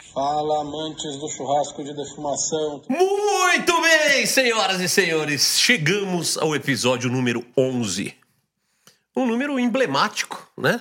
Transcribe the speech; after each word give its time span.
Fala, 0.00 0.62
amantes 0.62 1.16
do 1.18 1.28
churrasco 1.28 1.84
de 1.84 1.94
defumação. 1.94 2.82
Muito 2.88 3.80
bem, 3.82 4.24
senhoras 4.24 4.80
e 4.80 4.88
senhores, 4.88 5.58
chegamos 5.58 6.38
ao 6.38 6.56
episódio 6.56 7.10
número 7.10 7.44
11. 7.56 8.14
Um 9.14 9.26
número 9.26 9.58
emblemático, 9.58 10.50
né? 10.56 10.80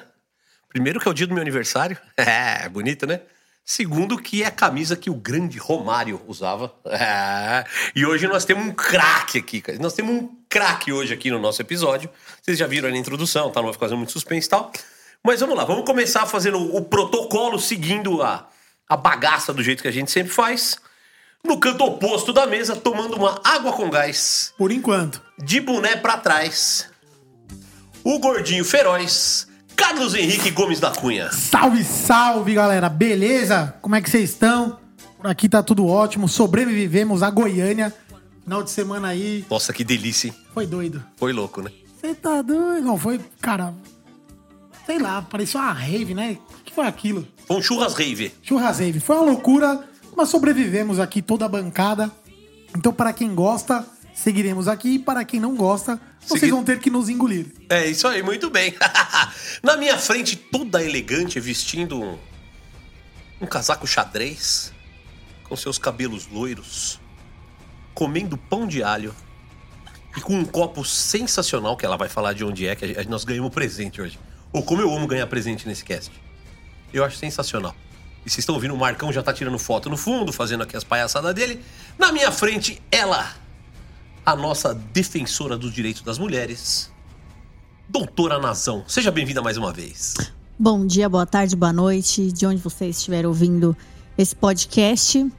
Primeiro 0.70 1.00
que 1.00 1.08
é 1.08 1.12
o 1.12 1.14
dia 1.14 1.28
do 1.28 1.34
meu 1.34 1.42
aniversário. 1.42 1.98
É, 2.16 2.70
bonito, 2.70 3.06
né? 3.06 3.22
Segundo 3.66 4.18
que 4.18 4.44
é 4.44 4.46
a 4.46 4.52
camisa 4.52 4.96
que 4.96 5.10
o 5.10 5.16
grande 5.16 5.58
Romário 5.58 6.22
usava. 6.26 6.74
É. 6.86 7.66
E 7.94 8.06
hoje 8.06 8.28
nós 8.28 8.46
temos 8.46 8.66
um 8.66 8.72
craque 8.72 9.40
aqui. 9.40 9.62
cara. 9.62 9.78
Nós 9.80 9.94
temos 9.94 10.14
um 10.16 10.30
craque 10.48 10.94
hoje 10.94 11.14
aqui 11.14 11.30
no 11.30 11.40
nosso 11.40 11.62
episódio. 11.62 12.10
Vocês 12.42 12.58
já 12.58 12.66
viram 12.66 12.88
aí 12.88 12.94
na 12.94 13.00
introdução, 13.00 13.52
tá? 13.52 13.60
Não 13.60 13.66
vai 13.66 13.74
ficar 13.74 13.88
fazendo 13.88 13.98
muito 13.98 14.14
suspense 14.14 14.48
e 14.48 14.50
tal. 14.50 14.72
Mas 15.24 15.42
vamos 15.42 15.56
lá, 15.56 15.66
vamos 15.66 15.86
começar 15.86 16.26
fazendo 16.26 16.76
o 16.76 16.82
protocolo, 16.82 17.60
seguindo 17.60 18.24
a, 18.24 18.50
a 18.92 18.98
bagaça 18.98 19.54
do 19.54 19.64
jeito 19.64 19.82
que 19.82 19.88
a 19.88 19.92
gente 19.92 20.12
sempre 20.12 20.34
faz. 20.34 20.76
No 21.42 21.58
canto 21.58 21.86
oposto 21.86 22.34
da 22.34 22.46
mesa, 22.46 22.76
tomando 22.76 23.16
uma 23.16 23.40
água 23.42 23.72
com 23.72 23.90
gás, 23.90 24.54
Por 24.58 24.70
enquanto. 24.70 25.22
de 25.40 25.62
boné 25.62 25.96
pra 25.96 26.18
trás. 26.18 26.90
O 28.04 28.20
gordinho 28.20 28.66
feroz, 28.66 29.48
Carlos 29.78 30.14
Henrique 30.14 30.52
Gomes 30.52 30.82
da 30.82 30.92
Cunha. 30.92 31.32
Salve, 31.32 31.86
salve, 31.86 32.54
galera. 32.54 32.90
Beleza? 32.90 33.74
Como 33.82 33.96
é 33.96 34.02
que 34.02 34.10
vocês 34.10 34.32
estão? 34.32 34.78
Por 35.18 35.28
aqui 35.28 35.48
tá 35.48 35.64
tudo 35.64 35.88
ótimo. 35.88 36.28
Sobrevivemos 36.28 37.24
a 37.24 37.30
Goiânia. 37.30 37.94
Final 38.44 38.64
de 38.64 38.72
semana 38.72 39.08
aí. 39.08 39.46
Nossa, 39.50 39.72
que 39.72 39.86
delícia, 39.86 40.28
hein? 40.28 40.36
Foi 40.54 40.68
doido. 40.68 41.02
Foi 41.16 41.32
louco, 41.32 41.62
né? 41.62 41.72
Você 42.02 42.14
tá 42.14 42.42
doido? 42.42 42.86
Não, 42.86 42.98
foi, 42.98 43.22
cara. 43.40 43.74
Sei 44.86 45.00
lá, 45.00 45.22
parecia 45.22 45.62
uma 45.62 45.72
rave, 45.72 46.14
né? 46.14 46.38
Que 46.72 46.76
foi 46.76 46.88
aquilo? 46.88 47.28
Foi 47.46 47.58
um 47.58 47.62
churras 47.62 47.94
rave. 47.94 48.34
Churras 48.42 48.80
rave. 48.80 49.02
Foi 49.02 49.18
uma 49.18 49.26
loucura, 49.26 49.84
mas 50.16 50.30
sobrevivemos 50.30 51.00
aqui 51.00 51.22
toda 51.22 51.46
a 51.46 51.50
bancada. 51.50 52.10
Então, 52.74 52.94
para 52.94 53.12
quem 53.12 53.36
gosta, 53.36 53.86
seguiremos 54.16 54.70
aqui. 54.70 54.92
E 54.96 55.00
para 55.00 55.26
quem 55.26 55.38
não 55.38 55.54
gosta, 55.54 56.00
vocês 56.22 56.40
Segui- 56.40 56.52
vão 56.54 56.64
ter 56.64 56.80
que 56.80 56.90
nos 56.90 57.10
engolir. 57.10 57.48
É 57.70 57.86
isso 57.88 58.08
aí, 58.08 58.24
muito 58.24 58.50
bem. 58.50 58.74
Na 59.62 59.76
minha 59.76 59.98
frente, 59.98 60.38
toda 60.38 60.82
elegante, 60.82 61.38
vestindo 61.42 62.02
um, 62.02 62.18
um 63.42 63.46
casaco 63.46 63.86
xadrez, 63.86 64.72
com 65.44 65.56
seus 65.58 65.78
cabelos 65.78 66.26
loiros, 66.32 67.02
comendo 67.94 68.38
pão 68.38 68.66
de 68.66 68.82
alho 68.82 69.14
e 70.16 70.22
com 70.22 70.36
um 70.36 70.46
copo 70.46 70.86
sensacional, 70.86 71.76
que 71.76 71.86
ela 71.86 71.98
vai 71.98 72.08
falar 72.08 72.32
de 72.32 72.46
onde 72.46 72.66
é, 72.66 72.78
que 72.78 72.98
a- 72.98 73.04
nós 73.10 73.26
ganhamos 73.26 73.52
presente 73.54 74.02
hoje. 74.02 74.18
Ou 74.54 74.64
como 74.64 74.82
eu 74.82 74.96
amo 74.96 75.06
ganhar 75.08 75.28
presente 75.28 75.68
nesse 75.68 75.84
cast. 75.84 76.12
Eu 76.94 77.04
acho 77.04 77.18
sensacional. 77.18 77.76
E 78.26 78.30
vocês 78.30 78.40
estão 78.40 78.56
ouvindo, 78.56 78.74
o 78.74 78.78
Marcão 78.78 79.12
já 79.12 79.24
tá 79.24 79.34
tirando 79.34 79.58
foto 79.58 79.90
no 79.90 79.98
fundo, 79.98 80.32
fazendo 80.32 80.64
aqui 80.64 80.78
as 80.78 80.84
palhaçadas 80.84 81.34
dele. 81.34 81.60
Na 81.98 82.12
minha 82.12 82.32
frente, 82.32 82.82
ela, 82.92 83.34
a 84.26 84.36
nossa 84.36 84.74
defensora 84.74 85.58
dos 85.58 85.74
direitos 85.74 86.02
das 86.04 86.20
mulheres, 86.20 86.92
Doutora 87.90 88.40
Nazão. 88.40 88.84
Seja 88.88 89.12
bem-vinda 89.12 89.42
mais 89.42 89.58
uma 89.58 89.74
vez. 89.74 90.14
Bom 90.58 90.86
dia, 90.86 91.10
boa 91.10 91.26
tarde, 91.26 91.56
boa 91.56 91.74
noite, 91.74 92.32
de 92.32 92.46
onde 92.46 92.62
vocês 92.62 92.98
estiverem 92.98 93.26
ouvindo 93.26 93.76
esse 94.18 94.36
podcast. 94.36 95.30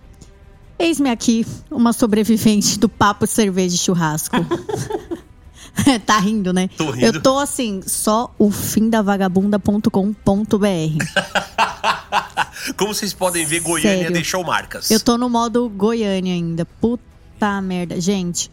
Eis-me 0.79 1.09
aqui, 1.11 1.47
uma 1.71 1.93
sobrevivente 1.93 2.79
do 2.79 2.89
Papo 2.89 3.27
Cerveja 3.27 3.75
e 3.77 3.79
Churrasco. 3.79 4.37
tá 6.07 6.19
rindo, 6.19 6.53
né? 6.53 6.69
Tô 6.77 6.91
rindo. 6.91 7.07
Eu 7.07 7.23
tô 7.23 7.39
assim, 7.39 7.81
só 7.87 8.33
o 8.39 8.51
fim 8.51 8.89
da 8.91 9.01
vagabunda.com.br. 9.03 10.23
Como 12.77 12.95
vocês 12.95 13.13
podem 13.13 13.45
ver, 13.45 13.61
Goiânia 13.61 13.99
Sério. 13.99 14.13
deixou 14.13 14.45
marcas. 14.45 14.91
Eu 14.91 15.01
tô 15.01 15.17
no 15.19 15.29
modo 15.29 15.69
Goiânia 15.69 16.35
ainda. 16.35 16.65
Puta 16.65 17.61
merda. 17.63 18.01
Gente, 18.01 18.51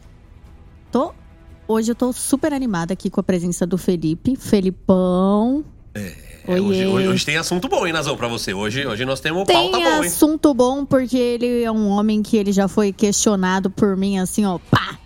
tô. 0.92 1.14
Hoje 1.68 1.92
eu 1.92 1.96
tô 1.96 2.12
super 2.12 2.52
animada 2.54 2.94
aqui 2.94 3.10
com 3.10 3.20
a 3.20 3.24
presença 3.24 3.66
do 3.68 3.78
Felipe. 3.78 4.36
Felipão. 4.36 5.64
É, 5.94 6.14
hoje, 6.48 6.86
hoje- 6.88 7.08
hoje 7.08 7.26
tem 7.26 7.38
assunto 7.38 7.68
bom, 7.68 7.86
hein, 7.86 7.94
Nazão, 7.94 8.18
pra 8.18 8.28
você. 8.28 8.54
Hoje, 8.54 8.86
hoje 8.88 9.06
nós 9.06 9.20
temos 9.20 9.46
pauta 9.46 9.54
Tem 9.54 9.72
bom, 9.72 9.78
hein? 10.04 10.08
assunto 10.08 10.54
bom 10.54 10.86
porque 10.86 11.18
ele 11.18 11.64
é 11.64 11.72
um 11.72 11.88
homem 11.90 12.24
que 12.24 12.38
ele 12.38 12.52
já 12.52 12.68
foi 12.68 12.92
questionado 12.92 13.70
por 13.70 13.96
mim 13.96 14.18
assim, 14.18 14.46
ó, 14.46 14.58
pá, 14.58 14.98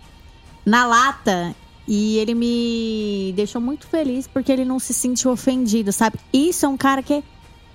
na 0.64 0.86
lata. 0.86 1.54
E 1.86 2.16
ele 2.18 2.34
me 2.34 3.32
deixou 3.36 3.60
muito 3.60 3.86
feliz 3.86 4.26
porque 4.26 4.50
ele 4.50 4.64
não 4.64 4.78
se 4.78 4.94
sentiu 4.94 5.30
ofendido, 5.30 5.92
sabe? 5.92 6.18
Isso 6.32 6.64
é 6.64 6.68
um 6.68 6.76
cara 6.76 7.02
que 7.02 7.12
é 7.14 7.22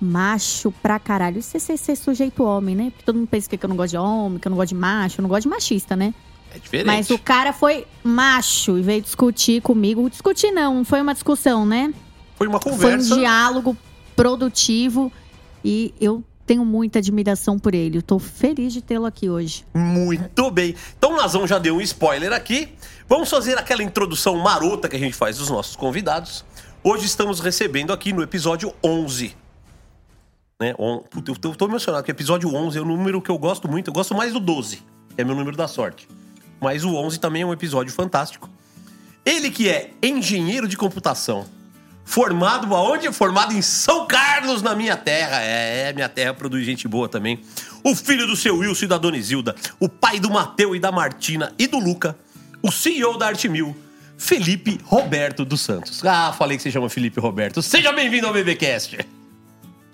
macho 0.00 0.72
pra 0.82 0.98
caralho. 0.98 1.38
Isso 1.38 1.56
é 1.56 1.60
ser, 1.60 1.76
ser 1.76 1.96
sujeito 1.96 2.42
homem, 2.42 2.74
né? 2.74 2.90
Porque 2.90 3.04
todo 3.04 3.16
mundo 3.16 3.28
pensa 3.28 3.48
que 3.48 3.64
eu 3.64 3.68
não 3.68 3.76
gosto 3.76 3.90
de 3.90 3.98
homem, 3.98 4.38
que 4.38 4.48
eu 4.48 4.50
não 4.50 4.56
gosto 4.56 4.70
de 4.70 4.74
macho, 4.74 5.20
eu 5.20 5.22
não 5.22 5.28
gosto 5.28 5.42
de 5.42 5.48
machista, 5.48 5.94
né? 5.94 6.12
É 6.52 6.58
diferente. 6.58 6.86
Mas 6.86 7.10
o 7.10 7.18
cara 7.18 7.52
foi 7.52 7.86
macho 8.02 8.76
e 8.78 8.82
veio 8.82 9.00
discutir 9.02 9.62
comigo. 9.62 10.10
Discutir 10.10 10.50
não, 10.50 10.76
não 10.76 10.84
foi 10.84 11.00
uma 11.00 11.12
discussão, 11.14 11.64
né? 11.64 11.92
Foi 12.36 12.48
uma 12.48 12.60
Foi 12.60 12.72
um 12.72 12.76
conversa. 12.76 13.14
diálogo 13.14 13.76
produtivo 14.16 15.12
e 15.64 15.94
eu 16.00 16.24
tenho 16.46 16.64
muita 16.64 16.98
admiração 16.98 17.58
por 17.58 17.74
ele. 17.74 17.98
Eu 17.98 18.02
tô 18.02 18.18
feliz 18.18 18.72
de 18.72 18.82
tê-lo 18.82 19.06
aqui 19.06 19.30
hoje. 19.30 19.64
Muito 19.74 20.50
bem. 20.50 20.74
Então 20.98 21.12
o 21.12 21.16
Nazão 21.16 21.46
já 21.46 21.58
deu 21.58 21.76
um 21.76 21.80
spoiler 21.80 22.32
aqui. 22.32 22.68
Vamos 23.10 23.28
fazer 23.28 23.58
aquela 23.58 23.82
introdução 23.82 24.36
marota 24.36 24.88
que 24.88 24.94
a 24.94 24.98
gente 24.98 25.16
faz 25.16 25.36
dos 25.36 25.50
nossos 25.50 25.74
convidados. 25.74 26.44
Hoje 26.80 27.06
estamos 27.06 27.40
recebendo 27.40 27.92
aqui 27.92 28.12
no 28.12 28.22
episódio 28.22 28.72
11. 28.84 29.36
Né? 30.60 30.76
On... 30.78 30.98
Puta, 30.98 31.32
eu 31.32 31.36
tô, 31.36 31.48
eu 31.48 31.56
tô 31.56 31.66
emocionado, 31.66 32.08
episódio 32.08 32.54
11 32.54 32.78
é 32.78 32.80
o 32.80 32.84
número 32.84 33.20
que 33.20 33.28
eu 33.28 33.36
gosto 33.36 33.66
muito. 33.66 33.88
Eu 33.88 33.92
gosto 33.92 34.14
mais 34.14 34.32
do 34.32 34.38
12, 34.38 34.76
que 34.76 35.20
é 35.20 35.24
meu 35.24 35.34
número 35.34 35.56
da 35.56 35.66
sorte. 35.66 36.06
Mas 36.60 36.84
o 36.84 36.94
11 36.94 37.18
também 37.18 37.42
é 37.42 37.44
um 37.44 37.52
episódio 37.52 37.92
fantástico. 37.92 38.48
Ele 39.26 39.50
que 39.50 39.68
é 39.68 39.90
engenheiro 40.00 40.68
de 40.68 40.76
computação. 40.76 41.46
Formado 42.04 42.72
aonde? 42.76 43.12
Formado 43.12 43.52
em 43.52 43.60
São 43.60 44.06
Carlos, 44.06 44.62
na 44.62 44.76
minha 44.76 44.96
terra. 44.96 45.40
É, 45.40 45.92
minha 45.92 46.08
terra 46.08 46.32
produz 46.32 46.64
gente 46.64 46.86
boa 46.86 47.08
também. 47.08 47.40
O 47.82 47.92
filho 47.96 48.28
do 48.28 48.36
seu 48.36 48.58
Wilson 48.58 48.84
e 48.84 48.88
da 48.88 48.98
Dona 48.98 49.16
Isilda. 49.16 49.56
O 49.80 49.88
pai 49.88 50.20
do 50.20 50.30
Mateu 50.30 50.76
e 50.76 50.78
da 50.78 50.92
Martina 50.92 51.52
e 51.58 51.66
do 51.66 51.80
Luca. 51.80 52.16
O 52.62 52.70
CEO 52.70 53.16
da 53.16 53.26
Arte 53.28 53.48
Mil. 53.48 53.76
Felipe 54.16 54.78
Roberto 54.84 55.44
dos 55.46 55.62
Santos. 55.62 56.04
Ah, 56.04 56.32
falei 56.36 56.56
que 56.58 56.62
você 56.62 56.70
chama 56.70 56.90
Felipe 56.90 57.18
Roberto. 57.18 57.62
Seja 57.62 57.90
bem-vindo 57.92 58.26
ao 58.26 58.32
BBcast. 58.34 58.98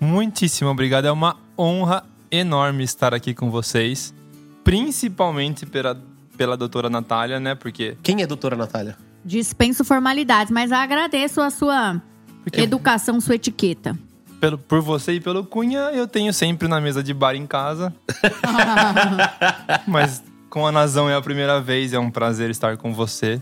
Muitíssimo 0.00 0.68
obrigado. 0.68 1.04
É 1.06 1.12
uma 1.12 1.36
honra 1.56 2.04
enorme 2.30 2.82
estar 2.82 3.14
aqui 3.14 3.32
com 3.32 3.50
vocês. 3.52 4.12
Principalmente 4.64 5.64
pela, 5.64 6.02
pela 6.36 6.56
doutora 6.56 6.90
Natália, 6.90 7.38
né? 7.38 7.54
Porque 7.54 7.96
Quem 8.02 8.20
é 8.20 8.24
a 8.24 8.26
doutora 8.26 8.56
Natália? 8.56 8.96
Dispenso 9.24 9.84
formalidades, 9.84 10.52
mas 10.52 10.72
agradeço 10.72 11.40
a 11.40 11.50
sua 11.50 12.02
Porque- 12.42 12.60
educação, 12.62 13.20
sua 13.20 13.36
etiqueta. 13.36 13.96
pelo, 14.40 14.58
por 14.58 14.80
você 14.82 15.12
e 15.12 15.20
pelo 15.20 15.44
Cunha, 15.44 15.90
eu 15.92 16.06
tenho 16.08 16.32
sempre 16.32 16.66
na 16.66 16.80
mesa 16.80 17.00
de 17.02 17.14
bar 17.14 17.34
em 17.36 17.46
casa. 17.46 17.94
Mas 19.86 20.22
com 20.50 20.66
a 20.66 20.72
Nazão 20.72 21.08
é 21.08 21.14
a 21.14 21.20
primeira 21.20 21.60
vez, 21.60 21.92
é 21.92 21.98
um 21.98 22.10
prazer 22.10 22.50
estar 22.50 22.76
com 22.76 22.92
você. 22.92 23.40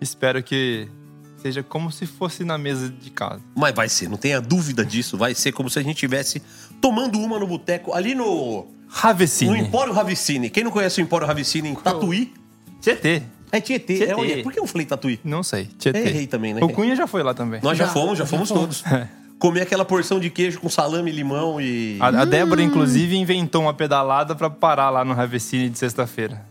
Espero 0.00 0.42
que 0.42 0.88
seja 1.36 1.62
como 1.62 1.90
se 1.90 2.06
fosse 2.06 2.44
na 2.44 2.58
mesa 2.58 2.88
de 2.88 3.10
casa. 3.10 3.40
Mas 3.54 3.74
vai 3.74 3.88
ser, 3.88 4.08
não 4.08 4.16
tenha 4.16 4.40
dúvida 4.40 4.84
disso. 4.84 5.16
Vai 5.16 5.34
ser 5.34 5.52
como 5.52 5.68
se 5.68 5.78
a 5.78 5.82
gente 5.82 5.94
estivesse 5.94 6.42
tomando 6.80 7.18
uma 7.18 7.38
no 7.38 7.46
boteco 7.46 7.92
ali 7.92 8.14
no, 8.14 8.24
no 8.24 8.66
Ravecine. 8.88 9.58
Empório 9.58 9.92
Ravicini. 9.92 10.50
Quem 10.50 10.64
não 10.64 10.70
conhece 10.70 11.00
o 11.00 11.02
Empório 11.02 11.26
Ravicini 11.26 11.68
em 11.70 11.74
Tatuí? 11.74 12.32
Tietê. 12.80 13.22
É 13.52 13.60
Tietê. 13.60 13.96
Tietê. 13.96 14.12
É, 14.12 14.16
onde 14.16 14.32
é? 14.32 14.42
Por 14.42 14.52
que 14.52 14.60
eu 14.60 14.66
falei 14.66 14.86
Tatuí? 14.86 15.20
Não 15.24 15.42
sei. 15.42 15.66
Tietê. 15.78 15.98
É, 15.98 16.08
errei 16.08 16.26
também, 16.26 16.54
né? 16.54 16.60
O 16.62 16.68
Cunha 16.68 16.94
já 16.94 17.06
foi 17.06 17.22
lá 17.22 17.34
também. 17.34 17.60
Nós 17.62 17.76
já, 17.76 17.86
Já, 17.86 17.92
fomos, 17.92 18.18
já, 18.18 18.24
já 18.24 18.30
fomos 18.30 18.48
fomos. 18.48 18.84
Comer 19.40 19.62
aquela 19.62 19.84
porção 19.84 20.20
de 20.20 20.30
queijo 20.30 20.60
com 20.60 20.68
salame, 20.68 21.10
limão 21.10 21.60
e. 21.60 21.96
A, 21.98 22.08
a 22.08 22.24
Débora, 22.24 22.62
inclusive, 22.62 23.16
inventou 23.16 23.62
uma 23.62 23.74
pedalada 23.74 24.36
pra 24.36 24.48
parar 24.50 24.90
lá 24.90 25.04
no 25.04 25.14
Ravecine 25.14 25.68
de 25.68 25.78
sexta-feira. 25.78 26.44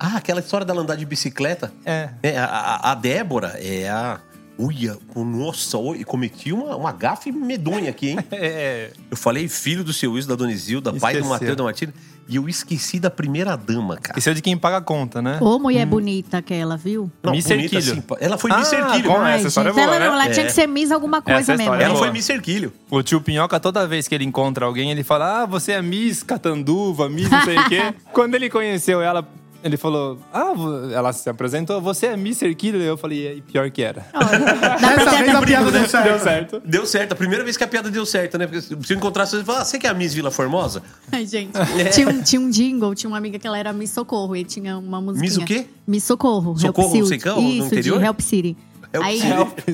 Ah, 0.00 0.16
aquela 0.16 0.40
história 0.40 0.66
dela 0.66 0.80
andar 0.82 0.96
de 0.96 1.04
bicicleta. 1.06 1.72
É. 1.84 2.08
É, 2.22 2.38
a, 2.38 2.46
a- 2.46 2.92
a 2.92 2.94
Débora 2.96 3.56
é 3.62 3.88
a. 3.88 4.18
Uia, 4.58 4.96
nossa, 5.16 5.76
oi, 5.78 6.04
cometi 6.04 6.52
uma, 6.52 6.76
uma 6.76 6.92
gafe 6.92 7.30
medonha 7.32 7.90
aqui, 7.90 8.10
hein? 8.10 8.18
É. 8.32 8.90
Eu 9.10 9.16
falei 9.16 9.46
filho 9.48 9.82
do 9.84 9.92
seu 9.92 10.12
Wilson, 10.12 10.28
da 10.28 10.36
Dona 10.36 10.52
Isilda, 10.52 10.90
pai 10.92 11.14
do 11.14 11.18
Esqueceu. 11.18 11.28
Matheus, 11.28 11.56
da 11.56 11.64
Martina, 11.64 11.94
e 12.28 12.36
eu 12.36 12.48
esqueci 12.48 12.98
da 12.98 13.10
primeira 13.10 13.56
dama, 13.56 13.96
cara. 13.96 14.18
Esse 14.18 14.30
é 14.30 14.34
de 14.34 14.40
quem 14.42 14.56
paga 14.56 14.78
a 14.78 14.80
conta, 14.80 15.20
né? 15.20 15.38
Ô, 15.40 15.58
mulher 15.58 15.84
bonita 15.86 16.38
aquela, 16.38 16.76
viu? 16.76 17.10
Não, 17.22 17.32
Miss 17.32 17.46
bonita, 17.46 17.76
Erquílio. 17.76 17.94
sim. 17.96 18.02
Ela 18.20 18.38
foi 18.38 18.50
Ah, 18.50 18.58
Miss 18.58 18.72
Erquílio. 18.72 19.10
bom, 19.10 19.18
Ai, 19.18 19.34
essa 19.38 19.48
história 19.48 19.68
é 19.70 19.72
gente, 19.72 19.84
boa, 19.84 19.96
ela, 19.96 19.98
né? 19.98 20.24
ela 20.24 20.32
tinha 20.32 20.44
É. 20.44 20.46
que 20.46 20.52
ser 20.52 20.66
Miss 20.66 20.90
alguma 20.90 21.20
coisa 21.22 21.40
Essa 21.40 21.56
mesmo. 21.56 21.74
é 21.74 21.82
Ela 21.84 21.94
foi 21.96 22.10
Miss 22.10 22.28
Erquílio. 22.28 22.72
O 22.90 23.02
tio 23.02 23.20
Pinhoca, 23.20 23.58
toda 23.60 23.86
vez 23.86 24.08
que 24.08 24.14
ele 24.14 24.24
encontra 24.24 24.64
alguém, 24.66 24.90
ele 24.90 25.02
fala: 25.04 25.42
Ah, 25.42 25.46
você 25.46 25.72
é 25.72 25.82
Miss 25.82 26.22
Catanduva, 26.22 27.08
Miss 27.08 27.30
não 27.30 27.42
sei 27.42 27.58
o 27.58 27.64
quê. 27.68 27.94
Quando 28.12 28.34
ele 28.34 28.48
conheceu 28.50 29.00
ela, 29.02 29.26
Ele 29.64 29.78
falou, 29.78 30.18
ah, 30.30 30.52
ela 30.92 31.10
se 31.14 31.26
apresentou, 31.30 31.80
você 31.80 32.08
é 32.08 32.12
Mr. 32.12 32.54
Killer? 32.54 32.82
Eu 32.82 32.98
falei, 32.98 33.38
e 33.38 33.40
pior 33.40 33.70
que 33.70 33.80
era. 33.82 34.04
Dessa 34.12 35.10
vez 35.22 35.34
a 35.34 35.40
piada 35.42 35.70
deu 35.70 35.88
certo. 35.88 36.04
Deu 36.04 36.18
certo. 36.18 36.62
Deu 36.66 36.86
certo, 36.86 37.12
a 37.12 37.16
primeira 37.16 37.42
vez 37.42 37.56
que 37.56 37.64
a 37.64 37.66
piada 37.66 37.90
deu 37.90 38.04
certo, 38.04 38.36
né? 38.36 38.46
Porque 38.46 38.60
se 38.60 38.74
eu 38.92 38.96
encontrasse 38.98 39.32
você 39.34 39.40
e 39.40 39.44
falar, 39.44 39.60
ah, 39.60 39.64
você 39.64 39.78
que 39.78 39.86
é 39.86 39.90
a 39.90 39.94
Miss 39.94 40.12
Vila 40.12 40.30
Formosa? 40.30 40.82
Ai, 41.10 41.24
gente. 41.26 41.52
Tinha, 41.94 42.08
um, 42.10 42.22
tinha 42.22 42.40
um 42.42 42.50
jingle, 42.50 42.94
tinha 42.94 43.08
uma 43.08 43.16
amiga 43.16 43.38
que 43.38 43.46
ela 43.46 43.56
era 43.58 43.72
Miss 43.72 43.88
Socorro 43.90 44.36
e 44.36 44.44
tinha 44.44 44.76
uma 44.76 45.00
musiquinha. 45.00 45.30
Miss 45.30 45.38
o 45.38 45.46
quê? 45.46 45.66
Miss 45.86 46.04
Socorro. 46.04 46.58
Socorro, 46.58 46.94
Help 46.96 47.06
City. 47.06 47.26
no 47.30 47.40
Isso, 47.40 47.66
interior? 47.68 47.98
de 48.00 48.04
Help 48.04 48.20
City. 48.20 48.56
Help 48.92 49.02
aí, 49.04 49.18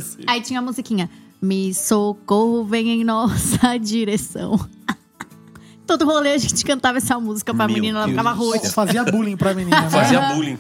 City. 0.01 0.25
aí 0.29 0.41
tinha 0.41 0.61
a 0.61 0.63
musiquinha. 0.63 1.11
Miss 1.43 1.79
Socorro 1.79 2.65
vem 2.65 3.01
em 3.01 3.03
nossa 3.05 3.77
direção. 3.83 4.57
Todo 5.91 6.05
rolê 6.05 6.35
a 6.35 6.39
gente 6.39 6.65
cantava 6.65 6.99
essa 6.99 7.19
música 7.19 7.53
pra 7.53 7.67
Meu 7.67 7.75
menina, 7.75 7.99
ela 7.99 8.07
Deus 8.07 8.17
ficava 8.17 8.37
roxa. 8.37 8.71
Fazia 8.71 9.03
bullying 9.03 9.37
pra 9.37 9.53
menina. 9.55 9.81
né? 9.81 9.91
Fazia 9.91 10.21
bullying. 10.21 10.57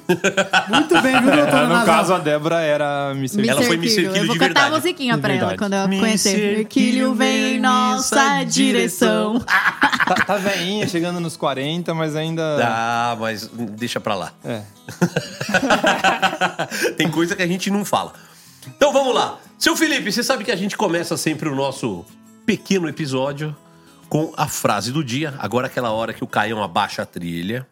Muito 0.69 1.01
bem, 1.01 1.21
viu, 1.23 1.31
doutora 1.31 1.59
É, 1.59 1.63
no 1.63 1.69
Nazar? 1.69 1.87
caso, 1.87 2.15
a 2.15 2.19
Débora 2.19 2.61
era 2.61 3.13
Mr. 3.15 3.49
Ela 3.49 3.63
foi 3.63 3.77
Mr. 3.77 3.95
Quílio 3.95 4.17
Eu 4.17 4.27
vou 4.27 4.35
cantar 4.37 4.45
a 4.45 4.65
verdade. 4.65 4.71
musiquinha 4.75 5.17
pra 5.19 5.33
ela 5.33 5.57
quando 5.57 5.75
eu 5.75 5.85
Mr. 5.85 6.01
conhecer. 6.01 6.65
Quílio 6.65 7.15
vem 7.15 7.55
em 7.59 7.61
nossa 7.61 8.43
direção. 8.43 9.39
Tá, 9.39 10.15
tá 10.27 10.37
veinha, 10.37 10.89
chegando 10.89 11.21
nos 11.21 11.37
40, 11.37 11.95
mas 11.95 12.17
ainda... 12.17 12.59
Ah, 12.67 13.17
mas 13.21 13.49
deixa 13.55 14.01
pra 14.01 14.17
lá. 14.17 14.33
É. 14.45 14.63
Tem 16.99 17.09
coisa 17.09 17.37
que 17.37 17.43
a 17.43 17.47
gente 17.47 17.71
não 17.71 17.85
fala. 17.85 18.15
Então 18.67 18.93
vamos 18.93 19.15
lá. 19.15 19.39
Seu 19.57 19.77
Felipe, 19.77 20.11
você 20.11 20.25
sabe 20.25 20.43
que 20.43 20.51
a 20.51 20.57
gente 20.57 20.77
começa 20.77 21.17
sempre 21.17 21.49
o 21.49 21.55
nosso 21.55 22.05
pequeno 22.45 22.89
episódio 22.89 23.55
com 24.11 24.35
a 24.37 24.49
frase 24.49 24.93
do 24.93 25.03
dia. 25.03 25.35
Agora 25.39 25.69
aquela 25.69 25.93
hora 25.93 26.13
que 26.13 26.25
o 26.25 26.27
Caião 26.27 26.63
abaixa 26.63 27.03
a 27.03 27.07
trilha. 27.07 27.67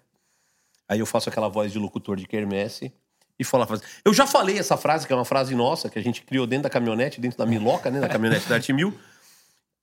Aí 0.88 1.00
eu 1.00 1.04
faço 1.04 1.28
aquela 1.28 1.48
voz 1.48 1.72
de 1.72 1.78
locutor 1.78 2.16
de 2.16 2.26
quermesse 2.26 2.92
e 3.38 3.44
falo 3.44 3.64
a 3.64 3.66
frase. 3.66 3.82
Eu 4.04 4.14
já 4.14 4.26
falei 4.26 4.56
essa 4.56 4.76
frase, 4.76 5.06
que 5.06 5.12
é 5.12 5.16
uma 5.16 5.24
frase 5.24 5.54
nossa, 5.54 5.90
que 5.90 5.98
a 5.98 6.02
gente 6.02 6.22
criou 6.22 6.46
dentro 6.46 6.62
da 6.62 6.70
caminhonete, 6.70 7.20
dentro 7.20 7.36
da 7.36 7.44
miloca, 7.44 7.90
né? 7.90 8.00
Da 8.00 8.08
caminhonete 8.08 8.48
da 8.48 8.54
Arte 8.54 8.72
Mil, 8.72 8.96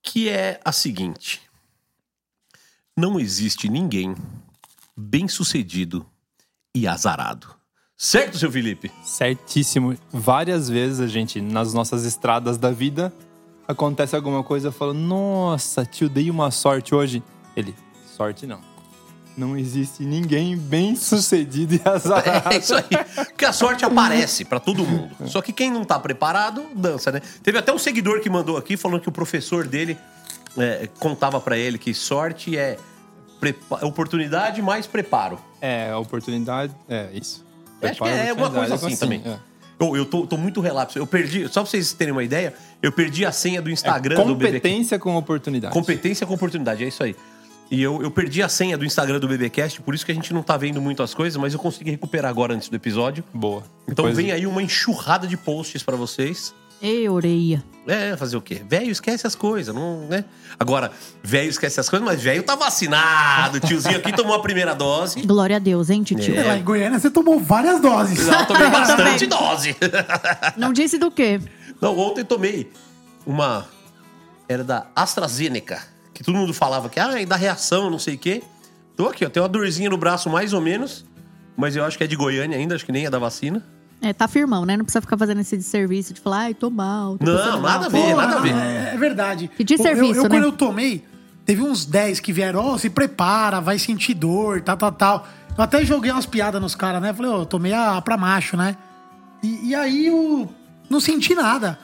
que 0.02 0.30
é 0.30 0.60
a 0.64 0.72
seguinte. 0.72 1.42
Não 2.98 3.20
existe 3.20 3.68
ninguém 3.68 4.16
bem-sucedido 4.96 6.06
e 6.74 6.88
azarado. 6.88 7.54
Certo, 7.98 8.38
seu 8.38 8.52
Felipe? 8.52 8.92
Certíssimo. 9.04 9.98
Várias 10.12 10.70
vezes 10.70 11.02
a 11.02 11.08
gente, 11.08 11.42
nas 11.42 11.74
nossas 11.74 12.06
estradas 12.06 12.58
da 12.58 12.72
vida, 12.72 13.14
acontece 13.68 14.16
alguma 14.16 14.44
coisa, 14.44 14.68
eu 14.68 14.72
falo, 14.72 14.94
nossa, 14.94 15.86
tio, 15.86 16.08
dei 16.10 16.30
uma 16.30 16.52
sorte 16.52 16.94
hoje. 16.94 17.24
Ele, 17.56 17.74
sorte 18.16 18.46
não. 18.46 18.60
Não 19.38 19.58
existe 19.58 20.04
ninguém 20.04 20.56
bem 20.58 20.96
sucedido 20.96 21.76
e 21.76 21.82
azarado. 21.88 22.54
É 22.54 22.58
isso 22.58 22.74
aí. 22.74 22.84
Porque 23.26 23.44
a 23.44 23.52
sorte 23.52 23.84
aparece 23.84 24.46
pra 24.46 24.60
todo 24.62 24.86
mundo. 24.86 25.14
Só 25.28 25.42
que 25.42 25.52
quem 25.52 25.70
não 25.70 25.84
tá 25.84 26.00
preparado, 26.00 26.64
dança, 26.74 27.12
né? 27.12 27.22
Teve 27.44 27.58
até 27.58 27.74
um 27.74 27.78
seguidor 27.78 28.22
que 28.22 28.30
mandou 28.30 28.56
aqui 28.56 28.78
falando 28.78 29.02
que 29.02 29.10
o 29.10 29.12
professor 29.12 29.68
dele 29.68 29.98
é, 30.58 30.88
contava 31.00 31.42
pra 31.42 31.58
ele 31.58 31.78
que 31.78 31.94
sorte 31.94 32.58
é 32.58 32.78
prepa- 33.42 33.86
oportunidade 33.86 34.62
mais 34.62 34.88
preparo. 34.88 35.38
É, 35.60 35.94
oportunidade, 35.96 36.74
é 36.88 37.10
isso. 37.14 37.44
Eu 37.82 37.90
acho 37.90 38.02
que 38.02 38.08
é 38.08 38.30
alguma 38.30 38.50
coisa 38.50 38.76
oportunidade, 38.76 38.94
assim, 38.94 38.96
também. 39.22 39.22
é. 39.26 39.55
Eu, 39.80 39.96
eu 39.96 40.06
tô, 40.06 40.26
tô 40.26 40.38
muito 40.38 40.62
relapso. 40.62 40.98
Eu 40.98 41.06
perdi, 41.08 41.48
só 41.48 41.62
pra 41.62 41.70
vocês 41.70 41.92
terem 41.94 42.12
uma 42.14 42.24
ideia, 42.24 42.54
eu 42.82 42.92
perdi 42.92 43.26
a 43.26 43.32
senha 43.32 43.62
do 43.62 43.70
Instagram 43.70 44.16
É 44.22 44.24
do 44.26 44.36
BBQ. 44.36 44.54
competência 44.60 45.00
com 45.00 45.16
oportunidade. 45.16 45.74
Competência 45.74 46.26
com 46.26 46.34
oportunidade, 46.34 46.84
é 46.84 46.88
isso 46.88 47.04
aí. 47.04 47.16
E 47.70 47.82
eu, 47.82 48.02
eu 48.02 48.12
perdi 48.12 48.44
a 48.44 48.48
senha 48.48 48.78
do 48.78 48.86
Instagram 48.86 49.20
do 49.20 49.28
BBcast, 49.28 49.82
por 49.82 49.96
isso 49.96 50.06
que 50.06 50.12
a 50.12 50.16
gente 50.16 50.32
não 50.34 50.44
tá 50.44 50.56
vendo 50.56 50.80
muito 50.82 51.02
as 51.02 51.14
coisas, 51.16 51.36
mas 51.42 51.52
eu 51.54 51.60
consegui 51.60 51.90
recuperar 51.92 52.30
agora 52.30 52.54
antes 52.54 52.70
do 52.70 52.76
episódio. 52.76 53.24
Boa. 53.34 53.64
Então 53.88 54.06
Depois- 54.06 54.16
vem 54.16 54.32
aí 54.32 54.46
uma 54.46 54.62
enxurrada 54.62 55.26
de 55.28 55.36
posts 55.36 55.82
pra 55.84 55.96
vocês. 55.96 56.54
Ei, 56.82 57.08
orelha. 57.10 57.64
É, 57.88 58.18
fazer 58.18 58.36
o 58.36 58.42
quê? 58.42 58.62
Velho 58.68 58.92
esquece 58.92 59.28
as 59.28 59.36
coisas, 59.36 59.74
não, 59.74 60.08
né? 60.08 60.26
Agora, 60.60 60.92
velho 61.22 61.50
esquece 61.50 61.80
as 61.80 61.88
coisas, 61.88 62.06
mas 62.06 62.22
velho 62.22 62.42
tá 62.42 62.56
vacinado. 62.56 63.58
O 63.58 63.60
tiozinho 63.60 63.98
aqui 63.98 64.12
tomou 64.12 64.36
a 64.36 64.42
primeira 64.42 64.74
dose. 64.74 65.22
Glória 65.22 65.58
a 65.58 65.60
Deus, 65.60 65.92
hein, 65.92 66.02
titio? 66.02 66.36
É. 66.36 66.44
Lá 66.44 66.58
em 66.58 66.64
Goiânia 66.64 66.98
você 66.98 67.12
tomou 67.12 67.40
várias 67.40 67.80
doses. 67.80 68.26
Já 68.26 68.46
tomei 68.46 68.70
bastante 68.72 69.28
dose. 69.28 69.76
Não 70.58 70.74
disse 70.74 70.98
do 70.98 71.12
quê? 71.12 71.40
Não, 71.80 71.98
ontem 71.98 72.24
tomei 72.24 72.72
uma. 73.26 73.68
Era 74.50 74.64
da 74.64 74.88
AstraZeneca. 74.96 75.82
Que 76.14 76.24
todo 76.24 76.36
mundo 76.36 76.54
falava 76.54 76.90
que, 76.90 77.00
ah, 77.00 77.10
dá 77.28 77.36
reação, 77.36 77.90
não 77.90 78.00
sei 78.00 78.16
o 78.16 78.18
quê. 78.18 78.42
Tô 78.96 79.08
aqui, 79.10 79.26
ó. 79.26 79.30
Tem 79.30 79.44
uma 79.44 79.50
dorzinha 79.50 79.90
no 79.90 79.98
braço, 79.98 80.30
mais 80.30 80.54
ou 80.54 80.62
menos. 80.62 81.06
Mas 81.56 81.76
eu 81.76 81.84
acho 81.84 81.98
que 81.98 82.04
é 82.04 82.08
de 82.08 82.16
Goiânia 82.16 82.58
ainda, 82.58 82.74
acho 82.74 82.86
que 82.86 82.92
nem 82.92 83.06
é 83.06 83.10
da 83.10 83.20
vacina. 83.20 83.64
É, 84.02 84.14
tá 84.14 84.28
firmão, 84.28 84.66
né? 84.66 84.78
Não 84.78 84.86
precisa 84.86 85.02
ficar 85.02 85.18
fazendo 85.18 85.42
esse 85.42 85.60
serviço 85.62 86.14
de 86.14 86.22
falar, 86.22 86.38
ai, 86.40 86.54
tô 86.54 86.70
mal. 86.70 87.18
Tô 87.18 87.26
Não, 87.26 87.38
passando 87.38 87.62
mal. 87.62 87.62
nada 87.62 87.86
a 87.86 87.90
ver, 87.90 88.02
Pô, 88.02 88.16
nada 88.16 88.36
a 88.36 88.40
ver. 88.40 88.54
É, 88.54 88.92
é 88.94 88.98
verdade. 88.98 89.50
Pedir 89.58 89.78
Pô, 89.78 89.84
serviço, 89.84 90.14
eu, 90.14 90.16
eu, 90.18 90.24
né? 90.24 90.30
quando 90.30 90.44
eu 90.44 90.52
tomei, 90.52 91.04
teve 91.46 91.62
uns 91.64 91.86
10 91.86 92.20
que 92.20 92.32
vieram, 92.32 92.60
ó, 92.60 92.78
se 92.78 92.90
prepara, 92.90 93.60
vai 93.60 93.80
sentir 93.80 94.14
dor, 94.14 94.62
tal, 94.62 94.78
tal, 94.78 94.92
tal. 94.92 95.28
Eu 95.58 95.64
até 95.64 95.84
joguei 95.86 96.12
umas 96.12 96.26
piadas 96.26 96.62
nos 96.62 96.76
caras, 96.76 97.02
né? 97.02 97.14
Falei, 97.14 97.32
ó, 97.32 97.40
eu 97.40 97.46
tomei 97.46 97.74
a 97.74 98.02
pra 98.02 98.18
macho, 98.18 98.56
né? 98.58 98.76
E, 99.42 99.70
e 99.70 99.76
aí 99.76 100.08
eu 100.08 100.54
não 100.90 101.00
senti 101.00 101.34
nada. 101.34 101.80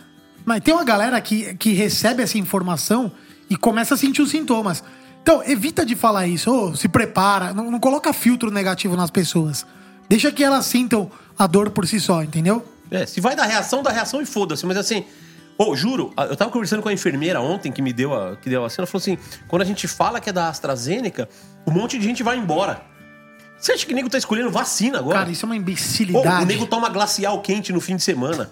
Mas 0.46 0.62
tem 0.62 0.74
uma 0.74 0.84
galera 0.84 1.20
que, 1.22 1.56
que 1.56 1.74
recebe 1.74 2.22
essa 2.22 2.38
informação 2.38 3.12
e 3.50 3.56
começa 3.56 3.94
a 3.94 3.98
sentir 3.98 4.22
os 4.22 4.30
sintomas. 4.30 4.84
Então, 5.22 5.44
evita 5.46 5.86
de 5.86 5.96
falar 5.96 6.28
isso, 6.28 6.52
ô, 6.52 6.76
se 6.76 6.88
prepara, 6.88 7.54
não, 7.54 7.70
não 7.70 7.80
coloca 7.80 8.12
filtro 8.12 8.50
negativo 8.50 8.98
nas 8.98 9.12
pessoas. 9.12 9.66
Deixa 10.12 10.30
que 10.30 10.44
elas 10.44 10.66
sintam 10.66 11.10
a 11.40 11.48
dor 11.48 11.70
por 11.70 11.88
si 11.88 11.98
só, 11.98 12.22
entendeu? 12.22 12.66
É, 12.92 13.06
se 13.06 13.22
vai 13.22 13.34
dar 13.34 13.46
reação, 13.46 13.82
dá 13.82 13.92
reação 13.92 14.22
e 14.22 14.26
foda-se. 14.26 14.66
Mas 14.66 14.76
assim, 14.76 15.06
ô, 15.58 15.74
juro, 15.74 16.14
eu 16.18 16.36
tava 16.36 16.52
conversando 16.52 16.84
com 16.84 16.90
a 16.90 16.94
enfermeira 16.94 17.40
ontem 17.40 17.72
que 17.72 17.82
me 17.82 17.94
deu 17.94 18.14
a, 18.14 18.36
que 18.36 18.50
deu 18.50 18.66
a 18.66 18.70
cena, 18.70 18.82
ela 18.84 18.88
falou 18.88 19.02
assim: 19.02 19.18
quando 19.48 19.62
a 19.62 19.66
gente 19.66 19.88
fala 19.88 20.20
que 20.20 20.30
é 20.30 20.34
da 20.34 20.50
AstraZeneca, 20.50 21.30
um 21.66 21.72
monte 21.72 21.98
de 21.98 22.04
gente 22.04 22.24
vai 22.24 22.38
embora. 22.38 22.82
Você 23.58 23.72
acha 23.72 23.86
que 23.86 23.94
o 23.94 23.96
nego 23.96 24.10
tá 24.10 24.18
escolhendo 24.18 24.52
vacina 24.52 25.00
agora? 25.00 25.20
Cara, 25.20 25.32
isso 25.32 25.46
é 25.46 25.48
uma 25.48 25.56
imbecilidade. 25.56 26.44
o 26.44 26.46
nego 26.46 26.66
toma 26.66 26.90
glacial 26.90 27.42
quente 27.42 27.72
no 27.72 27.80
fim 27.80 27.96
de 27.96 28.04
semana. 28.04 28.52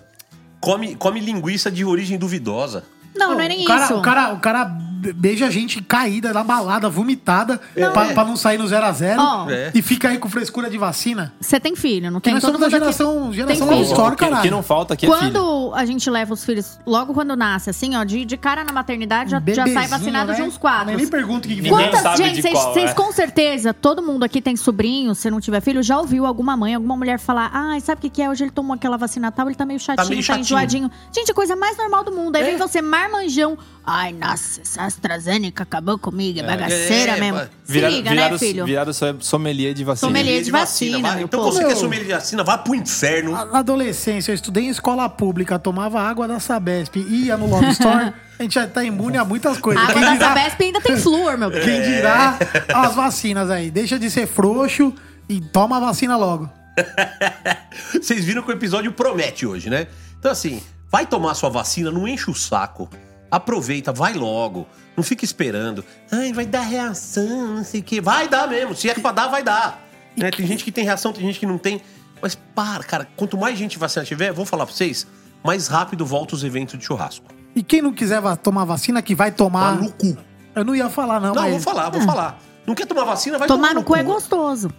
Come, 0.61 0.95
come 0.95 1.19
linguiça 1.19 1.69
de 1.69 1.83
origem 1.83 2.17
duvidosa. 2.17 2.85
Não, 3.15 3.33
não 3.33 3.41
é 3.41 3.47
nem 3.47 3.63
o 3.63 3.65
cara, 3.65 3.85
isso. 3.85 3.95
O 3.95 4.01
cara, 4.01 4.33
o 4.33 4.39
cara 4.39 4.65
be- 4.65 5.13
beija 5.13 5.45
a 5.47 5.49
gente 5.51 5.81
caída 5.81 6.31
na 6.33 6.43
balada, 6.43 6.89
vomitada, 6.89 7.59
pra, 7.93 8.05
pra 8.13 8.25
não 8.25 8.35
sair 8.35 8.57
no 8.57 8.67
zero 8.67 8.85
a 8.85 8.91
zero 8.91 9.21
Ó. 9.21 9.49
É. 9.49 9.71
e 9.73 9.81
fica 9.81 10.09
aí 10.09 10.17
com 10.17 10.29
frescura 10.29 10.69
de 10.69 10.77
vacina. 10.77 11.33
Você 11.39 11.59
tem 11.59 11.75
filho, 11.75 12.11
não 12.11 12.19
Que 12.19 12.25
tem? 12.25 12.33
nós 12.33 12.41
Todo 12.43 12.53
somos 12.53 12.61
da 12.61 12.67
mundo 12.77 12.87
aqui 12.87 12.97
geração, 12.97 13.33
geração 13.33 13.67
tem 13.67 13.77
filho. 13.77 13.85
Story, 13.91 14.13
O 14.13 14.17
que, 14.17 14.23
o 14.23 14.27
caralho. 14.27 14.41
que 14.43 14.51
não 14.51 14.61
falta 14.63 14.93
aqui 14.93 15.05
é 15.05 15.09
filho. 15.09 15.19
Quando 15.19 15.73
a 15.75 15.85
gente 15.85 16.09
leva 16.09 16.33
os 16.33 16.43
filhos, 16.45 16.79
logo 16.85 17.13
quando 17.13 17.35
nasce, 17.35 17.69
assim, 17.69 17.95
ó, 17.95 18.03
de, 18.03 18.25
de 18.25 18.37
cara 18.37 18.63
na 18.63 18.71
maternidade, 18.73 19.31
já, 19.31 19.41
já 19.47 19.67
sai 19.67 19.87
vacinado 19.87 20.31
né? 20.31 20.37
de 20.37 20.41
uns 20.43 20.57
quatro. 20.57 20.91
Eu 20.91 20.97
nem 20.97 21.07
pergunto 21.07 21.47
o 21.47 21.51
que, 21.51 21.61
que. 21.61 21.69
Quantas, 21.69 22.01
sabe 22.01 22.17
gente, 22.17 22.35
de 22.35 22.41
vocês 22.41 22.53
qual, 22.53 22.73
vocês 22.73 22.91
é. 22.91 22.93
com 22.93 23.11
certeza, 23.11 23.73
todo 23.73 24.01
mundo 24.01 24.23
aqui 24.23 24.41
tem 24.41 24.55
sobrinho, 24.55 25.13
se 25.15 25.29
não 25.31 25.39
tiver 25.39 25.61
filho, 25.61 25.81
já 25.83 25.97
ouviu 25.97 26.25
alguma 26.25 26.55
mãe, 26.55 26.75
alguma 26.75 26.95
mulher 26.97 27.19
falar, 27.19 27.49
ah, 27.53 27.79
sabe 27.79 27.99
o 27.99 28.01
que, 28.01 28.09
que 28.09 28.21
é? 28.21 28.29
Hoje 28.29 28.43
ele 28.43 28.51
tomou 28.51 28.73
aquela 28.75 28.97
vacina 28.97 29.31
tal, 29.31 29.47
ele 29.47 29.55
tá 29.55 29.65
meio 29.65 29.79
chatinho, 29.79 30.03
tá, 30.05 30.09
meio 30.09 30.21
chatinho. 30.23 30.41
enjoadinho. 30.43 30.91
Gente, 31.15 31.31
a 31.31 31.33
coisa 31.33 31.55
mais 31.55 31.77
normal 31.77 32.03
do 32.03 32.11
mundo. 32.11 32.35
Aí 32.35 32.43
É. 32.43 32.45
vem 32.45 32.57
você, 32.57 32.81
marmanjão. 32.99 33.57
Ai, 33.85 34.11
nossa, 34.13 34.61
essa 34.61 34.83
AstraZeneca 34.83 35.63
acabou 35.63 35.97
comigo, 35.97 36.39
é 36.39 36.43
bagaceira 36.43 37.13
é, 37.17 37.19
mesmo. 37.19 37.37
vai. 37.37 37.45
Se 37.63 37.73
Vira- 37.73 37.89
liga, 37.89 38.09
viraram, 38.11 38.31
né, 38.33 38.37
filho? 38.37 38.65
Viraram 38.65 38.93
so- 38.93 39.17
sommelier 39.19 39.73
de 39.73 39.83
vacina. 39.83 40.07
Sommelier. 40.09 40.43
de 40.43 40.51
vacina, 40.51 40.99
vai. 40.99 41.15
meu 41.17 41.25
Então 41.25 41.39
povo. 41.39 41.51
você 41.53 41.65
que 41.65 41.71
é 41.71 41.75
sommelier 41.75 42.05
de 42.07 42.13
vacina, 42.13 42.43
vá 42.43 42.57
pro 42.57 42.75
inferno. 42.75 43.31
Na 43.31 43.59
adolescência, 43.59 44.31
eu 44.31 44.35
estudei 44.35 44.65
em 44.65 44.69
escola 44.69 45.09
pública, 45.09 45.57
tomava 45.57 45.99
água 46.01 46.27
da 46.27 46.39
Sabesp, 46.39 46.97
ia 46.97 47.35
no 47.35 47.47
Love 47.47 47.69
Store, 47.71 48.13
a 48.37 48.43
gente 48.43 48.53
já 48.53 48.67
tá 48.67 48.83
imune 48.83 49.17
a 49.17 49.25
muitas 49.25 49.57
coisas. 49.57 49.81
A 49.83 49.87
água 49.87 50.01
Quem 50.01 50.17
da 50.19 50.25
Sabesp 50.27 50.61
ainda 50.63 50.81
tem 50.81 50.95
flúor, 50.97 51.37
meu 51.37 51.49
bem. 51.51 51.61
Quem 51.61 51.81
dirá 51.81 52.37
as 52.75 52.93
vacinas 52.93 53.49
aí? 53.49 53.71
Deixa 53.71 53.97
de 53.97 54.11
ser 54.11 54.27
frouxo 54.27 54.93
e 55.27 55.41
toma 55.41 55.77
a 55.77 55.79
vacina 55.79 56.15
logo. 56.15 56.47
Vocês 57.93 58.23
viram 58.23 58.41
que 58.43 58.49
o 58.49 58.53
episódio 58.53 58.91
promete 58.91 59.45
hoje, 59.45 59.69
né? 59.69 59.87
Então, 60.19 60.31
assim, 60.31 60.61
vai 60.89 61.05
tomar 61.05 61.33
sua 61.35 61.49
vacina, 61.49 61.91
não 61.91 62.07
enche 62.07 62.29
o 62.29 62.35
saco. 62.35 62.89
Aproveita, 63.31 63.91
vai 63.93 64.13
logo. 64.13 64.67
Não 64.97 65.03
fica 65.03 65.23
esperando. 65.23 65.85
Ai, 66.11 66.33
vai 66.33 66.45
dar 66.45 66.61
reação, 66.61 67.55
não 67.55 67.63
sei 67.63 67.79
o 67.79 67.83
quê. 67.83 68.01
Vai 68.01 68.27
dar 68.27 68.47
mesmo. 68.47 68.75
Se 68.75 68.89
é 68.89 68.93
pra 68.95 69.11
dar, 69.11 69.27
vai 69.27 69.43
dar. 69.43 69.81
Né? 70.17 70.31
Tem 70.31 70.45
gente 70.47 70.63
que 70.63 70.71
tem 70.71 70.83
reação, 70.83 71.13
tem 71.13 71.23
gente 71.23 71.39
que 71.39 71.45
não 71.45 71.57
tem. 71.57 71.81
Mas 72.21 72.35
para, 72.35 72.83
cara, 72.83 73.07
quanto 73.15 73.37
mais 73.37 73.57
gente 73.57 73.77
vacina 73.77 74.03
tiver, 74.03 74.31
vou 74.33 74.45
falar 74.45 74.65
pra 74.65 74.73
vocês, 74.75 75.05
mais 75.43 75.67
rápido 75.67 76.05
volta 76.05 76.35
os 76.35 76.43
eventos 76.43 76.77
de 76.77 76.83
churrasco. 76.83 77.25
E 77.55 77.63
quem 77.63 77.81
não 77.81 77.93
quiser 77.93 78.19
va- 78.19 78.35
tomar 78.35 78.65
vacina, 78.65 79.01
que 79.01 79.13
vai 79.15 79.31
tomar. 79.31 79.75
Tá 79.77 79.81
no 79.83 79.91
cu. 79.91 80.17
Eu 80.55 80.65
não 80.65 80.75
ia 80.75 80.89
falar, 80.89 81.19
não, 81.19 81.33
Não, 81.33 81.43
mas. 81.43 81.51
vou 81.51 81.59
falar, 81.61 81.89
vou 81.89 82.01
falar. 82.01 82.39
Não 82.65 82.75
quer 82.75 82.85
tomar 82.87 83.03
vacina, 83.05 83.37
vai 83.37 83.47
Tomar 83.47 83.69
tomar 83.69 83.79
no 83.79 83.83
cu 83.85 83.95
é 83.95 84.03
gostoso. 84.03 84.69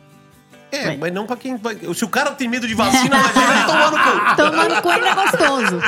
É, 0.72 0.96
mas 0.96 1.12
não 1.12 1.26
pra 1.26 1.36
quem. 1.36 1.56
vai- 1.56 1.76
Se 1.94 2.04
o 2.04 2.08
cara 2.08 2.30
tem 2.32 2.48
medo 2.48 2.66
de 2.66 2.74
vacina, 2.74 3.16
vai 3.34 3.66
tomar 3.66 3.90
no 3.90 3.98
cu. 3.98 4.36
Tomar 4.36 4.68
no 4.68 4.82
cu 4.82 4.88
ainda 4.88 5.08
é 5.08 5.14
gostoso. 5.14 5.80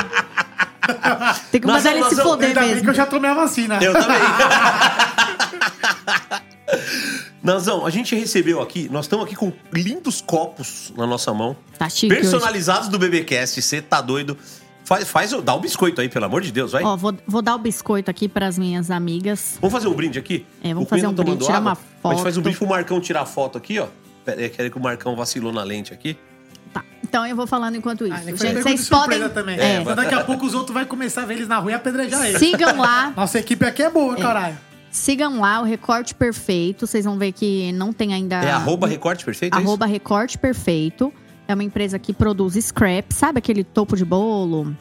Tem 1.51 1.61
que 1.61 1.67
mandar 1.67 1.91
ele 1.93 2.01
vamos- 2.01 2.17
se 2.17 2.23
foder 2.23 2.49
Ainda 2.49 2.61
bem 2.61 2.69
que 2.71 2.75
mesmo. 2.77 2.91
eu 2.91 2.95
já 2.95 3.07
tomei 3.07 3.31
a 3.31 3.35
vacina. 3.35 3.79
Eu 3.83 3.93
também. 3.93 4.19
Nazão, 7.43 7.85
a 7.85 7.91
gente 7.91 8.15
recebeu 8.15 8.61
aqui, 8.63 8.89
nós 8.91 9.05
estamos 9.07 9.27
aqui 9.27 9.35
com 9.35 9.53
lindos 9.73 10.21
copos 10.21 10.93
na 10.97 11.07
nossa 11.07 11.35
mão. 11.35 11.57
Tá 11.77 11.89
chique 11.89 12.13
hoje. 12.13 12.23
personalizados 12.23 12.89
do 12.89 12.99
BBcast. 12.99 13.61
Você 13.61 13.83
tá 13.83 14.01
doido? 14.01 14.39
Faz, 14.85 15.09
faz, 15.09 15.31
dá 15.43 15.55
o 15.55 15.61
biscoito 15.61 16.01
aí, 16.01 16.09
pelo 16.09 16.25
amor 16.25 16.41
de 16.41 16.53
Deus, 16.53 16.73
vai. 16.73 16.83
Ó, 16.85 16.97
vou, 16.97 17.15
vou 17.27 17.43
dar 17.43 17.55
o 17.55 17.59
biscoito 17.59 18.11
aqui 18.11 18.29
pras 18.29 18.59
minhas 18.59 18.91
amigas. 18.91 19.57
Vamos 19.61 19.73
fazer 19.73 19.89
um 19.89 19.95
brinde 19.95 20.19
aqui? 20.19 20.47
É, 20.63 20.69
vamos 20.75 20.87
O 20.87 20.89
fazer 20.89 21.07
um 21.07 21.15
tomando 21.15 21.37
brinde, 21.37 21.45
tirar 21.47 21.59
água. 21.59 21.79
uma 22.05 22.11
A 22.11 22.15
gente 22.15 22.23
faz 22.23 22.37
um 22.37 22.41
foto. 22.41 22.45
brinde 22.45 22.59
pro 22.59 22.69
Marcão 22.69 23.01
tirar 23.01 23.25
foto 23.27 23.59
aqui, 23.59 23.79
ó. 23.79 23.87
Pera 24.25 24.41
aí, 24.41 24.49
quero 24.49 24.71
que 24.71 24.79
o 24.79 24.81
Marcão 24.81 25.17
vacilou 25.17 25.53
na 25.53 25.63
lente 25.63 25.93
aqui. 25.93 26.17
Tá, 26.73 26.83
então 27.03 27.27
eu 27.27 27.37
vou 27.37 27.47
falando 27.47 27.77
enquanto 27.77 28.07
isso. 28.07 28.15
Ah, 28.17 28.23
ele 28.23 28.37
foi 28.37 28.47
Gente, 28.49 28.63
vocês 28.63 28.89
podem... 28.89 29.29
também. 29.29 29.59
É, 29.59 29.81
Então 29.81 29.95
daqui 29.95 30.15
a 30.15 30.25
pouco 30.25 30.47
os 30.47 30.55
outros 30.55 30.73
vão 30.75 30.85
começar 30.87 31.23
a 31.23 31.27
ver 31.27 31.35
eles 31.35 31.49
na 31.49 31.59
rua 31.59 31.73
e 31.73 31.75
apedrejar 31.75 32.27
eles. 32.27 32.39
sigam 32.39 32.79
lá, 32.79 33.13
Nossa 33.17 33.39
equipe 33.39 33.65
aqui 33.67 33.83
é 33.83 33.91
boa, 33.91 34.17
caralho. 34.17 34.57
sigam 34.91 35.41
lá 35.41 35.61
o 35.61 35.65
Recorte 35.65 36.15
Perfeito. 36.15 36.87
Vocês 36.87 37.05
vão 37.05 37.19
ver 37.19 37.33
que 37.33 37.73
não 37.73 37.93
tem 37.93 38.15
ainda... 38.15 38.37
É 38.37 38.51
arroba 38.51 38.87
recorte 38.87 39.25
perfeito, 39.25 39.55
é 39.55 39.59
isso? 39.59 39.67
Ah, 39.67 39.69
Arroba 39.69 39.87
Recorte 39.87 40.39
Perfeito. 40.39 41.13
É 41.47 41.53
uma 41.55 41.65
empresa 41.65 41.99
que 41.99 42.13
produz 42.15 42.55
scrap. 42.55 43.13
Sabe 43.13 43.39
aquele 43.39 43.65
topo 43.65 43.97
de 43.97 44.05
bolo? 44.05 44.75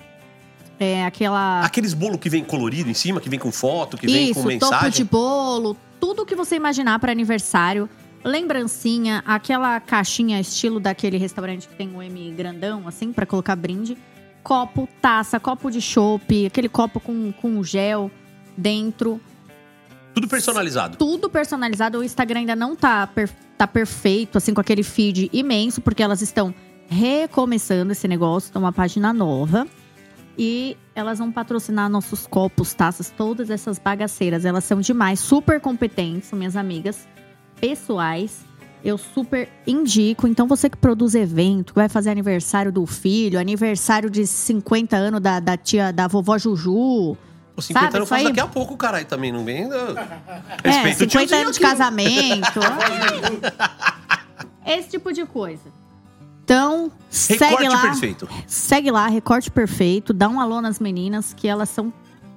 É 0.80 1.04
aquela... 1.06 1.62
Aqueles 1.64 1.94
bolo 1.94 2.18
que 2.18 2.30
vem 2.30 2.44
colorido 2.44 2.90
em 2.90 2.94
cima, 2.94 3.20
que 3.20 3.30
vem 3.30 3.38
com 3.38 3.52
foto, 3.52 3.98
que 3.98 4.08
vem 4.08 4.32
Isso, 4.32 4.36
com 4.36 4.42
topo 4.42 4.48
mensagem. 4.72 4.92
de 4.92 5.04
bolo, 5.04 5.76
tudo 6.00 6.26
que 6.26 6.36
você 6.36 6.56
imaginar 6.56 6.98
para 7.00 7.12
aniversário. 7.12 7.90
Lembrancinha, 8.24 9.24
aquela 9.26 9.80
caixinha 9.80 10.40
estilo 10.40 10.80
daquele 10.80 11.18
restaurante 11.18 11.68
que 11.68 11.76
tem 11.76 11.90
um 11.90 12.02
M 12.02 12.32
grandão, 12.32 12.88
assim, 12.88 13.12
para 13.12 13.26
colocar 13.26 13.56
brinde. 13.56 13.98
Copo, 14.44 14.88
taça, 15.02 15.40
copo 15.40 15.70
de 15.70 15.82
chopp, 15.82 16.46
aquele 16.46 16.70
copo 16.70 17.00
com, 17.00 17.32
com 17.32 17.64
gel 17.64 18.10
dentro. 18.58 19.20
Tudo 20.14 20.28
personalizado. 20.28 20.98
Tudo 20.98 21.30
personalizado. 21.30 22.00
O 22.00 22.04
Instagram 22.04 22.42
ainda 22.42 22.56
não 22.56 22.76
tá, 22.76 23.08
per- 23.08 23.30
tá 23.58 23.68
perfeito, 23.68 24.38
assim, 24.38 24.54
com 24.54 24.62
aquele 24.62 24.84
feed 24.84 25.30
imenso, 25.32 25.82
porque 25.82 26.04
elas 26.04 26.22
estão 26.22 26.54
recomeçando 26.88 27.92
esse 27.92 28.08
negócio, 28.08 28.48
estão 28.48 28.62
uma 28.62 28.74
página 28.74 29.14
nova. 29.14 29.68
E 30.38 30.78
elas 30.96 31.20
vão 31.20 31.32
patrocinar 31.32 31.90
nossos 31.90 32.26
copos, 32.26 32.74
taças, 32.74 33.14
todas 33.16 33.50
essas 33.50 33.78
bagaceiras. 33.78 34.44
Elas 34.46 34.64
são 34.64 34.80
demais, 34.80 35.20
super 35.20 35.60
competentes, 35.60 36.30
são 36.30 36.38
minhas 36.38 36.56
amigas 36.56 37.08
pessoais. 37.62 38.44
Eu 38.84 38.98
super 38.98 39.48
indico. 39.68 40.28
Então, 40.28 40.48
você 40.48 40.68
que 40.68 40.76
produz 40.76 41.14
evento, 41.14 41.72
vai 41.76 41.88
fazer 41.88 42.10
aniversário 42.10 42.72
do 42.72 42.84
filho, 42.88 43.40
aniversário 43.40 44.10
de 44.10 44.26
50 44.26 44.98
anos 44.98 45.22
da, 45.22 45.40
da 45.40 45.56
tia, 45.56 45.94
da 45.94 46.08
vovó 46.08 46.36
Juju. 46.40 47.16
Os 47.56 47.66
50 47.66 47.92
Sabe, 47.92 47.98
anos 47.98 48.24
daqui 48.24 48.40
a 48.40 48.48
pouco, 48.48 48.76
caralho, 48.76 49.06
também. 49.06 49.32
Não 49.32 49.46
vem. 49.46 49.68
não. 49.68 49.78
É, 49.78 50.08
Respeita 50.64 51.06
o 51.06 51.10
50 51.10 51.10
tiozinho 51.10 51.42
anos 51.42 51.56
de 51.56 51.62
casamento. 51.62 52.60
Esse 54.66 54.90
tipo 54.90 55.14
de 55.14 55.26
coisa. 55.26 55.82
Então, 56.44 56.92
segue 57.10 57.44
Recorte 57.46 57.70
lá. 57.70 57.82
perfeito. 57.82 58.30
Segue 58.48 58.92
lá, 58.92 59.08
Recorte 59.08 59.52
Perfeito. 59.52 60.12
Dá 60.12 60.28
um 60.28 60.40
alô 60.40 60.60
nas 60.60 60.80
meninas, 60.80 61.34
que 61.34 61.48
elas 61.48 61.70
são 61.70 61.94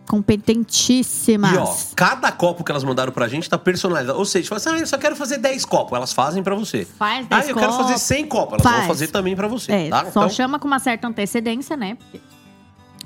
competentíssimas. 0.07 1.53
E 1.53 1.57
ó, 1.57 1.75
cada 1.97 2.31
copo 2.33 2.63
que 2.65 2.71
elas 2.71 2.85
mandaram 2.85 3.13
pra 3.13 3.29
gente 3.29 3.49
tá 3.49 3.59
personalizado. 3.59 4.19
Ou 4.19 4.25
seja, 4.25 4.49
fala 4.49 4.59
assim, 4.59 4.69
ah, 4.71 4.79
eu 4.79 4.87
só 4.87 4.99
quero 4.99 5.17
fazer 5.17 5.39
10 5.39 5.65
copos. 5.65 5.97
Elas 5.97 6.13
fazem 6.13 6.43
pra 6.43 6.55
você. 6.55 6.85
Faz 6.85 7.27
Ah, 7.31 7.37
10 7.41 7.49
eu 7.51 7.57
quero 7.57 7.73
fazer 7.73 7.85
copos. 7.95 8.03
100 8.03 8.27
copos. 8.27 8.53
Elas 8.55 8.63
vão 8.65 8.73
Faz. 8.75 8.87
fazer 8.87 9.07
também 9.09 9.35
pra 9.37 9.49
você, 9.49 9.73
É, 9.73 9.89
tá? 9.89 10.03
só 10.05 10.09
Então, 10.21 10.29
chama 10.31 10.59
com 10.59 10.67
uma 10.67 10.79
certa 10.79 11.07
antecedência, 11.09 11.77
né? 11.77 11.95
Porque 11.97 12.21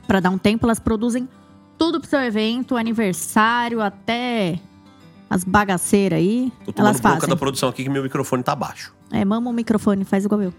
pra 0.07 0.21
dar 0.21 0.31
um 0.31 0.38
tempo, 0.38 0.67
elas 0.67 0.78
produzem 0.78 1.28
tudo 1.76 2.00
pro 2.00 2.09
seu 2.09 2.21
evento, 2.21 2.76
aniversário, 2.76 3.81
até 3.81 4.59
as 5.31 5.45
bagaceiras 5.45 6.19
aí. 6.19 6.52
tô 6.64 6.73
tomando 6.73 6.88
Elas 6.90 7.00
bronca 7.00 7.17
fazem. 7.21 7.28
da 7.31 7.37
produção 7.37 7.69
aqui 7.69 7.85
que 7.85 7.90
meu 7.90 8.02
microfone 8.02 8.43
tá 8.43 8.55
baixo. 8.57 8.93
É, 9.12 9.25
mama 9.25 9.50
o 9.50 9.52
microfone, 9.52 10.05
faz 10.05 10.25
igual 10.25 10.43
eu. 10.43 10.55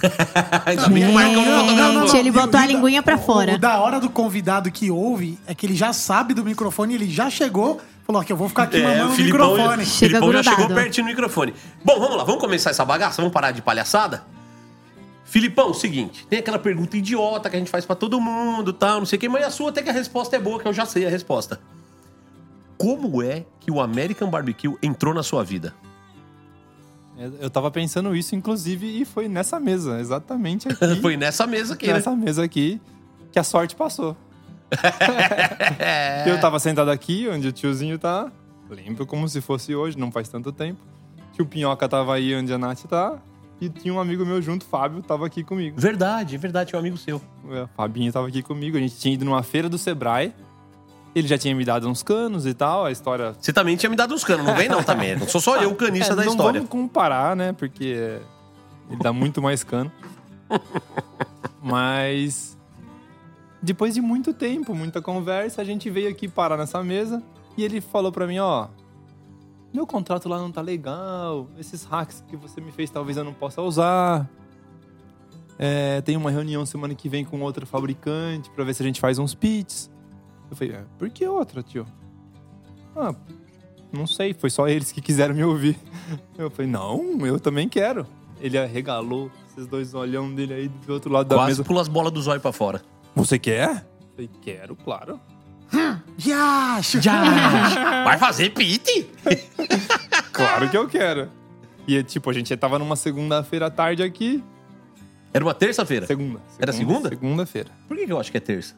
Que 0.00 1.04
o 1.04 1.12
Marcão 1.12 1.44
não 1.44 2.16
ele 2.16 2.30
botou 2.30 2.60
a 2.60 2.66
linguinha 2.66 3.02
pra 3.02 3.18
fora. 3.18 3.54
O, 3.54 3.58
da 3.58 3.80
hora 3.80 4.00
do 4.00 4.08
convidado 4.08 4.70
que 4.70 4.90
ouve 4.90 5.38
é 5.46 5.54
que 5.54 5.66
ele 5.66 5.74
já 5.74 5.92
sabe 5.92 6.34
do 6.34 6.44
microfone, 6.44 6.94
ele 6.94 7.08
já 7.10 7.28
chegou, 7.30 7.80
falou 8.06 8.22
que 8.22 8.32
eu 8.32 8.36
vou 8.36 8.48
ficar 8.48 8.64
aqui 8.64 8.76
É, 8.76 8.82
mamando 8.82 9.12
o 9.12 9.16
Filipão, 9.16 9.50
microfone. 9.52 9.86
Chega 9.86 10.18
Filipão 10.18 10.32
já 10.32 10.42
grudado. 10.42 10.62
chegou 10.62 10.76
pertinho 10.76 11.06
do 11.06 11.10
microfone. 11.10 11.54
Bom, 11.84 11.98
vamos 11.98 12.16
lá, 12.16 12.24
vamos 12.24 12.40
começar 12.40 12.70
essa 12.70 12.84
bagaça? 12.84 13.20
Vamos 13.20 13.32
parar 13.32 13.50
de 13.50 13.62
palhaçada? 13.62 14.22
Filipão, 15.24 15.74
seguinte, 15.74 16.26
tem 16.26 16.38
aquela 16.38 16.58
pergunta 16.58 16.96
idiota 16.96 17.50
que 17.50 17.56
a 17.56 17.58
gente 17.58 17.70
faz 17.70 17.84
pra 17.84 17.94
todo 17.94 18.18
mundo, 18.18 18.72
tal, 18.72 18.98
não 19.00 19.04
sei 19.06 19.18
o 19.18 19.20
quê, 19.20 19.28
mas 19.28 19.44
a 19.44 19.50
sua 19.50 19.68
até 19.68 19.82
que 19.82 19.90
a 19.90 19.92
resposta 19.92 20.36
é 20.36 20.38
boa, 20.38 20.58
que 20.58 20.66
eu 20.66 20.72
já 20.72 20.86
sei 20.86 21.04
a 21.06 21.10
resposta. 21.10 21.60
Como 22.78 23.22
é 23.22 23.44
que 23.60 23.70
o 23.70 23.80
American 23.80 24.30
Barbecue 24.30 24.74
entrou 24.82 25.12
na 25.12 25.22
sua 25.22 25.44
vida? 25.44 25.74
Eu 27.40 27.50
tava 27.50 27.70
pensando 27.70 28.14
isso, 28.14 28.36
inclusive, 28.36 29.00
e 29.00 29.04
foi 29.04 29.28
nessa 29.28 29.58
mesa, 29.58 30.00
exatamente 30.00 30.68
aqui. 30.70 31.00
Foi 31.00 31.16
nessa 31.16 31.46
mesa 31.46 31.74
aqui, 31.74 31.88
né? 31.88 31.94
nessa 31.94 32.14
mesa 32.14 32.44
aqui 32.44 32.80
que 33.32 33.38
a 33.38 33.44
sorte 33.44 33.74
passou. 33.74 34.16
eu 36.26 36.40
tava 36.40 36.58
sentado 36.58 36.90
aqui, 36.90 37.28
onde 37.28 37.48
o 37.48 37.52
tiozinho 37.52 37.98
tá. 37.98 38.30
Lembro 38.70 39.06
como 39.06 39.28
se 39.28 39.40
fosse 39.40 39.74
hoje, 39.74 39.98
não 39.98 40.12
faz 40.12 40.28
tanto 40.28 40.52
tempo. 40.52 40.80
Tio 41.32 41.46
Pinhoca 41.46 41.88
tava 41.88 42.14
aí 42.14 42.34
onde 42.34 42.52
a 42.52 42.58
Nath 42.58 42.84
tá. 42.84 43.18
E 43.60 43.68
tinha 43.68 43.92
um 43.92 43.98
amigo 43.98 44.24
meu 44.24 44.40
junto, 44.40 44.64
Fábio, 44.64 45.02
tava 45.02 45.26
aqui 45.26 45.42
comigo. 45.42 45.80
Verdade, 45.80 46.36
verdade, 46.36 46.74
é 46.74 46.76
um 46.76 46.80
amigo 46.80 46.96
seu. 46.96 47.20
É, 47.50 47.62
O 47.62 47.68
Fabinho 47.76 48.12
tava 48.12 48.28
aqui 48.28 48.40
comigo. 48.42 48.76
A 48.76 48.80
gente 48.80 48.96
tinha 48.96 49.14
ido 49.14 49.24
numa 49.24 49.42
feira 49.42 49.68
do 49.68 49.76
Sebrae. 49.76 50.32
Ele 51.14 51.26
já 51.26 51.36
tinha 51.38 51.54
me 51.54 51.64
dado 51.64 51.88
uns 51.88 52.02
canos 52.02 52.46
e 52.46 52.54
tal. 52.54 52.84
A 52.84 52.92
história 52.92 53.34
Você 53.40 53.52
também 53.52 53.76
tinha 53.76 53.90
me 53.90 53.96
dado 53.96 54.14
uns 54.14 54.22
canos, 54.24 54.46
não 54.46 54.54
vem 54.54 54.68
não 54.68 54.82
também. 54.82 55.16
Não 55.16 55.26
sou 55.26 55.40
só 55.40 55.56
eu 55.56 55.70
o 55.70 55.74
canista 55.76 56.12
É, 56.12 56.16
da 56.16 56.24
não 56.24 56.32
história. 56.32 56.60
vamos 56.60 56.70
comparar, 56.70 57.34
né? 57.34 57.52
Porque 57.52 57.94
é, 57.96 58.20
ele 58.90 59.02
dá 59.02 59.12
muito 59.12 59.40
mais 59.42 59.64
cano. 59.64 59.90
Mas 61.62 62.56
depois 63.60 63.94
de 63.94 64.00
muito 64.00 64.32
tempo, 64.32 64.74
muita 64.74 65.02
conversa, 65.02 65.60
a 65.60 65.64
gente 65.64 65.90
veio 65.90 66.08
aqui 66.08 66.28
parar 66.28 66.56
nessa 66.56 66.82
mesa 66.82 67.22
e 67.56 67.64
ele 67.64 67.80
falou 67.80 68.12
pra 68.12 68.26
mim, 68.26 68.38
ó, 68.38 68.68
meu 69.74 69.86
contrato 69.86 70.28
lá 70.28 70.38
não 70.38 70.50
tá 70.52 70.60
legal, 70.60 71.48
esses 71.58 71.84
hacks 71.84 72.24
que 72.28 72.36
você 72.36 72.60
me 72.60 72.70
fez 72.70 72.88
talvez 72.90 73.16
eu 73.16 73.24
não 73.24 73.32
possa 73.34 73.60
usar. 73.60 74.28
É, 75.58 76.00
tem 76.02 76.16
uma 76.16 76.30
reunião 76.30 76.64
semana 76.64 76.94
que 76.94 77.08
vem 77.08 77.24
com 77.24 77.40
outro 77.40 77.66
fabricante 77.66 78.48
pra 78.50 78.62
ver 78.62 78.74
se 78.74 78.82
a 78.82 78.86
gente 78.86 79.00
faz 79.00 79.18
uns 79.18 79.34
pits. 79.34 79.90
Eu 80.50 80.56
falei, 80.56 80.74
é, 80.74 80.82
por 80.98 81.08
que 81.10 81.26
outra, 81.26 81.62
tio? 81.62 81.86
Ah, 82.96 83.14
não 83.92 84.06
sei, 84.06 84.34
foi 84.34 84.50
só 84.50 84.68
eles 84.68 84.90
que 84.92 85.00
quiseram 85.00 85.34
me 85.34 85.44
ouvir. 85.44 85.78
Eu 86.36 86.50
falei, 86.50 86.70
não, 86.70 87.26
eu 87.26 87.38
também 87.40 87.68
quero. 87.68 88.06
Ele 88.40 88.56
arregalou 88.56 89.30
esses 89.50 89.66
dois 89.66 89.92
olhão 89.92 90.32
dele 90.32 90.54
aí 90.54 90.68
do 90.68 90.92
outro 90.92 91.12
lado 91.12 91.28
da 91.28 91.34
Quase 91.34 91.50
mesa. 91.50 91.64
pula 91.64 91.80
as 91.82 91.88
bolas 91.88 92.12
do 92.12 92.22
zóio 92.22 92.40
pra 92.40 92.52
fora. 92.52 92.80
Você 93.16 93.38
quer? 93.38 93.68
Eu 94.00 94.10
falei, 94.14 94.30
quero, 94.40 94.76
claro. 94.76 95.20
Já, 96.16 96.80
Já! 96.80 98.04
Vai 98.04 98.18
fazer 98.18 98.50
pit? 98.50 99.08
Claro 100.32 100.70
que 100.70 100.76
eu 100.76 100.86
quero. 100.86 101.28
E 101.84 102.00
tipo, 102.04 102.30
a 102.30 102.32
gente 102.32 102.56
tava 102.56 102.78
numa 102.78 102.94
segunda-feira 102.94 103.66
à 103.66 103.70
tarde 103.70 104.04
aqui. 104.04 104.40
Era 105.34 105.44
uma 105.44 105.52
terça-feira. 105.52 106.06
Segunda. 106.06 106.40
Era 106.60 106.72
segunda? 106.72 107.08
Segunda-feira. 107.08 107.70
Por 107.88 107.96
que 107.96 108.06
que 108.06 108.12
eu 108.12 108.20
acho 108.20 108.30
que 108.30 108.36
é 108.36 108.40
terça? 108.40 108.76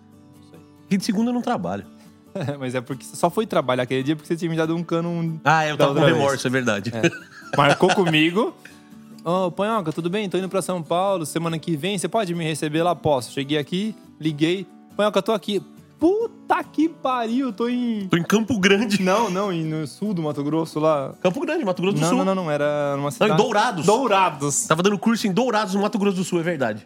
Porque 0.90 0.98
de 0.98 1.04
segunda 1.04 1.30
eu 1.30 1.34
não 1.34 1.40
trabalho. 1.40 1.86
Mas 2.58 2.74
é 2.74 2.80
porque 2.80 3.04
você 3.04 3.14
só 3.14 3.30
foi 3.30 3.46
trabalhar 3.46 3.84
aquele 3.84 4.02
dia 4.02 4.16
porque 4.16 4.26
você 4.26 4.36
tinha 4.36 4.50
me 4.50 4.56
dado 4.56 4.74
um 4.74 4.82
cano. 4.82 5.08
um- 5.08 5.38
Ah, 5.44 5.64
eu 5.64 5.76
tava 5.76 5.94
com 5.94 6.00
remorso, 6.04 6.30
vez. 6.30 6.44
é 6.46 6.48
verdade. 6.50 6.92
Marcou 7.56 7.90
comigo. 7.94 8.52
Ô, 9.24 9.52
Panhoca, 9.52 9.92
tudo 9.92 10.10
bem? 10.10 10.28
Tô 10.28 10.36
indo 10.36 10.48
pra 10.48 10.60
São 10.60 10.82
Paulo. 10.82 11.24
Semana 11.24 11.60
que 11.60 11.76
vem, 11.76 11.96
você 11.96 12.08
pode 12.08 12.34
me 12.34 12.42
receber 12.42 12.82
lá? 12.82 12.92
Posso. 12.96 13.30
Cheguei 13.32 13.56
aqui, 13.56 13.94
liguei. 14.18 14.66
Panhoca, 14.96 15.22
tô 15.22 15.30
aqui. 15.30 15.62
Puta 16.00 16.64
que 16.64 16.88
pariu, 16.88 17.52
tô 17.52 17.68
em. 17.68 18.08
Tô 18.08 18.16
em 18.16 18.24
Campo 18.24 18.58
Grande. 18.58 19.00
Não, 19.00 19.30
não, 19.30 19.52
no 19.52 19.86
sul 19.86 20.12
do 20.12 20.22
Mato 20.22 20.42
Grosso 20.42 20.80
lá. 20.80 21.14
Campo 21.22 21.38
Grande, 21.40 21.64
Mato 21.64 21.80
Grosso 21.82 21.98
do 21.98 22.00
Não, 22.00 22.08
Sul. 22.08 22.18
não, 22.18 22.24
não, 22.34 22.34
não, 22.46 22.50
era 22.50 22.92
numa 22.96 23.04
Não, 23.04 23.10
cidade. 23.12 23.32
em 23.32 23.36
Dourados. 23.36 23.86
Dourados. 23.86 24.66
Tava 24.66 24.82
dando 24.82 24.98
curso 24.98 25.24
em 25.28 25.32
Dourados, 25.32 25.72
no 25.74 25.82
Mato 25.82 25.96
Grosso 26.00 26.16
do 26.16 26.24
Sul, 26.24 26.40
é 26.40 26.42
verdade. 26.42 26.84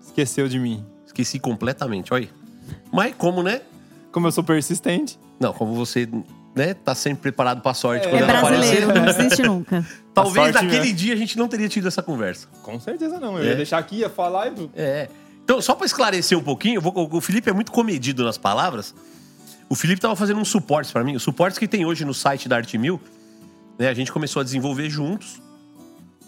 Esqueceu 0.00 0.46
de 0.48 0.60
mim. 0.60 0.84
Esqueci 1.06 1.38
completamente, 1.40 2.12
olha 2.14 2.24
aí. 2.24 2.41
Mas 2.92 3.14
como, 3.16 3.42
né? 3.42 3.62
Como 4.10 4.26
eu 4.26 4.32
sou 4.32 4.44
persistente. 4.44 5.18
Não, 5.40 5.52
como 5.52 5.74
você, 5.74 6.08
né, 6.54 6.74
tá 6.74 6.94
sempre 6.94 7.22
preparado 7.22 7.62
pra 7.62 7.72
sorte 7.74 8.06
É 8.06 8.10
quando 8.10 8.22
É 8.22 8.28
ela 8.30 8.40
brasileiro, 8.48 8.90
aparecer. 8.90 9.18
não 9.18 9.24
existe 9.26 9.42
nunca. 9.42 9.86
Talvez 10.14 10.52
naquele 10.54 10.88
né? 10.88 10.92
dia 10.92 11.14
a 11.14 11.16
gente 11.16 11.38
não 11.38 11.48
teria 11.48 11.68
tido 11.68 11.88
essa 11.88 12.02
conversa. 12.02 12.46
Com 12.62 12.78
certeza 12.78 13.18
não. 13.18 13.38
Eu 13.38 13.44
É. 13.44 13.46
ia 13.48 13.56
deixar 13.56 13.78
aqui, 13.78 13.96
ia 13.96 14.10
falar 14.10 14.48
e. 14.48 14.70
É. 14.76 15.08
Então, 15.42 15.60
só 15.60 15.74
pra 15.74 15.86
esclarecer 15.86 16.38
um 16.38 16.42
pouquinho, 16.42 16.76
eu 16.76 16.80
vou- 16.82 17.08
o 17.10 17.20
Felipe 17.20 17.48
é 17.50 17.52
muito 17.52 17.72
comedido 17.72 18.22
nas 18.24 18.36
palavras. 18.38 18.94
O 19.68 19.74
Felipe 19.74 20.00
tava 20.00 20.14
fazendo 20.14 20.38
uns 20.38 20.48
suportes 20.48 20.92
pra 20.92 21.02
mim. 21.02 21.16
Os 21.16 21.22
suportes 21.22 21.58
que 21.58 21.66
tem 21.66 21.84
hoje 21.86 22.04
no 22.04 22.12
site 22.12 22.48
da 22.48 22.56
Arte 22.56 22.76
Mil, 22.76 23.00
né? 23.78 23.88
A 23.88 23.94
gente 23.94 24.12
começou 24.12 24.40
a 24.40 24.44
desenvolver 24.44 24.90
juntos. 24.90 25.40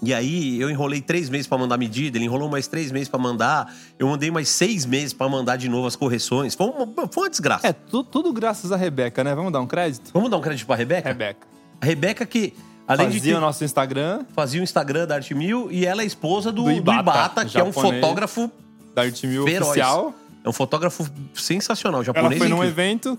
E 0.04 0.12
aí 0.14 0.60
eu 0.60 0.68
enrolei 0.70 1.00
três 1.00 1.28
meses 1.28 1.46
pra 1.46 1.56
mandar 1.58 1.76
medida, 1.78 2.18
ele 2.18 2.24
enrolou 2.24 2.48
mais 2.48 2.66
três 2.66 2.90
meses 2.92 3.08
pra 3.08 3.18
mandar. 3.18 3.72
Eu 3.98 4.06
mandei 4.08 4.30
mais 4.30 4.48
seis 4.48 4.84
meses 4.86 5.12
pra 5.12 5.28
mandar 5.28 5.56
de 5.56 5.68
novo 5.68 5.86
as 5.86 5.96
correções. 5.96 6.54
Foi 6.54 6.66
uma, 6.66 6.86
foi 7.10 7.24
uma 7.24 7.30
desgraça. 7.30 7.66
É, 7.68 7.72
tu- 7.72 8.04
tudo 8.04 8.32
graças 8.32 8.70
a 8.72 8.76
Rebeca, 8.76 9.22
né? 9.24 9.34
Vamos 9.34 9.52
dar 9.52 9.60
um 9.60 9.66
crédito? 9.66 10.10
Vamos 10.12 10.30
dar 10.30 10.36
um 10.36 10.40
crédito 10.40 10.66
pra 10.66 10.76
Rebeca? 10.76 11.08
Rebeca. 11.08 11.46
A 11.80 11.86
Rebeca 11.86 12.26
que. 12.26 12.52
Além 12.86 13.06
Fazia 13.06 13.20
de 13.20 13.28
ter, 13.30 13.34
o 13.34 13.40
nosso 13.40 13.64
Instagram, 13.64 14.26
fazia 14.36 14.60
o 14.60 14.62
Instagram 14.62 15.06
da 15.06 15.14
Arte 15.14 15.34
Mil 15.34 15.70
e 15.72 15.86
ela 15.86 16.02
é 16.02 16.04
esposa 16.04 16.52
do, 16.52 16.64
Do 16.64 16.68
do 16.68 16.70
Ibata, 16.72 17.00
Ibata, 17.00 17.44
que 17.46 17.56
é 17.58 17.64
um 17.64 17.72
fotógrafo 17.72 18.50
da 18.94 19.02
Arte 19.02 19.26
Mil 19.26 19.44
feroz. 19.44 19.68
oficial. 19.70 20.14
É 20.44 20.48
um 20.50 20.52
fotógrafo 20.52 21.08
sensacional, 21.32 22.00
Ela 22.00 22.04
japonês. 22.04 22.38
foi 22.38 22.48
num 22.48 22.62
evento, 22.62 23.18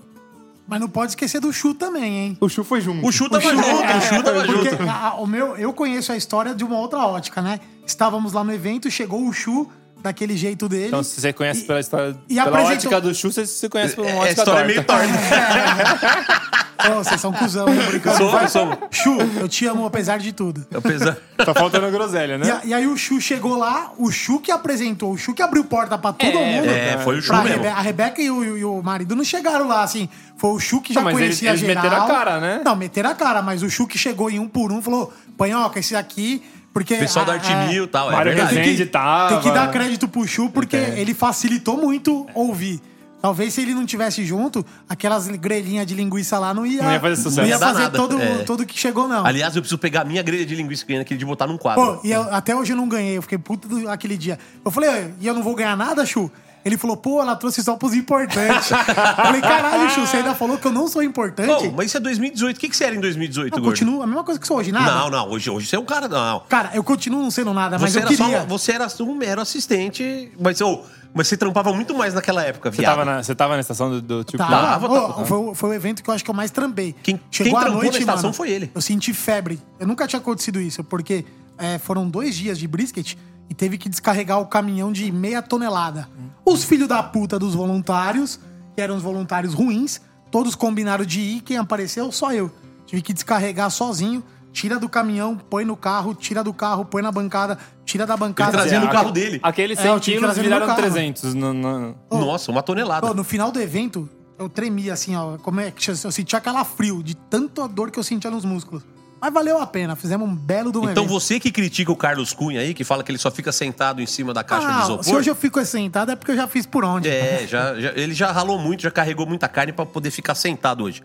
Mas 0.68 0.80
não 0.80 0.88
pode 0.88 1.12
esquecer 1.12 1.40
do 1.40 1.52
Chu 1.52 1.74
também, 1.74 2.04
hein? 2.18 2.38
o 2.40 2.48
Chu 2.48 2.64
foi 2.64 2.80
junto. 2.80 3.06
O 3.06 3.12
Chu 3.12 3.28
tava 3.30 3.42
junto, 3.50 3.58
o 3.60 4.00
Chu 4.00 4.22
tava 4.22 4.44
Porque 4.44 4.70
junto. 4.70 4.82
a- 4.90 5.14
o 5.14 5.26
meu, 5.26 5.56
eu 5.56 5.72
conheço 5.72 6.10
a 6.12 6.16
história 6.16 6.54
de 6.54 6.64
uma 6.64 6.76
outra 6.78 6.98
ótica, 7.06 7.40
né? 7.40 7.60
Estávamos 7.86 8.32
lá 8.32 8.42
no 8.42 8.52
evento, 8.52 8.90
chegou 8.90 9.26
o 9.28 9.32
Chu, 9.32 9.68
daquele 10.02 10.36
jeito 10.36 10.68
dele. 10.68 10.88
Então, 10.88 11.02
se 11.02 11.20
você 11.20 11.32
conhece 11.32 11.62
E- 11.62 11.66
pela 11.66 11.80
história, 11.80 12.16
e 12.28 12.34
pela 12.34 12.48
apresentou- 12.48 12.74
ótica 12.74 13.00
do 13.00 13.14
Chu, 13.14 13.32
você, 13.32 13.46
você 13.46 13.68
conhece 13.68 13.94
pela 13.96 14.08
É, 14.08 14.12
a 14.12 14.16
ótica 14.16 14.40
história 14.40 14.72
é 14.72 14.82
torta. 14.82 15.02
meio 15.06 15.10
torta. 15.10 16.46
Ô, 16.92 17.02
vocês 17.04 17.20
são 17.20 17.32
cuzão, 17.32 17.68
hein? 17.68 17.74
Brincando. 17.90 18.16
Somos, 18.16 18.32
Vai. 18.32 18.48
somos. 18.48 18.76
Chu, 18.90 19.16
eu 19.40 19.48
te 19.48 19.66
amo 19.66 19.86
apesar 19.86 20.18
de 20.18 20.32
tudo. 20.32 20.66
Apesar... 20.74 21.16
Tá 21.36 21.52
faltando 21.54 21.86
a 21.86 21.90
groselha, 21.90 22.34
E, 22.34 22.38
né? 22.38 22.50
a- 22.50 22.60
e 22.64 22.72
aí 22.74 22.86
o 22.86 22.96
Chu 22.96 23.20
chegou 23.20 23.56
lá, 23.58 23.92
o 23.98 24.10
Chu 24.10 24.40
que 24.40 24.50
apresentou, 24.50 25.12
o 25.12 25.18
Chu 25.18 25.34
que 25.34 25.42
abriu 25.42 25.64
porta 25.64 25.98
pra 25.98 26.12
todo 26.12 26.38
mundo. 26.38 26.66
É, 26.68 26.98
foi 26.98 27.18
o 27.18 27.22
Chu 27.22 27.28
Pra 27.28 27.42
mesmo. 27.42 27.62
Rebe- 27.62 27.68
a 27.76 27.80
Rebeca 27.80 28.22
e 28.22 28.30
o, 28.30 28.56
e 28.56 28.64
o 28.64 28.82
marido 28.82 29.14
não 29.14 29.22
chegaram 29.24 29.68
lá, 29.68 29.82
assim. 29.82 30.08
Foi 30.38 30.50
o 30.50 30.58
Chu 30.58 30.80
que 30.80 30.92
já 30.94 31.00
Não, 31.00 31.04
mas 31.04 31.14
conhecia 31.14 31.50
eles- 31.50 31.62
eles 31.62 31.74
geral. 31.74 31.84
meteram 31.84 32.04
a 32.04 32.06
cara, 32.08 32.40
né? 32.40 32.60
Não, 32.64 32.74
meteram 32.76 33.10
a 33.10 33.14
cara, 33.14 33.42
mas 33.42 33.62
o 33.62 33.68
Chu 33.70 33.86
que 33.86 33.98
chegou 33.98 34.30
em 34.30 34.38
um 34.38 34.48
por 34.48 34.72
um 34.72 34.80
falou: 34.80 35.12
Panhoca, 35.36 35.78
esse 35.78 35.94
aqui. 35.94 36.42
Porque. 36.72 36.94
Pessoal 36.96 37.24
da 37.24 37.34
Arte 37.34 37.50
é, 37.52 37.66
Mil 37.68 37.84
e 37.84 37.86
tal, 37.86 38.10
é 38.10 38.12
Mário 38.12 38.32
verdade. 38.34 38.54
Rezende 38.54 38.86
tava. 38.86 39.28
Tem 39.34 39.40
que 39.40 39.50
dar 39.50 39.70
crédito 39.70 40.06
pro 40.08 40.26
Chu, 40.26 40.50
porque 40.50 40.76
É. 40.76 40.94
ele 40.98 41.14
facilitou 41.14 41.76
muito 41.76 42.26
ouvir. 42.34 42.80
Talvez 43.26 43.54
se 43.54 43.60
ele 43.60 43.74
não 43.74 43.84
tivesse 43.84 44.24
junto, 44.24 44.64
aquelas 44.88 45.26
grelhinhas 45.26 45.84
de 45.84 45.94
linguiça 45.96 46.38
lá 46.38 46.54
não 46.54 46.64
ia, 46.64 46.80
Não 46.80 46.92
ia 46.92 47.00
fazer 47.00 47.16
sucesso. 47.16 47.40
não 47.40 47.48
ia 47.48 47.58
fazer 47.58 47.80
nada, 47.80 47.98
todo, 47.98 48.22
é. 48.22 48.44
todo 48.44 48.64
que 48.64 48.78
chegou, 48.78 49.08
não. 49.08 49.26
Aliás, 49.26 49.56
eu 49.56 49.62
preciso 49.62 49.78
pegar 49.78 50.02
a 50.02 50.04
minha 50.04 50.22
grelha 50.22 50.46
de 50.46 50.54
linguiça 50.54 50.84
que 50.84 50.92
eu 50.92 50.94
ganhei 50.94 51.00
naquele 51.00 51.18
dia 51.18 51.26
e 51.26 51.28
botar 51.28 51.48
num 51.48 51.58
quadro. 51.58 51.96
Pô, 51.96 52.00
e 52.06 52.12
eu- 52.12 52.32
até 52.32 52.54
hoje 52.54 52.72
eu 52.72 52.76
não 52.76 52.88
ganhei, 52.88 53.16
eu 53.18 53.22
fiquei 53.22 53.36
puto 53.36 53.66
do- 53.66 53.88
aquele 53.90 54.16
dia. 54.16 54.38
Eu 54.64 54.70
falei, 54.70 54.88
"Ah, 54.90 55.08
e 55.20 55.26
eu 55.26 55.34
não 55.34 55.42
vou 55.42 55.56
ganhar 55.56 55.76
nada, 55.76 56.06
Chu? 56.06 56.30
Ele 56.64 56.76
falou, 56.76 56.96
pô, 56.96 57.20
ela 57.20 57.34
trouxe 57.36 57.62
só 57.62 57.76
pros 57.76 57.94
importantes. 57.94 58.70
eu 58.72 58.76
falei, 59.24 59.40
caralho, 59.40 59.88
Chu, 59.90 60.00
você 60.06 60.16
ainda 60.18 60.34
falou 60.34 60.56
que 60.58 60.66
eu 60.66 60.72
não 60.72 60.86
sou 60.88 61.00
importante? 61.02 61.48
Bom, 61.68 61.74
mas 61.76 61.86
isso 61.86 61.96
é 61.96 62.00
2018. 62.00 62.56
O 62.56 62.60
que, 62.60 62.68
que 62.68 62.76
você 62.76 62.84
era 62.84 62.94
em 62.96 63.00
2018, 63.00 63.54
eu 63.56 63.60
Gordo? 63.62 63.72
continuo 63.72 64.02
a 64.02 64.06
mesma 64.06 64.22
coisa 64.24 64.40
que 64.40 64.46
sou 64.46 64.56
hoje, 64.58 64.70
nada. 64.72 64.92
Não, 64.92 65.10
não. 65.10 65.30
Hoje, 65.30 65.48
hoje 65.50 65.66
você 65.66 65.76
é 65.76 65.78
um 65.78 65.84
cara... 65.84 66.08
Não. 66.08 66.42
Cara, 66.48 66.70
eu 66.74 66.82
continuo 66.82 67.22
não 67.22 67.30
sendo 67.30 67.52
nada, 67.54 67.76
mas 67.78 67.92
Você 67.92 67.98
eu 67.98 68.02
era, 68.02 68.10
queria. 68.10 68.40
só, 68.40 68.46
você 68.46 68.72
era 68.72 68.88
um 69.00 69.14
mero 69.14 69.40
assistente, 69.40 70.32
mas, 70.40 70.60
ô, 70.60 70.82
mas 71.16 71.26
você 71.28 71.36
trampava 71.36 71.72
muito 71.72 71.94
mais 71.96 72.14
naquela 72.14 72.42
época, 72.44 72.70
Você 72.70 72.78
viado. 72.82 72.92
tava, 72.96 73.04
na, 73.04 73.22
você 73.22 73.34
tava 73.34 73.54
na 73.54 73.60
estação 73.60 73.90
do, 73.90 74.00
do 74.02 74.24
tipo. 74.24 74.38
Tava, 74.38 74.50
Tava, 74.54 74.88
tava. 74.88 75.24
Foi, 75.26 75.38
o- 75.38 75.54
foi 75.54 75.70
o 75.70 75.72
evento 75.72 76.02
que 76.02 76.10
eu 76.10 76.14
acho 76.14 76.22
que 76.22 76.30
eu 76.30 76.34
mais 76.34 76.50
trampei. 76.50 76.94
Quem- 77.02 77.20
Chegou 77.30 77.52
quem 77.52 77.58
a 77.58 77.62
trampou 77.62 77.82
noite, 77.82 77.94
na 77.94 77.98
estação 78.00 78.22
mano, 78.24 78.34
foi 78.34 78.50
ele. 78.50 78.70
Eu 78.74 78.80
senti 78.80 79.12
febre. 79.14 79.60
Eu 79.80 79.86
nunca 79.86 80.06
tinha 80.06 80.20
acontecido 80.20 80.60
isso, 80.60 80.84
porque 80.84 81.24
é, 81.58 81.78
foram 81.78 82.08
dois 82.08 82.36
dias 82.36 82.58
de 82.58 82.68
brisket 82.68 83.14
e 83.48 83.54
teve 83.54 83.78
que 83.78 83.88
descarregar 83.88 84.40
o 84.40 84.46
caminhão 84.46 84.92
de 84.92 85.10
meia 85.10 85.40
tonelada. 85.40 86.08
Os 86.44 86.64
filhos 86.64 86.86
da 86.88 87.02
puta 87.02 87.38
dos 87.38 87.54
voluntários, 87.54 88.38
que 88.74 88.80
eram 88.80 88.96
os 88.96 89.02
voluntários 89.02 89.54
ruins, 89.54 90.00
todos 90.30 90.54
combinaram 90.54 91.04
de 91.04 91.20
ir, 91.20 91.40
quem 91.40 91.56
apareceu? 91.56 92.10
Só 92.12 92.32
eu. 92.32 92.50
Tive 92.86 93.02
que 93.02 93.12
descarregar 93.12 93.70
sozinho. 93.70 94.22
Tira 94.56 94.78
do 94.78 94.88
caminhão, 94.88 95.36
põe 95.36 95.66
no 95.66 95.76
carro, 95.76 96.14
tira 96.14 96.42
do 96.42 96.50
carro, 96.50 96.82
põe 96.82 97.02
na 97.02 97.12
bancada, 97.12 97.58
tira 97.84 98.06
da 98.06 98.16
bancada. 98.16 98.52
Ele 98.52 98.56
trazia 98.62 98.80
no 98.80 98.86
aque- 98.86 98.94
carro 98.94 99.12
dele. 99.12 99.38
Aqueles 99.42 99.78
É, 99.78 99.82
100 99.82 99.90
eu 99.90 100.00
tinha 100.00 100.16
que 100.16 100.20
quilos 100.22 100.36
no 100.38 100.42
viraram 100.42 100.66
carro. 100.66 100.78
300. 100.80 101.34
No, 101.34 101.52
no- 101.52 101.94
Nossa, 102.10 102.50
uma 102.50 102.62
tonelada. 102.62 103.06
Pô, 103.06 103.12
no 103.12 103.22
final 103.22 103.52
do 103.52 103.60
evento, 103.60 104.08
eu 104.38 104.48
tremia 104.48 104.94
assim, 104.94 105.14
ó. 105.14 105.36
Como 105.36 105.60
é 105.60 105.70
que 105.70 105.90
eu 105.90 105.94
sentia 106.10 106.38
aquela 106.38 106.64
frio 106.64 107.02
de 107.02 107.14
tanta 107.14 107.68
dor 107.68 107.90
que 107.90 107.98
eu 107.98 108.02
sentia 108.02 108.30
nos 108.30 108.46
músculos. 108.46 108.82
Mas 109.20 109.30
valeu 109.30 109.58
a 109.60 109.66
pena, 109.66 109.94
fizemos 109.94 110.26
um 110.26 110.34
belo 110.34 110.72
de 110.72 110.78
um 110.78 110.88
Então 110.88 111.04
evento. 111.04 111.08
você 111.20 111.38
que 111.38 111.52
critica 111.52 111.92
o 111.92 111.96
Carlos 111.96 112.32
Cunha 112.32 112.60
aí, 112.62 112.72
que 112.72 112.82
fala 112.82 113.04
que 113.04 113.10
ele 113.12 113.18
só 113.18 113.30
fica 113.30 113.52
sentado 113.52 114.00
em 114.00 114.06
cima 114.06 114.32
da 114.32 114.42
caixa 114.42 114.66
de 114.68 114.72
Ah, 114.72 114.82
isopor. 114.84 115.04
se 115.04 115.14
hoje 115.14 115.30
eu 115.30 115.34
fico 115.34 115.62
sentado 115.66 116.12
é 116.12 116.16
porque 116.16 116.32
eu 116.32 116.36
já 116.36 116.46
fiz 116.48 116.64
por 116.64 116.82
onde. 116.82 117.10
É, 117.10 117.46
já, 117.46 117.78
já- 117.78 117.92
ele 117.94 118.14
já 118.14 118.32
ralou 118.32 118.58
muito, 118.58 118.82
já 118.82 118.90
carregou 118.90 119.26
muita 119.26 119.48
carne 119.48 119.72
pra 119.72 119.84
poder 119.84 120.10
ficar 120.10 120.34
sentado 120.34 120.82
hoje. 120.84 121.02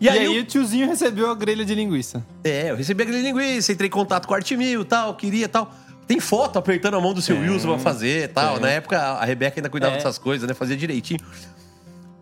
E, 0.00 0.06
E 0.06 0.08
aí, 0.08 0.18
aí 0.26 0.38
o 0.38 0.44
tiozinho 0.44 0.86
recebeu 0.86 1.30
a 1.30 1.34
grelha 1.34 1.64
de 1.64 1.74
linguiça. 1.74 2.24
é, 2.42 2.70
eu 2.70 2.76
recebi 2.76 3.02
aquele 3.02 3.20
linguiça, 3.22 3.72
entrei 3.72 3.88
em 3.88 3.90
contato 3.90 4.26
com 4.26 4.32
o 4.32 4.36
Artimil 4.36 4.80
e 4.82 4.84
tal, 4.84 5.14
queria 5.14 5.48
tal. 5.48 5.72
Tem 6.06 6.18
foto 6.18 6.58
apertando 6.58 6.94
a 6.96 7.00
mão 7.00 7.14
do 7.14 7.22
seu 7.22 7.38
Wilson 7.38 7.68
pra 7.68 7.78
fazer 7.78 8.24
e 8.24 8.28
tal. 8.28 8.54
tem. 8.54 8.62
Na 8.62 8.70
época 8.70 8.98
a 9.00 9.24
Rebeca 9.24 9.60
ainda 9.60 9.68
cuidava 9.70 9.94
É. 9.94 9.96
dessas 9.98 10.18
coisas, 10.18 10.48
né? 10.48 10.54
Fazia 10.54 10.76
direitinho. 10.76 11.20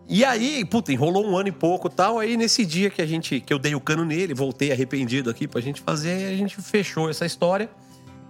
E 0.07 0.25
aí, 0.25 0.65
puta, 0.65 0.91
enrolou 0.91 1.25
um 1.25 1.37
ano 1.37 1.49
e 1.49 1.51
pouco 1.51 1.87
e 1.87 1.91
tal. 1.91 2.19
Aí 2.19 2.35
nesse 2.35 2.65
dia 2.65 2.89
que 2.89 3.01
a 3.01 3.05
gente, 3.05 3.39
que 3.39 3.53
eu 3.53 3.57
dei 3.59 3.73
o 3.75 3.79
cano 3.79 4.03
nele, 4.03 4.33
voltei 4.33 4.71
arrependido 4.71 5.29
aqui 5.29 5.47
pra 5.47 5.61
gente 5.61 5.81
fazer, 5.81 6.31
a 6.33 6.35
gente 6.37 6.59
fechou 6.61 7.09
essa 7.09 7.25
história. 7.25 7.69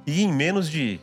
E 0.05 0.21
em 0.23 0.31
menos 0.31 0.69
de 0.69 0.99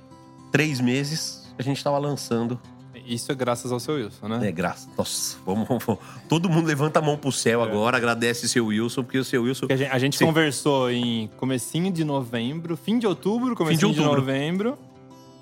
três 0.52 0.80
meses, 0.80 1.46
a 1.58 1.62
gente 1.62 1.82
tava 1.82 1.98
lançando 1.98 2.60
Isso 3.06 3.30
é 3.30 3.34
graças 3.34 3.70
ao 3.72 3.78
seu 3.78 3.94
Wilson, 3.94 4.28
né? 4.28 4.48
É, 4.48 4.52
graças. 4.52 4.88
Nossa, 4.96 5.36
vamos, 5.44 5.66
vamos- 5.68 5.98
Todo 6.28 6.48
mundo 6.48 6.66
levanta 6.66 6.98
a 6.98 7.02
mão 7.02 7.16
pro 7.16 7.30
céu 7.30 7.62
agora, 7.62 7.96
agradece 7.96 8.48
seu 8.48 8.66
Wilson, 8.66 9.02
porque 9.04 9.18
o 9.18 9.24
seu 9.24 9.42
Wilson. 9.44 9.60
Porque 9.60 9.74
a 9.74 9.76
gente, 9.76 9.90
a 9.92 9.98
gente 9.98 10.18
conversou 10.24 10.90
em 10.90 11.28
comecinho 11.36 11.92
de 11.92 12.04
novembro, 12.04 12.76
fim 12.76 12.98
de 12.98 13.06
outubro, 13.06 13.54
comecinho 13.54 13.92
de, 13.92 14.00
outubro. 14.00 14.20
novembro. 14.20 14.78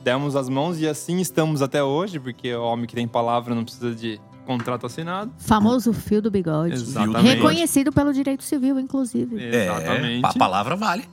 Demos 0.02 0.36
as 0.36 0.48
mãos 0.50 0.78
e 0.80 0.86
assim 0.86 1.18
estamos 1.20 1.62
até 1.62 1.82
hoje, 1.82 2.20
porque 2.20 2.54
o 2.54 2.62
homem 2.62 2.86
que 2.86 2.94
tem 2.94 3.08
palavra 3.08 3.54
não 3.54 3.64
precisa 3.64 3.94
de 3.94 4.20
contrato 4.44 4.84
assinado. 4.84 5.32
Famoso 5.38 5.94
fio 5.94 6.20
do 6.20 6.30
bigode. 6.30 6.74
Exatamente. 6.74 7.22
Reconhecido 7.36 7.90
pelo 7.90 8.12
direito 8.12 8.44
civil, 8.44 8.78
inclusive. 8.78 9.42
É, 9.42 9.64
Exatamente. 9.64 10.26
a 10.26 10.32
palavra 10.34 10.76
vale. 10.76 11.08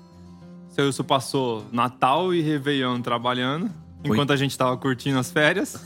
Seu 0.69 0.85
Wilson 0.85 1.03
passou 1.03 1.65
Natal 1.71 2.33
e 2.33 2.41
Réveillon 2.41 3.01
trabalhando, 3.01 3.69
enquanto 4.03 4.33
a 4.33 4.35
gente 4.35 4.57
tava 4.57 4.75
curtindo 4.77 5.17
as 5.19 5.31
férias. 5.31 5.83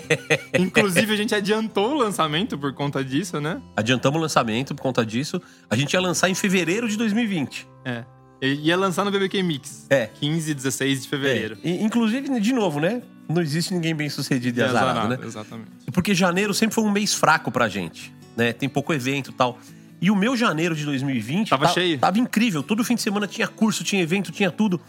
Inclusive, 0.58 1.12
a 1.12 1.16
gente 1.16 1.34
adiantou 1.34 1.92
o 1.92 1.94
lançamento 1.94 2.58
por 2.58 2.72
conta 2.72 3.04
disso, 3.04 3.40
né? 3.40 3.60
Adiantamos 3.76 4.18
o 4.18 4.22
lançamento 4.22 4.74
por 4.74 4.82
conta 4.82 5.04
disso. 5.04 5.40
A 5.68 5.76
gente 5.76 5.92
ia 5.92 6.00
lançar 6.00 6.28
em 6.28 6.34
fevereiro 6.34 6.88
de 6.88 6.96
2020. 6.96 7.66
É. 7.84 8.04
Ia 8.42 8.76
lançar 8.76 9.04
no 9.04 9.10
BBQ 9.10 9.42
Mix. 9.42 9.86
É. 9.88 10.06
15 10.06 10.50
e 10.50 10.54
16 10.54 11.02
de 11.02 11.08
fevereiro. 11.08 11.58
E, 11.64 11.82
inclusive, 11.82 12.38
de 12.38 12.52
novo, 12.52 12.80
né? 12.80 13.02
Não 13.28 13.42
existe 13.42 13.72
ninguém 13.74 13.94
bem 13.94 14.08
sucedido 14.08 14.60
e 14.60 14.62
E 14.62 14.64
azarado, 14.64 14.90
azarado, 14.90 15.20
né? 15.20 15.26
Exatamente. 15.26 15.70
Porque 15.92 16.14
janeiro 16.14 16.54
sempre 16.54 16.74
foi 16.74 16.84
um 16.84 16.90
mês 16.90 17.14
fraco 17.14 17.50
pra 17.50 17.68
gente, 17.68 18.14
né? 18.36 18.52
Tem 18.52 18.68
pouco 18.68 18.92
evento 18.92 19.30
e 19.30 19.34
tal. 19.34 19.58
E 20.00 20.10
o 20.10 20.16
meu 20.16 20.36
janeiro 20.36 20.74
de 20.74 20.84
2020 20.84 21.48
Tava 21.48 21.68
cheio. 21.68 21.98
Tava 21.98 22.18
incrível. 22.18 22.62
Todo 22.62 22.84
fim 22.84 22.94
de 22.94 23.02
semana 23.02 23.26
tinha 23.26 23.48
curso, 23.48 23.82
tinha 23.82 24.02
evento, 24.02 24.30
tinha 24.30 24.50
tudo. 24.50 24.80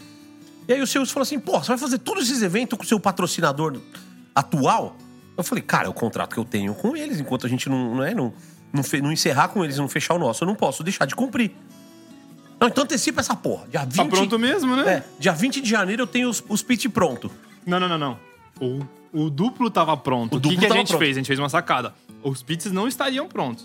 E 0.68 0.72
aí 0.74 0.80
o 0.82 0.86
seu 0.86 1.04
falou 1.06 1.22
assim: 1.22 1.38
pô, 1.40 1.58
você 1.58 1.68
vai 1.68 1.78
fazer 1.78 1.98
todos 1.98 2.24
esses 2.28 2.42
eventos 2.42 2.76
com 2.78 2.84
o 2.84 2.86
seu 2.86 3.00
patrocinador 3.00 3.80
atual? 4.34 4.96
Eu 5.36 5.42
falei, 5.44 5.62
cara, 5.62 5.86
é 5.86 5.88
o 5.88 5.94
contrato 5.94 6.34
que 6.34 6.38
eu 6.40 6.44
tenho 6.44 6.74
com 6.74 6.96
eles, 6.96 7.18
enquanto 7.20 7.46
a 7.46 7.48
gente 7.48 7.68
não, 7.68 7.94
não 7.96 8.04
é, 8.04 8.12
não, 8.14 8.32
não, 8.72 8.82
não 9.02 9.12
encerrar 9.12 9.48
com 9.48 9.64
eles, 9.64 9.78
não 9.78 9.88
fechar 9.88 10.14
o 10.14 10.18
nosso, 10.18 10.42
eu 10.42 10.46
não 10.46 10.54
posso 10.54 10.82
deixar 10.82 11.06
de 11.06 11.14
cumprir. 11.14 11.52
Não, 12.60 12.66
então 12.66 12.82
antecipa 12.82 13.20
essa 13.20 13.36
porra. 13.36 13.66
Dia 13.68 13.84
20, 13.84 13.94
Tá 13.96 14.04
pronto 14.04 14.36
mesmo, 14.38 14.74
né? 14.74 14.92
É, 14.94 15.04
dia 15.18 15.32
20 15.32 15.60
de 15.60 15.70
janeiro 15.70 16.02
eu 16.02 16.06
tenho 16.08 16.28
os, 16.28 16.42
os 16.48 16.60
pitch 16.60 16.86
pronto. 16.88 17.30
Não, 17.64 17.78
não, 17.78 17.88
não, 17.88 17.98
não. 17.98 18.18
O, 18.60 18.80
o 19.12 19.30
duplo 19.30 19.70
tava 19.70 19.96
pronto. 19.96 20.34
O 20.34 20.36
O, 20.38 20.40
que, 20.40 20.56
que 20.56 20.66
a 20.66 20.70
gente 20.70 20.88
pronto. 20.88 20.98
fez? 20.98 21.16
A 21.16 21.20
gente 21.20 21.26
fez 21.28 21.38
uma 21.38 21.48
sacada. 21.48 21.94
Os 22.20 22.42
pits 22.42 22.72
não 22.72 22.88
estariam 22.88 23.28
prontos. 23.28 23.64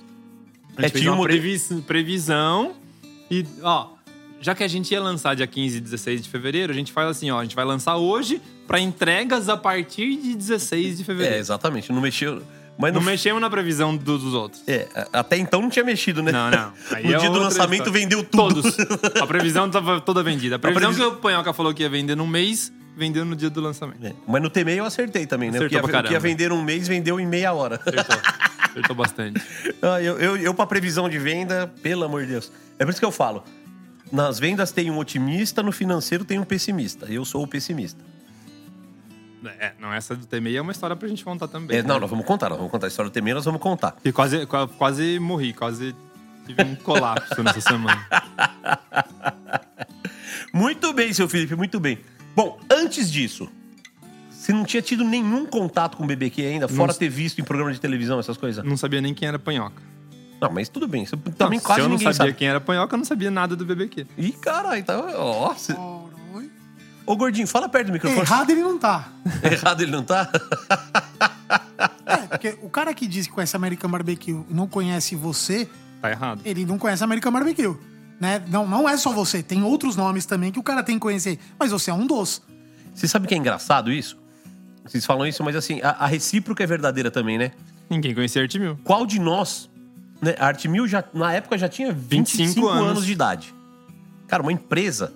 A 0.77 0.81
É, 0.81 0.83
gente 0.83 0.91
fez 0.91 1.01
tinha 1.01 1.11
uma 1.11 1.21
um 1.21 1.25
previs- 1.25 1.69
previsão 1.87 2.73
e, 3.31 3.43
ó, 3.63 3.87
já 4.43 4.53
que 4.53 4.63
a 4.63 4.67
gente 4.67 4.91
ia 4.91 5.01
lançar 5.01 5.35
dia 5.35 5.47
15 5.47 5.77
e 5.77 5.81
16 5.81 6.21
de 6.23 6.29
fevereiro, 6.29 6.71
a 6.71 6.75
gente 6.75 6.91
faz 6.91 7.09
assim, 7.09 7.31
ó, 7.31 7.39
a 7.39 7.43
gente 7.43 7.55
vai 7.55 7.65
lançar 7.65 7.95
hoje 7.97 8.41
pra 8.67 8.79
entregas 8.79 9.49
a 9.49 9.57
partir 9.57 10.15
de 10.17 10.35
16 10.35 10.97
de 10.97 11.01
É, 11.01 11.05
fevereiro. 11.05 11.37
exatamente. 11.39 11.91
Não 11.91 12.01
mexeu. 12.01 12.41
Mas 12.77 12.91
não 12.91 13.01
no, 13.01 13.05
mexemos 13.05 13.39
na 13.39 13.49
previsão 13.51 13.95
do- 13.95 14.17
dos 14.17 14.33
outros. 14.33 14.61
É, 14.67 14.87
a- 14.95 15.19
até 15.19 15.37
então 15.37 15.61
não 15.61 15.69
tinha 15.69 15.85
mexido, 15.85 16.23
né? 16.23 16.31
Não, 16.31 16.49
não. 16.49 16.73
Aí 16.91 17.05
no 17.07 17.13
é 17.13 17.17
dia 17.17 17.29
do 17.29 17.37
lançamento 17.39 17.81
história. 17.87 17.99
vendeu 18.01 18.23
tudo. 18.23 18.61
Todos. 18.63 18.77
A 19.21 19.27
previsão 19.27 19.69
tava 19.69 20.01
toda 20.01 20.23
vendida. 20.23 20.55
A 20.55 20.59
previsão 20.59 20.91
previs- 20.91 21.07
que 21.11 21.17
o 21.17 21.21
Panhoca 21.21 21.53
falou 21.53 21.71
que 21.73 21.83
ia 21.83 21.89
vender 21.89 22.15
num 22.15 22.25
mês, 22.25 22.73
vendeu 22.97 23.23
no 23.25 23.35
dia 23.35 23.49
do 23.51 23.61
lançamento. 23.61 24.03
É, 24.05 24.13
Mas 24.27 24.41
no 24.41 24.49
TME 24.49 24.77
eu 24.77 24.85
acertei 24.85 25.27
também, 25.27 25.51
né? 25.51 25.57
O 25.59 25.61
que, 25.69 25.75
Acertou 25.77 25.91
ia, 25.91 25.99
o 25.99 26.03
que 26.07 26.13
ia 26.13 26.19
vender 26.19 26.51
um 26.51 26.63
mês, 26.63 26.87
vendeu 26.87 27.19
em 27.19 27.27
meia 27.27 27.53
hora. 27.53 27.79
Acertou. 27.85 28.17
Acertou 28.73 28.95
bastante. 28.95 29.39
Ah, 29.79 30.01
eu, 30.01 30.17
eu, 30.17 30.37
eu, 30.37 30.53
pra 30.55 30.65
previsão 30.65 31.07
de 31.07 31.19
venda, 31.19 31.71
pelo 31.83 32.03
amor 32.03 32.23
de 32.23 32.29
Deus. 32.31 32.51
É 32.79 32.85
por 32.85 32.89
isso 32.89 32.99
que 32.99 33.05
eu 33.05 33.11
falo. 33.11 33.43
Nas 34.13 34.37
vendas 34.39 34.71
tem 34.71 34.91
um 34.91 34.97
otimista, 34.99 35.63
no 35.63 35.71
financeiro 35.71 36.23
tem 36.23 36.37
um 36.39 36.43
pessimista. 36.43 37.07
Eu 37.11 37.25
sou 37.25 37.41
o 37.43 37.47
pessimista. 37.47 37.99
É, 39.59 39.73
não, 39.79 39.91
essa 39.91 40.15
do 40.15 40.25
TMI 40.25 40.55
é 40.55 40.61
uma 40.61 40.71
história 40.71 40.95
pra 40.95 41.07
gente 41.09 41.23
contar 41.23 41.47
também. 41.47 41.77
É, 41.79 41.81
não, 41.83 41.99
nós 41.99 42.09
vamos 42.09 42.23
contar, 42.25 42.47
nós 42.49 42.57
vamos 42.59 42.71
contar 42.71 42.85
a 42.85 42.89
história 42.89 43.09
do 43.09 43.13
TME, 43.13 43.33
nós 43.33 43.43
vamos 43.43 43.59
contar. 43.59 43.97
E 44.05 44.11
quase, 44.11 44.45
qua- 44.45 44.67
quase 44.67 45.17
morri, 45.19 45.51
quase 45.51 45.95
tive 46.45 46.61
um 46.63 46.75
colapso 46.75 47.41
nessa 47.43 47.59
semana. 47.67 48.05
Muito 50.53 50.93
bem, 50.93 51.11
seu 51.11 51.27
Felipe, 51.27 51.55
muito 51.55 51.79
bem. 51.79 51.97
Bom, 52.35 52.59
antes 52.69 53.11
disso, 53.11 53.49
você 54.29 54.53
não 54.53 54.63
tinha 54.63 54.81
tido 54.81 55.03
nenhum 55.03 55.45
contato 55.45 55.97
com 55.97 56.03
o 56.03 56.07
BBQ 56.07 56.41
ainda, 56.45 56.67
fora 56.67 56.93
ter 56.93 57.09
visto 57.09 57.41
em 57.41 57.43
programa 57.43 57.73
de 57.73 57.79
televisão 57.81 58.19
essas 58.19 58.37
coisas? 58.37 58.63
Não 58.63 58.77
sabia 58.77 59.01
nem 59.01 59.13
quem 59.13 59.27
era 59.27 59.39
Panhoca. 59.39 59.81
Não, 60.43 60.51
mas 60.53 60.67
tudo 60.69 60.87
bem. 60.87 61.05
Você 61.05 61.15
também 61.37 61.59
Não, 61.59 61.65
quase 61.65 61.79
se 61.81 61.85
eu 61.85 61.89
não 61.89 61.97
ninguém 61.97 62.13
sabia 62.13 62.31
sabe. 62.31 62.33
quem 62.37 62.47
era 62.47 62.59
Panhoca, 62.59 62.93
eu 62.93 62.97
não 62.97 63.05
sabia 63.05 63.31
nada 63.31 63.55
do 63.55 63.65
BBQ. 63.65 64.05
Ih, 64.17 64.31
caralho, 64.33 64.83
tá. 64.83 64.99
Ó, 65.17 65.53
cê- 65.55 65.75
Ô, 67.05 67.15
gordinho, 67.17 67.45
fala 67.47 67.67
perto 67.67 67.87
do 67.87 67.93
microfone. 67.93 68.21
Errado 68.21 68.49
ele 68.49 68.61
não 68.61 68.77
tá. 68.79 69.09
Errado 69.43 69.81
ele 69.81 69.91
não 69.91 70.03
tá? 70.03 70.29
É, 72.05 72.17
porque 72.27 72.57
o 72.61 72.69
cara 72.69 72.93
que 72.93 73.07
diz 73.07 73.27
que 73.27 73.33
conhece 73.33 73.55
American 73.55 73.89
Barbecue 73.89 74.31
e 74.49 74.53
não 74.53 74.67
conhece 74.67 75.15
você, 75.15 75.67
Tá 76.01 76.09
errado. 76.11 76.41
ele 76.45 76.65
não 76.65 76.77
conhece 76.77 77.03
American 77.03 77.31
Barbecue. 77.31 77.75
Né? 78.19 78.41
Não, 78.47 78.65
não 78.67 78.87
é 78.87 78.95
só 78.95 79.11
você, 79.11 79.43
tem 79.43 79.63
outros 79.63 79.95
nomes 79.97 80.25
também 80.25 80.51
que 80.51 80.59
o 80.59 80.63
cara 80.63 80.81
tem 80.83 80.95
que 80.95 81.01
conhecer. 81.01 81.37
Mas 81.59 81.71
você 81.71 81.91
é 81.91 81.93
um 81.93 82.07
dos. 82.07 82.41
Você 82.93 83.07
sabe 83.07 83.27
que 83.27 83.33
é 83.33 83.37
engraçado 83.37 83.91
isso? 83.91 84.17
Vocês 84.85 85.05
falam 85.05 85.25
isso, 85.27 85.43
mas 85.43 85.55
assim, 85.55 85.81
a, 85.81 85.89
a 85.91 86.05
recíproca 86.07 86.63
é 86.63 86.67
verdadeira 86.67 87.09
também, 87.11 87.37
né? 87.37 87.51
Ninguém 87.89 88.13
conhecia 88.15 88.41
Arte 88.41 88.57
Mil. 88.59 88.77
Qual 88.83 89.05
de 89.05 89.19
nós, 89.19 89.69
né? 90.23 90.35
A 90.39 90.47
Arte 90.47 90.67
Mil 90.67 90.87
já, 90.87 91.03
na 91.13 91.33
época 91.33 91.57
já 91.57 91.69
tinha 91.69 91.91
25, 91.91 92.43
25 92.43 92.67
anos. 92.67 92.89
anos 92.89 93.05
de 93.05 93.11
idade. 93.11 93.53
Cara, 94.27 94.41
uma 94.41 94.51
empresa 94.51 95.13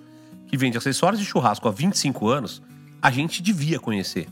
que 0.48 0.58
vende 0.58 0.78
acessórios 0.78 1.20
de 1.20 1.26
churrasco 1.26 1.68
há 1.68 1.72
25 1.72 2.28
anos, 2.30 2.62
a 3.02 3.12
gente 3.12 3.42
devia 3.42 3.80
conhecer. 3.80 4.28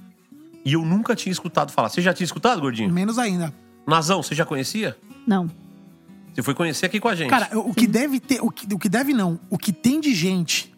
E 0.63 0.73
eu 0.73 0.83
nunca 0.83 1.15
tinha 1.15 1.31
escutado 1.31 1.71
falar. 1.71 1.89
Você 1.89 2.01
já 2.01 2.13
tinha 2.13 2.25
escutado, 2.25 2.59
gordinho? 2.61 2.91
Menos 2.91 3.17
ainda. 3.17 3.53
Nazão, 3.85 4.23
você 4.23 4.33
já 4.33 4.45
conhecia? 4.45 4.97
Não. 5.27 5.49
Você 6.33 6.41
foi 6.41 6.53
conhecer 6.53 6.88
aqui 6.88 6.99
com 6.99 7.07
a 7.07 7.15
gente. 7.15 7.29
Cara, 7.29 7.49
o 7.53 7.73
que 7.73 7.88
deve 7.88 8.19
ter. 8.19 8.41
O 8.41 8.49
que, 8.49 8.73
o 8.73 8.79
que 8.79 8.89
deve 8.89 9.13
não. 9.13 9.39
O 9.49 9.57
que 9.57 9.71
tem 9.71 10.01
de 10.01 10.13
gente 10.13 10.73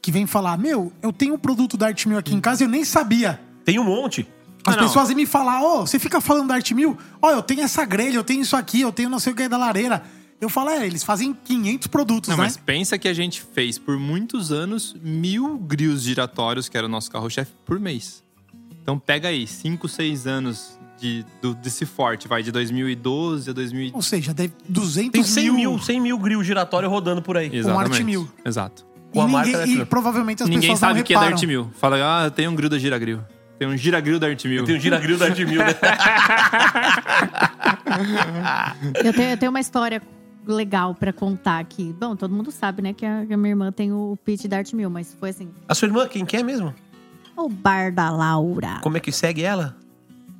que 0.00 0.12
vem 0.12 0.26
falar: 0.26 0.56
Meu, 0.58 0.92
eu 1.02 1.12
tenho 1.12 1.34
um 1.34 1.38
produto 1.38 1.76
da 1.76 1.86
Arte 1.86 2.08
Mil 2.08 2.18
aqui 2.18 2.34
em 2.34 2.40
casa 2.40 2.62
e 2.62 2.66
eu 2.66 2.70
nem 2.70 2.84
sabia. 2.84 3.40
tem 3.64 3.78
um 3.78 3.84
monte. 3.84 4.28
As 4.66 4.74
Ah, 4.74 4.76
não. 4.80 4.86
pessoas 4.86 5.08
vêm 5.08 5.16
me 5.16 5.26
falar, 5.26 5.62
ô, 5.62 5.86
você 5.86 5.98
fica 5.98 6.20
falando 6.20 6.48
da 6.48 6.54
Arte 6.54 6.74
Mil? 6.74 6.96
Ó, 7.22 7.30
eu 7.30 7.42
tenho 7.42 7.62
essa 7.62 7.84
grelha, 7.84 8.16
eu 8.16 8.24
tenho 8.24 8.42
isso 8.42 8.54
aqui, 8.56 8.80
eu 8.82 8.92
tenho 8.92 9.08
não 9.08 9.18
sei 9.18 9.32
o 9.32 9.36
que 9.36 9.48
da 9.48 9.56
lareira. 9.56 10.02
Eu 10.40 10.48
falo, 10.48 10.70
é, 10.70 10.86
eles 10.86 11.02
fazem 11.04 11.34
500 11.44 11.86
produtos, 11.88 12.28
Não, 12.30 12.36
né? 12.36 12.44
mas 12.44 12.56
pensa 12.56 12.96
que 12.98 13.06
a 13.08 13.12
gente 13.14 13.42
fez 13.54 13.78
por 13.78 13.98
muitos 13.98 14.50
anos 14.50 14.96
mil 15.02 15.58
grills 15.58 16.02
giratórios, 16.02 16.68
que 16.68 16.76
era 16.78 16.86
o 16.86 16.90
nosso 16.90 17.10
carro-chefe, 17.10 17.52
por 17.66 17.78
mês. 17.78 18.22
Então 18.82 18.98
pega 18.98 19.28
aí, 19.28 19.46
5, 19.46 19.86
6 19.86 20.26
anos 20.26 20.78
de, 20.98 21.24
do, 21.42 21.54
desse 21.54 21.84
forte, 21.84 22.26
vai 22.26 22.42
de 22.42 22.50
2012 22.50 23.50
a 23.50 23.52
2000. 23.52 23.90
Ou 23.94 24.00
seja, 24.02 24.32
deve 24.32 24.52
200 24.68 25.10
Tem 25.12 25.22
100 25.22 25.44
mil. 25.44 25.54
mil, 25.72 25.78
100 25.78 26.00
mil 26.00 26.18
grill 26.18 26.42
giratório 26.42 26.88
rodando 26.88 27.20
por 27.22 27.36
aí. 27.36 27.50
Exatamente. 27.54 27.92
Arte 27.92 28.04
Mil. 28.04 28.28
Exato. 28.44 28.86
E, 29.10 29.12
Com 29.14 29.22
a 29.36 29.44
ninguém- 29.44 29.80
e 29.80 29.84
provavelmente 29.84 30.42
as 30.42 30.48
Ninguém 30.48 30.62
pessoas 30.70 30.78
sabe 30.80 30.94
não 30.94 31.00
o 31.00 31.04
que 31.04 31.12
é 31.12 31.16
da 31.16 31.20
reparam. 31.22 31.36
Arte 31.36 31.46
Mil. 31.46 31.70
Fala, 31.78 32.24
ah, 32.26 32.30
tem 32.30 32.46
um 32.48 32.54
grill 32.54 32.70
da 32.70 32.78
Giragril. 32.78 33.20
Tem 33.60 33.68
um 33.68 33.76
Giragril 33.76 34.18
da 34.18 34.26
Arte 34.26 34.48
Mil. 34.48 34.64
Tem 34.64 34.74
um 34.74 34.80
gira-grill 34.80 35.18
da 35.18 35.26
Arte 35.26 35.44
Mil, 35.44 35.60
né? 35.62 35.74
Eu 39.04 39.12
tenho, 39.12 39.30
eu 39.32 39.36
tenho 39.36 39.50
uma 39.50 39.60
história 39.60 40.00
legal 40.46 40.94
pra 40.94 41.12
contar 41.12 41.58
aqui. 41.58 41.94
Bom, 42.00 42.16
todo 42.16 42.34
mundo 42.34 42.50
sabe, 42.50 42.80
né, 42.80 42.94
que 42.94 43.04
a, 43.04 43.26
que 43.26 43.34
a 43.34 43.36
minha 43.36 43.50
irmã 43.50 43.70
tem 43.70 43.92
o 43.92 44.16
pitch 44.24 44.46
da 44.46 44.56
Arte 44.58 44.74
Mil, 44.74 44.88
mas 44.88 45.14
foi 45.20 45.28
assim: 45.28 45.50
A 45.68 45.74
sua 45.74 45.88
irmã, 45.88 46.08
quem 46.08 46.24
que 46.24 46.38
é 46.38 46.42
mesmo? 46.42 46.74
o 47.36 47.50
bar 47.50 47.92
da 47.92 48.08
Laura. 48.10 48.78
Como 48.82 48.96
é 48.96 49.00
que 49.00 49.12
segue 49.12 49.42
ela? 49.42 49.76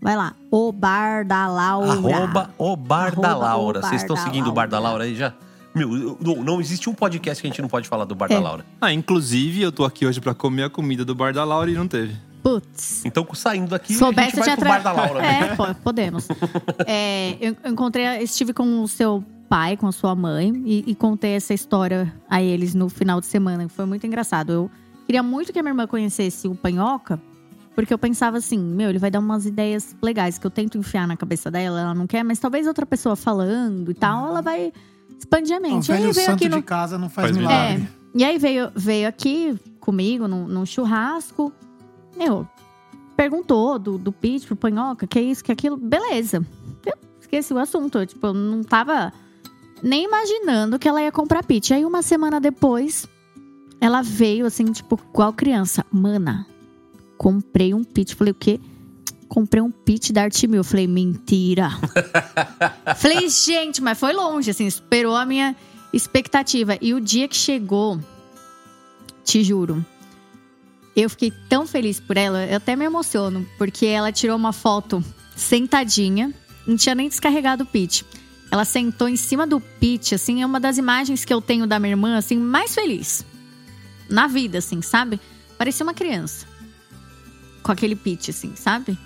Vai 0.00 0.16
lá, 0.16 0.32
o 0.50 0.72
bar 0.72 1.26
da 1.26 1.46
Laura. 1.46 1.92
Arroba 1.92 2.50
o 2.56 2.74
Bar 2.76 3.14
da 3.20 3.28
Arroba 3.28 3.34
Laura. 3.46 3.78
o 3.80 3.82
Bar 3.82 3.88
Vocês 3.90 4.00
estão 4.02 4.16
da 4.16 4.22
seguindo 4.22 4.48
o 4.48 4.52
Bar 4.52 4.66
da 4.68 4.78
Laura. 4.78 4.88
Laura 5.00 5.04
aí 5.04 5.14
já? 5.14 5.34
Meu, 5.74 5.94
eu- 5.94 6.18
não, 6.20 6.36
não 6.42 6.58
existe 6.60 6.88
um 6.88 6.94
podcast 6.94 7.42
que 7.42 7.46
a 7.46 7.50
gente 7.50 7.60
não 7.60 7.68
pode 7.68 7.86
falar 7.86 8.06
do 8.06 8.14
Bar 8.14 8.28
da 8.30 8.36
É. 8.36 8.38
Laura. 8.38 8.64
Ah, 8.80 8.92
inclusive, 8.94 9.60
eu 9.60 9.70
tô 9.70 9.84
aqui 9.84 10.06
hoje 10.06 10.20
pra 10.22 10.32
comer 10.34 10.62
a 10.64 10.70
comida 10.70 11.04
do 11.04 11.14
Bar 11.14 11.34
da 11.34 11.44
Laura 11.44 11.70
e 11.70 11.74
não 11.74 11.86
teve. 11.86 12.16
Putz. 12.42 13.04
Então, 13.04 13.26
saindo 13.34 13.70
daqui, 13.70 13.94
a 13.94 13.98
Soubesse, 13.98 14.36
gente 14.36 14.38
eu 14.40 14.44
vai 14.44 14.56
pro. 14.56 14.68
Bar 14.68 14.82
da 14.82 14.92
Laura. 14.92 15.20
né? 15.20 15.40
É, 15.52 15.56
pô, 15.56 15.74
podemos. 15.82 16.26
É, 16.86 17.36
eu 17.40 17.56
encontrei, 17.66 18.06
estive 18.22 18.52
com 18.52 18.82
o 18.82 18.88
seu 18.88 19.22
pai, 19.48 19.76
com 19.76 19.86
a 19.86 19.92
sua 19.92 20.14
mãe, 20.14 20.52
e, 20.64 20.84
e 20.86 20.94
contei 20.94 21.32
essa 21.32 21.52
história 21.52 22.12
a 22.28 22.40
eles 22.42 22.74
no 22.74 22.88
final 22.88 23.20
de 23.20 23.26
semana. 23.26 23.68
Foi 23.68 23.84
muito 23.84 24.06
engraçado. 24.06 24.52
Eu 24.52 24.70
queria 25.06 25.22
muito 25.22 25.52
que 25.52 25.58
a 25.58 25.62
minha 25.62 25.72
irmã 25.72 25.86
conhecesse 25.86 26.46
o 26.48 26.54
Panhoca, 26.54 27.20
porque 27.74 27.92
eu 27.92 27.98
pensava 27.98 28.38
assim, 28.38 28.58
meu, 28.58 28.90
ele 28.90 28.98
vai 28.98 29.10
dar 29.10 29.18
umas 29.18 29.46
ideias 29.46 29.94
legais 30.02 30.38
que 30.38 30.46
eu 30.46 30.50
tento 30.50 30.78
enfiar 30.78 31.06
na 31.06 31.16
cabeça 31.16 31.50
dela, 31.50 31.80
ela 31.80 31.94
não 31.94 32.06
quer, 32.06 32.22
mas 32.22 32.38
talvez 32.38 32.66
outra 32.66 32.86
pessoa 32.86 33.16
falando 33.16 33.90
e 33.90 33.94
tal, 33.94 34.28
ela 34.28 34.40
vai 34.40 34.72
expandir 35.18 35.56
a 35.56 35.58
O 35.58 35.62
mente. 35.62 35.90
E 35.90 35.94
aí 35.94 36.00
veio 36.02 36.14
santo 36.14 36.34
aqui 36.36 36.48
de 36.48 36.56
no, 36.56 36.62
casa 36.62 36.96
não 36.96 37.08
faz, 37.08 37.28
Faz 37.28 37.36
milagre. 37.36 37.82
é, 37.82 37.88
e 38.14 38.24
aí 38.24 38.38
veio, 38.38 38.70
veio 38.74 39.08
aqui 39.08 39.58
comigo 39.80 40.26
num, 40.28 40.46
num 40.46 40.64
churrasco. 40.64 41.52
Meu, 42.20 42.46
perguntou 43.16 43.78
do, 43.78 43.96
do 43.96 44.12
pitch 44.12 44.44
pro 44.44 44.54
panhoca, 44.54 45.06
que 45.06 45.18
é 45.18 45.22
isso, 45.22 45.42
que 45.42 45.50
é 45.50 45.54
aquilo. 45.54 45.78
Beleza. 45.78 46.46
Eu 46.84 46.92
esqueci 47.18 47.54
o 47.54 47.58
assunto. 47.58 47.98
Eu, 47.98 48.06
tipo, 48.06 48.26
eu 48.26 48.34
não 48.34 48.62
tava 48.62 49.10
nem 49.82 50.04
imaginando 50.04 50.78
que 50.78 50.86
ela 50.86 51.02
ia 51.02 51.10
comprar 51.10 51.42
pitch. 51.42 51.70
Aí 51.70 51.82
uma 51.82 52.02
semana 52.02 52.38
depois, 52.38 53.08
ela 53.80 54.02
veio 54.02 54.44
assim, 54.44 54.66
tipo, 54.66 55.00
igual 55.10 55.32
criança. 55.32 55.82
Mana, 55.90 56.46
comprei 57.16 57.72
um 57.72 57.82
pitch. 57.82 58.12
Falei, 58.12 58.32
o 58.32 58.34
quê? 58.34 58.60
Comprei 59.26 59.62
um 59.62 59.70
pitch 59.70 60.10
da 60.10 60.24
Arte 60.24 60.46
Mil. 60.46 60.62
Falei, 60.62 60.86
mentira. 60.86 61.70
Falei, 62.98 63.30
gente, 63.30 63.80
mas 63.80 63.98
foi 63.98 64.12
longe, 64.12 64.50
assim, 64.50 64.66
esperou 64.66 65.16
a 65.16 65.24
minha 65.24 65.56
expectativa. 65.90 66.76
E 66.82 66.92
o 66.92 67.00
dia 67.00 67.26
que 67.26 67.36
chegou, 67.36 67.98
te 69.24 69.42
juro, 69.42 69.82
eu 70.96 71.08
fiquei 71.08 71.32
tão 71.48 71.66
feliz 71.66 72.00
por 72.00 72.16
ela, 72.16 72.44
eu 72.46 72.56
até 72.56 72.74
me 72.74 72.84
emociono, 72.84 73.46
porque 73.56 73.86
ela 73.86 74.12
tirou 74.12 74.36
uma 74.36 74.52
foto 74.52 75.02
sentadinha, 75.36 76.32
não 76.66 76.76
tinha 76.76 76.94
nem 76.94 77.08
descarregado 77.08 77.64
o 77.64 77.66
pitch. 77.66 78.02
Ela 78.50 78.64
sentou 78.64 79.08
em 79.08 79.16
cima 79.16 79.46
do 79.46 79.60
pitch, 79.60 80.12
assim, 80.12 80.42
é 80.42 80.46
uma 80.46 80.58
das 80.58 80.76
imagens 80.76 81.24
que 81.24 81.32
eu 81.32 81.40
tenho 81.40 81.66
da 81.66 81.78
minha 81.78 81.92
irmã, 81.92 82.16
assim, 82.16 82.36
mais 82.36 82.74
feliz. 82.74 83.24
Na 84.08 84.26
vida, 84.26 84.58
assim, 84.58 84.82
sabe? 84.82 85.20
Parecia 85.56 85.84
uma 85.84 85.94
criança. 85.94 86.46
Com 87.62 87.70
aquele 87.70 87.94
pitch, 87.94 88.30
assim, 88.30 88.52
sabe? 88.56 88.98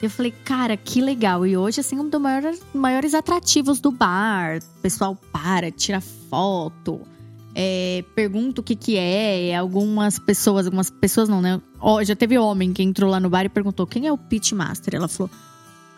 Eu 0.00 0.08
falei, 0.08 0.30
cara, 0.30 0.76
que 0.76 1.00
legal. 1.00 1.46
E 1.46 1.56
hoje, 1.56 1.80
assim, 1.80 1.98
um 1.98 2.08
dos 2.08 2.20
maiores, 2.20 2.62
maiores 2.72 3.12
atrativos 3.12 3.80
do 3.80 3.90
bar. 3.90 4.58
O 4.58 4.80
pessoal 4.80 5.14
para, 5.32 5.70
tira 5.70 6.00
foto, 6.00 7.00
é, 7.58 8.04
pergunta 8.14 8.60
o 8.60 8.64
que 8.64 8.76
que 8.76 8.98
é. 8.98 9.56
Algumas 9.56 10.18
pessoas, 10.18 10.66
algumas 10.66 10.90
pessoas 10.90 11.26
não, 11.26 11.40
né? 11.40 11.58
Ó, 11.80 12.04
já 12.04 12.14
teve 12.14 12.36
homem 12.36 12.70
que 12.74 12.82
entrou 12.82 13.10
lá 13.10 13.18
no 13.18 13.30
bar 13.30 13.46
e 13.46 13.48
perguntou, 13.48 13.86
quem 13.86 14.06
é 14.06 14.12
o 14.12 14.18
Pit 14.18 14.54
Master? 14.54 14.94
Ela 14.94 15.08
falou, 15.08 15.30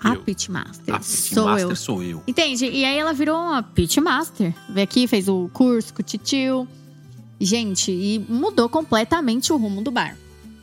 a 0.01 0.15
Eu. 0.15 0.23
Pit 0.23 0.53
Master, 0.53 0.95
A 0.95 1.03
sou 1.03 1.59
eu. 1.59 1.75
sou 1.75 2.01
eu. 2.01 2.23
Entende? 2.29 2.65
E 2.67 2.85
aí 2.85 2.97
ela 2.97 3.13
virou 3.13 3.37
uma 3.37 3.61
Pit 3.61 4.01
Master. 4.01 4.55
Veio 4.71 4.85
aqui, 4.85 5.09
fez 5.09 5.29
o 5.29 5.51
curso 5.53 5.93
com 5.93 6.01
o 6.01 6.05
Titio. 6.05 6.69
Gente, 7.41 7.91
e 7.91 8.25
mudou 8.29 8.69
completamente 8.69 9.53
o 9.53 9.57
rumo 9.57 9.83
do 9.83 9.91
bar. 9.91 10.17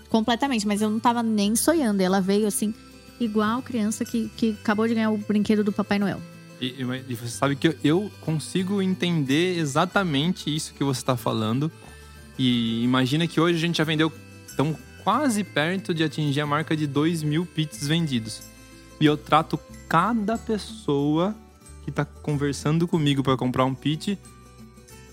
Completamente, 0.08 0.66
mas 0.66 0.82
eu 0.82 0.90
não 0.90 1.00
tava 1.02 1.22
nem 1.22 1.58
sonhando. 1.58 2.00
Ela 2.00 2.22
veio 2.22 2.48
assim, 2.48 2.74
igual 3.20 3.62
criança 3.62 4.06
que, 4.06 4.32
que 4.38 4.52
acabou 4.62 4.88
de 4.88 4.94
ganhar 4.94 5.12
o 5.12 5.18
brinquedo 5.18 5.62
do 5.62 5.74
Papai 5.74 6.00
Noel. 6.00 6.22
E, 6.62 6.76
e- 7.10 7.16
você 7.16 7.28
sabe 7.28 7.56
que 7.56 7.68
eu, 7.68 7.76
eu 7.84 8.12
consigo 8.22 8.82
entender 8.82 9.58
exatamente 9.58 10.54
isso 10.54 10.74
que 10.74 10.84
você 10.84 11.02
está 11.02 11.18
falando. 11.18 11.72
E 12.38 12.84
imagina 12.84 13.28
que 13.28 13.40
hoje 13.40 13.58
a 13.58 13.60
gente 13.62 13.78
já 13.78 13.84
vendeu, 13.84 14.12
estamos 14.48 14.78
quase 15.04 15.44
perto 15.44 15.94
de 15.94 16.04
atingir 16.04 16.42
a 16.42 16.46
marca 16.46 16.76
de 16.76 16.88
2 16.88 17.24
mil 17.24 17.46
pits 17.46 17.88
vendidos. 17.88 18.42
E 19.00 19.06
eu 19.06 19.16
trato 19.18 19.60
cada 19.88 20.38
pessoa 20.38 21.36
que 21.84 21.90
está 21.90 22.04
conversando 22.06 22.88
comigo 22.88 23.22
para 23.22 23.38
comprar 23.38 23.66
um 23.66 23.76
pit 23.76 24.18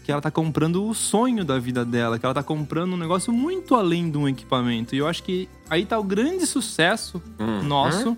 que 0.04 0.10
ela 0.10 0.20
tá 0.20 0.30
comprando 0.32 0.84
o 0.84 0.92
sonho 0.94 1.44
da 1.44 1.58
vida 1.60 1.84
dela, 1.84 2.18
que 2.18 2.24
ela 2.26 2.34
tá 2.34 2.42
comprando 2.42 2.94
um 2.94 2.96
negócio 2.96 3.32
muito 3.32 3.74
além 3.76 4.10
de 4.10 4.18
um 4.18 4.28
equipamento. 4.28 4.94
E 4.96 4.98
eu 4.98 5.06
acho 5.06 5.22
que 5.22 5.48
aí 5.70 5.84
tá 5.86 5.96
o 5.98 6.02
grande 6.02 6.44
sucesso 6.46 7.22
Uhum. 7.38 7.62
nosso 7.62 8.16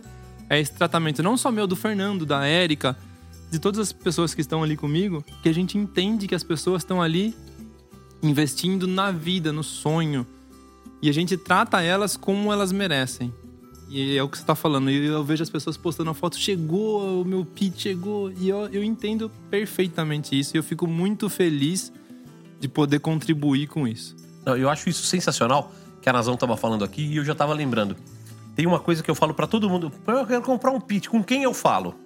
é 0.48 0.58
esse 0.60 0.72
tratamento, 0.72 1.22
não 1.22 1.36
só 1.36 1.50
meu, 1.50 1.66
do 1.66 1.74
Fernando, 1.76 2.24
da 2.24 2.46
Érica, 2.46 2.96
de 3.54 3.60
todas 3.60 3.78
as 3.78 3.92
pessoas 3.92 4.34
que 4.34 4.40
estão 4.40 4.64
ali 4.64 4.76
comigo, 4.76 5.24
que 5.40 5.48
a 5.48 5.54
gente 5.54 5.78
entende 5.78 6.26
que 6.26 6.34
as 6.34 6.42
pessoas 6.42 6.82
estão 6.82 7.00
ali 7.00 7.36
investindo 8.20 8.88
na 8.88 9.12
vida, 9.12 9.52
no 9.52 9.62
sonho. 9.62 10.26
E 11.00 11.08
a 11.08 11.12
gente 11.12 11.36
trata 11.36 11.80
elas 11.80 12.16
como 12.16 12.52
elas 12.52 12.72
merecem. 12.72 13.32
E 13.88 14.16
é 14.16 14.22
o 14.24 14.28
que 14.28 14.38
você 14.38 14.44
tá 14.44 14.56
falando. 14.56 14.90
E 14.90 15.06
eu 15.06 15.22
vejo 15.22 15.44
as 15.44 15.50
pessoas 15.50 15.76
postando 15.76 16.10
a 16.10 16.14
foto, 16.14 16.36
chegou, 16.36 17.22
o 17.22 17.24
meu 17.24 17.44
pitch 17.44 17.82
chegou. 17.82 18.32
E 18.32 18.48
eu, 18.48 18.66
eu 18.72 18.82
entendo 18.82 19.30
perfeitamente 19.48 20.36
isso. 20.36 20.56
E 20.56 20.58
eu 20.58 20.62
fico 20.64 20.88
muito 20.88 21.28
feliz 21.28 21.92
de 22.58 22.66
poder 22.66 22.98
contribuir 22.98 23.68
com 23.68 23.86
isso. 23.86 24.16
Não, 24.44 24.56
eu 24.56 24.68
acho 24.68 24.88
isso 24.88 25.04
sensacional 25.04 25.72
que 26.02 26.08
a 26.08 26.12
Nazão 26.12 26.36
tava 26.36 26.56
falando 26.56 26.82
aqui 26.82 27.02
e 27.02 27.18
eu 27.18 27.24
já 27.24 27.36
tava 27.36 27.54
lembrando. 27.54 27.96
Tem 28.56 28.66
uma 28.66 28.80
coisa 28.80 29.00
que 29.00 29.10
eu 29.10 29.14
falo 29.14 29.32
pra 29.32 29.46
todo 29.46 29.70
mundo. 29.70 29.92
Eu 30.08 30.26
quero 30.26 30.42
comprar 30.42 30.72
um 30.72 30.80
pit. 30.80 31.08
Com 31.08 31.22
quem 31.22 31.44
eu 31.44 31.54
falo? 31.54 32.02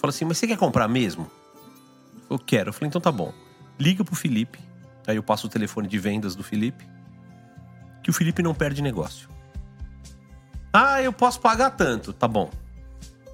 Eu 0.00 0.08
falo 0.08 0.08
assim, 0.08 0.24
mas 0.24 0.38
você 0.38 0.46
quer 0.46 0.56
comprar 0.56 0.88
mesmo? 0.88 1.30
Eu 2.30 2.38
quero. 2.38 2.70
Eu 2.70 2.72
falei, 2.72 2.88
então 2.88 3.02
tá 3.02 3.12
bom. 3.12 3.34
Liga 3.78 4.02
pro 4.02 4.16
Felipe. 4.16 4.58
Aí 5.06 5.16
eu 5.16 5.22
passo 5.22 5.46
o 5.46 5.50
telefone 5.50 5.86
de 5.86 5.98
vendas 5.98 6.34
do 6.34 6.42
Felipe. 6.42 6.86
Que 8.02 8.08
o 8.08 8.12
Felipe 8.12 8.42
não 8.42 8.54
perde 8.54 8.80
negócio. 8.80 9.28
Ah, 10.72 11.02
eu 11.02 11.12
posso 11.12 11.38
pagar 11.38 11.72
tanto. 11.72 12.14
Tá 12.14 12.26
bom. 12.26 12.48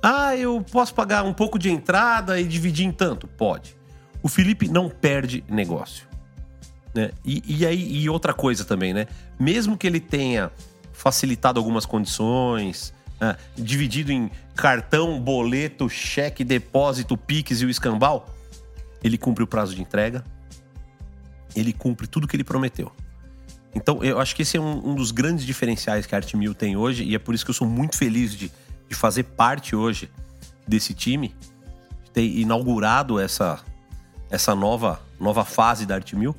Ah, 0.03 0.37
eu 0.37 0.61
posso 0.61 0.93
pagar 0.93 1.23
um 1.23 1.33
pouco 1.33 1.57
de 1.57 1.71
entrada 1.71 2.41
e 2.41 2.45
dividir 2.45 2.85
em 2.85 2.91
tanto? 2.91 3.29
Pode. 3.29 3.77
O 4.21 4.27
Felipe 4.27 4.67
não 4.67 4.89
perde 4.89 5.45
negócio. 5.49 6.09
Né? 6.93 7.13
E, 7.25 7.45
e 7.47 7.65
aí, 7.65 7.97
e 7.97 8.11
outra 8.11 8.35
coisa 8.35 8.65
também, 8.65 8.93
né? 8.93 9.07
Mesmo 9.39 9.79
que 9.79 9.87
ele 9.87 10.01
tenha 10.01 10.51
facilitado 10.93 11.61
algumas 11.61 11.87
condições, 11.87 12.93
né? 13.21 13.37
dividido 13.57 14.11
em 14.11 14.33
cartão, 14.57 15.21
boleto, 15.21 15.89
cheque, 15.89 16.43
depósito, 16.43 17.17
Pix 17.17 17.61
e 17.61 17.67
o 17.67 17.71
escambau, 17.71 18.35
ele 19.05 19.19
cumpre 19.19 19.45
o 19.45 19.47
prazo 19.47 19.75
de 19.75 19.83
entrega, 19.83 20.25
ele 21.55 21.73
cumpre 21.73 22.07
tudo 22.07 22.27
que 22.27 22.35
ele 22.35 22.43
prometeu. 22.43 22.91
Então, 23.75 24.03
eu 24.03 24.19
acho 24.19 24.35
que 24.35 24.43
esse 24.43 24.57
é 24.57 24.61
um, 24.61 24.91
um 24.91 24.95
dos 24.95 25.11
grandes 25.11 25.45
diferenciais 25.45 26.07
que 26.07 26.15
a 26.15 26.19
Arte 26.19 26.37
Mil 26.37 26.55
tem 26.55 26.77
hoje, 26.77 27.05
e 27.05 27.15
é 27.15 27.19
por 27.19 27.35
isso 27.35 27.45
que 27.45 27.51
eu 27.51 27.55
sou 27.55 27.69
muito 27.69 27.97
feliz 27.97 28.35
de, 28.35 28.51
de 28.89 28.95
fazer 28.95 29.25
parte 29.25 29.77
hoje 29.77 30.11
desse 30.67 30.95
time, 30.95 31.35
de 32.05 32.11
ter 32.11 32.25
inaugurado 32.25 33.21
essa, 33.21 33.61
essa 34.31 34.55
nova, 34.55 35.01
nova 35.21 35.45
fase 35.45 35.85
da 35.85 35.97
Arte 35.97 36.17
Mil, 36.17 36.35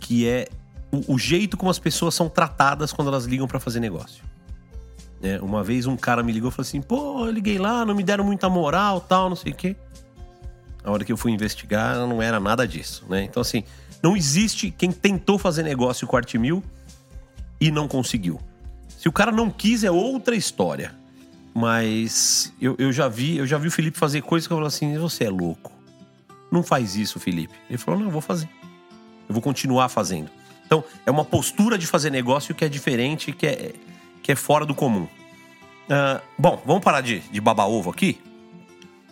que 0.00 0.26
é 0.26 0.48
o, 0.90 1.14
o 1.14 1.18
jeito 1.18 1.58
como 1.58 1.70
as 1.70 1.78
pessoas 1.78 2.14
são 2.14 2.30
tratadas 2.30 2.90
quando 2.90 3.08
elas 3.08 3.26
ligam 3.26 3.46
para 3.46 3.60
fazer 3.60 3.78
negócio. 3.78 4.24
Né? 5.20 5.38
Uma 5.40 5.62
vez 5.62 5.86
um 5.86 5.96
cara 5.96 6.22
me 6.22 6.32
ligou 6.32 6.48
e 6.50 6.52
falou 6.52 6.66
assim: 6.66 6.80
pô, 6.80 7.26
eu 7.26 7.30
liguei 7.30 7.58
lá, 7.58 7.84
não 7.84 7.94
me 7.94 8.02
deram 8.02 8.24
muita 8.24 8.48
moral, 8.48 9.00
tal, 9.00 9.28
não 9.28 9.36
sei 9.36 9.52
o 9.52 9.54
quê. 9.54 9.76
A 10.82 10.90
hora 10.90 11.04
que 11.04 11.12
eu 11.12 11.16
fui 11.16 11.30
investigar, 11.30 11.96
não 12.06 12.22
era 12.22 12.40
nada 12.40 12.66
disso, 12.66 13.04
né? 13.08 13.22
Então, 13.22 13.42
assim, 13.42 13.64
não 14.02 14.16
existe 14.16 14.70
quem 14.70 14.90
tentou 14.90 15.38
fazer 15.38 15.62
negócio 15.62 16.06
com 16.06 16.16
a 16.16 16.20
Arte 16.20 16.38
Mil 16.38 16.62
e 17.60 17.70
não 17.70 17.86
conseguiu. 17.86 18.40
Se 18.96 19.08
o 19.08 19.12
cara 19.12 19.30
não 19.30 19.50
quis, 19.50 19.84
é 19.84 19.90
outra 19.90 20.34
história. 20.34 20.94
Mas 21.52 22.52
eu, 22.60 22.76
eu 22.78 22.92
já 22.92 23.08
vi, 23.08 23.36
eu 23.36 23.46
já 23.46 23.58
vi 23.58 23.68
o 23.68 23.70
Felipe 23.70 23.98
fazer 23.98 24.22
coisas 24.22 24.46
que 24.46 24.52
eu 24.52 24.56
falo 24.56 24.66
assim: 24.66 24.96
você 24.96 25.24
é 25.24 25.30
louco. 25.30 25.72
Não 26.50 26.62
faz 26.62 26.96
isso, 26.96 27.20
Felipe. 27.20 27.54
Ele 27.68 27.76
falou: 27.76 28.00
não, 28.00 28.06
eu 28.06 28.12
vou 28.12 28.22
fazer. 28.22 28.48
Eu 29.28 29.34
vou 29.34 29.42
continuar 29.42 29.88
fazendo. 29.88 30.30
Então, 30.64 30.84
é 31.04 31.10
uma 31.10 31.24
postura 31.24 31.76
de 31.76 31.86
fazer 31.86 32.10
negócio 32.10 32.54
que 32.54 32.64
é 32.64 32.68
diferente, 32.68 33.32
que 33.32 33.46
é, 33.46 33.72
que 34.30 34.32
é 34.32 34.36
fora 34.36 34.64
do 34.64 34.76
comum. 34.76 35.08
Uh, 35.88 36.22
bom, 36.38 36.62
vamos 36.64 36.84
parar 36.84 37.00
de, 37.00 37.18
de 37.18 37.40
babar 37.40 37.66
ovo 37.66 37.90
aqui 37.90 38.20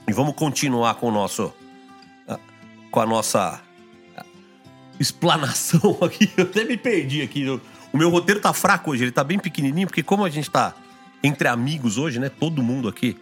e 0.07 0.13
vamos 0.13 0.33
continuar 0.37 0.95
com 0.95 1.09
o 1.09 1.11
nosso. 1.11 1.53
Uh, 2.29 2.39
com 2.89 3.01
a 3.01 3.07
nossa 3.07 3.61
uh, 4.17 4.25
explanação 5.01 5.99
aqui. 6.07 6.31
Eu 6.37 6.45
até 6.45 6.63
me 6.63 6.77
perdi 6.77 7.21
aqui. 7.21 7.49
O 7.93 7.97
meu 7.97 8.09
roteiro 8.11 8.41
tá 8.41 8.53
fraco 8.53 8.93
hoje, 8.93 9.03
ele 9.03 9.11
tá 9.11 9.25
bem 9.25 9.41
pequenininho, 9.41 9.89
porque 9.89 10.05
como 10.05 10.25
a 10.25 10.31
gente 10.31 10.49
tá 10.49 10.73
entre 11.21 11.49
amigos 11.49 11.99
hoje, 11.99 12.21
né? 12.21 12.29
Todo 12.29 12.63
mundo 12.63 12.87
aqui 12.89 13.17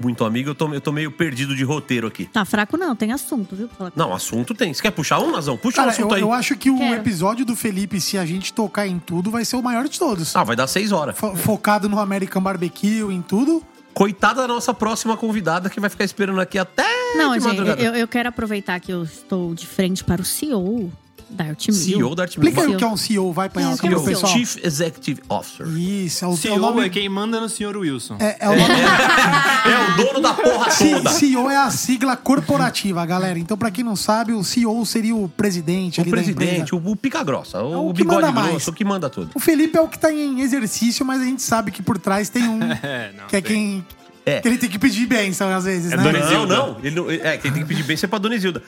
muito 0.00 0.24
amigo, 0.24 0.50
eu 0.50 0.54
tô, 0.54 0.72
eu 0.72 0.80
tô 0.80 0.90
meio 0.92 1.10
perdido 1.10 1.54
de 1.54 1.62
roteiro 1.64 2.06
aqui. 2.06 2.24
Tá 2.26 2.44
fraco 2.44 2.76
não, 2.76 2.96
tem 2.96 3.12
assunto, 3.12 3.54
viu? 3.54 3.68
Fala- 3.68 3.92
Não, 3.94 4.12
assunto 4.14 4.54
tem. 4.54 4.72
Você 4.72 4.80
quer 4.82 4.90
puxar 4.90 5.20
um, 5.20 5.30
Nazão? 5.32 5.56
Puxa 5.56 5.80
um 5.80 5.84
Cara, 5.84 5.90
assunto 5.90 6.10
eu, 6.12 6.16
aí. 6.16 6.20
eu 6.22 6.32
acho 6.32 6.56
que 6.56 6.70
o 6.70 6.78
Quero. 6.78 6.94
episódio 6.94 7.44
do 7.44 7.54
Felipe, 7.54 8.00
se 8.00 8.16
a 8.18 8.24
gente 8.24 8.52
tocar 8.52 8.86
em 8.86 8.98
tudo, 8.98 9.30
vai 9.30 9.44
ser 9.44 9.56
o 9.56 9.62
maior 9.62 9.86
de 9.88 9.98
todos. 9.98 10.34
Ah, 10.34 10.42
vai 10.44 10.56
dar 10.56 10.66
seis 10.66 10.90
horas. 10.92 11.16
Fo- 11.18 11.34
Focado 11.36 11.88
no 11.88 11.98
American 12.00 12.42
Barbecue, 12.42 13.02
em 13.12 13.20
tudo. 13.22 13.62
Coitada 13.92 14.42
da 14.42 14.48
nossa 14.48 14.72
próxima 14.72 15.16
convidada 15.16 15.68
que 15.68 15.80
vai 15.80 15.90
ficar 15.90 16.04
esperando 16.04 16.40
aqui 16.40 16.58
até 16.58 16.84
Não, 17.16 17.30
de 17.34 17.40
gente, 17.40 17.48
madrugada. 17.48 17.82
eu, 17.82 17.94
eu 17.96 18.06
quero 18.08 18.28
aproveitar 18.28 18.78
que 18.78 18.92
eu 18.92 19.02
estou 19.02 19.52
de 19.54 19.66
frente 19.66 20.04
para 20.04 20.22
o 20.22 20.24
CEO 20.24 20.90
da 21.30 21.44
Art 21.44 21.68
Mil. 21.68 21.76
CEO 21.76 22.14
da 22.14 22.22
Arte 22.24 22.38
Mil. 22.40 22.48
Explica 22.48 22.60
aí 22.60 22.66
CEO. 22.66 22.74
o 22.74 22.78
que 22.78 22.84
é 22.84 22.88
um 22.88 22.96
CEO, 22.96 23.32
vai 23.32 23.46
apanhar 23.46 23.66
É, 23.66 23.68
o 23.70 23.72
o 23.72 23.74
é 23.74 23.76
um 23.76 23.78
CEO? 23.98 24.04
pessoal. 24.04 24.32
Chief 24.32 24.56
Executive 24.64 25.22
Officer. 25.28 25.66
Isso, 25.78 26.24
é 26.24 26.28
o, 26.28 26.30
é 26.30 26.34
o 26.34 26.36
CEO 26.36 26.58
nome. 26.58 26.84
é 26.86 26.88
quem 26.88 27.08
manda 27.08 27.40
no 27.40 27.48
senhor 27.48 27.76
Wilson. 27.76 28.16
É, 28.18 28.36
é 28.40 28.48
o 28.48 28.56
nome. 28.56 28.74
É 28.74 29.92
o 29.92 29.96
dono 30.06 30.20
da 30.20 30.34
porra 30.34 30.70
toda. 30.70 31.10
CEO 31.10 31.48
é 31.50 31.56
a 31.56 31.70
sigla 31.70 32.16
corporativa, 32.16 33.04
galera. 33.06 33.38
Então, 33.38 33.56
pra 33.56 33.70
quem 33.70 33.84
não 33.84 33.96
sabe, 33.96 34.32
o 34.32 34.42
CEO 34.44 34.84
seria 34.84 35.14
o 35.14 35.28
presidente 35.28 35.98
O 35.98 36.02
ali 36.02 36.10
da 36.10 36.16
presidente, 36.16 36.74
empresa. 36.74 36.76
o, 36.76 36.90
o 36.92 36.96
pica 36.96 37.22
grossa, 37.22 37.62
o, 37.62 37.72
É 37.72 37.76
o 37.76 37.92
que 37.92 38.02
bigode 38.02 38.20
manda 38.22 38.32
mais. 38.32 38.48
grosso, 38.50 38.70
o 38.70 38.74
que 38.74 38.84
manda 38.84 39.08
tudo. 39.10 39.30
O 39.34 39.40
Felipe 39.40 39.76
é 39.76 39.80
o 39.80 39.88
que 39.88 39.98
tá 39.98 40.12
em 40.12 40.40
exercício, 40.40 41.04
mas 41.04 41.20
a 41.20 41.24
gente 41.24 41.42
sabe 41.42 41.70
que 41.70 41.82
por 41.82 41.98
trás 41.98 42.28
tem 42.28 42.42
um 42.42 42.60
É, 42.82 43.12
não. 43.16 43.26
que 43.26 43.36
é 43.36 43.40
tem. 43.40 43.52
quem. 43.52 43.86
É. 44.26 44.40
Que 44.40 44.48
ele 44.48 44.58
tem 44.58 44.68
que 44.68 44.78
pedir 44.78 45.06
bênção 45.06 45.48
às 45.48 45.64
vezes, 45.64 45.92
É 45.92 45.96
né? 45.96 46.02
Dona 46.02 46.18
Não, 46.18 46.26
Isilda. 46.26 46.56
não. 46.56 46.76
Ele 46.82 46.94
não 46.94 47.10
é, 47.10 47.38
quem 47.38 47.50
tem 47.50 47.62
que 47.62 47.68
pedir 47.68 47.82
bem 47.84 47.96
é 48.02 48.06
pra 48.06 48.18
Dona 48.18 48.34
Isilda. 48.34 48.62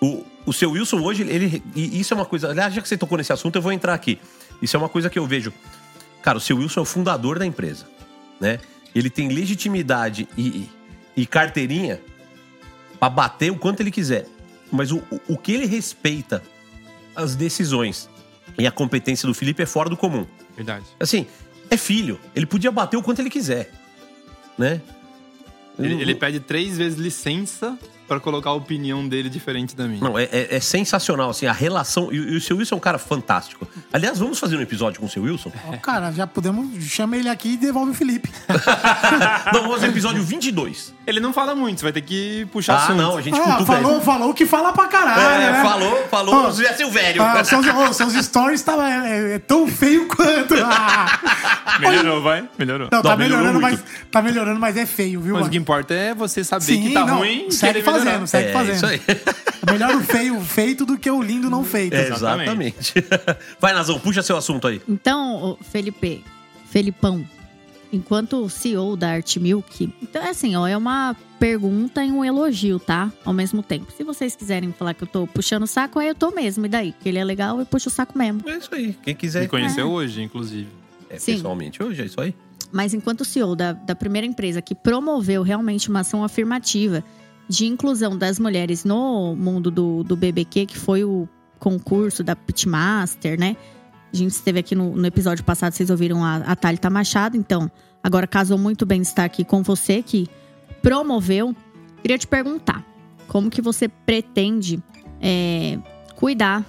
O, 0.00 0.24
o 0.46 0.52
seu 0.52 0.70
Wilson 0.70 1.00
hoje, 1.02 1.22
ele. 1.22 1.62
E 1.76 2.00
isso 2.00 2.14
é 2.14 2.16
uma 2.16 2.24
coisa. 2.24 2.50
Aliás, 2.50 2.72
já 2.74 2.80
que 2.80 2.88
você 2.88 2.96
tocou 2.96 3.18
nesse 3.18 3.32
assunto, 3.32 3.56
eu 3.56 3.62
vou 3.62 3.72
entrar 3.72 3.92
aqui. 3.94 4.18
Isso 4.62 4.76
é 4.76 4.78
uma 4.78 4.88
coisa 4.88 5.10
que 5.10 5.18
eu 5.18 5.26
vejo. 5.26 5.52
Cara, 6.22 6.38
o 6.38 6.40
seu 6.40 6.56
Wilson 6.56 6.80
é 6.80 6.82
o 6.82 6.86
fundador 6.86 7.38
da 7.38 7.44
empresa. 7.46 7.86
Né? 8.40 8.58
Ele 8.94 9.10
tem 9.10 9.28
legitimidade 9.28 10.26
e, 10.36 10.46
e- 10.46 10.70
e 11.18 11.26
carteirinha 11.26 12.00
pra 12.98 13.08
bater 13.10 13.50
o 13.50 13.56
quanto 13.56 13.80
ele 13.80 13.90
quiser. 13.90 14.26
Mas 14.72 14.90
o, 14.92 14.98
o, 15.10 15.20
o 15.34 15.36
que 15.38 15.52
ele 15.52 15.66
respeita 15.66 16.42
as 17.14 17.34
decisões 17.34 18.08
e 18.58 18.66
a 18.66 18.70
competência 18.70 19.26
do 19.26 19.34
Felipe 19.34 19.62
é 19.62 19.66
fora 19.66 19.88
do 19.90 19.96
comum. 19.96 20.26
Verdade. 20.56 20.84
Assim, 20.98 21.26
é 21.68 21.76
filho. 21.76 22.18
Ele 22.34 22.46
podia 22.46 22.70
bater 22.70 22.96
o 22.96 23.02
quanto 23.02 23.18
ele 23.20 23.30
quiser. 23.30 23.70
Né? 24.56 24.80
Ele, 25.78 26.00
ele 26.00 26.14
pede 26.14 26.40
três 26.40 26.76
vezes 26.78 26.98
licença 26.98 27.78
pra 28.10 28.18
colocar 28.18 28.50
a 28.50 28.54
opinião 28.54 29.06
dele 29.06 29.30
diferente 29.30 29.76
da 29.76 29.86
minha. 29.86 30.00
Não, 30.00 30.18
é, 30.18 30.24
é- 30.24 30.56
é 30.56 30.60
sensacional, 30.60 31.30
assim, 31.30 31.46
a 31.46 31.52
relação. 31.52 32.12
E, 32.12 32.16
e 32.16 32.36
o 32.36 32.40
seu 32.40 32.56
Wilson 32.56 32.74
é 32.74 32.78
um 32.78 32.80
cara 32.80 32.98
fantástico. 32.98 33.68
Aliás, 33.92 34.18
vamos 34.18 34.36
fazer 34.36 34.56
um 34.56 34.60
episódio 34.60 34.98
com 34.98 35.06
o 35.06 35.08
seu 35.08 35.22
Wilson? 35.22 35.52
Cara, 35.80 36.10
já 36.10 36.26
podemos. 36.26 36.82
Chama 36.84 37.16
ele 37.16 37.28
aqui 37.28 37.50
e 37.52 37.56
devolve 37.56 37.92
o 37.92 37.94
Felipe. 37.94 38.28
não, 39.54 39.60
vamos 39.62 39.76
fazer 39.76 39.86
episódio 39.86 40.24
22. 40.24 40.92
Ele 41.06 41.20
não 41.20 41.32
fala 41.32 41.54
muito, 41.54 41.78
você 41.78 41.84
vai 41.84 41.92
ter 41.92 42.00
que 42.02 42.46
puxar 42.52 42.74
Ah, 42.74 42.84
assunto. 42.84 42.96
não, 42.96 43.16
a 43.16 43.22
gente 43.22 43.38
Ah, 43.38 43.64
falou, 43.64 43.94
ele. 43.96 44.04
falou 44.04 44.34
que 44.34 44.44
fala 44.46 44.72
pra 44.72 44.86
caralho, 44.88 45.20
É, 45.42 45.52
né? 45.52 45.62
falou, 45.62 46.08
falou 46.08 46.34
Ó, 46.34 46.48
o 46.48 46.52
Zé 46.52 46.72
Silvério. 46.74 47.22
Ah, 47.22 47.42
seus, 47.44 47.66
ó, 47.66 47.92
seus 47.92 48.12
stories 48.24 48.62
tava, 48.62 48.88
é, 48.90 49.34
é 49.34 49.38
tão 49.38 49.68
feio 49.68 50.06
quanto. 50.08 50.54
Ah. 51.72 51.78
Melhorou, 51.78 52.22
vai? 52.22 52.48
Melhorou. 52.58 52.88
Não, 52.90 53.02
tá 53.02 53.10
Não, 53.10 53.16
melhorou 53.16 53.38
melhorando, 53.44 53.60
mas, 53.60 53.74
muito. 53.78 54.10
tá 54.10 54.22
melhorando, 54.22 54.60
mas 54.60 54.76
é 54.76 54.84
feio, 54.86 55.20
viu, 55.20 55.32
Mas 55.34 55.40
o 55.40 55.44
mano? 55.44 55.50
que 55.50 55.56
importa 55.58 55.94
é 55.94 56.14
você 56.14 56.42
saber 56.44 56.64
Sim, 56.64 56.82
que 56.88 56.92
tá 56.94 57.04
não, 57.06 57.18
ruim 57.18 57.46
e 57.50 57.56
querer 57.56 57.82
melhorar. 57.82 57.99
Fazendo, 58.04 58.26
segue 58.26 58.48
é, 58.48 58.52
fazendo. 58.52 58.74
isso 58.76 58.86
aí. 58.86 59.00
É 59.66 59.70
melhor 59.72 59.94
o 59.94 60.00
feio 60.00 60.40
feito 60.40 60.84
do 60.84 60.98
que 60.98 61.10
o 61.10 61.22
lindo 61.22 61.50
não 61.50 61.64
feito. 61.64 61.94
É, 61.94 62.08
exatamente. 62.08 62.94
Vai, 63.60 63.72
Nazão, 63.72 63.98
puxa 63.98 64.22
seu 64.22 64.36
assunto 64.36 64.66
aí. 64.66 64.80
Então, 64.88 65.56
Felipe, 65.70 66.24
Felipão, 66.70 67.24
enquanto 67.92 68.48
CEO 68.48 68.96
da 68.96 69.10
Art 69.10 69.36
Milk, 69.36 69.92
então 70.02 70.22
é 70.22 70.30
assim, 70.30 70.56
ó, 70.56 70.66
é 70.66 70.76
uma 70.76 71.16
pergunta 71.38 72.04
e 72.04 72.12
um 72.12 72.24
elogio, 72.24 72.78
tá? 72.78 73.10
Ao 73.24 73.32
mesmo 73.32 73.62
tempo. 73.62 73.90
Se 73.96 74.04
vocês 74.04 74.36
quiserem 74.36 74.72
falar 74.72 74.94
que 74.94 75.02
eu 75.02 75.08
tô 75.08 75.26
puxando 75.26 75.62
o 75.62 75.66
saco, 75.66 75.98
aí 75.98 76.08
eu 76.08 76.14
tô 76.14 76.30
mesmo. 76.30 76.66
E 76.66 76.68
daí? 76.68 76.94
Que 77.00 77.08
ele 77.08 77.18
é 77.18 77.24
legal, 77.24 77.58
eu 77.58 77.66
puxo 77.66 77.88
o 77.88 77.92
saco 77.92 78.16
mesmo. 78.16 78.42
É 78.46 78.58
isso 78.58 78.74
aí. 78.74 78.96
Quem 79.02 79.14
quiser. 79.14 79.42
Me 79.42 79.48
conheceu 79.48 79.90
hoje, 79.90 80.22
inclusive. 80.22 80.68
É, 81.08 81.18
Sim. 81.18 81.34
pessoalmente 81.34 81.82
hoje, 81.82 82.02
é 82.02 82.04
isso 82.04 82.20
aí. 82.20 82.34
Mas 82.70 82.94
enquanto 82.94 83.24
CEO 83.24 83.56
da, 83.56 83.72
da 83.72 83.94
primeira 83.96 84.26
empresa 84.26 84.62
que 84.62 84.74
promoveu 84.74 85.42
realmente 85.42 85.88
uma 85.88 86.00
ação 86.00 86.22
afirmativa 86.22 87.02
de 87.50 87.66
inclusão 87.66 88.16
das 88.16 88.38
mulheres 88.38 88.84
no 88.84 89.34
mundo 89.34 89.72
do, 89.72 90.04
do 90.04 90.16
BBQ, 90.16 90.66
que 90.66 90.78
foi 90.78 91.02
o 91.02 91.28
concurso 91.58 92.22
da 92.22 92.36
Pitmaster, 92.36 93.36
né? 93.36 93.56
A 94.12 94.16
gente 94.16 94.30
esteve 94.30 94.60
aqui 94.60 94.76
no, 94.76 94.94
no 94.94 95.04
episódio 95.04 95.42
passado, 95.42 95.72
vocês 95.72 95.90
ouviram 95.90 96.24
a, 96.24 96.36
a 96.36 96.54
Thalita 96.54 96.88
Machado, 96.88 97.36
então 97.36 97.68
agora 98.04 98.24
casou 98.24 98.56
muito 98.56 98.86
bem 98.86 99.02
estar 99.02 99.24
aqui 99.24 99.44
com 99.44 99.64
você, 99.64 100.00
que 100.00 100.28
promoveu. 100.80 101.52
Queria 102.00 102.16
te 102.16 102.26
perguntar, 102.28 102.86
como 103.26 103.50
que 103.50 103.60
você 103.60 103.88
pretende 103.88 104.80
é, 105.20 105.76
cuidar 106.14 106.64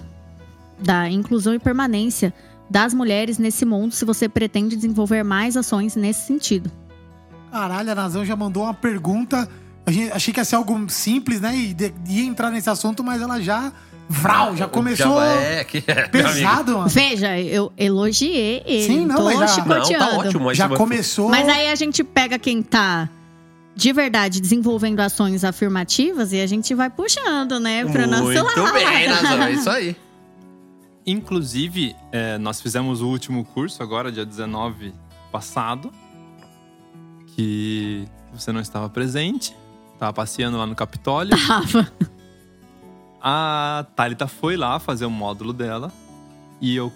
da 0.80 1.08
inclusão 1.08 1.54
e 1.54 1.60
permanência 1.60 2.34
das 2.68 2.92
mulheres 2.92 3.38
nesse 3.38 3.64
mundo, 3.64 3.92
se 3.92 4.04
você 4.04 4.28
pretende 4.28 4.74
desenvolver 4.74 5.22
mais 5.22 5.56
ações 5.56 5.94
nesse 5.94 6.26
sentido. 6.26 6.68
Caralho, 7.52 7.92
a 7.92 7.94
Nazão 7.94 8.24
já 8.24 8.34
mandou 8.34 8.64
uma 8.64 8.74
pergunta. 8.74 9.48
Achei 10.12 10.32
que 10.32 10.40
ia 10.40 10.44
ser 10.44 10.54
algo 10.56 10.88
simples, 10.88 11.40
né? 11.40 11.54
E 11.56 11.74
de- 11.74 11.92
ia 12.08 12.24
entrar 12.24 12.50
nesse 12.50 12.70
assunto, 12.70 13.02
mas 13.02 13.20
ela 13.20 13.40
já. 13.40 13.72
Vral, 14.08 14.54
já 14.56 14.68
começou 14.68 15.20
Já 15.20 15.26
é, 15.26 15.64
que, 15.64 15.78
amigo. 15.90 16.10
pesado, 16.10 16.76
mano. 16.76 16.88
Veja, 16.88 17.38
eu 17.40 17.72
elogiei 17.78 18.62
ele, 18.66 18.86
Sim, 18.86 19.06
não, 19.06 19.16
tô 19.16 19.24
mas 19.24 19.38
já- 19.38 19.48
chicoteando. 19.48 19.92
Não, 19.92 19.98
tá 19.98 20.18
ótimo. 20.18 20.44
Mas 20.44 20.58
Já 20.58 20.68
começou. 20.68 21.28
Mas 21.30 21.48
aí 21.48 21.68
a 21.70 21.74
gente 21.74 22.04
pega 22.04 22.38
quem 22.38 22.62
tá 22.62 23.08
de 23.74 23.90
verdade 23.92 24.38
desenvolvendo 24.40 25.00
ações 25.00 25.44
afirmativas 25.44 26.32
e 26.32 26.40
a 26.40 26.46
gente 26.46 26.74
vai 26.74 26.90
puxando, 26.90 27.58
né, 27.58 27.86
pra 27.86 28.06
nosso 28.06 28.24
Muito 28.24 28.42
lado. 28.60 28.72
bem, 28.74 29.08
Nazão, 29.08 29.42
é 29.44 29.52
isso 29.52 29.70
aí. 29.70 29.96
Inclusive, 31.06 31.96
é, 32.12 32.36
nós 32.38 32.60
fizemos 32.60 33.00
o 33.00 33.08
último 33.08 33.44
curso 33.44 33.82
agora, 33.82 34.12
dia 34.12 34.26
19 34.26 34.92
passado, 35.32 35.90
que 37.34 38.04
você 38.32 38.52
não 38.52 38.60
estava 38.60 38.88
presente, 38.88 39.56
estava 40.02 40.12
passeando 40.12 40.58
lá 40.58 40.66
no 40.66 40.74
Capitólio. 40.74 41.36
Tava. 41.46 41.92
A 43.20 43.86
Thalita 43.94 44.26
foi 44.26 44.56
lá 44.56 44.80
fazer 44.80 45.06
o 45.06 45.10
módulo 45.10 45.52
dela 45.52 45.92
e 46.60 46.74
eu 46.74 46.92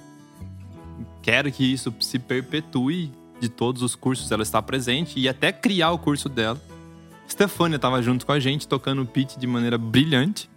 quero 1.22 1.52
que 1.52 1.64
isso 1.64 1.94
se 2.00 2.18
perpetue 2.18 3.12
de 3.40 3.48
todos 3.48 3.82
os 3.82 3.94
cursos 3.94 4.30
ela 4.32 4.42
está 4.42 4.60
presente 4.60 5.20
e 5.20 5.28
até 5.28 5.52
criar 5.52 5.92
o 5.92 5.98
curso 5.98 6.28
dela. 6.28 6.60
Stefânia 7.30 7.78
tava 7.78 8.02
junto 8.02 8.26
com 8.26 8.32
a 8.32 8.40
gente, 8.40 8.66
tocando 8.66 9.02
o 9.02 9.06
pitch 9.06 9.36
de 9.36 9.46
maneira 9.46 9.78
brilhante. 9.78 10.50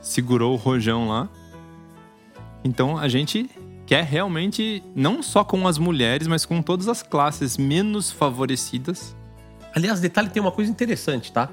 Segurou 0.00 0.52
o 0.54 0.56
rojão 0.56 1.08
lá. 1.08 1.28
Então 2.62 2.96
a 2.96 3.08
gente 3.08 3.50
quer 3.86 4.04
realmente, 4.04 4.84
não 4.94 5.20
só 5.20 5.42
com 5.42 5.66
as 5.66 5.78
mulheres, 5.78 6.28
mas 6.28 6.46
com 6.46 6.62
todas 6.62 6.86
as 6.86 7.02
classes 7.02 7.56
menos 7.56 8.10
favorecidas. 8.12 9.16
Aliás, 9.74 10.00
detalhe, 10.00 10.28
tem 10.30 10.40
uma 10.40 10.52
coisa 10.52 10.70
interessante, 10.70 11.32
tá? 11.32 11.48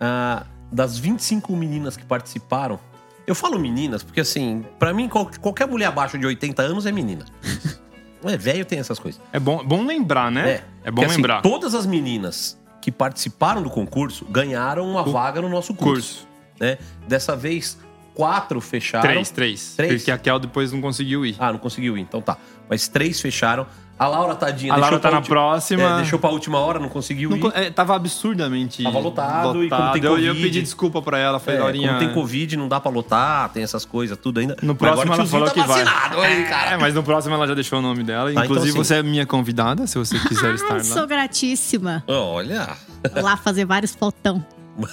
Ah, 0.00 0.44
das 0.70 0.98
25 0.98 1.54
meninas 1.56 1.96
que 1.96 2.04
participaram, 2.04 2.78
eu 3.26 3.34
falo 3.34 3.58
meninas 3.58 4.02
porque, 4.02 4.20
assim, 4.20 4.64
pra 4.78 4.92
mim, 4.92 5.08
qual- 5.08 5.30
qualquer 5.40 5.66
mulher 5.66 5.86
abaixo 5.86 6.18
de 6.18 6.26
80 6.26 6.62
anos 6.62 6.86
é 6.86 6.92
menina. 6.92 7.24
É, 8.26 8.38
velho 8.38 8.64
tem 8.64 8.78
essas 8.78 8.98
coisas. 8.98 9.20
É 9.30 9.38
bom, 9.38 9.62
bom 9.62 9.84
lembrar, 9.84 10.30
né? 10.32 10.62
É, 10.82 10.90
bom 10.90 11.00
que, 11.02 11.04
assim, 11.08 11.16
lembrar. 11.16 11.42
todas 11.42 11.74
as 11.74 11.84
meninas 11.84 12.58
que 12.80 12.90
participaram 12.90 13.62
do 13.62 13.68
concurso 13.68 14.24
ganharam 14.24 14.88
uma 14.90 15.02
vaga 15.02 15.42
no 15.42 15.48
nosso 15.50 15.74
curso. 15.74 16.20
Curso. 16.20 16.28
Né? 16.58 16.78
Dessa 17.06 17.36
vez, 17.36 17.76
quatro 18.14 18.62
fecharam. 18.62 19.06
Três, 19.10 19.28
três. 19.30 19.74
Três? 19.76 19.92
Porque 20.00 20.10
a 20.10 20.16
Kel 20.16 20.38
depois 20.38 20.72
não 20.72 20.80
conseguiu 20.80 21.26
ir. 21.26 21.36
Ah, 21.38 21.52
não 21.52 21.58
conseguiu 21.58 21.98
ir, 21.98 22.00
então 22.00 22.22
tá. 22.22 22.38
Mas 22.66 22.88
três 22.88 23.20
fecharam. 23.20 23.66
A 23.96 24.08
Laura, 24.08 24.34
tadinha, 24.34 24.72
A 24.72 24.76
Laura 24.76 24.98
tá 24.98 25.08
na 25.10 25.18
última- 25.18 25.34
próxima. 25.36 25.82
É, 25.82 25.96
deixou 25.98 26.18
pra 26.18 26.28
última 26.30 26.58
hora, 26.58 26.80
não 26.80 26.88
conseguiu 26.88 27.30
Não 27.30 27.36
ir. 27.38 27.52
é, 27.54 27.70
tava 27.70 27.94
absurdamente 27.94 28.82
Tava 28.82 28.98
lotado, 28.98 29.62
e 29.64 29.68
como 29.70 29.92
tem 29.92 30.02
Eu- 30.02 30.10
eu, 30.10 30.16
Covid- 30.16 30.42
pedi 30.42 30.62
desculpa 30.62 31.00
pra 31.00 31.16
ela. 31.18 31.38
Falei, 31.38 31.60
É, 31.60 31.62
Laurinha... 31.62 31.88
como 31.88 31.98
tem 32.00 32.12
Covid, 32.12 32.56
não 32.56 32.66
dá 32.66 32.80
pra 32.80 32.90
lotar, 32.90 33.48
tem 33.50 33.62
essas 33.62 33.84
coisas, 33.84 34.18
tudo 34.18 34.40
ainda. 34.40 34.56
No 34.62 34.68
Mas 34.68 34.78
próximo 34.78 35.02
agora 35.12 35.20
ela 35.22 35.28
falou 35.30 35.46
tá 35.46 35.52
que 35.54 35.60
vai. 35.60 35.84
vacinado, 35.84 36.20
aí, 36.20 36.42
É, 36.42 36.44
cara. 36.48 36.78
mas 36.78 36.92
no 36.94 37.02
próximo 37.04 37.34
ela 37.36 37.46
já 37.46 37.54
deixou 37.54 37.78
o 37.78 37.82
nome 37.82 38.02
dela. 38.02 38.32
então 38.32 38.44
Inclusive, 38.44 38.72
sim. 38.72 38.78
você 38.78 38.94
é 38.96 39.02
minha 39.04 39.26
convidada, 39.26 39.86
se 39.86 39.96
você 39.96 40.18
quiser 40.18 40.54
estar 40.54 40.74
lá. 40.74 40.82
sou 40.82 41.06
gratíssima. 41.06 42.02
Olha. 42.08 42.70
Vou 43.12 43.22
lá 43.22 43.36
fazer 43.36 43.64
vários 43.64 43.94
fotão. 43.94 44.44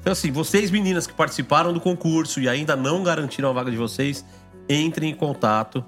Então, 0.00 0.12
assim, 0.12 0.30
vocês 0.30 0.70
meninas 0.70 1.06
que 1.06 1.12
participaram 1.12 1.72
do 1.72 1.80
concurso 1.80 2.40
e 2.40 2.48
ainda 2.48 2.74
não 2.76 3.02
garantiram 3.02 3.50
a 3.50 3.52
vaga 3.52 3.70
de 3.70 3.76
vocês, 3.76 4.24
entrem 4.68 5.10
em 5.10 5.14
contato. 5.14 5.84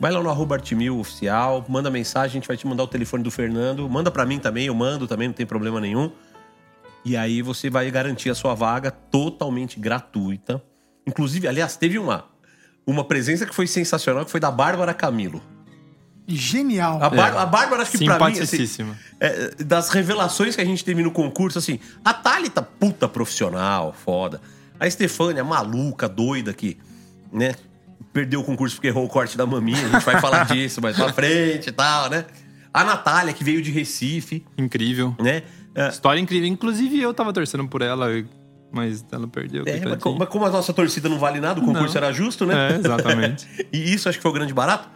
Vai 0.00 0.12
lá 0.12 0.22
no 0.22 0.30
arroba 0.30 0.54
Artimil 0.54 0.98
oficial, 0.98 1.64
manda 1.68 1.90
mensagem, 1.90 2.26
a 2.26 2.40
gente 2.40 2.46
vai 2.48 2.56
te 2.56 2.66
mandar 2.66 2.84
o 2.84 2.86
telefone 2.88 3.22
do 3.22 3.30
Fernando. 3.30 3.88
Manda 3.88 4.10
pra 4.10 4.24
mim 4.24 4.38
também, 4.38 4.66
eu 4.66 4.74
mando 4.74 5.06
também, 5.08 5.26
não 5.28 5.34
tem 5.34 5.44
problema 5.46 5.80
nenhum. 5.80 6.10
E 7.04 7.16
aí 7.16 7.42
você 7.42 7.68
vai 7.68 7.90
garantir 7.90 8.30
a 8.30 8.34
sua 8.34 8.54
vaga 8.54 8.90
totalmente 8.90 9.78
gratuita. 9.80 10.62
Inclusive, 11.06 11.48
aliás, 11.48 11.76
teve 11.76 11.98
uma, 11.98 12.26
uma 12.86 13.02
presença 13.04 13.44
que 13.46 13.54
foi 13.54 13.66
sensacional, 13.66 14.24
que 14.24 14.30
foi 14.30 14.40
da 14.40 14.50
Bárbara 14.50 14.94
Camilo. 14.94 15.42
Genial. 16.26 17.02
A, 17.02 17.08
Bár- 17.08 17.36
a 17.38 17.46
Bárbara, 17.46 17.82
acho 17.82 17.92
que 17.96 18.04
pra 18.04 18.18
mim, 18.18 18.32
assim, 18.32 18.44
Simpaticíssima. 18.44 18.96
é, 19.18 19.64
das 19.64 19.88
revelações 19.88 20.54
que 20.54 20.60
a 20.60 20.64
gente 20.64 20.84
teve 20.84 21.02
no 21.02 21.10
concurso, 21.10 21.58
assim, 21.58 21.80
a 22.04 22.12
Thalita, 22.12 22.60
puta 22.60 23.08
profissional, 23.08 23.94
foda. 23.94 24.38
A 24.78 24.86
Estefânia, 24.86 25.42
maluca, 25.42 26.06
doida, 26.06 26.52
que, 26.52 26.76
né, 27.32 27.54
perdeu 28.12 28.40
o 28.40 28.44
concurso 28.44 28.76
porque 28.76 28.88
errou 28.88 29.04
o 29.04 29.08
corte 29.08 29.36
da 29.36 29.46
maminha, 29.46 29.78
a 29.86 29.88
gente 29.88 30.04
vai 30.04 30.20
falar 30.20 30.44
disso 30.52 30.80
mais 30.82 30.96
pra 30.96 31.12
frente 31.12 31.68
e 31.68 31.72
tal, 31.72 32.08
né? 32.10 32.24
A 32.72 32.84
Natália, 32.84 33.32
que 33.32 33.42
veio 33.42 33.62
de 33.62 33.70
Recife, 33.70 34.44
Incrível. 34.56 35.14
né? 35.20 35.42
É, 35.74 35.88
História 35.88 36.20
incrível. 36.20 36.48
Inclusive, 36.48 37.00
eu 37.00 37.14
tava 37.14 37.32
torcendo 37.32 37.66
por 37.68 37.82
ela, 37.82 38.08
mas 38.72 39.04
ela 39.10 39.26
perdeu. 39.28 39.62
é, 39.62 39.72
mas, 39.72 39.80
coitadinha. 39.80 39.96
co- 39.98 40.16
mas 40.18 40.28
como 40.28 40.44
a 40.44 40.50
nossa 40.50 40.72
torcida 40.72 41.08
não 41.08 41.18
vale 41.18 41.40
nada, 41.40 41.60
o 41.60 41.64
concurso 41.64 41.94
Não. 41.94 42.02
era 42.04 42.12
justo, 42.12 42.44
né? 42.46 42.72
É, 42.72 42.76
exatamente. 42.76 43.46
e 43.72 43.92
isso 43.94 44.08
acho 44.08 44.18
que 44.18 44.22
foi 44.22 44.30
o 44.30 44.34
grande 44.34 44.52
barato. 44.52 44.88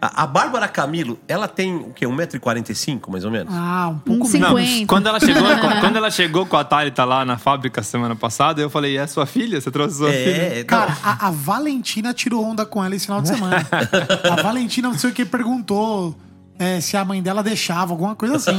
A, 0.00 0.22
a 0.22 0.26
Bárbara 0.26 0.68
Camilo, 0.68 1.18
ela 1.26 1.48
tem 1.48 1.74
o 1.74 1.92
quê? 1.92 2.06
1,45m, 2.06 3.08
mais 3.08 3.24
ou 3.24 3.30
menos? 3.30 3.52
Ah, 3.52 3.88
um 3.88 3.98
pouco 3.98 4.28
menos. 4.28 4.48
50. 4.48 4.86
Quando 4.86 5.06
ela 5.08 5.18
chegou, 5.18 5.42
quando 5.80 5.96
ela 5.96 6.10
chegou 6.10 6.46
com 6.46 6.56
a 6.56 6.64
Thalita 6.64 7.04
lá 7.04 7.24
na 7.24 7.36
fábrica 7.36 7.82
semana 7.82 8.14
passada, 8.14 8.60
eu 8.60 8.70
falei, 8.70 8.96
é 8.96 9.06
sua 9.06 9.26
filha? 9.26 9.60
Você 9.60 9.70
trouxe 9.70 9.96
sua 9.96 10.10
filha? 10.10 10.60
É, 10.60 10.64
Cara, 10.64 10.96
a, 11.02 11.26
a 11.26 11.30
Valentina 11.30 12.14
tirou 12.14 12.44
onda 12.44 12.64
com 12.64 12.84
ela 12.84 12.94
esse 12.94 13.06
final 13.06 13.20
de 13.20 13.28
semana. 13.28 13.66
a 14.30 14.40
Valentina, 14.40 14.88
não 14.88 14.98
sei 14.98 15.10
o 15.10 15.12
que, 15.12 15.24
perguntou 15.24 16.16
é, 16.58 16.80
se 16.80 16.96
a 16.96 17.04
mãe 17.04 17.20
dela 17.20 17.42
deixava, 17.42 17.92
alguma 17.92 18.14
coisa 18.14 18.36
assim. 18.36 18.58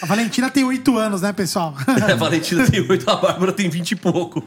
A 0.00 0.06
Valentina 0.06 0.48
tem 0.48 0.64
oito 0.64 0.96
anos, 0.96 1.22
né, 1.22 1.32
pessoal? 1.32 1.74
A 2.10 2.14
Valentina 2.14 2.64
tem 2.70 2.80
8, 2.80 3.10
a 3.10 3.16
Bárbara 3.16 3.52
tem 3.52 3.68
20 3.68 3.90
e 3.90 3.96
pouco. 3.96 4.42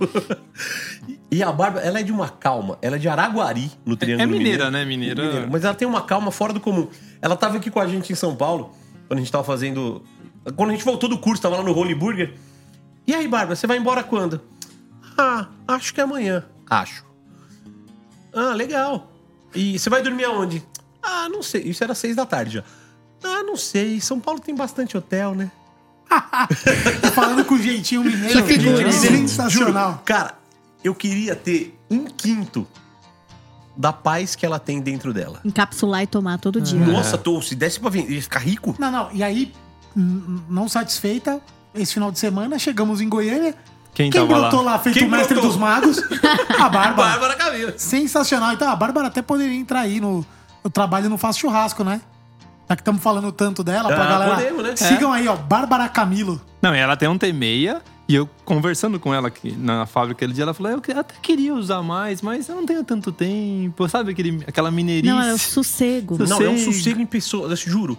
E 1.32 1.42
a 1.42 1.50
Bárbara, 1.52 1.86
ela 1.86 2.00
é 2.00 2.04
de 2.04 2.12
uma 2.12 2.28
calma. 2.28 2.78
Ela 2.82 2.98
é 2.98 3.00
de 3.00 3.08
Araguari, 3.08 3.72
no 3.86 3.96
Triângulo 3.96 4.24
É 4.24 4.26
mineira, 4.32 4.66
Mineiro. 4.66 4.72
né? 4.72 4.86
Mineira. 4.86 5.48
Mas 5.50 5.64
ela 5.64 5.74
tem 5.74 5.88
uma 5.88 6.02
calma 6.02 6.30
fora 6.30 6.52
do 6.52 6.60
comum. 6.60 6.90
Ela 7.22 7.38
tava 7.38 7.56
aqui 7.58 7.72
com 7.72 7.80
a 7.80 7.88
gente 7.88 8.12
em 8.12 8.16
São 8.16 8.36
Paulo, 8.36 8.72
quando 9.08 9.20
a 9.20 9.22
gente 9.22 9.32
tava 9.32 9.44
fazendo... 9.44 10.04
Quando 10.58 10.72
a 10.72 10.74
gente 10.74 10.84
voltou 10.84 11.08
do 11.10 11.18
curso, 11.18 11.42
tava 11.42 11.56
lá 11.58 11.64
no 11.64 11.72
Holy 11.74 11.96
Burger. 11.96 12.34
E 13.08 13.14
aí, 13.16 13.28
Bárbara, 13.28 13.56
você 13.56 13.66
vai 13.66 13.78
embora 13.78 14.04
quando? 14.04 14.42
Ah, 15.18 15.48
acho 15.70 15.94
que 15.94 16.02
é 16.02 16.04
amanhã. 16.04 16.44
Acho. 16.70 17.06
Ah, 18.34 18.54
legal. 18.54 19.10
E 19.56 19.78
você 19.80 19.90
vai 19.90 20.02
dormir 20.02 20.26
aonde? 20.26 20.62
Ah, 21.02 21.30
não 21.30 21.42
sei. 21.42 21.62
Isso 21.64 21.84
era 21.84 21.94
seis 21.96 22.16
da 22.16 22.26
tarde 22.26 22.56
já. 22.56 22.64
Ah, 23.24 23.44
não 23.44 23.56
sei. 23.56 24.02
São 24.02 24.20
Paulo 24.20 24.40
tem 24.40 24.54
bastante 24.56 24.98
hotel, 24.98 25.34
né? 25.36 25.52
Falando 27.14 27.46
com 27.46 27.58
jeitinho 27.58 28.04
mineiro. 28.04 28.44
Que 28.44 28.54
figura. 28.54 28.92
Sensacional. 28.92 29.92
Juro, 29.92 30.02
cara, 30.06 30.34
eu 30.84 30.94
queria 30.96 31.36
ter 31.36 31.78
um 31.90 32.06
quinto 32.06 32.68
da 33.76 33.94
paz 33.94 34.36
que 34.36 34.46
ela 34.46 34.60
tem 34.60 34.82
dentro 34.82 35.14
dela. 35.14 35.40
Encapsular 35.46 36.04
e 36.04 36.08
tomar 36.08 36.38
todo 36.40 36.60
dia. 36.60 36.80
Nossa, 36.80 37.18
tô, 37.18 37.42
se 37.42 37.56
desse 37.56 37.80
pra 37.80 37.90
vender, 37.90 38.14
ia 38.14 38.22
ficar 38.22 38.40
rico. 38.40 38.76
Não, 38.78 38.92
não. 38.92 39.10
E 39.14 39.24
aí, 39.24 39.54
n- 39.96 40.42
não 40.50 40.68
satisfeita, 40.68 41.42
esse 41.74 41.94
final 41.94 42.12
de 42.12 42.20
semana, 42.20 42.60
chegamos 42.60 43.00
em 43.02 43.08
Goiânia. 43.10 43.56
Quem 43.94 44.10
Quem 44.10 44.26
tava 44.28 44.40
brotou 44.40 44.62
lá? 44.62 44.74
lá, 44.74 44.80
feito 44.80 45.00
Quem 45.00 45.08
o 45.08 45.12
mestre 45.12 45.34
brotou? 45.34 45.52
dos 45.52 45.60
magos? 45.60 45.98
A 46.60 46.68
Bárbara. 46.70 46.94
Bárbara 47.12 47.36
Camila. 47.36 47.74
Sensacional. 47.78 48.54
Então, 48.54 48.70
a 48.70 48.76
Bárbara 48.76 49.08
até 49.08 49.22
poderia 49.22 49.56
entrar 49.56 49.82
aí 49.82 50.00
no, 50.00 50.26
no 50.64 50.70
trabalho 50.70 51.10
Não 51.10 51.18
Faço 51.18 51.40
Churrasco, 51.40 51.84
né? 51.84 52.02
Já 52.70 52.76
que 52.78 52.82
estamos 52.82 53.04
falando 53.04 53.32
tanto 53.34 53.64
dela, 53.66 53.90
pra 53.90 54.04
Ah, 54.04 54.08
galera. 54.08 54.36
podemos, 54.36 54.64
né? 54.64 54.76
Sigam 54.78 55.12
aí, 55.12 55.28
ó, 55.28 55.36
Bárbara 55.36 55.90
Camilo. 55.90 56.40
Não, 56.62 56.74
e 56.74 56.80
ela 56.80 56.96
tem 56.96 57.10
um 57.10 57.18
T6 57.18 57.82
e 58.12 58.16
eu 58.16 58.30
conversando 58.46 59.00
com 59.00 59.14
ela 59.14 59.28
aqui 59.30 59.52
na 59.58 59.86
fábrica 59.86 60.18
aquele 60.20 60.34
dia, 60.34 60.44
ela 60.44 60.54
falou: 60.54 60.72
eu 60.72 60.82
que- 60.82 60.92
até 60.92 61.14
queria 61.22 61.54
usar 61.54 61.82
mais, 61.82 62.22
mas 62.22 62.50
eu 62.50 62.56
não 62.56 62.66
tenho 62.66 62.84
tanto 62.84 63.12
tempo. 63.12 63.88
Sabe 63.88 64.12
aquele, 64.12 64.44
aquela 64.48 64.70
mineirice? 64.72 65.14
Não, 65.14 65.22
é 65.22 65.34
o 65.34 65.38
sossego. 65.38 66.18
Sossego. 66.18 66.40
Não, 66.40 66.42
é 66.46 66.50
um 66.50 66.58
sossego 66.58 67.00
em 67.00 67.06
pessoa, 67.06 67.50
eu 67.50 67.56
juro. 67.56 67.98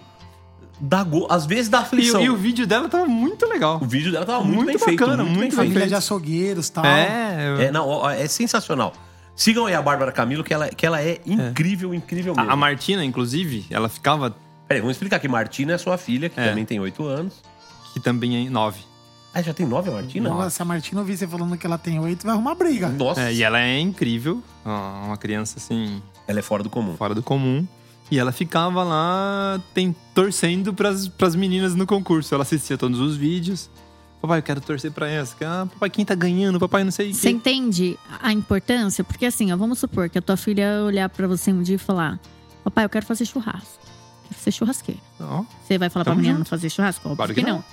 Dá 0.81 1.05
go... 1.05 1.29
Às 1.31 1.47
vezes 1.47 1.69
dá 1.69 1.79
E, 1.79 1.83
aflição. 1.83 2.21
e 2.21 2.29
o 2.29 2.35
vídeo 2.37 2.67
dela 2.67 2.89
tava 2.89 3.07
muito 3.07 3.47
legal. 3.47 3.79
O 3.81 3.87
vídeo 3.87 4.11
dela 4.11 4.27
tava 4.27 4.43
muito, 4.43 4.55
Muito 4.57 4.67
bem 4.67 4.79
feito. 4.79 4.99
bacana, 4.99 5.23
muito, 5.23 5.27
muito 5.39 5.41
bem 5.41 5.51
feito. 5.51 5.57
Família 5.57 5.79
feito. 5.81 5.89
de 5.91 5.95
açougueiros 5.95 6.67
e 6.69 6.73
tal. 6.73 6.85
É, 6.85 7.67
É, 7.67 7.71
não, 7.71 8.11
é 8.11 8.27
sensacional. 8.27 8.93
Sigam 9.37 9.67
aí 9.67 9.75
a 9.75 9.81
Bárbara 9.81 10.11
Camilo, 10.11 10.43
que 10.43 10.53
ela, 10.53 10.69
que 10.69 10.85
ela 10.85 11.01
é 11.01 11.21
incrível, 11.25 11.95
incrível 11.95 12.35
mesmo. 12.35 12.51
a, 12.51 12.53
a 12.53 12.57
Martina, 12.57 13.05
inclusive, 13.05 13.65
ela 13.71 13.89
ficava, 13.89 14.35
Peraí, 14.67 14.81
vamos 14.81 14.97
explicar 14.97 15.21
que 15.21 15.29
Martina 15.29 15.75
é 15.75 15.79
sua 15.79 15.97
filha, 15.97 16.29
que 16.29 16.41
É. 16.41 16.49
também 16.49 16.65
tem 16.65 16.81
8 16.81 17.05
anos. 17.07 17.41
que 17.93 18.01
também 18.01 18.47
é 18.47 18.51
nove. 18.51 18.81
Ah, 19.35 19.41
já 19.43 19.55
tem 19.55 19.67
9 19.67 19.89
a 19.91 19.93
Martina? 19.95 20.29
Nossa, 20.29 20.51
se 20.51 20.61
a 20.61 20.65
Martina 20.65 21.01
ouvir 21.01 21.17
você 21.17 21.27
falando 21.27 21.57
que 21.57 21.67
ela 21.67 21.79
tem 21.79 21.99
oito, 21.99 22.25
vai 22.25 22.35
arrumar 22.35 22.55
briga. 22.55 22.89
Nossa, 22.89 23.23
É, 23.23 23.33
e 23.33 23.43
ela 23.43 23.59
é 23.61 23.79
incrível, 23.79 24.43
ó, 24.65 25.07
uma 25.07 25.17
criança 25.17 25.59
assim, 25.59 26.03
ela 26.27 26.39
é 26.39 26.43
fora 26.43 26.63
do 26.63 26.69
comum. 26.69 26.95
fora 26.97 27.15
do 27.15 27.23
comum. 27.23 27.67
E 28.11 28.19
ela 28.19 28.31
ficava 28.31 28.83
lá 28.85 29.59
tem, 29.73 29.97
torcendo 30.15 30.75
pras, 30.75 31.09
pras 31.09 31.35
meninas 31.35 31.75
no 31.75 31.87
concurso. 31.87 32.35
Ela 32.35 32.43
assistia 32.43 32.77
todos 32.77 33.01
os 33.01 33.17
vídeos. 33.17 33.71
Papai, 34.21 34.39
eu 34.39 34.43
quero 34.43 34.61
torcer 34.61 34.93
pra 34.93 35.09
essa. 35.09 35.35
Ah, 35.41 35.67
papai, 35.67 35.89
quem 35.89 36.05
tá 36.05 36.15
ganhando? 36.15 36.61
Papai, 36.61 36.85
não 36.85 36.91
sei 36.91 37.11
o 37.11 37.15
Você 37.15 37.29
quê. 37.31 37.35
entende 37.35 37.99
a 38.21 38.31
importância? 38.33 39.03
Porque 39.03 39.25
assim, 39.25 39.51
ó, 39.51 39.57
vamos 39.57 39.79
supor 39.79 40.11
que 40.11 40.19
a 40.19 40.23
tua 40.23 40.37
filha 40.37 40.83
olhar 40.85 41.09
pra 41.09 41.27
você 41.27 41.51
um 41.51 41.63
dia 41.63 41.77
e 41.77 41.79
falar: 41.79 42.21
Papai, 42.63 42.85
eu 42.85 42.89
quero 42.91 43.07
fazer 43.07 43.25
churrasco. 43.25 43.79
Quero 44.29 44.41
ser 44.41 44.53
churrasqueiro. 44.53 45.01
Ó, 45.19 45.45
Você 45.65 45.79
vai 45.79 45.89
falar 45.89 46.05
pra 46.05 46.13
Tamo 46.13 46.17
menina 46.21 46.35
junto. 46.35 46.39
não 46.41 46.45
fazer 46.51 46.69
churrasco? 46.69 47.09
Óbvio 47.09 47.17
Claro 47.17 47.35
que, 47.35 47.41
que 47.41 47.47
não. 47.47 47.57
não. 47.59 47.65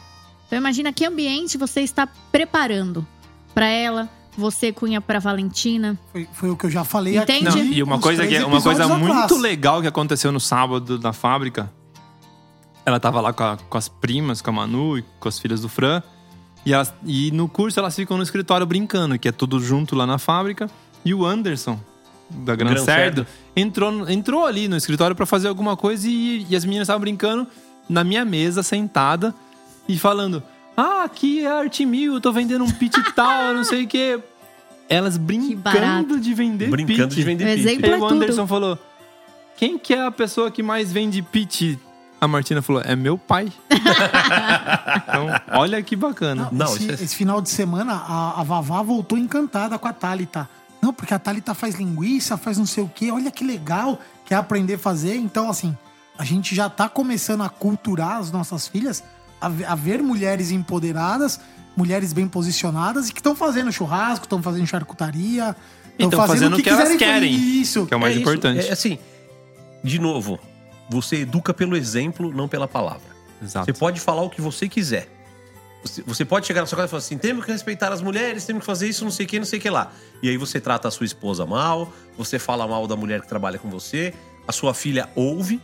Então 0.50 0.58
imagina 0.58 0.92
que 0.92 1.06
ambiente 1.06 1.58
você 1.58 1.82
está 1.82 2.08
preparando 2.32 3.06
pra 3.54 3.68
ela, 3.68 4.10
você 4.36 4.72
cunha 4.74 5.00
pra 5.00 5.20
Valentina. 5.20 5.98
Foi, 6.12 6.28
foi 6.34 6.50
o 6.50 6.58
que 6.58 6.66
eu 6.66 6.72
já 6.72 6.84
falei 6.84 7.18
Entende? 7.18 7.48
aqui. 7.48 7.64
Não, 7.64 7.74
e 7.74 7.84
uma 7.84 8.00
coisa, 8.00 8.26
que, 8.26 8.38
uma 8.40 8.62
coisa 8.62 8.88
muito 8.98 9.14
atrás. 9.14 9.42
legal 9.42 9.82
que 9.82 9.88
aconteceu 9.88 10.32
no 10.32 10.40
sábado 10.40 10.98
na 11.00 11.14
fábrica. 11.14 11.72
Ela 12.86 13.00
tava 13.00 13.22
lá 13.22 13.32
com, 13.32 13.44
a- 13.44 13.58
com 13.70 13.78
as 13.78 13.88
primas, 13.88 14.42
com 14.42 14.50
a 14.50 14.54
Manu 14.54 14.98
e 14.98 15.06
com 15.20 15.28
as 15.30 15.38
filhas 15.38 15.62
do 15.62 15.70
Fran. 15.70 16.02
E, 16.66 16.74
elas, 16.74 16.94
e 17.06 17.32
no 17.32 17.48
curso 17.48 17.80
elas 17.80 17.96
ficam 17.96 18.18
no 18.18 18.24
escritório 18.24 18.66
brincando, 18.66 19.18
que 19.20 19.28
é 19.28 19.32
tudo 19.32 19.60
junto 19.60 19.96
lá 19.96 20.06
na 20.08 20.18
fábrica. 20.18 20.70
E 21.06 21.14
o 21.14 21.26
Anderson, 21.26 21.80
da 22.30 22.56
Gran 22.56 22.72
Gran 22.74 22.84
Cerdo, 22.84 23.16
Cerdo. 23.24 23.28
entrou, 23.56 24.10
entrou 24.10 24.46
ali 24.46 24.68
no 24.68 24.76
escritório 24.76 25.16
pra 25.16 25.26
fazer 25.26 25.48
alguma 25.48 25.78
coisa 25.78 26.08
e, 26.08 26.46
e 26.50 26.56
as 26.56 26.66
meninas 26.66 26.86
estavam 26.88 27.00
brincando 27.02 27.48
na 27.88 28.04
minha 28.04 28.26
mesa, 28.26 28.62
sentada, 28.64 29.34
e 29.90 30.00
falando: 30.00 30.42
Ah, 30.78 31.04
aqui 31.04 31.46
é 31.46 31.52
Arte 31.52 31.86
Mil, 31.86 32.14
eu 32.14 32.22
tô 32.22 32.32
vendendo 32.32 32.64
um 32.64 32.72
pit 32.72 32.96
tal, 33.14 33.54
não 33.54 33.64
sei 33.66 33.84
o 33.84 33.88
quê. 33.88 34.20
Elas 34.88 35.18
brincando 35.18 36.20
de 36.20 36.34
vender 36.34 36.70
Brincando 36.70 37.10
pit. 37.10 37.16
de 37.16 37.24
vender 37.24 37.44
O 37.44 37.48
pizza. 37.56 37.70
exemplo- 37.70 37.86
E 37.88 37.90
aí 37.94 38.00
é 38.00 38.04
o 38.04 38.08
tudo. 38.08 38.14
Anderson 38.24 38.48
falou: 38.48 38.80
quem 39.58 39.78
que 39.78 39.94
é 39.94 40.02
a 40.06 40.12
pessoa 40.12 40.50
que 40.50 40.64
mais 40.64 40.92
vende 40.92 41.22
pitch 41.22 41.78
A 42.22 42.28
Martina 42.28 42.62
falou, 42.62 42.82
é 42.84 42.96
meu 42.96 43.18
pai. 43.18 43.52
então, 43.70 45.28
olha 45.60 45.82
que 45.82 45.96
bacana. 45.96 46.50
Não, 46.52 46.76
esse, 46.76 46.90
é- 46.90 46.94
esse 46.94 47.16
final 47.16 47.42
de 47.42 47.50
semana, 47.50 47.94
a, 47.94 48.42
a 48.42 48.44
Vavá 48.44 48.82
voltou 48.82 49.18
encantada 49.18 49.78
com 49.78 49.88
a 49.88 49.94
Thalita. 49.94 50.50
Não, 50.82 50.94
porque 50.94 51.14
a 51.14 51.20
Thalita 51.20 51.54
faz 51.54 51.76
linguiça, 51.76 52.38
faz 52.38 52.58
não 52.58 52.66
sei 52.66 52.84
o 52.84 52.90
quê. 52.94 53.12
Olha 53.12 53.30
que 53.32 53.44
legal, 53.44 54.00
quer 54.26 54.36
aprender 54.36 54.76
a 54.76 54.80
fazer. 54.80 55.16
Então, 55.18 55.50
assim, 55.50 55.78
a 56.18 56.24
gente 56.24 56.56
já 56.56 56.70
tá 56.70 56.88
começando 56.90 57.42
a 57.44 57.50
culturar 57.50 58.18
as 58.18 58.32
nossas 58.32 58.68
filhas 58.68 59.04
a, 59.40 59.50
ve- 59.50 59.66
a 59.66 59.76
ver 59.76 60.02
mulheres 60.02 60.52
empoderadas, 60.52 61.40
mulheres 61.76 62.14
bem 62.14 62.28
posicionadas 62.28 63.10
e 63.10 63.14
que 63.14 63.20
estão 63.20 63.36
fazendo 63.36 63.72
churrasco, 63.72 64.26
estão 64.26 64.42
fazendo 64.42 64.66
charcutaria. 64.68 65.56
E 65.98 66.08
tão 66.08 66.26
fazendo 66.26 66.56
o 66.58 66.62
que 66.64 66.70
elas 66.70 66.96
querem. 66.96 67.34
Isso. 67.34 67.86
Que 67.86 67.94
é 67.94 67.98
o 67.98 68.00
mais 68.00 68.16
É 68.16 68.20
importante. 68.20 68.68
É 68.68 68.72
assim, 68.72 68.98
de 69.84 70.00
novo, 70.00 70.40
você 70.90 71.18
educa 71.18 71.54
pelo 71.54 71.76
exemplo, 71.76 72.34
não 72.34 72.48
pela 72.48 72.68
palavra. 72.68 73.10
Exato. 73.42 73.66
Você 73.66 73.74
pode 73.74 74.00
falar 74.00 74.22
o 74.22 74.30
que 74.30 74.42
você 74.42 74.68
quiser. 74.70 75.10
Você, 75.84 76.02
você 76.04 76.26
pode 76.26 76.46
chegar 76.46 76.60
na 76.62 76.68
sua 76.68 76.76
casa 76.78 76.88
e 76.88 76.90
falar 76.92 77.00
assim: 77.00 77.18
temos 77.18 77.46
que 77.46 77.52
respeitar 77.52 77.92
as 77.94 78.02
mulheres, 78.02 78.46
temos 78.46 78.62
que 78.62 78.66
fazer 78.66 78.88
isso, 78.90 79.04
não 79.04 79.12
sei 79.12 79.26
o 79.26 79.30
que, 79.30 79.40
não 79.40 79.46
sei 79.46 79.60
o 79.60 79.62
que 79.62 79.70
lá. 79.70 79.92
E 80.22 80.28
aí 80.30 80.36
você 80.38 80.60
trata 80.60 80.88
a 80.90 80.92
sua 80.92 81.06
esposa 81.06 81.46
mal, 81.46 81.92
você 82.18 82.38
fala 82.38 82.68
mal 82.68 82.86
da 82.88 82.96
mulher 82.98 83.22
que 83.22 83.28
trabalha 83.28 83.58
com 83.58 83.70
você, 83.70 84.14
a 84.48 84.52
sua 84.52 84.74
filha 84.74 85.10
ouve 85.16 85.62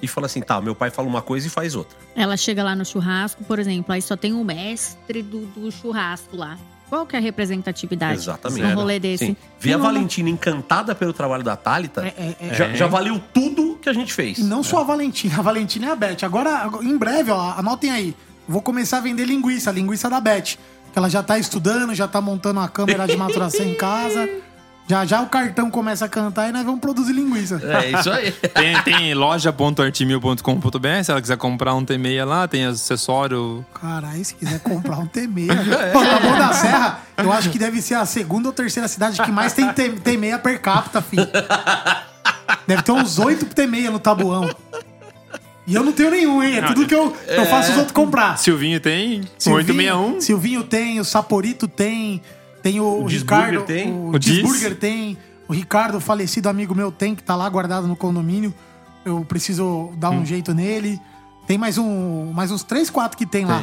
e 0.00 0.08
fala 0.08 0.26
assim: 0.26 0.40
tá, 0.40 0.60
meu 0.60 0.74
pai 0.74 0.90
fala 0.90 1.08
uma 1.08 1.22
coisa 1.22 1.46
e 1.46 1.50
faz 1.50 1.74
outra. 1.74 1.96
Ela 2.14 2.36
chega 2.36 2.62
lá 2.62 2.74
no 2.74 2.84
churrasco, 2.84 3.44
por 3.44 3.58
exemplo, 3.58 3.92
aí 3.92 4.02
só 4.02 4.16
tem 4.16 4.32
o 4.32 4.44
mestre 4.44 5.22
do, 5.22 5.46
do 5.46 5.70
churrasco 5.70 6.36
lá. 6.36 6.58
Qual 6.88 7.04
que 7.04 7.16
é 7.16 7.18
a 7.18 7.22
representatividade 7.22 8.20
Exatamente. 8.20 8.62
num 8.62 8.74
rolê 8.74 9.00
desse? 9.00 9.26
Sim. 9.26 9.36
Ver 9.58 9.72
a. 9.72 9.78
Valentina 9.78 10.30
encantada 10.30 10.94
pelo 10.94 11.12
trabalho 11.12 11.42
da 11.42 11.56
Thalita 11.56 12.06
É, 12.06 12.14
é, 12.16 12.36
é. 12.48 12.54
já, 12.54 12.72
já 12.74 12.86
valeu 12.86 13.20
tudo 13.34 13.76
que 13.82 13.88
a 13.88 13.92
gente 13.92 14.12
fez. 14.12 14.38
E 14.38 14.44
não 14.44 14.62
só 14.62 14.80
a 14.80 14.84
Valentina, 14.84 15.38
a 15.38 15.42
Valentina 15.42 15.88
é 15.88 15.90
a 15.90 15.96
Beth. 15.96 16.18
Agora, 16.22 16.70
em 16.82 16.96
breve, 16.96 17.32
ó, 17.32 17.54
anotem 17.56 17.90
aí. 17.90 18.16
Vou 18.46 18.62
começar 18.62 18.98
a 18.98 19.00
vender 19.00 19.24
linguiça, 19.24 19.70
a 19.70 19.72
linguiça 19.72 20.08
da 20.08 20.20
Beth. 20.20 20.56
Que 20.92 20.98
ela 20.98 21.10
já 21.10 21.24
tá 21.24 21.36
estudando, 21.38 21.92
já 21.92 22.06
tá 22.06 22.20
montando 22.20 22.60
uma 22.60 22.68
câmera 22.68 23.04
de 23.06 23.16
maturação 23.16 23.66
em 23.66 23.74
casa. 23.74 24.28
Já 24.88 25.04
já 25.04 25.20
o 25.20 25.26
cartão 25.26 25.68
começa 25.68 26.04
a 26.04 26.08
cantar 26.08 26.48
e 26.48 26.52
nós 26.52 26.64
vamos 26.64 26.80
produzir 26.80 27.12
linguiça. 27.12 27.60
É 27.64 27.98
isso 27.98 28.08
aí. 28.08 28.30
Tem, 28.54 28.80
tem 28.82 29.14
loja.artimil.com.br, 29.14 31.02
se 31.04 31.10
ela 31.10 31.20
quiser 31.20 31.36
comprar 31.36 31.74
um 31.74 31.84
T6 31.84 32.24
lá, 32.24 32.46
tem 32.46 32.66
acessório. 32.66 33.64
Caralho, 33.74 34.24
se 34.24 34.34
quiser 34.34 34.60
comprar 34.60 34.98
um 34.98 35.06
T6. 35.06 35.48
Pô, 35.92 36.00
Taboão 36.04 36.38
da 36.38 36.52
Serra, 36.52 37.00
eu 37.16 37.32
acho 37.32 37.50
que 37.50 37.58
deve 37.58 37.82
ser 37.82 37.94
a 37.94 38.06
segunda 38.06 38.48
ou 38.48 38.52
terceira 38.54 38.86
cidade 38.86 39.20
que 39.20 39.30
mais 39.32 39.52
tem 39.52 39.72
T- 39.72 39.90
T6 39.90 40.38
per 40.38 40.60
capita, 40.60 41.02
filho. 41.02 41.26
Deve 42.66 42.82
ter 42.82 42.92
uns 42.92 43.18
oito 43.18 43.44
T6 43.46 43.90
no 43.90 43.98
Tabuão. 43.98 44.48
E 45.66 45.74
eu 45.74 45.82
não 45.82 45.90
tenho 45.90 46.12
nenhum, 46.12 46.40
hein? 46.40 46.58
É 46.58 46.62
tudo 46.62 46.86
que 46.86 46.94
eu, 46.94 47.16
eu 47.26 47.44
faço 47.46 47.72
os 47.72 47.76
outros 47.78 47.92
comprar. 47.92 48.38
Silvinho 48.38 48.78
tem, 48.78 49.22
Silvinho, 49.36 49.66
861. 49.66 50.20
Silvinho 50.20 50.62
tem, 50.62 51.00
o 51.00 51.04
Saporito 51.04 51.66
tem, 51.66 52.22
tem 52.70 52.80
o, 52.80 53.02
O 53.02 53.06
Ricardo. 53.06 53.62
tem. 53.62 53.92
O, 53.92 54.08
O 54.08 54.18
tem. 54.74 55.16
O 55.46 55.52
Ricardo, 55.52 56.00
falecido 56.00 56.48
amigo 56.48 56.74
meu, 56.74 56.90
tem, 56.90 57.14
que 57.14 57.22
tá 57.22 57.36
lá 57.36 57.48
guardado 57.48 57.86
no 57.86 57.94
condomínio. 57.94 58.52
Eu 59.04 59.24
preciso 59.24 59.92
dar 59.96 60.10
Hum. 60.10 60.22
um 60.22 60.26
jeito 60.26 60.52
nele. 60.52 61.00
Tem 61.46 61.56
mais 61.56 61.78
um. 61.78 62.32
Mais 62.32 62.50
uns 62.50 62.64
3, 62.64 62.90
4 62.90 63.16
que 63.16 63.24
tem 63.24 63.44
lá. 63.44 63.62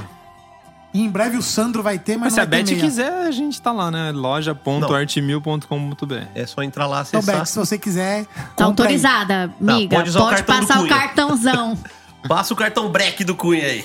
E 0.93 1.01
em 1.01 1.09
breve 1.09 1.35
o 1.37 1.41
Sandro 1.41 1.83
vai 1.83 1.99
ter, 1.99 2.13
mas, 2.13 2.27
Mas 2.27 2.33
se 2.35 2.39
a 2.39 2.45
Beth 2.45 2.63
quiser, 2.79 3.11
a 3.11 3.31
gente 3.31 3.61
tá 3.61 3.73
lá, 3.73 3.91
né? 3.91 4.13
loja.artimil.com.br. 4.13 6.13
É 6.35 6.45
só 6.45 6.63
entrar 6.63 6.87
lá, 6.87 7.01
Então, 7.05 7.19
acessar. 7.19 7.35
Beck, 7.39 7.49
se 7.49 7.57
você 7.57 7.77
quiser. 7.77 8.23
Tá 8.25 8.31
compra 8.41 8.63
aí. 8.63 8.67
autorizada, 8.67 9.53
amiga. 9.59 9.97
pode 9.97 10.07
usar 10.09 10.21
o 10.21 10.43
passar 10.43 10.81
o 10.81 10.87
cartãozão. 10.87 11.77
Passa 12.29 12.53
o 12.53 12.57
cartão 12.57 12.87
break 12.89 13.25
do 13.25 13.35
Cunha 13.35 13.65
aí. 13.65 13.83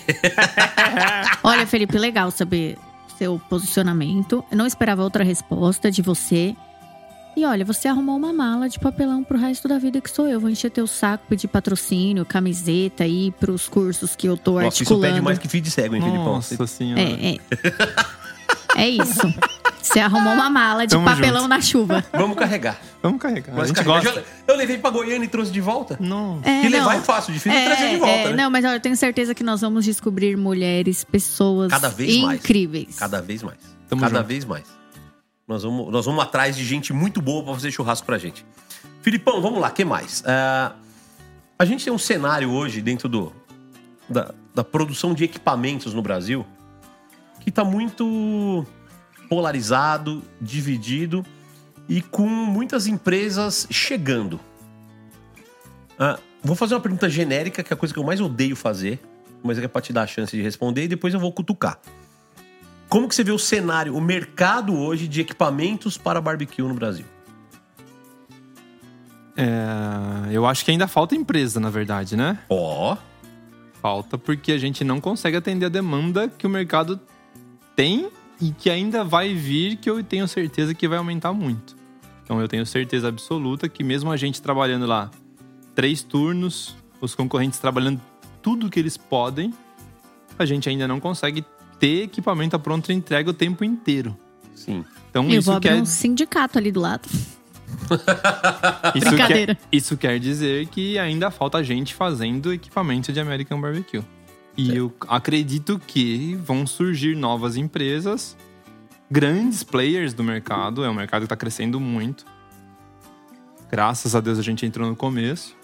Olha, 1.43 1.67
Felipe, 1.67 1.99
legal 1.99 2.31
saber 2.31 2.79
seu 3.19 3.41
posicionamento. 3.51 4.45
Eu 4.51 4.57
não 4.57 4.67
esperava 4.67 5.03
outra 5.03 5.25
resposta 5.25 5.91
de 5.91 6.01
você. 6.01 6.55
E 7.37 7.45
olha, 7.45 7.65
você 7.65 7.87
arrumou 7.87 8.17
uma 8.17 8.33
mala 8.33 8.69
de 8.69 8.79
papelão 8.81 9.23
pro 9.23 9.39
resto 9.39 9.69
da 9.69 9.79
vida 9.79 10.01
que 10.01 10.11
sou 10.11 10.27
eu. 10.27 10.41
Vou 10.41 10.51
encher 10.51 10.71
teu 10.71 10.87
saco, 10.87 11.25
pedir 11.29 11.49
patrocínio, 11.49 12.25
camiseta 12.25 13.05
aí 13.05 13.31
pros 13.33 13.69
cursos 13.69 14.17
que 14.17 14.27
eu 14.27 14.37
tô 14.37 14.53
Nossa, 14.55 14.67
isso 14.69 14.83
articulando. 14.83 15.15
pede 15.15 15.21
mais 15.25 15.39
que 15.39 15.49
feed 15.49 15.71
cego, 15.71 15.95
hein, 15.95 16.03
Felipão? 16.03 16.25
Nossa 16.25 16.67
senhora. 16.67 17.01
É, 17.01 17.35
é. 17.35 17.39
É 18.77 18.89
isso. 18.89 19.35
Você 19.81 20.01
arrumou 20.01 20.33
uma 20.35 20.51
mala 20.51 20.87
de 20.87 20.91
Tamo 20.95 21.05
papelão 21.05 21.43
junto. 21.43 21.49
na 21.49 21.61
chuva. 21.61 22.05
Vamos 22.13 22.37
carregar. 22.37 22.79
Vamos 23.03 23.21
carregar. 23.21 23.53
a 23.53 23.55
Vamos 23.55 23.69
gente 23.69 23.83
gosta. 23.83 24.25
Eu 24.47 24.57
levei 24.57 24.77
pra 24.77 24.91
Goiânia 24.91 25.25
e 25.25 25.29
trouxe 25.29 25.51
de 25.51 25.61
volta. 25.61 25.97
Não. 25.99 26.41
É, 26.45 26.61
que 26.61 26.69
levar 26.69 26.85
não. 26.85 26.93
é 26.93 27.01
fácil, 27.01 27.33
difícil 27.33 27.59
é 27.59 27.65
trazer 27.65 27.91
de 27.91 27.97
volta, 27.97 28.13
é, 28.13 28.29
né? 28.31 28.37
Não, 28.43 28.51
mas 28.51 28.65
olha, 28.65 28.75
eu 28.77 28.81
tenho 28.81 28.97
certeza 28.97 29.35
que 29.35 29.43
nós 29.43 29.61
vamos 29.63 29.85
descobrir 29.85 30.37
mulheres, 30.37 31.05
pessoas 31.05 31.71
Cada 31.71 31.89
vez 31.89 32.19
mais. 32.19 32.41
incríveis. 32.41 32.97
Cada 32.99 33.23
vez 33.23 33.43
mais. 33.43 33.59
Tamo 33.89 34.03
Cada 34.03 34.19
junto. 34.19 34.27
vez 34.29 34.45
mais. 34.45 34.65
Nós 35.47 35.63
vamos, 35.63 35.91
nós 35.91 36.05
vamos 36.05 36.23
atrás 36.23 36.55
de 36.57 36.65
gente 36.65 36.93
muito 36.93 37.23
boa 37.23 37.43
pra 37.43 37.55
fazer 37.55 37.71
churrasco 37.71 38.05
pra 38.05 38.19
gente. 38.19 38.45
Filipão, 39.01 39.41
vamos 39.41 39.61
lá, 39.61 39.69
o 39.69 39.73
que 39.73 39.85
mais? 39.85 40.23
Ah, 40.27 40.73
a 41.59 41.65
gente 41.65 41.85
tem 41.85 41.93
um 41.93 41.99
cenário 41.99 42.51
hoje 42.51 42.83
dentro 42.83 43.09
do, 43.09 43.33
da, 44.09 44.35
da 44.55 44.63
produção 44.63 45.15
de 45.15 45.25
equipamentos 45.25 45.95
no 45.95 46.03
Brasil 46.03 46.45
que 47.49 47.53
tá 47.53 47.65
muito 47.65 48.67
polarizado, 49.27 50.23
dividido 50.39 51.25
e 51.89 52.03
com 52.03 52.29
muitas 52.29 52.87
empresas 52.87 53.67
chegando. 53.71 54.39
Ah, 55.99 56.19
vou 56.43 56.55
fazer 56.55 56.75
uma 56.75 56.81
pergunta 56.83 57.09
genérica, 57.09 57.63
que 57.63 57.73
é 57.73 57.75
a 57.75 57.77
coisa 57.77 57.95
que 57.95 57.99
eu 57.99 58.05
mais 58.05 58.21
odeio 58.21 58.55
fazer, 58.55 59.01
mas 59.43 59.59
é 59.59 59.67
pra 59.67 59.81
te 59.81 59.95
dar 59.95 60.03
a 60.03 60.07
chance 60.07 60.37
de 60.37 60.43
responder 60.43 60.85
e 60.85 60.89
depois 60.89 61.15
eu 61.15 61.21
vou 61.21 61.33
cutucar. 61.33 61.81
Como 62.87 63.09
que 63.09 63.15
você 63.15 63.25
vê 63.25 63.33
o 63.33 63.39
cenário, 63.39 63.97
o 63.97 64.01
mercado 64.01 64.77
hoje 64.77 65.09
de 65.09 65.23
equipamentos 65.23 65.97
para 65.97 66.21
barbecue 66.21 66.61
no 66.61 66.75
Brasil? 66.75 67.07
É, 69.35 70.35
eu 70.35 70.45
acho 70.45 70.67
que 70.67 70.71
ainda 70.71 70.87
falta 70.87 71.15
empresa, 71.15 71.59
na 71.59 71.71
verdade, 71.71 72.15
né? 72.15 72.41
Ó, 72.51 72.95
Falta 73.81 74.19
porque 74.19 74.53
a 74.53 74.59
gente 74.59 74.85
não 74.85 75.01
consegue 75.01 75.37
atender 75.37 75.67
a 75.67 75.69
demanda 75.69 76.29
que 76.29 76.47
o 76.47 76.51
mercado 76.51 77.01
tem 77.79 78.11
e 78.41 78.51
que 78.51 78.69
ainda 78.69 79.05
vai 79.05 79.33
vir, 79.33 79.77
que 79.77 79.89
eu 79.89 80.03
tenho 80.03 80.27
certeza 80.27 80.75
que 80.75 80.89
vai 80.89 80.99
aumentar 80.99 81.33
muito. 81.33 81.77
Então 82.25 82.41
eu 82.41 82.49
tenho 82.49 82.67
certeza 82.67 83.07
absoluta 83.07 83.69
que 83.69 83.85
mesmo 83.85 84.11
a 84.11 84.17
gente 84.17 84.43
trabalhando 84.43 84.85
lá 84.85 85.09
três 85.77 86.03
turnos, 86.03 86.77
os 87.01 87.15
concorrentes 87.15 87.61
trabalhando 87.61 88.01
tudo 88.43 88.69
que 88.69 88.81
eles 88.81 88.97
podem, 88.97 89.55
a 90.37 90.45
gente 90.45 90.69
ainda 90.69 90.89
não 90.89 90.99
consegue 90.99 91.45
ter 91.79 92.03
equipamento 92.03 92.57
à 92.57 92.59
pronta 92.59 92.93
entrega 92.93 93.31
o 93.31 93.33
tempo 93.33 93.63
inteiro. 93.65 94.19
sim. 94.57 94.85
Então 95.09 95.23
Eu 95.23 95.31
vou 95.31 95.39
isso 95.39 95.53
abrir 95.53 95.69
quer, 95.69 95.81
um 95.81 95.87
sindicato 95.87 96.59
ali 96.59 96.73
do 96.73 96.81
lado. 96.81 97.09
isso, 98.93 99.07
Brincadeira. 99.09 99.55
quer, 99.55 99.69
isso 99.71 99.97
quer 99.97 100.19
dizer 100.19 100.67
que 100.67 100.99
ainda 100.99 101.31
falta 101.31 101.63
gente 101.63 101.95
fazendo 101.95 102.53
equipamento 102.53 103.13
de 103.13 103.21
American 103.21 103.61
Barbecue. 103.61 104.03
E 104.59 104.75
eu 104.75 104.93
acredito 105.07 105.79
que 105.79 106.35
vão 106.45 106.67
surgir 106.67 107.15
novas 107.15 107.57
empresas, 107.57 108.37
grandes 109.09 109.63
players 109.63 110.13
do 110.13 110.25
mercado. 110.25 110.85
É 110.85 110.91
um 110.91 110.95
mercado 110.95 111.21
que 111.21 111.27
está 111.27 111.37
crescendo 111.37 111.79
muito. 111.79 112.27
Graças 113.71 114.17
a 114.17 114.21
Deus 114.21 114.37
a 114.37 114.43
gente 114.43 114.67
entrou 114.67 114.89
no 114.89 114.97
começo. 114.97 115.57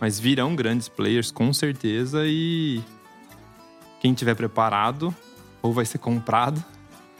Mas 0.00 0.18
virão 0.18 0.56
grandes 0.56 0.88
players 0.88 1.30
com 1.30 1.52
certeza 1.52 2.24
e 2.26 2.82
quem 4.00 4.12
tiver 4.12 4.34
preparado 4.34 5.14
ou 5.62 5.72
vai 5.72 5.84
ser 5.84 5.98
comprado 5.98 6.64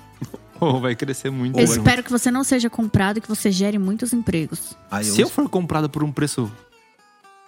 ou 0.59 0.81
vai 0.81 0.97
crescer 0.97 1.31
muito. 1.31 1.57
Eu 1.57 1.65
espero 1.67 2.03
que 2.03 2.11
você 2.11 2.33
não 2.33 2.43
seja 2.43 2.69
comprado 2.69 3.19
e 3.19 3.21
que 3.21 3.29
você 3.29 3.53
gere 3.53 3.79
muitos 3.79 4.13
empregos. 4.13 4.77
Aí 4.91 5.05
Se 5.05 5.21
eu 5.21 5.29
for 5.29 5.49
comprado 5.49 5.89
por 5.89 6.03
um 6.03 6.11
preço 6.11 6.51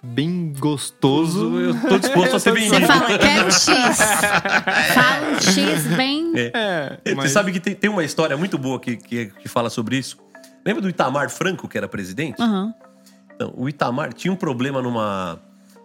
bem 0.03 0.53
gostoso, 0.59 1.59
eu 1.59 1.79
tô 1.89 1.97
disposto 1.97 2.35
a 2.35 2.39
ser 2.39 2.51
Você 2.51 2.59
vendido. 2.69 2.85
fala, 2.87 3.17
quero 3.17 3.49
X. 3.51 3.97
Fala 4.93 5.29
um 5.31 5.39
X 5.41 5.87
bem. 5.95 6.31
É, 6.35 6.97
Você 7.05 7.15
mas- 7.15 7.31
sabe 7.31 7.51
que 7.51 7.59
tem, 7.59 7.73
tem 7.73 7.89
uma 7.89 8.03
história 8.03 8.35
muito 8.35 8.57
boa 8.57 8.79
que, 8.79 8.97
que, 8.97 9.27
que 9.27 9.47
fala 9.47 9.69
sobre 9.69 9.97
isso. 9.97 10.17
Lembra 10.65 10.81
do 10.81 10.89
Itamar 10.89 11.29
Franco, 11.29 11.67
que 11.67 11.77
era 11.77 11.87
presidente? 11.87 12.41
Aham. 12.41 12.73
Então, 13.35 13.53
o 13.57 13.67
Itamar 13.67 14.13
tinha 14.13 14.31
um 14.31 14.35
problema 14.35 14.81
numa, 14.81 15.39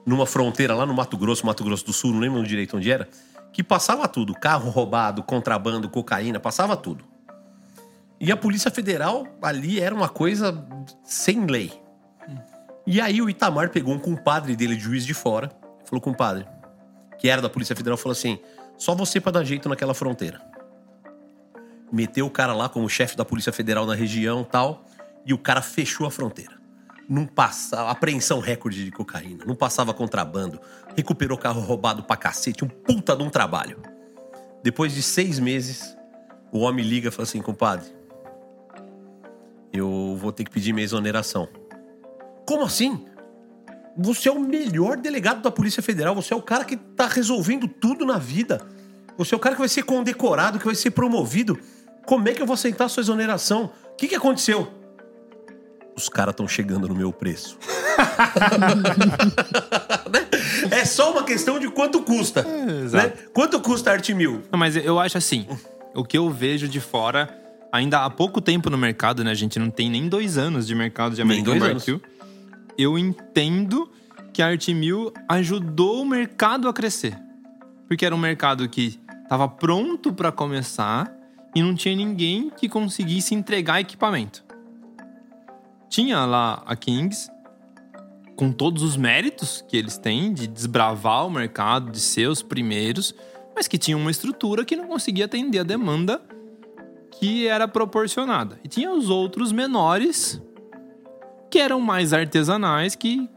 numa 0.04 0.26
fronteira 0.26 0.74
lá 0.74 0.84
no 0.84 0.92
Mato 0.94 1.16
Grosso, 1.16 1.46
Mato 1.46 1.64
Grosso 1.64 1.86
do 1.86 1.92
Sul, 1.92 2.12
não 2.12 2.20
lembro 2.20 2.42
direito 2.44 2.76
onde 2.76 2.90
era, 2.90 3.08
que 3.52 3.62
passava 3.62 4.06
tudo: 4.06 4.34
carro 4.34 4.68
roubado, 4.70 5.22
contrabando, 5.22 5.88
cocaína, 5.88 6.38
passava 6.38 6.76
tudo. 6.76 7.04
E 8.20 8.30
a 8.32 8.36
Polícia 8.36 8.70
Federal 8.70 9.26
ali 9.40 9.80
era 9.80 9.94
uma 9.94 10.08
coisa 10.08 10.62
sem 11.04 11.46
lei. 11.46 11.72
E 12.90 13.02
aí 13.02 13.20
o 13.20 13.28
Itamar 13.28 13.68
pegou 13.68 13.92
um 13.92 13.98
compadre 13.98 14.56
dele, 14.56 14.74
de 14.74 14.82
juiz 14.82 15.04
de 15.04 15.12
fora, 15.12 15.52
falou: 15.84 16.00
compadre, 16.00 16.46
que 17.18 17.28
era 17.28 17.42
da 17.42 17.50
Polícia 17.50 17.76
Federal, 17.76 17.98
falou 17.98 18.12
assim: 18.12 18.38
só 18.78 18.94
você 18.94 19.20
pra 19.20 19.30
dar 19.30 19.44
jeito 19.44 19.68
naquela 19.68 19.92
fronteira. 19.92 20.40
Meteu 21.92 22.24
o 22.24 22.30
cara 22.30 22.54
lá 22.54 22.66
como 22.66 22.88
chefe 22.88 23.14
da 23.14 23.26
Polícia 23.26 23.52
Federal 23.52 23.84
na 23.84 23.94
região 23.94 24.42
tal, 24.42 24.86
e 25.26 25.34
o 25.34 25.38
cara 25.38 25.60
fechou 25.60 26.06
a 26.06 26.10
fronteira. 26.10 26.58
não 27.06 27.26
passava. 27.26 27.90
Apreensão 27.90 28.40
recorde 28.40 28.82
de 28.82 28.90
cocaína, 28.90 29.44
não 29.44 29.54
passava 29.54 29.92
contrabando, 29.92 30.58
recuperou 30.96 31.36
carro 31.36 31.60
roubado 31.60 32.02
pra 32.02 32.16
cacete, 32.16 32.64
um 32.64 32.68
puta 32.68 33.14
de 33.14 33.22
um 33.22 33.28
trabalho. 33.28 33.82
Depois 34.62 34.94
de 34.94 35.02
seis 35.02 35.38
meses, 35.38 35.94
o 36.50 36.60
homem 36.60 36.82
liga 36.82 37.08
e 37.08 37.10
fala 37.10 37.24
assim: 37.24 37.42
compadre, 37.42 37.86
eu 39.74 40.16
vou 40.18 40.32
ter 40.32 40.44
que 40.44 40.50
pedir 40.50 40.72
minha 40.72 40.84
exoneração. 40.84 41.48
Como 42.48 42.64
assim? 42.64 43.04
Você 43.94 44.26
é 44.26 44.32
o 44.32 44.40
melhor 44.40 44.96
delegado 44.96 45.42
da 45.42 45.50
Polícia 45.50 45.82
Federal, 45.82 46.14
você 46.14 46.32
é 46.32 46.36
o 46.36 46.40
cara 46.40 46.64
que 46.64 46.78
tá 46.78 47.06
resolvendo 47.06 47.68
tudo 47.68 48.06
na 48.06 48.16
vida. 48.16 48.62
Você 49.18 49.34
é 49.34 49.36
o 49.36 49.38
cara 49.38 49.54
que 49.54 49.60
vai 49.60 49.68
ser 49.68 49.82
condecorado, 49.82 50.58
que 50.58 50.64
vai 50.64 50.74
ser 50.74 50.92
promovido. 50.92 51.58
Como 52.06 52.26
é 52.26 52.32
que 52.32 52.40
eu 52.40 52.46
vou 52.46 52.54
aceitar 52.54 52.86
a 52.86 52.88
sua 52.88 53.02
exoneração? 53.02 53.70
O 53.92 53.96
que, 53.96 54.08
que 54.08 54.14
aconteceu? 54.14 54.66
Os 55.94 56.08
caras 56.08 56.32
estão 56.32 56.48
chegando 56.48 56.88
no 56.88 56.94
meu 56.94 57.12
preço. 57.12 57.58
Né? 60.10 60.26
é 60.70 60.84
só 60.84 61.12
uma 61.12 61.24
questão 61.24 61.58
de 61.58 61.68
quanto 61.68 62.00
custa. 62.00 62.46
exato. 62.84 63.08
né? 63.08 63.12
Quanto 63.34 63.60
custa 63.60 63.90
a 63.90 63.94
Arte 63.94 64.14
Mil? 64.14 64.42
Não, 64.50 64.58
mas 64.58 64.74
eu 64.74 64.98
acho 64.98 65.18
assim, 65.18 65.46
o 65.94 66.02
que 66.02 66.16
eu 66.16 66.30
vejo 66.30 66.66
de 66.66 66.80
fora, 66.80 67.28
ainda 67.70 68.04
há 68.04 68.08
pouco 68.08 68.40
tempo 68.40 68.70
no 68.70 68.78
mercado, 68.78 69.22
né? 69.22 69.32
A 69.32 69.34
gente 69.34 69.58
não 69.58 69.68
tem 69.68 69.90
nem 69.90 70.08
dois 70.08 70.38
anos 70.38 70.66
de 70.66 70.74
mercado 70.74 71.14
de 71.14 71.20
American 71.20 71.58
dois 71.58 71.60
Barbecue. 71.60 72.00
Eu 72.78 72.96
entendo 72.96 73.90
que 74.32 74.40
a 74.40 74.46
Art 74.46 74.68
Mill 74.68 75.12
ajudou 75.28 76.00
o 76.00 76.06
mercado 76.06 76.68
a 76.68 76.72
crescer. 76.72 77.18
Porque 77.88 78.06
era 78.06 78.14
um 78.14 78.18
mercado 78.18 78.68
que 78.68 79.00
estava 79.24 79.48
pronto 79.48 80.12
para 80.12 80.30
começar 80.30 81.12
e 81.56 81.60
não 81.60 81.74
tinha 81.74 81.96
ninguém 81.96 82.50
que 82.50 82.68
conseguisse 82.68 83.34
entregar 83.34 83.80
equipamento. 83.80 84.44
Tinha 85.88 86.24
lá 86.24 86.62
a 86.64 86.76
Kings, 86.76 87.28
com 88.36 88.52
todos 88.52 88.84
os 88.84 88.96
méritos 88.96 89.64
que 89.66 89.76
eles 89.76 89.98
têm 89.98 90.32
de 90.32 90.46
desbravar 90.46 91.26
o 91.26 91.30
mercado, 91.30 91.90
de 91.90 91.98
ser 91.98 92.28
os 92.28 92.42
primeiros, 92.42 93.12
mas 93.56 93.66
que 93.66 93.76
tinha 93.76 93.96
uma 93.96 94.12
estrutura 94.12 94.64
que 94.64 94.76
não 94.76 94.86
conseguia 94.86 95.24
atender 95.24 95.58
a 95.58 95.64
demanda 95.64 96.22
que 97.18 97.48
era 97.48 97.66
proporcionada. 97.66 98.60
E 98.62 98.68
tinha 98.68 98.92
os 98.92 99.10
outros 99.10 99.50
menores 99.50 100.40
que 101.58 101.62
eram 101.62 101.80
mais 101.80 102.12
artesanais 102.12 102.94
que 102.94 103.28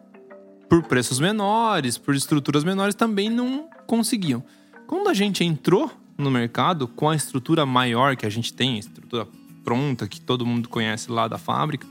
por 0.70 0.84
preços 0.84 1.20
menores, 1.20 1.98
por 1.98 2.14
estruturas 2.14 2.64
menores 2.64 2.94
também 2.94 3.32
não 3.32 3.68
conseguiam. 3.88 4.44
Quando 4.86 5.10
a 5.10 5.14
gente 5.16 5.44
entrou 5.44 5.90
no 6.20 6.30
mercado 6.30 6.88
com 6.88 7.10
a 7.10 7.16
estrutura 7.16 7.66
maior 7.66 8.16
que 8.16 8.24
a 8.24 8.30
gente 8.30 8.54
tem, 8.54 8.76
a 8.76 8.78
estrutura 8.78 9.28
pronta 9.64 10.08
que 10.08 10.22
todo 10.22 10.46
mundo 10.46 10.70
conhece 10.70 11.12
lá 11.12 11.28
da 11.28 11.40
fábrica, 11.40 11.88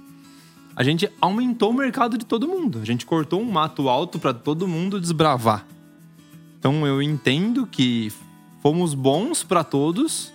a 0.77 0.85
gente 0.85 1.11
aumentou 1.21 1.71
o 1.71 1.75
mercado 1.75 2.17
de 2.17 2.25
todo 2.25 2.47
mundo. 2.47 2.79
A 2.81 2.85
gente 2.85 3.05
cortou 3.05 3.43
um 3.43 3.51
mato 3.51 3.89
alto 3.89 4.17
para 4.21 4.33
todo 4.33 4.69
mundo 4.69 5.01
desbravar. 5.01 5.67
Então 6.61 6.87
eu 6.87 7.03
entendo 7.03 7.67
que 7.67 8.13
fomos 8.63 8.95
bons 8.95 9.43
para 9.43 9.65
todos, 9.65 10.33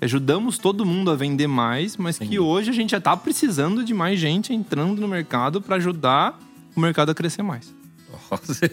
ajudamos 0.00 0.58
todo 0.58 0.84
mundo 0.84 1.10
a 1.10 1.16
vender 1.16 1.46
mais, 1.46 1.96
mas 1.96 2.18
que 2.18 2.38
hoje 2.38 2.70
a 2.70 2.72
gente 2.72 2.90
já 2.90 3.00
tá 3.00 3.16
precisando 3.16 3.84
de 3.84 3.92
mais 3.94 4.18
gente 4.18 4.52
entrando 4.52 5.00
no 5.00 5.08
mercado 5.08 5.60
para 5.60 5.76
ajudar 5.76 6.38
o 6.76 6.80
mercado 6.80 7.10
a 7.10 7.14
crescer 7.14 7.42
mais. 7.42 7.72
Nossa, 8.30 8.70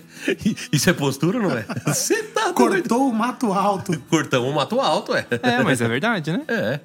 Isso 0.72 0.90
é 0.90 0.94
postura, 0.94 1.40
não 1.40 1.52
é? 1.52 1.66
Você 1.86 2.24
tá 2.24 2.52
doido. 2.52 2.56
Cortou 2.56 3.10
o 3.10 3.14
mato 3.14 3.54
alto. 3.54 3.98
Cortamos 4.10 4.50
um 4.50 4.54
mato 4.54 4.80
alto, 4.80 5.16
é. 5.16 5.26
É, 5.42 5.64
mas 5.64 5.82
é 5.82 5.88
verdade, 5.88 6.32
né? 6.32 6.42
É. 6.48 6.80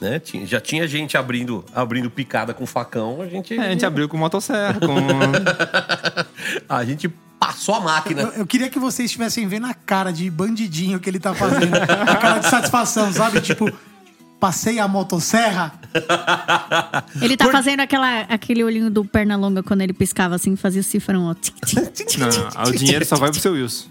Né? 0.00 0.18
Tinha- 0.18 0.46
Já 0.46 0.60
tinha 0.60 0.86
gente 0.86 1.16
abrindo, 1.16 1.64
abrindo 1.74 2.10
picada 2.10 2.52
com 2.52 2.66
facão, 2.66 3.22
a 3.22 3.26
gente. 3.26 3.54
É, 3.54 3.60
a 3.60 3.70
gente 3.70 3.86
abriu 3.86 4.08
com 4.08 4.16
motosserra, 4.16 4.78
com 4.80 4.96
A 6.68 6.84
gente 6.84 7.08
passou 7.46 7.74
a 7.74 7.80
máquina. 7.80 8.22
Eu, 8.22 8.28
eu 8.38 8.46
queria 8.46 8.70
que 8.70 8.78
vocês 8.78 9.06
estivessem 9.06 9.46
vendo 9.46 9.66
a 9.66 9.74
cara 9.74 10.12
de 10.12 10.28
bandidinho 10.30 10.98
que 10.98 11.10
ele 11.10 11.18
tá 11.18 11.34
fazendo. 11.34 11.74
a 11.74 12.16
cara 12.16 12.38
de 12.38 12.48
satisfação, 12.48 13.12
sabe? 13.12 13.40
Tipo, 13.40 13.70
passei 14.40 14.78
a 14.78 14.88
motosserra. 14.88 15.72
Ele 17.20 17.36
tá 17.36 17.50
fazendo 17.50 17.80
aquela, 17.80 18.20
aquele 18.22 18.64
olhinho 18.64 18.90
do 18.90 19.04
Pernalonga 19.04 19.62
quando 19.62 19.82
ele 19.82 19.92
piscava 19.92 20.34
assim, 20.34 20.56
fazia 20.56 20.80
o 20.80 20.84
cifrão, 20.84 21.24
ó. 21.24 21.34
Não, 22.18 22.64
o 22.68 22.72
dinheiro 22.72 23.04
só 23.04 23.16
vai 23.16 23.30
pro 23.30 23.40
seu 23.40 23.52
Wilson. 23.52 23.88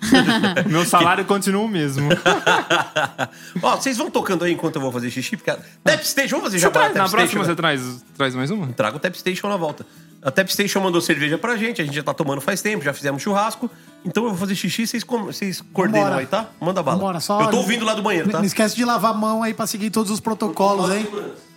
Meu 0.68 0.84
salário 0.86 1.24
continua 1.26 1.64
o 1.64 1.68
mesmo. 1.68 2.10
Ó, 3.62 3.76
vocês 3.76 3.98
vão 3.98 4.10
tocando 4.12 4.44
aí 4.46 4.54
enquanto 4.54 4.76
eu 4.76 4.82
vou 4.82 4.92
fazer 4.92 5.10
xixi, 5.10 5.38
porque 5.38 5.52
Tap 5.84 6.04
Station, 6.04 6.38
vamos 6.38 6.46
fazer 6.52 6.60
já 6.60 6.68
Você 6.68 6.74
traz- 6.74 6.92
para 6.92 7.02
a 7.02 7.04
na 7.04 7.10
próxima 7.10 7.28
Station, 7.28 7.44
você 7.44 7.50
né? 7.52 7.56
traz, 7.56 8.06
traz 8.16 8.36
mais 8.36 8.52
uma? 8.52 8.68
Traga 8.74 8.98
o 8.98 9.00
Tap 9.00 9.16
Station 9.16 9.48
na 9.50 9.58
volta. 9.58 9.86
A 10.24 10.32
Tap 10.32 10.48
Station 10.48 10.80
mandou 10.80 11.02
cerveja 11.02 11.38
pra 11.38 11.58
gente, 11.58 11.82
a 11.82 11.86
gente 11.86 11.96
já 11.96 12.04
tá 12.04 12.14
tomando 12.14 12.40
faz 12.40 12.62
tempo, 12.62 12.84
já 12.84 12.94
fizemos 12.94 13.22
churrasco. 13.22 13.70
Então 14.06 14.24
eu 14.24 14.30
vou 14.30 14.38
fazer 14.40 14.56
xixi, 14.56 14.88
vocês, 14.88 15.04
com- 15.04 15.26
vocês 15.26 15.62
coordenam 15.74 16.04
Vambora. 16.06 16.22
aí, 16.22 16.26
tá? 16.28 16.48
Manda 16.62 16.82
bala. 16.82 16.98
Vambora, 16.98 17.20
só- 17.20 17.42
eu 17.42 17.50
tô 17.50 17.58
ouvindo 17.58 17.84
lá 17.84 17.94
do 17.94 18.02
banheiro, 18.02 18.30
tá? 18.30 18.38
Não 18.38 18.46
esquece 18.46 18.76
de 18.76 18.86
lavar 18.86 19.12
a 19.12 19.14
mão 19.14 19.44
aí 19.44 19.54
pra 19.54 19.68
seguir 19.68 19.90
todos 19.90 20.10
os 20.12 20.20
protocolos, 20.22 20.90
hein? 20.96 21.06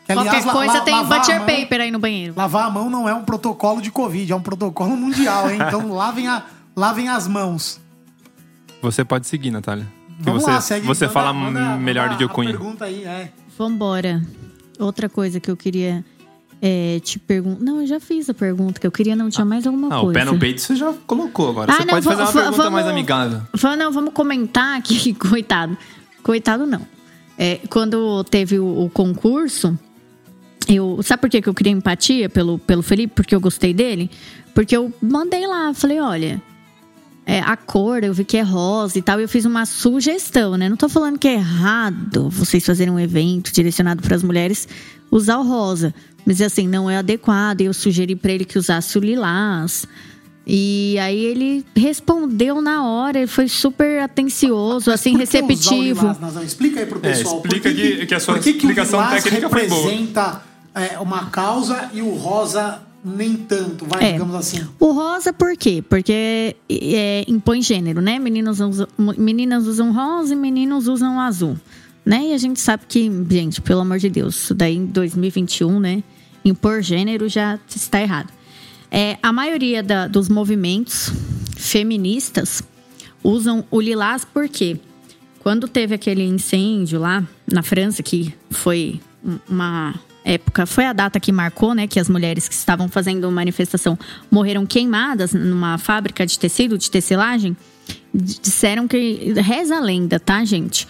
Que, 0.06 0.12
Qualquer 0.14 0.44
la- 0.44 0.52
coisa 0.52 0.72
la- 0.74 0.80
tem 0.80 0.94
lavar 0.94 1.12
a 1.18 1.20
butcher 1.20 1.36
mão- 1.38 1.46
paper 1.46 1.80
aí 1.80 1.90
no 1.90 1.98
banheiro. 1.98 2.34
Lavar 2.36 2.66
a 2.66 2.70
mão 2.70 2.88
não 2.90 3.08
é 3.08 3.14
um 3.14 3.24
protocolo 3.24 3.80
de 3.82 3.90
Covid, 3.90 4.32
é 4.32 4.36
um 4.36 4.40
protocolo 4.42 4.96
mundial, 4.96 5.50
hein? 5.50 5.58
Então 5.66 5.88
lavem, 5.94 6.28
a, 6.28 6.42
lavem 6.76 7.08
as 7.08 7.26
mãos. 7.28 7.80
Você 8.82 9.04
pode 9.04 9.26
seguir, 9.26 9.50
Natália. 9.50 9.86
Que 10.18 10.24
Vamos 10.24 10.42
você 10.44 10.50
lá, 10.50 10.60
segue. 10.60 10.86
você 10.86 11.04
manda- 11.06 11.12
fala 11.12 11.32
manda- 11.32 11.76
melhor 11.76 12.04
manda 12.08 12.14
do 12.14 12.18
que 12.18 12.24
o 12.24 12.28
a 12.28 12.30
Cunha. 12.30 12.50
pergunta 12.50 12.84
aí, 12.84 13.04
é. 13.04 13.30
Vambora. 13.58 14.22
Outra 14.78 15.08
coisa 15.08 15.40
que 15.40 15.50
eu 15.50 15.56
queria 15.56 16.04
é, 16.60 17.00
te 17.00 17.18
perguntar. 17.18 17.62
Não, 17.64 17.80
eu 17.80 17.86
já 17.86 18.00
fiz 18.00 18.28
a 18.30 18.34
pergunta, 18.34 18.80
que 18.80 18.86
eu 18.86 18.90
queria 18.92 19.14
não 19.14 19.28
tinha 19.30 19.44
mais 19.44 19.66
alguma 19.66 19.92
Ah, 19.94 19.98
o 20.00 20.04
coisa. 20.06 20.18
pé 20.20 20.24
no 20.24 20.38
peito 20.38 20.60
você 20.60 20.74
já 20.76 20.92
colocou 21.06 21.50
agora. 21.50 21.72
Ah, 21.72 21.76
você 21.76 21.84
não, 21.84 21.94
pode 21.94 22.04
fazer 22.04 22.22
uma 22.22 22.32
pergunta 22.32 22.70
mais 22.70 22.84
vamos- 22.84 22.90
amigável. 22.90 23.42
Vamos, 23.54 23.78
não, 23.78 23.92
vamos 23.92 24.12
comentar 24.14 24.78
aqui, 24.78 25.12
coitado. 25.18 25.76
Coitado 26.22 26.66
não. 26.66 26.80
É, 27.38 27.60
quando 27.68 28.24
teve 28.24 28.58
o, 28.58 28.84
o 28.84 28.90
concurso, 28.90 29.78
eu. 30.68 31.00
Sabe 31.02 31.20
por 31.20 31.30
que 31.30 31.46
eu 31.46 31.54
queria 31.54 31.72
empatia 31.72 32.28
pelo, 32.28 32.58
pelo 32.58 32.82
Felipe? 32.82 33.14
Porque 33.14 33.34
eu 33.34 33.40
gostei 33.40 33.72
dele? 33.74 34.10
Porque 34.54 34.74
eu 34.76 34.92
mandei 35.02 35.46
lá, 35.46 35.72
falei, 35.74 36.00
olha. 36.00 36.42
é, 37.26 37.40
a 37.40 37.56
cor, 37.56 38.02
eu 38.02 38.14
vi 38.14 38.24
que 38.24 38.36
é 38.38 38.42
rosa 38.42 38.98
e 38.98 39.02
tal, 39.02 39.20
e 39.20 39.24
eu 39.24 39.28
fiz 39.28 39.44
uma 39.44 39.66
sugestão, 39.66 40.56
né? 40.56 40.68
Não 40.68 40.76
tô 40.76 40.88
falando 40.88 41.18
que 41.18 41.28
é 41.28 41.34
errado 41.34 42.30
vocês 42.30 42.64
fazerem 42.64 42.92
um 42.94 42.98
evento 42.98 43.52
direcionado 43.52 44.00
para 44.02 44.16
as 44.16 44.22
mulheres 44.22 44.66
usar 45.10 45.36
o 45.38 45.42
rosa. 45.42 45.94
Mas 46.26 46.42
assim, 46.42 46.66
não 46.66 46.90
é 46.90 46.96
adequado. 46.98 47.60
Eu 47.60 47.72
sugeri 47.72 48.16
para 48.16 48.32
ele 48.32 48.44
que 48.44 48.58
usasse 48.58 48.98
o 48.98 49.00
lilás. 49.00 49.86
E 50.48 50.96
aí 51.00 51.24
ele 51.24 51.64
respondeu 51.74 52.60
na 52.62 52.84
hora, 52.84 53.18
ele 53.18 53.26
foi 53.26 53.48
super 53.48 54.00
atencioso, 54.02 54.90
assim, 54.92 55.12
Por 55.12 55.18
que 55.18 55.24
usar 55.24 55.38
o 55.44 55.46
receptivo. 55.48 56.06
lilás? 56.12 56.36
Explica 56.44 56.80
aí 56.80 56.86
pro 56.86 56.98
É, 56.98 57.02
pessoal. 57.02 57.40
por 57.40 57.46
explica 57.52 57.72
que- 57.74 58.06
que 58.06 58.14
a 58.14 58.20
sua 58.20 58.34
por 58.34 58.42
que 58.42 58.52
que 58.52 58.58
o 58.58 58.70
explicação 58.70 59.00
lilás 59.00 59.24
técnica 59.24 59.48
foi 59.48 59.66
boa. 59.68 59.82
representa 59.82 60.42
é, 60.74 60.98
uma 60.98 61.26
causa 61.30 61.90
e 61.94 62.02
o 62.02 62.10
rosa 62.14 62.80
nem 63.04 63.34
tanto, 63.36 63.86
vai, 63.86 64.04
É. 64.04 64.12
digamos 64.12 64.34
assim. 64.34 64.60
O 64.78 64.92
rosa 64.92 65.32
por 65.32 65.56
quê? 65.56 65.82
Porque 65.88 66.54
é, 66.68 67.24
impõe 67.26 67.62
gênero, 67.62 68.00
né? 68.00 68.18
Meninos 68.18 68.60
usam, 68.60 68.86
meninas 69.16 69.66
usam 69.66 69.90
rosa 69.92 70.32
e 70.34 70.36
meninos 70.36 70.86
usam 70.86 71.18
azul. 71.20 71.56
Né? 72.04 72.26
E 72.28 72.34
a 72.34 72.38
gente 72.38 72.60
sabe 72.60 72.84
que, 72.88 73.10
gente, 73.30 73.60
pelo 73.60 73.80
amor 73.80 73.98
de 73.98 74.08
Deus, 74.08 74.36
isso 74.36 74.54
daí 74.54 74.76
em 74.76 74.86
2021, 74.86 75.80
né? 75.80 76.04
Impor 76.46 76.80
gênero 76.82 77.28
já 77.28 77.58
está 77.74 78.00
errado. 78.00 78.32
É, 78.90 79.18
a 79.22 79.32
maioria 79.32 79.82
da- 79.82 80.06
dos 80.06 80.28
movimentos 80.28 81.10
feministas 81.56 82.62
usam 83.22 83.64
o 83.70 83.80
lilás 83.80 84.24
por 84.24 84.48
quê? 84.48 84.78
Quando 85.40 85.66
teve 85.68 85.94
aquele 85.94 86.22
incêndio 86.22 87.00
lá 87.00 87.24
na 87.52 87.62
França, 87.62 88.02
que 88.02 88.32
foi 88.50 89.00
um- 89.24 89.38
uma 89.48 89.94
época, 90.24 90.66
foi 90.66 90.84
a 90.86 90.92
data 90.92 91.18
que 91.20 91.30
marcou, 91.32 91.74
né, 91.74 91.86
que 91.86 91.98
as 92.00 92.08
mulheres 92.08 92.48
que 92.48 92.54
estavam 92.54 92.88
fazendo 92.88 93.30
manifestação 93.30 93.98
morreram 94.30 94.64
queimadas 94.66 95.32
numa 95.32 95.78
fábrica 95.78 96.26
de 96.26 96.38
tecido, 96.38 96.76
de 96.78 96.90
tecelagem, 96.90 97.56
disseram 98.14 98.88
que 98.88 99.32
reza 99.36 99.76
a 99.76 99.80
lenda, 99.80 100.18
tá, 100.18 100.44
gente? 100.44 100.86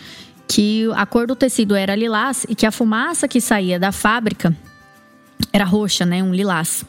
Que 0.48 0.88
a 0.94 1.04
cor 1.04 1.26
do 1.26 1.34
tecido 1.36 1.74
era 1.74 1.94
lilás 1.94 2.46
e 2.48 2.54
que 2.54 2.64
a 2.64 2.70
fumaça 2.70 3.26
que 3.28 3.40
saía 3.40 3.78
da 3.78 3.92
fábrica 3.92 4.56
era 5.52 5.64
roxa, 5.64 6.04
né, 6.04 6.22
um 6.22 6.34
lilás. 6.34 6.84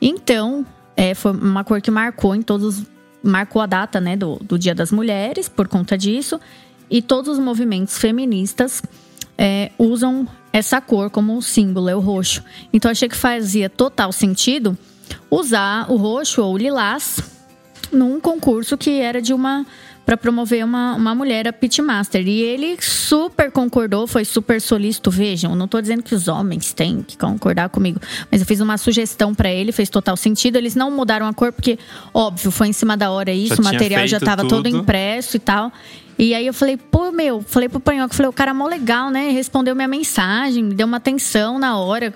Então, 0.00 0.64
é, 0.96 1.14
foi 1.14 1.32
uma 1.32 1.64
cor 1.64 1.80
que 1.80 1.90
marcou 1.90 2.34
em 2.34 2.42
todos. 2.42 2.82
Marcou 3.22 3.60
a 3.60 3.66
data 3.66 4.00
né, 4.00 4.16
do, 4.16 4.36
do 4.36 4.58
Dia 4.58 4.74
das 4.74 4.90
Mulheres 4.90 5.48
por 5.48 5.68
conta 5.68 5.96
disso. 5.96 6.40
E 6.88 7.02
todos 7.02 7.28
os 7.28 7.38
movimentos 7.38 7.98
feministas 7.98 8.82
é, 9.36 9.70
usam 9.78 10.26
essa 10.52 10.80
cor 10.80 11.10
como 11.10 11.36
um 11.36 11.40
símbolo, 11.40 11.88
é 11.88 11.94
o 11.94 12.00
roxo. 12.00 12.42
Então, 12.72 12.90
achei 12.90 13.08
que 13.08 13.16
fazia 13.16 13.68
total 13.68 14.10
sentido 14.12 14.76
usar 15.30 15.90
o 15.90 15.96
roxo 15.96 16.42
ou 16.42 16.54
o 16.54 16.58
lilás 16.58 17.20
num 17.92 18.20
concurso 18.20 18.76
que 18.78 19.00
era 19.00 19.20
de 19.20 19.32
uma 19.32 19.66
para 20.04 20.16
promover 20.16 20.64
uma, 20.64 20.94
uma 20.94 21.14
mulher 21.14 21.46
a 21.46 21.52
pitmaster. 21.52 22.26
E 22.26 22.40
ele 22.42 22.76
super 22.80 23.50
concordou, 23.50 24.06
foi 24.06 24.24
super 24.24 24.60
solícito. 24.60 25.10
Vejam, 25.10 25.54
não 25.54 25.68
tô 25.68 25.80
dizendo 25.80 26.02
que 26.02 26.14
os 26.14 26.28
homens 26.28 26.72
têm 26.72 27.02
que 27.02 27.16
concordar 27.16 27.68
comigo, 27.68 28.00
mas 28.30 28.40
eu 28.40 28.46
fiz 28.46 28.60
uma 28.60 28.76
sugestão 28.76 29.34
para 29.34 29.50
ele, 29.50 29.72
fez 29.72 29.88
total 29.88 30.16
sentido. 30.16 30.56
Eles 30.56 30.74
não 30.74 30.90
mudaram 30.90 31.26
a 31.26 31.32
cor 31.32 31.52
porque, 31.52 31.78
óbvio, 32.12 32.50
foi 32.50 32.68
em 32.68 32.72
cima 32.72 32.96
da 32.96 33.10
hora 33.10 33.32
isso, 33.32 33.56
Já 33.56 33.62
o 33.62 33.64
material 33.64 34.06
já 34.06 34.18
feito 34.18 34.28
tava 34.28 34.48
todo 34.48 34.68
impresso 34.68 35.36
e 35.36 35.40
tal. 35.40 35.72
E 36.18 36.34
aí 36.34 36.46
eu 36.46 36.52
falei, 36.52 36.76
pô, 36.76 37.10
meu, 37.10 37.40
falei 37.40 37.66
pro 37.66 37.80
Panhoca, 37.80 38.14
falei, 38.14 38.28
o 38.28 38.32
cara 38.32 38.50
é 38.50 38.54
mó 38.54 38.66
legal, 38.66 39.08
né? 39.10 39.30
Respondeu 39.30 39.74
minha 39.74 39.88
mensagem, 39.88 40.62
me 40.62 40.74
deu 40.74 40.86
uma 40.86 40.98
atenção 40.98 41.58
na 41.58 41.78
hora, 41.78 42.12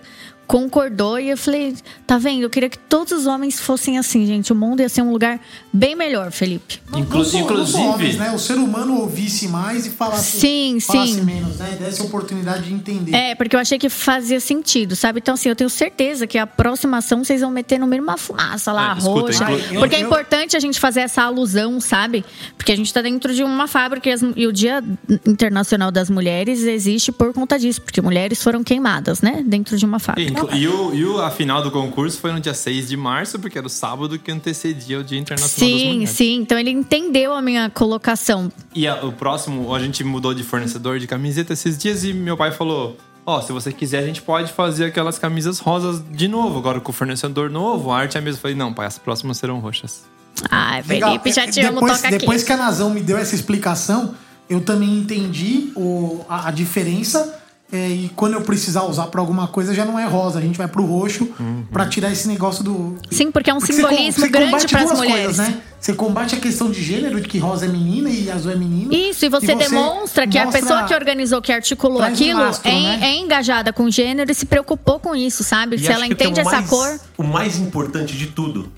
concordou. 0.47 1.19
E 1.19 1.31
eu 1.31 1.37
falei, 1.37 1.75
tá 2.07 2.19
vendo? 2.19 2.43
Eu 2.43 2.51
queria 2.51 2.69
que 2.69 2.79
todos 2.79 3.13
os 3.13 3.27
homens 3.27 3.59
fossem 3.61 3.99
assim, 3.99 4.27
gente. 4.27 4.53
O 4.53 4.57
mundo 4.57 4.81
ia 4.81 4.89
ser 4.89 5.03
um 5.03 5.11
lugar 5.13 5.41
bem 5.73 5.95
melhor, 5.95 6.31
Felipe. 6.31 6.81
Não- 6.91 7.01
Inclu- 7.01 7.19
não 7.19 7.25
só- 7.25 7.39
não 7.39 7.47
só 7.47 7.53
inclusive- 7.53 7.79
homens, 7.89 8.17
né? 8.17 8.31
O 8.33 8.39
ser 8.39 8.55
humano 8.55 9.01
ouvisse 9.01 9.49
mais 9.49 9.87
e 9.87 9.91
falasse, 9.91 10.39
Sim, 10.39 10.79
falasse 10.81 11.15
sim. 11.15 11.23
menos, 11.23 11.57
né? 11.59 11.77
Desse 11.81 12.01
a 12.01 12.05
oportunidade 12.05 12.65
de 12.65 12.75
entender. 12.75 13.15
É, 13.15 13.35
porque 13.35 13.57
eu 13.57 13.61
achei 13.61 13.79
que 13.79 13.89
fazia 13.89 14.41
sentido, 14.41 14.95
sabe? 14.97 15.21
Então, 15.21 15.35
assim, 15.35 15.49
eu 15.49 15.57
tenho 15.57 15.71
certeza 15.71 16.27
que 16.27 16.39
a 16.39 16.47
próxima 16.47 16.99
ação 16.99 17.25
vocês 17.25 17.41
vão 17.41 17.51
meter 17.51 17.79
no 17.79 17.87
mínimo 17.87 18.09
uma 18.09 18.17
fumaça 18.19 18.73
lá, 18.73 18.95
É, 18.95 18.99
escuta, 18.99 19.21
roxa. 19.21 19.45
inclu- 19.53 19.81
porque 19.81 19.97
é 19.97 20.03
eu- 20.03 20.07
importante 20.07 20.57
a 20.57 20.61
gente 20.61 20.79
fazer 20.79 21.01
essa 21.01 21.23
alusão, 21.23 21.81
sabe? 21.81 22.25
Porque 22.57 22.73
a 22.73 22.77
gente 22.77 22.93
tá 22.93 23.01
dentro 23.03 23.35
de 23.35 23.43
uma 23.43 23.67
fábrica 23.67 24.09
e, 24.09 24.13
as- 24.13 24.23
e 24.37 24.47
o 24.47 24.53
Dia 24.53 24.83
Internacional 25.27 25.91
das 25.91 26.11
Mulheres 26.11 26.63
existe 26.63 27.11
por 27.13 27.33
conta 27.33 27.59
disso, 27.59 27.81
porque 27.81 28.01
mulheres 28.01 28.43
foram 28.43 28.63
queimadas, 28.63 29.21
né? 29.21 29.43
Dentro 29.45 29.77
de 29.77 29.85
uma 29.85 29.97
E, 29.97 30.01
fábrica. 30.01 30.34
E 30.55 30.69
o, 30.69 30.95
e 30.95 31.05
o- 31.05 31.21
a 31.21 31.31
final 31.31 31.63
do 31.63 31.71
concurso 31.71 32.19
foi 32.21 32.33
no 32.33 32.41
dia 32.41 32.55
6 32.55 32.89
de 32.89 32.97
março, 32.97 33.39
porque 33.39 33.57
era 33.59 33.67
o 33.67 33.71
sábado 33.71 34.19
que 34.19 34.31
antecedia 34.31 34.99
o 35.01 35.05
Dia 35.05 35.19
Internacional 35.19 35.71
das 35.71 35.81
Sim, 35.81 35.93
Mulheres. 35.95 36.11
sim. 36.11 36.35
Então 36.37 36.59
ele 36.59 36.71
entendeu 36.71 37.33
a 37.33 37.41
minha 37.43 37.69
colocação. 37.71 38.51
E 38.75 38.87
a- 38.87 39.05
o 39.05 39.13
próximo, 39.13 39.75
a 39.75 39.79
gente 39.81 40.03
mudou 40.05 40.35
de 40.35 40.43
fornecedor 40.43 40.99
de 40.99 41.07
camiseta 41.07 41.53
esses 41.53 41.77
dias 41.79 42.05
e 42.05 42.13
meu 42.13 42.37
pai 42.37 42.51
falou: 42.53 42.97
Ó, 43.27 43.41
se 43.41 43.53
você 43.53 43.73
quiser, 43.73 43.99
a 44.03 44.07
gente 44.07 44.21
pode 44.21 44.53
fazer 44.53 44.85
aquelas 44.87 45.19
camisas 45.19 45.59
rosas 45.59 46.03
de 46.11 46.29
novo, 46.29 46.59
agora 46.59 46.79
com 46.81 46.91
o 46.91 46.95
fornecedor 46.95 47.49
novo, 47.51 47.91
a 47.91 47.99
arte 47.99 48.17
é 48.17 48.21
a 48.21 48.23
mesma. 48.23 48.37
Eu 48.39 48.43
falei: 48.43 48.57
Não, 48.57 48.73
pai, 48.73 48.87
as 48.87 48.99
próximas 48.99 49.39
serão 49.39 49.61
roxas. 49.61 50.03
Ai, 50.51 50.83
Legal. 50.87 51.11
Felipe, 51.13 51.33
já 51.33 51.47
te 51.47 51.61
amo, 51.61 51.75
depois, 51.81 51.93
toca 51.97 52.09
aqui. 52.09 52.19
depois 52.19 52.43
que 52.43 52.53
a 52.53 52.57
Nazão 52.57 52.91
me 52.91 53.01
deu 53.01 53.17
essa 53.17 53.35
explicação, 53.35 54.15
eu 54.51 54.61
também 54.61 54.99
entendi 54.99 55.73
o, 55.77 56.25
a, 56.29 56.49
a 56.49 56.51
diferença. 56.51 57.41
É, 57.73 57.89
e 57.89 58.09
quando 58.11 58.35
eu 58.35 58.43
precisar 58.43 58.85
usar 58.85 59.07
pra 59.07 59.21
alguma 59.21 59.49
coisa, 59.49 59.75
já 59.75 59.85
não 59.85 59.99
é 59.99 60.05
rosa. 60.07 60.39
A 60.39 60.43
gente 60.43 60.57
vai 60.57 60.69
pro 60.69 60.85
roxo 60.85 61.29
Uhum. 61.41 61.65
pra 61.73 61.89
tirar 61.89 62.13
esse 62.13 62.29
negócio 62.29 62.63
do. 62.63 62.97
Sim, 63.11 63.33
porque 63.33 63.51
é 63.51 63.55
um 63.55 63.59
Porque 63.59 63.73
você 63.73 63.83
simbolismo 63.83 64.21
você 64.21 64.29
grande 64.29 64.51
combate 64.53 64.69
para 64.71 64.81
as 64.81 64.87
duas 64.87 64.99
mulheres. 64.99 65.25
Coisas, 65.37 65.49
né? 65.49 65.63
Você 65.81 65.93
combate 65.95 66.35
a 66.37 66.41
questão 66.41 66.71
de 66.71 66.83
gênero, 66.83 67.21
de 67.21 67.29
que 67.29 67.39
rosa 67.39 67.65
é 67.67 67.69
menina 67.69 68.09
e 68.09 68.31
azul 68.31 68.53
é 68.53 68.57
menino. 68.57 68.93
Isso, 68.95 69.27
e 69.27 69.29
você, 69.29 69.55
demonstra 69.55 70.27
que 70.27 70.39
a 70.39 70.47
pessoa 70.47 70.85
que 70.85 70.95
organizou, 70.95 71.43
que 71.43 71.53
articulou 71.53 72.01
um 72.01 72.05
aquilo, 72.05 72.41
lastro, 72.41 72.69
é, 72.71 72.73
né? 72.81 72.99
é 73.03 73.17
engajada 73.17 73.73
com 73.73 73.91
gênero 73.91 74.31
e 74.31 74.35
se 74.35 74.47
preocupou 74.47 75.01
com 75.01 75.15
isso, 75.17 75.43
sabe? 75.43 75.77
E 75.77 75.79
se 75.81 75.89
ela 75.89 76.03
tem 76.03 76.13
entende 76.13 76.41
essa 76.41 76.51
mais- 76.53 76.71
cor. 76.71 77.01
O 77.19 77.23
mais 77.25 77.59
importante 77.59 78.17
de 78.17 78.29
tudo 78.29 78.71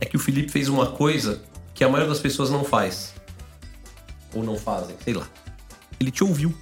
é 0.00 0.06
que 0.06 0.16
o 0.16 0.18
Felipe 0.20 0.50
fez 0.52 0.68
uma 0.68 0.86
coisa 0.86 1.42
que 1.74 1.82
a 1.82 1.88
maioria 1.88 2.08
das 2.08 2.20
pessoas 2.20 2.50
não 2.50 2.64
faz. 2.64 3.12
Ou 4.34 4.42
não 4.44 4.56
fazem, 4.56 4.94
sei 5.04 5.14
lá. 5.14 5.26
Ele 6.00 6.10
te 6.10 6.22
ouviu. 6.22 6.54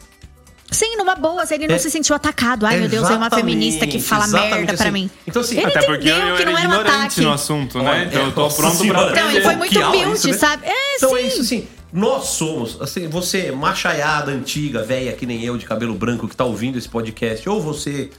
Sim, 0.77 0.97
numa 0.97 1.15
boa, 1.15 1.47
se 1.47 1.55
ele 1.55 1.67
não 1.67 1.75
É- 1.75 1.79
se 1.79 1.91
sentiu 1.91 2.15
atacado. 2.15 2.67
Ai, 2.67 2.79
meu 2.79 2.89
Deus, 2.89 3.09
é 3.09 3.17
uma 3.17 3.31
feminista 3.31 3.87
que 3.87 3.99
fala 3.99 4.27
merda 4.27 4.75
pra 4.75 4.75
assim. 4.75 4.91
mim. 4.91 5.11
Então, 5.27 5.41
assim, 5.41 5.57
ele 5.57 5.67
até 5.67 5.83
porque 5.87 6.07
eu, 6.09 6.15
entendeu 6.17 6.29
eu 6.29 6.37
que 6.37 6.43
era 6.43 6.51
não 6.53 6.59
era 6.59 6.69
um 6.69 6.81
ataque. 6.81 7.21
no 7.23 7.33
assunto, 7.33 7.83
né? 7.83 8.05
Então 8.05 8.23
eu 8.27 8.33
tô 8.33 8.41
nossa 8.43 8.57
pronto 8.63 8.87
pra. 8.87 9.11
Então, 9.11 9.31
ele 9.31 9.41
foi 9.41 9.57
muito 9.57 9.79
humilde, 9.81 10.31
né? 10.33 10.37
sabe? 10.37 10.67
É, 10.67 10.97
Então 10.97 11.11
sim. 11.11 11.17
é 11.17 11.23
isso, 11.23 11.41
assim. 11.41 11.69
Nós 11.93 12.27
somos, 12.27 12.79
assim, 12.83 13.09
você 13.09 13.51
machaiada, 13.53 14.31
antiga, 14.31 14.83
velha, 14.83 15.13
que 15.15 15.25
nem 15.25 15.43
eu, 15.43 15.57
de 15.57 15.65
cabelo 15.65 15.95
branco, 15.95 16.29
que 16.29 16.37
tá 16.37 16.45
ouvindo 16.45 16.77
esse 16.77 16.89
podcast, 16.89 17.49
ou 17.49 17.63
você 17.63 18.11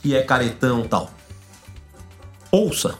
que 0.00 0.14
é 0.14 0.22
caretão 0.22 0.84
e 0.84 0.88
tal. 0.88 1.10
Ouça. 2.50 2.96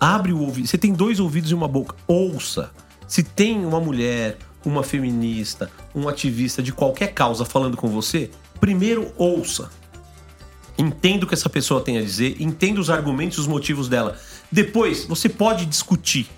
Abre 0.00 0.32
o 0.32 0.40
ouvido. 0.40 0.66
Você 0.66 0.78
tem 0.78 0.92
dois 0.92 1.20
ouvidos 1.20 1.50
e 1.50 1.54
uma 1.54 1.68
boca. 1.68 1.94
Ouça. 2.06 2.70
Se 3.06 3.22
tem 3.22 3.64
uma 3.64 3.80
mulher, 3.80 4.36
uma 4.66 4.82
feminista, 4.82 5.70
um 5.94 6.08
ativista 6.08 6.62
de 6.62 6.72
qualquer 6.72 7.14
causa 7.14 7.44
falando 7.44 7.76
com 7.76 7.88
você, 7.88 8.30
primeiro 8.60 9.12
ouça. 9.16 9.70
Entenda 10.76 11.24
o 11.24 11.28
que 11.28 11.34
essa 11.34 11.48
pessoa 11.48 11.80
tem 11.80 11.96
a 11.96 12.02
dizer, 12.02 12.36
entenda 12.40 12.80
os 12.80 12.90
argumentos 12.90 13.38
e 13.38 13.40
os 13.40 13.46
motivos 13.46 13.88
dela. 13.88 14.18
Depois, 14.50 15.04
você 15.04 15.28
pode 15.28 15.64
discutir. 15.64 16.28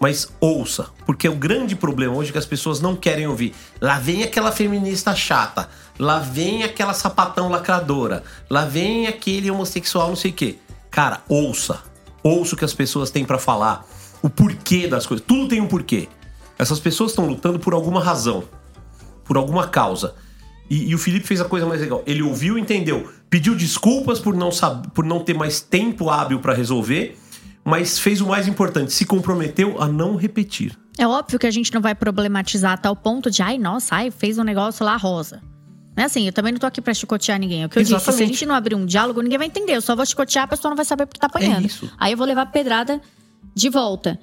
Mas 0.00 0.28
ouça, 0.40 0.90
porque 1.04 1.28
o 1.28 1.34
grande 1.34 1.74
problema 1.74 2.14
hoje 2.14 2.30
é 2.30 2.32
que 2.32 2.38
as 2.38 2.46
pessoas 2.46 2.80
não 2.80 2.94
querem 2.94 3.26
ouvir. 3.26 3.54
Lá 3.80 3.98
vem 3.98 4.22
aquela 4.22 4.52
feminista 4.52 5.14
chata, 5.14 5.68
lá 5.98 6.18
vem 6.18 6.62
aquela 6.62 6.94
sapatão 6.94 7.48
lacradora, 7.48 8.22
lá 8.48 8.64
vem 8.64 9.06
aquele 9.06 9.50
homossexual 9.50 10.08
não 10.08 10.16
sei 10.16 10.30
o 10.30 10.34
quê. 10.34 10.56
Cara, 10.90 11.22
ouça. 11.28 11.82
Ouça 12.22 12.54
o 12.54 12.58
que 12.58 12.64
as 12.64 12.72
pessoas 12.72 13.10
têm 13.10 13.24
pra 13.24 13.38
falar, 13.38 13.86
o 14.22 14.30
porquê 14.30 14.86
das 14.86 15.06
coisas. 15.06 15.26
Tudo 15.26 15.48
tem 15.48 15.60
um 15.60 15.66
porquê. 15.66 16.08
Essas 16.58 16.78
pessoas 16.78 17.10
estão 17.12 17.26
lutando 17.26 17.58
por 17.58 17.74
alguma 17.74 18.02
razão, 18.02 18.44
por 19.24 19.36
alguma 19.36 19.66
causa. 19.66 20.14
E, 20.70 20.90
e 20.90 20.94
o 20.94 20.98
Felipe 20.98 21.26
fez 21.26 21.40
a 21.40 21.44
coisa 21.44 21.66
mais 21.66 21.80
legal. 21.80 22.02
Ele 22.06 22.22
ouviu, 22.22 22.56
entendeu, 22.58 23.08
pediu 23.28 23.54
desculpas 23.54 24.18
por 24.18 24.34
não, 24.34 24.50
sab... 24.50 24.88
por 24.90 25.04
não 25.04 25.20
ter 25.20 25.34
mais 25.34 25.60
tempo 25.60 26.08
hábil 26.08 26.38
pra 26.38 26.54
resolver, 26.54 27.18
mas 27.64 27.98
fez 27.98 28.20
o 28.20 28.26
mais 28.26 28.46
importante, 28.46 28.92
se 28.92 29.04
comprometeu 29.04 29.80
a 29.80 29.88
não 29.88 30.16
repetir. 30.16 30.78
É 30.96 31.06
óbvio 31.06 31.38
que 31.38 31.46
a 31.46 31.50
gente 31.50 31.72
não 31.74 31.80
vai 31.80 31.94
problematizar 31.94 32.72
a 32.72 32.76
tal 32.76 32.94
ponto 32.94 33.30
de, 33.30 33.42
ai, 33.42 33.58
nossa, 33.58 33.96
ai, 33.96 34.10
fez 34.10 34.38
um 34.38 34.44
negócio 34.44 34.84
lá 34.84 34.96
rosa. 34.96 35.42
Não 35.96 36.02
é 36.02 36.06
assim, 36.06 36.26
eu 36.26 36.32
também 36.32 36.52
não 36.52 36.58
tô 36.58 36.66
aqui 36.66 36.80
pra 36.80 36.92
chicotear 36.92 37.38
ninguém. 37.38 37.62
É 37.62 37.66
o 37.66 37.68
que 37.68 37.78
eu 37.78 37.82
disse, 37.82 37.90
se 37.90 37.94
a 37.94 37.98
Exatamente. 37.98 38.32
gente 38.32 38.46
não 38.46 38.54
abrir 38.54 38.74
um 38.74 38.84
diálogo, 38.84 39.20
ninguém 39.20 39.38
vai 39.38 39.46
entender. 39.46 39.76
Eu 39.76 39.80
só 39.80 39.94
vou 39.94 40.04
chicotear, 40.04 40.44
a 40.44 40.48
pessoa 40.48 40.70
não 40.70 40.76
vai 40.76 40.84
saber 40.84 41.06
porque 41.06 41.20
tá 41.20 41.26
apanhando. 41.26 41.64
É 41.64 41.66
isso. 41.66 41.90
Aí 41.98 42.12
eu 42.12 42.18
vou 42.18 42.26
levar 42.26 42.46
pedrada 42.46 43.00
de 43.54 43.68
volta. 43.68 44.18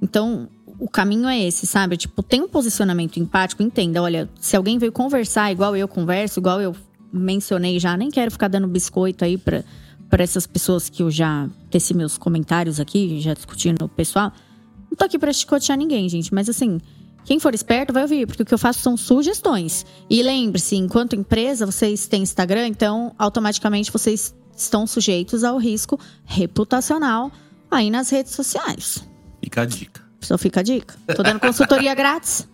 Então, 0.00 0.48
o 0.78 0.88
caminho 0.88 1.28
é 1.28 1.38
esse, 1.46 1.66
sabe? 1.66 1.96
Tipo, 1.96 2.22
tem 2.22 2.42
um 2.42 2.48
posicionamento 2.48 3.18
empático, 3.18 3.62
entenda. 3.62 4.02
Olha, 4.02 4.28
se 4.40 4.56
alguém 4.56 4.78
veio 4.78 4.92
conversar 4.92 5.50
igual 5.50 5.76
eu 5.76 5.88
converso, 5.88 6.40
igual 6.40 6.60
eu 6.60 6.74
mencionei 7.12 7.78
já, 7.78 7.96
nem 7.96 8.10
quero 8.10 8.30
ficar 8.30 8.48
dando 8.48 8.66
biscoito 8.66 9.24
aí 9.24 9.38
pra, 9.38 9.64
pra 10.10 10.22
essas 10.22 10.46
pessoas 10.46 10.88
que 10.88 11.02
eu 11.02 11.10
já 11.10 11.48
teci 11.70 11.94
meus 11.94 12.18
comentários 12.18 12.78
aqui, 12.78 13.20
já 13.20 13.32
discutindo 13.32 13.84
o 13.84 13.88
pessoal. 13.88 14.32
Não 14.90 14.96
tô 14.96 15.04
aqui 15.04 15.18
pra 15.18 15.32
chicotear 15.32 15.78
ninguém, 15.78 16.08
gente, 16.08 16.32
mas 16.34 16.48
assim, 16.48 16.80
quem 17.24 17.40
for 17.40 17.54
esperto 17.54 17.92
vai 17.92 18.02
ouvir, 18.02 18.26
porque 18.26 18.42
o 18.42 18.46
que 18.46 18.54
eu 18.54 18.58
faço 18.58 18.80
são 18.80 18.96
sugestões. 18.96 19.86
E 20.08 20.22
lembre-se, 20.22 20.76
enquanto 20.76 21.16
empresa, 21.16 21.66
vocês 21.66 22.06
têm 22.06 22.22
Instagram, 22.22 22.68
então 22.68 23.14
automaticamente 23.18 23.90
vocês 23.90 24.34
estão 24.56 24.86
sujeitos 24.86 25.42
ao 25.42 25.58
risco 25.58 25.98
reputacional 26.24 27.30
aí 27.70 27.90
nas 27.90 28.10
redes 28.10 28.32
sociais. 28.32 29.06
Fica 29.42 29.62
a 29.62 29.66
dica. 29.66 30.05
Só 30.26 30.38
fica 30.38 30.60
a 30.60 30.62
dica. 30.62 30.94
Tô 31.14 31.22
dando 31.22 31.40
consultoria 31.40 31.94
grátis. 31.96 32.48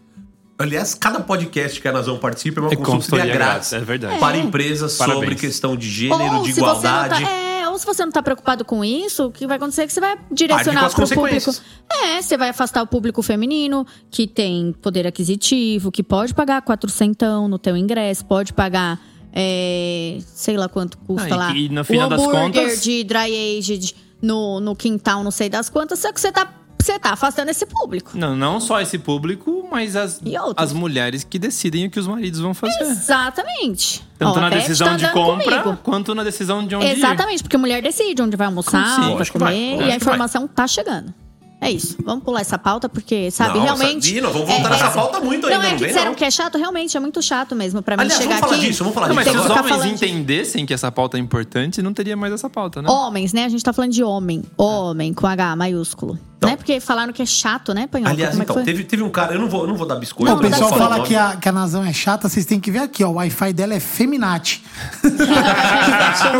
Aliás, 0.58 0.94
cada 0.94 1.18
podcast 1.20 1.80
que 1.80 1.88
a 1.88 1.92
Nazão 1.92 2.18
participa 2.18 2.60
é 2.60 2.62
uma 2.62 2.72
É 2.72 2.76
consultoria 2.76 2.94
consultoria 3.24 3.34
grátis. 3.34 3.70
grátis, 3.70 3.72
é 3.72 3.80
verdade. 3.80 4.18
Para 4.20 4.36
empresas 4.38 4.96
Parabéns. 4.96 5.20
sobre 5.24 5.34
questão 5.34 5.76
de 5.76 5.88
gênero, 5.90 6.22
ou 6.36 6.42
de 6.42 6.50
não 6.50 6.58
igualdade. 6.58 7.24
tá, 7.24 7.30
é, 7.30 7.68
ou 7.68 7.76
se 7.78 7.86
você 7.86 8.04
não 8.04 8.12
tá 8.12 8.22
preocupado 8.22 8.64
com 8.64 8.84
isso, 8.84 9.24
o 9.26 9.32
que 9.32 9.46
vai 9.46 9.56
acontecer 9.56 9.82
é 9.82 9.86
que 9.86 9.92
você 9.92 10.00
vai 10.00 10.16
direcionar 10.30 10.84
as 10.84 10.94
pro 10.94 11.08
público. 11.08 11.50
É, 11.90 12.22
você 12.22 12.36
vai 12.36 12.50
afastar 12.50 12.82
o 12.82 12.86
público 12.86 13.22
feminino, 13.22 13.84
que 14.10 14.26
tem 14.26 14.72
poder 14.80 15.04
aquisitivo, 15.06 15.90
que 15.90 16.02
pode 16.02 16.32
pagar 16.34 16.60
400 16.62 17.48
no 17.50 17.58
teu 17.58 17.76
ingresso, 17.76 18.24
pode 18.26 18.52
pagar 18.52 19.00
é, 19.32 20.18
sei 20.26 20.56
lá 20.56 20.68
quanto 20.68 20.96
custa 20.98 21.24
Ah, 21.26 21.28
e 21.28 21.38
lá. 21.38 21.52
que 21.52 21.68
no 21.70 21.84
final 21.84 22.06
o 22.06 22.10
das 22.10 22.20
hambúrguer 22.20 22.42
contas- 22.64 22.82
de 22.82 23.02
dry 23.02 23.58
aged 23.58 23.96
no, 24.20 24.60
no 24.60 24.76
quintal, 24.76 25.24
não 25.24 25.30
sei 25.32 25.48
das 25.48 25.68
quantas, 25.68 25.98
só 25.98 26.12
que 26.12 26.20
você 26.20 26.30
tá, 26.30 26.46
você 26.82 26.98
tá 26.98 27.10
afastando 27.12 27.50
esse 27.50 27.64
público. 27.66 28.10
Não, 28.14 28.34
não 28.36 28.60
só 28.60 28.80
esse 28.80 28.98
público, 28.98 29.66
mas 29.70 29.96
as, 29.96 30.20
as 30.56 30.72
mulheres 30.72 31.24
que 31.24 31.38
decidem 31.38 31.86
o 31.86 31.90
que 31.90 31.98
os 32.00 32.06
maridos 32.06 32.40
vão 32.40 32.52
fazer. 32.54 32.82
Exatamente. 32.82 34.02
Tanto 34.18 34.38
Ó, 34.38 34.40
na 34.40 34.50
decisão 34.50 34.88
tá 34.88 34.96
de 34.96 35.10
compra, 35.12 35.62
comigo. 35.62 35.78
quanto 35.82 36.14
na 36.14 36.22
decisão 36.24 36.66
de 36.66 36.74
onde 36.76 36.86
ir. 36.86 36.90
Exatamente, 36.96 37.42
porque 37.42 37.56
a 37.56 37.58
mulher 37.58 37.82
decide 37.82 38.20
onde 38.22 38.36
vai 38.36 38.46
almoçar, 38.46 38.96
Sim, 38.96 39.14
vai 39.16 39.24
que 39.24 39.32
comer, 39.32 39.54
e 39.54 39.74
a 39.74 39.78
que 39.78 39.86
vai. 39.86 39.96
informação 39.96 40.46
tá 40.46 40.66
chegando. 40.66 41.12
É 41.60 41.70
isso. 41.70 41.96
Vamos 42.04 42.24
pular 42.24 42.40
essa 42.40 42.58
pauta, 42.58 42.88
porque, 42.88 43.30
sabe, 43.30 43.56
Não, 43.56 43.62
realmente. 43.64 44.04
Sabina, 44.08 44.28
vamos 44.30 44.48
voltar 44.48 44.68
nessa 44.70 44.90
pauta 44.90 45.20
muito 45.20 45.46
não, 45.46 45.54
ainda, 45.54 45.66
é 45.66 45.70
não 45.70 45.76
que 45.76 45.84
vem, 45.84 45.88
disseram 45.92 46.10
não. 46.10 46.14
que 46.16 46.24
é 46.24 46.30
chato, 46.30 46.58
realmente, 46.58 46.96
é 46.96 47.00
muito 47.00 47.22
chato 47.22 47.54
mesmo 47.54 47.80
pra 47.80 47.96
mim 47.96 48.02
Aliás, 48.02 48.20
chegar 48.20 48.34
vamos 48.34 48.40
falar 48.48 48.56
aqui. 48.56 48.66
disso, 48.66 48.78
vamos 48.82 48.94
falar 48.94 49.06
Não, 49.08 49.14
mas 49.14 49.24
Tem 49.24 49.32
se 49.32 49.38
que 49.38 49.44
os 49.44 49.56
homens 49.58 49.82
de- 49.82 49.88
entendessem 50.06 50.66
que 50.66 50.74
essa 50.74 50.90
pauta 50.90 51.16
é 51.16 51.20
importante, 51.20 51.80
não 51.80 51.92
teria 51.94 52.16
mais 52.16 52.32
essa 52.32 52.50
pauta, 52.50 52.82
né? 52.82 52.90
Homens, 52.90 53.32
né? 53.32 53.44
A 53.44 53.48
gente 53.48 53.62
tá 53.62 53.72
falando 53.72 53.92
de 53.92 54.02
homem. 54.02 54.42
Homem, 54.58 55.14
com 55.14 55.24
H 55.24 55.54
maiúsculo. 55.54 56.18
Então. 56.42 56.50
Né? 56.50 56.56
Porque 56.56 56.80
falaram 56.80 57.12
que 57.12 57.22
é 57.22 57.26
chato, 57.26 57.72
né, 57.72 57.86
Panhoca? 57.86 58.10
Aliás, 58.10 58.32
Como 58.32 58.42
é 58.42 58.44
então, 58.44 58.54
foi? 58.56 58.64
teve, 58.64 58.82
teve 58.82 59.02
um 59.02 59.10
cara, 59.10 59.34
eu 59.34 59.40
não 59.40 59.48
vou, 59.48 59.62
eu 59.62 59.68
não 59.68 59.76
vou 59.76 59.86
dar 59.86 59.94
biscoito. 59.94 60.28
Não, 60.30 60.38
o 60.38 60.40
pessoal 60.40 60.76
fala 60.76 61.02
que 61.04 61.14
a, 61.14 61.36
que 61.36 61.48
a 61.48 61.52
Nazão 61.52 61.84
é 61.84 61.92
chata, 61.92 62.28
vocês 62.28 62.44
têm 62.44 62.58
que 62.58 62.70
ver 62.70 62.80
aqui, 62.80 63.04
ó. 63.04 63.08
O 63.10 63.12
Wi-Fi 63.14 63.52
dela 63.52 63.74
é 63.74 63.80
Feminati. 63.80 64.64
Eu 65.04 65.10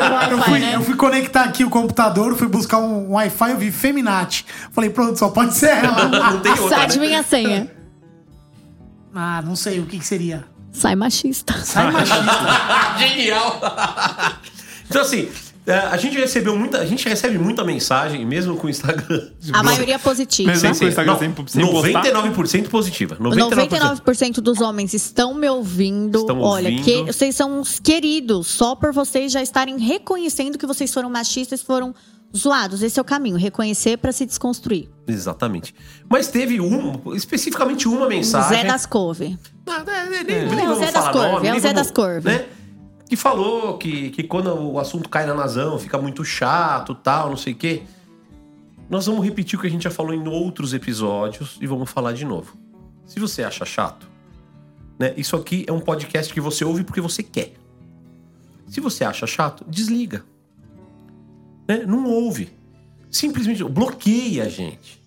Wi-Fi, 0.01 0.51
fui, 0.51 0.59
né? 0.59 0.75
eu 0.75 0.83
fui 0.83 0.97
conectar 0.97 1.45
aqui 1.45 1.65
o 1.65 1.71
computador, 1.71 2.37
fui 2.37 2.49
buscar 2.49 2.79
um 2.79 3.13
Wi-Fi, 3.13 3.51
eu 3.53 3.59
vi 3.59 3.71
Feminati. 3.71 4.45
Falei, 4.73 4.91
pronto, 4.91 5.19
só 5.19 5.29
pode 5.29 5.55
ser 5.55 5.71
ela. 5.71 6.09
Não 6.09 6.41
tem 6.41 6.53
outra, 6.53 6.79
né? 6.79 6.85
Adivinha 6.85 7.21
a 7.21 7.23
senha. 7.23 7.71
ah, 9.15 9.41
não 9.43 9.55
sei 9.55 9.79
o 9.79 9.87
que, 9.87 9.99
que 9.99 10.07
seria. 10.07 10.45
Sai 10.73 10.97
machista. 10.97 11.55
Sai 11.63 11.91
machista. 11.93 12.25
Genial! 12.99 13.61
então, 14.89 15.03
assim, 15.03 15.29
é, 15.67 15.73
a 15.75 15.97
gente 15.97 16.17
recebeu 16.19 16.57
muita. 16.59 16.79
A 16.79 16.87
gente 16.87 17.09
recebe 17.09 17.39
muita 17.39 17.63
mensagem, 17.65 18.25
mesmo 18.27 18.57
com 18.57 18.67
o 18.67 18.71
Instagram. 18.71 19.29
A 19.53 19.63
maioria 19.63 19.95
é 19.95 19.99
positiva. 19.99 20.51
Mesmo 20.51 20.77
com 20.77 20.85
o 20.85 20.89
Instagram 20.89 21.13
não, 21.13 21.19
sem- 21.19 21.35
sem 21.47 21.71
postar? 21.71 22.03
99% 22.13 22.69
positiva. 22.69 23.17
99%. 23.17 23.51
99% 23.71 24.41
dos 24.41 24.61
homens 24.61 24.93
estão 24.95 25.35
me 25.35 25.49
ouvindo. 25.49 26.21
Estão 26.21 26.41
Olha, 26.41 26.69
ouvindo. 26.71 26.85
que 26.85 27.03
vocês 27.13 27.37
são 27.37 27.61
uns 27.61 27.79
queridos, 27.79 28.47
só 28.49 28.75
por 28.75 28.93
vocês 28.93 29.31
já 29.31 29.41
estarem 29.43 29.79
reconhecendo 29.79 30.59
que 30.59 30.67
vocês 30.67 30.93
foram 30.93 31.09
machistas, 31.09 31.63
foram 31.63 31.95
zoados. 32.37 32.83
Esse 32.83 32.99
é 32.99 33.03
o 33.03 33.05
caminho, 33.05 33.37
reconhecer 33.37 33.99
pra 33.99 34.11
se 34.11 34.25
desconstruir. 34.27 34.89
Exatamente. 35.07 35.75
Mas 36.09 36.29
teve 36.29 36.61
um, 36.61 37.15
especificamente 37.15 37.87
uma 37.87 38.09
mensagem. 38.09 38.59
Zé 38.59 38.65
das 38.65 38.87
Couve. 38.87 39.39
Né, 39.67 40.09
nem- 40.11 40.25
nem 40.25 40.37
É, 40.39 40.45
o 40.47 40.49
vamos 40.49 40.79
Zé 40.79 40.85
das 40.87 40.93
falar 40.95 41.13
Corve, 41.13 41.33
nome, 41.35 41.47
é 41.47 41.51
o 41.51 41.53
nem 41.53 41.61
Zé 41.61 41.69
vamos- 41.69 41.83
das 41.87 41.91
Corve. 41.93 42.29
Né? 42.29 42.45
Que 43.13 43.17
falou 43.17 43.77
que, 43.77 44.09
que 44.09 44.23
quando 44.23 44.49
o 44.59 44.81
assunto 44.81 45.07
cai 45.07 45.27
na 45.27 45.35
nazão, 45.35 45.79
fica 45.79 45.99
muito 45.99 46.25
chato, 46.25 46.95
tal, 46.95 47.29
não 47.29 47.37
sei 47.37 47.53
o 47.53 47.57
quê. 47.57 47.83
Nós 48.89 49.05
vamos 49.05 49.23
repetir 49.23 49.59
o 49.59 49.61
que 49.61 49.69
a 49.69 49.71
gente 49.71 49.85
já 49.85 49.91
falou 49.91 50.15
em 50.15 50.27
outros 50.27 50.73
episódios 50.73 51.59
e 51.61 51.67
vamos 51.67 51.91
falar 51.91 52.15
de 52.15 52.25
novo. 52.25 52.57
Se 53.05 53.21
você 53.21 53.43
acha 53.43 53.67
chato, 53.67 54.09
né? 54.99 55.13
Isso 55.15 55.37
aqui 55.37 55.63
é 55.69 55.73
um 55.73 55.79
podcast 55.79 56.33
que 56.33 56.41
você 56.41 56.65
ouve 56.65 56.85
porque 56.85 57.03
você 57.03 57.23
quer. 57.23 57.53
Se 58.67 58.81
você 58.81 59.05
acha 59.05 59.27
chato, 59.27 59.63
desliga. 59.69 60.25
Né? 61.69 61.85
Não 61.87 62.07
ouve. 62.07 62.51
Simplesmente 63.11 63.63
bloqueia 63.63 64.45
a 64.45 64.49
gente. 64.49 65.03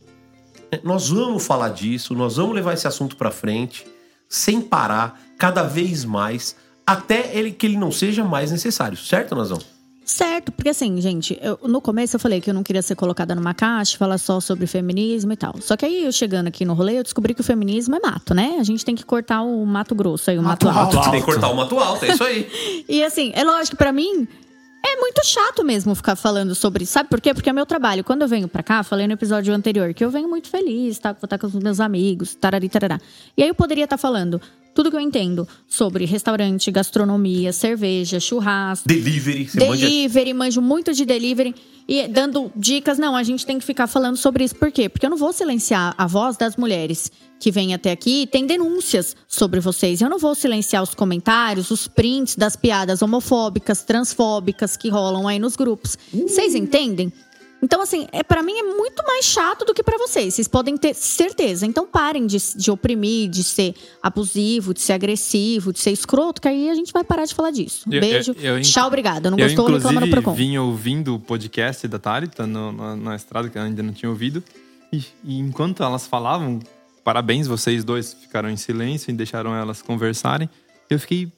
É, 0.69 0.79
Nós 0.83 1.09
vamos 1.09 1.43
falar 1.43 1.69
disso, 1.69 2.13
nós 2.13 2.35
vamos 2.35 2.53
levar 2.53 2.75
esse 2.75 2.87
assunto 2.87 3.17
pra 3.17 3.31
frente, 3.31 3.83
sem 4.29 4.61
parar, 4.61 5.19
cada 5.39 5.63
vez 5.63 6.05
mais, 6.05 6.55
até 6.85 7.35
ele 7.35 7.51
que 7.51 7.65
ele 7.65 7.77
não 7.77 7.91
seja 7.91 8.23
mais 8.23 8.51
necessário, 8.51 8.97
certo, 8.97 9.35
Nazão? 9.35 9.59
Certo, 10.07 10.51
porque 10.51 10.69
assim, 10.69 11.01
gente, 11.01 11.35
eu- 11.41 11.57
no 11.63 11.81
começo 11.81 12.15
eu 12.15 12.19
falei 12.19 12.39
que 12.39 12.47
eu 12.47 12.53
não 12.53 12.61
queria 12.61 12.83
ser 12.83 12.93
colocada 12.95 13.33
numa 13.33 13.55
caixa, 13.55 13.97
falar 13.97 14.19
só 14.19 14.39
sobre 14.39 14.67
feminismo 14.67 15.33
e 15.33 15.35
tal. 15.35 15.55
Só 15.59 15.75
que 15.75 15.83
aí 15.83 16.05
eu 16.05 16.11
chegando 16.11 16.45
aqui 16.47 16.63
no 16.63 16.75
rolê, 16.75 16.99
eu 16.99 17.03
descobri 17.03 17.33
que 17.33 17.41
o 17.41 17.43
feminismo 17.43 17.95
é 17.95 17.99
mato, 17.99 18.35
né? 18.35 18.57
A 18.59 18.63
gente 18.63 18.85
tem 18.85 18.93
que 18.93 19.03
cortar 19.03 19.41
o 19.41 19.65
mato 19.65 19.95
grosso 19.95 20.29
aí, 20.29 20.37
o 20.37 20.43
mato, 20.43 20.67
Mato 20.67 20.77
alto. 20.77 20.97
alto. 20.97 21.09
Tem 21.11 21.19
que 21.21 21.25
cortar 21.25 21.49
o 21.49 21.55
mato 21.55 21.79
alto, 21.79 22.05
é 22.05 22.09
isso 22.11 22.23
aí. 22.23 22.47
E 22.87 23.03
assim, 23.03 23.31
é 23.33 23.43
lógico 23.43 23.71
que 23.71 23.77
pra 23.77 23.91
mim 23.91 24.27
é 24.85 24.95
muito 24.97 25.25
chato 25.25 25.63
mesmo 25.63 25.95
ficar 25.95 26.15
falando 26.15 26.53
sobre 26.53 26.83
isso. 26.83 26.93
Sabe 26.93 27.09
por 27.09 27.19
quê? 27.19 27.33
Porque 27.33 27.49
é 27.49 27.53
meu 27.53 27.65
trabalho. 27.65 28.03
Quando 28.03 28.21
eu 28.21 28.27
venho 28.27 28.47
pra 28.47 28.61
cá, 28.61 28.83
falei 28.83 29.07
no 29.07 29.13
episódio 29.13 29.51
anterior 29.55 29.91
que 29.95 30.05
eu 30.05 30.11
venho 30.11 30.29
muito 30.29 30.47
feliz, 30.49 30.99
tá? 30.99 31.13
Vou 31.13 31.21
estar 31.23 31.39
com 31.39 31.47
os 31.47 31.55
meus 31.55 31.79
amigos, 31.79 32.35
tarari, 32.35 32.69
tarará. 32.69 33.01
E 33.35 33.41
aí 33.41 33.49
eu 33.49 33.55
poderia 33.55 33.85
estar 33.85 33.97
falando 33.97 34.39
tudo 34.75 34.91
que 34.91 34.97
eu 34.97 35.01
entendo 35.01 35.47
sobre 35.67 36.03
restaurante, 36.03 36.69
gastronomia, 36.69 37.53
cerveja, 37.53 38.19
churrasco. 38.19 38.85
Delivery, 38.85 39.47
você 39.47 39.65
manja... 39.65 39.87
Delivery, 39.87 40.33
manjo 40.33 40.61
muito 40.61 40.93
de 40.93 41.05
delivery 41.05 41.55
e 41.87 42.07
dando 42.09 42.51
dicas. 42.53 42.99
Não, 42.99 43.15
a 43.15 43.23
gente 43.23 43.45
tem 43.45 43.57
que 43.57 43.63
ficar 43.63 43.87
falando 43.87 44.17
sobre 44.17 44.43
isso. 44.43 44.53
Por 44.53 44.69
quê? 44.73 44.89
Porque 44.89 45.05
eu 45.05 45.09
não 45.09 45.15
vou 45.15 45.31
silenciar 45.31 45.95
a 45.97 46.05
voz 46.05 46.35
das 46.35 46.57
mulheres 46.57 47.09
que 47.39 47.51
vêm 47.51 47.73
até 47.73 47.91
aqui 47.91 48.23
e 48.23 48.27
têm 48.27 48.45
denúncias 48.45 49.15
sobre 49.29 49.61
vocês. 49.61 50.01
Eu 50.01 50.09
não 50.09 50.19
vou 50.19 50.35
silenciar 50.35 50.83
os 50.83 50.93
comentários, 50.93 51.71
os 51.71 51.87
prints 51.87 52.35
das 52.35 52.57
piadas 52.57 53.01
homofóbicas, 53.01 53.81
transfóbicas 53.81 54.75
que 54.75 54.89
rolam 54.89 55.25
aí 55.25 55.39
nos 55.39 55.55
grupos. 55.55 55.97
Vocês 56.13 56.53
entendem? 56.53 57.13
Então, 57.61 57.81
assim, 57.81 58.07
é, 58.11 58.21
para 58.21 58.43
mim 58.43 58.53
é 58.53 58.63
muito 58.63 59.01
mais 59.07 59.25
chato 59.25 59.65
do 59.65 59.73
que 59.73 59.81
pra 59.81 59.97
vocês. 59.97 60.33
Vocês 60.35 60.47
podem 60.47 60.77
ter 60.77 60.93
certeza. 60.93 61.65
Então, 61.65 61.87
parem 61.87 62.27
de, 62.27 62.37
de 62.55 62.69
oprimir, 62.69 63.27
de 63.29 63.43
ser 63.43 63.73
abusivo, 64.03 64.73
de 64.73 64.81
ser 64.81 64.93
agressivo, 64.93 65.73
de 65.73 65.79
ser 65.79 65.91
escroto, 65.91 66.41
que 66.41 66.47
aí 66.47 66.69
a 66.69 66.75
gente 66.75 66.93
vai 66.93 67.03
parar 67.03 67.25
de 67.25 67.33
falar 67.33 67.49
disso. 67.51 67.85
Eu- 67.91 67.99
Beijo. 68.01 68.35
eu- 68.39 68.57
eu- 68.57 68.61
Tchau, 68.61 68.85
obrigado. 68.87 69.31
Não 69.31 69.37
eu, 69.39 69.45
gostou, 69.47 69.65
reclama 69.67 70.01
no 70.01 70.09
Procon. 70.09 70.33
vim 70.33 70.57
ouvindo 70.57 71.15
o 71.15 71.19
podcast 71.19 71.87
da 71.87 71.97
Thalita 71.97 72.45
no, 72.45 72.71
na, 72.71 72.95
na 72.95 73.15
estrada, 73.15 73.49
que 73.49 73.57
eu 73.57 73.61
ainda 73.63 73.81
não 73.81 73.93
tinha 73.93 74.09
ouvido. 74.09 74.43
E, 74.93 75.03
e 75.23 75.39
enquanto 75.39 75.81
elas 75.81 76.05
falavam, 76.05 76.59
parabéns, 77.03 77.47
vocês 77.47 77.83
dois 77.83 78.13
ficaram 78.13 78.49
em 78.49 78.57
silêncio 78.57 79.09
e 79.09 79.13
deixaram 79.13 79.55
elas 79.55 79.81
conversarem. 79.81 80.47
Eu 80.87 80.99
fiquei 80.99 81.31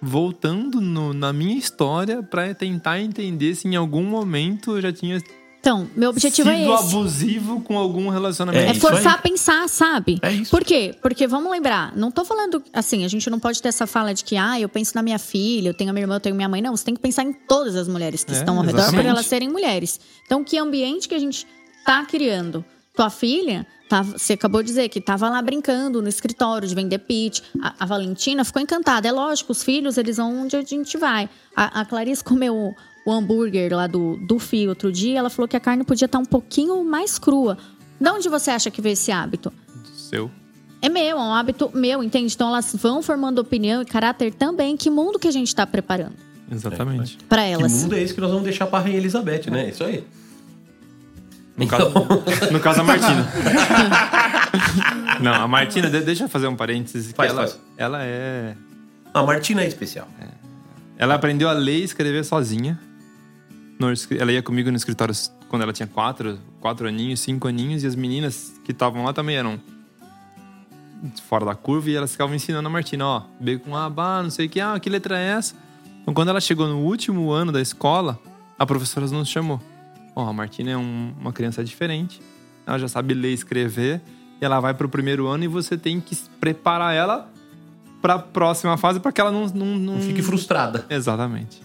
voltando 0.00 0.80
no- 0.80 1.12
na 1.12 1.32
minha 1.32 1.56
história 1.58 2.22
pra 2.22 2.54
tentar 2.54 3.00
entender 3.00 3.54
se 3.56 3.66
em 3.66 3.74
algum 3.74 4.04
momento 4.04 4.76
eu 4.76 4.80
já 4.82 4.92
tinha 4.92 5.20
Então, 5.68 5.86
meu 5.94 6.08
objetivo 6.08 6.48
sido 6.48 6.58
é 6.58 6.62
esse. 6.62 6.84
abusivo 6.96 7.60
com 7.60 7.76
algum 7.76 8.08
relacionamento. 8.08 8.66
É 8.68 8.72
isso 8.72 8.80
forçar 8.80 9.14
a 9.14 9.18
pensar, 9.18 9.68
sabe? 9.68 10.18
É 10.22 10.32
isso. 10.32 10.50
Por 10.50 10.64
quê? 10.64 10.94
Porque 11.02 11.26
vamos 11.26 11.50
lembrar, 11.52 11.94
não 11.94 12.10
tô 12.10 12.24
falando 12.24 12.62
assim, 12.72 13.04
a 13.04 13.08
gente 13.08 13.28
não 13.28 13.38
pode 13.38 13.60
ter 13.60 13.68
essa 13.68 13.86
fala 13.86 14.14
de 14.14 14.24
que, 14.24 14.36
ah, 14.38 14.58
eu 14.58 14.68
penso 14.68 14.92
na 14.94 15.02
minha 15.02 15.18
filha, 15.18 15.68
eu 15.68 15.74
tenho 15.74 15.90
a 15.90 15.92
minha 15.92 16.04
irmã, 16.04 16.16
eu 16.16 16.20
tenho 16.20 16.34
minha 16.34 16.48
mãe. 16.48 16.62
Não, 16.62 16.74
você 16.74 16.86
tem 16.86 16.94
que 16.94 17.00
pensar 17.02 17.22
em 17.22 17.34
todas 17.34 17.76
as 17.76 17.86
mulheres 17.86 18.24
que 18.24 18.32
É, 18.32 18.36
estão 18.36 18.56
ao 18.56 18.62
redor 18.62 18.76
por 18.76 18.82
exatamente. 18.84 19.08
elas 19.08 19.26
serem 19.26 19.50
mulheres. 19.50 20.00
Então, 20.24 20.42
que 20.42 20.56
ambiente 20.56 21.06
que 21.06 21.14
a 21.14 21.18
gente 21.18 21.46
tá 21.84 22.02
criando? 22.06 22.64
Tua 22.94 23.10
filha, 23.10 23.66
tá, 23.90 24.02
você 24.02 24.32
acabou 24.32 24.62
de 24.62 24.68
dizer 24.68 24.88
que 24.88 25.00
tava 25.00 25.28
lá 25.28 25.40
brincando 25.42 26.00
no 26.02 26.08
escritório 26.08 26.66
de 26.66 26.74
vender 26.74 26.98
pitch. 26.98 27.40
A, 27.62 27.74
a 27.80 27.86
Valentina 27.86 28.42
ficou 28.42 28.60
encantada. 28.60 29.06
É 29.06 29.12
lógico, 29.12 29.52
os 29.52 29.62
filhos, 29.62 29.98
eles 29.98 30.16
vão 30.16 30.44
onde 30.44 30.56
a 30.56 30.62
gente 30.62 30.96
vai. 30.96 31.28
A, 31.54 31.82
a 31.82 31.84
Clarice 31.84 32.24
comeu 32.24 32.74
o, 33.10 33.12
hambúrguer 33.12 33.74
lá 33.74 33.86
do, 33.86 34.16
do 34.16 34.38
Fio 34.38 34.70
outro 34.70 34.90
dia. 34.92 35.18
Ela 35.18 35.30
falou 35.30 35.48
que 35.48 35.56
a 35.56 35.60
carne 35.60 35.84
podia 35.84 36.06
estar 36.06 36.18
um 36.18 36.24
pouquinho 36.24 36.84
mais 36.84 37.18
crua. 37.18 37.56
De 38.00 38.08
onde 38.10 38.28
você 38.28 38.50
acha 38.50 38.70
que 38.70 38.80
veio 38.80 38.92
esse 38.94 39.10
hábito? 39.10 39.52
Seu. 39.96 40.30
É 40.80 40.88
meu, 40.88 41.02
é 41.02 41.14
um 41.16 41.32
hábito 41.34 41.70
meu, 41.74 42.02
entende? 42.04 42.32
Então 42.34 42.48
elas 42.48 42.72
vão 42.76 43.02
formando 43.02 43.40
opinião 43.40 43.82
e 43.82 43.84
caráter 43.84 44.32
também. 44.32 44.76
Que 44.76 44.88
mundo 44.90 45.18
que 45.18 45.26
a 45.26 45.30
gente 45.32 45.52
tá 45.54 45.66
preparando 45.66 46.14
Exatamente. 46.50 47.18
para 47.28 47.42
Que 47.44 47.48
elas? 47.52 47.72
mundo 47.72 47.96
é 47.96 48.02
esse 48.02 48.14
que 48.14 48.20
nós 48.20 48.30
vamos 48.30 48.44
deixar 48.44 48.66
pra 48.68 48.78
Rainha 48.78 48.96
Elizabeth, 48.96 49.50
né? 49.50 49.70
Isso 49.70 49.82
aí. 49.82 50.04
No 51.56 51.66
caso, 51.66 51.90
no 52.52 52.60
caso, 52.60 52.80
a 52.82 52.84
Martina. 52.84 53.28
Não, 55.20 55.34
a 55.34 55.48
Martina, 55.48 55.90
de- 55.90 56.00
deixa 56.02 56.24
eu 56.24 56.28
fazer 56.28 56.46
um 56.46 56.54
parênteses. 56.54 57.08
que 57.08 57.14
Faz, 57.16 57.30
ela, 57.32 57.40
faz. 57.40 57.58
ela 57.76 57.98
é. 58.04 58.54
A 59.12 59.22
Martina 59.24 59.62
é 59.62 59.66
especial. 59.66 60.06
Ela 60.96 61.14
aprendeu 61.14 61.48
a 61.48 61.52
ler 61.52 61.78
e 61.80 61.82
escrever 61.82 62.24
sozinha. 62.24 62.78
No 63.78 63.86
ela 64.18 64.32
ia 64.32 64.42
comigo 64.42 64.70
no 64.70 64.76
escritório 64.76 65.14
quando 65.48 65.62
ela 65.62 65.72
tinha 65.72 65.86
quatro, 65.86 66.38
quatro 66.60 66.88
aninhos, 66.88 67.20
cinco 67.20 67.46
aninhos, 67.46 67.84
e 67.84 67.86
as 67.86 67.94
meninas 67.94 68.60
que 68.64 68.72
estavam 68.72 69.04
lá 69.04 69.12
também 69.12 69.36
eram 69.36 69.60
fora 71.28 71.44
da 71.44 71.54
curva 71.54 71.88
e 71.90 71.94
elas 71.94 72.10
ficavam 72.10 72.34
ensinando 72.34 72.66
a 72.66 72.70
Martina, 72.70 73.06
ó, 73.06 73.22
B 73.40 73.58
com 73.58 73.76
A, 73.76 73.88
bah, 73.88 74.20
não 74.22 74.30
sei 74.30 74.46
o 74.46 74.48
que, 74.48 74.60
ah, 74.60 74.78
que 74.80 74.90
letra 74.90 75.16
é 75.18 75.28
essa? 75.28 75.54
Então, 76.02 76.12
quando 76.12 76.28
ela 76.28 76.40
chegou 76.40 76.66
no 76.66 76.78
último 76.80 77.30
ano 77.30 77.52
da 77.52 77.60
escola, 77.60 78.18
a 78.58 78.66
professora 78.66 79.06
nos 79.06 79.28
chamou. 79.28 79.60
Ó, 80.16 80.28
a 80.28 80.32
Martina 80.32 80.72
é 80.72 80.76
um- 80.76 81.14
uma 81.20 81.32
criança 81.32 81.62
diferente, 81.62 82.20
ela 82.66 82.78
já 82.78 82.88
sabe 82.88 83.14
ler 83.14 83.30
e 83.30 83.34
escrever, 83.34 84.00
e 84.40 84.44
ela 84.44 84.58
vai 84.58 84.74
pro 84.74 84.88
primeiro 84.88 85.28
ano 85.28 85.44
e 85.44 85.48
você 85.48 85.76
tem 85.78 86.00
que 86.00 86.16
preparar 86.40 86.94
ela 86.94 87.30
pra 88.02 88.18
próxima 88.18 88.76
fase 88.76 88.98
para 88.98 89.12
que 89.12 89.20
ela 89.20 89.30
não, 89.30 89.46
não, 89.46 89.66
não... 89.78 89.94
Não 89.94 90.00
fique 90.02 90.22
frustrada. 90.22 90.84
Exatamente. 90.90 91.62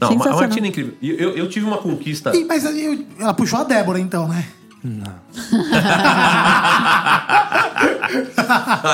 Não, 0.00 0.22
a. 0.22 0.36
Martina 0.36 0.66
é 0.66 0.70
incrível. 0.70 0.94
E 1.02 1.10
Eu, 1.10 1.36
eu 1.36 1.48
tive 1.48 1.66
uma 1.66 1.78
conquista. 1.78 2.34
Ih, 2.36 2.44
mas 2.44 2.64
eu- 2.64 3.04
ela 3.18 3.34
puxou 3.34 3.58
a 3.60 3.64
Débora, 3.64 3.98
então, 4.00 4.26
né? 4.28 4.44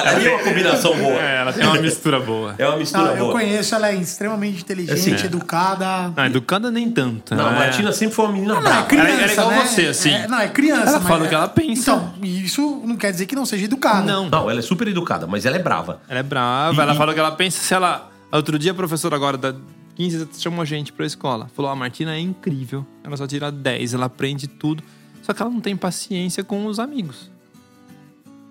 Ali 0.04 0.26
é 0.26 0.30
uma 0.34 0.42
combinação 0.42 0.96
boa. 0.96 1.20
É, 1.22 1.40
ela 1.40 1.52
tem 1.52 1.64
uma 1.64 1.80
mistura 1.80 2.18
boa. 2.20 2.54
É 2.58 2.66
uma 2.66 2.76
mistura 2.76 3.12
eu 3.12 3.16
boa. 3.18 3.32
conheço, 3.32 3.74
ela 3.74 3.88
é 3.90 3.94
extremamente 3.94 4.62
inteligente, 4.62 5.14
Assim, 5.14 5.26
educada. 5.26 6.12
Não, 6.16 6.26
educada 6.26 6.70
nem 6.72 6.90
tanto. 6.90 7.34
Não, 7.34 7.46
a 7.46 7.50
ela 7.50 7.56
é- 7.56 7.66
Martina 7.66 7.92
sempre 7.92 8.14
foi 8.14 8.24
uma 8.26 8.32
menina 8.34 8.54
Não, 8.54 8.60
é 8.60 8.64
brava. 8.64 8.86
criança, 8.86 9.12
Ela 9.12 9.22
é 9.30 9.32
igual 9.32 9.50
né? 9.50 9.64
você, 9.64 9.82
assim. 9.86 10.10
É, 10.10 10.26
não, 10.28 10.40
é 10.40 10.48
criança. 10.48 10.82
Ela 10.88 10.98
mas 10.98 11.08
fala 11.08 11.22
é- 11.22 11.26
o 11.26 11.28
que 11.28 11.34
ela 11.34 11.48
pensa. 11.48 11.80
Então, 11.92 12.12
isso 12.22 12.82
não 12.84 12.96
quer 12.96 13.12
dizer 13.12 13.26
que 13.26 13.36
não 13.36 13.46
seja 13.46 13.64
educada. 13.64 14.02
Não. 14.02 14.28
Não, 14.28 14.50
ela 14.50 14.58
é 14.58 14.62
super 14.62 14.88
educada, 14.88 15.26
mas 15.26 15.46
ela 15.46 15.56
é 15.56 15.60
brava. 15.62 16.00
Ela 16.08 16.18
é 16.20 16.22
brava, 16.24 16.82
ela 16.82 16.94
fala 16.96 17.12
o 17.12 17.14
que 17.14 17.20
ela 17.20 17.32
pensa. 17.32 17.60
Se 17.62 17.72
ela. 17.74 18.10
Outro 18.32 18.58
dia, 18.58 18.72
a 18.72 18.74
professora 18.74 19.14
agora 19.14 19.38
da 19.38 19.54
15 19.96 20.28
chamou 20.38 20.62
a 20.62 20.64
gente 20.64 20.92
pra 20.92 21.04
escola. 21.04 21.48
Falou: 21.54 21.70
a 21.70 21.74
Martina 21.74 22.14
é 22.14 22.20
incrível. 22.20 22.86
Ela 23.02 23.16
só 23.16 23.26
tira 23.26 23.50
10, 23.50 23.94
ela 23.94 24.06
aprende 24.06 24.46
tudo. 24.46 24.82
Só 25.22 25.32
que 25.32 25.42
ela 25.42 25.50
não 25.50 25.60
tem 25.60 25.76
paciência 25.76 26.44
com 26.44 26.66
os 26.66 26.78
amigos. 26.78 27.30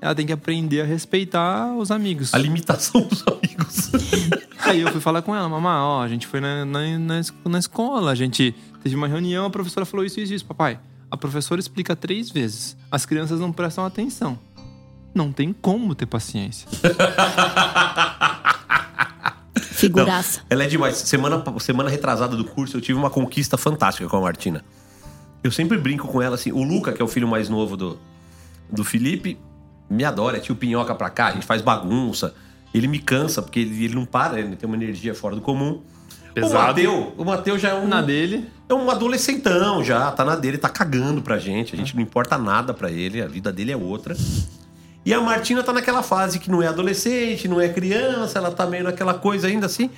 Ela 0.02 0.14
tem 0.14 0.26
que 0.26 0.34
aprender 0.34 0.82
a 0.82 0.86
respeitar 0.86 1.74
os 1.74 1.90
amigos. 1.90 2.34
A 2.34 2.38
limitação 2.38 3.02
dos 3.08 3.24
amigos. 3.26 3.92
Aí 4.60 4.82
eu 4.82 4.92
fui 4.92 5.00
falar 5.00 5.22
com 5.22 5.36
ela, 5.36 5.48
mamãe, 5.48 5.72
ó, 5.72 6.02
a 6.02 6.08
gente 6.08 6.28
foi 6.28 6.42
na, 6.42 6.66
na, 6.66 7.00
na, 7.00 7.22
na 7.46 7.60
escola, 7.60 8.12
a 8.12 8.16
gente 8.16 8.54
teve 8.84 8.96
uma 8.96 9.08
reunião, 9.08 9.46
a 9.46 9.50
professora 9.50 9.86
falou 9.86 10.06
isso, 10.06 10.20
isso, 10.20 10.34
isso, 10.34 10.46
papai. 10.46 10.80
A 11.10 11.16
professora 11.16 11.62
explica 11.62 11.96
três 11.96 12.30
vezes. 12.30 12.76
As 12.92 13.06
crianças 13.06 13.40
não 13.40 13.52
prestam 13.52 13.86
atenção. 13.86 14.38
Não 15.14 15.32
tem 15.32 15.54
como 15.54 15.96
ter 15.96 16.08
paciência. 16.08 16.68
Figuraça. 19.62 20.42
Ela 20.50 20.64
é 20.64 20.68
demais. 20.68 20.98
Semana, 20.98 21.44
semana 21.60 21.90
retrasada 21.90 22.36
do 22.36 22.44
curso, 22.44 22.78
eu 22.78 22.82
tive 22.82 22.98
uma 22.98 23.10
conquista 23.10 23.58
fantástica 23.58 24.08
com 24.08 24.18
a 24.18 24.22
Martina. 24.22 24.64
Eu 25.44 25.52
sempre 25.52 25.78
brinco 25.78 26.08
com 26.08 26.22
ela 26.22 26.36
assim. 26.36 26.52
O 26.52 26.64
Luca, 26.64 26.92
que 26.92 27.02
é 27.02 27.06
o 27.06 27.08
filho 27.08 27.28
mais 27.28 27.50
novo 27.50 27.78
do, 27.78 28.00
do 28.72 28.84
Felipe, 28.84 29.38
me 29.90 30.04
adora. 30.04 30.38
É 30.38 30.40
tio 30.40 30.56
Pinhoca 30.56 30.94
pra 30.96 31.10
cá, 31.10 31.28
a 31.28 31.32
gente 31.32 31.46
faz 31.46 31.62
bagunça. 31.62 32.34
Ele 32.74 32.88
me 32.88 33.00
cansa, 33.00 33.42
porque 33.42 33.60
ele, 33.60 33.86
ele 33.86 33.96
não 33.96 34.06
para, 34.06 34.40
ele 34.40 34.56
tem 34.56 34.68
uma 34.68 34.76
energia 34.76 35.16
fora 35.16 35.36
do 35.36 35.42
comum. 35.42 35.82
Pesado. 36.34 36.58
O 36.58 36.68
Mateu, 36.68 37.14
o 37.18 37.24
Mateu 37.24 37.58
já 37.58 37.70
é 37.70 37.76
um. 37.76 37.88
Na 37.88 38.02
dele, 38.02 38.50
É 38.68 38.74
um 38.74 38.90
adolescentão 38.92 39.82
já, 39.82 40.12
tá 40.12 40.26
na 40.26 40.36
dele, 40.36 40.58
tá 40.58 40.68
cagando 40.68 41.22
pra 41.22 41.40
gente. 41.40 41.74
A 41.74 41.78
gente 41.78 41.96
não 41.96 42.02
importa 42.02 42.38
nada 42.38 42.74
pra 42.74 42.92
ele, 42.92 43.22
a 43.22 43.28
vida 43.28 43.54
dele 43.54 43.72
é 43.72 43.78
outra. 43.78 44.16
E 45.06 45.14
a 45.14 45.22
Martina 45.22 45.62
tá 45.62 45.72
naquela 45.72 46.02
fase 46.02 46.40
que 46.40 46.50
não 46.50 46.64
é 46.64 46.68
adolescente, 46.68 47.48
não 47.48 47.62
é 47.62 47.70
criança, 47.70 48.40
ela 48.40 48.52
tá 48.52 48.66
meio 48.66 48.84
naquela 48.84 49.14
coisa 49.14 49.48
ainda 49.48 49.68
assim. 49.68 49.90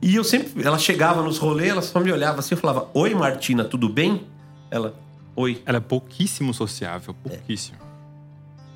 E 0.00 0.16
eu 0.16 0.24
sempre, 0.24 0.64
ela 0.64 0.78
chegava 0.78 1.22
nos 1.22 1.38
rolês, 1.38 1.70
ela 1.70 1.82
só 1.82 2.00
me 2.00 2.10
olhava 2.10 2.40
assim, 2.40 2.56
eu 2.56 2.58
falava: 2.58 2.88
Oi, 2.92 3.14
Martina, 3.14 3.62
tudo 3.62 3.88
bem? 3.88 4.26
Ela, 4.68 4.94
oi. 5.36 5.62
ela 5.64 5.76
é 5.76 5.80
pouquíssimo 5.80 6.52
sociável, 6.52 7.14
pouquíssimo. 7.14 7.78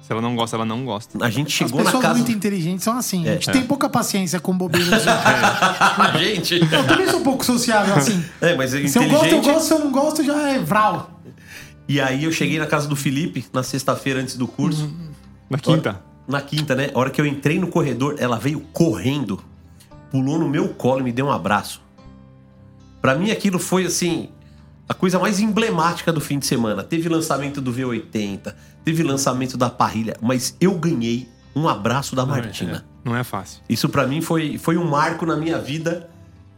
Se 0.06 0.12
ela 0.12 0.22
não 0.22 0.36
gosta, 0.36 0.54
ela 0.54 0.64
não 0.64 0.84
gosta. 0.84 1.18
A 1.24 1.28
gente 1.28 1.48
As 1.48 1.52
chegou 1.52 1.78
na 1.80 1.86
pessoas 1.86 2.02
casa. 2.02 2.18
muito 2.18 2.30
inteligentes 2.30 2.84
são 2.84 2.96
assim. 2.96 3.26
É. 3.26 3.30
a 3.30 3.32
gente 3.32 3.50
tem 3.50 3.64
pouca 3.64 3.88
paciência 3.88 4.38
com 4.38 4.56
bobeiras. 4.56 5.02
A 5.04 6.16
gente. 6.16 6.60
Eu 6.60 6.86
também 6.86 7.08
sou 7.08 7.18
um 7.18 7.24
pouco 7.24 7.44
sociável 7.44 7.92
assim. 7.96 8.24
É, 8.40 8.54
mas 8.54 8.72
é 8.72 8.86
Se 8.86 8.98
eu 8.98 9.08
gosto, 9.08 9.26
eu 9.26 9.42
gosto. 9.42 9.62
Se 9.62 9.74
eu 9.74 9.78
não 9.80 9.90
gosto, 9.90 10.22
já 10.22 10.50
é 10.50 10.60
vral. 10.60 11.10
E 11.88 12.00
aí 12.00 12.22
eu 12.22 12.30
cheguei 12.30 12.56
na 12.56 12.66
casa 12.66 12.86
do 12.86 12.94
Felipe 12.94 13.46
na 13.52 13.64
sexta-feira 13.64 14.20
antes 14.20 14.36
do 14.36 14.46
curso. 14.46 14.88
Na 15.48 15.58
quinta. 15.58 16.02
Na 16.26 16.40
quinta, 16.40 16.74
né? 16.74 16.90
A 16.92 16.98
hora 16.98 17.10
que 17.10 17.20
eu 17.20 17.26
entrei 17.26 17.58
no 17.58 17.68
corredor, 17.68 18.16
ela 18.18 18.38
veio 18.38 18.60
correndo, 18.72 19.42
pulou 20.10 20.38
no 20.38 20.48
meu 20.48 20.68
colo 20.70 21.00
e 21.00 21.04
me 21.04 21.12
deu 21.12 21.26
um 21.26 21.32
abraço. 21.32 21.80
Pra 23.00 23.14
mim 23.14 23.30
aquilo 23.30 23.58
foi 23.58 23.86
assim, 23.86 24.30
a 24.88 24.94
coisa 24.94 25.18
mais 25.18 25.40
emblemática 25.40 26.12
do 26.12 26.20
fim 26.20 26.38
de 26.38 26.46
semana. 26.46 26.82
Teve 26.82 27.08
lançamento 27.08 27.60
do 27.60 27.72
V80, 27.72 28.54
teve 28.84 29.02
lançamento 29.02 29.56
da 29.56 29.70
Parrilha, 29.70 30.16
mas 30.20 30.56
eu 30.60 30.74
ganhei 30.74 31.28
um 31.54 31.68
abraço 31.68 32.14
da 32.14 32.26
Martina. 32.26 32.84
É, 32.84 33.08
não 33.08 33.16
é 33.16 33.24
fácil. 33.24 33.62
Isso 33.68 33.88
pra 33.88 34.06
mim 34.06 34.20
foi, 34.20 34.58
foi 34.58 34.76
um 34.76 34.88
marco 34.88 35.24
na 35.24 35.36
minha 35.36 35.58
vida 35.58 36.08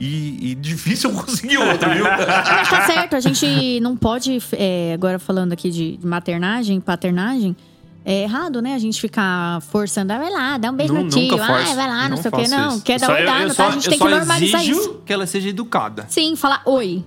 e, 0.00 0.50
e 0.50 0.54
difícil 0.54 1.10
eu 1.10 1.16
conseguir 1.16 1.58
outro, 1.58 1.90
viu? 1.90 2.04
Tá 2.04 2.86
certo, 2.86 3.16
a 3.16 3.20
gente 3.20 3.80
não 3.80 3.96
pode, 3.96 4.38
é, 4.52 4.92
agora 4.94 5.18
falando 5.18 5.52
aqui 5.52 5.70
de 5.70 5.98
maternagem, 6.02 6.80
paternagem, 6.80 7.56
é 8.04 8.22
errado, 8.22 8.62
né? 8.62 8.74
A 8.74 8.78
gente 8.78 9.00
ficar 9.00 9.60
forçando, 9.62 10.12
ah, 10.12 10.18
vai 10.18 10.30
lá, 10.30 10.56
dá 10.58 10.70
um 10.70 10.74
beijo 10.76 10.94
Nu- 10.94 11.04
no 11.04 11.10
tio, 11.10 11.40
ai, 11.42 11.74
vai 11.74 11.88
lá, 11.88 12.08
não, 12.08 12.16
sei 12.16 12.28
o 12.30 12.34
quê. 12.34 12.42
faço 12.42 12.50
Não, 12.56 12.68
isso. 12.76 12.82
quer 12.82 12.98
dar 13.00 13.10
oi, 13.10 13.24
dá, 13.24 13.38
não, 13.46 13.54
tá? 13.54 13.66
A 13.66 13.70
gente 13.72 13.84
eu 13.86 13.90
tem 13.90 13.98
que 13.98 14.08
normalizar 14.08 14.60
exijo 14.62 14.80
isso. 14.80 15.02
que 15.04 15.12
ela 15.12 15.26
seja 15.26 15.48
educada. 15.48 16.06
Sim, 16.08 16.34
falar 16.36 16.62
oi. 16.64 17.04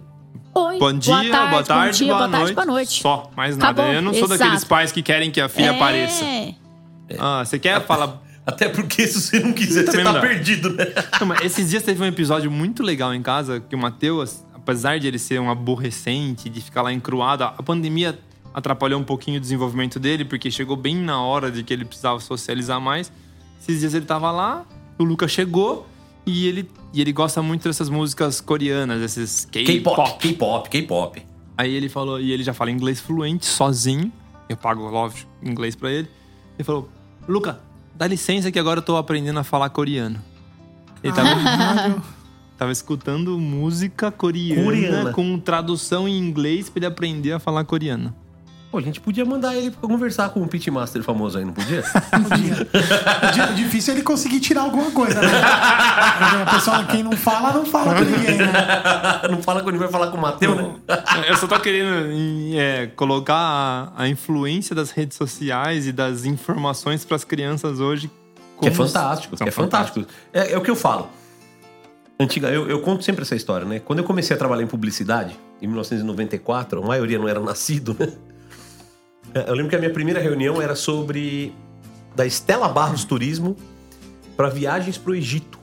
Oi. 0.54 0.78
Bom 0.80 0.94
dia, 0.94 1.16
boa 1.50 1.64
tarde, 1.64 2.00
bom 2.00 2.06
dia, 2.06 2.08
boa, 2.08 2.18
boa 2.18 2.30
tarde, 2.30 2.38
noite. 2.38 2.56
boa 2.56 2.66
noite. 2.66 3.02
Só, 3.02 3.32
mais 3.38 3.56
nada. 3.56 3.72
Acabou. 3.82 3.94
Eu 3.94 4.02
não 4.02 4.14
sou 4.14 4.24
Exato. 4.26 4.39
daqueles 4.39 4.64
pais 4.66 4.92
que 4.92 5.02
querem 5.02 5.32
que 5.32 5.39
a 5.39 5.48
filha 5.48 5.68
é. 5.68 5.76
apareça. 5.76 6.26
Ah, 7.18 7.44
você 7.46 7.58
quer 7.58 7.82
falar. 7.86 8.22
Até 8.46 8.68
porque 8.68 9.08
se 9.08 9.22
você 9.22 9.39
não 9.39 9.54
quiser, 9.54 9.86
você 9.86 10.04
tá 10.04 10.12
não 10.12 10.20
perdido, 10.20 10.72
né? 10.72 10.86
Não, 11.20 11.28
mas 11.28 11.42
esses 11.46 11.70
dias 11.70 11.84
teve 11.84 12.02
um 12.04 12.06
episódio 12.08 12.50
muito 12.52 12.82
legal 12.84 13.14
em 13.14 13.22
casa 13.22 13.60
que 13.62 13.76
o 13.76 13.80
Matheus, 13.80 14.44
apesar 14.54 15.00
de 15.00 15.08
ele 15.08 15.20
ser 15.20 15.39
um 15.39 15.50
aborrecente, 15.50 16.50
de 16.50 16.60
ficar 16.60 16.82
lá 16.82 16.92
encruado, 16.92 17.44
a 17.44 17.52
pandemia 17.64 18.18
atrapalhou 18.54 18.99
um 18.99 19.04
pouquinho 19.04 19.38
o 19.38 19.39
desenvolvimento 19.39 19.99
dele, 19.99 20.26
porque 20.26 20.52
chegou 20.52 20.76
bem 20.76 20.95
na 20.95 21.22
hora 21.22 21.52
de 21.52 21.64
que 21.64 21.74
ele 21.74 21.86
precisava 21.86 22.20
socializar 22.20 22.80
mais. 22.80 23.12
Esses 23.60 23.80
dias 23.80 23.93
ele 23.93 24.06
tava 24.06 24.32
lá, 24.32 24.66
o 24.97 25.04
Lucas 25.04 25.32
chegou 25.32 25.88
e 26.26 26.47
ele, 26.47 26.70
e 26.93 27.02
ele 27.02 27.12
gosta 27.12 27.41
muito 27.41 27.64
dessas 27.64 27.89
músicas 27.89 28.41
coreanas, 28.41 29.02
esses 29.02 29.45
K-pop, 29.45 29.95
K-pop. 29.95 30.20
K-pop, 30.20 30.70
K-pop. 30.70 31.26
Aí 31.58 31.74
ele 31.74 31.89
falou, 31.89 32.20
e 32.20 32.32
ele 32.32 32.43
já 32.43 32.54
fala 32.54 32.72
inglês 32.72 32.99
fluente, 32.99 33.45
sozinho. 33.45 34.12
Eu 34.49 34.58
pago, 34.58 34.89
lógico, 34.89 35.30
inglês 35.43 35.76
pra 35.76 35.91
ele. 35.91 36.10
Ele 36.58 36.64
falou: 36.64 36.89
Luca, 37.28 37.60
dá 37.95 38.08
licença 38.08 38.52
que 38.52 38.60
agora 38.60 38.80
eu 38.80 38.84
tô 38.84 38.97
aprendendo 38.97 39.39
a 39.39 39.43
falar 39.43 39.70
coreano. 39.70 40.20
Ele 41.04 41.14
tava, 41.14 41.30
Caralho. 41.30 42.04
tava 42.58 42.72
escutando 42.72 43.39
música 43.39 44.12
coreana, 44.12 44.64
Coreana. 44.64 45.14
com 45.14 45.39
tradução 45.39 46.08
em 46.08 46.18
inglês 46.18 46.70
pra 46.70 46.80
ele 46.80 46.86
aprender 46.86 47.32
a 47.32 47.39
falar 47.39 47.64
coreano. 47.64 48.14
Pô, 48.72 48.78
a 48.78 48.82
gente 48.82 49.01
podia 49.01 49.26
mandar 49.26 49.53
ele 49.53 49.69
conversar 49.72 50.30
com 50.30 50.39
um 50.41 50.47
pitmaster 50.47 51.03
famoso 51.03 51.38
aí, 51.38 51.43
não 51.43 51.51
podia? 51.51 51.84
O 52.15 53.32
di- 53.34 53.51
o 53.51 53.55
difícil 53.55 53.93
é 53.93 53.97
ele 53.97 54.03
conseguir 54.03 54.39
tirar 54.39 54.61
alguma 54.61 54.91
coisa, 54.91 55.19
né? 55.22 55.28
A 56.47 56.51
pessoa, 56.53 56.84
quem 56.86 57.03
não 57.03 57.11
fala, 57.11 57.51
não 57.51 57.65
fala 57.65 57.95
com 57.95 58.01
ninguém, 58.05 58.38
né? 58.38 58.53
não 59.30 59.41
fala 59.43 59.61
quando 59.61 59.76
ele 59.76 59.84
vai 59.84 59.89
falar 59.91 60.07
com 60.07 60.17
o 60.17 60.22
Mateu, 60.22 60.55
né? 60.55 60.76
Eu 61.28 61.36
só 61.36 61.47
tô 61.47 61.59
querendo 61.59 62.07
é, 62.57 62.88
colocar 62.95 63.36
a, 63.36 64.03
a 64.03 64.07
influência 64.07 64.74
das 64.74 64.91
redes 64.91 65.17
sociais 65.17 65.86
e 65.86 65.91
das 65.91 66.24
informações 66.26 67.03
pras 67.03 67.26
crianças 67.26 67.80
hoje. 67.82 68.09
Que 68.61 68.69
é 68.69 68.72
fantástico, 68.72 69.36
é 69.41 69.51
fantástico. 69.51 70.05
É, 70.32 70.53
é 70.53 70.57
o 70.57 70.61
que 70.61 70.72
eu 70.72 70.76
falo. 70.78 71.09
Antiga, 72.19 72.49
eu, 72.49 72.69
eu 72.69 72.80
conto 72.82 73.03
sempre 73.03 73.24
essa 73.24 73.36
história, 73.36 73.65
né? 73.65 73.80
Quando 73.80 73.99
eu 73.99 74.05
comecei 74.05 74.34
a 74.36 74.39
trabalhar 74.39 74.61
em 74.63 74.67
publicidade, 74.67 75.36
em 75.61 75.67
1994, 75.67 76.82
a 76.82 76.86
maioria 76.88 77.17
não 77.19 77.28
era 77.28 77.39
nascido, 77.39 77.95
né? 77.99 78.07
É, 79.34 79.49
Eu 79.49 79.53
lembro 79.53 79.69
que 79.69 79.76
a 79.76 79.80
minha 79.80 79.91
primeira 79.91 80.19
reunião 80.19 80.61
era 80.61 80.76
sobre 80.76 81.53
da 82.15 82.26
Estela 82.26 82.67
Barros 82.67 83.03
Turismo 83.03 83.55
para 84.36 84.49
viagens 84.49 84.97
pro 84.97 85.15
Egito. 85.15 85.59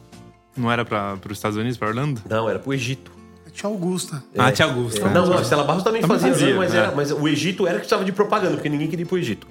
Não 0.56 0.70
era 0.70 0.84
para 0.84 1.18
os 1.26 1.32
Estados 1.32 1.56
Unidos, 1.56 1.76
para 1.76 1.88
Orlando? 1.88 2.20
Não, 2.28 2.48
era 2.48 2.58
pro 2.58 2.72
Egito. 2.72 3.12
Tia 3.52 3.68
Augusta. 3.68 4.22
Ah, 4.36 4.52
Tia 4.52 4.66
Augusta. 4.66 5.00
É, 5.00 5.10
não, 5.12 5.26
não, 5.26 5.38
a 5.38 5.42
Estela 5.42 5.64
Barros 5.64 5.82
também, 5.82 6.00
Também 6.00 6.16
fazia, 6.18 6.32
fazia, 6.32 6.50
não, 6.50 6.56
mas, 6.56 6.74
é. 6.74 6.78
era, 6.78 6.92
mas 6.92 7.10
o 7.10 7.26
Egito 7.26 7.66
era 7.66 7.74
que 7.74 7.80
precisava 7.80 8.04
de 8.04 8.12
propaganda, 8.12 8.54
porque 8.54 8.68
ninguém 8.68 8.86
queria 8.86 9.02
ir 9.02 9.06
pro 9.06 9.18
Egito. 9.18 9.48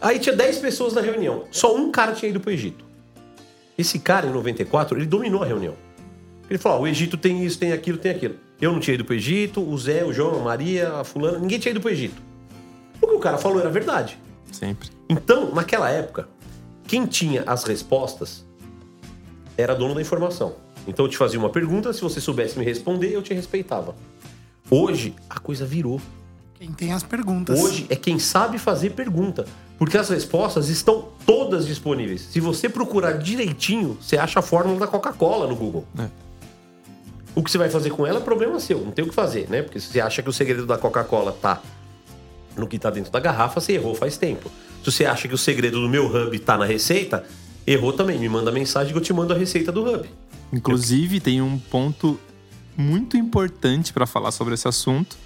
Aí 0.00 0.18
tinha 0.18 0.36
10 0.36 0.58
pessoas 0.58 0.92
na 0.92 1.00
reunião. 1.00 1.44
Só 1.50 1.74
um 1.74 1.90
cara 1.90 2.12
tinha 2.12 2.28
ido 2.28 2.38
pro 2.38 2.50
Egito. 2.50 2.84
Esse 3.78 3.98
cara, 3.98 4.26
em 4.26 4.30
94, 4.30 4.98
ele 4.98 5.06
dominou 5.06 5.42
a 5.42 5.46
reunião. 5.46 5.74
Ele 6.50 6.58
falou: 6.58 6.80
ó, 6.80 6.82
o 6.82 6.86
Egito 6.86 7.16
tem 7.16 7.44
isso, 7.44 7.58
tem 7.58 7.72
aquilo, 7.72 7.96
tem 7.96 8.10
aquilo. 8.12 8.34
Eu 8.60 8.72
não 8.72 8.78
tinha 8.78 8.94
ido 8.94 9.04
pro 9.04 9.14
Egito, 9.14 9.66
o 9.66 9.78
Zé, 9.78 10.04
o 10.04 10.12
João, 10.12 10.40
a 10.40 10.44
Maria, 10.44 10.92
a 10.96 11.04
Fulana, 11.04 11.38
ninguém 11.38 11.58
tinha 11.58 11.70
ido 11.70 11.80
pro 11.80 11.90
Egito. 11.90 12.20
O 13.02 13.06
que 13.08 13.14
o 13.14 13.18
cara 13.18 13.36
falou 13.36 13.60
era 13.60 13.68
verdade. 13.68 14.18
Sempre. 14.50 14.88
Então, 15.08 15.52
naquela 15.54 15.90
época, 15.90 16.28
quem 16.86 17.04
tinha 17.06 17.42
as 17.46 17.64
respostas 17.64 18.44
era 19.56 19.74
dono 19.74 19.94
da 19.94 20.00
informação. 20.00 20.54
Então 20.86 21.04
eu 21.04 21.10
te 21.10 21.16
fazia 21.16 21.38
uma 21.38 21.50
pergunta, 21.50 21.92
se 21.92 22.00
você 22.00 22.20
soubesse 22.20 22.58
me 22.58 22.64
responder, 22.64 23.12
eu 23.12 23.22
te 23.22 23.32
respeitava. 23.34 23.94
Hoje, 24.70 25.14
a 25.28 25.38
coisa 25.38 25.64
virou. 25.64 26.00
Quem 26.54 26.72
tem 26.72 26.92
as 26.92 27.02
perguntas. 27.02 27.60
Hoje 27.60 27.86
é 27.88 27.96
quem 27.96 28.18
sabe 28.18 28.58
fazer 28.58 28.90
pergunta. 28.90 29.46
Porque 29.78 29.98
as 29.98 30.08
respostas 30.08 30.68
estão 30.68 31.08
todas 31.26 31.66
disponíveis. 31.66 32.28
Se 32.30 32.40
você 32.40 32.68
procurar 32.68 33.18
direitinho, 33.18 33.98
você 34.00 34.16
acha 34.16 34.38
a 34.38 34.42
fórmula 34.42 34.78
da 34.78 34.86
Coca-Cola 34.86 35.46
no 35.46 35.56
Google. 35.56 35.84
É. 35.98 36.06
O 37.34 37.42
que 37.42 37.50
você 37.50 37.58
vai 37.58 37.68
fazer 37.68 37.90
com 37.90 38.06
ela 38.06 38.20
é 38.20 38.22
problema 38.22 38.60
seu, 38.60 38.78
não 38.78 38.92
tem 38.92 39.04
o 39.04 39.08
que 39.08 39.14
fazer, 39.14 39.48
né? 39.48 39.62
Porque 39.62 39.80
se 39.80 39.88
você 39.88 40.00
acha 40.00 40.22
que 40.22 40.28
o 40.28 40.32
segredo 40.32 40.66
da 40.66 40.76
Coca-Cola 40.76 41.32
tá 41.32 41.60
no 42.56 42.66
que 42.66 42.78
tá 42.78 42.90
dentro 42.90 43.10
da 43.10 43.20
garrafa, 43.20 43.60
você 43.60 43.72
errou 43.72 43.94
faz 43.94 44.16
tempo. 44.16 44.50
Se 44.82 44.90
você 44.90 45.04
acha 45.04 45.28
que 45.28 45.34
o 45.34 45.38
segredo 45.38 45.80
do 45.80 45.88
meu 45.88 46.06
hub 46.06 46.38
tá 46.40 46.58
na 46.58 46.64
receita, 46.64 47.24
errou 47.66 47.92
também. 47.92 48.18
Me 48.18 48.28
manda 48.28 48.50
mensagem 48.50 48.92
que 48.92 48.98
eu 48.98 49.02
te 49.02 49.12
mando 49.12 49.32
a 49.32 49.36
receita 49.36 49.70
do 49.70 49.82
hub. 49.84 50.08
Inclusive, 50.52 51.20
tem 51.20 51.40
um 51.40 51.58
ponto 51.58 52.18
muito 52.76 53.16
importante 53.16 53.92
para 53.92 54.06
falar 54.06 54.32
sobre 54.32 54.54
esse 54.54 54.66
assunto, 54.66 55.16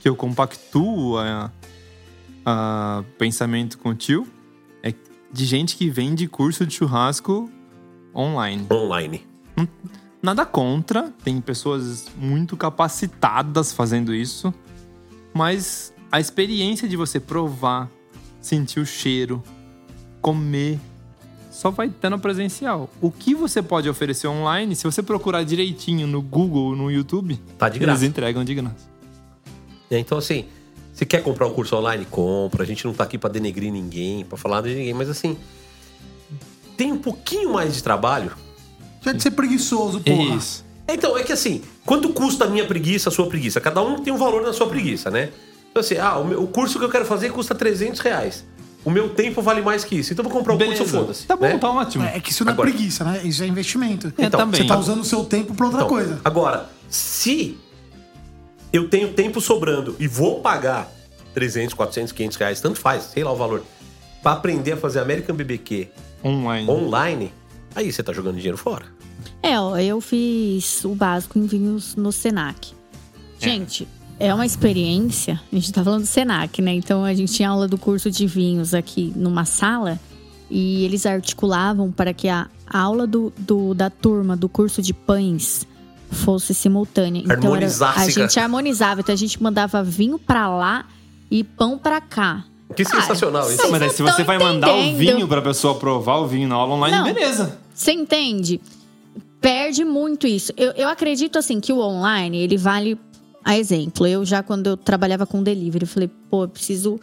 que 0.00 0.08
eu 0.08 0.14
compactuo 0.14 1.18
a, 1.18 1.50
a 2.44 3.04
pensamento 3.18 3.78
com 3.78 3.90
o 3.90 3.94
tio, 3.94 4.26
é 4.82 4.92
de 5.32 5.44
gente 5.44 5.76
que 5.76 5.88
vende 5.88 6.28
curso 6.28 6.66
de 6.66 6.74
churrasco 6.74 7.50
online. 8.14 8.66
Online. 8.70 9.26
Nada 10.22 10.44
contra, 10.44 11.12
tem 11.22 11.40
pessoas 11.40 12.06
muito 12.16 12.56
capacitadas 12.56 13.72
fazendo 13.72 14.14
isso, 14.14 14.52
mas 15.32 15.92
a 16.10 16.20
experiência 16.20 16.88
de 16.88 16.96
você 16.96 17.18
provar, 17.20 17.90
sentir 18.40 18.80
o 18.80 18.86
cheiro, 18.86 19.42
comer, 20.20 20.78
só 21.50 21.70
vai 21.70 21.88
ter 21.88 22.08
no 22.10 22.18
presencial. 22.18 22.90
O 23.00 23.10
que 23.10 23.34
você 23.34 23.62
pode 23.62 23.88
oferecer 23.88 24.26
online, 24.28 24.76
se 24.76 24.84
você 24.84 25.02
procurar 25.02 25.42
direitinho 25.42 26.06
no 26.06 26.20
Google, 26.20 26.76
no 26.76 26.90
YouTube, 26.90 27.40
Tá 27.58 27.68
de 27.68 27.76
eles 27.78 27.86
graça. 27.86 28.06
entregam 28.06 28.44
de 28.44 28.54
graça. 28.54 28.88
É, 29.90 29.98
Então, 29.98 30.18
assim, 30.18 30.44
você 30.92 31.04
quer 31.06 31.22
comprar 31.22 31.46
um 31.46 31.52
curso 31.52 31.76
online? 31.76 32.04
Compra. 32.04 32.62
A 32.62 32.66
gente 32.66 32.84
não 32.84 32.92
tá 32.92 33.04
aqui 33.04 33.16
pra 33.18 33.30
denegrir 33.30 33.72
ninguém, 33.72 34.24
pra 34.24 34.36
falar 34.36 34.60
de 34.62 34.74
ninguém, 34.74 34.94
mas 34.94 35.08
assim, 35.08 35.36
tem 36.76 36.92
um 36.92 36.98
pouquinho 36.98 37.52
mais 37.52 37.74
de 37.74 37.82
trabalho. 37.82 38.32
Já 39.02 39.12
de 39.12 39.22
ser 39.22 39.30
preguiçoso, 39.30 40.00
porra. 40.00 40.36
Isso. 40.36 40.64
Então, 40.88 41.16
é 41.16 41.22
que 41.22 41.32
assim, 41.32 41.62
quanto 41.84 42.10
custa 42.10 42.44
a 42.44 42.48
minha 42.48 42.64
preguiça, 42.66 43.08
a 43.08 43.12
sua 43.12 43.26
preguiça? 43.28 43.60
Cada 43.60 43.80
um 43.82 43.98
tem 44.02 44.12
um 44.12 44.16
valor 44.16 44.42
na 44.42 44.52
sua 44.52 44.68
preguiça, 44.68 45.10
né? 45.10 45.30
Então, 45.76 45.80
assim, 45.84 45.98
ah, 45.98 46.16
o, 46.18 46.24
meu- 46.24 46.42
o 46.42 46.46
curso 46.46 46.78
que 46.78 46.84
eu 46.86 46.88
quero 46.88 47.04
fazer 47.04 47.30
custa 47.30 47.54
300 47.54 48.00
reais. 48.00 48.44
O 48.82 48.90
meu 48.90 49.10
tempo 49.10 49.42
vale 49.42 49.60
mais 49.60 49.84
que 49.84 49.96
isso. 49.96 50.12
Então 50.12 50.24
eu 50.24 50.30
vou 50.30 50.38
comprar 50.38 50.54
um 50.54 50.58
curso, 50.58 50.72
Beleza. 50.84 50.98
foda-se. 50.98 51.26
Tá 51.26 51.36
bom, 51.36 51.42
né? 51.42 51.58
tá 51.58 51.70
ótimo. 51.70 52.04
É 52.04 52.18
que 52.20 52.30
isso 52.30 52.44
não 52.46 52.52
Agora- 52.52 52.70
é 52.70 52.72
preguiça, 52.72 53.04
né? 53.04 53.20
Isso 53.24 53.42
é 53.42 53.46
investimento. 53.46 54.06
É, 54.16 54.24
Então, 54.24 54.40
também. 54.40 54.62
Você 54.62 54.66
tá 54.66 54.78
usando 54.78 55.00
o 55.00 55.04
seu 55.04 55.24
tempo 55.24 55.54
pra 55.54 55.66
outra 55.66 55.80
Então, 55.82 55.88
coisa. 55.88 56.20
Agora, 56.24 56.70
se 56.88 57.58
eu 58.72 58.88
tenho 58.88 59.12
tempo 59.12 59.38
sobrando 59.40 59.96
e 59.98 60.06
vou 60.08 60.40
pagar 60.40 60.90
300, 61.34 61.74
400, 61.74 62.12
500 62.12 62.36
reais, 62.38 62.60
tanto 62.60 62.78
faz, 62.78 63.02
sei 63.04 63.22
lá 63.24 63.32
o 63.32 63.36
valor, 63.36 63.62
pra 64.22 64.32
aprender 64.32 64.72
a 64.72 64.76
fazer 64.78 65.00
American 65.00 65.34
BBQ 65.36 65.88
Online. 66.24 66.70
online, 66.70 67.32
aí 67.74 67.92
você 67.92 68.02
tá 68.02 68.12
jogando 68.14 68.36
dinheiro 68.36 68.56
fora. 68.56 68.86
É, 69.42 69.58
ó, 69.60 69.76
eu 69.76 70.00
fiz 70.00 70.82
o 70.84 70.94
básico 70.94 71.38
em 71.38 71.44
vinhos 71.46 71.94
no 71.96 72.10
Senac. 72.12 72.72
Gente, 73.38 73.86
é 74.18 74.32
uma 74.32 74.46
experiência. 74.46 75.40
A 75.52 75.54
gente 75.56 75.72
tá 75.72 75.82
falando 75.84 76.02
do 76.02 76.06
Senac, 76.06 76.60
né? 76.62 76.72
Então 76.74 77.04
a 77.04 77.12
gente 77.14 77.32
tinha 77.32 77.48
aula 77.50 77.66
do 77.68 77.76
curso 77.78 78.10
de 78.10 78.26
vinhos 78.26 78.74
aqui 78.74 79.12
numa 79.16 79.44
sala 79.44 79.98
e 80.50 80.84
eles 80.84 81.04
articulavam 81.06 81.90
para 81.92 82.12
que 82.14 82.28
a 82.28 82.46
aula 82.72 83.06
do, 83.06 83.32
do- 83.38 83.74
da 83.74 83.90
turma 83.90 84.36
do 84.36 84.48
curso 84.48 84.80
de 84.82 84.92
pães 84.94 85.66
fosse 86.10 86.54
simultânea. 86.54 87.22
Então 87.24 87.54
era, 87.56 87.66
a 87.96 88.08
gente 88.08 88.38
harmonizava, 88.38 89.00
então 89.00 89.12
a 89.12 89.18
gente 89.18 89.42
mandava 89.42 89.82
vinho 89.82 90.18
pra 90.18 90.48
lá 90.48 90.86
e 91.30 91.42
pão 91.42 91.76
pra 91.76 92.00
cá. 92.00 92.44
Que 92.74 92.84
sensacional 92.84 93.50
isso. 93.50 93.62
Não, 93.62 93.70
mas 93.70 93.82
aí, 93.82 93.90
se 93.90 94.02
você 94.02 94.22
vai 94.24 94.38
mandar 94.38 94.72
o 94.74 94.96
vinho 94.96 95.26
pra 95.28 95.40
pessoa 95.42 95.74
provar 95.76 96.16
o 96.16 96.26
vinho 96.26 96.48
na 96.48 96.54
aula 96.56 96.74
online, 96.74 96.96
Não. 96.96 97.04
beleza. 97.04 97.58
Você 97.74 97.92
entende? 97.92 98.60
Perde 99.40 99.84
muito 99.84 100.26
isso. 100.26 100.52
Eu, 100.56 100.72
eu 100.72 100.88
acredito, 100.88 101.38
assim, 101.38 101.60
que 101.60 101.72
o 101.72 101.78
online, 101.78 102.38
ele 102.38 102.56
vale... 102.56 102.98
A 103.46 103.56
exemplo, 103.56 104.06
eu 104.08 104.24
já, 104.24 104.42
quando 104.42 104.66
eu 104.66 104.76
trabalhava 104.76 105.24
com 105.24 105.40
delivery, 105.42 105.84
eu 105.84 105.88
falei, 105.88 106.10
pô, 106.28 106.42
eu 106.44 106.48
preciso... 106.48 106.98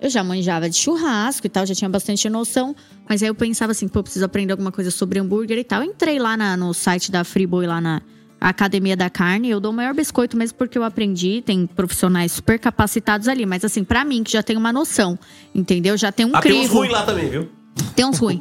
Eu 0.00 0.08
já 0.08 0.22
manjava 0.22 0.70
de 0.70 0.76
churrasco 0.76 1.46
e 1.46 1.50
tal, 1.50 1.66
já 1.66 1.74
tinha 1.74 1.90
bastante 1.90 2.30
noção. 2.30 2.74
Mas 3.08 3.22
aí 3.22 3.28
eu 3.28 3.34
pensava 3.34 3.72
assim, 3.72 3.88
pô, 3.88 3.98
eu 3.98 4.02
preciso 4.04 4.24
aprender 4.24 4.52
alguma 4.52 4.70
coisa 4.70 4.90
sobre 4.90 5.18
hambúrguer 5.18 5.58
e 5.58 5.64
tal. 5.64 5.82
Eu 5.82 5.90
entrei 5.90 6.18
lá 6.18 6.36
na- 6.36 6.56
no 6.56 6.72
site 6.72 7.10
da 7.10 7.24
Friboi, 7.24 7.66
lá 7.66 7.80
na 7.80 8.00
Academia 8.40 8.96
da 8.96 9.10
Carne. 9.10 9.50
Eu 9.50 9.58
dou 9.60 9.72
o 9.72 9.74
maior 9.74 9.92
biscoito 9.92 10.36
mesmo 10.36 10.56
porque 10.56 10.78
eu 10.78 10.84
aprendi. 10.84 11.42
Tem 11.44 11.66
profissionais 11.66 12.30
super 12.32 12.58
capacitados 12.58 13.26
ali. 13.28 13.44
Mas 13.44 13.64
assim, 13.64 13.82
pra 13.84 14.04
mim, 14.04 14.22
que 14.22 14.30
já 14.32 14.42
tenho 14.44 14.60
uma 14.60 14.72
noção, 14.72 15.18
entendeu? 15.54 15.96
Já 15.98 16.10
tem 16.12 16.24
um 16.24 16.30
Ah, 16.36 16.40
tem 16.40 16.52
uns 16.52 16.58
crivo. 16.60 16.78
ruins 16.78 16.92
lá 16.92 17.02
também, 17.04 17.28
viu? 17.28 17.48
Tem 17.96 18.04
uns 18.06 18.18
ruins. 18.18 18.40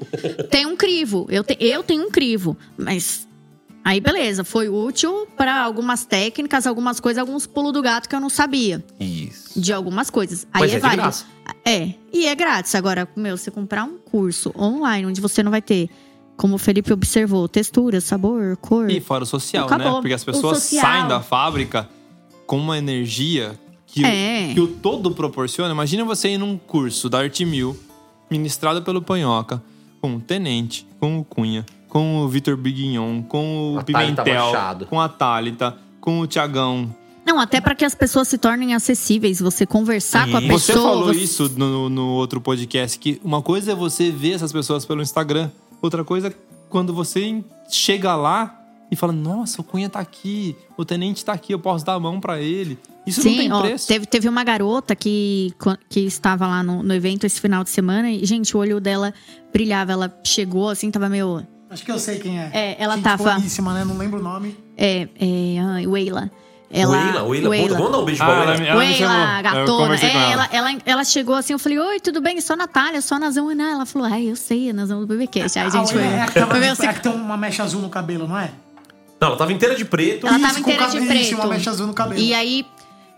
tem 0.52 0.66
um 0.68 0.78
crivo. 0.78 1.26
Eu, 1.30 1.44
te- 1.44 1.58
eu 1.60 1.82
tenho 1.84 2.04
um 2.06 2.12
crivo. 2.12 2.56
Mas. 2.78 3.28
Aí, 3.84 4.00
beleza. 4.00 4.44
Foi 4.44 4.70
útil 4.70 5.28
para 5.36 5.62
algumas 5.62 6.06
técnicas, 6.06 6.66
algumas 6.66 7.00
coisas, 7.00 7.20
alguns 7.20 7.46
pulos 7.46 7.74
do 7.74 7.82
gato 7.82 8.08
que 8.08 8.16
eu 8.16 8.20
não 8.20 8.30
sabia. 8.30 8.84
Isso. 9.00 9.60
De 9.60 9.74
algumas 9.74 10.10
coisas. 10.10 10.48
Aí 10.54 10.62
Mas 10.62 10.72
é, 10.74 10.76
é 10.76 10.80
válido. 10.80 11.02
graça. 11.02 11.26
É. 11.66 11.94
E 12.14 12.26
é 12.26 12.34
grátis. 12.36 12.74
Agora, 12.76 13.08
meu, 13.16 13.36
você 13.38 13.52
comprar 13.52 13.84
um 13.84 13.98
curso 13.98 14.54
online 14.58 15.06
onde 15.06 15.20
você 15.20 15.44
não 15.44 15.52
vai 15.52 15.62
ter, 15.62 15.90
como 16.38 16.56
o 16.56 16.58
Felipe 16.58 16.94
observou, 16.94 17.48
textura, 17.50 18.00
sabor, 18.00 18.56
cor. 18.58 18.90
E 18.90 19.02
fora 19.02 19.24
o 19.24 19.28
social, 19.28 19.70
né? 19.70 19.78
Porque 19.92 20.14
as 20.14 20.24
pessoas 20.24 20.60
saem 20.64 21.08
da 21.08 21.20
fábrica 21.22 21.90
com 22.48 22.58
uma 22.58 22.78
energia 22.78 23.60
que, 23.86 24.06
É. 24.06 24.48
o, 24.52 24.54
que 24.54 24.60
o 24.62 24.68
todo 24.68 25.12
proporciona. 25.12 25.72
Imagina 25.74 26.06
você 26.06 26.30
ir 26.30 26.38
num 26.38 26.58
curso 26.58 27.10
da 27.10 27.20
Arte 27.20 27.44
Mil, 27.44 27.78
ministrado 28.32 28.82
pelo 28.82 29.02
Panhoca, 29.02 29.62
com 30.02 30.16
o 30.16 30.20
Tenente, 30.22 30.88
com 31.00 31.20
o 31.20 31.24
Cunha, 31.26 31.66
com 31.94 32.18
o 32.24 32.28
Vitor 32.28 32.58
Biguignon, 32.58 33.22
com 33.22 33.76
o 33.76 33.80
A 33.80 33.84
Pimentel, 33.84 34.46
Machado. 34.46 34.88
com 34.88 35.00
a 35.00 35.08
Thalita, 35.08 35.78
com 36.02 36.22
o 36.22 36.26
Tiagão. 36.26 36.90
Não, 37.24 37.40
até 37.40 37.62
para 37.62 37.76
que 37.76 37.86
as 37.86 37.94
pessoas 37.94 38.28
se 38.28 38.38
tornem 38.40 38.74
acessíveis. 38.74 39.40
Você 39.40 39.64
conversar 39.64 40.28
com 40.28 40.38
a 40.38 40.42
Isso. 40.42 40.50
pessoa. 40.50 40.76
Você 40.78 40.84
falou 40.90 41.06
você- 41.14 41.20
isso 41.20 41.52
no, 41.56 41.90
no 41.90 42.08
outro 42.14 42.42
podcast, 42.42 42.98
que 42.98 43.22
uma 43.24 43.44
coisa 43.44 43.74
é 43.74 43.76
você 43.76 44.10
ver 44.10 44.32
essas 44.34 44.52
pessoas 44.52 44.84
pelo 44.86 45.04
Instagram, 45.04 45.52
outra 45.84 46.04
coisa 46.04 46.30
é 46.30 46.34
quando 46.68 46.92
você 46.96 47.44
chega 47.70 48.16
lá 48.16 48.60
e 48.92 48.96
fala, 48.96 49.14
nossa, 49.14 49.62
o 49.62 49.64
Cunha 49.64 49.88
tá 49.88 50.00
aqui, 50.00 50.56
o 50.76 50.84
Tenente 50.84 51.24
tá 51.24 51.34
aqui, 51.34 51.54
eu 51.54 51.60
posso 51.60 51.86
dar 51.86 51.94
a 51.94 52.00
mão 52.00 52.20
pra 52.20 52.42
ele. 52.42 52.78
Isso 53.06 53.24
não 53.24 53.32
Sim, 53.32 53.38
tem 53.38 53.52
ó, 53.54 53.62
preço. 53.62 53.88
teve, 53.88 54.06
teve 54.08 54.28
uma 54.28 54.44
garota 54.44 54.96
que, 54.96 55.54
que 55.90 56.00
estava 56.00 56.48
lá 56.48 56.64
no, 56.64 56.82
no 56.82 56.94
evento 56.94 57.26
esse 57.26 57.40
final 57.40 57.64
de 57.64 57.70
semana 57.70 58.10
e, 58.10 58.26
gente, 58.26 58.58
o 58.58 58.60
olho 58.60 58.80
dela 58.82 59.14
brilhava. 59.52 59.92
Ela 59.92 60.20
chegou 60.26 60.70
assim, 60.70 60.90
tava 60.90 61.08
meio. 61.08 61.46
Acho 61.74 61.84
que 61.84 61.92
eu 61.92 62.00
sei 62.00 62.20
quem 62.20 62.40
é. 62.40 62.50
É, 62.54 62.76
ela 62.80 62.96
Gente 62.96 63.04
tava- 63.04 63.34
boníssima, 63.34 63.74
né? 63.74 63.84
Não 63.84 63.98
lembro 63.98 64.20
o 64.20 64.24
nome. 64.24 64.56
É, 64.78 65.08
é. 65.20 65.56
Ela, 66.76 66.92
Weila, 66.92 67.24
Weila, 67.24 67.50
Weila. 67.50 67.78
Dar 67.92 67.98
um 68.00 68.04
beijo 68.06 68.18
pra 68.24 68.34
Ah, 68.34 68.40
Weila. 68.40 68.54
ela 68.56 68.66
ela. 68.66 68.80
Weila, 68.80 69.38
Eu 69.38 69.44
gatona. 69.44 69.96
É, 69.96 70.06
ela. 70.32 70.50
ela, 70.52 70.70
ela, 70.72 70.82
ela 70.86 71.04
chegou 71.04 71.36
assim, 71.36 71.54
eu 71.54 71.60
falei, 71.60 71.78
oi, 71.78 72.00
tudo 72.00 72.20
bem? 72.20 72.42
Só 72.42 72.56
Natália, 72.56 73.00
só 73.00 73.20
Nazão. 73.20 73.52
E 73.52 73.56
não, 73.56 73.66
ela 73.74 73.86
falou, 73.86 74.08
ai, 74.12 74.24
eu 74.32 74.36
sei, 74.36 74.72
a 74.72 74.74
Nazão 74.74 75.00
do 75.02 75.06
BBcast. 75.06 75.60
Aí 75.60 75.68
a 75.68 75.70
gente 75.70 75.94
foi. 75.94 76.02
é, 76.02 76.26
foi 76.28 76.60
de- 76.60 76.66
é 76.66 76.70
assim, 76.70 76.88
que 76.88 77.00
tem 77.02 77.12
uma 77.12 77.38
mecha 77.38 77.62
azul 77.64 77.80
no 77.82 77.90
cabelo, 77.90 78.28
não 78.28 78.38
é? 78.40 78.50
Não, 79.22 79.28
ela 79.30 79.38
tava 79.38 79.54
inteira 79.54 79.76
de 79.76 79.86
preto. 79.86 80.26
Ela 80.28 80.36
Isso, 80.38 80.48
tava 80.48 80.62
com 80.64 80.72
inteira 80.72 80.88
de 80.92 81.00
preto. 81.06 81.36
uma 81.36 81.46
mecha 81.48 81.70
azul 81.70 81.86
no 81.88 81.94
cabelo. 81.94 82.20
E 82.20 82.34
aí, 82.34 82.66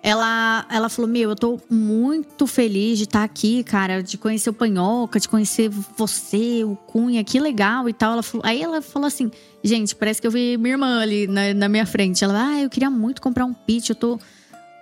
ela, 0.05 0.67
ela 0.69 0.87
falou: 0.87 1.09
Meu, 1.09 1.31
eu 1.31 1.35
tô 1.35 1.59
muito 1.67 2.45
feliz 2.45 2.99
de 2.99 3.05
estar 3.05 3.23
aqui, 3.23 3.63
cara, 3.63 4.03
de 4.03 4.19
conhecer 4.19 4.51
o 4.51 4.53
Panhoca, 4.53 5.19
de 5.19 5.27
conhecer 5.27 5.67
você, 5.97 6.63
o 6.63 6.75
Cunha, 6.75 7.23
que 7.23 7.39
legal 7.39 7.89
e 7.89 7.93
tal. 7.93 8.13
Ela 8.13 8.21
falou, 8.21 8.45
aí 8.45 8.61
ela 8.61 8.83
falou 8.83 9.07
assim: 9.07 9.31
Gente, 9.63 9.95
parece 9.95 10.21
que 10.21 10.27
eu 10.27 10.31
vi 10.31 10.57
minha 10.57 10.75
irmã 10.75 11.01
ali 11.01 11.25
na, 11.25 11.55
na 11.55 11.67
minha 11.67 11.87
frente. 11.87 12.23
Ela, 12.23 12.49
ah, 12.49 12.61
eu 12.61 12.69
queria 12.69 12.91
muito 12.91 13.19
comprar 13.19 13.45
um 13.45 13.53
pitch, 13.53 13.89
eu 13.89 13.95
tô, 13.95 14.19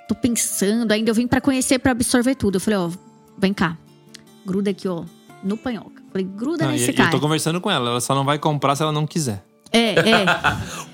tô 0.09 0.15
pensando. 0.15 0.91
Ainda 0.91 1.11
eu 1.11 1.15
vim 1.15 1.25
pra 1.25 1.39
conhecer, 1.39 1.79
pra 1.79 1.93
absorver 1.93 2.35
tudo. 2.35 2.57
Eu 2.57 2.59
falei: 2.59 2.79
Ó, 2.79 2.91
vem 3.37 3.53
cá, 3.53 3.77
gruda 4.45 4.71
aqui, 4.71 4.89
ó, 4.89 5.05
no 5.41 5.55
Panhoca. 5.55 6.03
Falei: 6.11 6.27
Gruda 6.27 6.65
Não, 6.65 6.73
nesse 6.73 6.87
e 6.87 6.89
eu 6.89 6.95
cara. 6.95 7.11
tô 7.11 7.21
conversando 7.21 7.61
com 7.61 7.71
ela, 7.71 7.91
ela 7.91 8.01
só 8.01 8.13
não 8.13 8.25
vai 8.25 8.37
comprar 8.37 8.75
se 8.75 8.83
ela 8.83 8.91
não 8.91 9.07
quiser. 9.07 9.41
É, 9.73 9.95
é. 9.95 10.25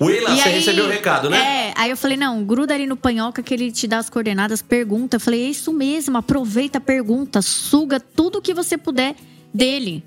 Weila, 0.02 0.30
E 0.30 0.36
você 0.40 0.48
aí- 0.48 0.54
recebeu 0.54 0.86
o 0.86 0.88
recado, 0.88 1.28
né? 1.28 1.38
É, 1.68 1.74
aí 1.76 1.90
eu 1.90 1.96
falei, 1.96 2.16
não, 2.16 2.42
gruda 2.42 2.74
ali 2.74 2.86
no 2.86 2.96
panhoca 2.96 3.42
que 3.42 3.52
ele 3.52 3.70
te 3.70 3.86
dá 3.86 3.98
as 3.98 4.08
coordenadas, 4.08 4.62
pergunta. 4.62 5.16
Eu 5.16 5.20
falei, 5.20 5.44
é 5.44 5.48
isso 5.50 5.72
mesmo, 5.72 6.16
aproveita, 6.16 6.80
pergunta, 6.80 7.42
suga 7.42 8.00
tudo 8.00 8.40
que 8.40 8.54
você 8.54 8.78
puder 8.78 9.14
dele. 9.52 10.02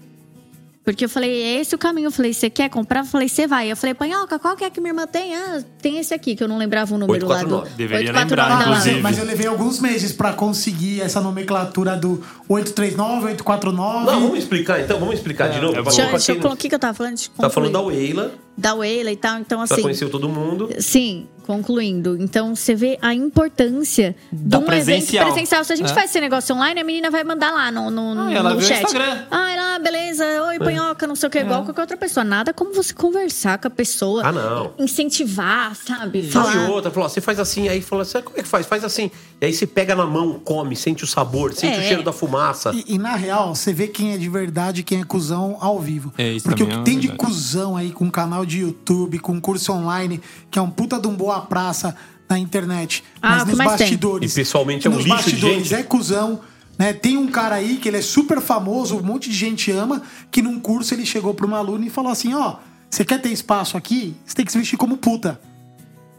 Porque 0.84 1.06
eu 1.06 1.10
falei, 1.10 1.42
é 1.42 1.62
esse 1.62 1.74
o 1.74 1.78
caminho. 1.78 2.08
Eu 2.08 2.12
falei, 2.12 2.34
você 2.34 2.50
quer 2.50 2.70
comprar? 2.70 3.02
Eu 3.02 3.06
falei, 3.06 3.30
você 3.30 3.48
vai. 3.48 3.72
Eu 3.72 3.78
falei, 3.78 3.94
panhoca, 3.94 4.38
qual 4.38 4.56
que 4.56 4.66
é 4.66 4.70
que 4.70 4.82
minha 4.82 4.92
irmã 4.92 5.08
tem? 5.08 5.34
Ah, 5.34 5.64
tem 5.82 5.98
esse 5.98 6.14
aqui, 6.14 6.36
que 6.36 6.44
eu 6.44 6.48
não 6.48 6.58
lembrava 6.58 6.94
o 6.94 6.98
número 6.98 7.26
lá 7.26 7.42
do. 7.42 7.56
849. 7.56 7.70
Deveria 7.78 8.12
849 8.12 8.52
lembrar, 8.52 8.70
inclusive. 8.70 9.02
Mas 9.02 9.18
eu 9.18 9.26
levei 9.26 9.48
alguns 9.48 9.80
meses 9.80 10.12
pra 10.12 10.34
conseguir 10.34 11.02
essa 11.02 11.22
nomenclatura 11.22 11.96
do 11.96 12.22
839, 12.50 13.26
849. 13.28 14.06
Não, 14.06 14.22
vamos 14.22 14.40
explicar 14.40 14.82
então, 14.82 15.00
vamos 15.00 15.16
explicar 15.16 15.50
de 15.50 15.62
novo. 15.62 15.78
é 15.78 15.84
Deixa, 15.84 16.02
pra 16.02 16.12
deixa 16.12 16.32
eu 16.34 16.36
colocar. 16.36 16.54
O 16.54 16.58
que, 16.58 16.76
eu 16.76 16.80
tava 16.80 16.94
falando? 16.94 17.18
Tá 17.40 17.50
falando 17.50 17.72
da. 17.72 17.82
Weila, 17.82 18.34
Da 18.58 18.74
Weila 18.74 19.12
e 19.12 19.16
tal. 19.16 19.40
Então, 19.40 19.60
já 19.60 19.76
assim. 19.76 19.82
conheceu 19.84 20.10
todo 20.10 20.28
mundo. 20.28 20.70
Sim, 20.80 21.28
concluindo. 21.44 22.18
Então 22.20 22.56
você 22.56 22.74
vê 22.76 22.98
a 23.02 23.14
importância 23.14 24.16
Da 24.32 24.58
de 24.58 24.64
um 24.64 24.66
presencial. 24.68 25.24
evento 25.24 25.34
presencial. 25.34 25.64
Se 25.64 25.74
a 25.74 25.76
gente 25.76 25.92
É. 25.92 25.94
faz 25.94 26.10
esse 26.10 26.20
negócio 26.20 26.56
online, 26.56 26.80
a 26.82 26.84
menina 26.84 27.10
vai 27.12 27.24
mandar 27.24 27.52
lá 27.52 27.72
no, 27.72 27.92
no, 27.92 28.22
Ah, 28.22 28.34
ela 28.34 28.50
no 28.52 28.58
o 28.58 28.62
chat. 28.62 28.84
Instagram. 28.84 29.26
Ah, 29.30 29.52
ela, 29.52 29.80
beleza, 29.80 30.26
oi, 30.48 30.58
panhoca, 30.60 31.06
não 31.06 31.16
sei 31.16 31.28
o 31.28 31.30
que, 31.32 31.40
igual 31.40 31.64
qualquer 31.64 31.82
outra 31.82 31.98
pessoa. 31.98 32.24
Nada 32.24 32.54
como 32.54 32.74
você 32.74 32.94
conversar 32.94 33.58
com 33.60 33.68
a 33.68 33.72
pessoa. 33.72 34.22
Ah, 34.26 34.32
não. 34.32 34.74
Incentivar, 34.80 35.76
sabe? 35.76 36.22
Não, 36.24 36.30
Falar. 36.32 36.56
e 36.56 36.70
outra, 36.72 36.90
falou, 36.92 37.10
você 37.10 37.22
faz 37.22 37.40
assim, 37.40 37.68
aí 37.68 37.82
falou 37.82 38.02
assim, 38.04 38.22
como 38.22 38.38
é 38.38 38.42
que 38.42 38.48
faz? 38.48 38.66
Faz 38.66 38.84
assim. 38.84 39.12
E 39.42 39.46
aí 39.46 39.54
você 39.54 39.68
pega 39.68 39.96
na 39.96 40.06
mão, 40.06 40.40
come, 40.44 40.76
sente 40.76 41.04
o 41.04 41.08
sabor, 41.08 41.54
sente 41.54 41.76
É. 41.78 41.80
o 41.80 41.84
cheiro 41.84 42.04
da 42.04 42.14
fumaça. 42.14 42.72
E, 42.74 42.96
e, 42.96 42.98
na 42.98 43.16
real, 43.16 43.54
você 43.56 43.74
vê 43.74 43.88
quem 43.88 44.14
é 44.14 44.18
de 44.18 44.30
verdade 44.30 44.84
quem 44.84 45.02
é 45.02 45.04
cuzão 45.04 45.58
ao 45.60 45.80
vivo. 45.80 46.14
É, 46.18 46.30
isso 46.32 46.46
Porque 46.48 46.64
o 46.64 46.68
que 46.68 46.74
é 46.74 46.82
tem 46.84 46.98
de 47.00 47.10
cuzão 47.10 47.76
aí 47.76 47.92
com 47.92 48.10
canal 48.10 48.46
de 48.46 48.60
YouTube, 48.60 49.20
com 49.20 49.40
curso 49.42 49.74
online, 49.74 50.22
que 50.50 50.58
é 50.58 50.62
um 50.62 50.70
puta 50.70 51.00
de 51.00 51.08
um 51.08 51.14
boa 51.14 51.33
praça 51.42 51.96
na 52.30 52.40
internet. 52.40 53.04
Ah, 53.22 53.38
mas 53.38 53.48
nos 53.48 53.58
mais 53.58 53.72
tem? 53.72 53.88
bastidores. 53.88 54.32
E 54.32 54.36
pessoalmente 54.36 54.88
é 54.88 54.90
um 54.90 54.94
nos 54.94 55.04
lixo 55.04 55.18
de 55.18 55.32
bastidores 55.32 55.68
gente. 55.68 55.76
é 55.76 55.84
cuzão. 55.84 56.42
Né? 56.78 56.92
Tem 56.94 57.18
um 57.18 57.28
cara 57.28 57.56
aí 57.56 57.78
que 57.78 57.88
ele 57.88 57.98
é 57.98 58.02
super 58.02 58.42
famoso, 58.42 58.98
um 58.98 59.04
monte 59.04 59.30
de 59.30 59.36
gente 59.36 59.72
ama, 59.72 60.02
que 60.32 60.42
num 60.42 60.60
curso 60.60 60.94
ele 60.94 61.06
chegou 61.06 61.34
pra 61.34 61.46
uma 61.46 61.58
aluna 61.58 61.86
e 61.86 61.90
falou 61.90 62.12
assim: 62.12 62.34
ó, 62.34 62.56
você 62.90 63.06
quer 63.06 63.22
ter 63.22 63.30
espaço 63.30 63.78
aqui? 63.78 64.16
Você 64.26 64.36
tem 64.36 64.46
que 64.46 64.52
se 64.52 64.58
vestir 64.58 64.78
como 64.78 64.98
puta. 64.98 65.40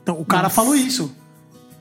Então 0.03 0.21
o 0.21 0.25
cara 0.25 0.49
falou 0.49 0.77
isso. 0.77 1.15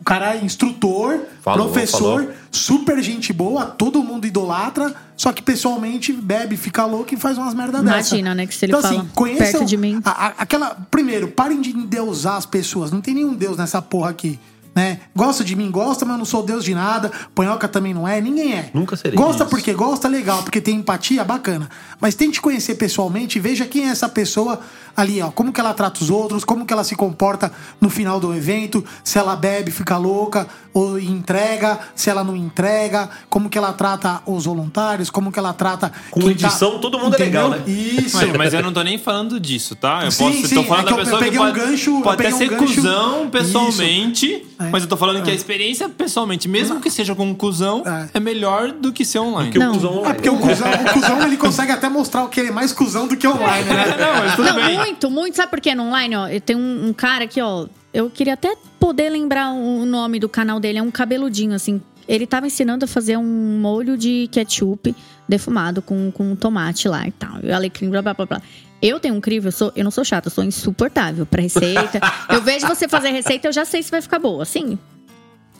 O 0.03 0.05
cara 0.05 0.35
é 0.35 0.43
instrutor, 0.43 1.17
Falou, 1.41 1.69
professor, 1.69 2.19
falou. 2.23 2.33
super 2.51 3.01
gente 3.01 3.31
boa, 3.31 3.65
todo 3.67 4.03
mundo 4.03 4.27
idolatra, 4.27 4.93
só 5.15 5.31
que 5.31 5.41
pessoalmente 5.41 6.11
bebe, 6.11 6.57
fica 6.57 6.83
louco 6.83 7.13
e 7.13 7.17
faz 7.17 7.37
umas 7.37 7.53
merda 7.53 7.77
dessa. 7.81 8.09
Imagina, 8.09 8.35
né, 8.35 8.45
que 8.45 8.53
se 8.53 8.65
ele 8.65 8.73
então, 8.73 8.81
fala 8.81 8.99
assim, 8.99 9.09
conheçam 9.15 9.45
perto 9.61 9.65
de 9.65 9.77
mim. 9.77 10.01
a- 10.03 10.09
a- 10.27 10.33
aquela, 10.39 10.75
primeiro, 10.91 11.29
parem 11.29 11.61
de 11.61 11.69
endeusar 11.69 12.35
as 12.35 12.45
pessoas. 12.45 12.91
Não 12.91 12.99
tem 12.99 13.13
nenhum 13.13 13.33
deus 13.33 13.55
nessa 13.55 13.81
porra 13.81 14.09
aqui. 14.09 14.37
Né? 14.75 14.99
Gosta 15.15 15.43
de 15.43 15.55
mim, 15.55 15.69
gosta, 15.69 16.05
mas 16.05 16.13
eu 16.13 16.17
não 16.17 16.25
sou 16.25 16.43
Deus 16.43 16.63
de 16.63 16.73
nada. 16.73 17.11
Panhoca 17.35 17.67
também 17.67 17.93
não 17.93 18.07
é, 18.07 18.19
ninguém 18.19 18.53
é. 18.53 18.69
Nunca 18.73 18.95
serei. 18.95 19.17
Gosta 19.17 19.43
Isso. 19.43 19.49
porque 19.49 19.73
gosta, 19.73 20.07
legal, 20.07 20.43
porque 20.43 20.59
tem 20.59 20.77
empatia, 20.77 21.23
bacana. 21.23 21.69
Mas 21.99 22.15
tente 22.15 22.41
conhecer 22.41 22.75
pessoalmente 22.75 23.37
e 23.37 23.41
veja 23.41 23.65
quem 23.65 23.87
é 23.87 23.91
essa 23.91 24.09
pessoa 24.09 24.59
ali, 24.95 25.21
ó. 25.21 25.31
Como 25.31 25.53
que 25.53 25.59
ela 25.59 25.73
trata 25.73 26.03
os 26.03 26.09
outros, 26.09 26.43
como 26.43 26.65
que 26.65 26.73
ela 26.73 26.83
se 26.83 26.95
comporta 26.95 27.51
no 27.79 27.89
final 27.89 28.19
do 28.19 28.33
evento, 28.33 28.83
se 29.03 29.17
ela 29.17 29.35
bebe, 29.35 29.71
fica 29.71 29.97
louca, 29.97 30.47
ou 30.73 30.97
entrega, 30.99 31.79
se 31.95 32.09
ela 32.09 32.23
não 32.23 32.35
entrega, 32.35 33.09
como 33.29 33.49
que 33.49 33.57
ela 33.57 33.73
trata 33.73 34.21
os 34.25 34.45
voluntários, 34.45 35.09
como 35.09 35.31
que 35.31 35.37
ela 35.37 35.53
trata. 35.53 35.91
Com 36.09 36.21
tá- 36.21 36.27
edição, 36.31 36.79
todo 36.79 36.97
mundo 36.97 37.15
é 37.15 37.19
legal, 37.19 37.49
né? 37.49 37.61
Isso. 37.67 38.17
Mas, 38.17 38.33
mas 38.37 38.53
eu 38.53 38.63
não 38.63 38.73
tô 38.73 38.81
nem 38.81 38.97
falando 38.97 39.39
disso, 39.39 39.75
tá? 39.75 40.01
Eu 40.05 40.11
Sim, 40.11 40.25
posso, 40.31 40.47
sim, 40.47 40.55
tô 40.55 40.63
falando 40.63 40.85
é 40.85 40.89
que 40.89 40.93
da 40.95 40.99
eu 41.01 41.03
pessoa 41.05 41.19
peguei 41.19 41.31
que 41.37 41.43
um 41.43 41.47
pode, 41.47 41.59
gancho- 41.59 41.89
eu 41.97 42.01
pode 42.01 42.25
até 42.25 42.33
um 42.35 42.37
ser 42.37 42.49
gancho- 42.49 42.65
cuzão 42.75 43.29
pessoalmente, 43.29 44.45
É. 44.59 44.69
mas 44.69 44.83
eu 44.83 44.89
tô 44.89 44.97
falando 44.97 45.21
que 45.23 45.29
a 45.29 45.33
experiência 45.33 45.87
pessoalmente, 45.89 46.47
mesmo 46.47 46.79
que 46.79 46.89
seja 46.89 47.13
com 47.15 47.25
um 47.25 47.33
cuzão, 47.35 47.83
É. 47.85 48.09
é, 48.15 48.19
melhor 48.19 48.71
do 48.71 48.91
que 48.91 49.05
ser 49.05 49.19
online. 49.19 49.51
Que 49.51 49.59
o 49.59 49.71
cuzão 49.71 50.05
É 50.05 50.13
porque 50.13 50.29
o 50.29 50.37
cuzão, 50.37 50.67
o 50.71 50.93
cuzão 50.93 51.21
ele 51.23 51.37
consegue 51.37 51.71
até 51.71 51.89
mostrar 51.89 52.23
o 52.23 52.29
que 52.29 52.39
ele 52.39 52.49
é 52.49 52.51
mais 52.51 52.71
cuzão 52.73 53.07
do 53.07 53.15
que 53.15 53.27
online, 53.27 53.65
né? 53.69 53.95
não, 53.99 54.13
mas 54.23 54.35
tudo 54.35 54.47
Não, 54.47 54.55
bem. 54.55 54.77
muito, 54.77 55.09
muito. 55.09 55.35
Sabe 55.37 55.49
por 55.49 55.61
quê? 55.61 55.75
No 55.75 55.83
online, 55.83 56.15
ó, 56.15 56.27
eu 56.27 56.41
tenho 56.41 56.59
um, 56.59 56.87
um 56.87 56.93
cara 56.93 57.23
aqui, 57.25 57.41
ó. 57.41 57.65
Eu 57.93 58.09
queria 58.09 58.33
até 58.33 58.55
poder 58.79 59.09
lembrar 59.09 59.51
o 59.51 59.85
nome 59.85 60.19
do 60.19 60.27
canal 60.27 60.59
dele. 60.59 60.79
É 60.79 60.81
um 60.81 60.89
cabeludinho, 60.89 61.53
assim. 61.53 61.81
Ele 62.07 62.25
tava 62.25 62.47
ensinando 62.47 62.85
a 62.85 62.87
fazer 62.87 63.17
um 63.17 63.59
molho 63.59 63.97
de 63.97 64.27
ketchup 64.31 64.93
defumado 65.29 65.81
com, 65.81 66.11
com 66.11 66.35
tomate 66.35 66.87
lá 66.87 67.07
e 67.07 67.11
tal. 67.11 67.39
E 67.43 67.51
alecrim, 67.51 67.89
blá, 67.89 68.01
blá, 68.01 68.13
blá, 68.13 68.25
blá. 68.25 68.41
Eu 68.81 68.99
tenho 68.99 69.15
um 69.15 69.21
crivo, 69.21 69.47
eu, 69.47 69.51
sou, 69.51 69.71
eu 69.75 69.83
não 69.83 69.91
sou 69.91 70.03
chata, 70.03 70.27
eu 70.27 70.31
sou 70.31 70.43
insuportável 70.43 71.25
pra 71.25 71.41
receita. 71.41 72.01
eu 72.29 72.41
vejo 72.41 72.67
você 72.67 72.87
fazer 72.89 73.11
receita, 73.11 73.47
eu 73.47 73.53
já 73.53 73.63
sei 73.63 73.81
se 73.81 73.89
vai 73.89 74.01
ficar 74.01 74.19
boa. 74.19 74.43
Assim, 74.43 74.77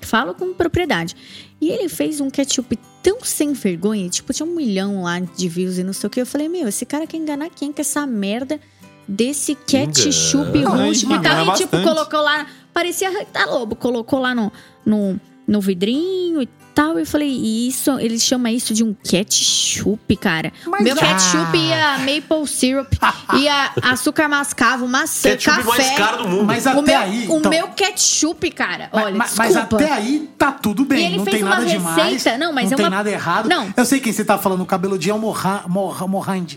falo 0.02 0.34
com 0.34 0.54
propriedade. 0.54 1.16
E 1.62 1.70
ele 1.70 1.88
fez 1.88 2.20
um 2.20 2.30
ketchup 2.30 2.78
tão 3.02 3.20
sem 3.24 3.54
vergonha, 3.54 4.10
tipo, 4.10 4.34
tinha 4.34 4.46
um 4.46 4.54
milhão 4.54 5.04
lá 5.04 5.20
de 5.20 5.48
views 5.48 5.78
e 5.78 5.84
não 5.84 5.94
sei 5.94 6.08
o 6.08 6.10
que. 6.10 6.20
Eu 6.20 6.26
falei, 6.26 6.50
meu, 6.50 6.68
esse 6.68 6.86
cara 6.86 7.08
quer 7.08 7.18
enganar 7.18 7.50
quem 7.50 7.72
com 7.72 7.80
essa 7.80 8.06
merda 8.06 8.60
desse 9.08 9.56
ketchup 9.56 10.58
Engana. 10.58 10.86
rústico 10.86 11.14
e 11.14 11.20
tal. 11.22 11.34
Engana 11.34 11.41
E 11.51 11.58
tipo, 11.58 11.72
bastante. 11.78 11.84
colocou 11.84 12.22
lá, 12.22 12.45
parecia 12.74 13.10
Rita 13.10 13.45
Lobo, 13.45 13.76
colocou 13.76 14.20
lá 14.20 14.34
no, 14.34 14.51
no, 14.86 15.20
no 15.47 15.62
vidrinho 15.62 16.41
e 16.41 16.49
tal. 16.74 16.97
Eu 16.97 17.06
falei, 17.06 17.30
isso, 17.30 17.99
ele 17.99 18.18
chama 18.18 18.49
isso 18.51 18.74
de 18.74 18.84
um 18.84 18.93
ketchup, 18.93 20.16
cara. 20.16 20.51
Mas 20.66 20.82
Meu 20.84 20.95
ah. 20.95 20.99
ketchup 20.99 21.56
ia 21.58 21.97
maple 21.99 22.47
syrup, 22.47 22.91
ia 23.39 23.72
açúcar 23.84 24.28
mascavo, 24.28 24.88
maçã, 24.88 25.30
Ketchup 25.32 25.58
café. 25.64 25.68
mais 25.84 25.97
caro 25.97 26.24
do 26.24 26.30
mundo. 26.30 26.45
Mas 26.45 26.66
o 26.66 26.70
até 26.70 26.82
meu, 26.82 26.97
aí. 26.99 27.28
o 27.30 27.38
então, 27.38 27.49
meu 27.51 27.68
ketchup, 27.70 28.49
cara. 28.51 28.89
mas- 28.91 29.04
Olha, 29.04 29.16
mas, 29.16 29.36
mas 29.38 29.54
desculpa. 29.54 29.76
até 29.84 29.91
aí 29.93 30.30
tá 30.38 30.51
tudo 30.51 30.84
bem, 30.86 30.99
E 30.99 31.06
ele 31.06 31.18
não 31.18 31.24
fez 31.26 31.36
tem 31.36 31.43
uma 31.45 31.56
nada 31.56 31.66
demais. 31.68 32.14
receita, 32.14 32.38
não, 32.39 32.51
mas 32.54 32.72
é 32.72 32.76
tem 32.76 32.86
uma- 32.86 32.89
nada 32.89 33.12
errado. 33.12 33.47
Não. 33.49 33.72
Eu 33.78 33.86
sei 33.86 33.99
quem 33.99 34.12
você 34.12 34.26
tá 34.26 34.38
falando, 34.39 34.62
o 34.62 34.66
cabeludinho 34.66 35.14
é 35.14 35.16
o 35.16 35.20
Moha- 35.20 35.66
Moha- 35.68 36.08
Mohand. 36.08 36.47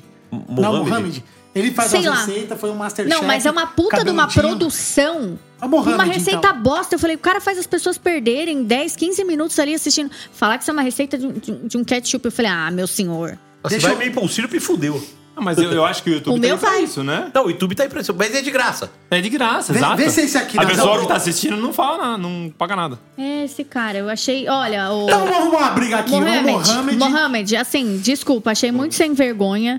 Não, 0.49 0.85
Mohamed. 0.85 1.23
Ele 1.57 1.73
faz 1.73 1.91
Sei 1.91 2.01
uma 2.03 2.11
lá. 2.11 2.17
receita, 2.25 2.55
foi 2.57 2.71
um 2.71 2.75
Masterchef. 2.75 3.15
Não, 3.19 3.27
mas 3.27 3.47
é 3.47 3.51
uma 3.51 3.67
puta 3.67 4.05
de 4.05 4.11
uma 4.11 4.29
produção. 4.29 5.39
É 5.61 5.65
o 5.65 5.69
Mohamed, 5.69 5.95
uma 5.95 6.05
receita 6.05 6.49
então. 6.49 6.61
bosta. 6.63 6.95
Eu 6.95 6.99
falei, 6.99 7.17
o 7.17 7.19
cara 7.19 7.41
faz 7.41 7.59
as 7.59 7.67
pessoas 7.67 7.97
perderem 7.97 8.63
10, 8.63 8.95
15 8.95 9.25
minutos 9.25 9.59
ali 9.59 9.75
assistindo. 9.75 10.11
Falar 10.33 10.59
que 10.59 10.65
isso 10.65 10.71
é 10.71 10.75
uma 10.75 10.83
receita 10.83 11.17
de 11.17 11.27
um, 11.27 11.33
de 11.33 11.53
de 11.53 11.79
um 11.79 11.83
ketchup. 11.85 12.25
Eu 12.27 12.31
falei, 12.33 12.51
ah, 12.51 12.71
meu 12.71 12.87
senhor. 12.87 13.39
Você 13.63 13.77
Deixa 13.79 13.95
vai 13.95 14.07
eu- 14.07 14.13
Maple 14.15 14.29
Syrup 14.29 14.53
e 14.55 14.61
fudeu. 14.61 15.03
Ah, 15.39 15.41
mas 15.43 15.59
eu, 15.59 15.71
eu 15.71 15.85
acho 15.85 16.03
que 16.03 16.09
o 16.09 16.15
YouTube 16.15 16.33
O 16.33 16.41
tá 16.41 16.47
meu 16.47 16.55
aí 16.55 16.61
pra 16.61 16.71
vai. 16.71 16.83
isso, 16.85 17.05
né? 17.05 17.31
Não, 17.35 17.45
o 17.45 17.51
YouTube 17.51 17.75
tá 17.75 17.85
impressionante, 17.85 18.19
mas 18.27 18.35
é 18.39 18.41
de 18.41 18.51
graça. 18.51 18.91
É 19.11 19.21
de 19.21 19.29
graça, 19.29 19.71
Vê- 19.71 19.79
exato. 19.81 19.97
vê 19.97 20.09
se 20.09 20.21
esse 20.23 20.39
aqui 20.39 20.59
A 20.59 20.65
pessoa 20.65 20.95
não, 20.95 21.03
que 21.03 21.09
tá 21.09 21.17
assistindo 21.17 21.59
não 21.59 21.75
fala 21.75 21.99
nada, 21.99 22.17
não 22.19 22.51
paga 22.57 22.75
nada. 22.75 22.99
É 23.19 23.45
esse 23.45 23.63
cara, 23.63 23.99
eu 23.99 24.09
achei. 24.09 24.49
Olha, 24.49 24.91
o. 24.93 25.05
Então 25.05 25.19
vamos 25.27 25.37
arrumar 25.37 25.59
uma 25.59 25.71
briga 25.73 25.99
aqui. 25.99 26.11
O 26.15 26.21
Mohamed, 26.21 26.51
Mohamed. 26.53 26.97
Mohamed, 26.99 27.57
assim, 27.57 27.99
desculpa, 27.99 28.53
achei 28.53 28.73
muito 28.73 28.95
sem 28.95 29.13
vergonha 29.13 29.79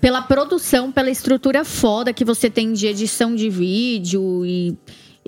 pela 0.00 0.22
produção, 0.22 0.90
pela 0.92 1.10
estrutura 1.10 1.64
foda 1.64 2.12
que 2.12 2.24
você 2.24 2.48
tem 2.48 2.72
de 2.72 2.86
edição 2.86 3.34
de 3.34 3.50
vídeo 3.50 4.44
e, 4.46 4.76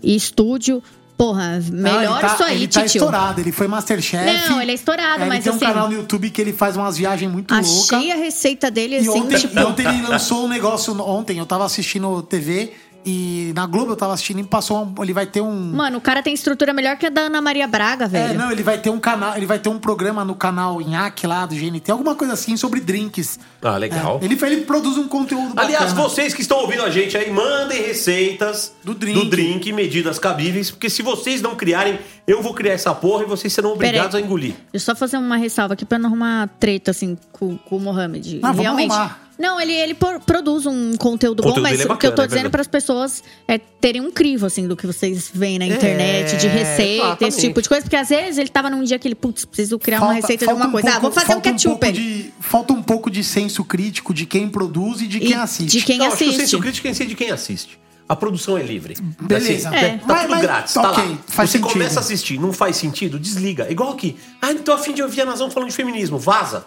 e 0.03 0.14
estúdio. 0.14 0.83
Porra, 1.16 1.61
Não, 1.71 1.83
melhor 1.99 2.18
tá, 2.18 2.33
isso 2.33 2.43
aí, 2.45 2.57
Ele 2.57 2.68
tá 2.68 2.81
titio. 2.83 2.99
estourado, 3.01 3.41
ele 3.43 3.53
foi 3.53 3.68
Masterchef. 3.68 4.49
Não, 4.49 4.62
ele 4.62 4.71
é 4.71 4.75
estourado, 4.75 5.23
É, 5.23 5.27
mas 5.27 5.35
ele 5.35 5.43
tem 5.43 5.53
um 5.53 5.57
assim, 5.57 5.64
canal 5.66 5.89
no 5.91 5.95
YouTube 5.95 6.31
que 6.31 6.41
ele 6.41 6.53
faz 6.55 6.79
umas 6.79 6.97
viagens 6.97 7.31
muito 7.31 7.53
loucas. 7.53 7.93
achei 7.93 8.11
a 8.11 8.14
receita 8.16 8.71
dele 8.71 8.95
E 8.95 8.99
assim, 9.01 9.21
ontem, 9.21 9.39
tipo. 9.39 9.59
e 9.59 9.62
ontem 9.62 9.87
ele 9.87 10.07
lançou 10.07 10.47
um 10.47 10.49
negócio. 10.49 10.99
Ontem 11.03 11.37
eu 11.39 11.45
tava 11.45 11.66
assistindo 11.66 12.23
TV 12.23 12.73
e 13.05 13.53
na 13.55 13.66
Globo 13.66 13.92
eu 13.92 13.96
tava 13.96 14.12
assistindo 14.14 14.40
e 14.40 14.44
passou. 14.44 14.84
um- 14.84 15.03
ele 15.03 15.12
vai 15.12 15.26
ter 15.26 15.40
um. 15.40 15.72
Mano, 15.72 15.98
o 15.98 16.01
cara 16.01 16.22
tem 16.22 16.32
estrutura 16.34 16.72
melhor 16.72 16.96
que 16.96 17.07
a 17.07 17.11
da 17.11 17.22
Ana 17.22 17.40
Maria 17.40 17.66
Braga, 17.66 18.05
É, 18.05 18.09
velho. 18.09 18.38
não, 18.38 18.51
ele 18.53 18.62
vai 18.62 18.78
ter 18.78 18.90
um 18.90 18.98
canal, 19.01 19.36
ele 19.36 19.46
vai 19.46 19.59
ter 19.59 19.68
um 19.68 19.78
programa 19.78 20.24
no 20.24 20.34
canal 20.34 20.80
Inhaque 20.80 21.26
lá 21.26 21.46
do 21.46 21.55
GNT, 21.55 21.90
alguma 21.90 22.14
coisa 22.14 22.34
assim 22.34 22.57
sobre 22.57 22.80
drinks. 22.80 23.38
Ah, 23.62 23.76
legal. 23.76 24.18
É, 24.20 24.24
ele, 24.24 24.38
ele 24.42 24.62
produz 24.62 24.96
um 24.98 25.07
conteúdo 25.09 25.53
Aliás, 25.57 25.90
bacana. 25.92 26.09
vocês 26.09 26.32
que 26.34 26.42
estão 26.42 26.59
ouvindo 26.59 26.82
a 26.82 26.90
gente 26.90 27.16
aí, 27.16 27.30
mandem 27.30 27.82
receitas 27.82 28.72
Do 28.84 28.94
drink. 28.94 29.72
medidas 29.72 30.18
cabíveis, 30.18 30.70
porque 30.70 30.88
se 30.90 31.03
vocês 31.03 31.40
não 31.42 31.55
criarem, 31.55 31.98
eu 32.26 32.42
vou 32.42 32.55
criar 32.55 32.72
essa 32.74 32.94
porra 32.94 33.22
e 33.24 33.26
vocês 33.26 33.53
serão 33.53 33.72
obrigados 33.72 34.11
Peraí. 34.12 34.22
a 34.22 34.26
engolir. 34.26 34.53
Deixa 34.72 34.74
eu 34.74 34.80
só 34.80 34.94
fazer 34.94 35.16
uma 35.18 35.36
ressalva 35.36 35.74
aqui 35.74 35.84
pra 35.84 35.98
não 35.98 36.09
arrumar 36.09 36.48
treta, 36.59 36.90
assim, 36.90 37.16
com, 37.32 37.57
com 37.57 37.76
o 37.76 37.80
Mohamed. 37.80 38.34
Não, 38.40 38.48
vamos 38.51 38.61
Realmente. 38.62 38.90
arrumar. 38.92 39.30
Não, 39.41 39.59
ele, 39.61 39.72
ele 39.72 39.95
por- 39.95 40.20
produz 40.20 40.66
um 40.66 40.95
conteúdo, 40.97 41.43
conteúdo 41.43 41.55
bom, 41.57 41.61
mas 41.62 41.80
é 41.80 41.84
o 41.84 41.86
que 41.86 42.07
eu 42.07 42.11
bacana, 42.11 42.16
tô 42.16 42.22
é 42.22 42.26
dizendo 42.26 42.51
para 42.51 42.61
as 42.61 42.66
pessoas 42.68 43.24
é 43.49 43.57
terem 43.57 44.03
um 44.03 44.11
crivo, 44.11 44.45
assim, 44.45 44.68
do 44.68 44.76
que 44.76 44.86
vocês 44.86 45.30
veem 45.32 45.59
na 45.59 45.66
internet, 45.66 46.36
de 46.36 46.47
receita, 46.47 47.05
exatamente. 47.07 47.24
esse 47.28 47.41
tipo 47.41 47.62
de 47.62 47.68
coisa. 47.68 47.82
Porque 47.82 47.97
às 47.97 48.11
vezes 48.11 48.36
ele 48.36 48.51
tava 48.51 48.68
num 48.68 48.84
dia 48.84 48.99
que 48.99 49.09
ele, 49.09 49.14
putz, 49.14 49.47
preciso 49.47 49.78
criar 49.78 50.03
uma 50.03 50.12
receita 50.12 50.45
de 50.45 50.51
alguma 50.51 50.68
um 50.68 50.72
coisa. 50.72 50.88
ah, 50.88 50.93
pouco- 51.01 51.07
vou 51.07 51.12
fazer 51.12 51.26
um 51.26 51.30
falta 51.32 51.51
ketchup. 51.53 51.68
pouco 51.70 51.84
aí. 51.86 51.93
de, 51.93 52.30
falta 52.41 52.72
um 52.74 52.82
pouco 52.82 53.11
de 53.11 53.24
senso 53.24 53.64
crítico 53.64 54.12
de 54.12 54.26
quem 54.26 54.49
produz 54.49 55.01
e 55.01 55.07
de 55.07 55.18
quem 55.18 55.30
E 55.30 55.34
assiste. 55.34 55.78
de 55.78 55.84
quem 55.86 55.97
não, 55.99 56.07
acho 56.09 56.16
que 56.18 56.24
o 56.24 56.28
assiste. 56.28 56.41
senso 56.43 56.59
crítico 56.61 56.86
é 56.88 56.93
de 56.93 57.14
quem 57.14 57.30
assiste. 57.30 57.78
A 58.07 58.14
produção 58.16 58.59
é 58.59 58.62
livre. 58.62 58.95
Beleza. 59.22 59.68
Assim, 59.70 59.78
É. 59.78 59.88
Tá 59.99 60.05
Mas- 60.07 60.20
tudo 60.22 60.30
mas- 60.32 60.43
grátis, 60.43 60.74
tá 60.74 60.91
ok, 60.91 61.05
lá. 61.05 61.18
faz 61.28 61.49
Você 61.51 61.59
sentido. 61.59 61.72
começa 61.72 62.01
a 62.01 62.03
assistir, 62.03 62.38
não 62.41 62.53
faz 62.53 62.76
sentido, 62.76 63.18
desliga. 63.18 63.70
Igual 63.70 63.93
aqui. 63.93 64.16
Ai, 64.43 64.53
não 64.53 64.62
tô 64.62 64.72
afim 64.72 64.93
de 64.93 65.03
ouvir 65.03 65.22
a 65.22 65.24
Nazão 65.24 65.51
falando 65.51 65.70
de 65.70 65.74
feminismo. 65.76 66.18
Vaza. 66.18 66.66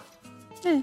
É. 0.64 0.78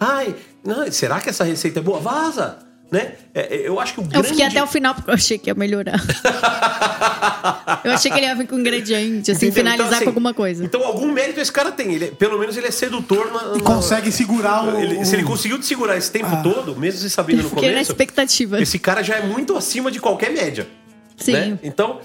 Ai, 0.00 0.34
não, 0.64 0.90
será 0.92 1.20
que 1.20 1.28
essa 1.28 1.44
receita 1.44 1.78
é 1.80 1.82
boa? 1.82 1.98
Vaza. 2.00 2.58
Né? 2.90 3.12
É, 3.34 3.54
é, 3.56 3.68
eu 3.68 3.78
acho 3.78 3.92
que 3.92 4.00
o 4.00 4.02
Eu 4.04 4.08
grande... 4.08 4.28
fiquei 4.28 4.46
até 4.46 4.62
o 4.62 4.66
final 4.66 4.94
porque 4.94 5.10
eu 5.10 5.14
achei 5.14 5.36
que 5.36 5.50
ia 5.50 5.54
melhorar. 5.54 6.00
eu 7.84 7.92
achei 7.92 8.10
que 8.10 8.16
ele 8.16 8.26
ia 8.26 8.34
vir 8.34 8.46
com 8.46 8.58
ingrediente, 8.58 9.30
assim, 9.30 9.46
Entendeu? 9.48 9.72
finalizar 9.72 9.86
Então, 9.86 9.96
assim, 9.96 10.04
com 10.04 10.10
alguma 10.10 10.32
coisa. 10.34 10.64
Então, 10.64 10.82
algum 10.84 11.12
mérito 11.12 11.38
esse 11.40 11.52
cara 11.52 11.70
tem. 11.70 11.92
Ele, 11.94 12.06
é- 12.06 12.10
pelo 12.10 12.38
menos 12.38 12.56
ele 12.56 12.66
é 12.66 12.70
sedutor. 12.70 13.30
Na, 13.32 13.56
E 13.56 13.58
na- 13.58 13.64
consegue 13.64 14.10
segurar 14.10 14.64
o. 14.64 14.78
ele- 14.80 15.04
se 15.04 15.14
ele 15.16 15.24
conseguiu 15.24 15.58
te 15.58 15.66
segurar 15.66 15.96
esse 15.96 16.10
tempo 16.10 16.42
todo, 16.42 16.74
mesmo 16.76 17.00
você 17.00 17.10
sabendo 17.10 17.42
no 17.42 17.48
Fiquei 17.50 17.68
na 17.68 17.74
começo, 17.74 17.92
expectativa. 17.92 18.60
esse 18.62 18.78
cara 18.78 19.02
já 19.02 19.16
é 19.16 19.22
muito 19.26 19.56
acima 19.56 19.90
de 19.90 20.00
qualquer 20.00 20.30
média. 20.32 20.66
Sim. 21.16 21.32
né? 21.32 21.58
Então, 21.62 22.00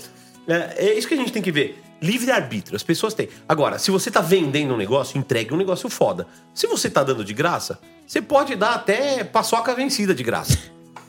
é, 0.48 0.74
é 0.90 0.98
isso 0.98 1.08
que 1.08 1.14
a 1.14 1.18
gente 1.18 1.32
tem 1.32 1.42
que 1.42 1.52
ver. 1.52 1.82
Livre-arbítrio, 2.04 2.76
as 2.76 2.84
pessoas 2.84 3.14
têm. 3.14 3.30
Agora, 3.48 3.80
se 3.80 3.90
você 3.90 4.12
tá 4.12 4.20
vendendo 4.20 4.74
um 4.74 4.78
negócio, 4.78 5.18
entregue 5.18 5.54
um 5.54 5.58
negócio 5.58 5.90
foda. 5.90 6.28
Se 6.54 6.68
você 6.68 6.90
tá 6.90 7.02
dando 7.02 7.24
de 7.24 7.34
graça, 7.34 7.80
você 8.06 8.22
pode 8.22 8.58
dar 8.58 8.74
até 8.74 9.24
paçoca 9.24 9.74
vencida 9.74 10.14
de 10.14 10.22
graça. 10.22 10.58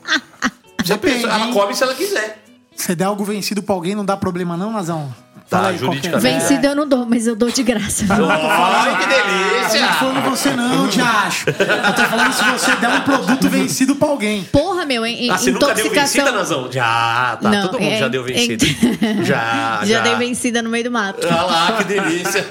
Depende, 0.85 1.15
pessoa, 1.15 1.33
ela 1.33 1.51
come 1.51 1.75
se 1.75 1.83
ela 1.83 1.93
quiser. 1.93 2.41
Se 2.73 2.95
der 2.95 3.03
algo 3.03 3.25
vencido 3.25 3.61
pra 3.61 3.75
alguém, 3.75 3.93
não 3.93 4.05
dá 4.05 4.15
problema, 4.15 4.55
não, 4.55 4.71
Nazão? 4.71 5.13
Tá, 5.49 5.67
aí, 5.67 5.75
é? 5.75 5.77
juridicamente. 5.77 6.39
Vencida 6.39 6.67
eu 6.69 6.75
não 6.75 6.87
dou, 6.87 7.05
mas 7.05 7.27
eu 7.27 7.35
dou 7.35 7.49
de 7.51 7.61
graça. 7.63 8.05
Ai, 8.09 8.97
que 8.97 9.05
delícia! 9.07 9.81
não 9.81 9.87
tô 9.87 9.93
falando 9.99 10.29
você, 10.29 10.49
não, 10.51 10.87
te 10.87 11.01
acho. 11.01 11.49
Eu 11.49 11.93
tô 11.93 12.03
falando 12.03 12.33
se 12.33 12.43
você 12.45 12.75
der 12.77 12.89
um 12.89 13.01
produto 13.01 13.49
vencido 13.49 13.95
pra 13.95 14.07
alguém. 14.07 14.43
Porra, 14.45 14.85
meu, 14.85 15.05
em, 15.05 15.29
Ah, 15.29 15.37
você 15.37 15.51
nunca 15.51 15.67
deu 15.67 15.85
vencida, 15.85 15.99
intoxicação. 16.01 16.35
Nazão? 16.35 16.71
Já, 16.71 17.37
tá. 17.41 17.49
Não, 17.49 17.61
Todo 17.67 17.79
mundo 17.79 17.91
é- 17.93 17.97
já 17.99 18.07
deu 18.07 18.23
é- 18.23 18.25
vencida. 18.33 18.65
já, 19.23 19.79
já. 19.83 19.85
Já 19.85 19.99
dei 20.01 20.15
vencida 20.15 20.61
no 20.61 20.69
meio 20.69 20.83
do 20.85 20.91
mato. 20.91 21.25
Olha 21.25 21.41
lá, 21.43 21.71
que 21.77 21.83
delícia. 21.83 22.45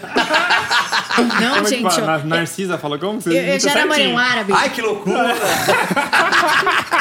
Não, 1.41 1.55
Como 1.55 1.67
é 1.67 1.71
gente. 1.71 1.99
eu- 1.99 2.07
Na- 2.07 2.19
Narcisa 2.19 2.77
falou 2.79 2.99
como? 2.99 3.21
Você 3.21 3.31
Eu, 3.31 3.43
eu 3.55 3.61
já 3.61 3.75
namorei 3.75 4.09
um 4.09 4.19
árabe. 4.19 4.53
Ai, 4.53 4.71
que 4.71 4.81
loucura. 4.83 5.35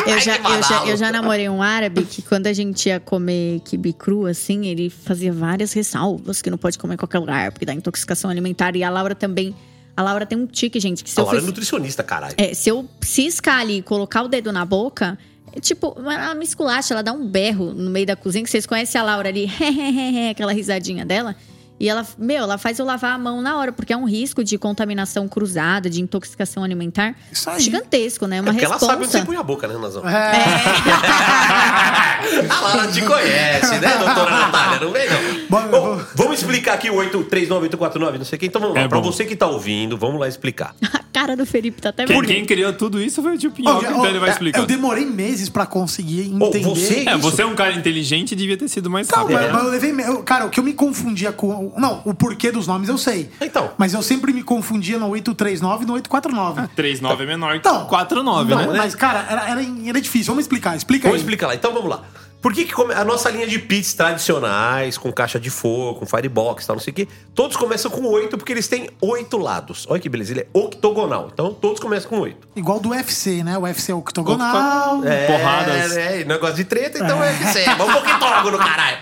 Eu 0.05 0.15
Ai, 0.15 0.19
já, 0.21 0.37
que 0.37 0.51
eu, 0.51 0.63
já, 0.63 0.85
eu 0.85 0.97
já 0.97 1.11
namorei 1.13 1.47
um 1.47 1.61
árabe 1.63 2.03
que 2.03 2.21
quando 2.21 2.47
a 2.47 2.51
gente 2.53 2.89
ia 2.89 2.99
comer 2.99 3.61
quibe 3.63 3.93
cru, 3.93 4.25
assim, 4.25 4.65
ele 4.67 4.89
fazia 4.89 5.31
várias 5.31 5.71
ressalvas 5.83 6.41
que 6.41 6.49
não 6.49 6.57
pode 6.57 6.77
comer 6.77 6.95
em 6.95 6.97
qualquer 6.97 7.19
lugar, 7.19 7.51
porque 7.51 7.65
dá 7.65 7.73
intoxicação 7.73 8.29
alimentar. 8.29 8.75
E 8.75 8.83
a 8.83 8.89
Laura 8.89 9.13
também. 9.13 9.55
A 9.95 10.01
Laura 10.01 10.25
tem 10.25 10.35
um 10.35 10.47
tique, 10.47 10.79
gente, 10.79 11.03
que 11.03 11.09
se 11.09 11.19
A 11.19 11.21
eu 11.21 11.25
Laura 11.25 11.39
é 11.39 11.43
nutricionista, 11.43 12.01
caralho. 12.03 12.33
É, 12.37 12.53
se 12.53 12.69
eu 12.69 12.89
ciscar 13.01 13.59
ali 13.59 13.77
e 13.77 13.81
colocar 13.83 14.23
o 14.23 14.27
dedo 14.27 14.51
na 14.51 14.65
boca, 14.65 15.17
é 15.55 15.59
tipo, 15.59 15.95
ela 15.99 16.33
me 16.33 16.43
esculacha, 16.43 16.95
ela 16.95 17.03
dá 17.03 17.13
um 17.13 17.27
berro 17.27 17.73
no 17.73 17.91
meio 17.91 18.07
da 18.07 18.15
cozinha, 18.15 18.43
que 18.43 18.49
vocês 18.49 18.65
conhecem 18.65 18.99
a 18.99 19.03
Laura 19.03 19.29
ali, 19.29 19.47
aquela 20.31 20.51
risadinha 20.51 21.05
dela. 21.05 21.35
E 21.83 21.89
ela, 21.89 22.07
meu, 22.17 22.43
ela 22.43 22.57
faz 22.57 22.79
eu 22.79 22.85
lavar 22.85 23.13
a 23.13 23.17
mão 23.17 23.41
na 23.41 23.57
hora, 23.57 23.73
porque 23.73 23.91
é 23.91 23.97
um 23.97 24.05
risco 24.05 24.41
de 24.41 24.57
contaminação 24.57 25.27
cruzada, 25.27 25.89
de 25.89 26.01
intoxicação 26.01 26.63
alimentar 26.63 27.13
Isso 27.29 27.49
aí. 27.49 27.59
gigantesco, 27.59 28.25
né? 28.25 28.39
Uma 28.39 28.51
É 28.51 28.53
porque 28.53 28.63
ela 28.65 28.79
sabe 28.79 29.03
onde 29.03 29.11
você 29.11 29.21
põe 29.25 29.35
a 29.35 29.43
boca, 29.43 29.67
né, 29.67 29.77
Nazão? 29.77 30.01
É. 30.07 30.31
A 32.49 32.61
Lara 32.61 32.87
te 32.91 33.01
conhece, 33.01 33.79
né, 33.79 33.97
doutora 33.97 34.29
Natália? 34.31 34.79
Não 34.79 34.91
vem, 34.93 35.09
não. 35.09 35.17
Bom, 35.49 35.67
Bom, 35.69 36.01
vamos 36.15 36.39
explicar 36.39 36.73
aqui 36.75 36.89
o 36.89 36.95
839849, 36.95 38.17
não 38.17 38.25
sei 38.25 38.37
o 38.37 38.39
que. 38.39 38.45
Então 38.45 38.61
vamos 38.61 38.75
lá. 38.77 38.83
É 38.83 38.87
pra 38.87 38.99
bom. 39.01 39.11
você 39.11 39.25
que 39.25 39.35
tá 39.35 39.47
ouvindo, 39.47 39.97
vamos 39.97 40.19
lá 40.19 40.27
explicar. 40.27 40.73
A 41.13 41.23
cara 41.23 41.37
do 41.37 41.45
Felipe 41.45 41.79
tá 41.79 41.89
até 41.89 42.07
vermelha. 42.07 42.33
quem 42.33 42.43
criou 42.43 42.73
tudo 42.73 42.99
isso 42.99 43.21
foi 43.21 43.35
o 43.35 43.37
tio 43.37 43.51
Ó, 43.51 43.53
Pinhoca, 43.53 43.81
já- 43.81 43.89
então 43.91 44.01
ó, 44.01 44.05
ele 44.07 44.17
vai 44.19 44.29
é, 44.29 44.31
explicar. 44.31 44.59
Eu 44.59 44.65
demorei 44.65 45.05
meses 45.05 45.47
pra 45.47 45.63
conseguir 45.65 46.21
entender. 46.33 46.61
você- 46.63 47.03
É, 47.07 47.11
isso. 47.11 47.19
você 47.19 47.43
é 47.43 47.45
um 47.45 47.53
cara 47.53 47.71
inteligente 47.73 48.31
e 48.31 48.35
devia 48.35 48.57
ter 48.57 48.67
sido 48.67 48.89
mais 48.89 49.07
rápido. 49.11 49.33
mas, 49.33 49.45
É. 49.45 49.51
mas 49.51 49.63
eu 49.63 49.69
levei. 49.69 49.91
eu- 50.07 50.23
cara, 50.23 50.45
o 50.45 50.49
que 50.49 50.59
eu 50.59 50.63
me 50.63 50.73
confundia 50.73 51.31
com. 51.31 51.71
Não, 51.77 52.01
o 52.05 52.13
porquê 52.13 52.51
dos 52.51 52.67
nomes 52.67 52.89
eu 52.89 52.97
sei. 52.97 53.29
Então. 53.41 53.71
Mas 53.77 53.93
eu 53.93 54.01
sempre 54.01 54.31
me 54.33 54.43
confundia 54.43 54.97
no 54.97 55.07
839 55.09 55.83
e 55.83 55.87
no 55.87 55.93
849. 55.93 56.69
3,9 56.75 57.21
é 57.21 57.25
menor 57.25 57.51
que 57.53 57.57
Então, 57.57 57.87
4,9, 57.87 58.23
Não, 58.23 58.45
né? 58.45 58.77
Mas, 58.77 58.95
cara, 58.95 59.25
era, 59.29 59.49
era, 59.49 59.61
era 59.85 60.01
difícil. 60.01 60.27
Vamos 60.33 60.43
explicar. 60.45 60.75
Explica 60.75 61.03
Vamos 61.03 61.15
aí. 61.15 61.21
explicar 61.21 61.47
lá. 61.47 61.55
Então 61.55 61.73
vamos 61.73 61.89
lá. 61.89 62.01
Por 62.41 62.51
que, 62.53 62.65
que 62.65 62.73
come- 62.73 62.93
a 62.93 63.05
nossa 63.05 63.29
linha 63.29 63.47
de 63.47 63.57
pits 63.57 63.93
tradicionais, 63.93 64.97
com 64.97 65.09
caixa 65.13 65.39
de 65.39 65.49
fogo, 65.49 65.99
com 66.01 66.05
firebox 66.05 66.65
e 66.65 66.67
tal, 66.67 66.75
não 66.75 66.83
sei 66.83 66.91
o 66.91 66.93
quê, 66.93 67.07
todos 67.33 67.55
começam 67.55 67.89
com 67.89 68.01
oito 68.07 68.37
porque 68.37 68.51
eles 68.51 68.67
têm 68.67 68.89
oito 68.99 69.37
lados. 69.37 69.85
Olha 69.89 69.97
que 70.01 70.09
beleza, 70.09 70.33
ele 70.33 70.41
é 70.41 70.47
octogonal. 70.53 71.29
Então 71.33 71.53
todos 71.53 71.79
começam 71.79 72.09
com 72.09 72.19
oito. 72.19 72.45
Igual 72.53 72.81
do 72.81 72.89
UFC, 72.89 73.45
né? 73.45 73.57
O 73.57 73.61
UFC 73.61 73.93
é 73.93 73.95
octogonal. 73.95 75.05
É, 75.05 75.27
Porradas. 75.27 75.95
É, 75.95 76.25
negócio 76.25 76.55
de 76.57 76.65
treta, 76.65 76.99
então 76.99 77.17
é 77.23 77.29
UFC. 77.31 77.63
Vamos 77.77 77.95
um 77.95 77.97
octógono, 77.99 78.57
caralho. 78.57 78.97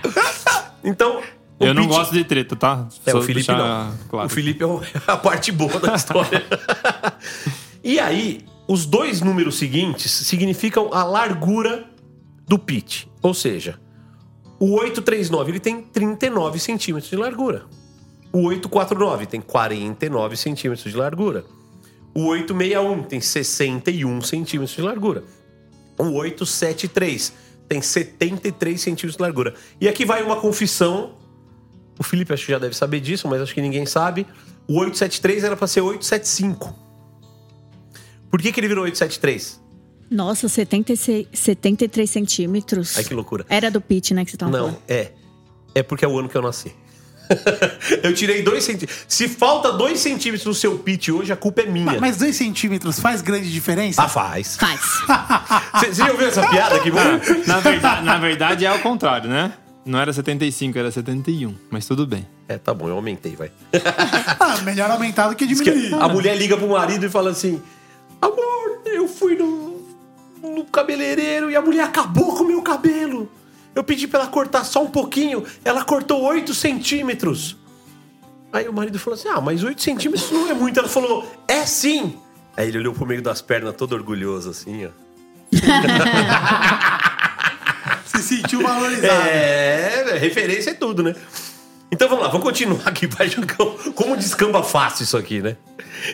Então. 0.83 1.19
Eu 1.67 1.73
não 1.73 1.83
pit- 1.83 1.95
gosto 1.95 2.11
de 2.13 2.23
treta, 2.23 2.55
tá? 2.55 2.87
É, 3.05 3.11
Só 3.11 3.19
o 3.19 3.21
Felipe 3.21 3.51
não. 3.51 3.97
Claro. 4.09 4.27
O 4.27 4.29
Felipe 4.29 4.63
é 4.63 4.67
é 4.67 5.01
a 5.07 5.17
parte 5.17 5.51
boa 5.51 5.79
da 5.79 5.95
história. 5.95 6.43
e 7.83 7.99
aí, 7.99 8.45
os 8.67 8.85
dois 8.85 9.21
números 9.21 9.55
seguintes 9.55 10.11
significam 10.11 10.93
a 10.93 11.03
largura 11.03 11.85
do 12.47 12.57
pit. 12.57 13.09
Ou 13.21 13.33
seja, 13.33 13.79
o 14.59 14.73
839 14.73 15.51
ele 15.51 15.59
tem 15.59 15.81
39 15.81 16.59
centímetros 16.59 17.09
de 17.09 17.15
largura. 17.15 17.65
O 18.31 18.43
849 18.43 19.25
tem 19.25 19.41
49 19.41 20.37
centímetros 20.37 20.89
de 20.91 20.97
largura. 20.97 21.43
O 22.13 22.25
861 22.27 23.03
tem 23.03 23.21
61 23.21 24.21
centímetros 24.21 24.75
de 24.75 24.81
largura. 24.81 25.23
O 25.97 26.13
873 26.13 27.33
tem 27.67 27.81
73 27.81 28.79
centímetros 28.81 29.15
de 29.15 29.21
largura. 29.21 29.53
E 29.79 29.87
aqui 29.87 30.03
vai 30.05 30.21
uma 30.23 30.35
confissão. 30.37 31.15
O 32.01 32.03
Felipe 32.03 32.33
acho 32.33 32.47
que 32.47 32.51
já 32.51 32.57
deve 32.57 32.75
saber 32.75 32.99
disso, 32.99 33.27
mas 33.27 33.39
acho 33.39 33.53
que 33.53 33.61
ninguém 33.61 33.85
sabe. 33.85 34.25
O 34.67 34.73
873 34.79 35.43
era 35.43 35.55
para 35.55 35.67
ser 35.67 35.81
875. 35.81 36.75
Por 38.27 38.41
que, 38.41 38.51
que 38.51 38.59
ele 38.59 38.67
virou 38.67 38.85
873? 38.85 39.61
Nossa, 40.09 40.49
76, 40.49 41.27
73 41.31 42.09
centímetros. 42.09 42.97
Ai, 42.97 43.03
que 43.03 43.13
loucura. 43.13 43.45
Era 43.47 43.69
do 43.69 43.79
Pete, 43.79 44.15
né, 44.15 44.25
que 44.25 44.31
você 44.31 44.37
tava 44.37 44.51
Não, 44.51 44.59
falando. 44.61 44.81
é. 44.87 45.11
É 45.75 45.83
porque 45.83 46.03
é 46.03 46.07
o 46.07 46.17
ano 46.17 46.27
que 46.27 46.35
eu 46.35 46.41
nasci. 46.41 46.73
eu 48.01 48.15
tirei 48.15 48.41
dois 48.41 48.63
centímetros. 48.63 49.05
Se 49.07 49.29
falta 49.29 49.71
dois 49.71 49.99
centímetros 49.99 50.43
no 50.43 50.55
seu 50.55 50.79
pit 50.79 51.11
hoje, 51.11 51.31
a 51.31 51.35
culpa 51.35 51.61
é 51.61 51.67
minha. 51.67 51.85
Mas, 51.85 52.01
mas 52.01 52.17
dois 52.17 52.35
centímetros 52.35 52.99
faz 52.99 53.21
grande 53.21 53.51
diferença? 53.51 54.01
Ah, 54.01 54.09
faz. 54.09 54.57
Faz. 54.57 54.81
Você 55.85 55.93
já 55.93 56.11
ouviu 56.11 56.25
essa 56.25 56.47
piada 56.49 56.77
aqui? 56.77 56.89
Na 57.45 57.59
verdade, 57.59 58.05
na 58.05 58.17
verdade 58.17 58.65
é 58.65 58.69
ao 58.69 58.79
contrário, 58.79 59.29
né? 59.29 59.53
Não 59.85 59.99
era 59.99 60.13
75, 60.13 60.77
era 60.77 60.91
71. 60.91 61.55
Mas 61.69 61.87
tudo 61.87 62.05
bem. 62.05 62.27
É, 62.47 62.57
tá 62.57 62.73
bom, 62.73 62.87
eu 62.87 62.95
aumentei, 62.95 63.35
vai. 63.35 63.51
Ah, 64.39 64.61
melhor 64.61 64.91
aumentar 64.91 65.29
do 65.29 65.35
que 65.35 65.45
diminuir. 65.45 65.93
a 65.93 66.07
mulher 66.07 66.35
liga 66.37 66.57
pro 66.57 66.67
marido 66.69 67.05
e 67.05 67.09
fala 67.09 67.31
assim: 67.31 67.61
Amor, 68.21 68.81
eu 68.85 69.07
fui 69.07 69.35
no, 69.35 69.81
no 70.41 70.65
cabeleireiro 70.65 71.49
e 71.49 71.55
a 71.55 71.61
mulher 71.61 71.83
acabou 71.83 72.35
com 72.35 72.43
o 72.43 72.47
meu 72.47 72.61
cabelo. 72.61 73.31
Eu 73.73 73.83
pedi 73.83 74.07
pra 74.07 74.21
ela 74.21 74.29
cortar 74.29 74.63
só 74.65 74.83
um 74.83 74.89
pouquinho, 74.89 75.43
ela 75.63 75.83
cortou 75.83 76.21
8 76.23 76.53
centímetros. 76.53 77.55
Aí 78.51 78.67
o 78.67 78.73
marido 78.73 78.99
falou 78.99 79.17
assim: 79.17 79.29
Ah, 79.29 79.39
mas 79.39 79.63
8 79.63 79.81
centímetros 79.81 80.29
não 80.31 80.49
é 80.49 80.53
muito. 80.53 80.79
Ela 80.79 80.89
falou: 80.89 81.25
É 81.47 81.65
sim. 81.65 82.17
Aí 82.55 82.67
ele 82.67 82.79
olhou 82.79 82.93
pro 82.93 83.05
meio 83.05 83.21
das 83.21 83.41
pernas, 83.41 83.75
todo 83.75 83.93
orgulhoso, 83.93 84.49
assim, 84.49 84.85
ó. 84.85 84.89
Se 88.15 88.21
sentiu 88.23 88.61
valorizado. 88.61 89.27
É, 89.27 90.17
referência 90.19 90.71
é 90.71 90.73
tudo, 90.73 91.01
né? 91.03 91.15
Então 91.93 92.07
vamos 92.07 92.23
lá, 92.23 92.29
vamos 92.31 92.45
continuar 92.45 92.87
aqui, 92.87 93.05
vai, 93.05 93.27
Jacão. 93.27 93.75
Como 93.93 94.15
descamba 94.15 94.63
fácil 94.63 95.03
isso 95.03 95.17
aqui, 95.17 95.41
né? 95.41 95.57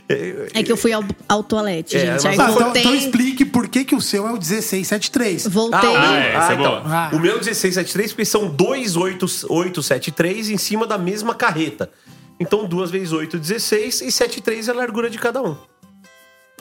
É, 0.10 0.48
É 0.56 0.64
que 0.64 0.72
eu 0.72 0.78
fui 0.78 0.92
ao, 0.92 1.04
ao 1.30 1.44
toalete, 1.44 1.96
É, 1.96 2.00
gente. 2.00 2.12
mas- 2.14 2.26
Aí 2.26 2.32
Ah, 2.32 2.44
então, 2.50 2.54
voltei. 2.64 2.82
então 2.82 2.96
explique 2.96 3.46
por 3.46 3.68
que, 3.68 3.86
que 3.86 3.94
o 3.96 4.02
seu 4.02 4.26
é 4.28 4.32
o 4.32 4.38
1673. 4.38 5.46
Voltei. 5.48 5.88
o 5.88 5.92
meu- 5.94 6.02
Ah, 6.02 6.18
é, 6.18 6.34
essa 6.34 6.54
é 6.54 6.56
boa. 6.56 6.82
Ah. 6.84 7.10
O 7.14 7.20
meu 7.20 7.34
é 7.34 7.36
1673 7.36 8.12
porque 8.12 8.26
são 8.26 8.48
dois 8.50 8.96
873 8.98 10.50
em 10.50 10.58
cima 10.58 10.88
da 10.88 10.98
mesma 10.98 11.36
carreta. 11.36 11.92
Então, 12.40 12.66
duas 12.66 12.90
vezes 12.90 13.12
8, 13.12 13.38
16 13.38 14.02
e 14.02 14.12
73 14.12 14.68
é 14.68 14.72
a 14.72 14.76
largura 14.76 15.10
de 15.12 15.18
cada 15.20 15.42
um. 15.44 15.56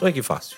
Olha 0.01 0.13
que 0.13 0.23
fácil. 0.23 0.57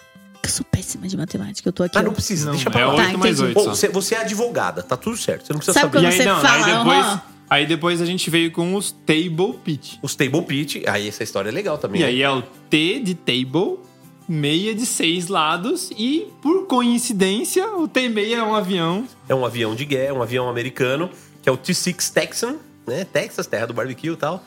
Eu 0.49 0.53
sou 0.53 0.65
péssima 0.65 1.07
de 1.07 1.17
matemática. 1.17 1.69
Eu 1.69 1.73
tô 1.73 1.83
aqui. 1.83 1.99
Ah, 1.99 2.03
não 2.03 2.13
precisa, 2.13 2.47
Não, 2.47 2.53
deixa 2.53 2.71
pra 2.71 2.81
é 2.81 2.87
lá. 2.87 2.95
8 2.95 3.13
Tá, 3.13 3.19
mais 3.19 3.39
entendi. 3.41 3.49
8 3.49 3.55
Pô, 3.55 3.65
só. 3.65 3.75
você, 3.75 3.89
você 3.89 4.15
é 4.15 4.21
advogada, 4.21 4.83
tá 4.83 4.97
tudo 4.97 5.17
certo. 5.17 5.47
Você 5.47 5.53
não 5.53 5.59
precisa 5.59 5.79
Sabe 5.79 5.93
saber. 5.93 5.99
E 5.99 6.01
quando 6.01 6.13
aí, 6.13 6.19
você 6.19 6.25
não, 6.25 6.41
fala, 6.41 6.65
aí 6.65 6.79
depois, 6.79 7.07
aham. 7.07 7.23
aí 7.51 7.67
depois 7.67 8.01
a 8.01 8.07
gente 8.07 8.31
veio 8.31 8.51
com 8.51 8.75
os 8.75 8.91
table 8.91 9.59
pitch. 9.63 9.97
Os 10.01 10.15
table 10.15 10.43
pitch, 10.43 10.77
aí 10.87 11.07
essa 11.07 11.23
história 11.23 11.51
é 11.51 11.53
legal 11.53 11.77
também. 11.77 12.01
E 12.01 12.05
né? 12.05 12.11
aí 12.11 12.23
é 12.23 12.31
o 12.31 12.41
T 12.71 13.01
de 13.01 13.15
table, 13.15 13.79
meia 14.27 14.75
de 14.75 14.87
seis 14.87 15.29
lados 15.29 15.91
e, 15.97 16.29
por 16.41 16.67
coincidência, 16.67 17.67
o 17.77 17.87
T6 17.87 18.33
é 18.33 18.43
um 18.43 18.55
avião. 18.55 19.07
É 19.29 19.35
um 19.35 19.45
avião 19.45 19.75
de 19.75 19.85
guerra, 19.85 20.15
um 20.15 20.23
avião 20.23 20.49
americano, 20.49 21.11
que 21.43 21.49
é 21.49 21.53
o 21.53 21.59
T-6 21.59 22.11
Texan, 22.11 22.57
né? 22.87 23.05
Texas, 23.05 23.47
terra 23.47 23.67
do 23.67 23.75
barbecue 23.75 24.13
e 24.13 24.17
tal. 24.17 24.43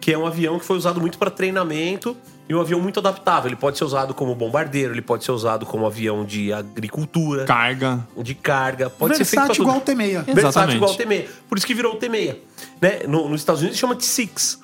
Que 0.00 0.12
é 0.12 0.18
um 0.18 0.26
avião 0.26 0.58
que 0.58 0.64
foi 0.64 0.76
usado 0.76 1.00
muito 1.00 1.16
para 1.16 1.30
treinamento 1.30 2.16
e 2.48 2.54
um 2.54 2.60
avião 2.60 2.80
muito 2.80 2.98
adaptável. 3.00 3.48
Ele 3.48 3.56
pode 3.56 3.78
ser 3.78 3.84
usado 3.84 4.12
como 4.14 4.34
bombardeiro, 4.34 4.92
ele 4.92 5.02
pode 5.02 5.24
ser 5.24 5.32
usado 5.32 5.64
como 5.66 5.86
avião 5.86 6.24
de 6.24 6.52
agricultura, 6.52 7.44
Carga. 7.44 8.06
de 8.16 8.34
carga, 8.34 8.90
pode 8.90 9.16
ser 9.16 9.24
feito 9.24 9.40
Versátil 9.40 9.62
igual 9.62 9.78
o 9.78 9.80
T6. 9.80 9.96
Versátil 9.96 10.38
Exatamente. 10.38 10.76
igual 10.76 10.90
o 10.92 10.96
T6. 10.96 11.26
Por 11.48 11.58
isso 11.58 11.66
que 11.66 11.74
virou 11.74 11.94
o 11.94 11.98
T6. 11.98 12.36
Né? 12.80 13.00
No- 13.08 13.28
nos 13.28 13.40
Estados 13.40 13.60
Unidos 13.62 13.78
chama 13.78 13.94
T6. 13.96 14.58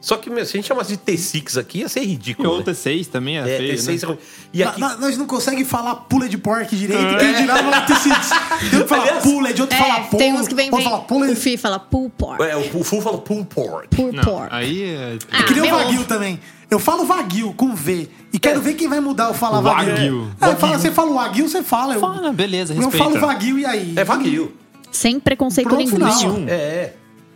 Só 0.00 0.16
que, 0.16 0.30
meu, 0.30 0.46
se 0.46 0.56
a 0.56 0.60
gente 0.60 0.66
chamasse 0.66 0.96
de 0.96 0.98
T6 0.98 1.60
aqui, 1.60 1.80
ia 1.80 1.88
ser 1.88 2.00
E 2.02 2.06
ridículo. 2.06 2.54
o 2.54 2.58
né? 2.58 2.64
T6 2.64 3.06
também 3.08 3.38
é, 3.38 3.42
É, 3.42 3.56
feio, 3.58 3.74
T6 3.74 3.86
né? 3.86 3.98
é 4.02 4.06
ruim. 4.06 4.18
E 4.54 4.62
aqui, 4.64 4.80
Na- 4.80 4.88
na- 4.90 4.96
Nós 4.96 5.18
não 5.18 5.26
conseguimos 5.26 5.68
falar 5.68 5.94
pula 5.94 6.26
de 6.28 6.38
porco 6.38 6.74
direito, 6.74 7.18
quem 7.18 7.34
dirá 7.34 7.60
no 7.62 7.70
T6. 7.70 8.28
Tem 8.70 8.78
um 8.78 8.82
que 8.82 8.88
falar 8.88 9.02
Aliás, 9.02 9.22
pula, 9.22 9.52
de 9.52 9.60
outro 9.60 9.76
fala 9.76 9.94
É, 9.98 10.00
pula. 10.04 10.18
tem 10.22 10.32
uns 10.32 10.48
que 10.48 10.54
vem, 10.54 10.70
vem 10.70 10.82
fala 10.82 10.98
pula. 11.00 11.30
o 11.30 11.36
Fi 11.36 11.56
fala 11.58 11.78
pull 11.78 12.08
pork. 12.10 12.42
é, 12.42 12.56
o 12.56 12.82
Full 12.82 13.02
fala 13.02 13.18
pull 13.18 13.44
pork. 13.44 13.88
Pull 13.94 14.12
Não, 14.12 14.24
pork. 14.24 14.48
aí 14.50 14.82
é... 14.84 15.18
Ah, 15.30 15.42
Que 15.42 15.60
nem 15.60 15.70
o 15.70 15.76
ovo. 15.76 16.04
também. 16.04 16.40
Eu 16.70 16.78
falo 16.78 17.04
Vaguio 17.04 17.52
com 17.52 17.74
V. 17.74 18.08
E 18.32 18.38
quero 18.38 18.62
ver 18.62 18.74
quem 18.74 18.88
vai 18.88 19.00
mudar 19.00 19.28
o 19.28 19.34
falar 19.34 19.60
Vaguio. 19.60 19.90
Wagyu. 19.92 20.30
É, 20.40 20.54
fala, 20.56 20.78
você 20.78 20.90
fala 20.92 21.10
o 21.10 21.14
Vaguio, 21.14 21.48
você 21.48 21.62
fala. 21.64 21.94
Eu, 21.94 22.00
Fala, 22.00 22.32
beleza, 22.32 22.72
eu 22.72 22.76
respeita. 22.80 23.04
falo 23.04 23.18
Vaguio 23.20 23.58
e 23.58 23.66
aí? 23.66 23.92
É 23.96 24.04
vaguio. 24.04 24.56
Sem 24.92 25.18
preconceito 25.20 25.68
Pronto, 25.68 25.82
linguístico. 25.82 26.32
não. 26.32 26.46
É. 26.48 26.94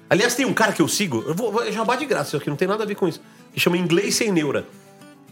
Aliás, 0.08 0.34
tem 0.34 0.44
um 0.46 0.54
cara 0.54 0.72
que 0.72 0.82
eu 0.82 0.88
sigo, 0.88 1.24
eu 1.26 1.34
vou, 1.34 1.50
vou 1.50 1.72
jabá 1.72 1.96
de 1.96 2.04
graça, 2.06 2.28
isso 2.28 2.36
aqui 2.36 2.48
não 2.50 2.56
tem 2.56 2.68
nada 2.68 2.82
a 2.84 2.86
ver 2.86 2.94
com 2.94 3.08
isso, 3.08 3.20
que 3.52 3.58
chama 3.60 3.76
Inglês 3.76 4.14
Sem 4.14 4.30
Neura. 4.30 4.66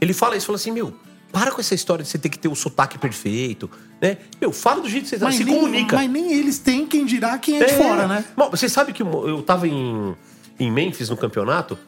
Ele 0.00 0.12
fala 0.12 0.36
isso, 0.36 0.46
fala 0.46 0.56
assim, 0.56 0.70
meu, 0.72 0.92
para 1.30 1.50
com 1.52 1.60
essa 1.60 1.74
história 1.74 2.02
de 2.02 2.08
você 2.10 2.18
ter 2.18 2.28
que 2.28 2.38
ter 2.38 2.48
o 2.48 2.54
sotaque 2.54 2.98
perfeito, 2.98 3.70
né? 4.00 4.18
Meu, 4.40 4.50
fala 4.52 4.80
do 4.80 4.88
jeito 4.88 5.04
que 5.04 5.10
você 5.10 5.18
tá, 5.18 5.26
Mas 5.26 5.36
se 5.36 5.44
nem, 5.44 5.54
comunica. 5.54 5.96
mas 5.96 6.10
nem 6.10 6.32
eles 6.32 6.58
têm 6.58 6.86
quem 6.86 7.04
dirá 7.06 7.38
quem 7.38 7.60
é 7.60 7.64
de 7.64 7.72
É. 7.72 7.76
fora, 7.76 8.08
né? 8.08 8.24
Bom, 8.36 8.50
você 8.50 8.68
sabe 8.68 8.92
que 8.92 9.02
eu 9.02 9.28
eu 9.28 9.42
tava 9.42 9.68
em, 9.68 10.14
em 10.58 10.70
Memphis 10.70 11.08
no 11.08 11.16
campeonato, 11.16 11.78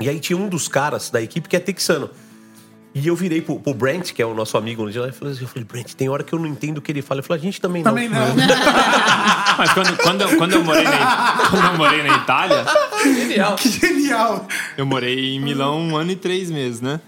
e 0.00 0.08
aí 0.08 0.18
tinha 0.20 0.36
um 0.36 0.48
dos 0.48 0.68
caras 0.68 1.10
da 1.10 1.20
equipe 1.20 1.48
que 1.48 1.56
é 1.56 1.60
texano. 1.60 2.08
E 2.98 3.08
eu 3.08 3.14
virei 3.14 3.42
pro, 3.42 3.60
pro 3.60 3.74
Brent, 3.74 4.14
que 4.14 4.22
é 4.22 4.26
o 4.26 4.32
nosso 4.32 4.56
amigo 4.56 4.82
no 4.82 4.90
dia 4.90 5.02
e 5.02 5.04
assim, 5.04 5.42
eu 5.42 5.46
falei, 5.46 5.64
Brent, 5.64 5.92
tem 5.92 6.08
hora 6.08 6.24
que 6.24 6.32
eu 6.32 6.38
não 6.38 6.46
entendo 6.46 6.78
o 6.78 6.80
que 6.80 6.90
ele 6.90 7.02
fala. 7.02 7.18
Eu 7.20 7.24
falei, 7.24 7.42
a 7.42 7.44
gente 7.44 7.60
também 7.60 7.82
não. 7.82 7.90
Também 7.90 8.08
não. 8.08 8.18
Mas 9.58 9.70
quando, 9.74 9.96
quando, 9.98 10.20
eu, 10.22 10.36
quando, 10.38 10.52
eu 10.54 10.64
morei 10.64 10.84
na, 10.84 11.46
quando 11.50 11.66
eu 11.66 11.76
morei 11.76 12.02
na 12.02 12.16
Itália, 12.16 12.64
Genial. 13.04 13.56
Que 13.56 13.68
genial. 13.68 14.48
eu 14.78 14.86
morei 14.86 15.34
em 15.34 15.40
Milão 15.40 15.78
um 15.78 15.94
ano 15.94 16.12
e 16.12 16.16
três 16.16 16.50
meses, 16.50 16.80
né? 16.80 16.98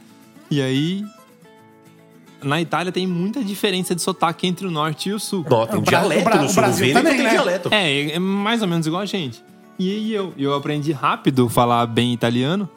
E 0.51 0.61
aí... 0.61 1.03
Na 2.43 2.61
Itália 2.61 2.93
tem 2.93 3.07
muita 3.07 3.43
diferença 3.43 3.95
de 3.95 4.03
sotaque 4.03 4.47
entre 4.47 4.67
o 4.67 4.71
norte 4.71 5.09
e 5.09 5.15
o 5.15 5.19
sul. 5.19 5.43
Não, 5.49 5.67
tem 5.67 5.79
O 5.79 5.83
dialeto 5.83 6.21
o 6.21 6.25
Bra- 6.25 6.37
no 6.37 6.45
o 6.45 6.49
sul, 6.49 6.57
Brasil 6.57 6.87
Vêneto 6.87 7.03
também, 7.03 7.17
tem 7.17 7.25
né? 7.25 7.31
dialeto. 7.31 7.69
É, 7.73 8.11
é 8.11 8.19
mais 8.19 8.61
ou 8.61 8.69
menos 8.69 8.87
igual 8.87 9.01
a 9.01 9.07
gente. 9.07 9.43
E 9.79 9.91
aí 9.91 10.13
eu, 10.13 10.35
eu 10.37 10.55
aprendi 10.55 10.93
rápido 10.93 11.49
falar 11.49 11.87
bem 11.87 12.13
italiano. 12.13 12.69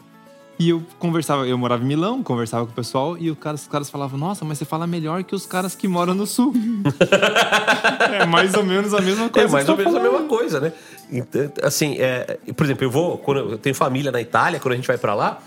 E 0.61 0.69
eu 0.69 0.83
conversava, 0.99 1.47
eu 1.47 1.57
morava 1.57 1.83
em 1.83 1.87
Milão, 1.87 2.21
conversava 2.21 2.67
com 2.67 2.71
o 2.71 2.75
pessoal, 2.75 3.17
e 3.17 3.33
cara, 3.33 3.55
os 3.55 3.65
caras 3.67 3.89
falavam, 3.89 4.19
nossa, 4.19 4.45
mas 4.45 4.59
você 4.59 4.65
fala 4.65 4.85
melhor 4.85 5.23
que 5.23 5.33
os 5.33 5.43
caras 5.47 5.73
que 5.73 5.87
moram 5.87 6.13
no 6.13 6.27
sul. 6.27 6.53
é 8.21 8.27
mais 8.27 8.53
ou 8.53 8.63
menos 8.63 8.93
a 8.93 9.01
mesma 9.01 9.25
É 9.25 9.29
coisa. 9.29 9.49
mais 9.49 9.65
que 9.65 9.71
ou 9.71 9.77
menos 9.77 9.95
a 9.95 9.99
mesma 9.99 10.21
coisa, 10.25 10.59
né? 10.59 10.71
Então, 11.11 11.51
assim, 11.63 11.95
é, 11.97 12.37
por 12.55 12.63
exemplo, 12.63 12.83
eu 12.85 12.91
vou, 12.91 13.17
quando 13.17 13.39
eu 13.53 13.57
tenho 13.57 13.73
família 13.73 14.11
na 14.11 14.21
Itália, 14.21 14.59
quando 14.59 14.73
a 14.73 14.75
gente 14.75 14.85
vai 14.87 14.99
pra 14.99 15.15
lá, 15.15 15.39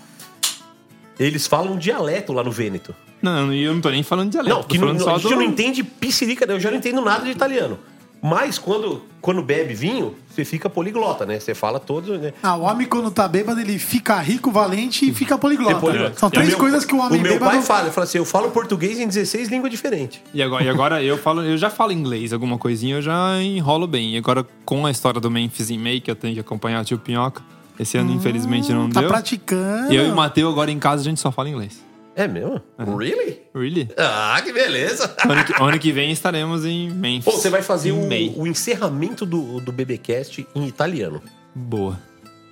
eles 1.17 1.47
falam 1.47 1.73
um 1.73 1.77
dialeto 1.77 2.33
lá 2.33 2.43
no 2.43 2.51
Vêneto. 2.51 2.93
Não, 3.21 3.53
eu 3.53 3.73
não 3.73 3.79
tô 3.79 3.89
nem 3.91 4.03
falando 4.03 4.31
de 4.31 4.37
Não, 4.39 4.63
que 4.63 4.77
não, 4.77 4.87
falando 4.87 4.97
não- 4.99 5.05
só 5.05 5.15
a 5.15 5.17
gente 5.17 5.29
do- 5.29 5.35
não 5.35 5.43
entende 5.43 5.81
piscirica, 5.81 6.43
eu 6.45 6.59
já 6.59 6.69
não 6.69 6.77
entendo 6.77 6.99
nada 7.01 7.23
de 7.23 7.31
italiano. 7.31 7.79
Mas 8.21 8.59
quando, 8.59 9.01
quando 9.21 9.41
bebe 9.41 9.73
vinho, 9.73 10.13
você 10.35 10.45
fica 10.45 10.69
poliglota, 10.69 11.25
né? 11.25 11.39
Você 11.39 11.53
fala 11.55 11.79
todo, 11.79 12.17
né? 12.17 12.33
Ah, 12.43 12.55
o 12.55 12.61
homem 12.61 12.85
quando 12.87 13.09
tá 13.09 13.27
bêbado, 13.27 13.59
ele 13.59 13.79
fica 13.79 14.19
rico, 14.19 14.51
valente 14.51 15.09
e 15.09 15.13
fica 15.13 15.37
poliglota. 15.37 15.77
É 15.77 15.79
poliglota. 15.79 16.19
São 16.19 16.29
E 16.29 16.31
três 16.31 16.49
meu- 16.49 16.57
coisas 16.57 16.85
que 16.85 16.93
o 16.93 16.99
homem 16.99 17.19
O 17.19 17.23
meu 17.23 17.33
bêbado... 17.33 17.51
pai 17.51 17.61
fala, 17.61 17.81
ele 17.83 17.91
fala 17.91 18.03
assim, 18.05 18.17
eu 18.17 18.25
falo 18.25 18.51
português 18.51 18.99
em 18.99 19.07
16 19.07 19.49
línguas 19.49 19.71
diferentes. 19.71 20.19
E 20.33 20.43
agora, 20.43 20.63
e 20.63 20.69
agora 20.69 21.03
eu 21.03 21.17
falo, 21.17 21.41
eu 21.41 21.57
já 21.57 21.69
falo 21.69 21.91
inglês, 21.91 22.33
alguma 22.33 22.57
coisinha 22.57 22.95
eu 22.95 23.01
já 23.01 23.41
enrolo 23.41 23.87
bem. 23.87 24.15
E 24.15 24.17
agora 24.17 24.45
com 24.65 24.85
a 24.85 24.91
história 24.91 25.19
do 25.21 25.31
Memphis 25.31 25.69
em 25.69 25.77
May, 25.77 25.99
que 26.01 26.11
eu 26.11 26.15
tenho 26.15 26.33
que 26.33 26.39
acompanhar 26.39 26.81
o 26.81 26.85
tio 26.85 26.97
Pinhoca, 26.99 27.41
esse 27.79 27.97
ano 27.97 28.11
infelizmente 28.13 28.71
não 28.73 28.89
Tá 28.89 29.01
deu. 29.01 29.09
praticando. 29.09 29.93
E 29.93 29.95
eu 29.95 30.07
e 30.07 30.11
o 30.11 30.15
Matheus 30.15 30.51
agora 30.51 30.71
em 30.71 30.79
casa 30.79 31.01
a 31.01 31.05
gente 31.05 31.19
só 31.19 31.31
fala 31.31 31.49
inglês. 31.49 31.84
É 32.15 32.27
mesmo? 32.27 32.61
Really? 32.77 33.41
Really? 33.53 33.89
Ah, 33.97 34.41
que 34.43 34.53
beleza! 34.53 35.13
Ano 35.23 35.43
que, 35.43 35.53
ano 35.61 35.79
que 35.79 35.91
vem 35.91 36.11
estaremos 36.11 36.65
em 36.65 36.89
Memphis. 36.89 37.25
Pô, 37.25 37.31
você 37.31 37.49
vai 37.49 37.61
fazer 37.61 37.91
o, 37.91 38.07
o 38.37 38.47
encerramento 38.47 39.25
do, 39.25 39.59
do 39.59 39.71
BBcast 39.71 40.47
em 40.55 40.65
italiano. 40.65 41.21
Boa. 41.53 41.99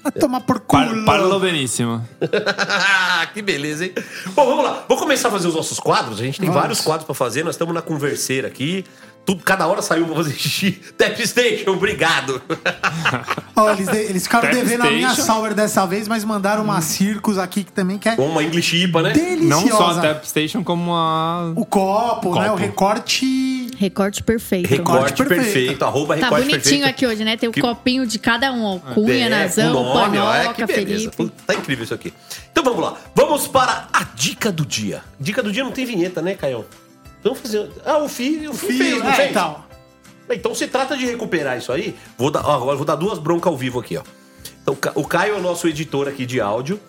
Vai 0.03 0.11
tomar 0.11 0.41
por 0.41 0.60
culo. 0.60 1.06
Par, 1.06 1.06
parlo 1.06 1.40
benissimo. 1.40 2.06
que 3.34 3.41
beleza, 3.41 3.85
hein? 3.85 3.94
Bom, 4.35 4.45
vamos 4.45 4.65
lá. 4.65 4.84
Vamos 4.88 5.02
começar 5.02 5.30
a 5.30 5.31
fazer 5.31 5.48
os 5.48 5.56
nossos 5.56 5.80
quadros. 5.80 6.19
A 6.19 6.23
gente 6.23 6.41
tem 6.41 6.49
Vamos. 6.49 6.61
vários 6.61 6.81
quadros 6.81 7.06
pra 7.06 7.15
fazer. 7.15 7.44
Nós 7.45 7.56
estamos 7.56 7.73
na 7.73 7.81
converseira 7.81 8.49
aqui. 8.49 8.84
Tudo, 9.25 9.41
cada 9.43 9.65
hora 9.67 9.81
saiu 9.81 10.05
pra 10.05 10.15
fazer 10.15 10.33
xixi. 10.33 10.71
Tap 10.97 11.17
Station, 11.25 11.71
obrigado. 11.71 12.41
Ó, 13.55 13.71
eles, 13.71 13.87
de- 13.87 13.97
eles 13.97 14.23
ficaram 14.23 14.49
Tap 14.49 14.53
devendo 14.57 14.81
a 14.85 14.91
minha 14.91 15.09
Station. 15.11 15.25
Sauer 15.25 15.53
dessa 15.53 15.85
vez, 15.85 16.07
mas 16.07 16.23
mandaram 16.25 16.63
uma 16.63 16.81
Circus 16.81 17.37
aqui 17.37 17.63
que 17.63 17.71
também 17.71 17.97
quer 17.97 18.15
Com 18.17 18.27
uma 18.27 18.43
English 18.43 18.75
IPA, 18.83 19.01
né? 19.03 19.13
deliciosa. 19.13 19.45
Não 19.47 19.67
só 19.69 19.91
a 19.91 20.01
Tap 20.01 20.23
Station, 20.25 20.63
como 20.63 20.93
a. 20.93 21.53
O 21.55 21.65
copo, 21.65 22.35
né? 22.35 22.47
O 22.47 22.49
Copo. 22.49 22.55
recorte... 22.61 23.53
Recorte 23.77 24.21
perfeito. 24.23 24.69
Recorte 24.69 25.23
perfeito. 25.23 25.41
perfeito. 25.43 25.85
Arroba 25.85 26.15
Tá 26.15 26.25
recorte 26.25 26.41
bonitinho 26.45 26.61
perfeito. 26.61 26.85
aqui 26.89 27.07
hoje, 27.07 27.23
né? 27.23 27.35
Tem 27.37 27.49
o 27.49 27.51
Que- 27.51 27.61
copinho 27.61 28.05
de 28.05 28.19
cada 28.19 28.51
um, 28.51 28.63
ó. 28.63 28.79
Cunha, 28.79 29.25
É, 29.25 29.29
Nazão, 29.29 29.73
nome, 29.73 30.17
ó, 30.19 30.33
é, 30.33 30.43
Panhoca, 30.43 30.53
que 30.67 30.73
beleza. 30.73 31.11
Felipe. 31.11 31.35
Tá 31.47 31.53
incrível 31.55 31.83
isso 31.83 31.93
aqui. 31.93 32.13
Então 32.51 32.63
vamos 32.63 32.79
lá. 32.81 32.95
Vamos 33.15 33.47
para 33.47 33.87
a 33.91 34.03
dica 34.15 34.51
do 34.51 34.65
dia. 34.65 35.01
Dica 35.19 35.41
do 35.41 35.51
dia 35.51 35.63
não 35.63 35.71
tem 35.71 35.85
vinheta, 35.85 36.21
né, 36.21 36.35
Caião? 36.35 36.63
Vamos 37.23 37.39
fazer. 37.39 37.69
Ah, 37.85 37.99
o 37.99 38.09
Fih, 38.09 38.47
o 38.47 38.53
Fih 38.53 38.77
fez, 38.77 38.99
não 38.99 39.09
é, 39.09 39.13
fez? 39.13 39.29
então. 39.31 39.63
Então 40.29 40.55
se 40.55 40.67
trata 40.67 40.97
de 40.97 41.05
recuperar 41.05 41.57
isso 41.57 41.71
aí. 41.71 41.95
Vou 42.17 42.29
dar, 42.31 42.45
ó, 42.45 42.55
agora 42.55 42.75
vou 42.75 42.85
dar 42.85 42.95
duas 42.95 43.19
broncas 43.19 43.51
ao 43.51 43.57
vivo 43.57 43.79
aqui, 43.79 43.97
ó. 43.97 44.03
Então, 44.61 44.73
o 44.73 44.77
Ca- 44.77 44.91
o 44.95 45.05
Caio 45.05 45.35
é 45.35 45.37
o 45.37 45.41
nosso 45.41 45.67
editor 45.67 46.07
aqui 46.07 46.25
de 46.25 46.39
áudio. 46.39 46.79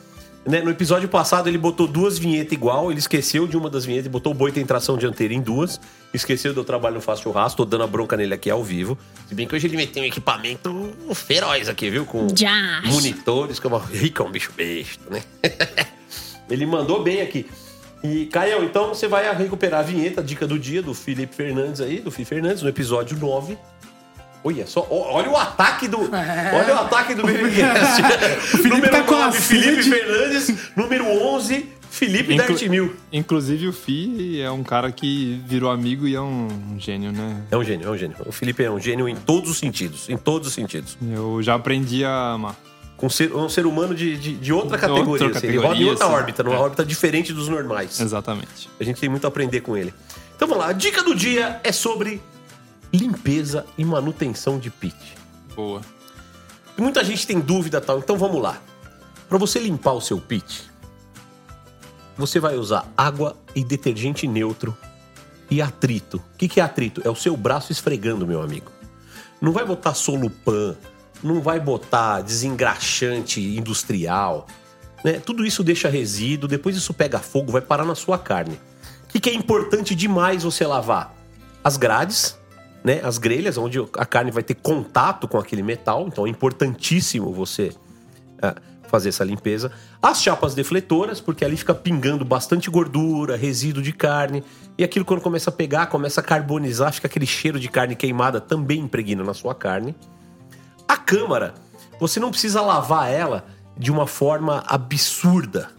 Né? 0.47 0.61
No 0.61 0.70
episódio 0.70 1.09
passado 1.09 1.48
ele 1.48 1.56
botou 1.56 1.86
duas 1.89 2.19
vinhetas 2.19 2.52
igual, 2.52 2.90
ele 2.90 3.01
esqueceu 3.01 3.47
de 3.47 3.56
uma 3.56 3.70
das 3.70 3.86
vinhetas 3.86 4.06
e 4.06 4.09
botou 4.11 4.31
o 4.32 4.35
boi 4.35 4.52
tem 4.52 4.65
tração 4.65 4.97
dianteira 4.98 5.32
em 5.32 5.40
duas. 5.40 5.81
Esqueceu 6.12 6.52
do 6.52 6.62
trabalho 6.62 6.97
no 6.97 7.01
Fácil 7.01 7.24
Churrasco, 7.24 7.56
tô 7.56 7.65
dando 7.65 7.82
a 7.85 7.86
bronca 7.86 8.15
nele 8.16 8.35
aqui 8.35 8.51
ao 8.51 8.62
vivo. 8.62 8.97
Se 9.27 9.35
bem 9.35 9.48
que 9.48 9.56
hoje 9.56 9.66
ele 9.66 9.77
meteu 9.77 10.02
um 10.02 10.06
equipamento 10.06 10.93
feroz 11.15 11.69
aqui, 11.69 11.89
viu? 11.90 12.05
Com 12.05 12.28
Já. 12.36 12.82
monitores, 12.85 13.59
que 13.59 13.66
é 13.66 13.70
uma 13.70 13.78
rica, 13.81 14.23
um 14.23 14.31
bicho 14.31 14.52
besta, 14.55 15.02
né? 15.11 15.23
ele 16.51 16.66
mandou 16.66 17.02
bem 17.02 17.20
aqui. 17.23 17.47
E, 18.05 18.26
Caio, 18.26 18.62
então 18.62 18.89
você 18.90 19.09
vai 19.09 19.35
recuperar 19.35 19.81
a 19.81 19.82
vinheta, 19.82 20.20
a 20.20 20.24
dica 20.24 20.47
do 20.47 20.59
dia 20.59 20.82
do 20.82 20.93
Felipe 20.93 21.35
Fernandes 21.35 21.81
aí, 21.81 22.01
do 22.01 22.10
Fih 22.10 22.26
Fernandes, 22.26 22.62
no 22.62 22.68
episódio 22.68 23.16
9. 23.18 23.56
Olha 24.47 24.66
só, 24.66 24.86
olha 24.90 25.31
o 25.31 25.36
ataque 25.39 25.89
do. 25.89 25.98
Olha 26.02 26.74
o 26.74 26.78
ataque 26.81 27.14
do 27.14 27.22
BBcast. 27.22 28.02
Felipe 28.52 28.68
número 28.68 28.90
tá 28.93 29.02
com 29.05 29.14
a 29.14 29.26
9, 29.28 29.40
Felipe 29.40 29.82
sede. 29.82 29.89
Fernandes. 29.97 30.55
Número 30.76 31.06
11, 31.06 31.66
Felipe 31.89 32.35
Inclu- 32.35 32.68
Mil. 32.68 32.94
Inclusive 33.10 33.68
o 33.68 33.72
Fi 33.72 34.43
é 34.43 34.51
um 34.51 34.62
cara 34.62 34.93
que 34.93 35.40
virou 35.47 35.70
amigo 35.70 36.06
e 36.06 36.14
é 36.14 36.20
um 36.20 36.76
gênio, 36.78 37.10
né? 37.10 37.40
É 37.51 37.56
um 37.56 37.64
gênio, 37.64 37.89
é 37.89 37.90
um 37.90 37.97
gênio. 37.97 38.16
O 38.26 38.32
Felipe 38.32 38.62
é 38.62 38.70
um 38.70 38.78
gênio 38.78 39.09
em 39.09 39.16
todos 39.16 39.48
os 39.51 39.56
sentidos. 39.56 40.10
Em 40.10 40.16
todos 40.18 40.48
os 40.48 40.52
sentidos. 40.52 40.98
Eu 41.10 41.43
já 41.43 41.55
aprendi 41.55 42.05
a 42.05 42.32
amar. 42.32 42.55
Com 43.05 43.10
ser, 43.10 43.35
um 43.36 43.51
ser 43.51 43.66
humano 43.66 43.94
de, 43.94 44.16
de, 44.16 44.35
de 44.35 44.51
outra 44.51 44.78
categoria. 44.78 45.26
Outra 45.26 45.36
assim. 45.36 45.47
Ele 45.47 45.59
roda 45.59 45.76
em 45.78 45.85
outra 45.85 46.06
sim. 46.06 46.12
órbita, 46.14 46.43
numa 46.43 46.56
É. 46.56 46.59
órbita 46.59 46.82
diferente 46.86 47.35
dos 47.35 47.51
normais. 47.51 48.01
Exatamente. 48.01 48.70
A 48.81 48.82
gente 48.82 48.98
tem 48.98 49.10
muito 49.10 49.26
a 49.26 49.28
aprender 49.28 49.60
com 49.60 49.76
ele. 49.76 49.93
Então 50.35 50.48
vamos 50.48 50.64
lá, 50.64 50.70
a 50.70 50.72
dica 50.72 51.02
do 51.02 51.14
dia 51.14 51.60
é 51.62 51.70
sobre 51.70 52.22
limpeza 52.90 53.66
e 53.76 53.85
manutenção 53.85 54.59
de 54.59 54.70
pit. 54.70 54.97
Boa. 55.55 55.82
Muita 56.78 57.05
gente 57.05 57.26
tem 57.26 57.39
dúvida 57.40 57.78
tal, 57.78 57.98
então 57.98 58.16
vamos 58.16 58.40
lá. 58.40 58.59
Para 59.28 59.36
você 59.36 59.59
limpar 59.59 59.93
o 59.93 60.01
seu 60.01 60.18
pit, 60.18 60.64
você 62.16 62.40
vai 62.40 62.56
usar 62.56 62.90
água 62.97 63.36
e 63.55 63.62
detergente 63.62 64.26
neutro 64.26 64.74
e 65.51 65.60
atrito. 65.60 66.16
O 66.16 66.39
que, 66.39 66.48
que 66.48 66.59
é 66.59 66.62
atrito? 66.62 67.02
É 67.05 67.10
o 67.10 67.14
seu 67.14 67.36
braço 67.36 67.70
esfregando, 67.70 68.26
meu 68.26 68.40
amigo. 68.40 68.72
Não 69.43 69.52
vai 69.52 69.66
botar 69.66 69.93
solupan, 69.93 70.74
não 71.23 71.41
vai 71.41 71.59
botar 71.61 72.20
desengraxante 72.20 73.41
industrial. 73.41 74.47
Né? 75.05 75.15
Tudo 75.15 75.45
isso 75.45 75.62
deixa 75.62 75.89
resíduo, 75.89 76.49
depois 76.49 76.77
isso 76.77 76.95
pega 76.95 77.19
fogo, 77.19 77.53
vai 77.53 77.61
parar 77.61 77.85
na 77.85 77.95
sua 77.95 78.19
carne. 78.19 78.59
O 79.05 79.09
que, 79.09 79.20
que 79.20 79.31
é 79.31 79.35
importante 79.35 79.95
demais 79.95 80.43
você 80.43 80.66
lavar? 80.66 81.15
As 81.62 81.77
grades, 81.77 82.36
né? 82.85 83.01
As 83.03 83.16
grelhas, 83.16 83.57
onde 83.57 83.78
a 83.97 84.05
carne 84.05 84.31
vai 84.31 84.43
ter 84.43 84.55
contato 84.55 85.27
com 85.27 85.39
aquele 85.39 85.62
metal. 85.62 86.07
Então 86.07 86.27
é 86.27 86.28
importantíssimo 86.28 87.32
você 87.32 87.73
ah, 88.43 88.55
fazer 88.89 89.09
essa 89.09 89.24
limpeza. 89.24 89.73
As 90.03 90.23
chapas 90.23 90.55
defletoras, 90.55 91.20
porque 91.20 91.45
ali 91.45 91.57
fica 91.57 91.74
pingando 91.74 92.24
bastante 92.24 92.69
gordura, 92.70 93.36
resíduo 93.36 93.82
de 93.82 93.93
carne. 93.93 94.45
E 94.77 94.85
aquilo 94.85 95.05
quando 95.05 95.23
começa 95.23 95.49
a 95.49 95.53
pegar, 95.53 95.86
começa 95.86 96.20
a 96.20 96.24
carbonizar, 96.24 96.93
fica 96.93 97.07
aquele 97.07 97.27
cheiro 97.27 97.59
de 97.59 97.69
carne 97.69 97.97
queimada 97.97 98.41
também 98.41 98.81
impregna 98.81 99.24
na 99.24 99.32
sua 99.32 99.55
carne. 99.55 99.95
A 100.89 100.97
câmara, 100.97 101.55
você 101.98 102.20
não 102.20 102.31
precisa 102.31 102.61
lavar 102.61 103.11
ela 103.11 103.47
de 103.77 103.90
uma 103.90 104.06
forma 104.06 104.62
absurda. 104.66 105.70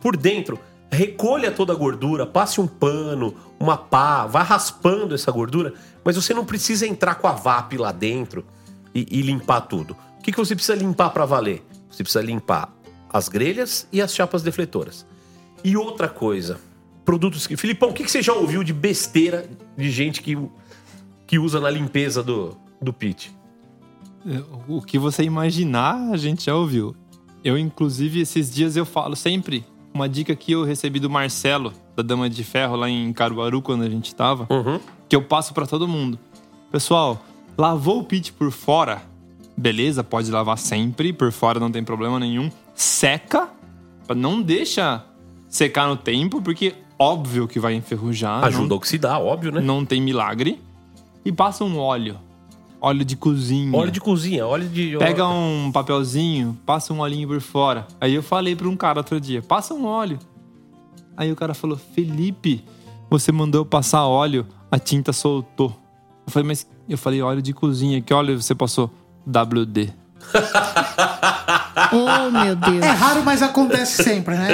Por 0.00 0.16
dentro, 0.16 0.58
recolha 0.90 1.50
toda 1.50 1.72
a 1.72 1.76
gordura, 1.76 2.26
passe 2.26 2.60
um 2.60 2.66
pano, 2.66 3.34
uma 3.58 3.76
pá, 3.76 4.26
vá 4.26 4.42
raspando 4.42 5.14
essa 5.14 5.30
gordura, 5.30 5.74
mas 6.04 6.16
você 6.16 6.34
não 6.34 6.44
precisa 6.44 6.86
entrar 6.86 7.16
com 7.16 7.28
a 7.28 7.32
VAP 7.32 7.76
lá 7.76 7.92
dentro 7.92 8.44
e, 8.94 9.06
e 9.10 9.22
limpar 9.22 9.62
tudo. 9.62 9.96
O 10.18 10.22
que, 10.22 10.32
que 10.32 10.38
você 10.38 10.54
precisa 10.54 10.76
limpar 10.76 11.10
para 11.10 11.24
valer? 11.24 11.64
Você 11.90 12.02
precisa 12.02 12.24
limpar 12.24 12.72
as 13.12 13.28
grelhas 13.28 13.86
e 13.92 14.00
as 14.00 14.14
chapas 14.14 14.42
defletoras. 14.42 15.06
E 15.62 15.76
outra 15.76 16.08
coisa, 16.08 16.58
produtos 17.04 17.46
que. 17.46 17.56
Filipão, 17.56 17.90
o 17.90 17.92
que, 17.92 18.04
que 18.04 18.10
você 18.10 18.22
já 18.22 18.32
ouviu 18.32 18.62
de 18.62 18.72
besteira 18.72 19.48
de 19.76 19.90
gente 19.90 20.22
que, 20.22 20.36
que 21.26 21.38
usa 21.38 21.60
na 21.60 21.68
limpeza 21.68 22.22
do, 22.22 22.56
do 22.80 22.92
pit? 22.92 23.34
O 24.68 24.82
que 24.82 24.98
você 24.98 25.22
imaginar, 25.22 26.10
a 26.12 26.16
gente 26.16 26.44
já 26.44 26.54
ouviu. 26.54 26.94
Eu, 27.42 27.56
inclusive, 27.58 28.20
esses 28.20 28.52
dias 28.52 28.76
eu 28.76 28.84
falo 28.84 29.16
sempre 29.16 29.64
uma 29.94 30.08
dica 30.08 30.36
que 30.36 30.52
eu 30.52 30.64
recebi 30.64 31.00
do 31.00 31.08
Marcelo, 31.10 31.72
da 31.96 32.02
Dama 32.02 32.28
de 32.30 32.44
Ferro, 32.44 32.76
lá 32.76 32.88
em 32.88 33.12
Caruaru, 33.12 33.60
quando 33.62 33.82
a 33.82 33.90
gente 33.90 34.14
tava, 34.14 34.46
Uhum. 34.50 34.78
que 35.08 35.16
eu 35.16 35.22
passo 35.22 35.52
pra 35.54 35.66
todo 35.66 35.88
mundo. 35.88 36.18
Pessoal, 36.70 37.24
lavou 37.58 37.98
o 38.00 38.04
pit 38.04 38.32
por 38.32 38.50
fora, 38.52 39.02
beleza, 39.56 40.04
pode 40.04 40.30
lavar 40.30 40.58
sempre, 40.58 41.12
por 41.12 41.32
fora 41.32 41.58
não 41.58 41.72
tem 41.72 41.82
problema 41.82 42.20
nenhum. 42.20 42.50
Seca, 42.74 43.48
não 44.14 44.40
deixa 44.40 45.04
secar 45.48 45.88
no 45.88 45.96
tempo, 45.96 46.40
porque 46.40 46.74
óbvio 46.98 47.48
que 47.48 47.58
vai 47.58 47.74
enferrujar. 47.74 48.44
Ajuda 48.44 48.68
não, 48.68 48.74
a 48.74 48.78
oxidar, 48.78 49.20
óbvio, 49.20 49.50
né? 49.50 49.60
não 49.60 49.84
tem 49.84 50.00
milagre. 50.00 50.60
E 51.24 51.32
passa 51.32 51.64
um 51.64 51.76
óleo. 51.78 52.16
Óleo 52.80 53.04
de 53.04 53.14
cozinha. 53.14 53.76
Óleo 53.76 53.90
de 53.90 54.00
cozinha, 54.00 54.46
óleo 54.46 54.68
de. 54.68 54.96
Pega 54.98 55.28
um 55.28 55.70
papelzinho, 55.70 56.58
passa 56.64 56.92
um 56.92 57.00
olhinho 57.00 57.28
por 57.28 57.40
fora. 57.40 57.86
Aí 58.00 58.14
eu 58.14 58.22
falei 58.22 58.56
pra 58.56 58.68
um 58.68 58.76
cara 58.76 59.00
outro 59.00 59.20
dia, 59.20 59.42
passa 59.42 59.74
um 59.74 59.84
óleo. 59.84 60.18
Aí 61.16 61.30
o 61.30 61.36
cara 61.36 61.52
falou, 61.52 61.76
Felipe, 61.76 62.64
você 63.10 63.30
mandou 63.30 63.60
eu 63.60 63.66
passar 63.66 64.06
óleo, 64.06 64.46
a 64.70 64.78
tinta 64.78 65.12
soltou. 65.12 65.76
Eu 66.26 66.32
falei, 66.32 66.48
mas 66.48 66.66
eu 66.88 66.96
falei 66.96 67.20
óleo 67.20 67.42
de 67.42 67.52
cozinha, 67.52 68.00
que 68.00 68.14
óleo 68.14 68.40
você 68.40 68.54
passou? 68.54 68.90
WD. 69.26 69.92
Oh, 71.92 72.30
meu 72.30 72.54
Deus. 72.54 72.84
É 72.84 72.90
raro, 72.90 73.24
mas 73.24 73.42
acontece 73.42 74.02
sempre, 74.04 74.36
né? 74.36 74.50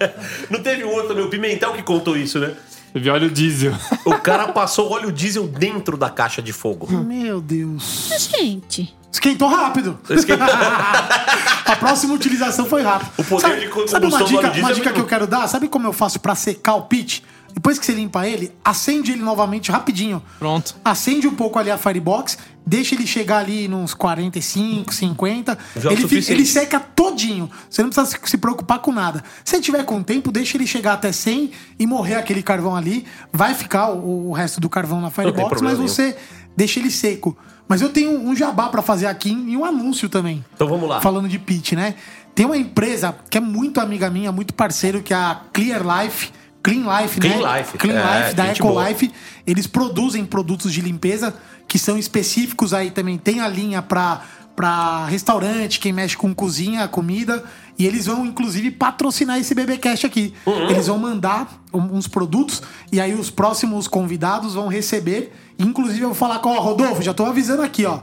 Não 0.48 0.62
teve 0.62 0.84
um 0.84 0.90
outro, 0.90 1.14
meu 1.14 1.28
Pimentel, 1.28 1.72
que 1.74 1.82
contou 1.82 2.16
isso, 2.16 2.38
né? 2.38 2.54
Teve 2.98 3.10
óleo 3.10 3.30
diesel. 3.30 3.72
O 4.04 4.14
cara 4.14 4.48
passou 4.48 4.90
óleo 4.90 5.12
diesel 5.12 5.46
dentro 5.46 5.96
da 5.96 6.10
caixa 6.10 6.42
de 6.42 6.52
fogo. 6.52 6.90
Meu 6.90 7.40
Deus. 7.40 8.10
Gente. 8.36 8.92
Esquentou 9.12 9.46
rápido. 9.48 9.96
A 11.64 11.76
próxima 11.76 12.14
utilização 12.14 12.66
foi 12.66 12.82
rápida. 12.82 13.12
O 13.16 13.22
poder 13.22 13.60
de 13.60 13.68
combustão 13.68 14.00
sabe 14.00 14.06
uma 14.06 14.18
do 14.18 14.24
dica, 14.24 14.40
uma 14.40 14.48
é 14.48 14.52
dica 14.52 14.64
muito 14.72 14.92
que 14.94 15.00
eu 15.00 15.06
quero 15.06 15.28
dar? 15.28 15.46
Sabe 15.46 15.68
como 15.68 15.86
eu 15.86 15.92
faço 15.92 16.18
pra 16.18 16.34
secar 16.34 16.74
o 16.74 16.82
pit? 16.82 17.22
Depois 17.54 17.78
que 17.78 17.84
você 17.86 17.92
limpa 17.92 18.26
ele, 18.26 18.52
acende 18.64 19.12
ele 19.12 19.22
novamente 19.22 19.70
rapidinho. 19.72 20.22
Pronto. 20.38 20.76
Acende 20.84 21.26
um 21.26 21.34
pouco 21.34 21.58
ali 21.58 21.70
a 21.70 21.76
Firebox, 21.78 22.38
deixa 22.64 22.94
ele 22.94 23.06
chegar 23.06 23.38
ali 23.38 23.66
nos 23.68 23.94
45, 23.94 24.94
50. 24.94 25.58
Já 25.76 25.90
é 25.90 25.92
ele, 25.92 26.06
fica- 26.08 26.32
ele 26.32 26.46
seca 26.46 26.78
todinho. 26.80 27.50
Você 27.68 27.82
não 27.82 27.90
precisa 27.90 28.18
se- 28.24 28.38
preocupar 28.38 28.78
com 28.80 28.92
nada. 28.92 29.22
Se 29.44 29.60
tiver 29.60 29.84
com 29.84 30.02
tempo, 30.02 30.30
deixa 30.30 30.56
ele 30.56 30.66
chegar 30.66 30.92
até 30.94 31.10
100 31.12 31.50
e 31.78 31.86
morrer 31.86 32.14
aquele 32.16 32.42
carvão 32.42 32.76
ali. 32.76 33.04
Vai 33.32 33.54
ficar 33.54 33.90
o, 33.90 34.28
o 34.28 34.32
resto 34.32 34.60
do 34.60 34.68
carvão 34.68 35.00
na 35.00 35.10
Firebox, 35.10 35.60
mas 35.62 35.74
nenhum. 35.78 35.88
você 35.88 36.16
deixa 36.56 36.78
ele 36.78 36.90
seco. 36.90 37.36
Mas 37.66 37.82
eu 37.82 37.90
tenho 37.90 38.18
um 38.18 38.34
jabá 38.34 38.68
pra 38.68 38.80
fazer 38.82 39.06
aqui 39.06 39.30
e 39.30 39.56
um 39.56 39.64
anúncio 39.64 40.08
também. 40.08 40.44
Então 40.54 40.68
vamos 40.68 40.88
lá. 40.88 41.00
Falando 41.00 41.28
de 41.28 41.38
pitch, 41.38 41.72
né? 41.72 41.94
Tem 42.34 42.46
uma 42.46 42.56
empresa 42.56 43.14
que 43.28 43.36
é 43.36 43.40
muito 43.40 43.80
amiga 43.80 44.08
minha, 44.08 44.30
muito 44.32 44.54
parceiro, 44.54 45.02
que 45.02 45.12
é 45.12 45.16
a 45.16 45.40
Clear 45.52 45.82
Life. 45.82 46.30
Clean 46.68 47.00
Life, 47.00 47.20
Clean 47.20 47.38
né? 47.38 47.58
Life, 47.58 47.78
Clean 47.78 47.98
é, 47.98 48.22
Life, 48.22 48.34
da 48.34 48.46
gente 48.46 48.60
Eco 48.60 48.68
boa. 48.68 48.88
Life. 48.88 49.10
Eles 49.46 49.66
produzem 49.66 50.24
produtos 50.24 50.72
de 50.72 50.80
limpeza 50.80 51.34
que 51.66 51.78
são 51.78 51.96
específicos 51.98 52.74
aí 52.74 52.90
também. 52.90 53.16
Tem 53.16 53.40
a 53.40 53.48
linha 53.48 53.80
pra, 53.80 54.22
pra 54.54 55.06
restaurante, 55.06 55.80
quem 55.80 55.92
mexe 55.92 56.16
com 56.16 56.34
cozinha, 56.34 56.86
comida. 56.88 57.44
E 57.78 57.86
eles 57.86 58.06
vão, 58.06 58.26
inclusive, 58.26 58.70
patrocinar 58.72 59.38
esse 59.38 59.54
BBcast 59.54 60.04
aqui. 60.04 60.34
Uhum. 60.44 60.68
Eles 60.68 60.88
vão 60.88 60.98
mandar 60.98 61.48
uns 61.72 62.08
produtos 62.08 62.62
e 62.90 63.00
aí 63.00 63.14
os 63.14 63.30
próximos 63.30 63.86
convidados 63.86 64.54
vão 64.54 64.66
receber. 64.68 65.32
Inclusive, 65.58 66.02
eu 66.02 66.08
vou 66.08 66.16
falar 66.16 66.40
com 66.40 66.50
o 66.54 66.60
Rodolfo, 66.60 67.02
já 67.02 67.14
tô 67.14 67.24
avisando 67.24 67.62
aqui, 67.62 67.86
ó. 67.86 68.00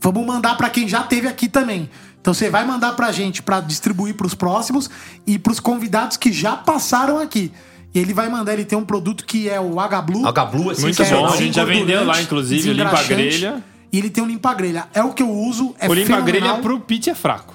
Vamos 0.00 0.26
mandar 0.26 0.56
pra 0.56 0.68
quem 0.68 0.86
já 0.86 1.02
teve 1.02 1.26
aqui 1.26 1.48
também. 1.48 1.88
Então 2.20 2.34
você 2.34 2.50
vai 2.50 2.66
mandar 2.66 2.92
pra 2.92 3.10
gente 3.10 3.42
pra 3.42 3.60
distribuir 3.60 4.14
pros 4.14 4.34
próximos 4.34 4.90
e 5.26 5.38
pros 5.38 5.60
convidados 5.60 6.16
que 6.16 6.32
já 6.32 6.56
passaram 6.56 7.18
aqui. 7.18 7.50
E 7.94 7.98
ele 8.00 8.12
vai 8.12 8.28
mandar, 8.28 8.54
ele 8.54 8.64
tem 8.64 8.76
um 8.76 8.84
produto 8.84 9.24
que 9.24 9.48
é 9.48 9.60
o 9.60 9.78
H-Blue. 9.78 10.26
H-Blue 10.26 10.72
é 10.72 10.80
Muito 10.80 11.04
bom, 11.04 11.26
a 11.26 11.36
gente 11.36 11.54
já 11.54 11.64
vendeu 11.64 12.04
lá, 12.04 12.20
inclusive, 12.20 12.70
o 12.70 12.72
limpa 12.72 13.02
grelha. 13.04 13.62
E 13.92 13.98
ele 13.98 14.10
tem 14.10 14.24
um 14.24 14.26
limpa-grelha. 14.26 14.88
É 14.92 15.04
o 15.04 15.12
que 15.12 15.22
eu 15.22 15.30
uso, 15.30 15.72
é 15.78 15.88
o 15.88 15.94
limpa 15.94 16.16
fenomenal. 16.16 16.40
grelha 16.40 16.54
pro 16.60 16.80
pit 16.80 17.08
é 17.08 17.14
fraco. 17.14 17.53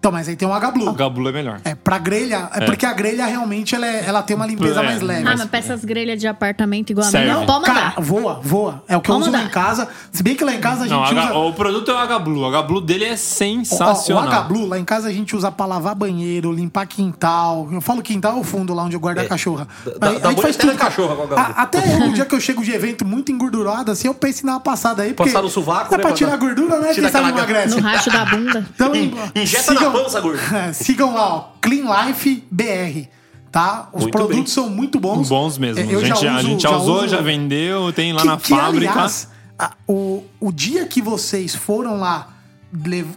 Então, 0.00 0.10
mas 0.10 0.26
aí 0.28 0.34
tem 0.34 0.48
o 0.48 0.52
H-Blue. 0.54 0.88
O 0.88 0.92
Gablu 0.94 1.28
é 1.28 1.32
melhor. 1.32 1.60
É, 1.62 1.74
pra 1.74 1.98
grelha, 1.98 2.48
é, 2.54 2.64
porque 2.64 2.86
a 2.86 2.92
grelha 2.94 3.26
realmente 3.26 3.74
ela, 3.74 3.86
é- 3.86 4.02
ela 4.06 4.22
tem 4.22 4.34
uma 4.34 4.46
limpeza 4.46 4.80
É. 4.80 4.82
mais 4.82 5.02
leve. 5.02 5.28
Ah, 5.28 5.34
mas 5.36 5.44
pra 5.44 5.58
essas 5.58 5.84
grelhas 5.84 6.18
de 6.18 6.26
apartamento 6.26 6.88
igual 6.88 7.06
a 7.06 7.10
Serve. 7.10 7.26
minha, 7.26 7.38
não, 7.40 7.44
pode 7.44 7.68
mandar. 7.68 7.74
Cara, 7.92 8.00
voa, 8.00 8.40
voa. 8.42 8.82
É 8.88 8.96
o 8.96 9.00
que 9.02 9.10
eu 9.10 9.16
uso 9.16 9.30
lá 9.30 9.42
em 9.42 9.48
casa. 9.50 9.88
Se 10.10 10.22
bem 10.22 10.34
que 10.34 10.42
lá 10.42 10.54
em 10.54 10.58
casa 10.60 10.84
a 10.84 10.88
gente 10.88 11.14
Não, 11.14 11.24
usa. 11.24 11.34
O 11.34 11.52
produto 11.52 11.90
é 11.90 11.94
o 11.94 11.98
H-Blue. 11.98 12.40
O 12.40 12.46
H-Blue 12.46 12.80
dele 12.80 13.04
é 13.04 13.16
sensacional. 13.16 14.24
o 14.24 14.26
H-Blue, 14.26 14.66
lá 14.66 14.78
em 14.78 14.84
casa 14.86 15.08
a 15.08 15.12
gente 15.12 15.36
usa 15.36 15.52
pra 15.52 15.66
lavar 15.66 15.94
banheiro, 15.94 16.50
limpar 16.50 16.86
quintal. 16.86 17.68
Eu 17.70 17.82
falo 17.82 18.00
quintal 18.00 18.38
é 18.38 18.40
o 18.40 18.42
fundo 18.44 18.72
lá 18.72 18.84
onde 18.84 18.96
eu 18.96 19.00
guardo 19.00 19.18
a 19.18 19.26
cachorra. 19.26 19.68
É. 19.86 19.98
Dá- 19.98 20.08
Aí 20.08 20.18
dá 20.18 20.28
a 20.28 20.30
gente 20.32 20.40
faz 20.42 20.56
na 20.56 20.62
tudo. 20.64 20.78
cachorra 20.78 21.14
com 21.14 21.22
o 21.22 21.24
H-Blue. 21.26 21.38
A- 21.58 21.62
Até 21.62 21.78
eu, 21.78 22.04
um 22.06 22.12
dia 22.14 22.24
que 22.24 22.34
eu 22.34 22.40
chego 22.40 22.64
de 22.64 22.72
evento 22.72 23.04
muito 23.04 23.30
engordurado, 23.30 23.90
assim, 23.90 24.08
eu 24.08 24.14
penso 24.14 24.44
em 24.44 24.46
dar 24.46 24.52
uma 24.52 24.60
passada 24.60 25.02
aí. 25.02 25.12
Porque 25.12 25.30
Passar 25.30 25.42
no 25.42 25.50
sovaco, 25.50 25.94
É 25.94 25.98
né, 25.98 26.02
pra 26.02 26.12
tirar 26.12 26.32
a 26.32 26.36
gordura, 26.38 26.80
né? 26.80 26.94
Tira 26.94 27.10
Quem 27.10 27.20
sabe 27.20 27.28
emagrece. 27.36 27.74
No 27.76 27.82
racho 27.82 28.10
da 28.10 28.24
bunda. 28.24 28.66
Então, 28.74 28.94
In- 28.96 29.12
injeta 29.34 29.74
na 29.74 29.89
pança, 29.92 30.20
gordo. 30.20 30.40
sigam 30.74 31.14
lá, 31.14 31.34
ó, 31.34 31.44
Clean 31.60 31.84
Life 32.06 32.44
BR, 32.50 33.08
tá? 33.50 33.88
Os 33.92 34.02
Muito 34.02 34.12
produtos 34.12 34.36
bem. 34.36 34.46
são 34.46 34.68
muito 34.70 34.98
bons. 35.00 35.28
Bons 35.28 35.58
mesmo. 35.58 35.90
Eu 35.90 36.00
a 36.00 36.04
gente, 36.04 36.20
já 36.20 36.32
a 36.32 36.38
uso- 36.38 36.46
gente 36.48 36.62
já, 36.62 36.70
usou, 36.76 36.96
uso- 36.98 37.08
já 37.08 37.20
vendeu, 37.20 37.92
tem 37.92 38.12
lá 38.12 38.20
que, 38.22 38.26
na 38.26 38.36
que, 38.36 38.48
fábrica. 38.48 38.90
aliás, 38.92 39.28
a- 39.58 39.72
o, 39.88 40.24
o 40.40 40.50
dia 40.52 40.86
que 40.86 41.00
vocês 41.02 41.54
foram 41.54 41.98
lá 41.98 42.28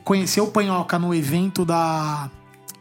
conhecer 0.03 0.41
o 0.41 0.47
Panhoca 0.47 0.97
no 0.97 1.13
evento 1.13 1.63
da 1.65 2.29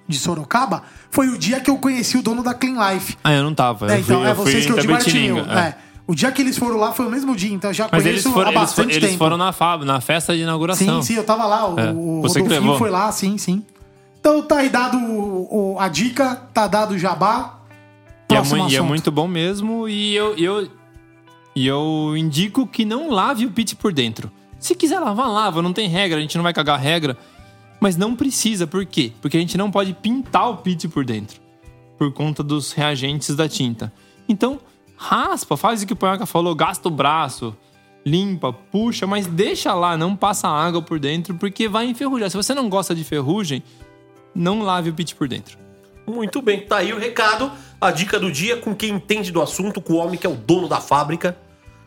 de 0.08 0.18
Sorocaba, 0.18 0.82
foi 1.10 1.28
o 1.28 1.38
dia 1.38 1.60
que 1.60 1.70
eu 1.70 1.78
conheci 1.78 2.18
o 2.18 2.22
dono 2.22 2.42
da 2.42 2.52
Clean 2.52 2.74
Life. 2.92 3.16
Ah, 3.22 3.32
eu 3.32 3.42
não 3.44 3.54
tava. 3.54 3.86
É, 3.90 3.98
eu 3.98 4.02
fui, 4.04 4.14
então, 4.14 4.26
é 4.26 4.30
eu 4.30 4.34
fui 4.34 4.44
vocês 4.44 4.66
que 4.66 4.72
eu 4.72 4.78
digo 4.78 4.92
é. 4.94 5.58
É. 5.68 5.74
O 6.06 6.14
dia 6.14 6.30
que 6.32 6.42
eles 6.42 6.58
foram 6.58 6.76
lá 6.76 6.92
foi 6.92 7.06
o 7.06 7.10
mesmo 7.10 7.34
dia, 7.36 7.52
então 7.54 7.70
eu 7.70 7.74
já 7.74 7.84
Mas 7.90 8.02
conheço 8.02 8.08
eles 8.08 8.22
foram, 8.34 8.48
há 8.48 8.50
eles, 8.50 8.60
bastante 8.60 8.96
eles 8.96 9.08
tempo. 9.10 9.18
foram 9.18 9.36
na, 9.38 9.52
fábrica, 9.52 9.90
na 9.90 10.00
festa 10.00 10.34
de 10.34 10.42
inauguração. 10.42 11.00
Sim, 11.00 11.14
sim, 11.14 11.14
eu 11.14 11.24
tava 11.24 11.46
lá, 11.46 11.66
o, 11.70 11.78
É, 11.78 11.92
o 11.92 12.20
Rodolfinho 12.22 12.76
foi 12.76 12.90
lá, 12.90 13.10
sim, 13.12 13.38
sim. 13.38 13.64
Então 14.22 14.40
tá 14.40 14.58
aí 14.58 14.68
dado 14.68 14.96
o- 14.98 15.72
o- 15.74 15.80
a 15.80 15.88
dica, 15.88 16.36
tá 16.54 16.68
dado 16.68 16.94
o 16.94 16.98
jabá. 16.98 17.58
E 18.30 18.34
é, 18.36 18.38
e 18.70 18.76
é 18.76 18.80
muito 18.88 19.10
bom 19.10 19.26
mesmo. 19.26 19.88
E 19.88 20.14
eu, 20.14 20.36
eu, 20.38 20.68
e 21.56 21.66
eu 21.66 22.14
indico 22.16 22.64
que 22.64 22.84
não 22.84 23.10
lave 23.10 23.44
o 23.44 23.50
pit 23.50 23.74
por 23.74 23.92
dentro. 23.92 24.30
Se 24.60 24.76
quiser 24.76 25.00
lavar, 25.00 25.28
lava. 25.28 25.60
Não 25.60 25.72
tem 25.72 25.88
regra, 25.88 26.18
a 26.18 26.20
gente 26.20 26.36
não 26.36 26.44
vai 26.44 26.52
cagar 26.52 26.78
regra. 26.78 27.18
Mas 27.80 27.96
não 27.96 28.14
precisa, 28.14 28.64
por 28.64 28.86
quê? 28.86 29.10
Porque 29.20 29.36
a 29.36 29.40
gente 29.40 29.58
não 29.58 29.72
pode 29.72 29.92
pintar 29.92 30.48
o 30.50 30.58
pit 30.58 30.86
por 30.86 31.04
dentro. 31.04 31.40
Por 31.98 32.12
conta 32.12 32.44
dos 32.44 32.70
reagentes 32.72 33.34
da 33.34 33.48
tinta. 33.48 33.92
Então, 34.28 34.60
raspa, 34.96 35.56
faz 35.56 35.82
o 35.82 35.86
que 35.86 35.92
o 35.92 35.96
Panhoca 35.96 36.26
falou, 36.26 36.54
gasta 36.54 36.86
o 36.86 36.92
braço, 36.92 37.56
limpa, 38.06 38.52
puxa, 38.52 39.04
mas 39.04 39.26
deixa 39.26 39.74
lá, 39.74 39.96
não 39.96 40.14
passa 40.14 40.46
água 40.48 40.80
por 40.80 41.00
dentro, 41.00 41.34
porque 41.34 41.68
vai 41.68 41.86
enferrujar. 41.86 42.30
Se 42.30 42.36
você 42.36 42.54
não 42.54 42.68
gosta 42.68 42.94
de 42.94 43.02
ferrugem, 43.02 43.64
não 44.34 44.62
lave 44.62 44.90
o 44.90 44.94
pit 44.94 45.14
por 45.14 45.28
dentro. 45.28 45.58
Muito 46.06 46.42
bem, 46.42 46.60
tá 46.60 46.78
aí 46.78 46.92
o 46.92 46.98
recado, 46.98 47.50
a 47.80 47.90
dica 47.90 48.18
do 48.18 48.30
dia 48.30 48.56
com 48.56 48.74
quem 48.74 48.90
entende 48.90 49.30
do 49.30 49.40
assunto, 49.40 49.80
com 49.80 49.94
o 49.94 49.96
homem 49.96 50.18
que 50.18 50.26
é 50.26 50.30
o 50.30 50.34
dono 50.34 50.66
da 50.68 50.80
fábrica, 50.80 51.36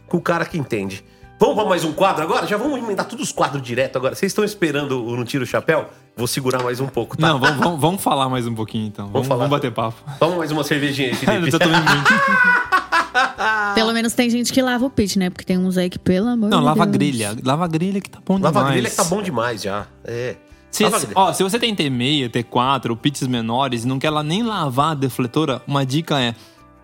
com 0.08 0.18
o 0.18 0.22
cara 0.22 0.46
que 0.46 0.58
entende. 0.58 1.04
Vamos 1.38 1.56
para 1.56 1.66
mais 1.68 1.84
um 1.84 1.92
quadro 1.92 2.24
agora? 2.24 2.48
Já 2.48 2.56
vamos 2.56 2.80
emendar 2.80 3.06
todos 3.06 3.26
os 3.28 3.32
quadros 3.34 3.62
direto 3.62 3.98
agora. 3.98 4.16
Vocês 4.16 4.32
estão 4.32 4.46
esperando 4.46 5.06
o 5.06 5.18
Não 5.18 5.26
Tira 5.26 5.44
o 5.44 5.48
Chapéu? 5.48 5.90
Vou 6.16 6.28
segurar 6.28 6.64
mais 6.64 6.80
um 6.80 6.88
pouco, 6.88 7.18
tá? 7.18 7.28
Não, 7.28 7.38
vamos, 7.40 7.58
vamos, 7.58 7.82
vamos 7.82 8.02
falar 8.02 8.30
mais 8.30 8.48
um 8.48 8.56
pouquinho 8.56 8.88
então. 8.88 9.10
Vamos, 9.10 9.28
falar. 9.28 9.40
vamos 9.40 9.52
bater 9.52 9.70
papo. 9.74 9.98
Toma 10.18 10.38
mais 10.38 10.50
uma 10.50 10.64
cervejinha 10.64 11.10
aí, 11.10 11.14
Eu 11.28 11.34
Felipe. 11.34 11.52
tô 11.52 11.60
tomando 11.60 11.84
muito. 11.92 12.10
Pelo 13.76 13.92
menos 13.94 14.14
tem 14.14 14.30
gente 14.30 14.52
que 14.54 14.62
lava 14.62 14.86
o 14.86 14.90
pit, 14.90 15.20
né? 15.20 15.30
Porque 15.30 15.44
tem 15.44 15.58
uns 15.58 15.78
aí 15.78 15.90
que, 15.90 16.00
pelo 16.00 16.28
amor 16.28 16.50
Não, 16.50 16.60
de 16.60 16.66
lava 16.66 16.84
a 16.84 16.86
grelha. 16.86 17.36
Lava 17.44 17.66
a 17.66 17.68
grelha 17.68 18.00
que 18.02 18.10
tá 18.10 18.20
bom 18.26 18.36
Lava 18.40 18.48
a 18.48 18.52
demais. 18.64 18.72
grelha 18.72 18.90
que 18.90 18.96
tá 18.96 19.04
bom 19.06 19.22
demais 19.22 19.62
já. 19.62 19.86
É. 20.04 20.36
Se, 20.76 20.84
grelha. 20.84 21.14
ó, 21.15 21.34
se 21.34 21.43
você 21.43 21.57
tem 21.57 21.76
T6, 21.76 22.30
T4 22.30 22.89
ou 22.89 22.97
pits 22.97 23.27
menores 23.27 23.84
e 23.84 23.88
não 23.88 23.97
quer 23.97 24.10
lá 24.10 24.22
nem 24.22 24.43
lavar 24.43 24.91
a 24.91 24.95
defletora, 24.95 25.61
uma 25.65 25.85
dica 25.85 26.19
é 26.19 26.35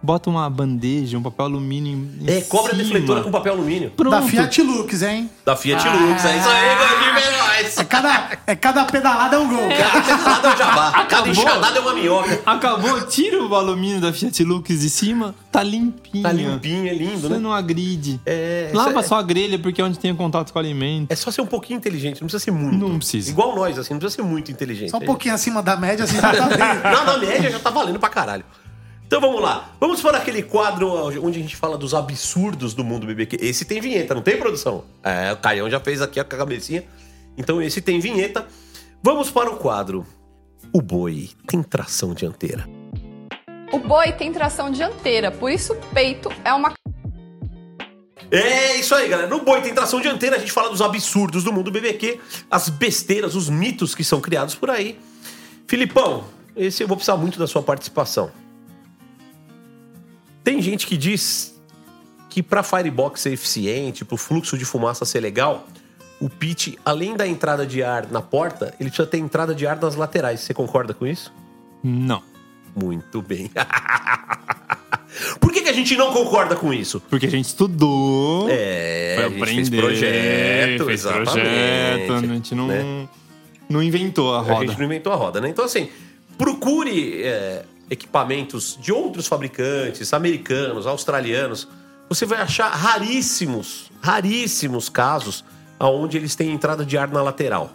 bota 0.02 0.30
uma 0.30 0.50
bandeja, 0.50 1.18
um 1.18 1.22
papel 1.22 1.46
alumínio 1.46 2.10
em 2.22 2.30
É, 2.30 2.42
cobre 2.42 2.72
a 2.72 2.76
cima. 2.76 2.84
defletora 2.84 3.22
com 3.22 3.32
papel 3.32 3.54
alumínio. 3.54 3.92
Pronto. 3.92 4.12
Da 4.12 4.22
Fiat 4.22 4.62
Lux, 4.62 5.02
hein? 5.02 5.30
Da 5.46 5.56
Fiat 5.56 5.84
Lux, 5.88 6.26
é 6.26 6.38
isso 6.38 6.50
aí, 6.50 6.76
gordinho 6.78 7.14
veloz. 7.14 7.78
É 7.78 7.84
cada, 7.84 8.30
é 8.48 8.56
cada 8.56 8.86
pedalada 8.86 9.36
é 9.36 9.40
um 9.40 9.48
gol. 9.48 9.60
Cada 9.70 10.00
enxadada 10.00 10.48
é 10.48 10.54
um 10.54 10.58
jabá, 10.58 10.92
cada 10.92 11.02
Acabou. 11.04 11.30
enxadada 11.32 11.78
é 11.78 11.82
uma 11.82 11.94
minhoca. 11.94 12.42
Acabou, 12.46 13.02
tira 13.08 13.42
o 13.44 13.56
alumínio 13.56 14.02
da 14.02 14.12
Fiat 14.12 14.44
Lux 14.44 14.68
de 14.80 14.90
cima, 14.90 15.36
tá 15.52 15.62
limpinho. 15.64 16.24
Tá 16.24 16.32
limpinho, 16.32 16.88
é 16.88 16.94
lindo, 16.94 17.20
Você 17.22 17.30
né? 17.30 17.40
não 17.40 17.54
agride. 17.54 18.20
É, 18.26 18.72
Lava 18.74 19.00
é- 19.00 19.04
só 19.04 19.16
a 19.16 19.22
grelha, 19.24 19.60
porque 19.60 19.82
é 19.82 19.84
onde 19.86 20.00
tem 20.00 20.14
contato 20.16 20.52
com 20.52 20.58
o 20.60 20.62
alimento. 20.62 21.12
É 21.12 21.16
só 21.16 21.30
ser 21.32 21.42
um 21.42 21.46
pouquinho 21.46 21.78
inteligente, 21.78 22.20
não 22.22 22.28
precisa 22.28 22.44
ser 22.44 22.52
muito. 22.52 22.78
Não 22.78 22.98
precisa. 22.98 23.30
Igual 23.30 23.56
nós, 23.56 23.78
assim, 23.78 23.94
não 23.94 24.00
precisa 24.00 24.22
ser 24.24 24.28
muito 24.28 24.52
inteligente. 24.52 24.90
Só 24.92 24.98
um 24.98 25.02
pouquinho 25.02 25.34
acima 25.36 25.62
da 25.62 25.76
média, 25.78 26.04
assim 26.06 26.16
já 26.20 26.34
tá 26.34 26.46
bem. 26.50 26.92
Não, 26.92 27.06
na 27.06 27.18
média 27.18 27.52
já 27.52 27.60
tá 27.60 27.70
valendo 27.70 28.00
pra 28.00 28.10
caralho. 28.10 28.44
Então 29.12 29.20
vamos 29.20 29.42
lá. 29.42 29.74
Vamos 29.78 30.02
para 30.02 30.20
aquele 30.20 30.42
quadro 30.42 30.90
onde 31.22 31.38
a 31.38 31.42
gente 31.42 31.58
fala 31.58 31.78
dos 31.78 31.94
absurdos 31.94 32.74
do 32.74 32.82
mundo 32.82 33.06
BBQ. 33.06 33.40
Esse 33.42 33.66
tem 33.66 33.82
vinheta, 33.82 34.16
não 34.16 34.22
tem 34.22 34.38
produção? 34.38 34.86
É, 35.04 35.34
o 35.34 35.36
Caião 35.36 35.70
já 35.70 35.82
fez 35.82 36.02
aqui 36.02 36.18
a 36.18 36.24
cabecinha. 36.24 36.86
Então 37.38 37.62
esse 37.62 37.82
tem 37.82 38.00
vinheta. 38.00 38.48
Vamos 39.04 39.30
para 39.30 39.52
o 39.52 39.58
quadro. 39.58 40.08
O 40.72 40.82
boi 40.82 41.30
tem 41.46 41.62
tração 41.62 42.14
dianteira. 42.14 42.66
O 43.74 43.80
boi 43.80 44.14
tem 44.14 44.32
tração 44.32 44.72
dianteira, 44.72 45.30
por 45.30 45.52
isso 45.52 45.74
o 45.74 45.76
peito 45.94 46.32
é 46.46 46.54
uma 46.54 46.74
É 48.32 48.78
isso 48.78 48.96
aí, 48.96 49.10
galera. 49.10 49.28
No 49.28 49.42
Boi 49.42 49.62
tem 49.62 49.74
tração 49.74 50.00
dianteira, 50.00 50.38
a 50.38 50.40
gente 50.40 50.54
fala 50.54 50.70
dos 50.70 50.82
absurdos 50.82 51.44
do 51.44 51.52
mundo 51.52 51.70
BBQ, 51.70 52.18
as 52.50 52.70
besteiras, 52.70 53.36
os 53.36 53.50
mitos 53.50 53.94
que 53.94 54.06
são 54.06 54.22
criados 54.22 54.56
por 54.56 54.70
aí. 54.70 54.98
Filipão, 55.68 56.24
esse 56.56 56.82
eu 56.82 56.88
vou 56.88 56.96
precisar 56.96 57.18
muito 57.18 57.38
da 57.38 57.46
sua 57.46 57.62
participação. 57.62 58.32
Tem 60.44 60.62
gente 60.62 60.88
que 60.88 60.98
diz 60.98 61.60
que 62.30 62.42
para 62.42 62.64
Firebox 62.64 63.22
ser 63.22 63.34
eficiente, 63.34 64.06
para 64.06 64.16
o 64.16 64.18
fluxo 64.18 64.58
de 64.58 64.66
fumaça 64.66 65.06
ser 65.06 65.20
legal, 65.20 65.68
o 66.20 66.30
pit, 66.30 66.78
além 66.86 67.16
da 67.16 67.28
entrada 67.28 67.66
de 67.66 67.84
ar 67.84 68.08
na 68.10 68.22
porta, 68.22 68.74
ele 68.80 68.90
precisa 68.90 69.08
ter 69.08 69.18
entrada 69.18 69.54
de 69.54 69.68
ar 69.68 69.80
nas 69.80 69.96
laterais. 69.96 70.40
Você 70.42 70.54
concorda 70.54 70.94
com 70.94 71.06
isso? 71.06 71.34
Não. 71.84 72.24
Muito 72.76 73.22
bem. 73.22 73.52
Por 75.40 75.52
que, 75.52 75.62
que 75.62 75.70
a 75.70 75.74
gente 75.74 75.96
não 75.98 76.14
concorda 76.14 76.56
com 76.56 76.74
isso? 76.74 77.02
Porque 77.10 77.26
a 77.26 77.30
gente 77.30 77.46
estudou. 77.46 78.48
É, 78.50 79.14
Foi 79.16 79.24
a 79.26 79.28
aprender, 79.28 79.56
fez 79.56 79.70
projeto, 79.70 80.86
fez 80.86 81.00
exatamente, 81.02 81.32
projeto, 81.32 82.14
a 82.14 82.22
gente 82.22 82.56
não, 82.56 82.68
né? 82.68 83.08
não 83.68 83.84
inventou 83.84 84.34
a 84.34 84.40
A 84.40 84.42
roda. 84.42 84.68
gente 84.68 84.78
não 84.78 84.86
inventou 84.86 85.12
a 85.12 85.16
roda, 85.16 85.42
né? 85.42 85.50
Então, 85.50 85.66
assim, 85.66 85.90
procure 86.38 87.24
é, 87.24 87.66
equipamentos 87.92 88.80
de 88.82 88.92
outros 88.92 89.28
fabricantes, 89.28 90.14
americanos, 90.14 90.88
australianos. 90.88 91.68
Você 92.10 92.26
vai 92.26 92.40
achar 92.42 92.70
raríssimos, 92.70 93.92
raríssimos 94.02 94.90
casos 94.90 95.44
onde 95.80 96.18
eles 96.18 96.34
têm 96.36 96.52
entrada 96.52 96.86
de 96.86 96.98
ar 96.98 97.10
na 97.10 97.22
lateral, 97.22 97.70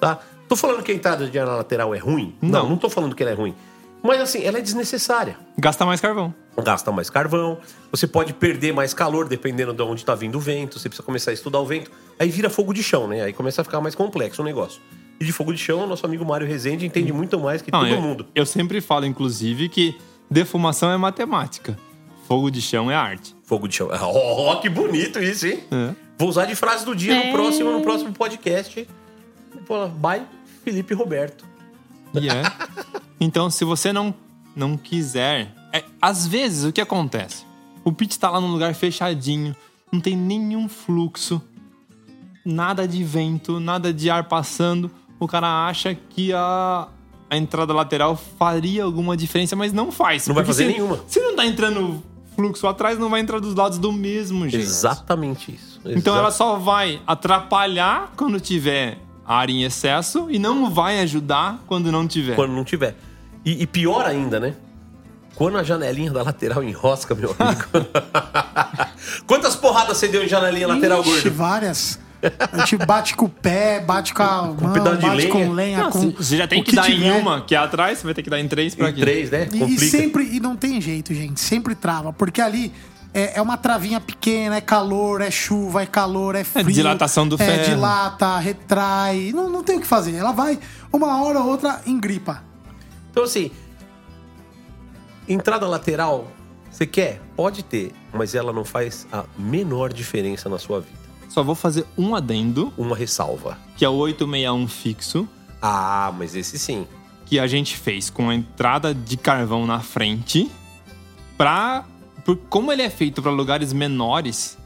tá? 0.00 0.18
Tô 0.48 0.56
falando 0.56 0.82
que 0.82 0.92
a 0.92 0.94
entrada 0.94 1.26
de 1.28 1.38
ar 1.38 1.46
na 1.46 1.56
lateral 1.56 1.94
é 1.94 1.98
ruim? 1.98 2.34
Não, 2.42 2.62
Não. 2.64 2.70
não 2.70 2.76
tô 2.76 2.90
falando 2.90 3.14
que 3.14 3.22
ela 3.22 3.32
é 3.32 3.34
ruim. 3.34 3.54
Mas 4.02 4.20
assim, 4.20 4.42
ela 4.42 4.58
é 4.58 4.60
desnecessária. 4.60 5.38
Gasta 5.56 5.86
mais 5.86 6.00
carvão. 6.00 6.34
Gasta 6.62 6.92
mais 6.92 7.08
carvão, 7.08 7.58
você 7.90 8.06
pode 8.06 8.32
perder 8.32 8.72
mais 8.72 8.92
calor 8.92 9.26
dependendo 9.26 9.72
de 9.72 9.82
onde 9.82 10.02
está 10.02 10.14
vindo 10.14 10.36
o 10.36 10.40
vento, 10.40 10.78
você 10.78 10.88
precisa 10.88 11.04
começar 11.04 11.30
a 11.30 11.34
estudar 11.34 11.58
o 11.60 11.66
vento. 11.66 11.90
Aí 12.18 12.28
vira 12.28 12.48
fogo 12.50 12.72
de 12.72 12.82
chão, 12.82 13.08
né? 13.08 13.22
Aí 13.22 13.32
começa 13.32 13.60
a 13.62 13.64
ficar 13.64 13.80
mais 13.80 13.94
complexo 13.94 14.42
o 14.42 14.44
negócio. 14.44 14.80
E 15.20 15.24
de 15.24 15.32
fogo 15.32 15.52
de 15.52 15.58
chão, 15.58 15.84
o 15.84 15.86
nosso 15.86 16.04
amigo 16.04 16.24
Mário 16.24 16.46
Rezende 16.46 16.84
entende 16.84 17.12
muito 17.12 17.38
mais 17.38 17.62
que 17.62 17.70
Não, 17.72 17.80
todo 17.80 17.90
eu, 17.92 18.00
mundo. 18.02 18.26
eu 18.34 18.44
sempre 18.44 18.80
falo, 18.80 19.06
inclusive, 19.06 19.68
que 19.68 19.96
defumação 20.30 20.90
é 20.90 20.96
matemática. 20.96 21.78
Fogo 22.26 22.50
de 22.50 22.60
chão 22.60 22.90
é 22.90 22.94
arte. 22.94 23.34
Fogo 23.44 23.68
de 23.68 23.76
chão. 23.76 23.88
Oh, 24.02 24.56
que 24.60 24.68
bonito 24.68 25.20
isso, 25.22 25.46
hein? 25.46 25.60
É. 25.70 25.94
Vou 26.18 26.28
usar 26.28 26.46
de 26.46 26.54
frase 26.54 26.84
do 26.84 26.94
dia 26.94 27.14
no 27.14 27.22
É. 27.22 27.32
próximo, 27.32 27.70
no 27.70 27.80
próximo 27.82 28.12
podcast. 28.12 28.86
Pô, 29.66 29.86
By 29.88 30.22
Felipe 30.64 30.94
Roberto. 30.94 31.44
E 32.14 32.28
é. 32.28 32.42
Então, 33.20 33.48
se 33.50 33.64
você 33.64 33.92
não, 33.92 34.12
não 34.54 34.76
quiser. 34.76 35.54
é, 35.72 35.84
às 36.02 36.26
vezes, 36.26 36.64
o 36.64 36.72
que 36.72 36.80
acontece? 36.80 37.44
O 37.84 37.92
pit 37.92 38.18
tá 38.18 38.30
lá 38.30 38.40
num 38.40 38.50
lugar 38.50 38.74
fechadinho, 38.74 39.54
não 39.92 40.00
tem 40.00 40.16
nenhum 40.16 40.68
fluxo, 40.68 41.40
nada 42.44 42.86
de 42.86 43.02
vento, 43.04 43.58
nada 43.60 43.92
de 43.92 44.10
ar 44.10 44.24
passando. 44.24 44.90
O 45.24 45.28
cara 45.28 45.66
acha 45.66 45.94
que 45.94 46.32
a, 46.32 46.88
a 47.30 47.36
entrada 47.36 47.72
lateral 47.72 48.16
faria 48.38 48.84
alguma 48.84 49.16
diferença, 49.16 49.54
mas 49.56 49.72
não 49.72 49.90
faz. 49.92 50.26
Não 50.28 50.34
vai 50.34 50.44
fazer 50.44 50.66
se- 50.66 50.72
nenhuma. 50.72 51.00
Se 51.06 51.20
não 51.20 51.34
tá 51.36 51.44
entrando 51.46 52.02
fluxo 52.36 52.66
atrás, 52.66 52.98
não 52.98 53.08
vai 53.08 53.20
entrar 53.20 53.38
dos 53.40 53.54
lados 53.54 53.78
do 53.78 53.92
mesmo 53.92 54.48
jeito. 54.48 54.64
Exatamente 54.66 55.54
isso. 55.54 55.80
Então 55.86 56.16
ela 56.16 56.30
só 56.30 56.56
vai 56.56 57.00
atrapalhar 57.06 58.12
quando 58.16 58.40
tiver 58.40 58.98
ar 59.26 59.48
em 59.48 59.62
excesso 59.64 60.26
e 60.30 60.38
não 60.38 60.68
vai 60.70 61.00
ajudar 61.00 61.62
quando 61.66 61.92
não 61.92 62.06
tiver. 62.08 62.34
Quando 62.34 62.52
não 62.52 62.64
tiver. 62.64 62.96
E, 63.44 63.62
e 63.62 63.66
pior 63.66 64.04
ainda, 64.06 64.40
né? 64.40 64.54
Quando 65.34 65.58
a 65.58 65.62
janelinha 65.62 66.10
da 66.12 66.22
lateral 66.22 66.62
enrosca, 66.62 67.14
meu 67.14 67.34
amigo. 67.38 67.62
Quantas 69.26 69.56
porradas 69.56 69.96
você 69.96 70.08
deu 70.08 70.24
em 70.24 70.28
janelinha 70.28 70.66
lateral, 70.68 71.00
Ixi, 71.00 71.10
gordo? 71.10 71.30
várias. 71.32 71.98
A 72.52 72.58
gente 72.58 72.76
bate 72.78 73.14
com 73.16 73.26
o 73.26 73.28
pé, 73.28 73.80
bate 73.80 74.12
com 74.14 74.22
a 74.22 74.42
mão, 74.42 74.72
pedaço 74.72 74.96
de 74.96 75.02
bate 75.02 75.16
lenha. 75.16 75.30
com 75.32 75.50
lenha. 75.52 75.78
Não, 75.84 75.90
com 75.90 76.10
você- 76.10 76.36
já 76.36 76.46
tem 76.48 76.60
o 76.60 76.64
que, 76.64 76.74
dar 76.74 76.90
em 76.90 76.94
tiver. 76.94 77.12
uma, 77.12 77.40
que 77.42 77.54
é 77.54 77.58
atrás, 77.58 77.98
você 77.98 78.04
vai 78.04 78.14
ter 78.14 78.22
que 78.22 78.30
dar 78.30 78.40
em 78.40 78.48
três 78.48 78.74
pra 78.74 78.90
Em 78.90 78.94
quê? 78.94 79.00
três, 79.00 79.30
né? 79.30 79.48
E, 79.52 79.74
e 79.74 79.78
sempre, 79.78 80.24
e 80.36 80.40
não 80.40 80.56
tem 80.56 80.80
jeito, 80.80 81.12
gente. 81.14 81.40
Sempre 81.40 81.74
trava. 81.74 82.12
Porque 82.12 82.40
ali 82.40 82.72
é, 83.12 83.38
é 83.38 83.42
uma 83.42 83.56
travinha 83.56 84.00
pequena, 84.00 84.56
é 84.56 84.60
calor, 84.60 85.20
é 85.20 85.30
chuva, 85.30 85.82
é 85.82 85.86
calor, 85.86 86.34
é 86.34 86.42
frio. 86.44 86.66
dilatação 86.72 87.26
do 87.28 87.36
é, 87.36 87.38
ferro. 87.46 87.64
dilata, 87.74 88.38
retrai. 88.38 89.30
Não, 89.34 89.48
não 89.48 89.62
tem 89.62 89.76
o 89.76 89.80
que 89.80 89.86
fazer. 89.86 90.14
Ela 90.16 90.32
vai, 90.32 90.58
uma 90.92 91.22
hora 91.24 91.38
ou 91.40 91.48
outra, 91.48 91.80
engripa. 91.86 92.42
Então, 93.10 93.22
assim, 93.24 93.50
entrada 95.28 95.66
lateral, 95.66 96.28
você 96.70 96.86
quer? 96.86 97.20
Pode 97.36 97.62
ter, 97.62 97.92
mas 98.12 98.34
ela 98.34 98.52
não 98.52 98.64
faz 98.64 99.06
a 99.12 99.24
menor 99.38 99.92
diferença 99.92 100.48
na 100.48 100.58
sua 100.58 100.80
vida. 100.80 101.03
Só 101.34 101.42
vou 101.42 101.56
fazer 101.56 101.84
um 101.98 102.14
adendo, 102.14 102.72
Uma 102.78 102.94
ressalva. 102.94 103.58
que 103.76 103.84
é 103.84 103.88
o 103.88 103.94
861 103.94 104.68
fixo, 104.68 105.28
Ah, 105.60 106.12
mas 106.16 106.36
esse 106.36 106.56
sim. 106.60 106.86
que 107.26 107.40
a 107.40 107.46
gente 107.48 107.76
fez 107.76 108.08
com 108.08 108.30
a 108.30 108.34
entrada 108.36 108.94
de 108.94 109.16
carvão 109.16 109.66
na 109.66 109.80
frente, 109.80 110.48
pra... 111.36 111.84
Por, 112.24 112.36
como 112.48 112.72
ele 112.72 112.82
é 112.82 112.88
feito 112.88 113.20
pra 113.20 113.30
lugares 113.32 113.72
menores, 113.72 114.56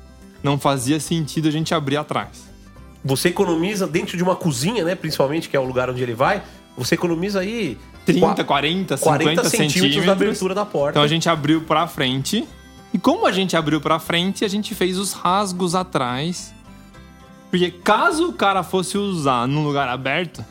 não 0.43 0.59
fazia 0.59 1.01
sentido 1.01 1.49
a 1.49 1.51
gente 1.51 1.75
abrir 1.75 1.97
atrás. 1.97 2.47
Você 3.05 3.29
economiza 3.31 3.87
dentro 3.87 4.17
de 4.17 4.23
uma 4.23 4.37
cozinha, 4.37 4.85
né? 4.85 4.95
Principalmente, 4.95 5.49
que 5.49 5.57
é 5.57 5.61
o 5.61 5.65
lugar 5.65 5.89
onde 5.91 6.03
ele 6.03 6.15
vai. 6.15 6.43
Você 6.77 6.95
economiza 6.95 7.41
aí 7.41 7.77
30, 8.05 8.21
qua- 8.21 8.45
40, 8.45 8.97
50 8.97 9.25
40 9.25 9.45
centímetros, 9.49 9.73
centímetros 9.73 10.07
da 10.07 10.13
abertura 10.13 10.55
da 10.55 10.65
porta. 10.67 10.91
Então 10.91 11.03
a 11.03 11.09
gente 11.09 11.29
abriu 11.29 11.63
pra 11.63 11.87
frente. 11.89 12.47
E 12.93 12.99
como 12.99 13.27
a 13.27 13.33
gente 13.33 13.57
abriu 13.57 13.81
pra 13.81 13.99
frente, 13.99 14.45
a 14.45 14.49
gente 14.49 14.75
fez 14.75 14.97
os 14.99 15.13
rasgos 15.13 15.75
atrás. 15.75 16.55
Porque 17.51 17.71
caso 17.71 18.29
o 18.29 18.33
cara 18.33 18.63
fosse 18.63 18.99
usar 18.99 19.47
num 19.49 19.65
lugar 19.65 19.89
aberto, 19.89 20.45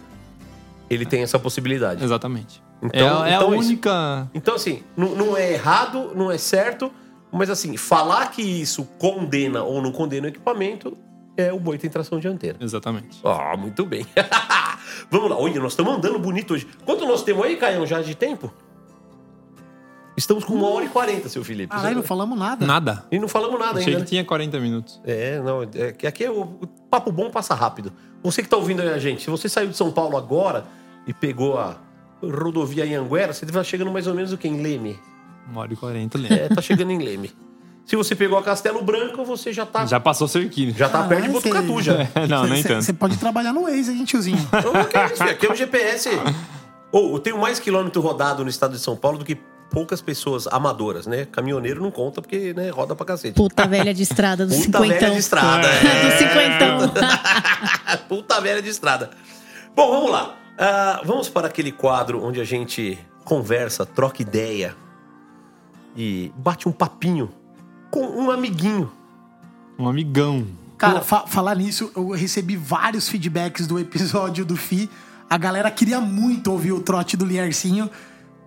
Ele 0.90 1.06
tem 1.06 1.22
essa 1.22 1.38
possibilidade. 1.38 2.04
exatamente. 2.04 2.62
Então- 2.82 3.26
é, 3.26 3.32
é 3.32 3.36
então 3.36 3.52
a 3.52 3.56
é 3.56 3.60
isso. 3.60 3.70
única. 3.70 4.30
Então, 4.34 4.56
assim, 4.56 4.84
não, 4.96 5.16
não 5.16 5.38
é 5.38 5.54
errado, 5.54 6.12
não 6.16 6.32
é 6.32 6.38
certo, 6.38 6.92
mas 7.32 7.50
assim, 7.50 7.76
falar 7.78 8.32
que 8.32 8.42
isso 8.42 8.84
condena 9.00 9.64
ou 9.64 9.82
não 9.82 9.92
condena 9.92 10.26
o 10.28 10.30
equipamento 10.30 10.98
é 11.36 11.54
o 11.54 11.60
boi 11.60 11.78
tem 11.78 11.90
tração 11.90 12.20
dianteira. 12.20 12.58
Exatamente. 12.60 13.20
Ah, 13.24 13.56
muito 13.58 13.86
bem. 13.86 14.06
Vamos 15.12 15.30
lá. 15.30 15.38
Olha, 15.38 15.60
nós 15.60 15.74
estamos 15.74 15.94
andando 15.94 16.18
bonito 16.18 16.54
hoje. 16.56 16.68
Quanto 16.84 17.06
nós 17.06 17.22
temos 17.24 17.46
aí, 17.46 17.56
Caião, 17.58 17.86
já 17.86 18.02
de 18.02 18.16
tempo? 18.16 18.52
Estamos 20.18 20.44
com 20.44 20.54
uma 20.56 20.68
hora 20.70 20.84
e 20.84 20.90
quarenta, 20.90 21.30
seu 21.30 21.44
Felipe. 21.44 21.68
Caralho, 21.76 21.98
não 21.98 22.04
falamos 22.04 22.38
nada. 22.40 22.66
Nada. 22.66 23.06
E 23.12 23.20
não 23.20 23.28
falamos 23.28 23.60
nada 23.60 23.78
Achei 23.80 23.94
ainda, 23.94 23.98
que 23.98 24.00
né? 24.02 24.06
tinha 24.10 24.26
40 24.26 24.60
minutos. 24.60 25.00
É, 25.06 25.40
não, 25.40 25.62
é 25.62 25.92
que 25.92 26.08
aqui 26.08 26.24
é 26.26 26.32
o, 26.32 26.42
o 26.42 26.68
papo 26.90 27.12
bom 27.12 27.30
passa 27.30 27.54
rápido. 27.54 27.94
Você 28.24 28.42
que 28.42 28.50
tá 28.50 28.58
ouvindo 28.58 28.82
aí 28.82 28.90
a 28.90 28.98
gente, 28.98 29.22
se 29.24 29.30
você 29.30 29.48
saiu 29.48 29.68
de 29.70 29.78
São 29.78 29.92
Paulo 29.92 30.18
agora 30.18 30.66
e 31.06 31.14
pegou 31.14 31.60
a 31.60 31.78
rodovia 32.22 32.84
Anhanguera, 32.84 33.32
você 33.32 33.46
deve 33.46 33.60
estar 33.60 33.64
chegando 33.64 33.92
mais 33.92 34.08
ou 34.08 34.16
menos 34.16 34.34
o 34.34 34.38
quê? 34.40 34.48
Em 34.48 34.60
Leme. 34.60 35.00
Uma 35.52 35.62
hora 35.62 35.74
e 35.74 35.76
40, 35.78 36.18
lembra? 36.18 36.36
É, 36.36 36.50
tá 36.50 36.62
chegando 36.64 36.92
em 36.92 36.98
Leme. 36.98 37.32
Se 37.86 37.96
você 37.96 38.16
pegou 38.16 38.38
a 38.40 38.44
Castelo 38.44 38.82
Branco, 38.84 39.24
você 39.24 39.54
já 39.54 39.68
tá, 39.68 39.82
já, 39.82 39.86
Já 39.86 40.00
passou 40.00 40.28
cerquinho. 40.28 40.74
tá 40.74 40.90
Caralho, 40.90 41.10
perto 41.10 41.22
de 41.24 41.30
Botucatu 41.30 41.82
já. 41.82 41.94
não, 42.28 42.48
nem 42.48 42.64
Cê- 42.64 42.68
tanto. 42.70 42.82
Você 42.84 42.92
pode 42.92 43.18
trabalhar 43.18 43.54
no 43.54 43.62
Waze, 43.62 43.94
hein, 43.94 44.04
tiozinho? 44.04 44.40
Então, 44.48 44.74
que 44.86 44.98
é 44.98 45.06
isso, 45.06 45.16
filho? 45.16 45.30
Aqui 45.30 45.46
é 45.46 45.52
o 45.52 45.56
GPS. 45.56 46.10
Ou 46.92 47.14
eu 47.14 47.20
tenho 47.20 47.38
mais 47.40 47.60
quilômetro 47.60 48.02
rodado 48.02 48.44
no 48.44 48.50
estado 48.50 48.72
de 48.74 48.80
São 48.80 48.96
Paulo 48.96 49.20
do 49.20 49.24
que 49.24 49.38
poucas 49.70 50.02
pessoas 50.02 50.48
amadoras, 50.48 51.06
né? 51.08 51.26
Caminhoneiro 51.26 51.82
não 51.82 51.92
conta 51.92 52.22
porque 52.22 52.54
né, 52.54 52.70
roda 52.70 52.96
pra 52.96 53.06
cacete. 53.06 53.34
Puta 53.36 53.68
velha 53.68 53.94
de 53.94 54.04
estrada 54.04 54.46
do 54.46 54.54
Puta 54.56 54.64
cinquentão. 54.64 54.88
velha 55.00 55.12
de 55.12 55.18
estrada. 55.20 55.68
Do 55.68 55.88
é. 55.88 56.18
cinquentão. 56.18 56.94
Puta 58.10 58.42
velha 58.42 58.62
de 58.62 58.70
estrada. 58.70 59.12
Bom, 59.76 59.92
vamos 59.92 60.12
lá. 60.12 60.36
Ah, 60.58 61.02
vamos 61.06 61.30
para 61.30 61.48
aquele 61.48 61.72
quadro 61.72 62.24
onde 62.24 62.40
a 62.42 62.44
gente 62.44 62.98
conversa, 63.24 63.86
troca 63.86 64.22
ideia 64.22 64.76
e 65.96 66.32
bate 66.38 66.68
um 66.68 66.72
papinho 66.72 67.30
com 67.92 68.02
um 68.06 68.32
amiguinho. 68.32 68.92
Um 69.78 69.88
amigão. 69.88 70.48
Cara, 70.78 71.02
fa- 71.02 71.26
falar 71.28 71.56
nisso, 71.56 71.92
eu 71.96 72.10
recebi 72.12 72.56
vários 72.56 73.10
feedbacks 73.10 73.68
do 73.68 73.80
episódio 73.80 74.46
do 74.46 74.56
Fi. 74.56 74.90
A 75.30 75.38
galera 75.38 75.70
queria 75.70 76.00
muito 76.00 76.52
ouvir 76.52 76.72
o 76.72 76.80
trote 76.80 77.18
do 77.18 77.26
Liercinho. 77.26 77.90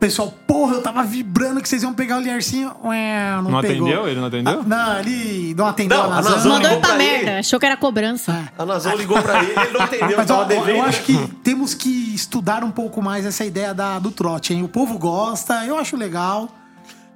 Pessoal, 0.01 0.33
porra, 0.47 0.77
eu 0.77 0.83
tava 0.83 1.03
vibrando 1.03 1.61
que 1.61 1.69
vocês 1.69 1.83
iam 1.83 1.93
pegar 1.93 2.17
o 2.17 2.21
Liercinho. 2.21 2.73
Ué, 2.85 3.33
não, 3.43 3.51
Não 3.51 3.61
pegou. 3.61 3.87
atendeu? 3.87 4.09
Ele 4.09 4.19
não 4.19 4.27
atendeu? 4.29 4.61
Ah, 4.61 4.65
não, 4.67 4.99
ele 5.01 5.55
não 5.55 5.67
atendeu 5.67 5.99
Não, 5.99 6.05
a. 6.13 6.23
Nazan 6.23 6.49
Mandou 6.49 6.71
ele 6.71 6.81
pra 6.81 6.95
merda. 6.95 7.39
Achou 7.39 7.61
que 7.61 7.67
era 7.67 7.77
cobrança. 7.77 8.33
É. 8.33 8.63
A 8.63 8.65
Nazão 8.65 8.97
ligou 8.97 9.21
pra 9.23 9.43
ele, 9.43 9.53
ele 9.53 9.79
não 9.79 9.85
entendeu, 9.85 10.17
Mas 10.17 10.27
tava 10.27 10.41
ó, 10.41 10.45
devendo. 10.45 10.71
eu 10.71 10.83
acho 10.83 11.03
que 11.03 11.29
temos 11.45 11.75
que 11.75 12.15
estudar 12.15 12.65
um 12.65 12.71
pouco 12.71 13.03
mais 13.03 13.27
essa 13.27 13.45
ideia 13.45 13.75
da, 13.75 13.99
do 13.99 14.11
trote, 14.11 14.55
hein? 14.55 14.63
O 14.63 14.69
povo 14.69 14.99
gosta, 14.99 15.67
eu 15.67 15.77
acho 15.79 15.97
legal. 15.99 16.49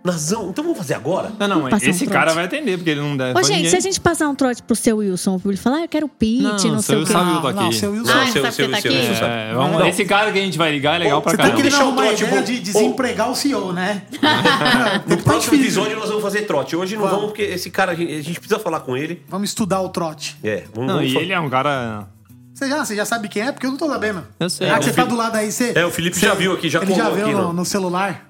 Nazão, 0.04 0.50
então 0.50 0.62
vamos 0.62 0.76
fazer 0.76 0.92
agora? 0.92 1.32
Não, 1.38 1.48
não, 1.48 1.62
um 1.64 1.68
esse 1.68 1.90
trote. 1.90 2.06
cara 2.08 2.34
vai 2.34 2.44
atender, 2.44 2.76
porque 2.76 2.90
ele 2.90 3.00
não 3.00 3.16
deve 3.16 3.38
Ô, 3.38 3.42
gente, 3.42 3.54
ninguém. 3.56 3.70
se 3.70 3.76
a 3.76 3.80
gente 3.80 3.98
passar 3.98 4.28
um 4.28 4.34
trote 4.34 4.62
pro 4.62 4.76
seu 4.76 4.98
Wilson, 4.98 5.40
ele 5.46 5.56
falar, 5.56 5.76
ah, 5.78 5.82
eu 5.84 5.88
quero 5.88 6.06
pitch, 6.06 6.42
Não, 6.42 6.50
não, 6.52 6.58
seu 6.58 6.82
sei 6.82 6.96
o 6.96 7.06
quê. 7.06 7.12
sabe 7.14 7.30
eu 7.30 7.40
tô 7.40 7.52
não, 7.52 7.66
aqui. 7.66 7.74
seu 7.74 7.90
Wilson. 7.90 8.12
Ah, 8.12 8.14
Não, 8.16 8.26
seu- 8.26 8.42
que 8.42 8.52
seu- 8.52 8.66
você 8.66 8.68
tá 8.72 8.80
seu- 8.82 8.90
aqui? 8.92 9.16
seu- 9.16 9.26
É, 9.26 9.54
vamos- 9.54 9.78
Não. 9.78 9.86
Esse 9.86 10.04
cara 10.04 10.30
que 10.30 10.38
a 10.38 10.42
gente 10.42 10.58
vai 10.58 10.70
ligar 10.72 10.96
é 10.96 10.98
legal 11.04 11.22
pra 11.22 11.30
Você 11.30 11.36
tá 11.38 11.42
caramba. 11.44 11.56
querendo 11.56 11.70
deixar 11.72 11.84
o 11.86 11.88
arrumar 11.88 12.02
a 12.02 12.06
trote, 12.08 12.22
ideia 12.24 12.36
vou- 12.36 12.44
de 12.44 12.60
desempregar 12.60 13.30
o 13.30 13.34
CEO, 13.34 13.72
né? 13.72 14.02
No 15.08 15.16
Tá 15.16 15.22
próximo 15.22 15.54
episódio 15.54 15.96
nós 15.98 16.08
vamos 16.08 16.22
fazer 16.22 16.42
trote. 16.42 16.76
Hoje 16.76 16.96
não 16.96 17.02
Vamos. 17.04 17.16
vamos, 17.16 17.30
porque 17.32 17.42
esse 17.42 17.70
cara, 17.70 17.92
a 17.92 17.94
gente, 17.94 18.38
precisa 18.38 18.58
falar 18.58 18.80
com 18.80 18.94
ele. 18.94 19.22
Vamos 19.30 19.48
estudar 19.48 19.80
o 19.80 19.88
trote. 19.88 20.36
É, 20.44 20.64
vamos, 20.74 20.86
Não, 20.86 20.96
vamos 20.98 21.12
e 21.12 21.16
ele 21.16 21.32
é 21.32 21.40
um 21.40 21.48
cara. 21.48 22.06
Você 22.52 22.68
já, 22.68 22.84
você 22.84 22.94
já 22.94 23.06
sabe 23.06 23.26
quem 23.28 23.42
é? 23.42 23.52
Porque 23.52 23.64
eu 23.66 23.70
não 23.70 23.78
tô 23.78 23.88
sabendo. 23.88 24.22
Eu 24.38 24.50
sei. 24.50 24.68
Ah, 24.68 24.74
É, 24.74 24.78
que 24.80 24.84
você 24.84 24.90
o 24.90 24.94
tá 24.94 25.04
do 25.06 25.16
lado 25.16 25.34
aí, 25.36 25.50
você... 25.50 25.72
É, 25.74 25.86
o 25.86 25.90
Felipe 25.90 26.20
já 26.20 26.34
viu 26.34 26.52
aqui, 26.52 26.68
já 26.68 26.82
Ele 26.82 26.94
já 26.94 27.08
viu 27.08 27.24
aqui, 27.24 27.34
no, 27.34 27.42
não. 27.44 27.52
no 27.54 27.64
celular? 27.64 28.28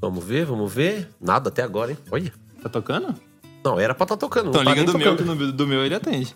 Vamos 0.00 0.24
ver, 0.24 0.44
vamos 0.46 0.72
ver. 0.72 1.10
Nada 1.20 1.48
até 1.50 1.62
agora, 1.62 1.92
hein? 1.92 1.98
Olha. 2.10 2.32
Tá 2.62 2.68
tocando? 2.68 3.14
Não, 3.64 3.78
era 3.78 3.94
pra 3.94 4.04
estar 4.04 4.16
tocando. 4.16 4.48
Então 4.48 4.62
não 4.64 4.70
tá 4.72 4.74
liga 4.80 4.90
do 4.92 4.98
meu, 4.98 5.16
que 5.16 5.22
no, 5.22 5.52
do 5.52 5.66
meu 5.66 5.84
ele 5.84 5.94
atende. 5.94 6.34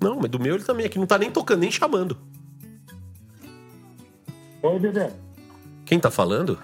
Não, 0.00 0.16
mas 0.16 0.30
do 0.30 0.38
meu 0.38 0.54
ele 0.54 0.64
também 0.64 0.86
aqui 0.86 0.98
não 0.98 1.06
tá 1.06 1.18
nem 1.18 1.30
tocando, 1.30 1.60
nem 1.60 1.70
chamando. 1.70 2.16
Oi, 4.62 4.78
bebê. 4.78 5.10
Quem 5.84 5.98
tá 5.98 6.10
falando? 6.10 6.58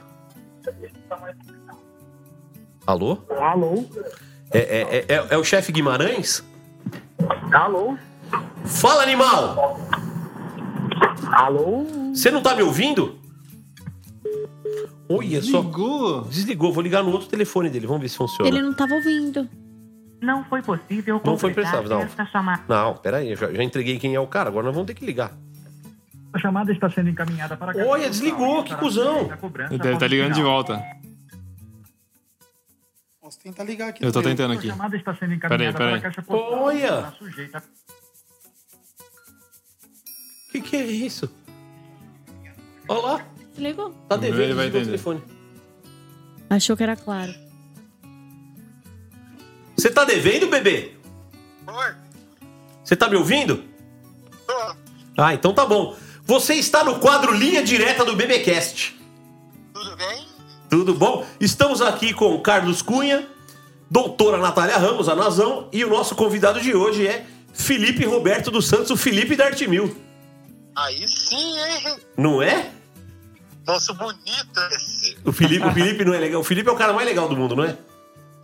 Alô? 2.86 3.18
Alô? 3.30 3.84
É, 4.50 4.58
é, 4.58 4.80
é, 4.80 5.06
é- 5.08 5.26
é 5.30 5.38
o 5.38 5.44
chefe 5.44 5.72
Guimarães? 5.72 6.44
Alô? 7.52 7.96
Fala, 8.64 9.02
animal! 9.02 9.78
Alô? 11.32 11.84
Você 12.14 12.30
não 12.30 12.42
tá 12.42 12.54
me 12.54 12.62
ouvindo? 12.62 13.18
Olha 15.08 15.42
só. 15.42 15.60
Ligou? 15.60 16.22
Desligou, 16.22 16.72
vou 16.72 16.82
ligar 16.82 17.02
no 17.02 17.10
outro 17.10 17.28
telefone 17.28 17.68
dele, 17.70 17.86
vamos 17.86 18.02
ver 18.02 18.08
se 18.08 18.16
funciona. 18.16 18.48
Ele 18.48 18.62
não 18.62 18.74
tava 18.74 18.94
ouvindo. 18.94 19.48
Não 20.20 20.44
foi 20.44 20.62
possível 20.62 21.20
Não 21.24 21.36
foi 21.36 21.52
prestável, 21.52 21.88
não. 21.90 22.00
esta 22.00 22.24
chamada. 22.26 22.62
Não, 22.68 22.94
peraí, 22.96 23.30
eu 23.32 23.36
já, 23.36 23.52
já 23.52 23.62
entreguei 23.62 23.98
quem 23.98 24.14
é 24.14 24.20
o 24.20 24.26
cara, 24.26 24.48
agora 24.48 24.66
nós 24.66 24.74
vamos 24.74 24.86
ter 24.86 24.94
que 24.94 25.04
ligar. 25.04 25.32
A 26.32 26.38
chamada 26.38 26.72
está 26.72 26.88
sendo 26.88 27.10
encaminhada 27.10 27.56
para 27.56 27.72
a 27.82 27.86
Olha, 27.86 28.08
desligou, 28.08 28.62
que 28.64 28.74
cuzão. 28.76 29.28
Ele 29.68 29.78
deve 29.78 29.94
estar 29.94 30.06
ligando 30.06 30.32
de 30.34 30.42
volta. 30.42 30.80
Posso 33.20 33.38
tentar 33.40 33.64
ligar 33.64 33.88
aqui. 33.88 34.04
Eu 34.04 34.12
tô 34.12 34.20
também. 34.22 34.36
tentando 34.36 34.52
A 34.54 34.56
aqui. 34.56 34.68
chamada 34.68 34.96
está 34.96 35.14
sendo 35.16 35.34
encaminhada 35.34 35.58
Peraí, 35.58 35.72
para 35.74 35.84
a 35.84 35.88
peraí. 35.88 36.00
caixa 36.02 36.22
postal. 36.22 36.62
Olha. 36.62 37.12
O 40.48 40.52
que, 40.52 40.60
que 40.60 40.76
é 40.76 40.84
isso? 40.84 41.30
Olha 42.88 43.00
lá, 43.00 43.24
Ligou. 43.56 43.90
tá 44.08 44.16
Ele 44.16 44.30
devendo 44.30 44.36
vai 44.36 44.46
desligou 44.46 44.62
o 44.64 44.66
entender. 44.66 44.84
telefone. 44.86 45.22
Achou 46.50 46.76
que 46.76 46.82
era 46.82 46.96
claro. 46.96 47.34
Você 49.76 49.90
tá 49.90 50.04
devendo, 50.04 50.48
bebê? 50.48 50.92
Oi, 51.66 51.94
Você 52.84 52.94
tá 52.96 53.08
me 53.08 53.16
ouvindo? 53.16 53.64
tô. 54.46 54.74
Ah, 55.16 55.34
então 55.34 55.52
tá 55.54 55.64
bom. 55.66 55.96
Você 56.24 56.54
está 56.54 56.84
no 56.84 56.98
quadro 56.98 57.32
Linha 57.34 57.62
Direta 57.62 58.04
do 58.04 58.14
BBcast. 58.14 58.98
Tudo 59.74 59.96
bem? 59.96 60.26
Tudo 60.70 60.94
bom? 60.94 61.26
Estamos 61.40 61.80
aqui 61.82 62.14
com 62.14 62.40
Carlos 62.40 62.80
Cunha, 62.80 63.26
doutora 63.90 64.38
Natália 64.38 64.78
Ramos, 64.78 65.08
a 65.08 65.14
Nazão, 65.16 65.68
e 65.72 65.84
o 65.84 65.90
nosso 65.90 66.14
convidado 66.14 66.60
de 66.60 66.74
hoje 66.74 67.06
é 67.06 67.26
Felipe 67.52 68.04
Roberto 68.04 68.50
dos 68.50 68.66
Santos, 68.68 68.90
o 68.90 68.96
Felipe 68.96 69.36
da 69.36 69.46
Artimil. 69.46 69.94
Aí 70.74 71.06
sim, 71.08 71.58
hein? 71.58 71.96
Não 72.16 72.40
é? 72.42 72.70
Moço 73.66 73.94
bonito 73.94 74.60
esse. 74.72 75.16
O 75.24 75.32
Felipe, 75.32 75.66
o 75.66 75.72
Felipe 75.72 76.04
não 76.04 76.14
é 76.14 76.18
legal. 76.18 76.40
O 76.40 76.44
Felipe 76.44 76.68
é 76.68 76.72
o 76.72 76.76
cara 76.76 76.92
mais 76.92 77.06
legal 77.06 77.28
do 77.28 77.36
mundo, 77.36 77.54
não 77.56 77.64
é? 77.64 77.76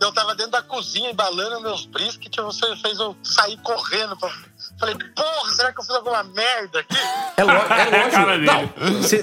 Eu 0.01 0.13
tava 0.13 0.33
dentro 0.33 0.53
da 0.53 0.61
cozinha 0.61 1.11
embalando 1.11 1.59
meus 1.61 1.85
brisket 1.85 2.33
e 2.37 2.41
você 2.41 2.73
fez 2.77 2.97
eu 2.99 3.15
sair 3.21 3.57
correndo. 3.57 4.15
Pra... 4.15 4.31
Falei, 4.79 4.95
porra, 5.13 5.51
será 5.53 5.73
que 5.73 5.79
eu 5.81 5.83
fiz 5.83 5.93
alguma 5.95 6.23
merda 6.23 6.79
aqui? 6.79 6.95
É, 7.35 7.43
lo- 7.43 7.51
é 7.51 8.07
cara 8.09 8.35
lógico. 8.37 8.79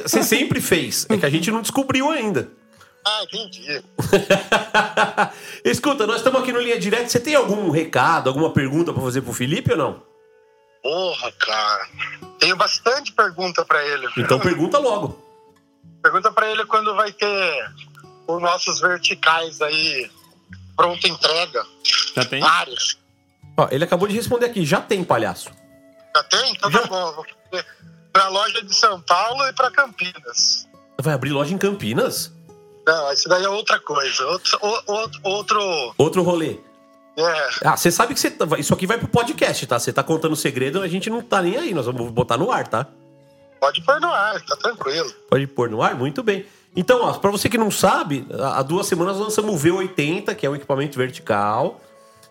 você 0.06 0.22
sempre 0.22 0.60
fez. 0.60 1.06
É 1.08 1.16
que 1.16 1.24
a 1.24 1.30
gente 1.30 1.50
não 1.50 1.62
descobriu 1.62 2.10
ainda. 2.10 2.50
Ah, 3.06 3.22
entendi. 3.22 3.82
Escuta, 5.64 6.06
nós 6.06 6.16
estamos 6.16 6.42
aqui 6.42 6.52
no 6.52 6.60
Linha 6.60 6.78
Direta. 6.78 7.08
Você 7.08 7.20
tem 7.20 7.34
algum 7.34 7.70
recado, 7.70 8.28
alguma 8.28 8.50
pergunta 8.50 8.92
pra 8.92 9.02
fazer 9.02 9.22
pro 9.22 9.32
Felipe 9.32 9.72
ou 9.72 9.78
não? 9.78 10.02
Porra, 10.82 11.32
cara. 11.32 11.88
Tenho 12.38 12.56
bastante 12.56 13.12
pergunta 13.12 13.64
pra 13.64 13.82
ele. 13.84 14.08
Então 14.18 14.38
pergunta 14.38 14.76
logo. 14.78 15.24
Pergunta 16.02 16.30
pra 16.32 16.50
ele 16.50 16.64
quando 16.66 16.94
vai 16.94 17.12
ter 17.12 17.70
os 18.26 18.40
nossos 18.42 18.80
verticais 18.80 19.60
aí 19.60 20.10
pronta 20.76 21.08
entrega. 21.08 21.64
Já 22.14 22.24
tem? 22.24 22.40
Vários. 22.40 22.98
Ó, 23.56 23.68
ele 23.70 23.84
acabou 23.84 24.06
de 24.06 24.14
responder 24.14 24.46
aqui. 24.46 24.64
Já 24.64 24.80
tem, 24.80 25.02
palhaço. 25.02 25.50
Já 26.14 26.22
tem? 26.24 26.52
Então 26.52 26.70
Já. 26.70 26.80
tá 26.82 26.88
bom. 26.88 27.12
Vou 27.12 27.24
fazer 27.50 27.66
Pra 28.12 28.28
loja 28.28 28.62
de 28.62 28.74
São 28.74 29.00
Paulo 29.02 29.46
e 29.46 29.52
pra 29.52 29.70
Campinas. 29.70 30.66
Vai 31.00 31.12
abrir 31.14 31.30
loja 31.30 31.52
em 31.54 31.58
Campinas? 31.58 32.32
Não, 32.86 33.12
isso 33.12 33.28
daí 33.28 33.44
é 33.44 33.48
outra 33.48 33.78
coisa. 33.80 34.24
Outro. 34.26 34.58
outro 35.24 35.94
Outro 35.98 36.22
rolê. 36.22 36.58
é. 37.18 37.48
Ah, 37.64 37.76
você 37.76 37.90
sabe 37.90 38.14
que 38.14 38.20
você 38.20 38.30
tá- 38.30 38.46
isso 38.58 38.72
aqui 38.72 38.86
vai 38.86 38.96
pro 38.96 39.08
podcast, 39.08 39.66
tá? 39.66 39.78
Você 39.78 39.92
tá 39.92 40.02
contando 40.02 40.34
segredo, 40.36 40.80
a 40.80 40.88
gente 40.88 41.10
não 41.10 41.20
tá 41.20 41.42
nem 41.42 41.56
aí. 41.56 41.74
Nós 41.74 41.84
vamos 41.86 42.10
botar 42.10 42.36
no 42.38 42.50
ar, 42.50 42.66
tá? 42.68 42.86
Pode 43.60 43.82
pôr 43.82 44.00
no 44.00 44.08
ar, 44.08 44.40
tá 44.44 44.56
tranquilo. 44.56 45.10
Pode 45.30 45.46
pôr 45.46 45.70
no 45.70 45.82
ar? 45.82 45.94
Muito 45.94 46.22
bem. 46.22 46.44
Então, 46.74 47.02
ó, 47.02 47.12
pra 47.14 47.30
você 47.30 47.48
que 47.48 47.56
não 47.56 47.70
sabe, 47.70 48.26
há 48.38 48.62
duas 48.62 48.86
semanas 48.86 49.16
nós 49.16 49.24
lançamos 49.26 49.54
o 49.54 49.66
V80, 49.66 50.34
que 50.34 50.44
é 50.44 50.50
um 50.50 50.54
equipamento 50.56 50.98
vertical, 50.98 51.80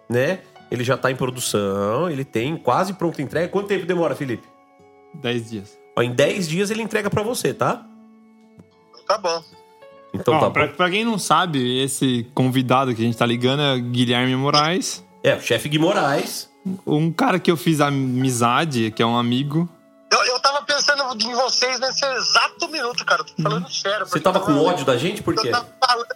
né? 0.07 0.41
Ele 0.69 0.84
já 0.84 0.95
tá 0.97 1.10
em 1.11 1.15
produção, 1.15 2.10
ele 2.10 2.23
tem 2.23 2.56
quase 2.57 2.93
pronta 2.93 3.22
entrega. 3.22 3.47
Quanto 3.47 3.68
tempo 3.68 3.85
demora, 3.85 4.15
Felipe? 4.15 4.47
10 5.15 5.49
dias. 5.49 5.77
Ó, 5.95 6.02
em 6.02 6.11
10 6.11 6.47
dias 6.47 6.69
ele 6.69 6.81
entrega 6.81 7.10
pra 7.10 7.23
você, 7.23 7.53
tá? 7.53 7.85
Tá 9.07 9.18
bom. 9.18 9.43
Então 10.14 10.35
Ó, 10.35 10.39
tá 10.39 10.49
pra, 10.49 10.68
bom. 10.68 10.73
pra 10.73 10.89
quem 10.89 11.03
não 11.03 11.18
sabe, 11.19 11.81
esse 11.84 12.27
convidado 12.34 12.93
que 12.95 13.02
a 13.02 13.06
gente 13.06 13.18
tá 13.18 13.26
ligando 13.26 13.61
é 13.61 13.80
Guilherme 13.80 14.35
Moraes. 14.35 15.03
É, 15.23 15.35
o 15.35 15.41
chefe 15.41 15.69
Gui 15.69 15.80
Moraes. 15.80 16.49
Um 16.85 17.11
cara 17.11 17.39
que 17.39 17.49
eu 17.49 17.57
fiz 17.57 17.81
amizade, 17.81 18.91
que 18.91 19.02
é 19.02 19.06
um 19.06 19.18
amigo. 19.18 19.68
Eu, 20.11 20.19
eu 20.26 20.39
em 21.23 21.33
vocês 21.33 21.79
nesse 21.79 22.05
exato 22.05 22.67
minuto, 22.69 23.05
cara. 23.05 23.23
Tô 23.23 23.41
falando 23.41 23.69
sério. 23.71 24.05
Você 24.07 24.19
tava 24.19 24.39
com 24.39 24.57
ódio 24.63 24.85
da 24.85 24.97
gente? 24.97 25.21
Por 25.23 25.35
quê? 25.35 25.47
Eu 25.47 25.51
tava 25.51 25.67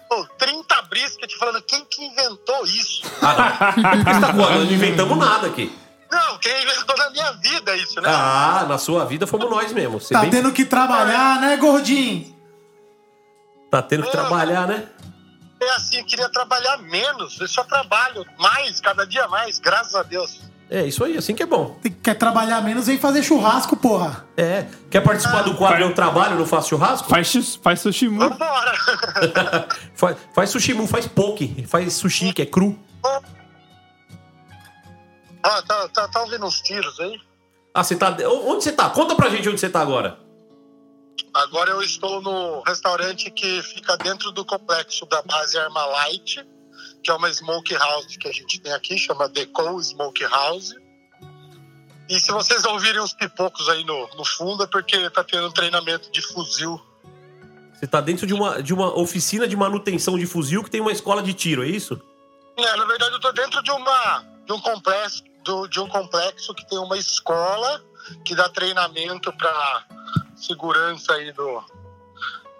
falando 0.10 0.30
30 0.38 0.82
brisket 0.84 1.38
falando 1.38 1.62
quem 1.64 1.86
que 1.86 2.04
inventou 2.04 2.64
isso? 2.66 3.02
Ah, 3.22 3.36
não. 3.78 4.14
Você 4.14 4.22
tá 4.22 4.32
com 4.32 4.38
nós 4.38 4.56
não 4.56 4.64
inventamos 4.64 5.18
nada 5.18 5.48
aqui. 5.48 5.78
Não, 6.12 6.38
quem 6.40 6.52
inventou 6.64 6.98
na 6.98 7.10
minha 7.12 7.32
vida 7.34 7.76
isso, 7.76 8.02
né? 8.02 8.10
Ah, 8.12 8.66
na 8.68 8.78
sua 8.80 9.06
vida 9.06 9.28
fomos 9.28 9.50
nós 9.50 9.72
mesmo. 9.72 10.00
Você 10.00 10.14
Tá 10.14 10.22
bem- 10.22 10.32
tendo 10.32 10.52
que 10.52 10.66
trabalhar, 10.66 11.40
né, 11.40 11.56
gordinho? 11.58 12.36
tá 13.70 13.82
tendo 13.84 14.04
que 14.06 14.12
trabalhar, 14.12 14.68
né? 14.68 14.88
É 15.62 15.70
assim, 15.72 15.98
eu 16.00 16.06
queria 16.06 16.30
trabalhar 16.30 16.78
menos. 16.78 17.40
Eu 17.40 17.48
só 17.48 17.64
trabalho 17.64 18.26
mais, 18.40 18.80
cada 18.82 19.06
dia 19.06 19.28
mais, 19.28 19.60
graças 19.60 19.94
a 19.94 20.02
Deus. 20.02 20.40
É, 20.70 20.86
isso 20.86 21.04
aí, 21.04 21.18
assim 21.18 21.34
que 21.34 21.42
é 21.42 21.48
bom. 21.48 21.80
Quer 22.04 22.14
trabalhar 22.14 22.62
menos, 22.62 22.86
vem 22.86 23.00
fazer 23.00 23.24
churrasco, 23.24 23.76
porra. 23.76 24.28
É. 24.38 24.68
Quer 24.92 25.02
participar 25.02 25.42
do 25.42 25.56
quadro 25.56 25.82
Eu 25.82 25.96
Trabalho, 25.96 26.38
Não 26.38 26.46
Faço 26.46 26.70
Churrasco? 26.70 27.10
Faz, 27.10 27.56
faz 27.56 27.80
sushi! 27.82 28.08
Faz, 29.96 30.18
faz 30.34 30.50
sushi, 30.50 30.74
mu, 30.74 30.88
faz 30.88 31.08
poke, 31.08 31.66
faz 31.68 31.94
sushi, 31.94 32.32
que 32.32 32.42
é 32.42 32.46
cru. 32.46 32.78
ah, 35.44 35.62
tá, 35.68 35.90
tá, 35.90 36.08
tá 36.08 36.22
ouvindo 36.22 36.46
uns 36.46 36.62
tiros 36.62 37.00
aí? 37.00 37.20
Ah, 37.74 37.84
você 37.84 37.96
tá. 37.96 38.16
Onde 38.46 38.64
você 38.64 38.72
tá? 38.72 38.90
Conta 38.90 39.16
pra 39.16 39.30
gente 39.30 39.50
onde 39.50 39.60
você 39.60 39.70
tá 39.70 39.82
agora. 39.82 40.18
Agora 41.34 41.72
eu 41.72 41.82
estou 41.82 42.22
no 42.22 42.62
restaurante 42.62 43.30
que 43.32 43.62
fica 43.62 43.98
dentro 43.98 44.32
do 44.32 44.46
complexo 44.46 45.06
da 45.06 45.22
base 45.22 45.58
Armalite, 45.58 46.46
que 47.04 47.10
é 47.10 47.14
uma 47.14 47.32
smoke 47.34 47.74
house 47.76 48.18
que 48.18 48.28
a 48.28 48.32
gente 48.32 48.60
tem 48.60 48.74
aqui, 48.74 48.98
chama 48.98 49.28
Deco 49.30 49.82
Smoke 49.82 50.24
House. 50.26 50.76
E 52.10 52.20
se 52.20 52.32
vocês 52.32 52.66
ouvirem 52.66 53.00
os 53.02 53.14
pipocos 53.14 53.70
aí 53.70 53.84
no, 53.84 54.08
no 54.16 54.26
fundo, 54.26 54.64
é 54.64 54.68
porque 54.68 55.10
tá 55.12 55.24
tendo 55.24 55.48
um 55.48 55.52
treinamento 55.52 56.12
de 56.12 56.22
fuzil. 56.22 56.82
Você 57.74 57.88
tá 57.88 58.02
dentro 58.02 58.26
de 58.28 58.34
uma, 58.34 58.62
de 58.62 58.74
uma 58.74 58.98
oficina 58.98 59.48
de 59.48 59.56
manutenção 59.56 60.18
de 60.18 60.26
fuzil 60.26 60.64
que 60.64 60.70
tem 60.72 60.82
uma 60.82 60.92
escola 60.92 61.22
de 61.22 61.34
tiro, 61.34 61.64
é 61.64 61.68
isso? 61.68 62.02
É, 62.58 62.76
na 62.76 62.86
verdade, 62.86 63.14
eu 63.14 63.20
tô 63.22 63.32
dentro 63.32 63.62
de 63.64 63.72
uma 63.72 64.26
de 64.46 64.52
um 64.54 64.60
complexo 64.60 65.24
do- 65.46 65.68
de 65.68 65.80
um 65.80 65.88
complexo 65.88 66.54
que 66.56 66.68
tem 66.68 66.80
uma 66.80 66.98
escola 66.98 67.82
que 68.26 68.34
dá 68.36 68.50
treinamento 68.50 69.32
para 69.34 69.86
segurança 70.36 71.14
aí 71.14 71.32
do, 71.32 71.64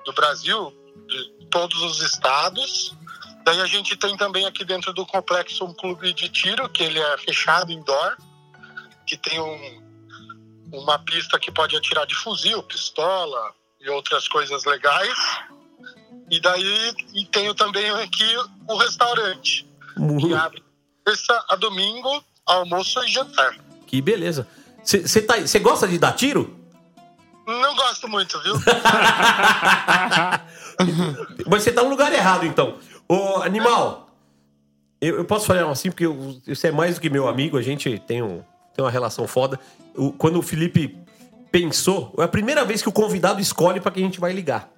do 0.06 0.14
Brasil, 0.14 0.72
de 1.08 1.48
todos 1.50 1.82
os 1.82 2.00
estados. 2.02 2.96
Daí 3.44 3.62
a 3.62 3.66
gente 3.66 3.96
tem 3.96 4.16
também 4.18 4.46
aqui 4.46 4.64
dentro 4.64 4.94
do 4.94 5.06
complexo 5.06 5.66
um 5.66 5.74
clube 5.74 6.14
de 6.14 6.30
tiro 6.30 6.70
que 6.70 6.84
ele 6.84 7.00
é 7.00 7.18
fechado 7.18 7.72
indoor, 7.72 8.18
que 9.08 9.18
tem 9.18 9.40
um, 9.40 9.82
uma 10.72 11.00
pista 11.00 11.40
que 11.40 11.52
pode 11.52 11.76
atirar 11.76 12.06
de 12.06 12.16
fuzil, 12.16 12.62
pistola 12.64 13.54
e 13.80 13.90
outras 13.90 14.28
coisas 14.28 14.66
legais. 14.66 15.18
E 16.30 16.40
daí 16.40 16.94
e 17.14 17.26
tenho 17.26 17.56
também 17.56 17.90
aqui 17.92 18.36
o 18.68 18.78
restaurante 18.78 19.68
que 20.20 20.34
abre 20.34 20.64
terça 21.04 21.44
a 21.50 21.56
domingo, 21.56 22.24
almoço 22.46 23.04
e 23.04 23.08
jantar. 23.08 23.58
Que 23.88 24.02
beleza. 24.02 24.48
Você 24.84 25.22
tá, 25.22 25.36
gosta 25.60 25.88
de 25.88 25.98
dar 25.98 26.12
tiro? 26.14 26.58
Não 27.48 27.76
gosto 27.76 28.08
muito, 28.08 28.40
viu? 28.42 28.54
Mas 31.50 31.64
você 31.64 31.72
tá 31.72 31.82
no 31.82 31.90
lugar 31.90 32.14
errado, 32.14 32.46
então. 32.46 32.78
Ô, 33.12 33.42
animal, 33.42 34.08
eu, 35.02 35.18
eu 35.18 35.26
posso 35.26 35.48
falar 35.48 35.70
assim, 35.70 35.90
porque 35.90 36.06
você 36.08 36.68
é 36.68 36.72
mais 36.72 36.96
do 36.96 37.02
que 37.02 37.10
meu 37.10 37.28
amigo, 37.28 37.58
a 37.58 37.62
gente 37.62 37.98
tem, 38.00 38.22
um, 38.22 38.44
tem 38.76 38.86
uma 38.86 38.92
relação 38.92 39.28
foda. 39.28 39.60
O- 39.96 40.12
quando 40.12 40.38
o 40.38 40.42
Felipe 40.44 40.96
pensou, 41.52 42.14
é 42.20 42.24
a 42.24 42.28
primeira 42.28 42.64
vez 42.64 42.82
que 42.82 42.90
o 42.90 42.92
convidado 42.92 43.42
escolhe 43.42 43.82
pra 43.82 43.92
quem 43.92 44.04
a 44.04 44.06
gente 44.06 44.20
vai 44.20 44.32
ligar. 44.32 44.70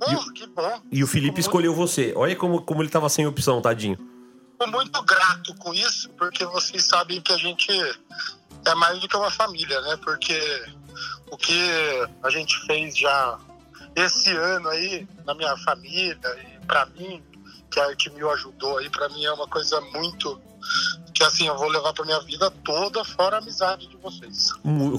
Pô, 0.00 0.32
que 0.32 0.46
bom. 0.48 0.80
E 0.90 1.02
o 1.02 1.06
Felipe 1.06 1.40
escolheu 1.40 1.74
você. 1.74 2.12
Olha 2.16 2.34
como, 2.36 2.62
como 2.62 2.82
ele 2.82 2.88
tava 2.90 3.08
sem 3.08 3.26
opção, 3.26 3.60
tadinho. 3.62 3.96
Fico 3.96 4.70
muito 4.72 5.00
grato 5.02 5.54
com 5.56 5.72
isso, 5.72 6.08
porque 6.10 6.44
vocês 6.46 6.84
sabem 6.84 7.20
que 7.20 7.32
a 7.32 7.36
gente 7.36 7.70
é 8.64 8.74
mais 8.74 8.98
do 9.00 9.08
que 9.08 9.16
uma 9.16 9.30
família, 9.30 9.80
né? 9.82 9.96
Porque 10.02 10.36
o 11.30 11.36
que 11.36 11.60
a 12.24 12.30
gente 12.30 12.58
fez 12.66 12.96
já 12.98 13.38
esse 13.94 14.30
ano 14.30 14.68
aí 14.68 15.06
na 15.24 15.34
minha 15.34 15.56
família 15.58 16.18
e 16.44 16.66
pra 16.66 16.86
mim, 16.86 17.22
que 17.78 17.80
a 17.80 17.86
Arte 17.86 18.10
Mil 18.10 18.30
ajudou 18.32 18.78
aí, 18.78 18.90
pra 18.90 19.08
mim 19.08 19.24
é 19.24 19.32
uma 19.32 19.46
coisa 19.46 19.80
muito 19.92 20.40
que 21.14 21.22
assim 21.22 21.46
eu 21.46 21.56
vou 21.56 21.68
levar 21.68 21.92
pra 21.92 22.04
minha 22.04 22.20
vida 22.20 22.50
toda, 22.64 23.04
fora 23.04 23.36
a 23.36 23.38
amizade 23.38 23.88
de 23.88 23.96
vocês. 23.96 24.50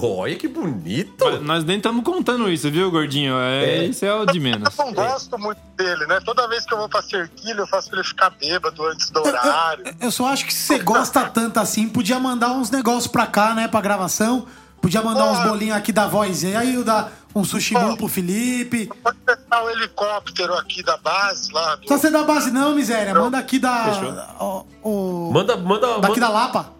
Olha 0.02 0.36
que 0.36 0.48
bonito. 0.48 1.24
Mas 1.24 1.42
Nós 1.42 1.64
nem 1.64 1.76
estamos 1.76 2.02
contando 2.04 2.50
isso, 2.50 2.70
viu, 2.70 2.90
gordinho? 2.90 3.38
É, 3.38 3.76
É. 3.76 3.84
Isso 3.84 4.04
é 4.04 4.14
o 4.14 4.24
de 4.26 4.40
menos. 4.40 4.68
Eu 4.78 4.86
não 4.86 4.92
gosto 4.94 5.38
muito 5.38 5.60
dele, 5.76 6.06
né? 6.06 6.20
Toda 6.24 6.48
vez 6.48 6.64
que 6.64 6.72
eu 6.74 6.78
vou 6.78 6.88
pra 6.88 7.02
Cerquilho, 7.02 7.60
eu 7.60 7.66
faço 7.66 7.94
ele 7.94 8.02
ficar 8.04 8.30
bêbado 8.30 8.84
antes 8.86 9.10
do 9.10 9.20
horário. 9.20 9.84
Eu 10.00 10.10
só 10.10 10.26
acho 10.26 10.46
que 10.46 10.52
se 10.52 10.60
você 10.60 10.78
gosta 10.78 11.24
tanto 11.28 11.58
assim, 11.58 11.88
podia 11.88 12.18
mandar 12.18 12.52
uns 12.52 12.70
negócios 12.70 13.06
pra 13.06 13.26
cá, 13.26 13.54
né, 13.54 13.68
pra 13.68 13.80
gravação. 13.80 14.46
Podia 14.80 15.02
mandar 15.02 15.30
uns 15.32 15.48
bolinhos 15.48 15.76
aqui 15.76 15.92
da 15.92 16.06
voz 16.06 16.42
aí, 16.44 16.76
o 16.78 16.84
da, 16.84 17.08
um 17.34 17.44
sushi 17.44 17.74
bom 17.74 17.96
pro 17.96 18.08
Felipe. 18.08 18.86
Pode 19.02 19.18
testar 19.18 19.62
o 19.62 19.70
helicóptero 19.70 20.54
aqui 20.54 20.82
da 20.82 20.96
base 20.96 21.52
lá. 21.52 21.76
Do... 21.76 21.86
Só 21.86 21.98
ser 21.98 22.10
da 22.10 22.22
base 22.24 22.50
não, 22.50 22.74
miséria. 22.74 23.14
Manda 23.14 23.38
aqui 23.38 23.58
da. 23.58 24.34
O, 24.40 24.66
o- 24.82 25.30
Manda, 25.32 25.56
manda, 25.56 25.86
daqui 25.98 26.18
manda- 26.18 26.20
da 26.20 26.28
Lapa. 26.28 26.72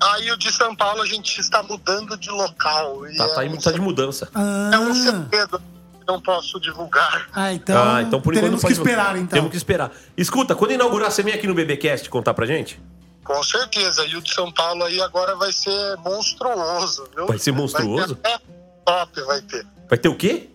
Aí 0.00 0.30
o 0.30 0.36
de 0.36 0.52
São 0.52 0.74
Paulo 0.76 1.02
a 1.02 1.06
gente 1.06 1.40
está 1.40 1.62
mudando 1.62 2.16
de 2.16 2.30
local. 2.30 3.08
E 3.08 3.16
Tá, 3.16 3.28
tá, 3.28 3.44
é, 3.44 3.48
um 3.48 3.56
tá 3.56 3.72
de 3.72 3.80
mudança. 3.80 4.28
É 4.34 4.78
um 4.78 4.90
Ah, 4.90 4.94
segredo 4.94 5.58
que 5.58 6.06
não 6.06 6.20
posso 6.20 6.60
divulgar. 6.60 7.28
ah, 7.32 7.52
então, 7.52 7.82
ah, 7.82 8.02
então 8.02 8.20
por 8.20 8.32
enquanto 8.34 8.42
teremos 8.44 8.62
não 8.62 8.68
que 8.68 8.76
pode- 8.76 8.88
esperar, 8.88 9.16
então. 9.16 9.28
Temos 9.38 9.50
que 9.50 9.56
esperar. 9.56 9.90
Escuta, 10.16 10.54
quando 10.54 10.72
inaugurar, 10.72 11.10
você 11.10 11.22
vem 11.22 11.32
aqui 11.32 11.46
no 11.46 11.54
BBcast 11.54 12.08
contar 12.10 12.34
pra 12.34 12.44
gente? 12.44 12.78
Com 13.24 13.42
certeza. 13.42 14.04
E 14.06 14.16
o 14.16 14.22
de 14.22 14.32
São 14.32 14.52
Paulo 14.52 14.84
aí 14.84 15.00
agora 15.00 15.34
vai 15.36 15.52
ser 15.52 15.96
monstruoso, 15.98 17.08
viu? 17.16 17.26
Vai 17.26 17.38
ser 17.38 17.52
monstruoso? 17.52 18.18
Vai 18.22 18.32
ter 18.38 18.44
top 18.84 19.20
vai 19.22 19.42
ter. 19.42 19.66
Vai 19.88 19.98
ter 19.98 20.08
o 20.08 20.16
quê? 20.16 20.50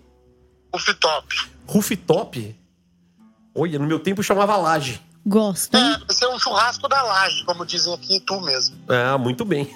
Rooftop. 0.74 1.50
Rooftop? 1.68 2.56
Olha, 3.56 3.80
no 3.80 3.88
meu 3.88 4.00
tempo 4.00 4.22
chamava 4.24 4.56
laje. 4.56 5.02
Gosto, 5.26 5.76
É, 5.76 5.80
hein? 5.80 5.98
vai 6.08 6.16
ser 6.16 6.28
um 6.28 6.40
churrasco 6.40 6.88
da 6.88 7.02
laje, 7.02 7.44
como 7.44 7.66
dizem 7.66 7.94
aqui 7.94 8.16
em 8.16 8.20
tu 8.20 8.40
mesmo. 8.41 8.78
Ah, 8.88 9.18
muito 9.18 9.44
bem. 9.44 9.72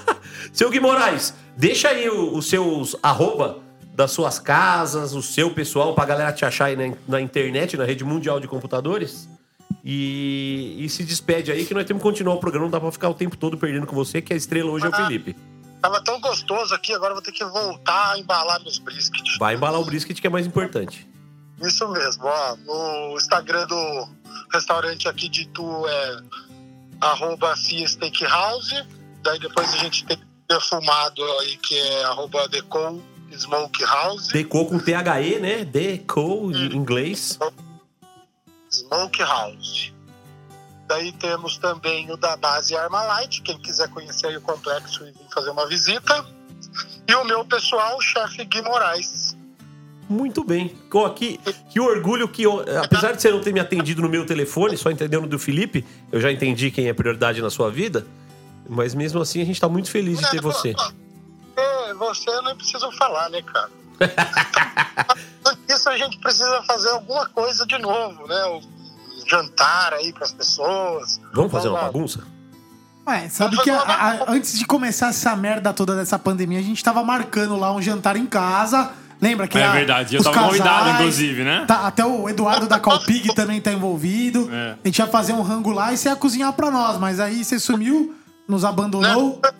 Seu 0.52 0.70
Gui 0.70 0.78
Moraes, 0.80 1.34
deixa 1.56 1.88
aí 1.88 2.08
os 2.08 2.46
seus 2.48 2.94
arroba 3.02 3.58
das 3.94 4.10
suas 4.12 4.38
casas, 4.38 5.12
o 5.12 5.22
seu 5.22 5.52
pessoal, 5.52 5.94
pra 5.94 6.04
galera 6.04 6.32
te 6.32 6.44
achar 6.44 6.66
aí 6.66 6.76
na, 6.76 6.96
na 7.08 7.20
internet, 7.20 7.76
na 7.76 7.84
rede 7.84 8.04
mundial 8.04 8.38
de 8.38 8.46
computadores. 8.46 9.28
E, 9.84 10.76
e 10.78 10.88
se 10.88 11.04
despede 11.04 11.52
aí 11.52 11.66
que 11.66 11.74
nós 11.74 11.84
temos 11.84 12.02
que 12.02 12.08
continuar 12.08 12.34
o 12.34 12.40
programa, 12.40 12.64
não 12.66 12.70
dá 12.70 12.80
pra 12.80 12.90
ficar 12.90 13.10
o 13.10 13.14
tempo 13.14 13.36
todo 13.36 13.58
perdendo 13.58 13.86
com 13.86 13.94
você, 13.94 14.22
que 14.22 14.32
a 14.32 14.36
estrela 14.36 14.70
hoje 14.70 14.86
é 14.86 14.88
o 14.88 14.94
Ah. 14.94 14.96
Felipe. 15.06 15.36
Tava 15.82 16.02
tão 16.02 16.18
gostoso 16.18 16.74
aqui, 16.74 16.94
agora 16.94 17.12
vou 17.12 17.22
ter 17.22 17.32
que 17.32 17.44
voltar 17.44 18.12
a 18.12 18.18
embalar 18.18 18.58
meus 18.62 18.78
briskets. 18.78 19.36
Vai 19.38 19.54
embalar 19.56 19.78
o 19.78 19.84
brisket 19.84 20.18
que 20.18 20.26
é 20.26 20.30
mais 20.30 20.46
importante. 20.46 21.06
Isso 21.62 21.86
mesmo, 21.88 22.24
ó. 22.24 22.56
No 22.64 23.16
Instagram 23.18 23.66
do 23.66 24.08
restaurante 24.50 25.06
aqui 25.06 25.28
de 25.28 25.46
Tu 25.48 25.86
é 25.86 26.16
arroba 27.02 27.54
Steakhouse. 27.54 28.82
Daí 29.22 29.38
depois 29.38 29.74
a 29.74 29.76
gente 29.76 30.06
tem 30.06 30.18
defumado 30.48 31.22
aí 31.40 31.56
que 31.58 31.76
é 31.78 32.04
arroba 32.04 32.48
Decon 32.48 33.00
Smokehouse. 33.30 34.32
Deco 34.32 34.64
com 34.66 34.78
THE, 34.78 35.38
né? 35.40 35.64
Deco 35.66 36.50
em 36.50 36.74
inglês. 36.74 37.38
Smokehouse. 38.80 39.92
Daí 40.86 41.12
temos 41.12 41.56
também 41.58 42.10
o 42.12 42.16
da 42.16 42.36
base 42.36 42.76
Armalite, 42.76 43.40
quem 43.42 43.58
quiser 43.58 43.88
conhecer 43.88 44.36
o 44.36 44.40
complexo 44.40 45.02
e 45.06 45.12
vir 45.12 45.26
fazer 45.32 45.50
uma 45.50 45.66
visita. 45.66 46.24
E 47.08 47.14
o 47.14 47.24
meu 47.24 47.44
pessoal, 47.44 47.96
o 47.96 48.00
chefe 48.00 48.44
Gui 48.44 48.60
Moraes. 48.62 49.36
Muito 50.08 50.44
bem. 50.44 50.76
Ó, 50.92 51.08
que, 51.08 51.38
que 51.70 51.80
orgulho 51.80 52.28
que, 52.28 52.42
eu- 52.42 52.60
apesar 52.82 53.12
de 53.12 53.22
você 53.22 53.30
não 53.30 53.40
ter 53.40 53.52
me 53.54 53.60
atendido 53.60 54.02
no 54.02 54.08
meu 54.08 54.26
telefone, 54.26 54.76
só 54.76 54.90
entendendo 54.90 55.26
do 55.26 55.38
Felipe, 55.38 55.84
eu 56.12 56.20
já 56.20 56.30
entendi 56.30 56.70
quem 56.70 56.88
é 56.88 56.92
prioridade 56.92 57.40
na 57.40 57.48
sua 57.48 57.70
vida, 57.70 58.06
mas 58.68 58.94
mesmo 58.94 59.20
assim 59.22 59.40
a 59.40 59.44
gente 59.46 59.58
tá 59.58 59.68
muito 59.68 59.90
feliz 59.90 60.18
de 60.18 60.30
ter 60.30 60.42
você. 60.42 60.74
É, 61.56 61.94
você 61.94 62.28
eu 62.28 62.42
nem 62.42 62.54
preciso 62.56 62.90
falar, 62.92 63.30
né, 63.30 63.40
cara? 63.40 63.70
Isso 65.68 65.88
a 65.88 65.96
gente 65.98 66.18
precisa 66.18 66.62
fazer 66.66 66.90
alguma 66.90 67.26
coisa 67.28 67.66
de 67.66 67.78
novo, 67.78 68.26
né? 68.26 68.44
Um 68.46 68.60
jantar 69.28 69.94
aí 69.94 70.12
pras 70.12 70.32
pessoas. 70.32 71.20
Vamos 71.32 71.50
fazer 71.52 71.68
uma 71.68 71.80
bagunça? 71.80 72.20
Ué, 73.06 73.28
sabe 73.28 73.56
que 73.62 73.68
a- 73.70 73.80
a- 73.82 74.24
antes 74.32 74.58
de 74.58 74.64
começar 74.66 75.08
essa 75.08 75.36
merda 75.36 75.72
toda 75.72 75.94
dessa 75.94 76.18
pandemia, 76.18 76.58
a 76.58 76.62
gente 76.62 76.82
tava 76.82 77.02
marcando 77.02 77.56
lá 77.56 77.72
um 77.72 77.80
jantar 77.82 78.16
em 78.16 78.24
casa. 78.26 78.90
Lembra 79.20 79.46
que 79.46 79.56
É 79.58 79.64
a- 79.66 79.72
verdade, 79.72 80.14
eu 80.16 80.20
os 80.20 80.24
tava 80.26 80.46
convidado, 80.48 80.90
inclusive, 80.90 81.44
né? 81.44 81.64
tá- 81.66 81.86
até 81.86 82.04
o 82.04 82.28
Eduardo 82.28 82.66
da 82.66 82.78
Calpig 82.80 83.34
também 83.34 83.60
tá 83.60 83.72
envolvido. 83.72 84.50
É. 84.52 84.72
A 84.82 84.86
gente 84.88 84.98
ia 84.98 85.06
fazer 85.06 85.32
um 85.32 85.42
rango 85.42 85.70
lá 85.70 85.92
e 85.92 85.96
você 85.96 86.08
ia 86.08 86.16
cozinhar 86.16 86.52
pra 86.52 86.70
nós, 86.70 86.98
mas 86.98 87.20
aí 87.20 87.44
você 87.44 87.58
sumiu, 87.58 88.14
nos 88.48 88.64
abandonou. 88.64 89.40
Né? 89.42 89.50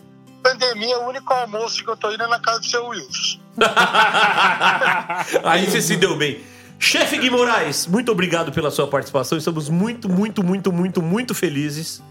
Pandemia, 0.44 0.98
o 0.98 1.08
único 1.08 1.32
almoço 1.32 1.82
que 1.82 1.88
eu 1.88 1.96
tô 1.96 2.12
indo 2.12 2.22
é 2.22 2.26
na 2.28 2.38
casa 2.38 2.60
do 2.60 2.66
seu 2.66 2.86
Wilson. 2.86 3.40
Aí 5.42 5.64
você 5.64 5.80
se 5.80 5.96
deu 5.96 6.16
bem. 6.18 6.44
Chefe 6.78 7.16
Gui 7.16 7.30
Moraes, 7.30 7.86
muito 7.86 8.12
obrigado 8.12 8.52
pela 8.52 8.70
sua 8.70 8.86
participação. 8.86 9.38
Estamos 9.38 9.70
muito, 9.70 10.06
muito, 10.06 10.44
muito, 10.44 10.70
muito, 10.70 11.00
muito 11.00 11.34
felizes 11.34 12.02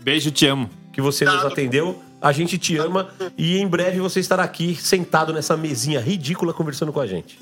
Beijo, 0.00 0.30
te 0.32 0.46
amo. 0.46 0.68
que 0.92 1.00
você 1.00 1.24
nos 1.24 1.44
atendeu. 1.44 2.02
A 2.20 2.32
gente 2.32 2.58
te 2.58 2.76
ama 2.76 3.08
e 3.36 3.58
em 3.58 3.68
breve 3.68 4.00
você 4.00 4.18
estará 4.18 4.42
aqui 4.42 4.74
sentado 4.74 5.32
nessa 5.32 5.56
mesinha 5.56 6.00
ridícula 6.00 6.52
conversando 6.52 6.92
com 6.92 7.00
a 7.00 7.06
gente. 7.06 7.38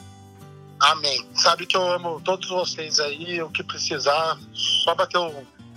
Amém. 0.78 1.26
Sabe 1.32 1.64
que 1.64 1.74
eu 1.74 1.90
amo 1.90 2.20
todos 2.22 2.48
vocês 2.50 3.00
aí, 3.00 3.40
o 3.40 3.48
que 3.48 3.62
precisar, 3.62 4.38
só 4.52 4.94
bater 4.94 5.16
o 5.16 5.32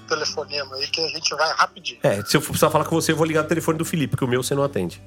telefonema 0.09 0.75
aí 0.75 0.87
que 0.87 0.99
a 0.99 1.07
gente 1.09 1.33
vai 1.35 1.53
rapidinho. 1.55 1.99
É, 2.03 2.23
se 2.25 2.35
eu 2.35 2.41
precisar 2.41 2.69
falar 2.69 2.85
com 2.85 2.95
você, 2.95 3.11
eu 3.11 3.15
vou 3.15 3.25
ligar 3.25 3.45
o 3.45 3.47
telefone 3.47 3.77
do 3.77 3.85
Felipe, 3.85 4.11
porque 4.11 4.25
o 4.25 4.27
meu 4.27 4.43
você 4.43 4.53
não 4.55 4.63
atende. 4.63 5.01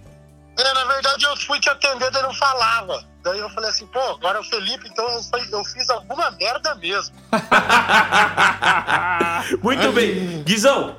É, 0.58 0.74
na 0.74 0.84
verdade, 0.84 1.24
eu 1.24 1.36
fui 1.38 1.58
te 1.60 1.68
atender, 1.70 2.10
daí 2.10 2.22
não 2.22 2.34
falava. 2.34 3.02
Daí 3.22 3.38
eu 3.38 3.48
falei 3.50 3.70
assim, 3.70 3.86
pô, 3.86 4.00
agora 4.00 4.38
é 4.38 4.40
o 4.40 4.44
Felipe, 4.44 4.88
então 4.88 5.06
eu, 5.08 5.22
fui- 5.22 5.48
eu 5.50 5.64
fiz 5.64 5.88
alguma 5.90 6.30
merda 6.32 6.74
mesmo. 6.74 7.14
Muito 9.62 9.92
bem. 9.92 10.42
Guizão, 10.42 10.96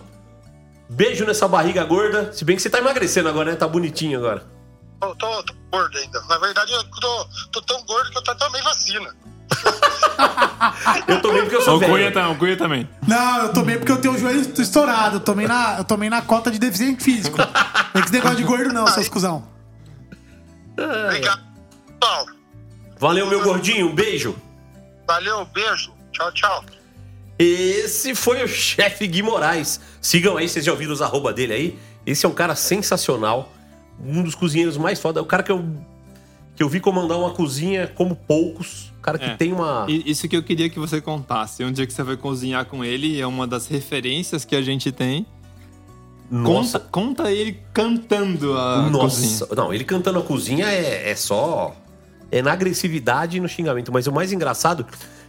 beijo 0.89 1.25
nessa 1.25 1.47
barriga 1.47 1.83
gorda. 1.83 2.31
Se 2.33 2.43
bem 2.43 2.55
que 2.55 2.61
você 2.61 2.69
tá 2.69 2.79
emagrecendo 2.79 3.29
agora, 3.29 3.51
né? 3.51 3.57
Tá 3.57 3.67
bonitinho 3.67 4.17
agora. 4.19 4.45
Eu 5.01 5.15
tô, 5.15 5.43
tô 5.43 5.53
gordo 5.71 5.97
ainda. 5.97 6.21
Na 6.23 6.37
verdade, 6.39 6.71
eu 6.71 6.83
tô, 6.89 7.27
tô 7.51 7.61
tão 7.61 7.83
gordo 7.85 8.09
que 8.09 8.17
eu 8.17 8.23
tô 8.23 8.35
tomei 8.35 8.61
vacina. 8.61 9.15
Eu 11.07 11.21
tomei 11.21 11.41
porque 11.41 11.55
eu 11.55 11.61
sou 11.61 11.77
O 11.77 11.79
Cunha, 11.79 11.97
velho. 11.97 12.13
tam- 12.13 12.31
o 12.31 12.35
Cunha 12.37 12.57
também. 12.57 12.87
Não, 13.07 13.43
eu 13.43 13.53
tomei 13.53 13.77
porque 13.77 13.91
eu 13.91 13.99
tenho 13.99 14.13
o 14.13 14.17
joelho 14.17 14.39
estourado. 14.57 15.17
Eu 15.17 15.19
tomei 15.19 15.47
na, 15.47 15.77
eu 15.79 15.83
tomei 15.83 16.09
na 16.09 16.21
cota 16.21 16.49
de 16.51 16.57
deficiente 16.59 17.03
físico. 17.03 17.37
Não 17.37 17.45
é 17.45 17.93
que 17.93 17.99
esse 18.01 18.11
negócio 18.13 18.37
de 18.37 18.43
gordo, 18.43 18.73
não, 18.73 18.87
seus 18.87 19.07
cuzão. 19.09 19.47
Obrigado. 20.77 21.41
Pessoal, 21.99 22.25
Valeu, 22.99 23.27
meu 23.27 23.43
gordinho. 23.43 23.87
Um 23.89 23.95
beijo. 23.95 24.35
valeu, 25.07 25.45
beijo. 25.53 25.93
Tchau, 26.11 26.31
tchau. 26.31 26.63
Esse 27.37 28.15
foi 28.15 28.43
o 28.43 28.47
chefe 28.47 29.07
Gui 29.07 29.21
Moraes. 29.21 29.79
Sigam 30.01 30.37
aí, 30.37 30.47
vocês 30.47 30.63
já 30.63 30.71
ouviram 30.71 30.93
os 30.93 31.01
arroba 31.01 31.33
dele 31.33 31.53
aí. 31.53 31.79
Esse 32.05 32.25
é 32.25 32.29
um 32.29 32.33
cara 32.33 32.55
sensacional. 32.55 33.51
Um 33.99 34.23
dos 34.23 34.35
cozinheiros 34.35 34.77
mais 34.77 34.99
foda. 34.99 35.21
O 35.21 35.25
cara 35.25 35.43
que 35.43 35.51
eu, 35.51 35.65
que 36.55 36.63
eu 36.63 36.69
vi 36.69 36.79
comandar 36.79 37.17
uma 37.17 37.31
cozinha 37.31 37.87
como 37.87 38.15
poucos. 38.15 38.92
O 39.03 39.05
cara 39.05 39.19
que 39.19 39.25
É. 39.25 39.35
tem 39.35 39.51
uma. 39.51 39.85
Isso 39.89 40.29
que 40.29 40.37
eu 40.37 40.41
queria 40.41 40.69
que 40.69 40.79
você 40.79 41.01
contasse. 41.01 41.61
Um 41.61 41.73
dia 41.73 41.85
que 41.85 41.91
você 41.91 42.03
vai 42.03 42.15
cozinhar 42.15 42.63
com 42.63 42.85
ele, 42.85 43.19
é 43.19 43.27
uma 43.27 43.45
das 43.45 43.67
referências 43.67 44.45
que 44.45 44.55
a 44.55 44.61
gente 44.61 44.93
tem. 44.93 45.25
Nossa. 46.31 46.79
Conta, 46.79 47.23
conta 47.25 47.31
ele 47.33 47.59
cantando 47.73 48.57
a 48.57 48.89
cozinha. 48.89 49.39
Nossa. 49.39 49.55
Não, 49.57 49.73
ele 49.73 49.83
cantando 49.83 50.19
a 50.19 50.21
cozinha 50.23 50.67
é, 50.67 51.09
é 51.11 51.15
só. 51.17 51.75
É 52.31 52.41
na 52.41 52.53
agressividade 52.53 53.35
e 53.35 53.39
no 53.41 53.49
xingamento. 53.49 53.91
Mas 53.91 54.07
o 54.07 54.11
mais 54.13 54.31
engraçado 54.31 54.87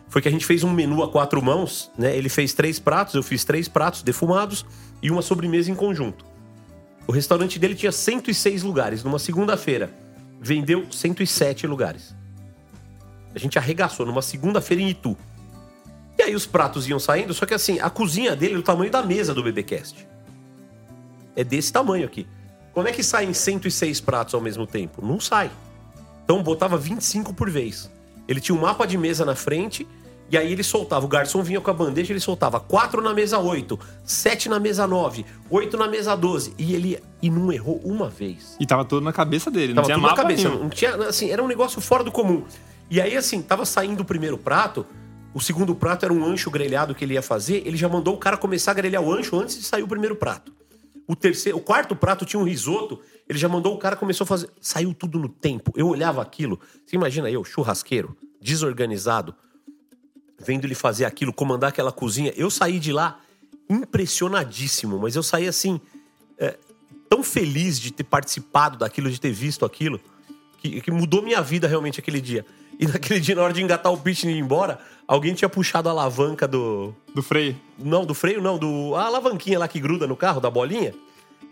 foi 0.09 0.23
que 0.23 0.29
a 0.29 0.31
gente 0.31 0.47
fez 0.47 0.63
um 0.63 0.71
menu 0.71 1.03
a 1.03 1.09
quatro 1.11 1.43
mãos, 1.43 1.91
né? 1.99 2.17
Ele 2.17 2.29
fez 2.29 2.53
três 2.55 2.79
pratos, 2.79 3.17
eu 3.17 3.25
fiz 3.25 3.43
três 3.43 3.67
pratos 3.67 4.05
defumados 4.05 4.65
e 5.03 5.11
uma 5.11 5.21
sobremesa 5.21 5.69
em 5.69 5.75
conjunto. 5.75 6.25
O 7.09 7.11
restaurante 7.13 7.59
dele 7.59 7.75
tinha 7.75 7.91
106 7.91 8.63
lugares. 8.63 9.03
Numa 9.03 9.19
segunda-feira, 9.19 9.91
vendeu 10.41 10.87
107 10.93 11.67
lugares. 11.67 12.15
A 13.35 13.39
gente 13.39 13.59
arregaçou 13.59 14.06
numa 14.06 14.23
segunda-feira 14.23 14.82
em 14.82 14.89
Itu. 14.90 15.16
E 16.19 16.23
aí 16.23 16.35
os 16.35 16.47
pratos 16.47 16.89
iam 16.89 16.98
saindo, 16.98 17.35
só 17.35 17.44
que 17.44 17.55
assim, 17.55 17.81
a 17.81 17.90
cozinha 17.90 18.36
dele 18.36 18.55
é 18.55 18.56
do 18.56 18.62
tamanho 18.62 18.90
da 18.90 19.02
mesa 19.02 19.35
do 19.35 19.43
BBcast. 19.43 20.06
É 21.35 21.43
desse 21.43 21.73
tamanho 21.73 22.05
aqui. 22.05 22.27
Como 22.73 22.86
é 22.89 22.93
que 22.93 23.02
saem 23.02 23.32
106 23.32 24.01
pratos 24.01 24.35
ao 24.35 24.40
mesmo 24.40 24.66
tempo? 24.66 25.05
Não 25.05 25.19
sai. 25.19 25.51
Então 26.24 26.43
botava 26.43 26.77
25 26.77 27.35
por 27.35 27.51
vez. 27.51 27.90
Ele 28.27 28.40
tinha 28.40 28.56
um 28.56 28.61
mapa 28.61 28.86
de 28.86 28.97
mesa 28.97 29.24
na 29.24 29.35
frente, 29.35 29.86
e 30.31 30.39
aí 30.39 30.52
ele 30.52 30.62
soltava. 30.62 31.05
O 31.05 31.09
garçom 31.09 31.43
vinha 31.43 31.61
com 31.61 31.70
a 31.70 31.74
bandeja, 31.74 32.12
ele 32.12 32.20
soltava 32.20 32.59
4 32.59 33.02
na 33.02 33.12
mesa 33.12 33.39
8, 33.39 33.78
7 34.05 34.48
na 34.48 34.59
mesa 34.59 34.86
9, 34.86 35.24
8 35.51 35.77
na 35.77 35.89
mesa 35.89 36.16
12. 36.16 36.55
E 36.56 36.74
ele 36.74 37.02
e 37.20 37.28
não 37.31 37.52
errou 37.52 37.81
uma 37.85 38.09
vez. 38.09 38.56
E 38.59 38.66
tava 38.66 38.85
tudo 38.85 39.05
na 39.05 39.12
cabeça 39.12 39.51
dele, 39.51 39.74
não 39.74 39.82
Tava 39.82 39.86
tinha 39.86 39.97
tudo 39.97 40.02
na 40.02 40.09
mapa 40.11 40.23
cabeça. 40.23 40.48
nenhum. 40.48 40.62
Não 40.62 40.70
tinha, 40.70 40.94
assim, 41.09 41.31
era 41.31 41.43
um 41.43 41.48
negócio 41.48 41.81
fora 41.81 42.02
do 42.02 42.11
comum. 42.12 42.44
E 42.90 43.01
aí, 43.01 43.16
assim, 43.16 43.43
tava 43.43 43.65
saindo 43.65 44.01
o 44.02 44.05
primeiro 44.05 44.39
prato. 44.39 44.86
O 45.32 45.40
segundo 45.40 45.74
prato 45.74 46.05
era 46.05 46.12
um 46.12 46.24
ancho 46.24 46.51
grelhado 46.51 46.94
que 46.94 47.05
ele 47.05 47.15
ia 47.15 47.23
fazer. 47.23 47.62
Ele 47.66 47.77
já 47.77 47.89
mandou 47.89 48.15
o 48.15 48.19
cara 48.19 48.36
começar 48.36 48.70
a 48.70 48.74
grelhar 48.74 49.02
o 49.02 49.12
ancho 49.12 49.39
antes 49.39 49.59
de 49.59 49.65
sair 49.65 49.82
o 49.82 49.89
primeiro 49.89 50.15
prato. 50.15 50.52
O 51.06 51.15
terceiro, 51.15 51.59
o 51.59 51.61
quarto 51.61 51.94
prato 51.94 52.24
tinha 52.24 52.40
um 52.40 52.44
risoto. 52.44 53.01
Ele 53.28 53.39
já 53.39 53.48
mandou 53.48 53.74
o 53.74 53.78
cara 53.78 53.97
começou 53.97 54.24
a 54.24 54.27
fazer. 54.27 54.48
Saiu 54.61 54.94
tudo 54.94 55.19
no 55.19 55.28
tempo. 55.28 55.73
Eu 55.77 55.89
olhava 55.89 56.23
aquilo. 56.23 56.61
Você 56.86 56.97
imagina 56.97 57.31
eu, 57.31 57.44
churrasqueiro, 57.44 58.16
desorganizado, 58.40 59.35
vendo 60.39 60.65
ele 60.65 60.74
fazer 60.74 61.05
aquilo, 61.05 61.32
comandar 61.32 61.70
aquela 61.70 61.93
cozinha. 61.93 62.32
Eu 62.36 62.51
saí 62.51 62.78
de 62.78 62.93
lá 62.93 63.20
impressionadíssimo, 63.69 64.98
mas 64.98 65.16
eu 65.16 65.23
saí 65.23 65.48
assim, 65.48 65.81
é, 66.39 66.59
tão 67.09 67.23
feliz 67.23 67.81
de 67.81 67.93
ter 67.93 68.05
participado 68.05 68.78
daquilo, 68.78 69.11
de 69.11 69.20
ter 69.20 69.32
visto 69.32 69.65
aquilo, 69.65 70.01
que, 70.59 70.81
que 70.81 70.90
mudou 70.90 71.23
minha 71.23 71.40
vida 71.40 71.66
realmente 71.66 72.01
aquele 72.01 72.20
dia. 72.20 72.44
E 72.79 72.87
naquele 72.87 73.21
dia, 73.21 73.35
na 73.35 73.43
hora 73.43 73.53
de 73.53 73.63
engatar 73.63 73.93
o 73.93 73.99
pitch 73.99 74.25
e 74.25 74.29
ir 74.29 74.39
embora, 74.39 74.79
alguém 75.07 75.35
tinha 75.35 75.49
puxado 75.49 75.89
a 75.89 75.93
alavanca 75.93 76.47
do. 76.47 76.95
Do 77.15 77.23
freio. 77.23 77.57
Não, 77.79 78.05
do 78.05 78.15
freio 78.15 78.41
não, 78.41 78.59
do. 78.59 78.95
A 78.95 79.05
alavanquinha 79.05 79.59
lá 79.59 79.69
que 79.69 79.79
gruda 79.81 80.07
no 80.07 80.17
carro, 80.17 80.41
da 80.41 80.51
bolinha, 80.51 80.95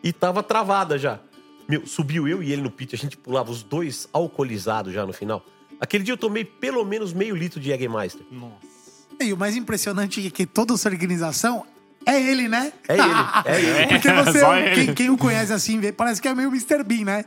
e 0.03 0.13
tava 0.13 0.43
travada 0.43 0.99
já. 0.99 1.21
Meu, 1.69 1.87
subiu 1.87 2.27
eu 2.27 2.43
e 2.43 2.53
ele 2.53 2.63
no 2.63 2.71
pit, 2.71 2.95
a 2.95 2.99
gente 2.99 3.17
pulava 3.17 3.51
os 3.51 3.63
dois 3.63 4.09
alcoolizados 4.13 4.93
já 4.93 5.07
no 5.07 5.13
final. 5.13 5.45
Aquele 5.81 6.05
dia 6.05 6.13
eu 6.13 6.19
tomei 6.19 6.45
pelo 6.45 6.85
menos 6.85 7.13
meio 7.13 7.35
litro 7.35 7.61
de 7.61 7.69
Jägermeister. 7.69 8.23
Nossa. 8.31 8.73
E 9.21 9.33
o 9.33 9.37
mais 9.37 9.57
impressionante 9.57 10.27
é 10.27 10.31
que 10.31 10.47
toda 10.47 10.75
essa 10.75 10.89
organização 10.89 11.65
é 12.07 12.21
ele, 12.21 12.49
né? 12.49 12.73
É 12.89 12.95
ele, 12.95 13.03
é 13.45 13.81
ele. 13.83 13.87
Porque 13.89 14.13
você, 14.13 14.41
Só 14.41 14.57
ele. 14.57 14.75
quem, 14.87 14.95
quem 14.95 15.11
o 15.11 15.17
conhece 15.17 15.53
assim, 15.53 15.81
vê, 15.81 15.93
parece 15.93 16.21
que 16.21 16.29
é 16.29 16.35
meio 16.35 16.49
Mr. 16.49 16.83
Bean, 16.85 17.05
né? 17.05 17.25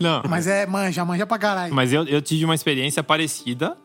Não. 0.00 0.22
Mas 0.28 0.46
é 0.46 0.66
manja, 0.66 1.04
manja 1.04 1.26
pra 1.26 1.38
caralho. 1.38 1.74
Mas 1.74 1.92
eu, 1.92 2.04
eu 2.04 2.20
tive 2.22 2.44
uma 2.44 2.54
experiência 2.54 3.02
parecida 3.02 3.76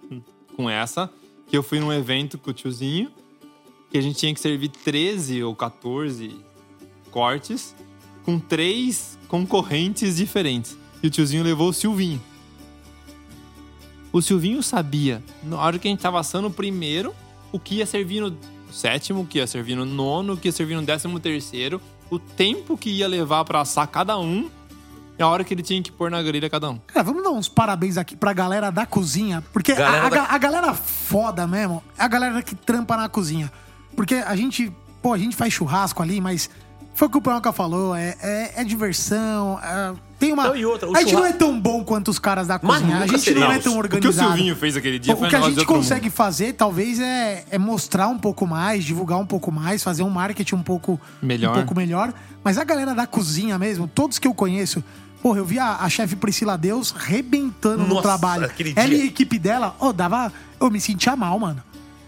com 0.55 0.69
essa, 0.69 1.09
que 1.47 1.57
eu 1.57 1.63
fui 1.63 1.79
num 1.79 1.93
evento 1.93 2.37
com 2.37 2.49
o 2.49 2.53
tiozinho, 2.53 3.11
que 3.89 3.97
a 3.97 4.01
gente 4.01 4.17
tinha 4.17 4.33
que 4.33 4.39
servir 4.39 4.69
13 4.69 5.43
ou 5.43 5.55
14 5.55 6.35
cortes 7.11 7.75
com 8.23 8.37
três 8.37 9.17
concorrentes 9.27 10.17
diferentes. 10.17 10.77
E 11.01 11.07
o 11.07 11.09
tiozinho 11.09 11.43
levou 11.43 11.69
o 11.69 11.73
Silvinho. 11.73 12.21
O 14.11 14.21
Silvinho 14.21 14.63
sabia, 14.63 15.23
na 15.43 15.57
hora 15.57 15.77
que 15.77 15.87
a 15.87 15.91
gente 15.91 16.01
tava 16.01 16.19
assando 16.19 16.47
o 16.47 16.51
primeiro, 16.51 17.13
o 17.51 17.59
que 17.59 17.75
ia 17.75 17.85
servir 17.85 18.19
no 18.19 18.35
sétimo, 18.77 19.25
que 19.25 19.39
ia 19.39 19.47
servir 19.47 19.75
no 19.75 19.85
nono, 19.85 20.37
que 20.37 20.47
ia 20.47 20.51
servir 20.51 20.75
no 20.75 20.81
décimo 20.81 21.19
terceiro, 21.19 21.81
o 22.09 22.17
tempo 22.19 22.77
que 22.77 22.89
ia 22.89 23.07
levar 23.07 23.43
pra 23.45 23.61
assar 23.61 23.87
cada 23.87 24.17
um 24.17 24.49
e 25.19 25.21
a 25.23 25.27
hora 25.27 25.43
que 25.43 25.53
ele 25.53 25.63
tinha 25.63 25.81
que 25.81 25.91
pôr 25.91 26.11
na 26.11 26.21
grelha 26.21 26.47
cada 26.49 26.69
um. 26.69 26.77
Cara, 26.87 27.03
vamos 27.03 27.23
dar 27.23 27.31
uns 27.31 27.49
parabéns 27.49 27.97
aqui 27.97 28.15
pra 28.15 28.33
galera 28.33 28.71
da 28.71 28.85
cozinha. 28.85 29.43
Porque 29.51 29.71
a- 29.71 29.75
Galera 29.75 30.05
a, 30.05 30.09
da- 30.09 30.15
ga- 30.15 30.27
a 30.29 30.37
galera 30.37 30.73
foda 30.75 31.47
mesmo 31.47 31.83
é 31.97 32.03
a 32.03 32.07
galera 32.07 32.41
que 32.43 32.53
trampa 32.55 32.95
na 32.95 33.09
cozinha. 33.09 33.51
Porque 33.95 34.13
a 34.15 34.35
gente, 34.35 34.71
pô, 35.01 35.13
a 35.13 35.17
gente 35.17 35.35
faz 35.35 35.51
churrasco 35.53 36.03
ali, 36.03 36.21
mas 36.21 36.49
foi 36.93 37.07
o 37.07 37.11
que 37.11 37.17
o 37.17 37.21
Panhoca 37.21 37.51
falou, 37.51 37.95
é, 37.95 38.15
é, 38.21 38.61
é 38.61 38.63
diversão, 38.63 39.59
é- 39.61 39.93
tem 40.19 40.33
uma... 40.33 40.45
Não, 40.47 40.55
e 40.55 40.65
outra, 40.65 40.89
o 40.89 40.95
a 40.95 41.01
gente 41.01 41.13
não 41.13 41.25
é 41.25 41.33
tão 41.33 41.59
bom 41.59 41.83
quanto 41.83 42.09
os 42.09 42.17
caras 42.19 42.47
da 42.47 42.59
Mas 42.61 42.81
cozinha, 42.81 42.97
a 42.97 43.07
gente 43.07 43.33
não 43.35 43.51
é 43.51 43.59
tão 43.59 43.71
O 43.73 43.75
que 43.75 43.77
o 43.77 43.79
organizado. 43.97 44.27
Silvinho 44.29 44.55
fez 44.55 44.75
aquele 44.75 44.97
dia 44.99 45.13
O 45.13 45.17
foi 45.17 45.27
um 45.27 45.29
que 45.29 45.35
a 45.35 45.41
gente 45.41 45.65
consegue 45.65 46.05
mundo. 46.05 46.13
fazer, 46.13 46.53
talvez, 46.53 46.99
é, 46.99 47.45
é 47.51 47.57
mostrar 47.57 48.07
um 48.07 48.17
pouco 48.17 48.47
mais, 48.47 48.83
divulgar 48.83 49.19
um 49.19 49.25
pouco 49.25 49.51
mais, 49.51 49.83
fazer 49.83 50.03
um 50.03 50.09
marketing 50.09 50.55
um 50.55 50.63
pouco 50.63 50.99
Melhor. 51.21 51.51
Um 51.51 51.53
pouco 51.59 51.75
melhor. 51.75 52.13
Mas 52.43 52.57
a 52.57 52.63
galera 52.63 52.95
da 52.95 53.05
cozinha 53.05 53.57
mesmo, 53.59 53.87
todos 53.87 54.17
que 54.17 54.27
eu 54.27 54.33
conheço, 54.33 54.83
porra, 55.21 55.39
eu 55.39 55.45
vi 55.45 55.59
a, 55.59 55.75
a 55.77 55.89
chefe 55.89 56.15
Priscila 56.15 56.57
Deus 56.57 56.91
rebentando 56.91 57.83
no 57.83 57.89
Nossa, 57.89 58.01
trabalho. 58.01 58.45
aquele 58.45 58.73
Ela 58.75 58.93
e 58.93 59.01
a 59.01 59.05
equipe 59.05 59.37
dela, 59.37 59.75
ó, 59.79 59.91
dava. 59.91 60.31
Eu 60.59 60.71
me 60.71 60.79
sentia 60.81 61.15
mal, 61.15 61.37
mano. 61.39 61.61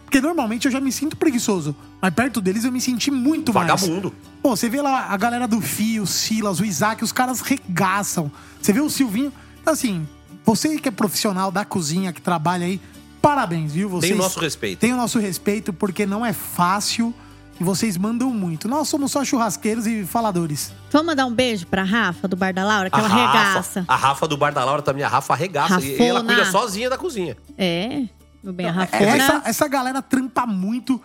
Porque 0.05 0.19
normalmente 0.19 0.65
eu 0.65 0.71
já 0.71 0.79
me 0.81 0.91
sinto 0.91 1.15
preguiçoso. 1.15 1.75
Mas 2.01 2.11
perto 2.13 2.41
deles 2.41 2.63
eu 2.63 2.71
me 2.71 2.81
senti 2.81 3.11
muito 3.11 3.53
mais. 3.53 3.67
Vagabundo. 3.69 4.11
Pô, 4.41 4.55
você 4.55 4.69
vê 4.69 4.81
lá 4.81 5.07
a 5.09 5.17
galera 5.17 5.47
do 5.47 5.59
Fio, 5.61 6.03
o 6.03 6.07
Silas, 6.07 6.59
o 6.59 6.65
Isaac, 6.65 7.03
os 7.03 7.11
caras 7.11 7.41
regaçam. 7.41 8.31
Você 8.61 8.71
vê 8.71 8.79
o 8.79 8.89
Silvinho. 8.89 9.33
Então, 9.61 9.73
assim, 9.73 10.07
você 10.45 10.77
que 10.77 10.87
é 10.87 10.91
profissional 10.91 11.51
da 11.51 11.65
cozinha, 11.65 12.13
que 12.13 12.21
trabalha 12.21 12.65
aí, 12.65 12.79
parabéns, 13.21 13.73
viu? 13.73 13.89
Vocês 13.89 14.11
Tem 14.11 14.19
o 14.19 14.23
nosso 14.23 14.39
respeito. 14.39 14.79
Tem 14.79 14.93
o 14.93 14.97
nosso 14.97 15.19
respeito, 15.19 15.73
porque 15.73 16.05
não 16.05 16.25
é 16.25 16.31
fácil 16.31 17.13
e 17.59 17.63
vocês 17.65 17.97
mandam 17.97 18.29
muito. 18.31 18.69
Nós 18.69 18.87
somos 18.87 19.11
só 19.11 19.25
churrasqueiros 19.25 19.85
e 19.85 20.05
faladores. 20.05 20.71
Vamos 20.89 21.07
mandar 21.07 21.25
um 21.25 21.33
beijo 21.33 21.67
pra 21.67 21.83
Rafa, 21.83 22.25
do 22.25 22.37
Bar 22.37 22.53
da 22.53 22.63
Laura, 22.63 22.89
que 22.89 22.97
ela 22.97 23.07
Rafa, 23.09 23.37
regaça. 23.49 23.85
a 23.85 23.95
Rafa 23.97 24.25
do 24.25 24.37
Bar 24.37 24.53
da 24.53 24.63
Laura 24.63 24.81
também, 24.81 25.03
a 25.03 25.09
Rafa 25.09 25.33
arregaça. 25.33 25.81
E 25.81 25.95
ela 26.01 26.19
Rafona. 26.21 26.35
cuida 26.35 26.49
sozinha 26.49 26.89
da 26.89 26.97
cozinha. 26.97 27.35
É, 27.57 28.03
meu 28.41 28.53
bem, 28.53 28.65
a 28.65 28.69
É, 28.69 28.71
Rafona. 28.71 29.05
essa, 29.05 29.41
essa 29.43 29.67
galera 29.67 30.01
trampa 30.01 30.45
muito 30.47 30.99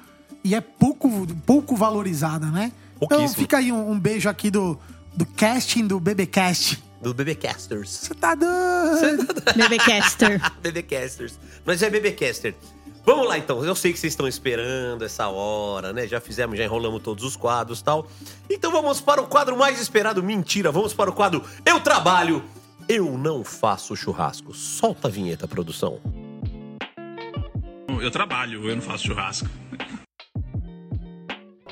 e 0.45 0.55
é 0.55 0.61
pouco, 0.61 1.27
pouco 1.45 1.75
valorizada, 1.75 2.47
né? 2.47 2.71
Então 3.01 3.29
fica 3.29 3.59
aí 3.59 3.73
um, 3.73 3.91
um 3.91 3.99
beijo 3.99 4.29
aqui 4.29 4.51
do, 4.51 4.79
do 5.15 5.27
casting 5.27 5.87
do 5.87 5.99
BBcast. 6.01 6.83
Do 7.01 7.13
BBcasters. 7.13 7.91
Você 7.91 8.15
tá 8.15 8.35
doido? 8.35 9.27
Bebecaster. 9.55 10.41
BBcasters. 10.63 11.39
Mas 11.65 11.83
é 11.83 11.91
BBcaster. 11.91 12.55
Vamos 13.05 13.29
lá 13.29 13.37
então. 13.37 13.63
Eu 13.63 13.75
sei 13.75 13.93
que 13.93 13.99
vocês 13.99 14.15
estão 14.15 14.27
esperando 14.27 15.05
essa 15.05 15.29
hora, 15.29 15.93
né? 15.93 16.07
Já 16.07 16.19
fizemos, 16.19 16.57
já 16.57 16.65
enrolamos 16.65 17.03
todos 17.03 17.23
os 17.23 17.37
quadros 17.37 17.81
e 17.81 17.85
tal. 17.85 18.09
Então 18.49 18.73
vamos 18.73 19.03
para 19.03 19.21
o 19.21 19.27
quadro 19.27 19.57
mais 19.57 19.79
esperado. 19.79 20.23
Mentira, 20.23 20.73
vamos 20.73 20.95
para 20.95 21.11
o 21.11 21.13
quadro 21.13 21.45
Eu 21.67 21.79
Trabalho, 21.81 22.43
Eu 22.89 23.19
Não 23.19 23.45
Faço 23.45 23.95
Churrasco. 23.95 24.55
Solta 24.55 25.09
a 25.09 25.11
vinheta, 25.11 25.47
produção. 25.47 26.01
Eu 28.05 28.11
trabalho, 28.11 28.69
eu 28.69 28.75
não 28.75 28.83
faço 28.83 29.07
churrasco. 29.07 29.49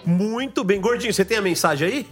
Muito 0.05 0.63
bem. 0.65 0.81
Gordinho, 0.81 1.13
você 1.13 1.25
tem 1.25 1.37
a 1.39 1.43
mensagem 1.43 1.89
aí? 1.89 2.07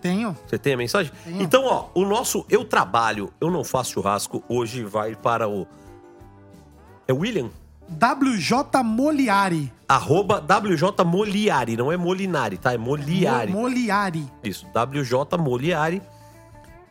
Tenho. 0.00 0.36
Você 0.46 0.58
tem 0.58 0.74
a 0.74 0.76
mensagem? 0.76 1.12
Tenho. 1.24 1.42
Então, 1.42 1.64
ó, 1.64 1.88
o 1.94 2.04
nosso 2.04 2.44
Eu 2.50 2.64
Trabalho, 2.64 3.32
Eu 3.40 3.50
Não 3.50 3.62
Faço 3.62 3.92
Churrasco 3.92 4.42
hoje 4.48 4.82
vai 4.82 5.14
para 5.14 5.48
o. 5.48 5.66
É 7.06 7.12
William? 7.12 7.50
WJ 7.88 8.82
Moliari. 8.84 9.72
Arroba 9.88 10.40
WJ 10.40 11.04
Moliari, 11.04 11.76
não 11.76 11.92
é 11.92 11.96
Molinari, 11.96 12.56
tá? 12.58 12.72
É 12.72 12.78
Moliari. 12.78 13.52
Mo- 13.52 13.60
Moliari. 13.62 14.26
Isso, 14.42 14.66
WJ 14.74 15.36
Moliari. 15.38 16.02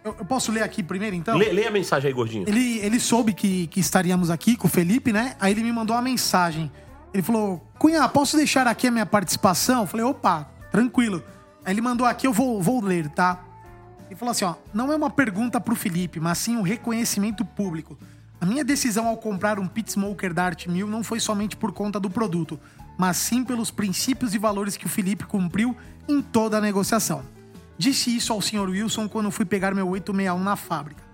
Eu, 0.04 0.16
eu 0.20 0.26
posso 0.26 0.52
ler 0.52 0.64
aqui 0.64 0.82
primeiro, 0.82 1.16
então? 1.16 1.38
Lê, 1.38 1.52
lê 1.52 1.68
a 1.68 1.72
mensagem 1.72 2.08
aí, 2.08 2.14
gordinho. 2.14 2.46
Ele, 2.48 2.80
ele 2.80 3.00
soube 3.00 3.34
que, 3.34 3.68
que 3.68 3.80
estaríamos 3.80 4.30
aqui 4.30 4.56
com 4.56 4.68
o 4.68 4.70
Felipe, 4.70 5.12
né? 5.12 5.36
Aí 5.40 5.52
ele 5.54 5.64
me 5.64 5.72
mandou 5.72 5.96
uma 5.96 6.02
mensagem. 6.02 6.72
Ele 7.14 7.24
falou: 7.24 7.66
Cunha, 7.78 8.08
posso 8.08 8.38
deixar 8.38 8.68
aqui 8.68 8.88
a 8.88 8.92
minha 8.92 9.06
participação? 9.06 9.82
Eu 9.82 9.88
falei: 9.88 10.06
opa, 10.06 10.50
tranquilo. 10.72 11.24
Aí 11.64 11.74
ele 11.74 11.82
mandou 11.82 12.08
aqui, 12.08 12.26
eu 12.26 12.34
vou, 12.34 12.62
vou 12.62 12.84
ler, 12.84 13.10
tá? 13.10 13.40
Ele 14.08 14.16
falou 14.16 14.32
assim: 14.32 14.46
ó, 14.46 14.56
não 14.74 14.92
é 14.92 14.96
uma 14.96 15.10
pergunta 15.10 15.60
pro 15.60 15.76
Felipe, 15.76 16.20
mas 16.20 16.38
sim 16.38 16.58
um 16.58 16.62
reconhecimento 16.62 17.46
público. 17.46 17.98
A 18.40 18.46
minha 18.46 18.64
decisão 18.64 19.08
ao 19.08 19.18
comprar 19.18 19.60
um 19.60 19.68
pit 19.68 19.92
smoker 19.92 20.34
da 20.34 20.46
Art 20.46 20.66
Mill 20.68 20.88
não 20.88 21.04
foi 21.04 21.20
somente 21.20 21.56
por 21.56 21.72
conta 21.72 22.00
do 22.00 22.10
produto, 22.10 22.60
mas 22.98 23.18
sim 23.18 23.44
pelos 23.44 23.70
princípios 23.70 24.34
e 24.34 24.40
valores 24.40 24.76
que 24.76 24.86
o 24.86 24.90
Felipe 24.90 25.26
cumpriu 25.26 25.78
em 26.08 26.22
toda 26.22 26.58
a 26.58 26.62
negociação. 26.62 27.24
Disse 27.78 28.16
isso 28.16 28.34
ao 28.34 28.42
Sr. 28.42 28.70
Wilson 28.70 29.08
quando 29.08 29.32
fui 29.32 29.46
pegar 29.46 29.74
meu 29.74 29.88
861 29.88 30.44
na 30.44 30.56
fábrica. 30.56 31.11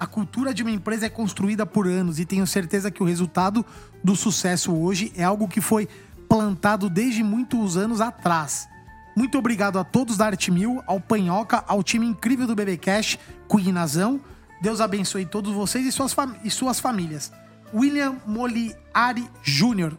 A 0.00 0.06
cultura 0.06 0.54
de 0.54 0.62
uma 0.62 0.70
empresa 0.72 1.04
é 1.04 1.08
construída 1.10 1.66
por 1.66 1.86
anos 1.86 2.18
e 2.18 2.24
tenho 2.24 2.46
certeza 2.46 2.90
que 2.90 3.02
o 3.02 3.06
resultado 3.06 3.64
do 4.02 4.16
sucesso 4.16 4.74
hoje 4.74 5.12
é 5.14 5.22
algo 5.22 5.46
que 5.46 5.60
foi 5.60 5.86
plantado 6.26 6.88
desde 6.88 7.22
muitos 7.22 7.76
anos 7.76 8.00
atrás. 8.00 8.66
Muito 9.14 9.36
obrigado 9.36 9.78
a 9.78 9.84
todos 9.84 10.16
da 10.16 10.24
Arte 10.26 10.50
Mil, 10.50 10.82
ao 10.86 10.98
Panhoca, 10.98 11.62
ao 11.68 11.82
time 11.82 12.06
incrível 12.06 12.46
do 12.46 12.54
BB 12.54 12.78
Cash, 12.78 13.18
Cuinazão. 13.46 14.18
Deus 14.62 14.80
abençoe 14.80 15.26
todos 15.26 15.52
vocês 15.52 15.84
e 15.86 15.92
suas, 15.92 16.14
fam- 16.14 16.36
e 16.42 16.50
suas 16.50 16.80
famílias. 16.80 17.30
William 17.74 18.16
Moliari 18.26 19.28
Jr. 19.42 19.92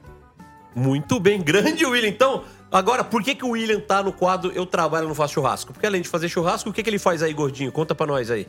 Muito 0.75 1.19
bem, 1.19 1.41
grande 1.41 1.85
William. 1.85 2.09
Então, 2.09 2.43
agora, 2.71 3.03
por 3.03 3.21
que, 3.21 3.35
que 3.35 3.45
o 3.45 3.49
William 3.49 3.79
tá 3.81 4.01
no 4.01 4.11
quadro 4.13 4.51
Eu 4.53 4.65
Trabalho, 4.65 5.07
Não 5.07 5.13
Faço 5.15 5.33
Churrasco? 5.35 5.73
Porque 5.73 5.85
além 5.85 6.01
de 6.01 6.07
fazer 6.09 6.27
churrasco, 6.29 6.69
o 6.69 6.73
que, 6.73 6.81
que 6.81 6.89
ele 6.89 6.97
faz 6.99 7.21
aí, 7.21 7.33
gordinho? 7.33 7.71
Conta 7.71 7.93
pra 7.93 8.07
nós 8.07 8.31
aí. 8.31 8.47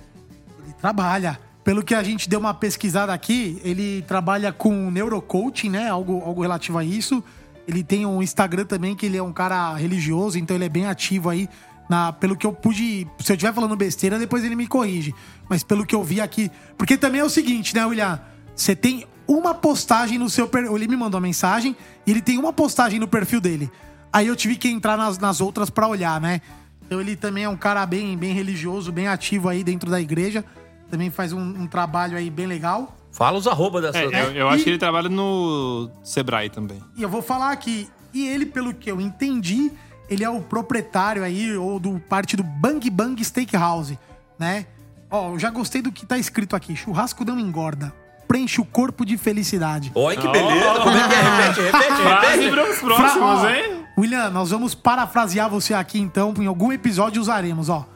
Trabalha. 0.83 1.39
Pelo 1.63 1.81
que 1.85 1.95
a 1.95 2.03
gente 2.03 2.29
deu 2.29 2.41
uma 2.41 2.53
pesquisada 2.53 3.13
aqui, 3.15 3.61
ele 3.65 4.03
trabalha 4.03 4.53
com 4.53 4.91
neurocoaching, 4.91 5.71
né? 5.71 5.89
Algo, 5.89 6.21
algo 6.25 6.43
relativo 6.43 6.77
a 6.77 6.83
isso. 6.85 7.23
Ele 7.69 7.85
tem 7.85 8.05
um 8.05 8.21
Instagram 8.21 8.65
também, 8.65 8.97
que 8.97 9.07
ele 9.07 9.17
é 9.17 9.23
um 9.23 9.33
cara 9.33 9.73
religioso, 9.77 10.37
então 10.37 10.57
ele 10.57 10.65
é 10.65 10.69
bem 10.69 10.87
ativo 10.87 11.31
aí. 11.31 11.49
Na, 11.89 12.13
pelo 12.13 12.35
que 12.37 12.45
eu 12.45 12.53
pude. 12.53 13.07
Se 13.21 13.31
eu 13.31 13.35
estiver 13.37 13.53
falando 13.55 13.77
besteira, 13.77 14.19
depois 14.19 14.43
ele 14.45 14.57
me 14.57 14.67
corrige. 14.67 15.15
Mas 15.49 15.63
pelo 15.63 15.87
que 15.87 15.95
eu 15.95 16.03
vi 16.03 16.21
aqui. 16.21 16.51
Porque 16.77 16.97
também 16.97 17.21
é 17.21 17.25
o 17.25 17.31
seguinte, 17.31 17.77
né, 17.77 17.87
William? 17.87 18.21
Você 18.57 18.75
tem 18.75 19.07
uma 19.29 19.55
postagem 19.55 20.19
no 20.19 20.29
seu. 20.29 20.49
per- 20.49 20.65
Ele 20.73 20.89
me 20.89 20.97
mandou 20.97 21.21
uma 21.21 21.27
mensagem 21.29 21.77
e 22.05 22.11
ele 22.11 22.21
tem 22.21 22.39
uma 22.39 22.53
postagem 22.53 22.99
no 22.99 23.07
perfil 23.07 23.41
dele. 23.41 23.71
Aí 24.13 24.27
eu 24.27 24.35
tive 24.35 24.57
que 24.57 24.69
entrar 24.69 24.97
nas, 24.97 25.17
nas 25.17 25.41
outras 25.41 25.71
pra 25.71 25.87
olhar, 25.87 26.21
né? 26.21 26.41
Então 26.85 27.01
ele 27.01 27.15
também 27.15 27.45
é 27.45 27.49
um 27.49 27.57
cara 27.57 27.87
bem, 27.87 28.17
bem 28.19 28.35
religioso, 28.35 28.91
bem 28.91 29.07
ativo 29.07 29.49
aí 29.49 29.63
dentro 29.63 29.89
da 29.89 30.01
igreja. 30.01 30.45
Também 30.93 31.09
faz 31.09 31.33
um, 31.33 31.41
um 31.41 31.67
trabalho 31.67 32.19
aí 32.19 32.29
bem 32.29 32.45
legal. 32.47 32.95
Fala 33.11 33.39
os 33.39 33.47
arroba 33.47 33.81
dessa. 33.81 33.97
É, 33.97 34.05
eu, 34.05 34.33
eu 34.33 34.49
acho 34.51 34.63
que 34.63 34.69
ele 34.69 34.79
trabalha 34.79 35.09
no 35.09 35.89
Sebrae 36.05 36.51
também. 36.51 36.83
E 36.95 37.03
eu 37.03 37.09
vou 37.09 37.23
falar 37.23 37.51
aqui. 37.51 37.89
E 38.13 38.29
ele, 38.29 38.45
pelo 38.45 38.75
que 38.75 38.91
eu 38.91 39.01
entendi, 39.01 39.73
ele 40.07 40.23
é 40.23 40.29
o 40.29 40.43
proprietário 40.43 41.25
aí, 41.25 41.57
ou 41.57 41.81
do 41.81 41.99
parte 41.99 42.37
do 42.37 42.43
Bang 42.43 42.91
Bang 42.91 43.25
Steakhouse, 43.25 43.99
né? 44.39 44.67
Ó, 45.11 45.31
eu 45.31 45.39
já 45.39 45.49
gostei 45.49 45.81
do 45.81 45.91
que 45.91 46.05
tá 46.05 46.19
escrito 46.19 46.55
aqui. 46.55 46.77
Churrasco 46.77 47.25
não 47.25 47.41
engorda. 47.41 47.91
Preenche 48.29 48.61
o 48.61 48.65
corpo 48.67 49.07
de 49.07 49.17
felicidade. 49.17 49.91
Olha 49.95 50.19
que 50.21 50.29
beleza. 50.29 50.81
Como 50.83 50.95
é 50.95 51.09
que 51.09 51.15
é? 51.15 51.21
Repete, 51.23 51.61
repete, 51.63 52.03
Frase 52.03 52.27
repete. 52.43 52.51
pros 52.51 52.77
Fra- 52.81 52.97
próximos, 52.97 53.45
hein? 53.51 53.85
William, 53.99 54.29
nós 54.29 54.51
vamos 54.51 54.75
parafrasear 54.75 55.49
você 55.49 55.73
aqui 55.73 55.99
então, 55.99 56.35
em 56.39 56.47
algum 56.47 56.71
episódio 56.71 57.21
usaremos, 57.21 57.71
ó. 57.71 57.87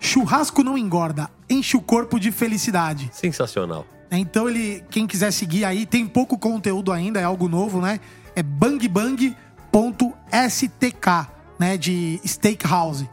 Churrasco 0.00 0.62
não 0.62 0.78
engorda, 0.78 1.28
enche 1.48 1.76
o 1.76 1.80
corpo 1.80 2.18
de 2.18 2.30
felicidade. 2.30 3.10
Sensacional. 3.12 3.86
É, 4.10 4.18
Então 4.18 4.48
ele, 4.48 4.84
quem 4.90 5.06
quiser 5.06 5.30
seguir 5.32 5.64
aí, 5.64 5.86
tem 5.86 6.06
pouco 6.06 6.38
conteúdo 6.38 6.92
ainda, 6.92 7.20
é 7.20 7.24
algo 7.24 7.48
novo, 7.48 7.80
né? 7.80 8.00
É 8.34 8.42
bangbang.stk, 8.42 9.38
né? 11.58 11.76
De 11.76 12.20
Steakhouse. 12.26 13.08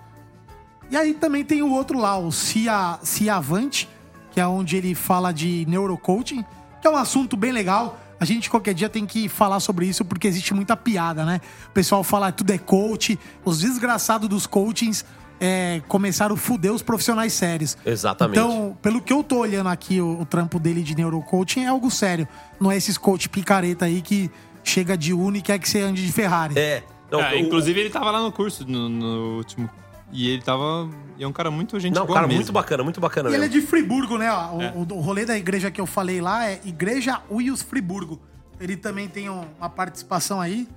E 0.89 0.95
aí 0.95 1.13
também 1.13 1.43
tem 1.43 1.61
o 1.61 1.71
outro 1.71 1.99
lá, 1.99 2.17
o 2.17 2.31
Cia, 2.31 2.99
Ciavante, 3.03 3.89
que 4.31 4.39
é 4.39 4.47
onde 4.47 4.75
ele 4.77 4.93
fala 4.93 5.31
de 5.31 5.65
neurocoaching, 5.67 6.45
que 6.81 6.87
é 6.87 6.89
um 6.89 6.95
assunto 6.95 7.35
bem 7.35 7.51
legal. 7.51 7.99
A 8.19 8.23
gente 8.23 8.49
qualquer 8.49 8.73
dia 8.73 8.87
tem 8.87 9.05
que 9.05 9.27
falar 9.27 9.59
sobre 9.59 9.87
isso 9.87 10.05
porque 10.05 10.27
existe 10.27 10.53
muita 10.53 10.77
piada, 10.77 11.25
né? 11.25 11.41
O 11.67 11.71
pessoal 11.71 12.03
fala 12.03 12.31
tudo 12.31 12.51
é 12.51 12.57
coach, 12.57 13.19
os 13.43 13.59
desgraçados 13.59 14.29
dos 14.29 14.47
coachings 14.47 15.03
é, 15.45 15.81
começaram 15.87 16.35
a 16.35 16.37
fuder 16.37 16.71
os 16.73 16.81
profissionais 16.81 17.33
sérios. 17.33 17.77
Exatamente. 17.85 18.39
Então, 18.39 18.77
pelo 18.81 19.01
que 19.01 19.13
eu 19.13 19.23
tô 19.23 19.37
olhando 19.39 19.69
aqui, 19.69 20.01
o, 20.01 20.21
o 20.21 20.25
trampo 20.25 20.59
dele 20.59 20.81
de 20.83 20.95
neurocoaching 20.95 21.61
é 21.61 21.67
algo 21.67 21.89
sério. 21.91 22.27
Não 22.59 22.71
é 22.71 22.77
esses 22.77 22.97
coach 22.97 23.29
picareta 23.29 23.85
aí 23.85 24.01
que 24.01 24.29
chega 24.63 24.97
de 24.97 25.13
Uni 25.13 25.39
e 25.39 25.41
quer 25.41 25.59
que 25.59 25.69
você 25.69 25.79
ande 25.81 26.05
de 26.05 26.11
Ferrari. 26.11 26.57
É. 26.57 26.83
Não, 27.11 27.21
É, 27.21 27.33
o- 27.35 27.37
inclusive, 27.37 27.79
ele 27.79 27.89
tava 27.89 28.09
lá 28.11 28.21
no 28.21 28.31
curso, 28.31 28.65
no, 28.67 28.89
no 28.89 29.37
último. 29.37 29.69
E 30.11 30.29
ele 30.29 30.41
tava. 30.41 30.89
E 31.17 31.23
é 31.23 31.27
um 31.27 31.31
cara 31.33 31.49
muito 31.51 31.79
gente 31.79 31.93
Não, 31.95 32.05
boa 32.05 32.15
cara, 32.15 32.27
mesmo. 32.27 32.39
muito 32.41 32.51
bacana, 32.53 32.83
muito 32.83 32.99
bacana 33.01 33.29
E 33.29 33.33
ele 33.33 33.45
é 33.45 33.47
mesmo. 33.47 33.61
de 33.61 33.67
Friburgo, 33.67 34.17
né? 34.17 34.31
O, 34.31 34.61
É. 34.61 34.73
o- 34.75 34.87
o 34.97 35.01
rolê 35.01 35.25
da 35.25 35.37
igreja 35.37 35.69
que 35.69 35.79
eu 35.81 35.85
falei 35.85 36.21
lá 36.21 36.49
é 36.49 36.59
Igreja 36.65 37.21
Uius 37.29 37.61
Friburgo. 37.61 38.19
Ele 38.59 38.77
também 38.77 39.07
tem 39.07 39.29
um- 39.29 39.45
uma 39.59 39.69
participação 39.69 40.39
aí. 40.41 40.67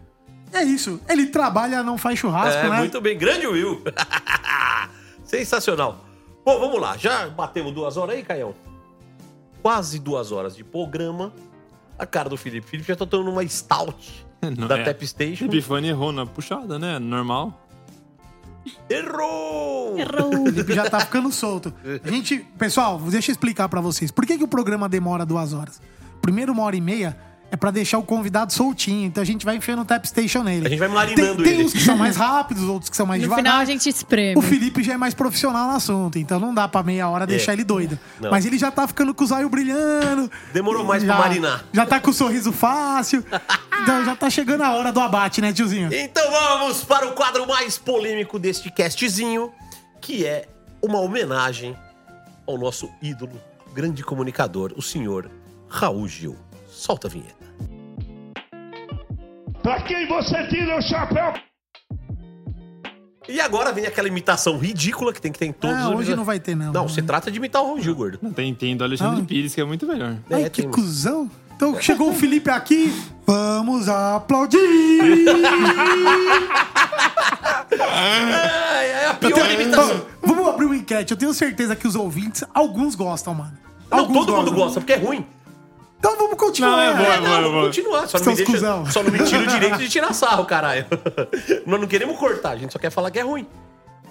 É 0.52 0.62
isso. 0.62 1.00
Ele 1.08 1.26
trabalha, 1.26 1.82
não 1.82 1.98
faz 1.98 2.18
churrasco, 2.18 2.58
É, 2.60 2.70
né? 2.70 2.78
muito 2.78 3.00
bem. 3.00 3.16
Grande 3.18 3.46
Will. 3.46 3.82
Sensacional. 5.24 6.04
Bom, 6.44 6.58
vamos 6.58 6.80
lá. 6.80 6.96
Já 6.96 7.28
batemos 7.28 7.72
duas 7.72 7.96
horas 7.96 8.16
aí, 8.16 8.22
Caião? 8.22 8.54
Quase 9.62 9.98
duas 9.98 10.32
horas 10.32 10.56
de 10.56 10.64
programa. 10.64 11.32
A 11.98 12.06
cara 12.06 12.28
do 12.28 12.36
Felipe. 12.36 12.66
Felipe 12.68 12.88
já 12.88 12.96
tá 12.96 13.04
tomando 13.04 13.30
uma 13.30 13.46
stout 13.46 14.26
Não, 14.56 14.68
da 14.68 14.78
é. 14.78 14.84
Tap 14.84 15.02
Station. 15.02 15.44
Epifani 15.46 15.88
errou 15.88 16.12
na 16.12 16.24
puxada, 16.24 16.78
né? 16.78 16.98
Normal. 16.98 17.64
Errou! 18.88 19.94
O 19.96 20.44
Felipe 20.46 20.74
já 20.74 20.88
tá 20.88 21.00
ficando 21.00 21.30
solto. 21.32 21.72
A 22.04 22.08
gente, 22.10 22.38
pessoal, 22.58 22.98
deixa 22.98 23.30
eu 23.30 23.32
explicar 23.32 23.68
pra 23.68 23.80
vocês. 23.80 24.10
Por 24.10 24.24
que, 24.26 24.38
que 24.38 24.44
o 24.44 24.48
programa 24.48 24.88
demora 24.88 25.24
duas 25.26 25.52
horas? 25.52 25.80
Primeiro, 26.22 26.52
uma 26.52 26.62
hora 26.62 26.76
e 26.76 26.80
meia 26.80 27.16
é 27.50 27.56
pra 27.56 27.70
deixar 27.70 27.98
o 27.98 28.02
convidado 28.02 28.52
soltinho. 28.52 29.06
Então 29.06 29.22
a 29.22 29.26
gente 29.26 29.44
vai 29.44 29.56
enfiando 29.56 29.82
o 29.82 29.84
tap 29.84 30.04
station 30.04 30.42
nele. 30.42 30.66
A 30.66 30.70
gente 30.70 30.78
vai 30.78 30.88
marinando 30.88 31.36
tem, 31.36 31.44
tem 31.44 31.54
ele. 31.54 31.64
uns 31.64 31.72
que 31.72 31.80
são 31.80 31.96
mais 31.96 32.16
rápidos, 32.16 32.64
outros 32.64 32.90
que 32.90 32.96
são 32.96 33.06
mais 33.06 33.20
No 33.20 33.24
devagar. 33.24 33.44
final 33.44 33.60
a 33.60 33.64
gente 33.64 33.88
espreme. 33.88 34.38
O 34.38 34.42
Felipe 34.42 34.82
já 34.82 34.94
é 34.94 34.96
mais 34.96 35.14
profissional 35.14 35.68
no 35.68 35.76
assunto, 35.76 36.18
então 36.18 36.38
não 36.38 36.52
dá 36.54 36.68
pra 36.68 36.82
meia 36.82 37.08
hora 37.08 37.26
deixar 37.26 37.54
ele 37.54 37.64
doido. 37.64 37.98
É. 38.18 38.24
Não. 38.24 38.30
Mas 38.30 38.44
ele 38.44 38.58
já 38.58 38.70
tá 38.70 38.86
ficando 38.86 39.14
com 39.14 39.24
os 39.24 39.30
olhos 39.30 39.50
brilhando. 39.50 40.30
Demorou 40.52 40.84
mais 40.84 41.02
já, 41.02 41.14
pra 41.16 41.24
marinar. 41.26 41.64
Já 41.72 41.86
tá 41.86 41.98
com 42.00 42.10
o 42.10 42.14
sorriso 42.14 42.52
fácil. 42.52 43.24
então 43.82 44.04
já 44.04 44.14
tá 44.14 44.28
chegando 44.28 44.62
a 44.62 44.72
hora 44.74 44.92
do 44.92 45.00
abate, 45.00 45.40
né, 45.40 45.52
tiozinho? 45.52 45.92
Então 45.92 46.30
vamos 46.30 46.84
para 46.84 47.06
o 47.06 47.12
quadro 47.12 47.46
mais 47.46 47.78
polêmico 47.78 48.38
deste 48.38 48.70
castzinho, 48.70 49.50
que 50.00 50.26
é 50.26 50.46
uma 50.82 50.98
homenagem 51.00 51.74
ao 52.46 52.58
nosso 52.58 52.90
ídolo, 53.02 53.40
grande 53.74 54.02
comunicador, 54.02 54.72
o 54.76 54.82
senhor 54.82 55.30
Raul 55.68 56.06
Gil. 56.06 56.36
Solta 56.70 57.08
a 57.08 57.10
vinheta. 57.10 57.37
Pra 59.62 59.82
quem 59.82 60.06
você 60.08 60.46
tira 60.48 60.78
o 60.78 60.82
chapéu? 60.82 61.34
E 63.28 63.40
agora 63.40 63.72
vem 63.72 63.84
aquela 63.86 64.08
imitação 64.08 64.56
ridícula 64.56 65.12
que 65.12 65.20
tem 65.20 65.30
que 65.30 65.38
ter 65.38 65.44
em 65.46 65.52
todos 65.52 65.76
Ah, 65.76 65.90
os 65.90 65.96
hoje 66.00 66.16
não 66.16 66.24
vai 66.24 66.40
ter, 66.40 66.54
não. 66.56 66.72
Não, 66.72 66.88
se 66.88 67.02
trata 67.02 67.30
de 67.30 67.36
imitar 67.36 67.60
o 67.62 67.66
Raul 67.66 67.80
Gil, 67.80 67.94
gordo. 67.94 68.18
Não 68.22 68.32
tem, 68.32 68.54
tem 68.54 68.74
do 68.76 68.82
Alexandre 68.84 69.20
Ah. 69.22 69.26
Pires, 69.26 69.54
que 69.54 69.60
é 69.60 69.64
muito 69.64 69.86
melhor. 69.86 70.16
Ai, 70.30 70.44
É, 70.44 70.48
que 70.50 70.62
tem- 70.62 70.70
cuzão. 70.70 71.30
Então 71.54 71.78
chegou 71.82 72.10
o 72.10 72.14
Felipe 72.14 72.48
aqui, 72.50 72.90
vamos 73.26 73.88
aplaudir! 73.88 74.58
É, 77.70 78.86
é 79.02 79.06
a 79.06 79.14
pior 79.14 79.32
tenho- 79.46 79.60
imitação. 79.60 80.06
Vamos 80.22 80.48
abrir 80.48 80.64
uma 80.66 80.76
enquete. 80.76 81.12
Eu 81.12 81.16
tenho 81.18 81.34
certeza 81.34 81.76
que 81.76 81.86
os 81.86 81.94
ouvintes, 81.94 82.42
alguns 82.54 82.94
gostam, 82.94 83.34
mano. 83.34 83.52
Não, 83.90 83.98
Alguns 84.00 84.16
todo 84.26 84.36
mundo 84.36 84.44
gostam. 84.50 84.64
gosta, 84.64 84.80
porque 84.80 84.92
é 84.92 84.96
ruim. 84.96 85.24
Então 85.98 86.16
vamos 86.16 86.36
continuar. 86.36 86.70
Não, 86.70 86.80
é 86.80 86.94
boa, 86.94 87.14
é 87.14 87.20
Não, 87.20 87.34
é 87.36 87.42
vamos 87.42 87.66
continuar. 87.66 88.06
Só 88.06 88.18
não, 88.20 88.34
deixa, 88.34 88.90
só 88.90 89.02
não 89.02 89.10
me 89.10 89.18
tira 89.24 89.42
o 89.42 89.46
direito 89.48 89.78
de 89.78 89.88
tirar 89.88 90.12
sarro, 90.12 90.44
caralho. 90.44 90.86
Nós 91.66 91.80
não 91.80 91.88
queremos 91.88 92.16
cortar, 92.16 92.50
a 92.50 92.56
gente 92.56 92.72
só 92.72 92.78
quer 92.78 92.90
falar 92.90 93.10
que 93.10 93.18
é 93.18 93.22
ruim. 93.22 93.46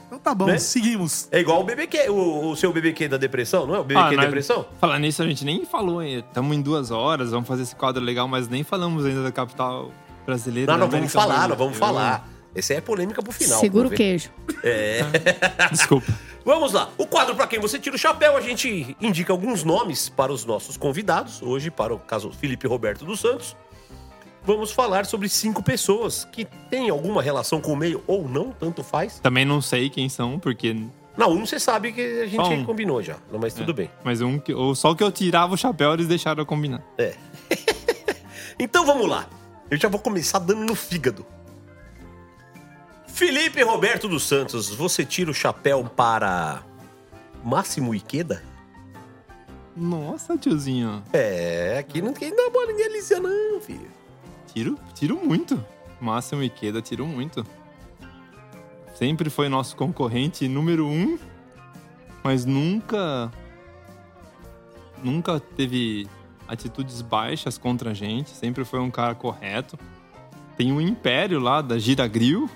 Então 0.05 0.19
tá 0.19 0.33
bom, 0.33 0.45
Né? 0.45 0.57
seguimos. 0.57 1.27
É 1.31 1.39
igual 1.39 1.59
o 1.61 1.63
BBQ, 1.63 2.09
o, 2.09 2.51
o 2.51 2.55
seu 2.55 2.71
BBQ 2.71 3.09
da 3.09 3.17
depressão, 3.17 3.65
não 3.67 3.75
é? 3.75 3.79
O 3.79 3.83
BBQ 3.83 3.99
Ah, 4.07 4.11
nós- 4.17 4.25
depressão? 4.25 4.65
Falar 4.79 4.99
nisso, 4.99 5.21
a 5.21 5.25
gente 5.27 5.43
nem 5.43 5.65
falou 5.65 5.99
ainda. 5.99 6.19
Estamos 6.27 6.55
em 6.55 6.61
duas 6.61 6.91
horas, 6.91 7.31
vamos 7.31 7.47
fazer 7.47 7.63
esse 7.63 7.75
quadro 7.75 8.01
legal, 8.03 8.27
mas 8.27 8.47
nem 8.47 8.63
falamos 8.63 9.05
ainda 9.05 9.23
da 9.23 9.31
capital 9.31 9.91
brasileira. 10.25 10.71
Não, 10.71 10.79
da 10.79 10.85
nós 10.85 10.93
vamos 10.93 11.11
falar, 11.13 11.47
nós 11.49 11.57
vamos 11.57 11.77
falar. 11.77 12.27
Essa 12.57 12.73
é 12.73 12.81
polêmica 12.81 13.21
pro 13.21 13.31
final. 13.31 13.59
Segura 13.59 13.87
o 13.87 13.91
queijo. 13.91 14.31
Desculpa. 15.71 16.11
Vamos 16.43 16.73
lá. 16.73 16.89
O 16.97 17.05
quadro 17.05 17.35
pra 17.35 17.45
quem 17.45 17.59
você 17.59 17.77
tira 17.77 17.95
o 17.95 17.99
chapéu, 17.99 18.35
a 18.35 18.41
gente 18.41 18.97
indica 18.99 19.31
alguns 19.31 19.63
nomes 19.63 20.09
para 20.09 20.33
os 20.33 20.43
nossos 20.43 20.75
convidados. 20.75 21.39
Hoje, 21.43 21.69
para 21.69 21.93
o 21.93 21.99
caso 21.99 22.31
Felipe 22.31 22.65
Roberto 22.65 23.05
dos 23.05 23.19
Santos, 23.19 23.55
vamos 24.43 24.71
falar 24.71 25.05
sobre 25.05 25.29
cinco 25.29 25.61
pessoas 25.61 26.25
que 26.25 26.45
têm 26.67 26.89
alguma 26.89 27.21
relação 27.21 27.61
com 27.61 27.73
o 27.73 27.77
meio 27.77 28.03
ou 28.07 28.27
não, 28.27 28.51
tanto 28.51 28.83
faz. 28.83 29.19
Também 29.19 29.45
não 29.45 29.61
sei 29.61 29.87
quem 29.87 30.09
são, 30.09 30.39
porque. 30.39 30.75
Não, 31.15 31.31
um 31.31 31.45
você 31.45 31.59
sabe 31.59 31.91
que 31.91 32.21
a 32.21 32.25
gente 32.25 32.41
um. 32.41 32.65
combinou 32.65 33.03
já, 33.03 33.17
mas 33.39 33.53
tudo 33.53 33.71
é, 33.71 33.75
bem. 33.75 33.91
Mas 34.03 34.19
um 34.21 34.39
que. 34.39 34.51
Ou 34.51 34.73
só 34.73 34.95
que 34.95 35.03
eu 35.03 35.11
tirava 35.11 35.53
o 35.53 35.57
chapéu, 35.57 35.93
eles 35.93 36.07
deixaram 36.07 36.41
eu 36.41 36.45
combinar. 36.45 36.81
Então 38.59 38.83
vamos 38.83 39.07
lá. 39.07 39.29
Eu 39.69 39.77
já 39.77 39.87
vou 39.87 39.99
começar 39.99 40.39
dando 40.39 40.65
no 40.65 40.73
fígado. 40.73 41.23
Felipe 43.17 43.63
Roberto 43.63 44.07
dos 44.07 44.27
Santos, 44.27 44.69
você 44.69 45.03
tira 45.03 45.31
o 45.31 45.33
chapéu 45.33 45.83
para 45.83 46.61
Máximo 47.43 47.95
Iqueda? 47.95 48.43
Nossa, 49.75 50.37
tiozinho. 50.37 51.03
É, 51.11 51.79
aqui 51.79 51.99
não 51.99 52.13
tem 52.13 52.29
dar 52.29 52.47
bola 52.51 52.67
ninguém 52.67 52.85
Alicia, 52.85 53.19
não, 53.19 53.59
filho. 53.59 53.89
Tiro, 54.53 54.77
tiro 54.93 55.15
muito. 55.15 55.65
Máximo 55.99 56.43
Ikeda, 56.43 56.79
tiro 56.79 57.07
muito. 57.07 57.43
Sempre 58.93 59.31
foi 59.31 59.49
nosso 59.49 59.75
concorrente 59.75 60.47
número 60.47 60.85
um, 60.85 61.17
mas 62.23 62.45
nunca. 62.45 63.31
Nunca 65.03 65.39
teve 65.39 66.07
atitudes 66.47 67.01
baixas 67.01 67.57
contra 67.57 67.89
a 67.89 67.93
gente. 67.95 68.29
Sempre 68.29 68.63
foi 68.63 68.79
um 68.79 68.91
cara 68.91 69.15
correto. 69.15 69.75
Tem 70.55 70.71
um 70.71 70.79
império 70.79 71.39
lá 71.39 71.63
da 71.63 71.79
Giragril. 71.79 72.47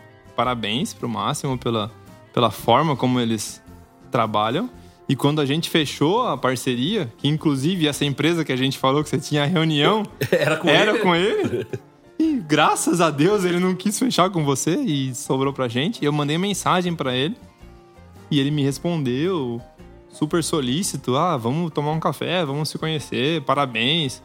Parabéns 0.42 0.92
pro 0.92 1.08
Máximo 1.08 1.56
pela, 1.56 1.92
pela 2.34 2.50
forma 2.50 2.96
como 2.96 3.20
eles 3.20 3.62
trabalham. 4.10 4.72
E 5.08 5.16
quando 5.16 5.40
a 5.40 5.46
gente 5.46 5.70
fechou 5.70 6.26
a 6.26 6.36
parceria, 6.36 7.14
que 7.20 7.28
inclusive 7.28 7.88
essa 7.88 8.04
empresa 8.06 8.44
que 8.44 8.52
a 8.52 8.56
gente 8.56 8.80
falou 8.80 9.04
que 9.04 9.10
você 9.12 9.20
tinha 9.20 9.46
reunião, 9.46 10.02
Era 10.32 10.58
com 10.58 10.68
era 10.68 10.94
ele? 10.94 11.00
com 11.00 11.16
ele. 11.16 11.68
E 12.18 12.38
graças 12.40 13.02
a 13.02 13.12
Deus 13.12 13.46
ele 13.46 13.60
não 13.60 13.76
quis 13.76 14.00
fechar 14.00 14.32
com 14.32 14.44
você 14.44 14.78
e 14.78 15.14
sobrou 15.14 15.54
pra 15.54 15.68
gente. 15.68 16.04
Eu 16.04 16.12
mandei 16.12 16.40
mensagem 16.40 16.96
pra 16.96 17.16
ele 17.16 17.38
e 18.32 18.40
ele 18.40 18.50
me 18.50 18.64
respondeu 18.64 19.62
super 20.10 20.44
solícito. 20.44 21.16
Ah, 21.16 21.38
vamos 21.38 21.70
tomar 21.72 21.92
um 21.92 22.00
café, 22.00 22.44
vamos 22.44 22.70
se 22.70 22.80
conhecer, 22.80 23.44
parabéns. 23.44 24.24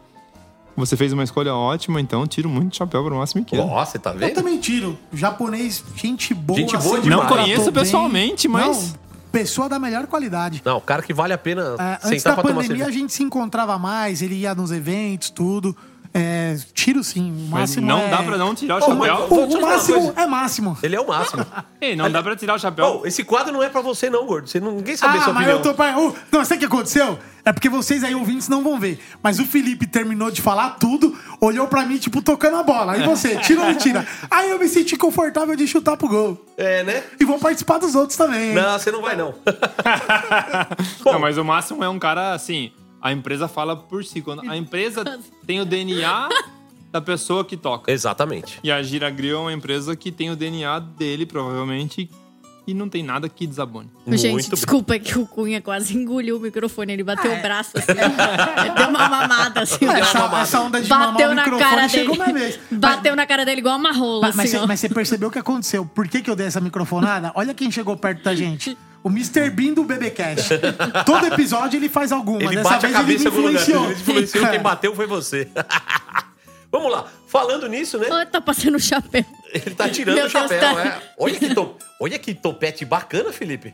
Você 0.77 0.95
fez 0.95 1.11
uma 1.11 1.23
escolha 1.23 1.53
ótima, 1.55 1.99
então 1.99 2.25
tiro 2.27 2.47
muito 2.47 2.75
chapéu 2.77 3.03
pro 3.03 3.15
Máximo 3.15 3.41
Ikeda. 3.41 3.65
Nossa, 3.65 3.93
você 3.93 3.99
tá 3.99 4.11
Eu 4.11 4.19
vendo? 4.19 4.33
também 4.35 4.59
tiro. 4.59 4.97
Japonês, 5.11 5.83
gente 5.95 6.33
boa. 6.35 6.59
Gente 6.59 6.77
boa 6.77 7.01
demais. 7.01 7.21
Não 7.21 7.27
conheço 7.27 7.71
bem. 7.71 7.83
pessoalmente, 7.83 8.47
mas- 8.47 8.67
Não, 8.93 8.99
pessoa 9.31 9.67
da 9.67 9.79
melhor 9.79 10.05
qualidade. 10.05 10.61
Não, 10.63 10.77
o 10.77 10.81
cara 10.81 11.01
que 11.01 11.13
vale 11.13 11.33
a 11.33 11.37
pena 11.37 11.75
É, 11.79 11.93
antes 12.07 12.21
sentar 12.21 12.35
da 12.35 12.41
pra 12.41 12.49
tomar 12.51 12.61
pandemia 12.61 12.85
a 12.85 12.91
gente 12.91 13.11
se 13.11 13.23
encontrava 13.23 13.77
mais, 13.79 14.21
ele 14.21 14.35
ia 14.35 14.53
nos 14.53 14.71
eventos, 14.71 15.31
tudo. 15.31 15.75
É, 16.19 16.57
tiro 16.73 17.03
sim, 17.03 17.31
o 17.31 17.35
Mas 17.51 17.59
máximo 17.61 17.87
não 17.87 17.99
é... 17.99 18.09
dá 18.09 18.23
pra 18.23 18.37
não 18.37 18.55
tirar 18.55 18.77
o 18.77 18.81
chapéu. 18.81 19.27
o- 19.29 19.33
O, 19.35 19.45
uma 19.45 19.67
máximo 19.69 20.13
é 20.15 20.25
máximo. 20.27 20.77
Ele 20.81 20.95
é 20.95 20.99
o 21.01 21.07
máximo. 21.07 21.45
Ei, 21.79 21.95
não 21.95 22.09
dá 22.11 22.23
pra 22.23 22.35
tirar 22.35 22.55
o 22.55 22.59
chapéu. 22.59 23.01
Ô, 23.03 23.05
esse 23.07 23.23
quadro 23.23 23.53
não 23.53 23.61
é 23.61 23.69
pra 23.69 23.81
você 23.81 24.09
não, 24.09 24.25
gordo. 24.25 24.47
Você 24.49 24.59
não, 24.59 24.71
ninguém 24.71 24.95
sabe 24.97 25.17
a 25.17 25.21
Ah, 25.21 25.23
sua 25.25 25.33
mas 25.33 25.43
opinião. 25.43 25.57
eu 25.59 25.63
tô 25.63 25.73
pra... 25.75 25.97
Ô, 25.99 26.13
Não, 26.31 26.43
sabe 26.43 26.55
o 26.55 26.59
que 26.59 26.65
aconteceu? 26.65 27.19
É 27.45 27.53
porque 27.53 27.69
vocês 27.69 28.03
aí 28.03 28.13
ouvintes 28.13 28.49
não 28.49 28.61
vão 28.63 28.77
ver. 28.79 28.99
Mas 29.23 29.39
o 29.39 29.45
Felipe 29.45 29.87
terminou 29.87 30.29
de 30.29 30.41
falar 30.41 30.71
tudo, 30.71 31.17
olhou 31.39 31.65
pra 31.67 31.85
mim, 31.85 31.97
tipo, 31.97 32.21
tocando 32.21 32.57
a 32.57 32.63
bola. 32.63 32.93
Aí 32.93 33.03
você, 33.03 33.37
tira 33.39 33.61
ou 33.61 33.67
não 33.67 33.75
tira? 33.75 34.05
Aí 34.29 34.49
eu 34.49 34.59
me 34.59 34.67
senti 34.67 34.97
confortável 34.97 35.55
de 35.55 35.65
chutar 35.67 35.95
pro 35.95 36.09
gol. 36.09 36.45
É, 36.57 36.83
né? 36.83 37.03
E 37.19 37.23
vou 37.23 37.39
participar 37.39 37.77
dos 37.77 37.95
outros 37.95 38.17
também. 38.17 38.49
hein? 38.49 38.53
Não, 38.55 38.77
você 38.77 38.91
não 38.91 39.01
vai 39.01 39.15
não. 39.15 39.33
Não, 41.05 41.19
mas 41.19 41.37
o 41.37 41.43
Máximo 41.45 41.83
é 41.83 41.89
um 41.89 41.99
cara 41.99 42.33
assim. 42.33 42.71
A 43.01 43.11
empresa 43.11 43.47
fala 43.47 43.75
por 43.75 44.03
si. 44.03 44.21
Quando 44.21 44.49
a 44.49 44.57
empresa 44.57 45.03
tem 45.45 45.61
o 45.61 45.65
DNA 45.65 46.29
da 46.91 47.01
pessoa 47.01 47.43
que 47.45 47.55
toca. 47.57 47.91
Exatamente. 47.91 48.59
E 48.63 48.71
a 48.71 48.81
Giragril 48.81 49.37
é 49.37 49.41
uma 49.41 49.53
empresa 49.53 49.95
que 49.95 50.11
tem 50.11 50.29
o 50.31 50.35
DNA 50.35 50.79
dele, 50.79 51.25
provavelmente, 51.25 52.09
e 52.65 52.73
não 52.73 52.89
tem 52.89 53.01
nada 53.03 53.29
que 53.29 53.47
desabone. 53.47 53.89
Gente, 54.07 54.49
desculpa 54.49 54.95
é 54.95 54.99
que 54.99 55.17
o 55.17 55.25
Cunha 55.25 55.61
quase 55.61 55.95
engoliu 55.95 56.35
o 56.35 56.39
microfone. 56.39 56.91
Ele 56.93 57.03
bateu 57.03 57.31
Ah, 57.31 57.35
é. 57.35 57.39
o 57.39 57.41
braço 57.41 57.77
assim. 57.77 57.91
ele 57.91 58.69
deu 58.75 58.89
uma 58.89 59.07
mamada 59.07 59.61
assim. 59.61 59.85
É, 59.85 59.99
essa, 60.01 60.39
essa 60.41 60.59
onda 60.61 60.81
de 60.81 60.89
mamar 60.89 61.11
Bateu 61.13 61.29
o 61.29 61.33
na 61.33 61.43
microfone 61.43 61.69
cara 61.71 61.87
chegou 61.87 62.17
dele. 62.17 62.29
uma 62.31 62.33
vez. 62.39 62.59
Bateu 62.71 63.15
na 63.15 63.25
cara 63.25 63.45
dele 63.45 63.59
igual 63.61 63.77
uma 63.77 63.93
rola, 63.93 64.21
Mas, 64.27 64.35
mas, 64.35 64.45
assim, 64.47 64.57
você, 64.57 64.63
ó. 64.63 64.67
mas 64.67 64.79
você 64.81 64.89
percebeu 64.89 65.29
o 65.29 65.31
que 65.31 65.39
aconteceu? 65.39 65.85
Por 65.85 66.07
que, 66.09 66.21
que 66.21 66.29
eu 66.29 66.35
dei 66.35 66.47
essa 66.47 66.59
microfonada? 66.59 67.31
Olha 67.35 67.53
quem 67.53 67.71
chegou 67.71 67.95
perto 67.95 68.23
da 68.23 68.35
gente. 68.35 68.77
O 69.07 69.09
Mr. 69.09 69.49
Bean 69.49 69.73
do 69.73 69.83
BBcast. 69.83 70.49
Todo 71.05 71.25
episódio 71.27 71.77
ele 71.77 71.87
faz 71.89 72.11
alguma. 72.11 72.43
Ele 72.43 72.55
Dessa 72.57 72.69
bate 72.69 72.85
a 72.85 72.89
vez 72.89 73.23
cabeça 73.23 73.23
em 73.23 73.27
ele 73.27 73.29
me 73.29 73.37
algum 73.37 73.47
lugar. 73.47 73.61
influenciou. 73.61 73.85
Ele 73.91 73.93
influenciou, 74.01 74.45
É. 74.45 74.49
quem 74.51 74.59
bateu 74.61 74.95
foi 74.95 75.07
você. 75.07 75.47
Vamos 76.71 76.91
lá. 76.91 77.05
Falando 77.27 77.67
nisso, 77.67 77.97
né? 77.97 78.07
Ó, 78.11 78.25
tá 78.25 78.41
passando 78.41 78.75
o 78.75 78.79
chapéu. 78.79 79.25
Ele 79.53 79.73
tá 79.75 79.89
tirando 79.89 80.15
Meu 80.15 80.25
o 80.25 80.29
Deus, 80.29 80.31
chapéu, 80.31 80.59
tá- 80.59 80.85
é. 80.85 81.01
Olha 81.17 81.35
que, 81.35 81.53
to... 81.53 81.75
Olha 81.99 82.19
que 82.19 82.33
topete 82.33 82.83
bacana, 82.85 83.31
Felipe. 83.31 83.73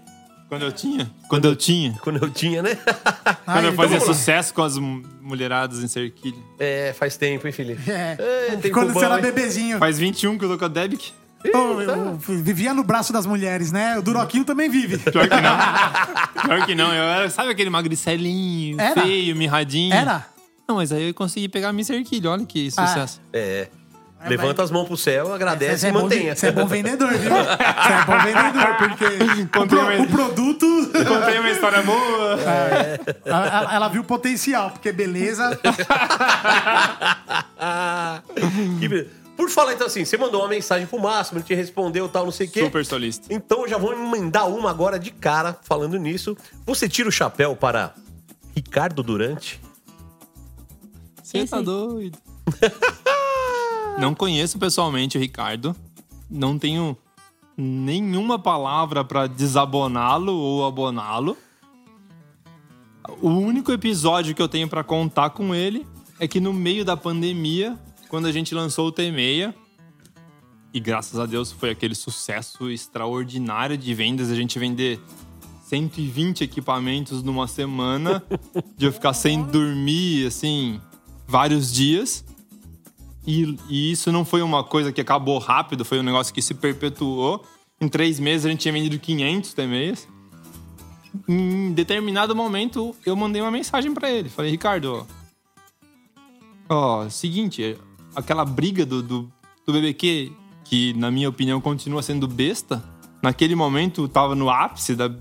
Quando 0.49 0.65
eu 0.65 0.71
tinha? 0.71 1.09
Quando 1.27 1.45
eu 1.45 1.55
tinha. 1.55 1.93
Quando 2.03 2.23
eu 2.23 2.29
tinha, 2.29 2.61
né? 2.61 2.75
Quando 3.45 3.65
eu 3.65 3.71
então 3.71 3.75
fazia 3.75 3.97
vamos 3.99 4.07
lá. 4.07 4.13
sucesso 4.13 4.53
com 4.53 4.61
as 4.61 4.77
mu- 4.77 5.01
mulheradas 5.21 5.79
em 5.83 5.87
cerquilha. 5.87 6.37
É, 6.59 6.93
faz 6.93 7.17
tempo, 7.17 7.47
hein, 7.47 7.53
Felipe? 7.53 7.89
É. 7.89 8.17
É, 8.51 8.55
tem 8.57 8.71
Quando 8.71 8.93
você 8.93 9.05
era 9.05 9.15
hein? 9.15 9.21
bebezinho. 9.21 9.79
Faz 9.79 9.97
21 9.97 10.37
que 10.37 10.45
eu 10.45 10.49
tô 10.49 10.57
com 10.59 10.65
a 10.65 10.67
Debic. 10.67 11.11
Eu, 11.43 11.81
eu 11.81 12.15
vivia 12.17 12.73
no 12.73 12.83
braço 12.83 13.11
das 13.11 13.25
mulheres, 13.25 13.71
né? 13.71 13.97
O 13.97 14.01
Duroquinho 14.01 14.45
também 14.45 14.69
vive. 14.69 14.97
Pior 14.97 15.27
que 15.27 15.41
não. 15.41 15.57
Pior 16.43 16.65
que 16.65 16.75
não. 16.75 16.93
Eu 16.93 17.03
era, 17.03 17.29
sabe 17.29 17.49
aquele 17.51 17.69
magricelinho, 17.69 18.79
Era? 18.79 19.01
feio, 19.01 19.35
mirradinho? 19.35 19.93
Era? 19.93 20.25
Não, 20.67 20.77
mas 20.77 20.91
aí 20.91 21.09
eu 21.09 21.13
consegui 21.13 21.49
pegar 21.49 21.69
a 21.69 21.73
Miss 21.73 21.87
Cerquilha. 21.87 22.31
Olha 22.31 22.45
que 22.45 22.69
Ah. 22.77 22.87
sucesso. 22.87 23.21
É. 23.33 23.67
Levanta 24.25 24.63
as 24.63 24.71
mãos 24.71 24.87
pro 24.87 24.95
céu, 24.95 25.33
agradece 25.33 25.85
é, 25.85 25.89
e 25.89 25.91
mantenha. 25.91 26.33
você 26.33 26.47
é 26.47 26.51
bom 26.53 26.65
vendedor, 26.65 27.09
viu? 27.09 27.29
Você 27.29 27.91
é 27.91 28.05
bom 28.05 28.17
vendedor, 28.19 28.77
porque 28.77 29.03
o, 29.43 29.49
Contei 29.49 29.77
pro- 29.77 29.81
uma- 29.81 30.01
o 30.01 30.07
produto. 30.07 30.65
Contei 31.05 31.39
uma 31.39 31.49
história 31.51 31.81
boa. 31.81 32.39
Ela, 33.25 33.47
ela- 33.47 33.75
ela 33.75 33.87
viu 33.89 34.01
potencial, 34.05 34.71
porque 34.71 34.93
beleza. 34.93 35.59
Que 38.79 38.87
be- 38.87 39.07
Por 39.35 39.49
falar 39.49 39.73
então 39.73 39.87
assim, 39.87 40.05
você 40.05 40.17
mandou 40.17 40.41
uma 40.41 40.47
mensagem 40.47 40.85
pro 40.85 40.99
Máximo, 40.99 41.39
ele 41.39 41.45
te 41.45 41.55
respondeu 41.55 42.07
tal, 42.07 42.25
não 42.25 42.31
sei 42.31 42.47
o 42.47 42.51
quê. 42.51 42.59
Super 42.63 42.85
solista. 42.85 43.33
Então 43.33 43.63
eu 43.63 43.67
já 43.67 43.77
vou 43.77 43.93
emendar 43.93 44.47
uma 44.47 44.69
agora 44.69 44.99
de 44.99 45.11
cara 45.11 45.57
falando 45.63 45.97
nisso. 45.97 46.37
Você 46.65 46.87
tira 46.87 47.09
o 47.09 47.11
chapéu 47.11 47.55
para 47.55 47.93
Ricardo 48.55 49.01
Durante? 49.01 49.59
Você 51.21 51.47
tá 51.47 51.61
doido. 51.61 52.17
Não 53.97 54.13
conheço 54.13 54.57
pessoalmente 54.57 55.17
o 55.17 55.21
Ricardo. 55.21 55.75
Não 56.29 56.57
tenho 56.57 56.97
nenhuma 57.55 58.39
palavra 58.39 59.03
pra 59.03 59.27
desaboná-lo 59.27 60.33
ou 60.33 60.65
aboná-lo. 60.65 61.37
O 63.21 63.29
único 63.29 63.71
episódio 63.71 64.33
que 64.33 64.41
eu 64.41 64.47
tenho 64.47 64.67
pra 64.67 64.83
contar 64.83 65.31
com 65.31 65.53
ele 65.53 65.85
é 66.19 66.27
que 66.27 66.39
no 66.39 66.53
meio 66.53 66.85
da 66.85 66.95
pandemia, 66.95 67.77
quando 68.13 68.27
a 68.27 68.31
gente 68.31 68.53
lançou 68.53 68.89
o 68.89 68.93
T6, 68.93 69.51
e 70.71 70.79
graças 70.79 71.19
a 71.19 71.25
Deus 71.25 71.51
foi 71.51 71.71
aquele 71.71 71.95
sucesso 71.95 72.69
extraordinário 72.69 73.75
de 73.75 73.91
vendas, 73.95 74.29
a 74.29 74.35
gente 74.35 74.59
vender 74.59 74.99
120 75.63 76.43
equipamentos 76.43 77.23
numa 77.23 77.47
semana, 77.47 78.23
de 78.77 78.85
eu 78.85 78.93
ficar 78.93 79.13
sem 79.13 79.41
dormir, 79.41 80.27
assim, 80.27 80.79
vários 81.25 81.73
dias. 81.73 82.23
E, 83.25 83.57
e 83.67 83.91
isso 83.91 84.11
não 84.11 84.23
foi 84.23 84.43
uma 84.43 84.63
coisa 84.63 84.91
que 84.91 85.01
acabou 85.01 85.39
rápido, 85.39 85.83
foi 85.83 85.97
um 85.99 86.03
negócio 86.03 86.31
que 86.31 86.41
se 86.43 86.53
perpetuou. 86.53 87.43
Em 87.81 87.87
três 87.87 88.19
meses 88.19 88.45
a 88.45 88.49
gente 88.49 88.59
tinha 88.59 88.73
vendido 88.75 88.99
500 88.99 89.55
T6. 89.55 90.07
Em 91.27 91.71
determinado 91.73 92.35
momento 92.35 92.95
eu 93.07 93.15
mandei 93.15 93.41
uma 93.41 93.49
mensagem 93.49 93.91
pra 93.91 94.11
ele. 94.11 94.29
Falei, 94.29 94.51
Ricardo, 94.51 95.07
ó, 96.69 97.09
seguinte, 97.09 97.75
aquela 98.15 98.45
briga 98.45 98.85
do, 98.85 99.01
do, 99.01 99.31
do 99.65 99.73
BBQ, 99.73 100.31
que 100.63 100.93
na 100.93 101.11
minha 101.11 101.29
opinião 101.29 101.59
continua 101.61 102.01
sendo 102.01 102.27
besta, 102.27 102.83
naquele 103.21 103.55
momento 103.55 104.07
tava 104.07 104.35
no 104.35 104.49
ápice 104.49 104.95
da 104.95 105.13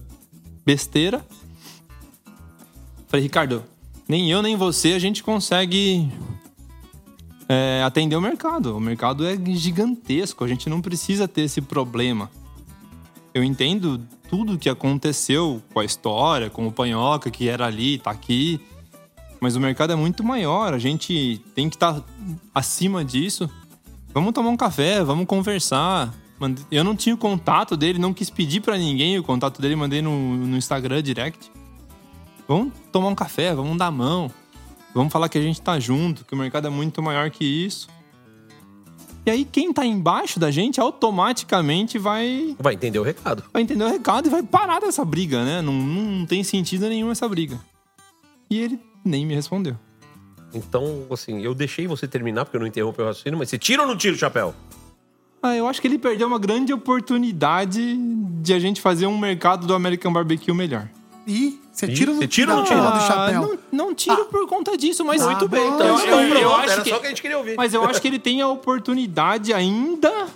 besteira. 0.64 1.24
Falei, 3.08 3.24
Ricardo, 3.24 3.62
nem 4.08 4.30
eu 4.30 4.42
nem 4.42 4.56
você 4.56 4.92
a 4.92 4.98
gente 4.98 5.22
consegue 5.22 6.10
é, 7.48 7.82
atender 7.84 8.16
o 8.16 8.20
mercado. 8.20 8.76
O 8.76 8.80
mercado 8.80 9.26
é 9.26 9.36
gigantesco, 9.54 10.44
a 10.44 10.48
gente 10.48 10.68
não 10.68 10.80
precisa 10.80 11.28
ter 11.28 11.42
esse 11.42 11.60
problema. 11.60 12.30
Eu 13.34 13.42
entendo 13.42 14.00
tudo 14.28 14.58
que 14.58 14.68
aconteceu 14.68 15.62
com 15.72 15.80
a 15.80 15.84
história, 15.84 16.50
com 16.50 16.66
o 16.66 16.72
Panhoca, 16.72 17.30
que 17.30 17.48
era 17.48 17.66
ali, 17.66 17.98
tá 17.98 18.10
aqui. 18.10 18.60
Mas 19.42 19.56
o 19.56 19.60
mercado 19.60 19.92
é 19.92 19.96
muito 19.96 20.22
maior, 20.22 20.72
a 20.72 20.78
gente 20.78 21.44
tem 21.52 21.68
que 21.68 21.74
estar 21.74 22.00
acima 22.54 23.04
disso. 23.04 23.50
Vamos 24.14 24.32
tomar 24.32 24.50
um 24.50 24.56
café, 24.56 25.02
vamos 25.02 25.26
conversar. 25.26 26.14
Eu 26.70 26.84
não 26.84 26.94
tinha 26.94 27.12
o 27.12 27.18
contato 27.18 27.76
dele, 27.76 27.98
não 27.98 28.14
quis 28.14 28.30
pedir 28.30 28.60
pra 28.60 28.78
ninguém 28.78 29.18
o 29.18 29.22
contato 29.24 29.60
dele, 29.60 29.74
mandei 29.74 30.00
no, 30.00 30.36
no 30.36 30.56
Instagram 30.56 31.02
direct. 31.02 31.50
Vamos 32.46 32.72
tomar 32.92 33.08
um 33.08 33.16
café, 33.16 33.52
vamos 33.52 33.76
dar 33.76 33.86
a 33.86 33.90
mão. 33.90 34.30
Vamos 34.94 35.12
falar 35.12 35.28
que 35.28 35.38
a 35.38 35.42
gente 35.42 35.60
tá 35.60 35.76
junto, 35.80 36.24
que 36.24 36.34
o 36.34 36.38
mercado 36.38 36.68
é 36.68 36.70
muito 36.70 37.02
maior 37.02 37.28
que 37.28 37.44
isso. 37.44 37.88
E 39.26 39.30
aí, 39.30 39.44
quem 39.44 39.72
tá 39.72 39.84
embaixo 39.84 40.38
da 40.38 40.52
gente 40.52 40.80
automaticamente 40.80 41.98
vai, 41.98 42.54
Vai 42.60 42.74
entender 42.74 43.00
o 43.00 43.02
recado. 43.02 43.42
vai 43.52 43.62
entender 43.62 43.82
o 43.82 43.88
recado 43.88 44.28
e 44.28 44.30
vai 44.30 44.44
parar 44.44 44.78
dessa 44.78 45.04
briga, 45.04 45.44
né? 45.44 45.60
Não, 45.60 45.72
não 45.72 46.26
tem 46.26 46.44
sentido 46.44 46.88
nenhum 46.88 47.10
essa 47.10 47.28
briga. 47.28 47.58
E 48.48 48.58
ele 48.58 48.91
nem 49.04 49.24
me 49.26 49.34
respondeu. 49.34 49.76
Então, 50.54 51.06
assim, 51.10 51.40
eu 51.42 51.54
deixei 51.54 51.86
você 51.86 52.06
terminar 52.06 52.44
porque 52.44 52.56
eu 52.56 52.60
não 52.60 52.66
interrompi 52.66 53.00
o 53.00 53.06
raciocínio, 53.06 53.38
mas 53.38 53.48
você 53.48 53.58
tira 53.58 53.82
ou 53.82 53.88
não 53.88 53.96
tira 53.96 54.14
o 54.14 54.18
chapéu? 54.18 54.54
Ah, 55.42 55.56
eu 55.56 55.66
acho 55.66 55.80
que 55.80 55.88
ele 55.88 55.98
perdeu 55.98 56.26
uma 56.28 56.38
grande 56.38 56.72
oportunidade 56.72 57.96
de 58.40 58.52
a 58.54 58.58
gente 58.58 58.80
fazer 58.80 59.06
um 59.06 59.18
mercado 59.18 59.66
do 59.66 59.74
American 59.74 60.12
Barbecue 60.12 60.52
melhor. 60.52 60.88
E 61.26 61.58
você 61.72 61.86
Ih, 61.86 61.94
tira 61.94 62.10
ou 62.10 62.16
você 62.16 62.22
não 62.24 62.28
tira 62.28 62.50
ou 62.52 62.56
não 62.58 62.64
tira 62.64 62.80
tira? 62.80 62.92
do 62.92 63.00
chapéu? 63.00 63.42
Ah, 63.42 63.58
Não, 63.72 63.86
não 63.86 63.94
tiro 63.94 64.24
por 64.26 64.46
conta 64.48 64.76
disso, 64.76 65.04
mas. 65.04 65.24
Muito 65.24 65.48
bem, 65.48 65.66
então, 65.68 65.98
eu, 66.00 66.18
eu- 66.18 66.34
eu 66.36 66.54
acho 66.56 66.72
era 66.72 66.82
que, 66.82 66.90
só 66.90 66.98
que 66.98 67.06
a 67.06 67.08
gente 67.08 67.22
queria 67.22 67.38
ouvir. 67.38 67.56
Mas 67.56 67.72
eu 67.74 67.82
acho 67.84 68.00
que 68.02 68.08
ele 68.08 68.18
tem 68.18 68.42
a 68.42 68.48
oportunidade 68.48 69.52
ainda. 69.54 70.26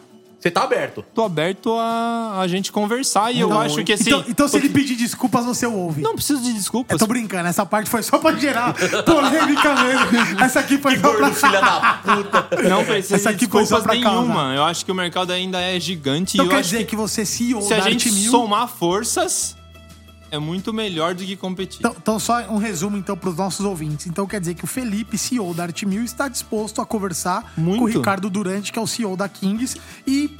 Você 0.47 0.51
tá 0.52 0.62
aberto. 0.62 1.05
Tô 1.14 1.24
aberto 1.24 1.74
a, 1.77 2.39
a 2.40 2.47
gente 2.47 2.70
conversar 2.70 3.32
e 3.32 3.40
eu 3.40 3.48
Não, 3.48 3.60
acho 3.60 3.82
que 3.82 3.93
assim. 3.93 4.05
Então, 4.10 4.24
então 4.28 4.48
se 4.48 4.56
ele 4.56 4.68
pedir 4.68 4.94
desculpas, 4.94 5.44
você 5.44 5.66
ouve. 5.66 6.02
Não 6.02 6.14
preciso 6.14 6.40
de 6.40 6.52
desculpas. 6.52 6.93
Eu 6.93 6.98
tô 6.98 7.06
brincando, 7.06 7.48
essa 7.48 7.66
parte 7.66 7.90
foi 7.90 8.02
só 8.02 8.18
pra 8.18 8.32
gerar 8.36 8.73
polêmica 9.05 9.74
mesmo. 9.74 10.40
Essa 10.40 10.60
aqui 10.60 10.78
foi 10.78 10.98
só 10.98 11.12
pra... 11.14 11.32
filha 11.32 11.60
da 11.60 12.01
puta. 12.05 12.68
Não 12.68 12.85
precisa 12.85 13.16
Essa 13.16 13.31
de 13.31 13.36
aqui 13.44 13.51
foi 13.51 13.66
só 13.66 13.77
desculpas 13.78 13.82
pra 13.82 13.94
nenhuma. 14.12 14.35
causar. 14.35 14.55
Eu 14.55 14.64
acho 14.64 14.85
que 14.85 14.93
o 14.93 14.94
mercado 14.94 15.32
ainda 15.32 15.60
é 15.60 15.81
gigante 15.81 16.36
Então 16.36 16.44
e 16.44 16.48
eu 16.48 16.51
quer 16.51 16.60
acho 16.60 16.70
dizer 16.70 16.78
que 16.85 16.90
que 16.90 16.97
você 16.97 17.23
é 17.23 17.24
CEO 17.24 17.60
se 17.62 17.74
a 17.74 17.81
gente 17.81 18.10
Mil... 18.12 18.31
somar 18.31 18.68
forças, 18.68 19.56
é 20.37 20.39
muito 20.39 20.73
melhor 20.73 21.15
do 21.15 21.25
que 21.25 21.35
competir. 21.37 21.79
Então, 21.81 21.95
então, 21.97 22.19
só 22.19 22.41
um 22.51 22.59
resumo 22.59 22.97
então 22.97 23.17
para 23.17 23.31
os 23.31 23.37
nossos 23.37 23.65
ouvintes. 23.67 24.07
Então 24.07 24.27
quer 24.27 24.39
dizer 24.41 24.55
que 24.55 24.65
o 24.65 24.67
Felipe, 24.67 25.19
CEO 25.19 25.53
da 25.55 25.65
Arte 25.65 25.85
Mil, 25.87 26.05
está 26.05 26.29
disposto 26.29 26.81
a 26.81 26.87
conversar 26.87 27.53
Muito. 27.57 27.79
com 27.79 27.85
o 27.85 27.89
Ricardo 27.89 28.31
Durante, 28.31 28.73
que 28.73 28.79
é 28.79 28.83
o 28.83 28.87
CEO 28.87 29.17
da 29.17 29.29
Kings, 29.29 29.79
e 30.07 30.31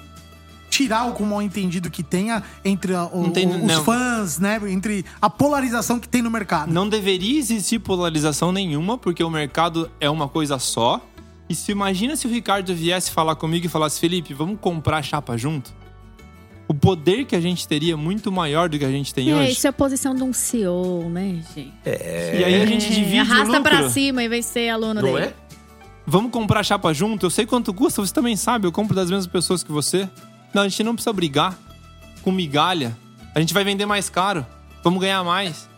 tirar 0.68 1.05
o 1.06 1.27
mal 1.27 1.40
entendido 1.40 1.90
que 1.90 2.02
tenha 2.02 2.43
entre 2.64 2.94
a- 2.94 3.05
o- 3.06 3.31
tem- 3.31 3.48
os 3.48 3.62
não. 3.62 3.85
fãs, 3.85 4.39
né? 4.39 4.60
Entre 4.68 5.05
a 5.23 5.31
polarização 5.31 5.98
que 5.98 6.09
tem 6.09 6.20
no 6.20 6.31
mercado. 6.31 6.73
Não 6.73 6.89
deveria 6.89 7.39
existir 7.39 7.78
polarização 7.78 8.52
nenhuma, 8.52 8.98
porque 8.98 9.23
o 9.24 9.31
mercado 9.31 9.90
é 10.01 10.10
uma 10.10 10.28
coisa 10.28 10.59
só. 10.59 11.01
E 11.48 11.55
se 11.55 11.70
imagina 11.70 12.16
se 12.16 12.27
o 12.27 12.31
Ricardo 12.31 12.74
viesse 12.74 13.10
falar 13.12 13.36
comigo 13.36 13.64
e 13.66 13.68
falasse, 13.68 14.01
Felipe, 14.01 14.35
vamos 14.35 14.59
comprar 14.60 15.01
chapa 15.02 15.36
junto? 15.39 15.73
O 16.77 16.78
poder 16.78 17.24
que 17.24 17.35
a 17.35 17.40
gente 17.40 17.66
teria 17.66 17.94
é 17.94 17.97
muito 17.97 18.31
maior 18.31 18.69
do 18.69 18.78
que 18.78 18.85
a 18.85 18.90
gente 18.90 19.15
tem 19.15 19.31
é, 19.31 19.35
hoje. 19.35 19.53
isso 19.53 19.66
é 19.66 19.70
a 19.70 19.73
posição 19.73 20.15
de 20.15 20.23
um 20.23 20.32
CEO, 20.32 21.09
né, 21.09 21.43
gente? 21.55 21.73
E 21.86 22.44
aí 22.44 22.61
a 22.62 22.66
gente 22.66 22.86
É, 22.86 22.90
divide 22.90 23.16
o 23.19 23.20
Arrasta 23.23 23.44
lucro. 23.59 23.62
pra 23.62 23.89
cima 23.89 24.23
e 24.23 24.28
vai 24.28 24.43
ser 24.43 24.69
aluno 24.69 25.01
Não 25.01 25.15
dele. 25.15 25.27
é? 25.27 25.35
Vamos 26.07 26.31
comprar 26.31 26.62
chapa 26.62 26.93
junto? 26.93 27.24
Eu 27.27 27.31
sei 27.31 27.47
quanto 27.47 27.73
custa, 27.73 28.01
você 28.05 28.12
também 28.12 28.36
sabe. 28.36 28.66
Eu 28.66 28.73
compro 28.73 28.94
das 28.94 29.09
mesmas 29.11 29.27
pessoas 29.27 29.62
que 29.62 29.73
você. 29.73 30.09
Não, 30.53 30.62
a 30.62 30.69
gente 30.69 30.85
não 30.85 30.94
precisa 30.94 31.12
brigar 31.12 31.59
com 32.23 32.31
migalha. 32.31 32.97
A 33.35 33.40
gente 33.40 33.55
vai 33.55 33.65
vender 33.65 33.86
mais 33.86 34.09
caro. 34.11 34.47
Vamos 34.85 35.01
ganhar 35.01 35.24
mais. 35.24 35.69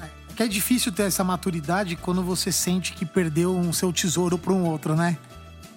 É 0.00 0.34
que 0.36 0.42
é 0.42 0.46
difícil 0.46 0.92
ter 0.92 1.02
essa 1.02 1.22
maturidade 1.24 1.96
quando 1.96 2.22
você 2.22 2.50
sente 2.52 2.92
que 2.92 3.04
perdeu 3.04 3.54
um 3.56 3.72
seu 3.72 3.92
tesouro 3.92 4.38
para 4.38 4.52
um 4.52 4.64
outro, 4.66 4.94
né? 4.96 5.18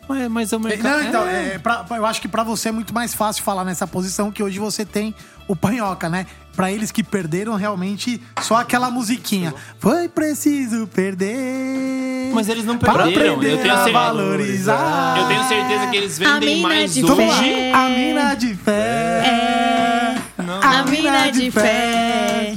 Mas, 0.07 0.29
mas 0.29 0.53
o 0.53 0.59
mercado. 0.59 1.01
Não, 1.01 1.07
então, 1.09 1.27
é, 1.27 1.57
pra- 1.57 1.83
pra- 1.83 1.97
eu 1.97 2.05
acho 2.05 2.21
que 2.21 2.27
pra 2.27 2.43
você 2.43 2.69
é 2.69 2.71
muito 2.71 2.93
mais 2.93 3.13
fácil 3.13 3.43
falar 3.43 3.63
nessa 3.65 3.87
posição 3.87 4.31
que 4.31 4.43
hoje 4.43 4.59
você 4.59 4.85
tem 4.85 5.13
o 5.47 5.55
panhoca, 5.55 6.07
né? 6.09 6.25
Pra 6.55 6.71
eles 6.71 6.89
que 6.91 7.03
perderam, 7.03 7.55
realmente, 7.55 8.21
só 8.41 8.55
aquela 8.57 8.89
musiquinha. 8.89 9.53
Foi 9.79 10.07
preciso 10.07 10.87
perder. 10.87 12.31
Mas 12.33 12.47
eles 12.47 12.63
não 12.65 12.77
pra 12.77 12.93
perderam. 12.93 13.33
aprender 13.35 13.53
Eu 13.53 13.57
tenho, 13.61 13.73
a 13.73 13.83
cer- 13.83 13.93
valorizar. 13.93 15.15
eu 15.17 15.27
tenho 15.27 15.43
certeza 15.47 15.87
que 15.87 15.97
eles 15.97 16.17
vendem 16.17 16.55
mina 16.57 16.67
mais 16.67 16.93
de 16.93 17.03
hoje. 17.03 17.15
fé. 17.15 17.71
A 17.73 17.89
mina 17.89 18.33
de 18.35 18.55
fé. 18.55 20.15
Não, 20.37 20.61
A 20.61 20.83
mina 20.83 21.29
de 21.31 21.51
fé. 21.51 22.55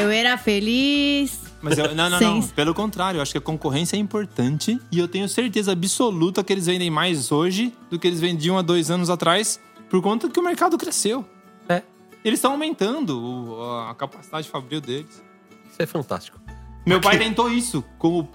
Eu 0.00 0.10
era 0.10 0.36
feliz. 0.36 1.37
Mas 1.60 1.76
eu- 1.76 1.94
não, 1.94 2.08
não, 2.08 2.20
não. 2.20 2.42
Pelo 2.48 2.72
contrário, 2.74 3.18
eu 3.18 3.22
acho 3.22 3.32
que 3.32 3.38
a 3.38 3.40
concorrência 3.40 3.96
é 3.96 3.98
importante 3.98 4.78
e 4.92 4.98
eu 4.98 5.08
tenho 5.08 5.28
certeza 5.28 5.72
absoluta 5.72 6.42
que 6.44 6.52
eles 6.52 6.66
vendem 6.66 6.90
mais 6.90 7.32
hoje 7.32 7.72
do 7.90 7.98
que 7.98 8.06
eles 8.06 8.20
vendiam 8.20 8.56
há 8.58 8.62
dois 8.62 8.90
anos 8.90 9.10
atrás, 9.10 9.58
por 9.90 10.00
conta 10.00 10.28
que 10.28 10.38
o 10.38 10.42
mercado 10.42 10.78
cresceu. 10.78 11.24
É. 11.68 11.82
Eles 12.24 12.38
estão 12.38 12.52
aumentando 12.52 13.20
o- 13.20 13.62
a 13.88 13.94
capacidade 13.94 14.48
fabril 14.48 14.80
deles. 14.80 15.22
Isso 15.70 15.82
é 15.82 15.86
fantástico. 15.86 16.38
Meu 16.86 17.00
pai 17.00 17.18
tentou 17.18 17.50
isso, 17.50 17.82
como. 17.98 18.28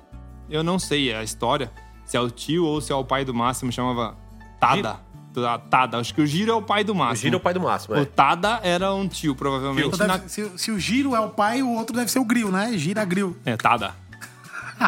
Eu 0.49 0.63
não 0.63 0.77
sei 0.77 1.13
a 1.13 1.23
história, 1.23 1.71
se 2.05 2.17
é 2.17 2.19
o 2.19 2.29
tio 2.29 2.65
ou 2.65 2.81
se 2.81 2.91
é 2.91 2.95
o 2.95 3.03
pai 3.05 3.23
do 3.25 3.33
Máximo, 3.33 3.71
chamava 3.71 4.17
Tada. 4.59 4.99
Ta- 5.33 5.57
Tada. 5.59 5.97
Acho 5.97 6.13
que 6.13 6.21
o 6.21 6.25
Giro 6.27 6.51
é 6.51 6.55
o 6.55 6.61
pai 6.61 6.83
do 6.83 6.93
O 6.93 6.95
Máximo. 6.95 7.21
Giro 7.23 7.35
é 7.35 7.37
o 7.37 7.39
pai 7.39 7.53
do 7.53 7.59
máximo, 7.61 7.95
O 7.95 7.99
é. 8.01 8.05
Tada 8.05 8.59
era 8.63 8.93
um 8.93 9.07
tio, 9.07 9.35
provavelmente. 9.35 9.87
Então 9.87 10.07
na- 10.07 10.19
se, 10.27 10.51
se 10.57 10.71
o 10.71 10.79
giro 10.79 11.15
é 11.15 11.19
o 11.19 11.29
pai, 11.29 11.61
o 11.61 11.69
outro 11.73 11.95
deve 11.95 12.09
ser 12.11 12.19
o 12.19 12.25
grill, 12.25 12.51
né? 12.51 12.71
Gira 12.77 13.03
grill. 13.05 13.35
É, 13.45 13.55
Tada. 13.57 13.95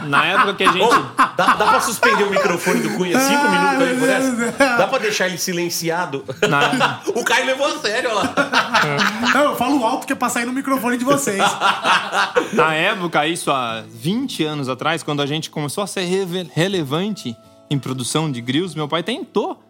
Na 0.07 0.25
época 0.25 0.55
que 0.55 0.63
a 0.63 0.71
gente. 0.71 0.89
Dá, 1.37 1.53
dá 1.53 1.55
pra 1.67 1.79
suspender 1.79 2.23
o 2.23 2.29
microfone 2.29 2.81
do 2.81 2.89
Cunha 2.97 3.17
cinco 3.19 3.41
Ah, 3.45 3.49
minutos 3.77 3.87
ali 3.87 3.99
por 3.99 4.09
essa? 4.09 4.51
Dá 4.77 4.87
pra 4.87 4.97
deixar 4.97 5.27
ele 5.27 5.37
silenciado? 5.37 6.25
Na- 6.49 6.99
o 7.15 7.23
Caio 7.23 7.45
levou 7.45 7.67
a 7.67 7.79
sério, 7.79 8.09
olha 8.09 8.19
lá. 8.35 9.31
Não, 9.33 9.43
eu 9.43 9.55
falo 9.55 9.85
alto 9.85 10.05
que 10.07 10.11
é 10.11 10.15
pra 10.15 10.27
sair 10.27 10.45
no 10.45 10.51
microfone 10.51 10.97
de 10.97 11.05
vocês. 11.05 11.37
Na 12.53 12.73
época, 12.73 13.25
isso 13.27 13.51
há 13.51 13.83
20 13.87 14.43
anos 14.43 14.67
atrás, 14.69 15.01
quando 15.03 15.21
a 15.21 15.25
gente 15.25 15.49
começou 15.49 15.83
a 15.83 15.87
ser 15.87 16.05
relevante 16.53 17.35
em 17.69 17.79
produção 17.79 18.29
de 18.31 18.41
grills, 18.41 18.75
meu 18.75 18.87
pai 18.87 19.01
tentou 19.03 19.61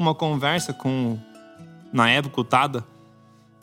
uma 0.00 0.14
conversa 0.14 0.72
com, 0.72 1.18
na 1.92 2.10
época, 2.10 2.40
o 2.40 2.44
Tada. 2.44 2.84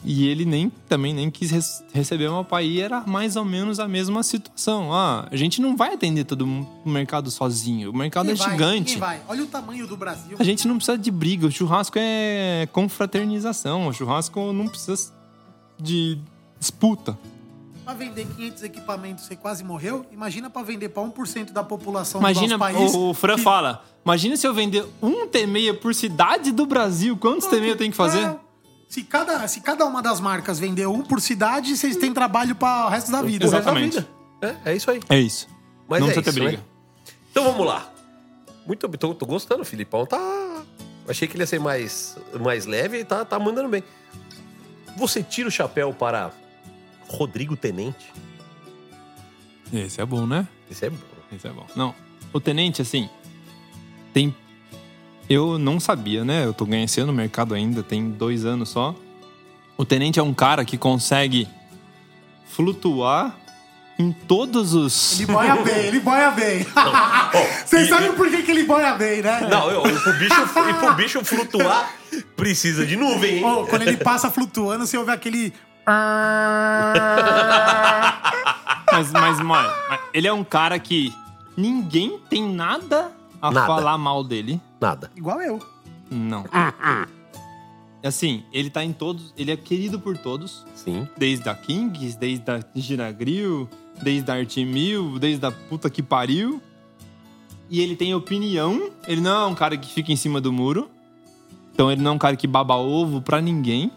E 0.05 0.27
ele 0.27 0.45
nem 0.45 0.69
também 0.87 1.11
nem 1.11 1.31
quis 1.31 1.81
receber 1.91 2.29
meu 2.29 2.45
pai. 2.45 2.67
E 2.67 2.79
era 2.79 3.01
mais 3.01 3.35
ou 3.35 3.43
menos 3.43 3.79
a 3.79 3.87
mesma 3.87 4.21
situação. 4.21 4.93
Ah, 4.93 5.27
a 5.31 5.35
gente 5.35 5.59
não 5.59 5.75
vai 5.75 5.95
atender 5.95 6.23
todo 6.23 6.45
o 6.45 6.89
mercado 6.89 7.31
sozinho. 7.31 7.89
O 7.89 7.97
mercado 7.97 8.27
Quem 8.27 8.33
é 8.33 8.37
vai? 8.37 8.51
gigante. 8.51 8.91
Quem 8.91 8.99
vai? 8.99 9.21
Olha 9.27 9.43
o 9.43 9.47
tamanho 9.47 9.87
do 9.87 9.97
Brasil. 9.97 10.37
A 10.39 10.43
gente 10.43 10.67
não 10.67 10.75
precisa 10.75 10.99
de 10.99 11.09
briga. 11.09 11.47
O 11.47 11.51
churrasco 11.51 11.97
é 11.99 12.69
confraternização. 12.71 13.87
O 13.87 13.93
churrasco 13.93 14.53
não 14.53 14.67
precisa 14.67 15.11
de 15.81 16.19
disputa. 16.59 17.17
Pra 17.87 17.93
vender 17.95 18.27
500 18.35 18.63
equipamentos, 18.63 19.23
você 19.23 19.33
quase 19.37 19.63
morreu? 19.63 20.05
Imagina 20.11 20.49
pra 20.49 20.61
vender 20.61 20.89
pra 20.89 21.01
1% 21.03 21.53
da 21.53 21.63
população 21.63 22.19
Imagina, 22.19 22.57
do 22.57 22.59
nosso 22.59 22.73
país. 22.73 22.93
o, 22.93 23.09
o 23.11 23.13
Fran 23.13 23.35
que- 23.37 23.41
fala, 23.43 23.81
imagina 24.03 24.35
se 24.35 24.45
eu 24.45 24.53
vender 24.53 24.85
um 25.01 25.25
T6 25.25 25.73
por 25.79 25.95
cidade 25.95 26.51
do 26.51 26.65
Brasil, 26.65 27.15
quantos 27.15 27.47
T6 27.47 27.63
eu 27.65 27.77
tenho 27.77 27.91
que 27.91 27.95
fazer? 27.95 28.25
É, 28.25 28.35
Se 28.89 29.03
cada, 29.03 29.47
se 29.47 29.61
cada 29.61 29.85
uma 29.85 30.01
das 30.01 30.19
marcas 30.19 30.59
vender 30.59 30.85
um 30.85 31.01
por 31.01 31.21
cidade, 31.21 31.77
vocês 31.77 31.95
têm 31.95 32.13
trabalho 32.13 32.55
para 32.57 32.87
o 32.87 32.89
resto 32.89 33.09
da 33.09 33.21
vida. 33.21 33.45
Resto 33.45 33.53
da 33.53 33.59
Exatamente. 33.59 33.99
vida. 33.99 34.07
É, 34.65 34.71
é 34.71 34.75
isso 34.75 34.91
aí. 34.91 34.99
É 35.07 35.17
isso. 35.17 35.47
Mas 35.87 36.01
não 36.01 36.09
é 36.09 36.11
precisa 36.13 36.23
ter 36.25 36.29
isso, 36.41 36.45
briga. 36.45 36.57
né? 36.61 36.63
Então 37.31 37.45
vamos 37.45 37.65
lá. 37.65 37.89
Muito 38.65 38.85
tô, 38.97 39.13
tô 39.15 39.25
gostando, 39.25 39.61
o 39.61 39.65
Filipão 39.65 40.05
tá. 40.05 40.19
Achei 41.07 41.25
que 41.25 41.35
ele 41.37 41.43
ia 41.43 41.47
ser 41.47 41.59
mais, 41.61 42.17
mais 42.37 42.65
leve 42.65 42.99
e 42.99 43.05
tá, 43.05 43.23
tá 43.23 43.39
mandando 43.39 43.69
bem. 43.69 43.81
Você 44.97 45.23
tira 45.23 45.47
o 45.47 45.51
chapéu 45.51 45.93
para 45.93 46.31
Rodrigo 47.07 47.55
Tenente? 47.55 48.13
Esse 49.73 50.01
é 50.01 50.05
bom, 50.05 50.25
né? 50.25 50.47
Esse 50.69 50.85
é 50.85 50.89
bom. 50.89 50.97
Esse 51.31 51.47
é 51.47 51.51
bom. 51.51 51.65
Não, 51.75 51.93
o 52.31 52.39
tenente, 52.39 52.81
assim, 52.81 53.09
tem... 54.13 54.35
Eu 55.29 55.59
não 55.59 55.77
sabia, 55.79 56.23
né? 56.23 56.45
Eu 56.45 56.53
tô 56.53 56.65
conhecendo 56.65 57.09
o 57.09 57.13
mercado 57.13 57.53
ainda, 57.53 57.83
tem 57.83 58.09
dois 58.09 58.45
anos 58.45 58.69
só. 58.69 58.95
O 59.75 59.83
tenente 59.83 60.19
é 60.19 60.23
um 60.23 60.33
cara 60.33 60.63
que 60.63 60.77
consegue 60.77 61.47
flutuar 62.45 63.37
em 63.99 64.11
todos 64.11 64.73
os... 64.73 65.19
Ele 65.19 65.31
boia 65.31 65.55
bem, 65.63 65.85
ele 65.85 65.99
boia 65.99 66.31
bem. 66.31 66.65
Vocês 67.65 67.89
sabem 67.89 68.13
por 68.13 68.29
que, 68.29 68.43
que 68.43 68.51
ele 68.51 68.63
boia 68.63 68.93
bem, 68.93 69.21
né? 69.21 69.47
Não, 69.49 69.69
eu, 69.69 69.85
e 69.85 69.99
pro 69.99 70.13
bicho, 70.13 70.41
e 70.41 70.73
pro 70.75 70.93
bicho 70.93 71.25
flutuar, 71.25 71.91
precisa 72.35 72.85
de 72.85 72.95
nuvem, 72.95 73.39
hein? 73.39 73.45
Ô, 73.45 73.65
quando 73.67 73.81
ele 73.81 73.97
passa 73.97 74.31
flutuando, 74.31 74.85
você 74.85 74.97
ouve 74.97 75.11
aquele. 75.11 75.53
Mas, 78.91 79.11
mas, 79.11 79.39
mano, 79.39 79.69
ele 80.13 80.27
é 80.27 80.33
um 80.33 80.43
cara 80.43 80.77
que 80.79 81.13
ninguém 81.55 82.19
tem 82.29 82.43
nada 82.47 83.11
a 83.41 83.51
Nada. 83.51 83.65
falar 83.67 83.97
mal 83.97 84.23
dele. 84.23 84.59
Nada. 84.81 85.09
Igual 85.15 85.41
eu. 85.41 85.59
Não. 86.09 86.45
Assim, 88.03 88.43
ele 88.51 88.69
tá 88.69 88.83
em 88.83 88.91
todos. 88.93 89.33
Ele 89.37 89.51
é 89.51 89.57
querido 89.57 89.99
por 89.99 90.17
todos. 90.17 90.65
Sim. 90.75 91.07
Desde 91.17 91.47
a 91.47 91.55
Kings, 91.55 92.17
desde 92.17 92.49
a 92.49 92.59
Giragril, 92.75 93.69
desde 94.01 94.29
a 94.29 94.35
Artimil, 94.35 95.17
desde 95.19 95.45
a 95.45 95.51
puta 95.51 95.89
que 95.89 96.01
pariu. 96.03 96.61
E 97.69 97.81
ele 97.81 97.95
tem 97.95 98.13
opinião. 98.15 98.89
Ele 99.07 99.21
não 99.21 99.43
é 99.43 99.45
um 99.47 99.55
cara 99.55 99.77
que 99.77 99.91
fica 99.91 100.11
em 100.11 100.15
cima 100.15 100.39
do 100.41 100.51
muro. 100.51 100.89
Então 101.73 101.91
ele 101.91 102.01
não 102.01 102.11
é 102.11 102.13
um 102.15 102.17
cara 102.17 102.35
que 102.35 102.47
baba 102.47 102.75
ovo 102.75 103.21
pra 103.21 103.39
ninguém. 103.41 103.91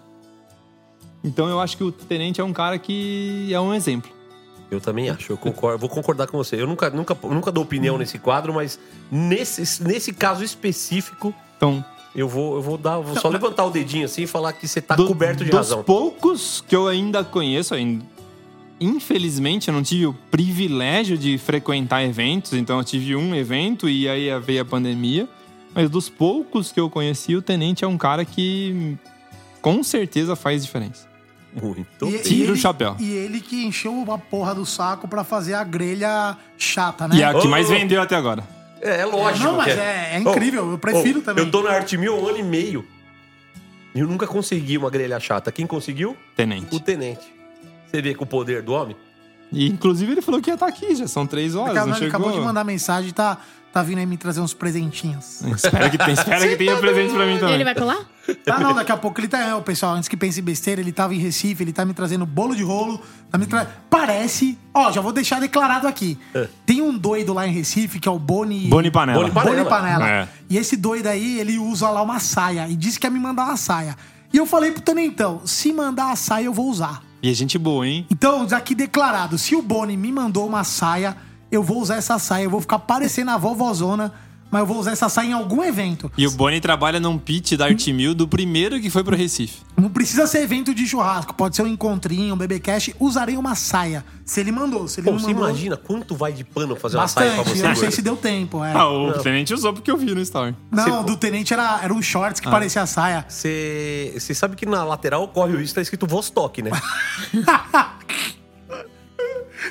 Então 1.23 1.49
eu 1.49 1.61
acho 1.61 1.77
que 1.77 1.85
o 1.85 1.93
Tenente 1.93 2.41
é 2.41 2.45
um 2.45 2.53
cara 2.53 2.79
que 2.79 3.49
é 3.53 3.61
um 3.61 3.75
exemplo. 3.75 4.11
Eu 4.71 4.81
também 4.81 5.11
acho, 5.11 5.33
eu 5.33 5.37
concordo, 5.37 5.79
vou 5.79 5.89
concordar 5.89 6.29
com 6.29 6.37
você. 6.39 6.55
Eu 6.61 6.67
nunca, 6.67 6.89
nunca, 6.91 7.17
nunca 7.25 7.51
dou 7.51 7.65
opinião 7.65 7.99
nesse 7.99 8.19
quadro, 8.19 8.55
mas 8.55 8.79
nesse, 9.11 9.83
nesse 9.83 10.13
caso 10.13 10.45
específico, 10.45 11.35
Então, 11.57 11.85
eu 12.15 12.29
vou, 12.29 12.55
eu 12.55 12.63
vou 12.63 12.79
dar, 12.79 12.99
vou 12.99 13.17
só 13.21 13.29
levantar 13.29 13.65
o 13.65 13.71
dedinho 13.71 14.05
assim 14.05 14.23
e 14.23 14.27
falar 14.29 14.53
que 14.53 14.67
você 14.69 14.81
tá 14.81 14.95
do- 14.95 15.07
coberto 15.07 15.45
de 15.45 15.51
dos 15.51 15.57
razão. 15.59 15.83
poucos 15.83 16.63
que 16.67 16.75
eu 16.77 16.87
ainda 16.87 17.25
conheço, 17.25 17.75
ainda, 17.75 18.05
infelizmente 18.81 19.69
eu 19.69 19.75
não 19.75 19.83
tive 19.83 20.07
o 20.07 20.15
privilégio 20.31 21.19
de 21.19 21.37
frequentar 21.37 22.03
eventos, 22.05 22.53
então 22.53 22.79
eu 22.79 22.85
tive 22.85 23.15
um 23.17 23.35
evento 23.35 23.89
e 23.89 24.09
aí 24.09 24.29
veio 24.41 24.63
a 24.63 24.65
pandemia. 24.65 25.29
Mas 25.75 25.89
dos 25.91 26.09
poucos 26.09 26.73
que 26.73 26.81
eu 26.81 26.89
conheci, 26.91 27.35
o 27.37 27.43
Tenente 27.43 27.85
é 27.85 27.89
um 27.89 27.99
cara 27.99 28.25
que 28.25 28.97
com 29.63 29.83
certeza 29.85 30.35
faz 30.35 30.65
diferença. 30.65 31.09
Muito 31.53 32.07
E- 32.07 32.11
bem. 32.13 32.23
Tira 32.23 32.43
ele- 32.45 32.53
o 32.53 32.57
chapéu. 32.57 32.97
E 32.99 33.11
ele 33.11 33.41
que 33.41 33.65
encheu 33.65 34.05
a 34.13 34.19
porra 34.19 34.55
do 34.55 34.65
saco 34.65 35.09
pra 35.09 35.25
fazer 35.25 35.55
a 35.55 35.65
grelha 35.65 36.37
chata, 36.57 37.09
né? 37.09 37.17
E 37.17 37.23
é 37.23 37.25
a 37.25 37.35
que 37.35 37.49
mais 37.49 37.69
vendeu 37.69 38.01
até 38.01 38.15
agora. 38.17 38.47
É, 38.81 39.01
é 39.01 39.05
lógico. 39.05 39.45
Não, 39.45 39.57
mas 39.57 39.75
que 39.75 39.81
é- 39.81 40.11
é 40.15 40.19
incrível, 40.19 40.71
eu 40.71 40.79
prefiro 40.79 41.21
também. 41.21 41.45
Eu 41.45 41.51
tô 41.51 41.63
na 41.63 41.71
Arte 41.71 41.97
Mil 41.99 42.15
há 42.15 42.19
um 42.21 42.29
ano 42.29 42.39
e 42.39 42.43
meio. 42.43 42.87
E 43.95 43.99
eu 43.99 44.07
nunca 44.07 44.27
consegui 44.27 44.79
uma 44.79 44.89
grelha 44.89 45.19
chata. 45.19 45.51
Quem 45.51 45.67
conseguiu? 45.67 46.17
Tenente. 46.37 46.75
O 46.75 46.79
tenente. 46.79 47.27
Você 47.91 48.01
vê 48.01 48.15
com 48.15 48.23
o 48.23 48.27
poder 48.27 48.63
do 48.63 48.73
homem? 48.73 48.97
E 49.53 49.67
inclusive 49.69 50.13
ele 50.13 50.23
falou 50.23 50.41
que 50.41 50.49
ia 50.49 50.55
estar 50.55 50.67
aqui, 50.69 50.95
já 50.95 51.09
são 51.09 51.27
três 51.27 51.57
horas, 51.57 51.73
Acabou, 51.73 51.89
não 51.89 51.97
ele 51.97 52.05
chegou. 52.07 52.21
acabou 52.21 52.41
de 52.41 52.47
mandar 52.47 52.63
mensagem, 52.63 53.11
tá, 53.13 53.39
tá 53.73 53.83
vindo 53.83 53.99
aí 53.99 54.07
me 54.07 54.17
trazer 54.17 54.41
uns 54.41 54.53
presentinhos. 54.55 55.43
Espera 55.55 55.89
que, 55.91 55.99
tem, 55.99 56.13
espera 56.15 56.49
que 56.49 56.57
tenha 56.57 56.77
presente 56.77 57.15
pra 57.15 57.27
mim 57.27 57.39
também. 57.39 57.55
Ele 57.55 57.65
vai 57.65 57.75
colar? 57.75 57.99
Tá, 58.45 58.61
não, 58.61 58.75
daqui 58.75 58.93
a 58.93 58.97
pouco 58.97 59.21
ele 59.21 59.27
tá. 59.29 59.39
é, 59.41 59.55
O 59.55 59.63
pessoal, 59.63 59.95
antes 59.95 60.09
que 60.09 60.17
pense 60.17 60.41
em 60.41 60.43
besteira, 60.43 60.81
ele 60.81 60.93
tava 60.93 61.15
em 61.15 61.19
Recife, 61.19 61.63
ele 61.63 61.73
tá 61.73 61.85
me 61.85 61.93
trazendo 61.93 62.25
bolo 62.25 62.55
de 62.55 62.63
rolo. 62.63 63.01
Tá 63.31 63.39
me 63.39 63.47
tra... 63.47 63.67
Parece. 63.89 64.57
Ó, 64.73 64.93
já 64.93 65.01
vou 65.01 65.13
deixar 65.13 65.41
declarado 65.41 65.87
aqui. 65.89 66.19
Tem 66.65 66.81
um 66.81 66.97
doido 66.97 67.33
lá 67.33 67.47
em 67.47 67.53
Recife 67.53 67.99
que 67.99 68.09
é 68.09 68.13
o 68.13 68.19
Boni. 68.19 68.69
Boni 68.69 68.91
Panela. 68.91 69.21
Boni 69.21 69.33
Panela. 69.33 69.57
Boni 69.57 69.69
Panela. 69.69 70.09
É. 70.09 70.29
E 70.49 70.57
esse 70.57 70.77
doido 70.77 71.07
aí, 71.09 71.41
ele 71.41 71.59
usa 71.59 71.91
lá 71.91 72.03
uma 72.03 72.21
saia. 72.21 72.69
E 72.69 72.77
disse 72.77 73.01
que 73.01 73.07
ia 73.07 73.11
me 73.11 73.19
mandar 73.19 73.45
uma 73.45 73.57
saia. 73.57 73.97
E 74.33 74.37
eu 74.37 74.47
falei 74.47 74.71
pro 74.71 74.81
Tenentão: 74.81 75.43
se 75.45 75.73
mandar 75.73 76.13
a 76.13 76.17
saia, 76.17 76.45
eu 76.45 76.55
vou 76.55 76.69
usar. 76.69 77.03
E 77.23 77.31
é 77.31 77.35
gente 77.35 77.59
boa, 77.59 77.87
hein? 77.87 78.07
Então, 78.11 78.47
aqui 78.53 78.75
declarado: 78.75 79.37
se 79.37 79.55
o 79.57 79.63
Boni 79.63 79.97
me 79.97 80.13
mandou 80.13 80.47
uma 80.47 80.65
saia, 80.65 81.17
eu 81.51 81.63
vou 81.63 81.81
usar 81.81 81.97
essa 81.97 82.19
saia. 82.19 82.45
Eu 82.45 82.51
vou 82.51 82.61
ficar 82.61 82.79
parecendo 82.81 83.31
a 83.31 83.37
vovozona, 83.37 84.13
mas 84.51 84.61
eu 84.61 84.67
vou 84.67 84.79
usar 84.79 84.91
essa 84.93 85.09
saia 85.09 85.29
em 85.29 85.33
algum 85.33 85.63
evento. 85.63 86.11
E 86.19 86.27
o 86.27 86.31
Boni 86.33 86.61
trabalha 86.61 86.99
num 86.99 87.17
pitch 87.19 87.53
da 87.53 87.67
Artimil 87.67 88.15
do 88.15 88.27
primeiro 88.27 88.81
que 88.81 88.91
foi 88.91 89.05
pro 89.05 89.17
Recife. 89.17 89.59
Não 89.77 89.89
precisa 89.89 90.27
ser 90.27 90.43
evento 90.43 90.75
de 90.75 90.87
churrasco, 90.87 91.33
pode 91.35 91.55
ser 91.57 91.63
um 91.63 91.67
encontrinho, 91.69 92.35
um 92.35 92.37
BBcast. 92.37 92.95
Usarei 92.99 93.37
uma 93.37 93.55
saia. 93.55 94.05
Se 94.27 94.41
ele 94.41 94.53
mandou, 94.53 94.87
se 94.89 95.01
ele 95.01 95.07
Pô, 95.07 95.13
não 95.13 95.19
você 95.21 95.29
mandou. 95.33 95.49
imagina 95.49 95.77
quanto 95.77 96.15
vai 96.17 96.33
de 96.33 96.45
pano 96.45 96.75
fazer 96.77 96.97
uma 96.99 97.09
saia 97.09 97.31
pra 97.31 97.37
Bastante, 97.39 97.57
você? 97.59 97.65
eu 97.65 97.69
não 97.69 97.77
sei 97.77 97.91
se 97.91 98.03
deu 98.03 98.17
tempo. 98.17 98.63
É. 98.65 98.73
Ah, 98.75 98.89
o 98.89 99.13
Tenente 99.23 99.55
usou 99.55 99.73
porque 99.73 99.91
eu 99.91 99.97
vi 99.97 100.13
no 100.15 100.21
story. 100.21 100.55
não, 100.71 101.05
do 101.05 101.17
tenente 101.17 101.53
era, 101.55 101.81
era 101.83 101.95
um 101.95 102.03
shorts 102.03 102.41
que 102.41 102.49
Ah. 102.49 102.51
parecia 102.51 102.83
a 102.83 102.87
saia. 102.87 103.25
Você 103.29 104.13
você 104.19 104.35
sabe 104.35 104.55
que 104.57 104.67
na 104.67 104.85
lateral 104.85 105.27
corre 105.29 105.55
o 105.57 105.61
isso, 105.61 105.75
tá 105.75 105.81
escrito 105.81 106.07
Vostok, 106.07 106.61
né? 106.63 106.71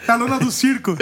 Tá 0.10 0.16
lona 0.16 0.40
do 0.40 0.52
circo. 0.52 0.98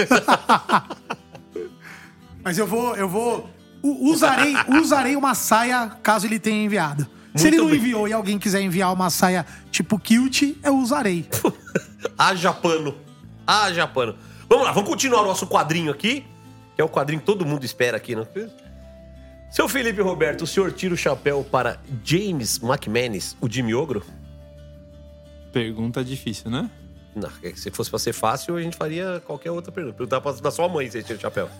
Mas 2.44 2.58
eu 2.58 2.68
vou, 2.68 2.94
eu 2.98 3.08
vou. 3.08 3.50
Usarei, 3.82 4.54
usarei 4.82 5.16
uma 5.16 5.34
saia 5.34 5.88
caso 6.04 6.28
ele 6.28 6.38
tenha 6.38 6.66
enviado. 6.66 7.08
Se 7.34 7.44
Muito 7.44 7.48
ele 7.48 7.58
não 7.58 7.68
bem. 7.68 7.76
enviou 7.78 8.06
e 8.10 8.12
alguém 8.12 8.38
quiser 8.38 8.60
enviar 8.60 8.92
uma 8.92 9.10
saia 9.10 9.46
tipo 9.72 9.98
kilt, 9.98 10.58
eu 10.62 10.78
usarei. 10.78 11.26
Haja 12.20 12.52
pano. 12.52 12.98
Haja 13.48 13.88
pano. 13.88 14.18
Vamos 14.50 14.66
lá, 14.66 14.74
vamos 14.74 14.90
continuar 14.90 15.22
o 15.22 15.28
nosso 15.28 15.48
quadrinho 15.48 15.90
aqui, 15.90 16.26
que 16.76 16.82
é 16.82 16.84
o 16.84 16.90
quadrinho 16.90 17.22
que 17.22 17.26
todo 17.26 17.46
mundo 17.46 17.64
espera 17.64 17.96
aqui, 17.96 18.14
né? 18.14 18.28
Seu 19.50 19.70
Felipe 19.70 20.02
Roberto, 20.02 20.42
o 20.42 20.48
senhor 20.48 20.74
tira 20.74 20.94
o 20.94 20.98
chapéu 20.98 21.46
para 21.50 21.80
James 22.04 22.60
McManus, 22.62 23.38
o 23.40 23.50
Jimmy 23.50 23.74
Ogro? 23.74 24.04
Pergunta 25.54 26.04
difícil, 26.04 26.52
né? 26.52 26.70
Não, 27.18 27.30
é 27.44 27.54
se 27.56 27.72
fosse 27.72 27.90
pra 27.90 27.98
ser 28.00 28.14
fácil, 28.14 28.56
a 28.56 28.62
gente 28.62 28.78
faria 28.78 29.22
qualquer 29.26 29.50
outra 29.52 29.72
pergunta. 29.72 29.96
Perguntar 29.98 30.22
pra, 30.22 30.32
da 30.34 30.52
sua 30.52 30.70
mãe 30.70 30.86
se 30.86 30.94
você 30.94 31.04
tira 31.04 31.18
o 31.18 31.22
chapéu. 31.22 31.50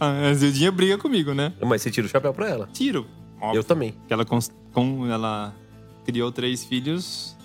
a 0.00 0.32
Zildinha 0.34 0.72
briga 0.72 0.98
comigo, 0.98 1.32
né? 1.32 1.52
Mas 1.60 1.82
você 1.82 1.90
tira 1.90 2.06
o 2.06 2.10
chapéu 2.10 2.32
pra 2.34 2.48
ela? 2.48 2.68
Tiro. 2.72 3.06
Eu 3.54 3.64
também. 3.64 3.94
Que 4.06 4.12
ela, 4.12 4.24
com, 4.24 5.06
ela 5.10 5.52
criou 6.04 6.30
três 6.30 6.64
filhos 6.64 7.36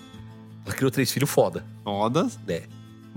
Ela 0.64 0.74
criou 0.74 0.90
três 0.90 1.10
filhos 1.10 1.28
foda. 1.30 1.64
fodas. 1.84 2.38
É. 2.48 2.62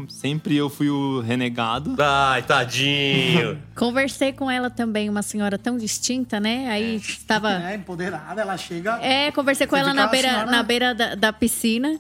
Sempre 0.08 0.56
eu 0.56 0.68
fui 0.70 0.90
o 0.90 1.20
renegado. 1.22 1.96
Ai, 2.00 2.42
tadinho. 2.42 3.62
Conversei 3.76 4.34
com 4.34 4.50
ela 4.50 4.70
também, 4.70 5.08
uma 5.10 5.22
senhora 5.22 5.60
tão 5.60 5.78
distinta, 5.78 6.40
né? 6.40 6.70
Aí 6.70 6.96
estava. 6.96 7.52
É, 7.62 7.76
empoderada, 7.76 8.42
ela 8.42 8.58
chega. 8.58 8.98
É, 9.04 9.32
conversei 9.32 9.68
com 9.68 9.76
ela 9.78 9.94
na 9.94 10.08
beira, 10.08 10.30
senhora- 10.30 10.50
na 10.52 10.64
beira 10.64 10.96
da, 10.96 11.14
da 11.16 11.34
piscina. 11.34 12.00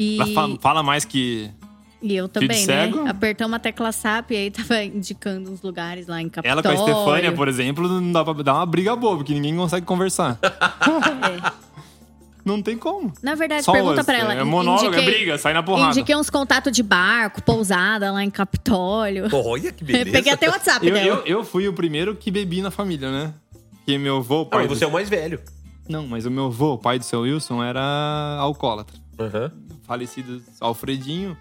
E, 0.00 0.32
fala, 0.34 0.56
fala 0.60 0.82
mais 0.82 1.04
que. 1.04 1.50
e 2.00 2.14
eu 2.14 2.28
também, 2.28 2.48
né? 2.48 2.54
cego? 2.86 3.06
Apertamos 3.08 3.56
a 3.56 3.58
tecla 3.58 3.90
SAP 3.90 4.30
e 4.30 4.36
aí 4.36 4.50
tava 4.50 4.82
indicando 4.84 5.50
uns 5.50 5.60
lugares 5.60 6.06
lá 6.06 6.22
em 6.22 6.28
Capitólio. 6.28 6.52
Ela 6.52 6.62
com 6.62 6.68
a 6.68 6.74
Estefânia, 6.74 7.32
por 7.32 7.48
exemplo, 7.48 7.88
não 7.88 8.12
dá 8.12 8.24
pra 8.24 8.32
dar 8.42 8.54
uma 8.54 8.66
briga 8.66 8.94
boa, 8.94 9.16
porque 9.16 9.34
ninguém 9.34 9.56
consegue 9.56 9.84
conversar. 9.84 10.38
Não 12.44 12.62
tem 12.62 12.78
como. 12.78 13.12
Na 13.22 13.34
verdade, 13.34 13.62
Só 13.62 13.72
pergunta 13.72 14.02
pra 14.02 14.16
ela. 14.16 14.32
é 14.32 14.42
monólogo, 14.42 14.86
é 14.86 14.88
indiquei- 15.00 15.14
briga, 15.18 15.36
sai 15.36 15.52
na 15.52 15.62
porrada. 15.62 15.90
Indiquei 15.90 16.16
uns 16.16 16.30
contatos 16.30 16.72
de 16.72 16.82
barco, 16.82 17.42
pousada 17.42 18.10
lá 18.10 18.24
em 18.24 18.30
Capitólio. 18.30 19.28
Olha 19.30 19.70
que 19.70 19.84
beleza. 19.84 20.08
Peguei 20.12 20.32
até 20.32 20.48
o 20.48 20.52
WhatsApp 20.52 20.86
Eu, 20.86 20.94
dela. 20.94 21.06
eu, 21.06 21.26
eu 21.40 21.44
fui 21.44 21.68
o 21.68 21.74
primeiro 21.74 22.16
que 22.16 22.30
bebi 22.30 22.62
na 22.62 22.70
família, 22.70 23.10
né? 23.10 23.34
Porque 23.74 23.98
meu 23.98 24.16
avô, 24.18 24.46
pai. 24.46 24.60
mas 24.60 24.68
do- 24.70 24.76
você 24.76 24.84
é 24.84 24.86
o 24.88 24.92
mais 24.92 25.10
velho. 25.10 25.38
Não, 25.86 26.06
mas 26.06 26.24
o 26.24 26.30
meu 26.30 26.46
avô, 26.46 26.78
pai 26.78 26.98
do 26.98 27.04
seu 27.04 27.20
Wilson, 27.20 27.62
era 27.62 28.36
alcoólatra. 28.40 28.96
Aham. 29.18 29.52
Falecido 29.82 30.42
Alfredinho. 30.60 31.36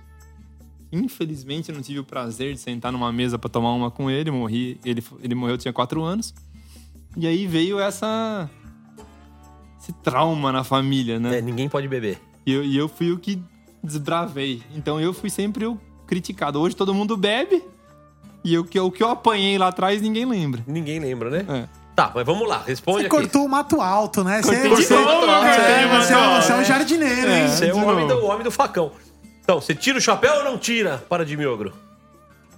Infelizmente, 0.92 1.70
eu 1.70 1.76
não 1.76 1.82
tive 1.82 2.00
o 2.00 2.04
prazer 2.04 2.54
de 2.54 2.60
sentar 2.60 2.92
numa 2.92 3.12
mesa 3.12 3.38
pra 3.38 3.50
tomar 3.50 3.74
uma 3.74 3.92
com 3.92 4.10
ele. 4.10 4.32
Morri, 4.32 4.80
ele, 4.86 5.04
ele 5.22 5.36
morreu, 5.36 5.56
eu 5.56 5.58
tinha 5.58 5.74
quatro 5.74 6.02
anos. 6.04 6.34
E 7.16 7.28
aí 7.28 7.46
veio 7.46 7.80
essa. 7.80 8.50
Esse 9.82 9.92
trauma 9.94 10.52
na 10.52 10.64
família, 10.64 11.20
né? 11.20 11.38
É, 11.38 11.42
ninguém 11.42 11.68
pode 11.68 11.88
beber. 11.88 12.20
E 12.46 12.52
eu, 12.54 12.64
e 12.64 12.78
eu 12.78 12.88
fui 12.88 13.12
o 13.12 13.18
que 13.20 13.42
desbravei. 13.84 14.62
Então 14.76 15.00
eu 15.00 15.14
fui 15.14 15.30
sempre 15.30 15.66
o 15.66 15.78
criticado. 16.06 16.60
Hoje 16.60 16.76
todo 16.76 16.94
mundo 16.94 17.18
bebe. 17.18 17.62
E 18.44 18.54
eu, 18.54 18.64
que- 18.64 18.80
o 18.80 18.90
que 18.92 19.04
eu 19.04 19.10
apanhei 19.10 19.58
lá 19.58 19.68
atrás, 19.68 20.02
ninguém 20.02 20.26
lembra. 20.26 20.64
Ninguém 20.66 21.00
lembra, 21.00 21.30
né? 21.30 21.46
É. 21.50 21.68
Tá, 21.98 22.12
mas 22.14 22.24
vamos 22.24 22.48
lá, 22.48 22.62
responde 22.62 23.00
Você 23.00 23.08
aqui. 23.08 23.10
cortou 23.10 23.44
o 23.44 23.50
mato 23.50 23.82
alto, 23.82 24.24
né? 24.24 24.40
Você, 24.44 24.52
Cortei 24.52 24.70
você, 24.70 24.96
de 24.96 25.04
novo, 25.04 25.26
é, 25.26 25.56
cortei, 25.56 25.88
você, 26.00 26.14
é, 26.14 26.16
mano. 26.16 26.44
você 26.44 26.52
é 26.52 26.56
um 26.58 26.64
jardineiro, 26.64 27.32
hein? 27.32 27.48
Você 27.48 27.66
é 27.66 27.72
de 27.72 27.74
o 27.80 27.84
homem, 27.88 28.08
do, 28.08 28.14
o 28.18 28.26
homem 28.28 28.44
do 28.44 28.52
facão. 28.52 28.92
Então, 29.42 29.60
você 29.60 29.74
tira 29.74 29.98
o 29.98 30.02
chapéu 30.02 30.36
ou 30.36 30.44
não 30.44 30.60
tira 30.60 31.04
para 31.10 31.26
Jimmy 31.26 31.48
Ogro? 31.48 31.74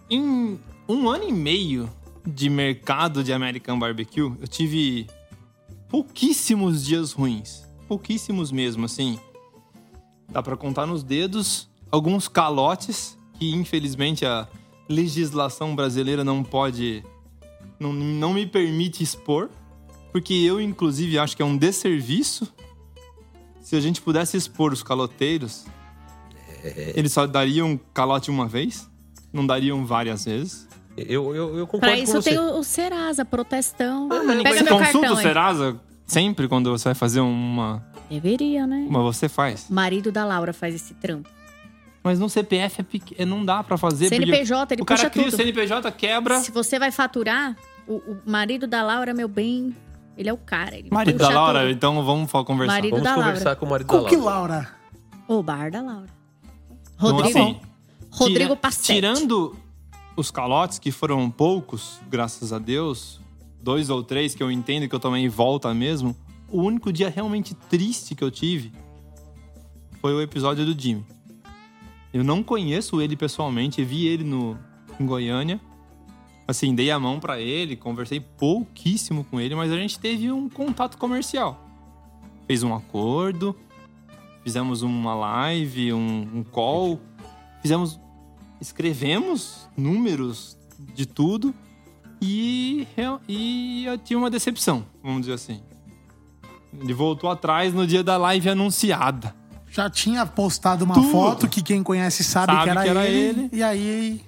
Em 0.10 0.60
um 0.90 1.07
ano 1.10 1.24
e 1.24 1.32
meio 1.32 1.90
de 2.28 2.49
mercado 2.49 3.24
de 3.24 3.32
American 3.32 3.80
Barbecue, 3.80 4.24
eu 4.41 4.48
tive 4.49 5.07
pouquíssimos 5.88 6.86
dias 6.86 7.14
ruins. 7.14 7.64
Pouquíssimos 7.88 8.52
mesmo, 8.52 8.84
assim. 8.84 9.18
Dá 10.28 10.44
pra 10.44 10.57
contar 10.57 10.86
nos 10.86 11.02
dedos 11.02 11.70
alguns 11.90 12.28
calotes 12.28 13.18
que, 13.36 13.56
infelizmente, 13.56 14.26
a 14.26 14.49
legislação 14.90 15.78
brasileira 15.78 16.26
não 16.26 16.44
pode. 16.44 17.06
Não, 17.80 17.93
não 17.93 18.34
me 18.34 18.45
permite 18.45 19.03
expor. 19.03 19.49
Porque 20.11 20.34
eu, 20.34 20.60
inclusive, 20.60 21.19
acho 21.19 21.35
que 21.35 21.41
é 21.41 21.45
um 21.45 21.56
desserviço 21.56 22.51
se 23.61 23.76
a 23.76 23.80
gente 23.80 24.01
pudesse 24.01 24.35
expor 24.35 24.73
os 24.73 24.81
caloteiros. 24.81 25.65
Eles 26.95 27.14
só 27.14 27.26
dariam 27.27 27.80
calote 27.93 28.30
uma 28.31 28.47
vez? 28.47 28.89
Não 29.31 29.45
dariam 29.45 29.85
várias 29.85 30.26
vezes? 30.26 30.68
Eu, 30.97 31.34
eu, 31.35 31.57
eu 31.60 31.68
concordo 31.68 31.85
Pra 31.85 31.95
com 31.95 32.03
isso 32.03 32.14
você. 32.14 32.31
tem 32.31 32.39
o, 32.39 32.57
o 32.57 32.64
Serasa, 32.64 33.23
protestão. 33.23 34.10
Ah, 34.11 34.23
Mas 34.23 34.41
Pega 34.43 34.57
você 34.57 34.64
meu 34.64 34.73
consulta 34.77 34.91
cartão 34.99 35.14
o 35.14 35.18
aí. 35.18 35.23
Serasa 35.23 35.80
sempre 36.06 36.47
quando 36.47 36.72
você 36.72 36.85
vai 36.85 36.95
fazer 36.95 37.19
uma. 37.22 37.85
Deveria, 38.10 38.65
né? 38.65 38.85
Uma 38.89 39.01
você 39.03 39.30
faz. 39.30 39.68
Marido 39.69 40.11
da 40.11 40.26
Laura 40.26 40.51
faz 40.51 40.73
esse 40.76 40.93
trampo. 40.95 41.30
Mas 42.03 42.17
no 42.19 42.30
CPF 42.30 42.80
é 42.81 42.84
pequeno, 42.84 43.35
não 43.38 43.45
dá 43.45 43.61
pra 43.63 43.77
fazer. 43.77 44.07
CNPJ, 44.09 44.73
ele 44.76 44.81
O 44.81 44.85
cara 44.85 44.99
puxa 45.01 45.09
cria 45.09 45.26
tudo. 45.26 45.34
o 45.34 45.38
CNPJ, 45.38 45.91
quebra. 45.91 46.39
Se 46.39 46.51
você 46.51 46.80
vai 46.80 46.91
faturar, 46.91 47.55
o, 47.88 47.95
o 47.95 48.17
marido 48.26 48.65
da 48.67 48.81
Laura, 48.81 49.13
meu 49.13 49.27
bem, 49.27 49.76
ele 50.17 50.30
é 50.30 50.34
o 50.34 50.38
cara. 50.38 50.77
Ele 50.77 50.89
Marido 50.89 51.17
da 51.17 51.30
Laura, 51.30 51.59
tudo. 51.61 51.71
então 51.71 52.03
vamos 52.05 52.31
conversar. 52.31 52.73
Marido 52.73 52.91
Vamos 52.91 53.03
da 53.03 53.15
conversar 53.15 53.43
Laura. 53.45 53.55
com 53.57 53.65
o 53.65 53.69
marido 53.69 53.88
Com 53.88 54.03
da 54.03 54.09
que 54.09 54.15
Laura. 54.15 54.53
Laura? 54.53 54.69
O 55.27 55.43
bar 55.43 55.69
da 55.71 55.81
Laura. 55.81 56.09
Então, 56.95 57.11
Rodrigo. 57.11 57.39
assim, 57.39 57.59
Rodrigo 58.11 58.39
tira- 58.49 58.55
Passetti. 58.55 58.93
Tirando 58.93 59.55
os 60.15 60.31
calotes, 60.31 60.80
que 60.80 60.91
foram 60.91 61.30
poucos, 61.30 61.99
graças 62.09 62.51
a 62.53 62.59
Deus, 62.59 63.19
dois 63.61 63.89
ou 63.89 64.01
três 64.03 64.34
que 64.34 64.41
eu 64.41 64.49
entendo 64.49 64.88
que 64.88 64.95
eu 64.95 64.99
tomei 64.99 65.27
volta 65.30 65.73
mesmo, 65.73 66.15
o 66.49 66.61
único 66.61 66.91
dia 66.93 67.09
realmente 67.09 67.53
triste 67.53 68.15
que 68.15 68.23
eu 68.23 68.31
tive 68.31 68.71
foi 70.01 70.13
o 70.13 70.21
episódio 70.21 70.65
do 70.65 70.80
Jimmy. 70.81 71.05
Eu 72.14 72.23
não 72.23 72.44
conheço 72.44 73.02
ele 73.02 73.15
pessoalmente, 73.15 73.84
vi 73.84 74.07
ele 74.07 74.23
no, 74.23 74.57
em 74.99 75.06
Goiânia. 75.06 75.60
Assim, 76.48 76.73
dei 76.73 76.90
a 76.90 76.99
mão 76.99 77.19
pra 77.19 77.40
ele, 77.40 77.76
conversei 77.76 78.19
pouquíssimo 78.19 79.23
com 79.23 79.40
ele, 79.40 79.53
mas 79.53 79.72
a 79.72 79.77
gente 79.77 79.99
teve 79.99 80.31
um 80.31 80.49
contato 80.49 80.98
comercial. 80.98 81.64
Fez 82.48 82.64
um 82.64 82.73
acordo, 82.73 83.56
fizemos 84.44 84.81
uma 84.81 85.14
live, 85.14 85.94
um, 85.94 86.27
um 86.34 86.44
call, 86.44 86.99
fizemos. 87.61 87.99
escrevemos 88.60 89.69
números 89.77 90.57
de 90.95 91.06
tudo 91.06 91.53
e, 92.19 92.88
e 93.27 93.86
eu 93.86 93.98
tinha 93.98 94.18
uma 94.18 94.31
decepção, 94.31 94.86
vamos 95.03 95.22
dizer 95.22 95.34
assim. 95.34 95.61
Ele 96.73 96.94
voltou 96.94 97.30
atrás 97.30 97.73
no 97.73 97.86
dia 97.86 98.03
da 98.03 98.18
live 98.18 98.49
anunciada. 98.49 99.36
Já 99.72 99.90
tinha 99.90 100.26
postado 100.26 100.84
uma 100.86 100.96
Tudo. 100.96 101.10
foto 101.12 101.48
que 101.48 101.62
quem 101.62 101.84
conhece 101.84 102.24
sabe, 102.24 102.52
Sabe 102.54 102.64
que, 102.64 102.70
era 102.70 102.82
que 102.84 102.90
era 102.90 103.08
ele, 103.08 103.40
ele. 103.41 103.50
E 103.54 103.64
aí. 103.64 104.22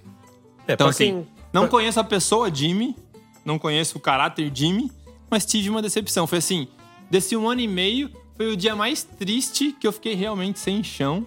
É, 0.68 0.74
Então, 0.74 0.86
pra 0.88 0.92
assim, 0.92 1.06
quem- 1.06 1.28
não 1.52 1.62
pra- 1.64 1.72
conheço 1.72 2.00
a 2.00 2.04
pessoa 2.04 2.54
Jimmy, 2.54 2.96
não 3.44 3.58
conheço 3.58 3.98
o 3.98 4.02
caráter 4.02 4.52
Jimmy, 4.54 4.92
mas 5.30 5.46
tive 5.46 5.70
uma 5.70 5.82
decepção. 5.82 6.28
Foi 6.28 6.38
assim, 6.38 6.68
desse 7.10 7.36
um 7.36 7.50
ano 7.50 7.62
e 7.62 7.68
meio, 7.68 8.10
foi 8.38 8.48
o 8.54 8.56
dia 8.56 8.76
mais 8.76 9.04
triste 9.04 9.76
que 9.80 9.88
eu 9.88 9.92
fiquei 9.92 10.14
realmente 10.14 10.60
sem 10.60 10.84
chão. 10.84 11.26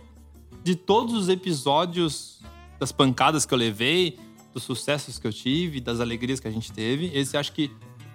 De 0.62 0.74
todos 0.76 1.12
os 1.14 1.28
episódios, 1.28 2.40
das 2.78 2.92
pancadas 2.92 3.44
que 3.44 3.52
eu 3.52 3.58
levei, 3.58 4.18
dos 4.52 4.62
sucessos 4.62 5.18
que 5.18 5.26
eu 5.26 5.32
tive, 5.32 5.80
das 5.80 5.98
alegrias 6.00 6.38
que 6.40 6.46
a 6.46 6.50
gente 6.50 6.70
teve. 6.72 7.10
Esse 7.12 7.36
acho 7.36 7.50
que 7.52 7.70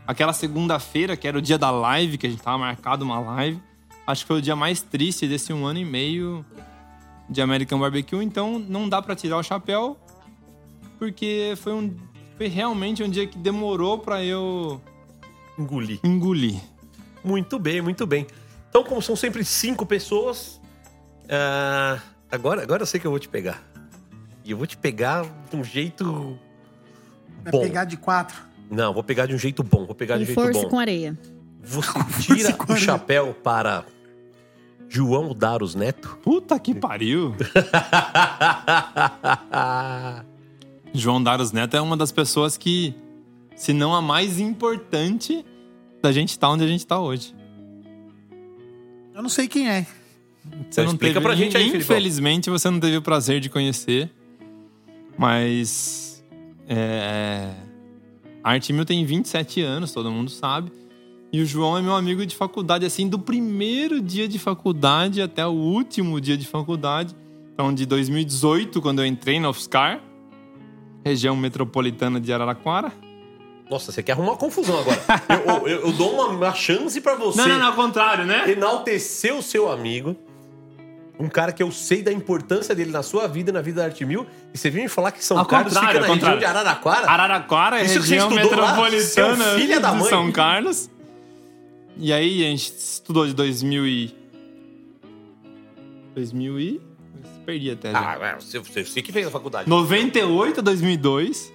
aquela 0.07 0.31
segunda-feira, 0.33 1.17
que 1.17 1.27
era 1.27 1.37
o 1.37 1.41
dia 1.41 1.57
da 1.57 1.69
live, 1.69 2.17
que 2.17 2.25
a 2.25 2.29
gente 2.29 2.41
tava 2.41 2.57
marcado 2.57 3.03
uma 3.03 3.19
live, 3.19 3.61
acho 4.11 4.21
que 4.23 4.27
foi 4.27 4.37
o 4.39 4.41
dia 4.41 4.55
mais 4.55 4.81
triste 4.81 5.27
desse 5.27 5.53
um 5.53 5.65
ano 5.65 5.79
e 5.79 5.85
meio 5.85 6.45
de 7.29 7.41
American 7.41 7.79
Barbecue. 7.79 8.23
Então 8.23 8.57
não 8.59 8.87
dá 8.89 9.01
pra 9.01 9.15
tirar 9.15 9.37
o 9.37 9.43
chapéu, 9.43 9.97
porque 10.97 11.53
foi 11.57 11.73
um 11.73 11.95
foi 12.37 12.47
realmente 12.47 13.03
um 13.03 13.09
dia 13.09 13.27
que 13.27 13.37
demorou 13.37 13.99
pra 13.99 14.23
eu 14.23 14.81
Engolir. 15.57 15.99
engolir. 16.03 16.59
Muito 17.23 17.59
bem, 17.59 17.81
muito 17.81 18.07
bem. 18.07 18.25
Então, 18.69 18.81
como 18.83 19.01
são 19.01 19.13
sempre 19.15 19.43
cinco 19.43 19.85
pessoas, 19.85 20.61
ah, 21.29 21.99
agora, 22.31 22.61
agora 22.63 22.81
eu 22.83 22.85
sei 22.87 22.97
que 22.99 23.05
eu 23.05 23.11
vou 23.11 23.19
te 23.19 23.27
pegar. 23.27 23.61
E 24.45 24.51
eu 24.51 24.57
vou 24.57 24.65
te 24.65 24.77
pegar 24.77 25.25
de 25.49 25.57
um 25.57 25.63
jeito 25.65 26.39
Vai 27.43 27.51
bom. 27.51 27.59
pegar 27.61 27.83
de 27.83 27.97
quatro. 27.97 28.41
Não, 28.71 28.93
vou 28.93 29.03
pegar 29.03 29.25
de 29.25 29.35
um 29.35 29.37
jeito 29.37 29.61
bom. 29.61 29.85
Vou 29.85 29.93
pegar 29.95 30.15
de 30.15 30.21
um 30.21 30.23
Um 30.23 30.27
jeito 30.27 30.41
força 30.41 30.61
bom. 30.61 30.69
com 30.69 30.79
areia. 30.79 31.19
Você 31.61 31.91
tira 32.21 32.55
o 32.69 32.75
chapéu 32.77 33.33
para 33.33 33.83
João 34.89 35.35
Daros 35.35 35.75
Neto? 35.75 36.17
Puta 36.23 36.59
que 36.59 36.73
pariu. 36.73 37.35
João 40.91 41.21
Daros 41.21 41.51
Neto 41.51 41.77
é 41.77 41.81
uma 41.81 41.95
das 41.95 42.11
pessoas 42.11 42.57
que, 42.57 42.95
se 43.55 43.71
não 43.71 43.93
a 43.93 44.01
mais 44.01 44.39
importante, 44.39 45.45
da 46.01 46.11
gente 46.11 46.29
estar 46.29 46.49
onde 46.49 46.63
a 46.63 46.67
gente 46.67 46.87
tá 46.87 46.99
hoje. 46.99 47.35
Eu 49.13 49.21
não 49.21 49.29
sei 49.29 49.47
quem 49.47 49.69
é. 49.69 49.85
Você 50.69 50.81
não 50.81 50.93
explica 50.93 51.13
teve, 51.13 51.25
pra 51.25 51.35
gente 51.35 51.55
aí, 51.55 51.69
Filipão. 51.69 51.95
Infelizmente, 51.95 52.49
você 52.49 52.69
não 52.69 52.79
teve 52.79 52.97
o 52.97 53.01
prazer 53.01 53.39
de 53.39 53.49
conhecer. 53.49 54.09
Mas. 55.17 56.23
É. 56.67 57.53
A 58.43 58.51
Artimil 58.51 58.85
tem 58.85 59.05
27 59.05 59.61
anos, 59.61 59.91
todo 59.91 60.09
mundo 60.09 60.31
sabe. 60.31 60.71
E 61.31 61.41
o 61.41 61.45
João 61.45 61.77
é 61.77 61.81
meu 61.81 61.95
amigo 61.95 62.25
de 62.25 62.35
faculdade, 62.35 62.85
assim, 62.85 63.07
do 63.07 63.19
primeiro 63.19 64.01
dia 64.01 64.27
de 64.27 64.39
faculdade 64.39 65.21
até 65.21 65.45
o 65.45 65.51
último 65.51 66.19
dia 66.19 66.35
de 66.35 66.45
faculdade. 66.47 67.15
Então, 67.53 67.73
de 67.73 67.85
2018, 67.85 68.81
quando 68.81 68.99
eu 68.99 69.05
entrei 69.05 69.39
na 69.39 69.49
UFSCar, 69.49 69.99
região 71.05 71.35
metropolitana 71.35 72.19
de 72.19 72.33
Araraquara. 72.33 72.91
Nossa, 73.69 73.91
você 73.91 74.01
quer 74.01 74.13
arrumar 74.13 74.31
uma 74.31 74.37
confusão 74.37 74.79
agora. 74.79 74.99
eu, 75.45 75.67
eu- 75.67 75.79
eu 75.87 75.91
dou 75.91 76.13
uma, 76.15 76.25
uma 76.29 76.53
chance 76.55 76.99
pra 76.99 77.13
você 77.15 77.39
Não, 77.39 77.47
não, 77.47 77.59
não, 77.59 77.67
ao 77.67 77.73
contrário, 77.73 78.25
né? 78.25 78.49
enaltecer 78.51 79.35
o 79.35 79.43
seu 79.43 79.71
amigo. 79.71 80.15
Um 81.19 81.27
cara 81.27 81.51
que 81.51 81.61
eu 81.61 81.69
sei 81.71 82.01
da 82.01 82.11
importância 82.11 82.73
dele 82.73 82.89
na 82.91 83.03
sua 83.03 83.27
vida 83.27 83.51
e 83.51 83.53
na 83.53 83.61
vida 83.61 83.81
da 83.81 83.87
Arte 83.87 84.03
Mil. 84.05 84.25
E 84.53 84.57
você 84.57 84.69
vem 84.71 84.83
me 84.83 84.89
falar 84.89 85.11
que 85.11 85.23
São 85.23 85.37
Ao 85.37 85.45
Carlos 85.45 85.73
fica 85.77 85.99
na 85.99 86.07
região 86.07 86.37
de 86.39 86.45
Araraquara? 86.45 87.07
Araraquara 87.11 87.81
é 87.81 87.85
Isso 87.85 87.99
região 87.99 88.29
estudou 88.33 88.57
lá? 88.57 88.67
metropolitana 88.73 89.35
Seu 89.43 89.59
filho 89.59 89.79
da 89.81 89.91
de 89.91 89.97
mãe. 89.99 90.09
São 90.09 90.31
Carlos. 90.31 90.89
E 91.99 92.13
aí, 92.13 92.45
a 92.45 92.49
gente 92.49 92.73
estudou 92.77 93.27
de 93.27 93.33
2000 93.33 93.85
e... 93.87 94.15
2000 96.15 96.59
e... 96.59 96.81
Perdi 97.45 97.71
até 97.71 97.91
já. 97.91 97.99
Ah, 97.99 98.25
é, 98.27 98.35
você, 98.35 98.59
você, 98.59 99.01
que 99.01 99.11
fez 99.11 99.27
a 99.27 99.31
faculdade. 99.31 99.69
98 99.69 100.59
a 100.59 100.63
2002. 100.63 101.51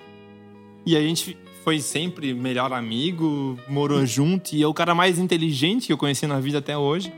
E 0.85 0.97
a 0.97 1.01
gente 1.01 1.37
foi 1.63 1.81
sempre 1.81 2.35
melhor 2.35 2.73
amigo, 2.73 3.59
morou 3.69 4.05
junto. 4.07 4.55
E 4.55 4.63
é 4.63 4.67
o 4.67 4.75
cara 4.75 4.95
mais 4.95 5.19
inteligente 5.19 5.87
que 5.87 5.93
eu 5.93 5.99
conheci 5.99 6.27
na 6.27 6.41
vida 6.41 6.59
até 6.59 6.77
hoje. 6.77 7.13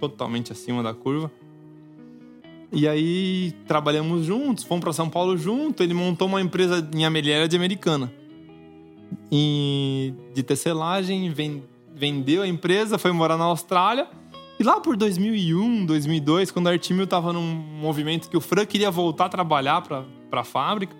Totalmente 0.00 0.52
acima 0.52 0.82
da 0.82 0.94
curva. 0.94 1.30
E 2.72 2.86
aí 2.86 3.52
trabalhamos 3.66 4.24
juntos, 4.24 4.62
fomos 4.64 4.82
para 4.84 4.92
São 4.92 5.10
Paulo 5.10 5.36
junto. 5.36 5.82
Ele 5.82 5.92
montou 5.92 6.28
uma 6.28 6.40
empresa 6.40 6.88
em 6.94 7.04
Amelieira 7.04 7.46
de 7.48 7.56
Americana. 7.56 8.10
E 9.30 10.14
de 10.32 10.42
tecelagem, 10.42 11.28
ven- 11.30 11.62
vendeu 12.00 12.40
a 12.40 12.48
empresa, 12.48 12.96
foi 12.96 13.12
morar 13.12 13.36
na 13.36 13.44
Austrália. 13.44 14.08
E 14.58 14.62
lá 14.64 14.80
por 14.80 14.96
2001, 14.96 15.84
2002, 15.84 16.50
quando 16.50 16.68
a 16.68 16.70
Artimil 16.70 17.06
tava 17.06 17.30
num 17.30 17.42
movimento 17.42 18.30
que 18.30 18.36
o 18.38 18.40
Fran 18.40 18.64
queria 18.64 18.90
voltar 18.90 19.26
a 19.26 19.28
trabalhar 19.28 19.82
pra, 19.82 20.04
pra 20.30 20.42
fábrica. 20.42 20.96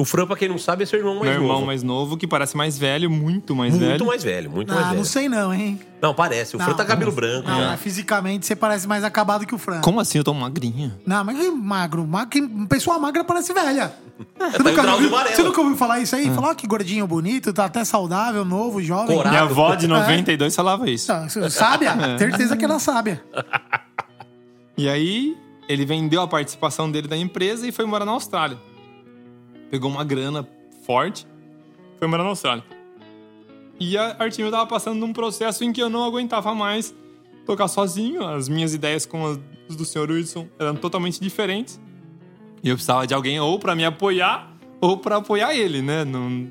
O 0.00 0.04
Fran, 0.06 0.26
pra 0.26 0.34
quem 0.34 0.48
não 0.48 0.56
sabe, 0.56 0.82
é 0.82 0.86
seu 0.86 0.98
irmão 0.98 1.14
mais 1.16 1.26
Meu 1.26 1.34
irmão 1.34 1.52
novo. 1.56 1.66
mais 1.66 1.82
novo, 1.82 2.16
que 2.16 2.26
parece 2.26 2.56
mais 2.56 2.78
velho, 2.78 3.10
muito 3.10 3.54
mais 3.54 3.74
muito 3.74 3.84
velho. 3.86 4.06
mais 4.06 4.24
velho, 4.24 4.50
muito 4.50 4.68
mais 4.72 4.80
Ah, 4.80 4.88
velho. 4.88 4.96
não 4.96 5.04
sei 5.04 5.28
não, 5.28 5.52
hein? 5.52 5.78
Não, 6.00 6.14
parece. 6.14 6.56
O 6.56 6.58
Fran 6.58 6.68
Não, 6.70 6.74
tá 6.76 6.86
cabelo 6.86 7.12
branco 7.12 7.46
Não, 7.46 7.60
já. 7.60 7.76
fisicamente 7.76 8.46
você 8.46 8.56
parece 8.56 8.88
mais 8.88 9.04
acabado 9.04 9.44
que 9.46 9.54
o 9.54 9.58
Fran. 9.58 9.82
Como 9.82 10.00
assim? 10.00 10.16
Eu 10.16 10.24
tô 10.24 10.32
magrinha. 10.32 10.98
Não, 11.04 11.22
mas 11.22 11.36
que 11.38 11.50
magro. 11.50 12.06
Ma- 12.06 12.24
que 12.24 12.40
pessoa 12.66 12.98
magra 12.98 13.22
parece 13.24 13.52
velha. 13.52 13.92
Você, 14.38 14.56
tá 14.58 14.70
nunca 14.70 14.92
ouviu, 14.92 15.10
você 15.10 15.42
nunca 15.42 15.60
ouviu 15.60 15.76
falar 15.76 16.00
isso 16.00 16.16
aí? 16.16 16.30
Falar 16.30 16.48
ó, 16.50 16.54
que 16.54 16.66
gordinho 16.66 17.06
bonito, 17.06 17.52
tá 17.52 17.66
até 17.66 17.84
saudável, 17.84 18.42
novo, 18.42 18.82
jovem. 18.82 19.14
Corado. 19.14 19.28
Minha 19.34 19.42
avó 19.42 19.74
de 19.74 19.84
É. 19.84 19.88
92 19.88 20.56
falava 20.56 20.88
isso. 20.88 21.12
Sábia? 21.50 21.90
É. 21.90 22.16
Certeza 22.18 22.56
que 22.56 22.64
ela 22.64 22.76
é 22.76 22.78
sábia. 22.78 23.22
E 24.78 24.88
aí, 24.88 25.36
ele 25.68 25.84
vendeu 25.84 26.22
a 26.22 26.26
participação 26.26 26.90
dele 26.90 27.06
da 27.06 27.16
empresa 27.18 27.66
e 27.68 27.72
foi 27.72 27.84
morar 27.84 28.06
na 28.06 28.12
Austrália. 28.12 28.56
Pegou 29.70 29.90
uma 29.90 30.04
grana 30.04 30.46
forte, 30.84 31.26
foi 31.98 32.08
morar 32.08 32.24
na 32.24 32.30
Austrália. 32.30 32.64
E 33.78 33.96
a 33.96 34.16
Artimil 34.18 34.50
tava 34.50 34.66
passando 34.66 34.98
num 34.98 35.12
processo 35.12 35.64
em 35.64 35.72
que 35.72 35.80
eu 35.82 35.88
não 35.88 36.04
aguentava 36.04 36.54
mais 36.54 36.94
tocar 37.46 37.68
sozinho. 37.68 38.26
As 38.26 38.48
minhas 38.48 38.74
ideias 38.74 39.06
com 39.06 39.26
as 39.26 39.38
do 39.76 39.84
Sr. 39.84 40.10
Wilson 40.10 40.48
eram 40.58 40.74
totalmente 40.74 41.20
diferentes. 41.20 41.80
E 42.62 42.68
eu 42.68 42.74
precisava 42.74 43.06
de 43.06 43.14
alguém 43.14 43.38
ou 43.40 43.58
pra 43.58 43.74
me 43.74 43.84
apoiar 43.84 44.54
ou 44.80 44.98
pra 44.98 45.16
apoiar 45.16 45.54
ele, 45.54 45.80
né? 45.80 46.04
Não, 46.04 46.48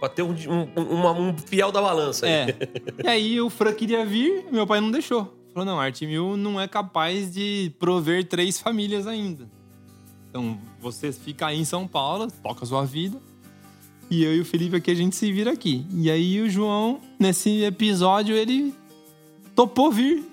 Pra 0.00 0.08
ter 0.08 0.22
um, 0.22 0.34
um, 0.76 0.82
uma- 0.82 1.12
um 1.12 1.36
fiel 1.38 1.70
da 1.70 1.80
balança 1.80 2.26
aí. 2.26 2.32
é. 2.32 2.56
E 3.04 3.08
aí 3.08 3.40
o 3.40 3.48
Fran 3.48 3.72
queria 3.72 4.04
vir, 4.04 4.44
meu 4.50 4.66
pai 4.66 4.80
não 4.80 4.90
deixou. 4.90 5.32
Falou, 5.52 5.64
não, 5.64 5.78
a 5.80 5.84
Arte 5.84 6.04
Mil 6.06 6.36
não 6.36 6.60
é 6.60 6.66
capaz 6.66 7.32
de 7.32 7.72
prover 7.78 8.24
três 8.26 8.58
famílias 8.60 9.06
ainda. 9.06 9.48
Então, 10.36 10.58
você 10.80 11.12
fica 11.12 11.46
aí 11.46 11.60
em 11.60 11.64
São 11.64 11.86
Paulo, 11.86 12.26
toca 12.42 12.64
a 12.64 12.66
sua 12.66 12.84
vida. 12.84 13.16
E 14.10 14.24
eu 14.24 14.34
e 14.34 14.40
o 14.40 14.44
Felipe 14.44 14.74
aqui, 14.74 14.90
a 14.90 14.94
gente 14.96 15.14
se 15.14 15.30
vira 15.32 15.52
aqui. 15.52 15.86
E 15.94 16.10
aí 16.10 16.40
o 16.40 16.50
João, 16.50 16.98
nesse 17.20 17.62
episódio, 17.62 18.34
ele 18.34 18.74
topou 19.54 19.92
vir. 19.92 20.24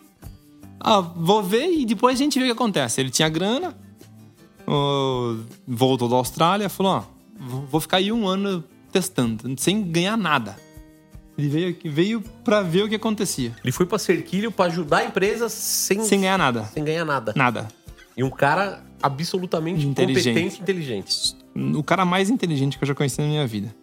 Ah, 0.79 1.01
vou 1.01 1.43
ver 1.43 1.69
e 1.71 1.85
depois 1.85 2.19
a 2.19 2.23
gente 2.23 2.39
vê 2.39 2.45
o 2.45 2.47
que 2.47 2.51
acontece. 2.51 2.99
Ele 2.99 3.11
tinha 3.11 3.29
grana, 3.29 3.77
voltou 5.67 6.09
da 6.09 6.15
Austrália, 6.15 6.67
falou, 6.67 6.93
ó, 6.93 7.03
vou- 7.39 7.61
vou 7.67 7.79
ficar 7.79 7.97
aí 7.97 8.11
um 8.11 8.27
ano 8.27 8.63
testando, 8.91 9.53
sem 9.61 9.83
ganhar 9.83 10.17
nada. 10.17 10.57
Ele 11.37 11.47
veio, 11.47 11.69
aqui- 11.69 11.89
veio 11.89 12.21
pra 12.43 12.63
ver 12.63 12.85
o 12.85 12.89
que 12.89 12.95
acontecia. 12.95 13.55
Ele 13.63 13.71
foi 13.71 13.85
pra 13.85 13.99
Cerquilho 13.99 14.51
pra 14.51 14.65
ajudar 14.65 14.97
a 14.97 15.05
empresa 15.05 15.47
sem, 15.47 16.03
Sem 16.03 16.21
ganhar 16.21 16.39
nada. 16.39 16.63
sem 16.73 16.83
ganhar 16.83 17.05
nada. 17.05 17.33
Nada. 17.35 17.67
E 18.17 18.23
um 18.23 18.31
cara 18.31 18.83
absolutamente 19.01 19.85
Inteligente. 19.85 20.27
competente 20.27 20.59
e 20.59 20.61
inteligente. 20.61 21.35
O 21.77 21.83
cara 21.83 22.05
mais 22.05 22.29
inteligente 22.29 22.77
que 22.77 22.83
eu 22.83 22.87
já 22.87 22.95
conheci 22.95 23.19
na 23.21 23.27
minha 23.27 23.45
vida. 23.45 23.73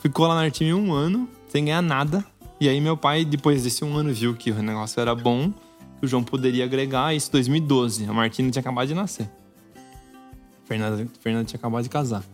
Ficou 0.00 0.26
lá 0.26 0.34
na 0.34 0.42
Artimil 0.42 0.78
um 0.78 0.92
ano, 0.92 1.28
sem 1.48 1.64
ganhar 1.64 1.82
nada. 1.82 2.24
E 2.60 2.68
aí 2.68 2.80
meu 2.80 2.96
pai, 2.96 3.24
depois 3.24 3.62
desse 3.62 3.84
um 3.84 3.96
ano, 3.96 4.12
viu 4.12 4.34
que 4.34 4.50
o 4.50 4.62
negócio 4.62 5.00
era 5.00 5.14
bom, 5.14 5.50
que 5.98 6.04
o 6.04 6.08
João 6.08 6.22
poderia 6.22 6.64
agregar. 6.64 7.14
Isso 7.14 7.28
em 7.28 7.32
2012. 7.32 8.06
A 8.06 8.12
Martina 8.12 8.50
tinha 8.50 8.60
acabado 8.60 8.88
de 8.88 8.94
nascer. 8.94 9.30
A 9.74 10.66
Fernanda, 10.66 11.02
a 11.02 11.22
Fernanda 11.22 11.44
tinha 11.44 11.58
acabado 11.58 11.82
de 11.82 11.88
casar. 11.88 12.24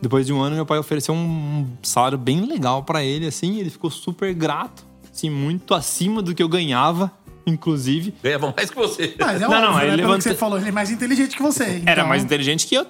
Depois 0.00 0.26
de 0.26 0.32
um 0.32 0.40
ano, 0.40 0.56
meu 0.56 0.66
pai 0.66 0.78
ofereceu 0.78 1.14
um 1.14 1.66
salário 1.82 2.18
bem 2.18 2.44
legal 2.46 2.82
pra 2.82 3.02
ele, 3.02 3.26
assim. 3.26 3.58
Ele 3.58 3.70
ficou 3.70 3.90
super 3.90 4.34
grato, 4.34 4.84
assim, 5.10 5.30
muito 5.30 5.72
acima 5.72 6.20
do 6.20 6.34
que 6.34 6.42
eu 6.42 6.48
ganhava, 6.48 7.10
inclusive. 7.46 8.14
Ganhava 8.22 8.54
mais 8.56 8.70
que 8.70 8.76
você. 8.76 9.14
Mas 9.18 9.40
é 9.42 9.46
Não, 9.48 9.50
não, 9.60 9.72
óbvio, 9.72 9.80
ele 9.82 9.90
né? 9.90 9.96
Pelo 9.96 10.08
levanta- 10.08 10.16
que 10.18 10.28
você 10.30 10.34
falou, 10.34 10.58
ele 10.58 10.68
é 10.68 10.72
mais 10.72 10.90
inteligente 10.90 11.36
que 11.36 11.42
você. 11.42 11.64
Era 11.86 11.92
então- 11.92 12.06
mais 12.08 12.22
inteligente 12.24 12.66
que 12.66 12.74
eu. 12.74 12.86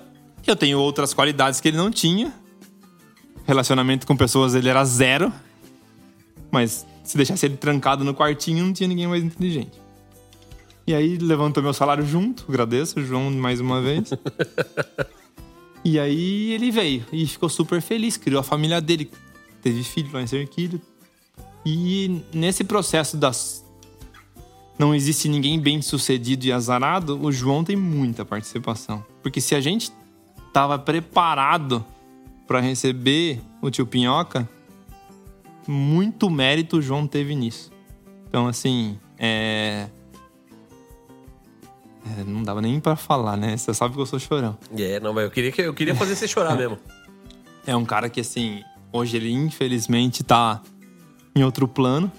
Eu 0.46 0.54
tenho 0.56 0.78
outras 0.78 1.14
qualidades 1.14 1.60
que 1.60 1.68
ele 1.68 1.76
não 1.76 1.90
tinha. 1.90 2.32
Relacionamento 3.46 4.06
com 4.06 4.16
pessoas 4.16 4.54
ele 4.54 4.68
era 4.68 4.84
zero. 4.84 5.32
Mas 6.50 6.86
se 7.02 7.16
deixasse 7.16 7.44
ele 7.46 7.56
trancado 7.56 8.04
no 8.04 8.14
quartinho, 8.14 8.64
não 8.64 8.72
tinha 8.72 8.88
ninguém 8.88 9.06
mais 9.06 9.22
inteligente. 9.24 9.72
E 10.86 10.94
aí 10.94 11.16
levantou 11.16 11.62
meu 11.62 11.72
salário 11.72 12.04
junto, 12.06 12.44
agradeço, 12.48 13.02
João, 13.04 13.30
mais 13.30 13.58
uma 13.58 13.80
vez. 13.80 14.10
e 15.84 15.98
aí 15.98 16.52
ele 16.52 16.70
veio 16.70 17.04
e 17.12 17.26
ficou 17.26 17.48
super 17.48 17.80
feliz, 17.80 18.16
criou 18.18 18.40
a 18.40 18.42
família 18.42 18.80
dele, 18.80 19.10
teve 19.62 19.82
filho 19.82 20.10
lá 20.12 20.20
em 20.22 20.26
Cerquilho. 20.26 20.80
E 21.64 22.20
nesse 22.34 22.62
processo 22.64 23.16
das 23.16 23.63
não 24.78 24.94
existe 24.94 25.28
ninguém 25.28 25.58
bem 25.58 25.80
sucedido 25.82 26.44
e 26.46 26.52
azarado, 26.52 27.20
o 27.22 27.30
João 27.30 27.62
tem 27.64 27.76
muita 27.76 28.24
participação. 28.24 29.04
Porque 29.22 29.40
se 29.40 29.54
a 29.54 29.60
gente 29.60 29.90
tava 30.52 30.78
preparado 30.78 31.84
para 32.46 32.60
receber 32.60 33.40
o 33.62 33.70
tio 33.70 33.86
Pinhoca, 33.86 34.48
muito 35.66 36.28
mérito 36.28 36.78
o 36.78 36.82
João 36.82 37.06
teve 37.06 37.34
nisso. 37.34 37.70
Então, 38.28 38.46
assim, 38.48 38.98
é. 39.18 39.88
é, 42.18 42.24
não 42.24 42.42
dava 42.42 42.60
nem 42.60 42.78
pra 42.80 42.96
falar, 42.96 43.36
né? 43.36 43.56
Você 43.56 43.72
sabe 43.72 43.94
que 43.94 44.00
eu 44.00 44.06
sou 44.06 44.18
chorão. 44.18 44.58
É, 44.76 44.98
não, 45.00 45.14
mas 45.14 45.24
eu 45.24 45.30
queria, 45.30 45.52
que- 45.52 45.62
eu 45.62 45.72
queria 45.74 45.94
fazer 45.94 46.16
você 46.16 46.28
chorar 46.28 46.56
mesmo. 46.56 46.78
É 47.66 47.74
um 47.74 47.84
cara 47.86 48.10
que, 48.10 48.20
assim, 48.20 48.62
hoje 48.92 49.16
ele 49.16 49.32
infelizmente 49.32 50.22
tá 50.22 50.60
em 51.34 51.42
outro 51.42 51.66
plano. 51.66 52.12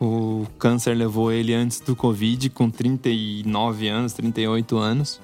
O 0.00 0.46
câncer 0.58 0.94
levou 0.94 1.32
ele 1.32 1.54
antes 1.54 1.80
do 1.80 1.94
Covid, 1.94 2.50
com 2.50 2.68
39 2.68 3.88
anos, 3.88 4.12
38 4.12 4.76
anos. 4.76 5.20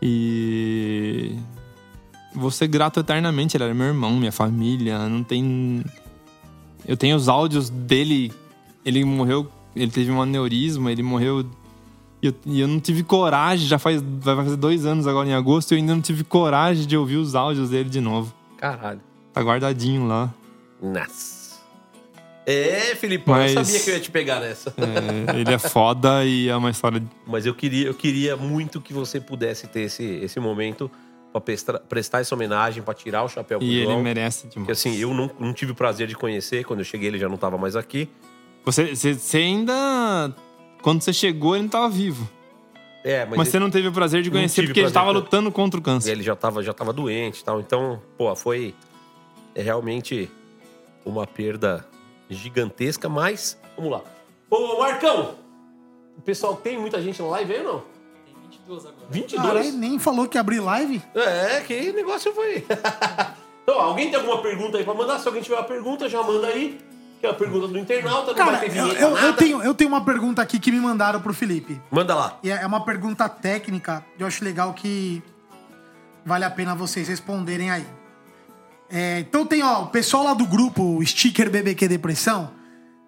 E. 0.00 1.36
Vou 2.34 2.50
ser 2.50 2.66
grato 2.66 3.00
eternamente. 3.00 3.56
Ele 3.56 3.64
era 3.64 3.74
meu 3.74 3.86
irmão, 3.86 4.16
minha 4.16 4.32
família. 4.32 5.08
Não 5.08 5.22
tem. 5.22 5.84
Eu 6.86 6.96
tenho 6.96 7.16
os 7.16 7.28
áudios 7.28 7.70
dele. 7.70 8.32
Ele 8.84 9.04
morreu. 9.04 9.50
Ele 9.74 9.90
teve 9.90 10.10
um 10.10 10.20
aneurisma, 10.20 10.90
ele 10.90 11.02
morreu. 11.02 11.46
E 12.22 12.26
eu, 12.26 12.34
e 12.46 12.60
eu 12.60 12.68
não 12.68 12.78
tive 12.78 13.02
coragem, 13.02 13.66
já 13.66 13.78
faz, 13.78 14.00
vai 14.00 14.36
fazer 14.36 14.56
dois 14.56 14.86
anos 14.86 15.08
agora 15.08 15.28
em 15.28 15.32
agosto, 15.32 15.72
eu 15.72 15.78
ainda 15.78 15.92
não 15.92 16.00
tive 16.00 16.22
coragem 16.22 16.86
de 16.86 16.96
ouvir 16.96 17.16
os 17.16 17.34
áudios 17.34 17.70
dele 17.70 17.90
de 17.90 18.00
novo. 18.00 18.32
Caralho. 18.58 19.00
Tá 19.32 19.40
guardadinho 19.40 20.06
lá. 20.06 20.32
Nossa. 20.80 21.41
É, 22.44 22.94
Filipão, 22.96 23.36
eu 23.36 23.54
Mas- 23.54 23.68
sabia 23.68 23.80
que 23.84 23.90
eu 23.90 23.94
ia 23.94 24.00
te 24.00 24.10
pegar 24.10 24.40
nessa. 24.40 24.74
É, 24.76 25.38
ele 25.40 25.52
é 25.54 25.58
foda 25.58 26.24
e 26.24 26.48
é 26.48 26.56
uma 26.56 26.70
história. 26.70 27.02
Mas 27.26 27.46
eu 27.46 27.54
queria, 27.54 27.86
eu 27.86 27.94
queria 27.94 28.36
muito 28.36 28.80
que 28.80 28.92
você 28.92 29.20
pudesse 29.20 29.66
ter 29.68 29.82
esse, 29.82 30.04
esse 30.04 30.40
momento 30.40 30.90
pra 31.32 31.40
prestar, 31.88 32.20
essa 32.20 32.34
homenagem, 32.34 32.82
pra 32.82 32.92
tirar 32.94 33.22
o 33.22 33.28
chapéu 33.28 33.58
pro 33.58 33.66
E 33.66 33.76
ele 33.76 33.84
João. 33.86 34.02
merece 34.02 34.48
demais. 34.48 34.54
Porque 34.54 34.72
assim, 34.72 34.96
eu 34.96 35.14
não, 35.14 35.30
não 35.38 35.52
tive 35.54 35.72
o 35.72 35.74
prazer 35.74 36.08
de 36.08 36.16
conhecer. 36.16 36.64
Quando 36.64 36.80
eu 36.80 36.84
cheguei, 36.84 37.08
ele 37.08 37.18
já 37.18 37.28
não 37.28 37.36
tava 37.36 37.56
mais 37.56 37.76
aqui. 37.76 38.08
Você, 38.64 38.94
você, 38.94 39.14
você 39.14 39.36
ainda. 39.38 40.34
Quando 40.82 41.00
você 41.00 41.12
chegou, 41.12 41.54
ele 41.54 41.62
não 41.62 41.70
tava 41.70 41.88
vivo. 41.88 42.28
É, 43.04 43.24
Mas, 43.26 43.48
você 43.48 43.58
não 43.58 43.70
teve 43.70 43.88
o 43.88 43.92
prazer 43.92 44.22
de 44.22 44.30
conhecer 44.30 44.62
porque 44.62 44.80
ele 44.80 44.84
prazer, 44.90 44.94
tava 44.94 45.06
cara. 45.06 45.18
lutando 45.18 45.50
contra 45.50 45.78
o 45.78 45.82
câncer. 45.82 46.10
Ele 46.12 46.22
já 46.22 46.36
tava, 46.36 46.62
já 46.62 46.72
tava 46.72 46.92
doente 46.92 47.40
e 47.40 47.44
tal. 47.44 47.60
Então, 47.60 48.00
pô, 48.18 48.34
foi 48.36 48.74
é 49.54 49.62
realmente 49.62 50.28
uma 51.04 51.26
perda 51.26 51.84
gigantesca, 52.32 53.08
mas 53.08 53.58
vamos 53.76 53.92
lá. 53.92 54.00
Ô, 54.50 54.78
Marcão! 54.80 55.34
O 56.16 56.20
pessoal 56.22 56.56
tem 56.56 56.78
muita 56.78 57.00
gente 57.00 57.20
na 57.22 57.28
live 57.28 57.52
aí 57.54 57.66
ou 57.66 57.72
não? 57.72 57.82
Tem 58.26 58.34
22 58.42 58.86
agora. 58.86 59.06
22? 59.10 59.48
Caralho, 59.48 59.72
nem 59.72 59.98
falou 59.98 60.28
que 60.28 60.36
ia 60.36 60.40
abrir 60.40 60.60
live. 60.60 61.02
É, 61.14 61.60
que 61.60 61.92
negócio 61.92 62.32
foi. 62.34 62.64
então, 63.64 63.80
alguém 63.80 64.10
tem 64.10 64.18
alguma 64.20 64.42
pergunta 64.42 64.76
aí 64.78 64.84
pra 64.84 64.94
mandar? 64.94 65.18
Se 65.18 65.26
alguém 65.26 65.42
tiver 65.42 65.56
uma 65.56 65.64
pergunta, 65.64 66.08
já 66.08 66.22
manda 66.22 66.46
aí. 66.48 66.78
Que 67.20 67.26
é 67.26 67.30
a 67.30 67.34
pergunta 67.34 67.68
do 67.68 67.78
internauta, 67.78 68.26
não 68.32 68.34
Cara, 68.34 68.58
vai 68.58 68.68
ter 68.68 68.76
eu, 68.76 68.88
eu- 68.88 69.16
eu 69.16 69.32
tenho, 69.36 69.62
eu 69.62 69.72
tenho 69.74 69.88
uma 69.88 70.04
pergunta 70.04 70.42
aqui 70.42 70.58
que 70.58 70.72
me 70.72 70.80
mandaram 70.80 71.20
pro 71.20 71.32
Felipe. 71.32 71.80
Manda 71.88 72.16
lá. 72.16 72.36
E 72.42 72.50
é 72.50 72.54
é 72.62 72.66
uma 72.66 72.84
pergunta 72.84 73.28
técnica. 73.28 74.04
Eu 74.18 74.26
acho 74.26 74.44
legal 74.44 74.72
que 74.74 75.22
vale 76.26 76.44
a 76.44 76.50
pena 76.50 76.74
vocês 76.74 77.06
responderem 77.06 77.70
aí. 77.70 77.86
É, 78.94 79.20
então 79.20 79.46
tem, 79.46 79.62
ó, 79.62 79.84
o 79.84 79.86
pessoal 79.86 80.22
lá 80.22 80.34
do 80.34 80.46
grupo 80.46 81.02
Sticker 81.02 81.50
BBQ 81.50 81.88
Depressão. 81.88 82.50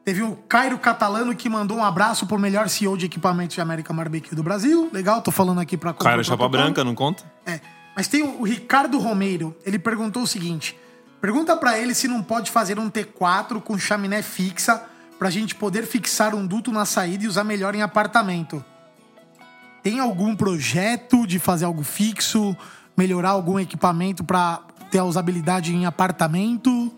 Teve 0.03 0.23
o 0.23 0.35
Cairo 0.49 0.79
Catalano 0.79 1.35
que 1.35 1.47
mandou 1.47 1.77
um 1.77 1.85
abraço 1.85 2.27
pro 2.27 2.39
melhor 2.39 2.71
CEO 2.71 2.97
de 2.97 3.05
equipamentos 3.05 3.55
de 3.55 3.61
América 3.61 3.93
Barbecue 3.93 4.35
do 4.35 4.43
Brasil. 4.43 4.89
Legal, 4.91 5.21
tô 5.21 5.31
falando 5.31 5.61
aqui 5.61 5.77
pra 5.77 5.93
Cara, 5.93 6.17
comprar 6.17 6.25
chapa 6.25 6.49
branca, 6.49 6.83
não 6.83 6.95
conta? 6.95 7.23
É. 7.45 7.61
Mas 7.95 8.09
tem 8.09 8.23
o 8.23 8.41
o 8.41 8.45
Ricardo 8.45 8.99
Romeiro. 8.99 9.55
Ele 9.65 9.79
perguntou 9.79 10.23
o 10.23 10.27
seguinte: 10.27 10.75
pergunta 11.21 11.55
pra 11.55 11.79
ele 11.79 11.95
se 11.95 12.09
não 12.09 12.23
pode 12.23 12.51
fazer 12.51 12.79
um 12.79 12.91
T4 12.91 13.61
com 13.61 13.79
chaminé 13.79 14.23
fixa 14.23 14.83
pra 15.19 15.29
gente 15.31 15.55
poder 15.55 15.87
fixar 15.87 16.35
um 16.35 16.47
duto 16.47 16.73
na 16.73 16.85
saída 16.85 17.25
e 17.25 17.29
usar 17.29 17.45
melhor 17.45 17.75
em 17.75 17.83
apartamento. 17.83 18.65
Tem 19.83 20.01
algum 20.01 20.35
projeto 20.35 21.27
de 21.27 21.39
fazer 21.39 21.67
algo 21.67 21.83
fixo, 21.83 22.57
melhorar 22.97 23.31
algum 23.31 23.59
equipamento 23.59 24.25
pra 24.25 24.61
ter 24.95 25.01
a 25.01 25.05
usabilidade 25.05 25.75
em 25.75 25.87
apartamento? 25.87 26.93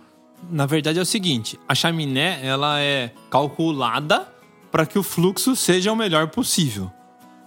Na 0.51 0.67
verdade 0.67 0.99
é 0.99 1.03
o 1.03 1.07
seguinte, 1.07 1.59
a 1.67 1.75
chaminé 1.75 2.47
ela 2.47 2.79
é 2.79 3.11
calculada 3.31 4.31
para 4.71 4.85
que 4.85 4.99
o 4.99 5.03
fluxo 5.03 5.57
seja 5.57 5.91
o 5.91 5.97
melhor 5.97 6.29
possível. 6.29 6.93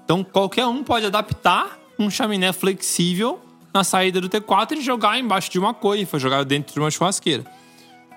Então 0.04 0.24
qualquer 0.24 0.66
um 0.66 0.84
pode 0.84 1.06
adaptar 1.06 1.78
um 2.00 2.10
chaminé 2.10 2.52
flexível 2.52 3.40
na 3.72 3.84
saída 3.84 4.20
do 4.20 4.28
T4 4.28 4.72
e 4.72 4.82
jogar 4.82 5.20
embaixo 5.20 5.52
de 5.52 5.60
uma 5.60 5.72
coifa, 5.72 6.18
jogar 6.18 6.44
dentro 6.44 6.74
de 6.74 6.80
uma 6.80 6.90
churrasqueira. 6.90 7.46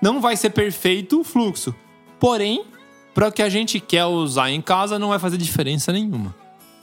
Não 0.01 0.19
vai 0.19 0.35
ser 0.35 0.49
perfeito 0.49 1.21
o 1.21 1.23
fluxo, 1.23 1.75
porém, 2.19 2.65
para 3.13 3.27
o 3.27 3.31
que 3.31 3.43
a 3.43 3.49
gente 3.49 3.79
quer 3.79 4.05
usar 4.05 4.49
em 4.49 4.59
casa 4.59 4.97
não 4.97 5.09
vai 5.09 5.19
fazer 5.19 5.37
diferença 5.37 5.91
nenhuma. 5.91 6.33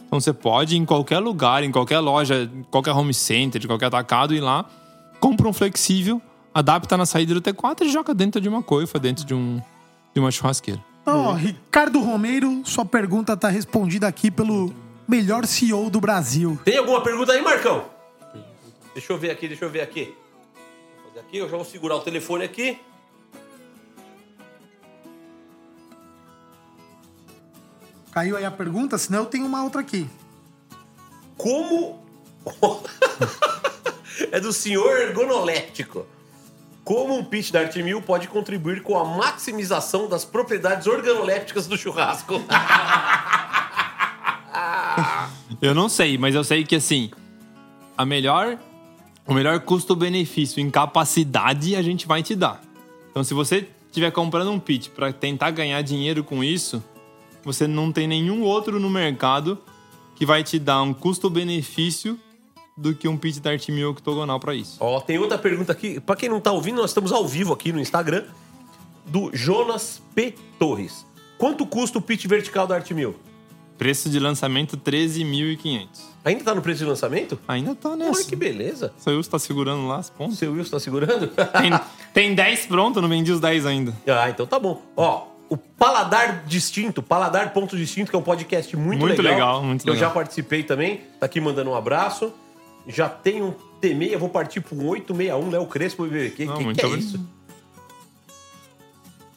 Então 0.06 0.20
você 0.20 0.32
pode 0.32 0.76
ir 0.76 0.78
em 0.78 0.84
qualquer 0.84 1.18
lugar, 1.18 1.64
em 1.64 1.72
qualquer 1.72 1.98
loja, 1.98 2.48
qualquer 2.70 2.92
home 2.92 3.12
center, 3.12 3.60
de 3.60 3.66
qualquer 3.66 3.86
atacado, 3.86 4.32
ir 4.32 4.40
lá, 4.40 4.64
compra 5.20 5.46
um 5.46 5.52
flexível, 5.52 6.20
adapta 6.52 6.96
na 6.96 7.06
saída 7.06 7.34
do 7.34 7.42
T4 7.42 7.82
e 7.82 7.90
joga 7.90 8.14
dentro 8.14 8.40
de 8.40 8.48
uma 8.48 8.62
coifa, 8.62 8.98
dentro 8.98 9.24
de, 9.24 9.34
um, 9.34 9.60
de 10.14 10.18
uma 10.18 10.30
churrasqueira. 10.30 10.82
Ó, 11.06 11.32
Ricardo 11.32 12.00
Romeiro, 12.00 12.62
sua 12.64 12.84
pergunta 12.84 13.36
tá 13.36 13.48
respondida 13.48 14.08
aqui 14.08 14.30
pelo 14.30 14.72
melhor 15.06 15.46
CEO 15.46 15.90
do 15.90 16.00
Brasil. 16.00 16.58
Tem 16.64 16.78
alguma 16.78 17.02
pergunta 17.02 17.32
aí, 17.32 17.42
Marcão? 17.42 17.84
Deixa 18.94 19.12
eu 19.12 19.18
ver 19.18 19.30
aqui, 19.30 19.46
deixa 19.46 19.64
eu 19.64 19.70
ver 19.70 19.82
aqui. 19.82 20.14
Vou 21.02 21.08
fazer 21.08 21.20
aqui, 21.20 21.36
eu 21.36 21.48
já 21.48 21.56
vou 21.56 21.64
segurar 21.64 21.96
o 21.96 22.00
telefone 22.00 22.44
aqui. 22.44 22.78
Caiu 28.12 28.36
aí 28.36 28.44
a 28.44 28.50
pergunta, 28.50 28.98
senão 28.98 29.20
eu 29.20 29.26
tenho 29.26 29.46
uma 29.46 29.62
outra 29.62 29.80
aqui. 29.80 30.08
Como. 31.36 32.04
é 34.30 34.40
do 34.40 34.52
senhor 34.52 35.00
ergonoléptico. 35.00 36.06
Como 36.84 37.16
um 37.16 37.24
pitch 37.24 37.50
da 37.50 37.60
Artimil 37.60 38.02
pode 38.02 38.26
contribuir 38.28 38.82
com 38.82 38.98
a 38.98 39.04
maximização 39.04 40.08
das 40.08 40.24
propriedades 40.24 40.86
organolépticas 40.86 41.66
do 41.66 41.76
churrasco? 41.76 42.40
Eu 45.60 45.74
não 45.74 45.88
sei, 45.88 46.16
mas 46.16 46.34
eu 46.34 46.42
sei 46.42 46.64
que 46.64 46.74
assim, 46.74 47.10
a 47.96 48.06
melhor, 48.06 48.58
o 49.26 49.34
melhor 49.34 49.60
custo-benefício 49.60 50.60
em 50.60 50.70
capacidade 50.70 51.76
a 51.76 51.82
gente 51.82 52.06
vai 52.06 52.22
te 52.22 52.34
dar. 52.34 52.62
Então, 53.10 53.22
se 53.22 53.34
você 53.34 53.68
estiver 53.86 54.10
comprando 54.10 54.50
um 54.50 54.58
pitch 54.58 54.88
para 54.88 55.12
tentar 55.12 55.50
ganhar 55.50 55.82
dinheiro 55.82 56.24
com 56.24 56.42
isso, 56.42 56.82
você 57.44 57.66
não 57.66 57.92
tem 57.92 58.08
nenhum 58.08 58.42
outro 58.42 58.80
no 58.80 58.88
mercado 58.88 59.58
que 60.16 60.24
vai 60.24 60.42
te 60.42 60.58
dar 60.58 60.82
um 60.82 60.94
custo-benefício 60.94 62.18
do 62.80 62.94
que 62.94 63.06
um 63.06 63.16
pitch 63.16 63.38
da 63.38 63.50
Artimil 63.50 63.90
octogonal 63.90 64.40
para 64.40 64.54
isso. 64.54 64.76
Ó, 64.80 65.00
tem 65.00 65.18
outra 65.18 65.36
pergunta 65.38 65.70
aqui. 65.72 66.00
Pra 66.00 66.16
quem 66.16 66.28
não 66.28 66.40
tá 66.40 66.50
ouvindo, 66.50 66.76
nós 66.80 66.90
estamos 66.90 67.12
ao 67.12 67.26
vivo 67.26 67.52
aqui 67.52 67.72
no 67.72 67.80
Instagram 67.80 68.24
do 69.06 69.30
Jonas 69.34 70.00
P. 70.14 70.34
Torres. 70.58 71.04
Quanto 71.38 71.66
custa 71.66 71.98
o 71.98 72.02
pitch 72.02 72.26
vertical 72.26 72.66
da 72.66 72.74
Artimil? 72.76 73.14
Preço 73.76 74.10
de 74.10 74.18
lançamento 74.18 74.76
13.500. 74.76 75.88
Ainda 76.24 76.44
tá 76.44 76.54
no 76.54 76.60
preço 76.60 76.80
de 76.80 76.84
lançamento? 76.84 77.38
Ainda 77.48 77.74
tá 77.74 77.90
Olha 77.90 78.08
nessa. 78.08 78.24
que 78.28 78.36
beleza. 78.36 78.92
Seu 78.98 79.16
Wilson 79.16 79.30
tá 79.30 79.38
segurando 79.38 79.86
lá 79.88 79.96
as 79.96 80.10
pontas. 80.10 80.38
Seu 80.38 80.52
Wilson 80.52 80.70
tá 80.72 80.80
segurando? 80.80 81.28
Tem, 81.28 81.70
tem 82.12 82.34
10 82.34 82.66
pronto, 82.66 83.00
não 83.00 83.08
vendi 83.08 83.32
os 83.32 83.40
10 83.40 83.64
ainda. 83.66 83.94
Ah, 84.06 84.28
então 84.28 84.46
tá 84.46 84.58
bom. 84.58 84.82
Ó, 84.94 85.28
o 85.48 85.56
Paladar 85.56 86.44
Distinto, 86.46 87.02
Paladar 87.02 87.54
Ponto 87.54 87.74
Distinto, 87.76 88.10
que 88.10 88.16
é 88.16 88.18
um 88.18 88.22
podcast 88.22 88.76
muito, 88.76 89.00
Muito 89.00 89.22
legal. 89.22 89.32
legal, 89.34 89.62
muito 89.62 89.86
Eu 89.88 89.94
legal. 89.94 90.08
já 90.10 90.14
participei 90.14 90.62
também, 90.62 91.00
tá 91.18 91.24
aqui 91.24 91.40
mandando 91.40 91.70
um 91.70 91.74
abraço. 91.74 92.32
Já 92.86 93.08
tem 93.08 93.42
um 93.42 93.52
T6, 93.80 94.12
eu 94.12 94.18
vou 94.18 94.28
partir 94.28 94.60
pro 94.60 94.76
861, 94.76 95.50
Léo 95.50 95.66
Crespo 95.66 96.04
BBQ. 96.04 96.30
Que, 96.36 96.44
Não, 96.46 96.56
que, 96.56 96.64
muito 96.64 96.76
que 96.78 96.84
é 96.84 96.88
obrigado. 96.88 97.08
isso? 97.08 97.26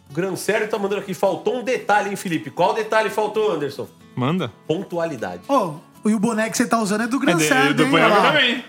O 0.10 0.14
Gran 0.14 0.36
Sério 0.36 0.68
tá 0.70 0.78
mandando 0.78 1.02
aqui, 1.02 1.14
faltou 1.14 1.58
um 1.60 1.64
detalhe, 1.64 2.10
hein, 2.10 2.16
Felipe? 2.16 2.50
Qual 2.52 2.74
detalhe 2.74 3.10
faltou, 3.10 3.52
Anderson? 3.52 3.88
Manda. 4.16 4.52
Pontualidade. 4.68 5.42
Ô, 5.48 5.76
e 6.08 6.14
o 6.14 6.20
boneco 6.20 6.52
que 6.52 6.58
você 6.58 6.68
tá 6.68 6.80
usando 6.80 7.02
é 7.04 7.08
do 7.08 7.20
Gran 7.20 7.34
É 7.40 7.74
do 7.74 7.84
hein? 7.84 7.94
Olha 7.94 8.08
lá. 8.08 8.32
também. 8.32 8.64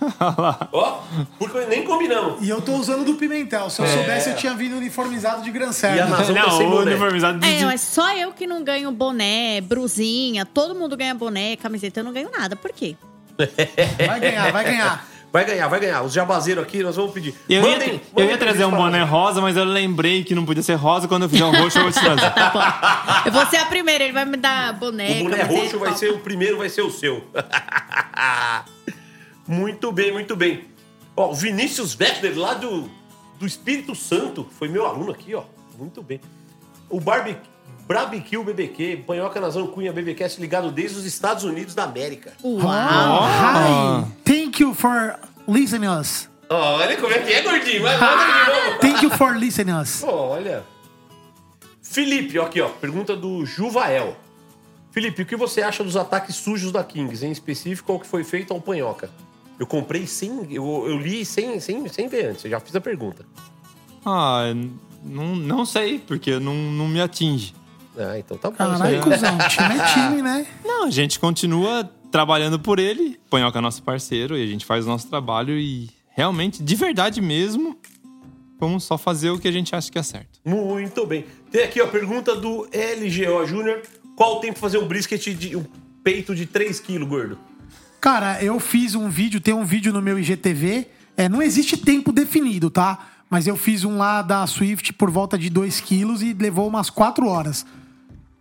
Ó, 0.72 1.00
porque 1.38 1.64
nem 1.66 1.84
combinamos. 1.84 2.42
E 2.42 2.48
eu 2.48 2.60
tô 2.60 2.72
usando 2.72 3.04
do 3.04 3.14
Pimentel. 3.14 3.70
Se 3.70 3.80
eu 3.80 3.86
É. 3.86 3.88
soubesse, 3.88 4.30
eu 4.30 4.36
tinha 4.36 4.54
vindo 4.54 4.76
uniformizado 4.76 5.42
de 5.42 5.50
Gran. 5.50 5.70
E 5.70 6.00
a 6.00 6.06
Nazão 6.06 6.34
tá 6.34 6.50
sem 6.50 6.66
o 6.66 6.70
boné. 6.70 6.90
uniformizado 6.90 7.38
de- 7.38 7.46
É, 7.46 7.64
mas 7.64 7.80
só 7.80 8.14
eu 8.14 8.32
que 8.32 8.46
não 8.46 8.62
ganho 8.64 8.90
boné, 8.92 9.60
brusinha, 9.60 10.44
todo 10.44 10.74
mundo 10.74 10.96
ganha 10.96 11.14
boné, 11.14 11.56
camiseta, 11.56 12.00
eu 12.00 12.04
não 12.04 12.12
ganho 12.12 12.30
nada. 12.30 12.54
Por 12.56 12.72
quê? 12.72 12.96
Vai 14.06 14.20
ganhar, 14.20 14.52
vai 14.52 14.64
ganhar. 14.64 15.08
Vai 15.34 15.44
ganhar, 15.44 15.66
vai 15.66 15.80
ganhar. 15.80 16.02
Os 16.02 16.12
jabazeiros 16.12 16.62
aqui, 16.62 16.80
nós 16.80 16.94
vamos 16.94 17.10
pedir. 17.12 17.34
Eu, 17.48 17.60
ia, 17.60 17.68
Mandem- 17.72 17.94
eu 17.94 18.00
mandem 18.14 18.30
ia 18.30 18.38
trazer 18.38 18.64
um 18.66 18.70
boné 18.70 19.02
rosa, 19.02 19.40
mas 19.40 19.56
eu 19.56 19.64
lembrei 19.64 20.22
que 20.22 20.32
não 20.32 20.44
podia 20.44 20.62
ser 20.62 20.74
rosa. 20.76 21.08
Quando 21.08 21.24
eu 21.24 21.28
fizer 21.28 21.44
um 21.44 21.50
roxo, 21.50 21.76
eu 21.76 21.82
vou 21.82 21.90
te 21.90 21.98
trazer. 21.98 22.30
Eu 23.26 23.32
vou 23.32 23.44
ser 23.46 23.56
a 23.56 23.66
primeira, 23.66 24.04
ele 24.04 24.12
vai 24.12 24.24
me 24.24 24.36
dar 24.36 24.72
boné, 24.74 25.22
O 25.22 25.24
boné 25.24 25.42
roxo 25.42 25.76
vai 25.80 25.92
ser 25.96 26.12
o 26.12 26.20
primeiro, 26.20 26.58
vai 26.58 26.68
ser 26.68 26.82
o 26.82 26.90
seu. 26.92 27.24
muito 29.46 29.90
bem, 29.90 30.12
muito 30.12 30.36
bem. 30.36 30.66
Ó, 31.16 31.30
o 31.30 31.34
Vinícius 31.34 31.96
Weber, 31.98 32.38
lá 32.38 32.54
do, 32.54 32.88
do 33.38 33.44
Espírito 33.44 33.92
Santo, 33.96 34.48
foi 34.56 34.68
meu 34.68 34.86
aluno 34.86 35.10
aqui, 35.10 35.34
ó. 35.34 35.42
Muito 35.76 36.00
bem. 36.00 36.20
O 36.88 37.00
Barbie, 37.00 37.36
Barbecue 37.86 38.42
BBQ, 38.42 39.04
Panhoca 39.06 39.40
Nazão 39.40 39.66
Cunha 39.66 39.92
BBQS 39.92 40.38
ligado 40.38 40.70
desde 40.70 40.98
os 40.98 41.04
Estados 41.04 41.44
Unidos 41.44 41.74
da 41.74 41.84
América. 41.84 42.32
Hi, 42.42 44.04
thank 44.24 44.62
you 44.62 44.74
for 44.74 45.18
listening 45.46 45.88
us. 45.88 46.28
Olha 46.48 46.96
como 46.96 47.12
é 47.12 47.18
que 47.18 47.32
é, 47.32 47.42
gordinho. 47.42 47.82
Vai, 47.82 47.98
manda 47.98 48.24
de 48.24 48.66
novo. 48.66 48.78
Thank 48.80 49.04
you 49.04 49.10
for 49.10 49.36
listening 49.36 49.72
us. 49.72 50.02
Olha. 50.02 50.64
Felipe, 51.82 52.38
ó, 52.38 52.46
aqui, 52.46 52.60
ó. 52.60 52.68
Pergunta 52.68 53.14
do 53.14 53.44
Juvael. 53.44 54.16
Felipe, 54.90 55.22
o 55.22 55.26
que 55.26 55.36
você 55.36 55.60
acha 55.60 55.82
dos 55.84 55.96
ataques 55.96 56.36
sujos 56.36 56.72
da 56.72 56.82
Kings, 56.84 57.24
em 57.24 57.30
específico 57.30 57.92
ao 57.92 58.00
que 58.00 58.06
foi 58.06 58.24
feito 58.24 58.54
ao 58.54 58.60
Panhoca? 58.60 59.10
Eu 59.58 59.66
comprei 59.66 60.06
sem. 60.06 60.46
Eu, 60.50 60.84
eu 60.86 60.98
li 60.98 61.24
sem, 61.24 61.60
sem, 61.60 61.86
sem 61.88 62.08
ver 62.08 62.26
antes, 62.26 62.44
eu 62.44 62.50
já 62.50 62.60
fiz 62.60 62.74
a 62.74 62.80
pergunta. 62.80 63.26
Ah, 64.04 64.52
não, 65.02 65.36
não 65.36 65.66
sei, 65.66 65.98
porque 65.98 66.38
não, 66.38 66.54
não 66.54 66.88
me 66.88 67.00
atinge. 67.00 67.54
Ah, 67.96 68.18
então 68.18 68.36
tá 68.36 68.50
bom. 68.50 68.56
Caralho, 68.56 69.00
cuzão. 69.00 69.38
Time 69.48 69.78
é 69.78 69.86
time, 69.92 70.22
né? 70.22 70.46
Não, 70.64 70.84
a 70.84 70.90
gente 70.90 71.18
continua 71.18 71.88
trabalhando 72.10 72.58
por 72.58 72.78
ele. 72.78 73.18
Panhoca 73.30 73.58
é 73.58 73.62
nosso 73.62 73.82
parceiro 73.82 74.36
e 74.36 74.42
a 74.42 74.46
gente 74.46 74.64
faz 74.64 74.84
o 74.84 74.88
nosso 74.88 75.08
trabalho 75.08 75.58
e 75.58 75.90
realmente, 76.10 76.62
de 76.62 76.74
verdade 76.76 77.20
mesmo, 77.20 77.76
vamos 78.58 78.84
só 78.84 78.96
fazer 78.96 79.30
o 79.30 79.38
que 79.38 79.48
a 79.48 79.52
gente 79.52 79.74
acha 79.74 79.90
que 79.90 79.98
é 79.98 80.02
certo. 80.02 80.40
Muito 80.44 81.06
bem. 81.06 81.24
Tem 81.50 81.64
aqui, 81.64 81.80
ó, 81.80 81.86
pergunta 81.86 82.34
do 82.34 82.68
LGO 82.72 83.46
Júnior. 83.46 83.82
Qual 84.16 84.36
o 84.36 84.40
tempo 84.40 84.58
fazer 84.58 84.78
um 84.78 84.86
brisket 84.86 85.34
de 85.34 85.56
um 85.56 85.64
peito 86.02 86.34
de 86.34 86.46
3 86.46 86.78
kg, 86.80 87.04
gordo? 87.04 87.38
Cara, 88.00 88.42
eu 88.42 88.60
fiz 88.60 88.94
um 88.94 89.08
vídeo, 89.08 89.40
tem 89.40 89.54
um 89.54 89.64
vídeo 89.64 89.92
no 89.92 90.02
meu 90.02 90.18
IGTV. 90.18 90.86
É, 91.16 91.28
não 91.28 91.42
existe 91.42 91.76
tempo 91.76 92.12
definido, 92.12 92.70
tá? 92.70 93.06
Mas 93.30 93.46
eu 93.46 93.56
fiz 93.56 93.82
um 93.82 93.96
lá 93.96 94.22
da 94.22 94.46
Swift 94.46 94.92
por 94.92 95.10
volta 95.10 95.36
de 95.36 95.50
2 95.50 95.80
quilos 95.80 96.22
e 96.22 96.32
levou 96.32 96.68
umas 96.68 96.90
4 96.90 97.26
horas. 97.26 97.66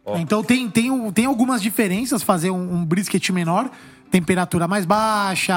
Ó. 0.06 0.18
Então 0.18 0.44
tem, 0.44 0.70
tem, 0.70 1.12
tem 1.12 1.26
algumas 1.26 1.62
diferenças 1.62 2.22
fazer 2.24 2.52
um, 2.52 2.76
um 2.76 2.86
brisket 2.86 3.30
menor, 3.32 3.70
temperatura 4.12 4.68
mais 4.68 4.86
baixa, 4.86 5.56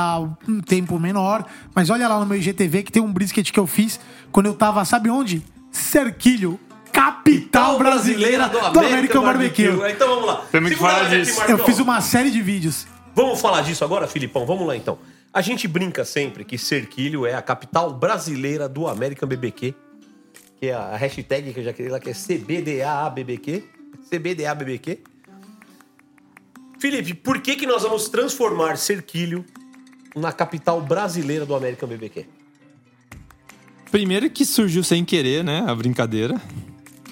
um 0.48 0.60
tempo 0.60 0.98
menor. 0.98 1.44
Mas 1.74 1.90
olha 1.90 2.08
lá 2.08 2.20
no 2.20 2.26
meu 2.26 2.38
IGTV 2.38 2.82
que 2.84 2.92
tem 2.92 3.02
um 3.02 3.12
brisket 3.12 3.50
que 3.50 3.58
eu 3.58 3.66
fiz 3.66 3.98
quando 4.30 4.46
eu 4.46 4.54
tava, 4.54 4.84
sabe 4.84 5.10
onde? 5.10 5.42
Cerquilho, 5.70 6.58
capital 6.92 7.76
brasileira 7.78 8.48
do, 8.48 8.58
American 8.58 9.22
Barbecue. 9.22 9.68
Então 9.90 10.08
vamos 10.08 10.26
lá. 10.26 10.44
Temos 10.50 10.70
que 10.70 10.76
falar 10.76 11.06
aqui, 11.06 11.18
disso. 11.18 11.36
Marcão. 11.36 11.58
Eu 11.58 11.64
fiz 11.64 11.78
uma 11.78 12.00
série 12.00 12.30
de 12.30 12.40
vídeos. 12.40 12.86
Vamos 13.14 13.40
falar 13.40 13.62
disso 13.62 13.84
agora, 13.84 14.06
Filipão? 14.06 14.46
Vamos 14.46 14.66
lá 14.66 14.76
então. 14.76 14.98
A 15.32 15.42
gente 15.42 15.68
brinca 15.68 16.04
sempre 16.04 16.44
que 16.44 16.56
Serquilho 16.56 17.26
é 17.26 17.34
a 17.34 17.42
capital 17.42 17.92
brasileira 17.92 18.68
do 18.68 18.86
American 18.86 19.28
BBQ, 19.28 19.74
que 20.58 20.68
é 20.68 20.74
a 20.74 20.96
hashtag 20.96 21.52
que 21.52 21.60
eu 21.60 21.64
já 21.64 21.72
queria 21.74 21.92
lá, 21.92 22.00
que 22.00 22.08
é 22.08 22.14
CBDABBQ. 23.96 24.96
CBDABBQ. 24.96 24.98
Felipe, 26.78 27.14
por 27.14 27.40
que, 27.40 27.56
que 27.56 27.66
nós 27.66 27.82
vamos 27.82 28.08
transformar 28.08 28.76
Serquilho 28.76 29.44
na 30.14 30.32
capital 30.32 30.80
brasileira 30.80 31.46
do 31.46 31.54
American 31.54 31.88
BBQ? 31.88 32.26
Primeiro 33.90 34.28
que 34.28 34.44
surgiu 34.44 34.84
sem 34.84 35.04
querer, 35.04 35.42
né? 35.42 35.64
A 35.66 35.74
brincadeira. 35.74 36.40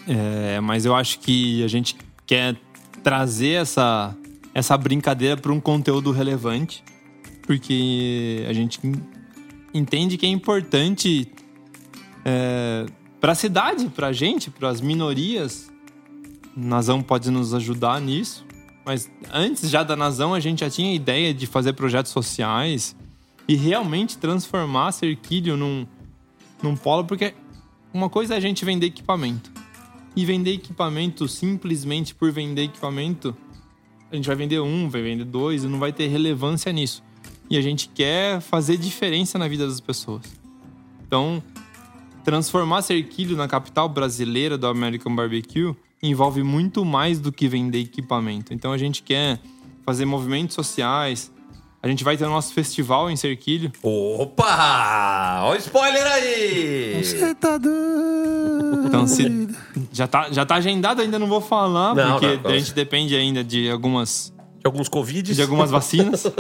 É, 0.07 0.61
mas 0.61 0.85
eu 0.85 0.95
acho 0.95 1.19
que 1.21 1.65
a 1.65 1.69
gente 1.69 1.97
quer 2.27 2.57
trazer 3.03 3.53
essa, 3.63 4.15
essa 4.53 4.77
brincadeira 4.77 5.37
para 5.37 5.53
um 5.53 5.61
conteúdo 5.61 6.11
relevante. 6.11 6.85
Porque 7.43 8.45
a 8.49 8.53
gente 8.53 8.81
en- 8.87 9.03
entende 9.73 10.19
que 10.19 10.27
é 10.27 10.29
importante 10.29 11.31
é, 12.25 12.87
para 13.21 13.33
a 13.33 13.35
cidade, 13.35 13.89
para 13.89 14.09
a 14.09 14.13
gente, 14.13 14.51
para 14.51 14.69
as 14.69 14.81
minorias. 14.81 15.71
Nazão 16.57 17.03
pode 17.03 17.31
nos 17.31 17.53
ajudar 17.55 18.01
nisso. 18.01 18.45
Mas 18.85 19.11
antes 19.33 19.71
já 19.71 19.83
da 19.83 19.97
Nazão, 19.97 20.35
a 20.35 20.41
gente 20.41 20.61
já 20.61 20.71
tinha 20.71 20.91
a 20.91 20.95
ideia 20.95 21.33
de 21.33 21.47
fazer 21.47 21.73
projetos 21.73 22.13
sociais 22.13 22.95
e 23.49 23.55
realmente 23.55 24.19
transformar 24.19 24.93
Cerquilho 24.93 25.57
num, 25.57 25.87
num 26.63 26.77
polo, 26.77 27.05
porque 27.05 27.35
uma 27.93 28.11
coisa 28.11 28.35
é 28.35 28.37
a 28.37 28.41
gente 28.41 28.65
vender 28.65 28.87
equipamento. 28.87 29.51
E 30.15 30.25
vender 30.25 30.53
equipamento 30.53 31.27
simplesmente 31.27 32.15
por 32.15 32.31
vender 32.31 32.65
equipamento, 32.65 33.37
a 34.13 34.17
gente 34.17 34.27
vai 34.27 34.37
vender 34.37 34.61
um, 34.61 34.89
vai 34.89 35.03
vender 35.03 35.25
dois, 35.25 35.65
e 35.65 35.67
não 35.67 35.79
vai 35.79 35.93
ter 35.93 36.07
relevância 36.09 36.71
nisso. 36.73 37.03
E 37.51 37.57
a 37.57 37.61
gente 37.61 37.89
quer 37.89 38.41
fazer 38.41 38.77
diferença 38.77 39.39
na 39.39 39.49
vida 39.49 39.67
das 39.67 39.81
pessoas. 39.81 40.23
Então, 41.07 41.43
transformar 42.23 42.83
Cerquilho 42.83 43.37
na 43.37 43.49
capital 43.49 43.89
brasileira 43.89 44.57
do 44.57 44.67
American 44.67 45.15
Barbecue 45.15 45.75
envolve 46.09 46.43
muito 46.43 46.85
mais 46.85 47.21
do 47.21 47.33
que 47.33 47.49
vender 47.49 47.81
equipamento. 47.81 48.53
Então 48.53 48.73
a 48.73 48.79
gente 48.79 49.03
quer 49.03 49.41
fazer 49.85 50.05
movimentos 50.05 50.55
sociais. 50.55 51.33
A 51.83 51.89
gente 51.89 52.03
vai 52.03 52.17
ter 52.17 52.25
o 52.25 52.31
nosso 52.31 52.55
festival 52.55 53.11
em 53.11 53.17
Cerquilho. 53.17 53.71
Opa! 53.83 55.43
Olha 55.43 55.57
o 55.57 55.59
spoiler 55.59 56.07
aí! 56.07 57.05
Você 57.05 57.35
tá 57.35 57.59
doido. 57.59 58.87
Então, 58.87 59.07
se 59.07 59.49
já 59.93 60.07
tá, 60.07 60.31
já 60.31 60.47
tá 60.47 60.55
agendado, 60.55 61.03
ainda 61.03 61.19
não 61.19 61.27
vou 61.27 61.43
falar, 61.43 61.95
Não, 61.95 62.13
porque 62.19 62.39
não, 62.43 62.51
a 62.51 62.59
gente 62.59 62.73
depende 62.73 63.15
ainda 63.15 63.45
de 63.45 63.71
algumas, 63.71 64.33
De 64.59 64.67
alguns 64.67 64.89
Covids. 64.89 65.37
de 65.37 65.43
algumas 65.43 65.71
vacinas. 65.71 66.25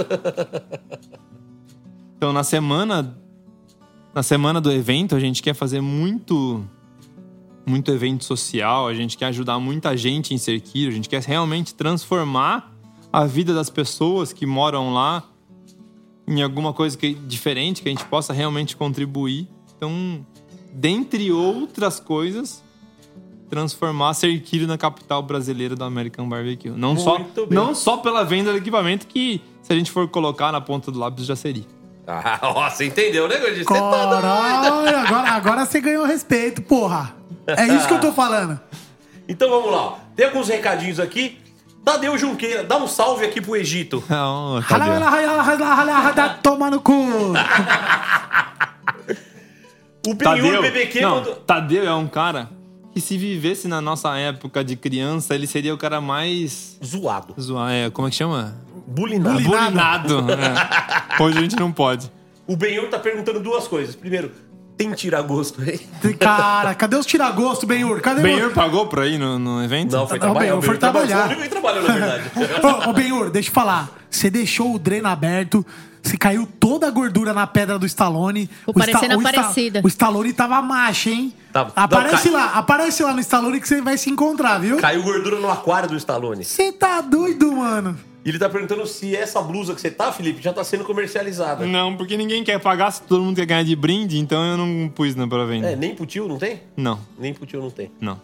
Então, 2.17 2.33
na 2.33 2.43
semana 2.43 3.19
na 4.15 4.23
semana 4.23 4.61
do 4.61 4.71
evento, 4.73 5.15
a 5.17 5.21
gente 5.21 5.43
quer 5.43 5.55
fazer 5.55 5.81
muito 5.81 6.65
muito 7.67 7.91
evento 7.91 8.25
social, 8.25 8.87
a 8.87 8.95
gente 8.95 9.17
quer 9.17 9.27
ajudar 9.27 9.59
muita 9.59 9.97
gente 9.97 10.35
em 10.35 10.39
Cerquilho, 10.39 10.91
a 10.91 10.95
gente 10.95 11.09
quer 11.09 11.23
realmente 11.23 11.75
transformar 11.75 12.73
a 13.13 13.25
vida 13.25 13.55
das 13.55 13.71
pessoas 13.71 14.33
que 14.33 14.45
moram 14.45 14.93
lá 14.93 15.23
em 16.27 16.43
alguma 16.43 16.73
coisa 16.73 16.97
que, 16.97 17.15
diferente 17.15 17.83
que 17.83 17.89
a 17.89 17.93
gente 17.93 18.05
possa 18.07 18.33
realmente 18.33 18.77
contribuir. 18.77 19.49
Então, 19.77 20.25
dentre 20.73 21.31
outras 21.31 22.01
coisas, 22.01 22.63
transformar 23.49 24.15
Cerquilho 24.15 24.67
na 24.67 24.77
capital 24.77 25.23
brasileira 25.23 25.77
do 25.77 25.85
American 25.85 26.29
Barbecue. 26.29 26.71
Não 26.71 26.97
só, 26.97 27.19
bem. 27.19 27.47
não 27.51 27.75
só 27.75 27.99
pela 27.99 28.25
venda 28.25 28.51
do 28.51 28.59
equipamento, 28.59 29.07
que 29.07 29.41
se 29.63 29.73
a 29.73 29.77
gente 29.77 29.91
for 29.91 30.09
colocar 30.09 30.51
na 30.51 30.61
ponta 30.61 30.91
do 30.91 30.99
lápis 30.99 31.25
já 31.25 31.37
seria. 31.37 31.65
Ah, 32.07 32.39
ó, 32.55 32.69
você 32.69 32.87
entendeu, 32.87 33.29
né, 33.29 33.39
Gordinho? 33.39 33.65
Você 33.65 33.75
tá 33.75 34.07
doido. 34.07 34.97
Agora, 34.97 35.29
agora 35.31 35.67
você 35.67 35.81
ganhou 35.81 36.05
respeito, 36.05 36.63
porra. 36.63 37.15
É 37.47 37.67
isso 37.67 37.87
que 37.87 37.95
eu 37.95 38.01
tô 38.01 38.13
falando. 38.13 38.59
Então 39.27 39.49
vamos 39.49 39.73
lá. 39.73 40.01
Tem 40.15 40.27
alguns 40.27 40.49
recadinhos 40.49 41.01
aqui. 41.01 41.39
Tadeu 41.83 42.19
Junqueira, 42.19 42.63
dá 42.63 42.77
um 42.77 42.87
salve 42.87 43.25
aqui 43.25 43.41
pro 43.41 43.57
Egito. 43.57 44.05
Não, 44.09 44.61
rala, 44.61 45.09
rala, 45.09 46.39
Toma 46.43 46.71
no 46.71 46.81
cu. 46.81 46.93
O 50.07 50.13
Benhur 50.13 50.53
Tadeu, 50.53 50.63
BBQ 50.63 51.01
não, 51.01 51.15
mandou... 51.17 51.35
Tadeu 51.37 51.87
é 51.87 51.95
um 51.95 52.07
cara 52.07 52.51
que 52.93 53.01
se 53.01 53.17
vivesse 53.17 53.67
na 53.67 53.81
nossa 53.81 54.15
época 54.19 54.63
de 54.63 54.77
criança, 54.77 55.35
ele 55.35 55.47
seria 55.47 55.73
o 55.73 55.79
cara 55.79 55.99
mais 55.99 56.79
Zoado. 56.85 57.35
zoado. 57.41 57.73
É, 57.73 57.89
como 57.89 58.07
é 58.07 58.11
que 58.11 58.17
chama? 58.17 58.55
Bulinado. 58.87 59.41
Bulinado. 59.41 60.27
é. 60.31 61.23
Hoje 61.23 61.39
a 61.39 61.41
gente 61.41 61.57
não 61.57 61.73
pode. 61.73 62.13
O 62.47 62.55
Benhur 62.55 62.89
tá 62.91 62.99
perguntando 62.99 63.41
duas 63.41 63.67
coisas. 63.67 63.97
Primeiro, 63.97 64.31
tem 64.77 64.93
tira-gosto 64.93 65.61
aí? 65.63 65.79
Cara, 66.19 66.75
cadê 66.75 66.97
os 66.97 67.07
tiragosto, 67.07 67.67
Benhur? 67.67 68.01
Cadê 68.01 68.23
Benhur 68.23 68.53
pagou 68.53 68.87
pra 68.87 69.07
ir 69.07 69.19
no, 69.19 69.39
no 69.39 69.63
evento? 69.63 69.93
Não, 69.93 70.07
foi 70.07 70.19
Não, 70.19 70.27
trabalhar. 70.27 70.47
Benhur 70.51 70.59
O 70.59 70.63
foi 70.63 70.69
Benhur 70.77 70.81
trabalhou. 70.81 71.09
trabalhar. 71.09 71.37
Foi 71.37 71.47
o 71.47 71.51
trabalhou, 71.51 71.83
na 71.83 71.95
verdade. 71.95 72.31
Ô, 72.87 72.91
ô 72.91 72.93
Benhur, 72.93 73.31
deixa 73.31 73.49
eu 73.51 73.55
falar. 73.55 73.91
Você 74.11 74.31
deixou 74.31 74.75
o 74.75 74.79
dreno 74.79 75.09
aberto, 75.09 75.65
você 76.03 76.17
caiu 76.17 76.47
toda 76.61 76.87
a 76.87 76.91
gordura 76.91 77.33
na 77.33 77.47
pedra 77.47 77.79
do 77.79 77.87
Stallone. 77.87 78.49
O 78.67 78.71
Sta- 78.73 78.93
parecendo 78.93 79.19
o 79.19 79.21
Sta- 79.23 79.31
Aparecida. 79.41 79.81
O 79.83 79.89
Stallone 79.89 80.33
tava 80.33 80.61
macho, 80.63 81.09
hein? 81.09 81.33
Tava. 81.53 81.73
Aparece 81.75 82.29
Não, 82.31 82.39
lá, 82.39 82.53
aparece 82.55 83.03
lá 83.03 83.13
no 83.15 83.21
Stallone 83.21 83.61
que 83.61 83.67
você 83.69 83.81
vai 83.81 83.97
se 83.97 84.11
encontrar, 84.11 84.59
viu? 84.59 84.77
Caiu 84.79 85.03
gordura 85.03 85.39
no 85.41 85.51
aquário 85.51 85.89
do 85.89 85.97
Stallone. 85.97 86.45
Você 86.45 86.71
tá 86.73 87.01
doido, 87.01 87.53
mano. 87.53 87.97
E 88.25 88.31
ele 88.31 88.39
tá 88.39 88.49
perguntando 88.49 88.87
se 88.87 89.15
essa 89.15 89.43
blusa 89.43 89.75
que 89.75 89.81
você 89.81 89.91
tá, 89.91 90.11
Felipe, 90.11 90.43
já 90.43 90.53
tá 90.53 90.65
sendo 90.65 90.83
comercializada. 90.85 91.67
Não, 91.67 91.95
porque 91.95 92.17
ninguém 92.17 92.43
quer 92.43 92.59
pagar 92.59 92.91
se 92.91 93.03
todo 93.03 93.23
mundo 93.23 93.37
quer 93.37 93.45
ganhar 93.45 93.65
de 93.65 93.77
brinde, 93.77 94.19
então 94.19 94.43
eu 94.45 94.57
não 94.57 94.89
pus 94.89 95.15
na 95.15 95.29
pra 95.29 95.45
venda. 95.45 95.71
É, 95.71 95.77
nem 95.77 95.95
pro 95.95 96.07
tio 96.07 96.27
não 96.27 96.39
tem? 96.39 96.63
Não, 96.75 96.99
Nem 97.19 97.35
pro 97.35 97.45
tio 97.45 97.61
não 97.61 97.71
tem. 97.71 97.91
não. 98.01 98.19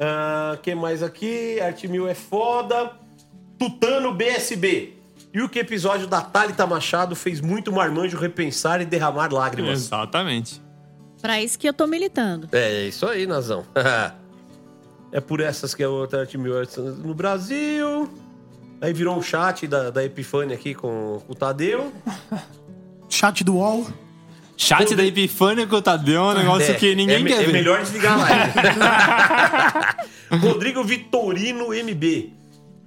Ah, 0.00 0.56
que 0.62 0.74
mais 0.74 1.02
aqui? 1.02 1.58
Arte 1.60 1.88
Mil 1.88 2.06
é 2.06 2.14
foda. 2.14 2.92
Tutano 3.58 4.14
BSB. 4.14 4.94
E 5.34 5.42
o 5.42 5.48
que 5.48 5.58
episódio 5.58 6.06
da 6.06 6.20
Thalita 6.20 6.66
Machado 6.66 7.16
fez 7.16 7.40
muito 7.40 7.72
marmanjo 7.72 8.16
repensar 8.16 8.80
e 8.80 8.84
derramar 8.84 9.32
lágrimas. 9.32 9.80
Exatamente. 9.86 10.62
Pra 11.20 11.42
isso 11.42 11.58
que 11.58 11.68
eu 11.68 11.72
tô 11.72 11.86
militando. 11.86 12.48
É 12.52 12.86
isso 12.86 13.06
aí, 13.06 13.26
Nazão. 13.26 13.64
é 15.10 15.20
por 15.20 15.40
essas 15.40 15.74
que 15.74 15.82
é 15.82 15.88
outra 15.88 16.20
Arte 16.20 16.38
Mil 16.38 16.54
no 17.04 17.14
Brasil. 17.14 18.08
Aí 18.80 18.92
virou 18.92 19.16
um 19.16 19.22
chat 19.22 19.66
da, 19.66 19.90
da 19.90 20.04
Epifânia 20.04 20.54
aqui 20.54 20.74
com, 20.74 21.20
com 21.26 21.32
o 21.32 21.34
Tadeu. 21.34 21.92
Chat 23.08 23.42
do 23.42 23.56
UOL. 23.56 23.86
Chat 24.56 24.94
da 24.94 25.04
Epifânia 25.04 25.66
com 25.66 25.76
o 25.76 25.82
Tadeu 25.82 26.20
é 26.30 26.34
um 26.34 26.38
negócio 26.38 26.70
É, 26.72 26.74
que 26.74 26.94
ninguém 26.94 27.24
é, 27.24 27.26
quer 27.26 27.42
é 27.42 27.46
ver. 27.46 27.52
melhor 27.52 27.80
desligar 27.80 28.14
a 28.14 28.16
live. 28.22 28.52
Rodrigo 30.46 30.84
Vitorino 30.84 31.68
MB. 31.72 32.32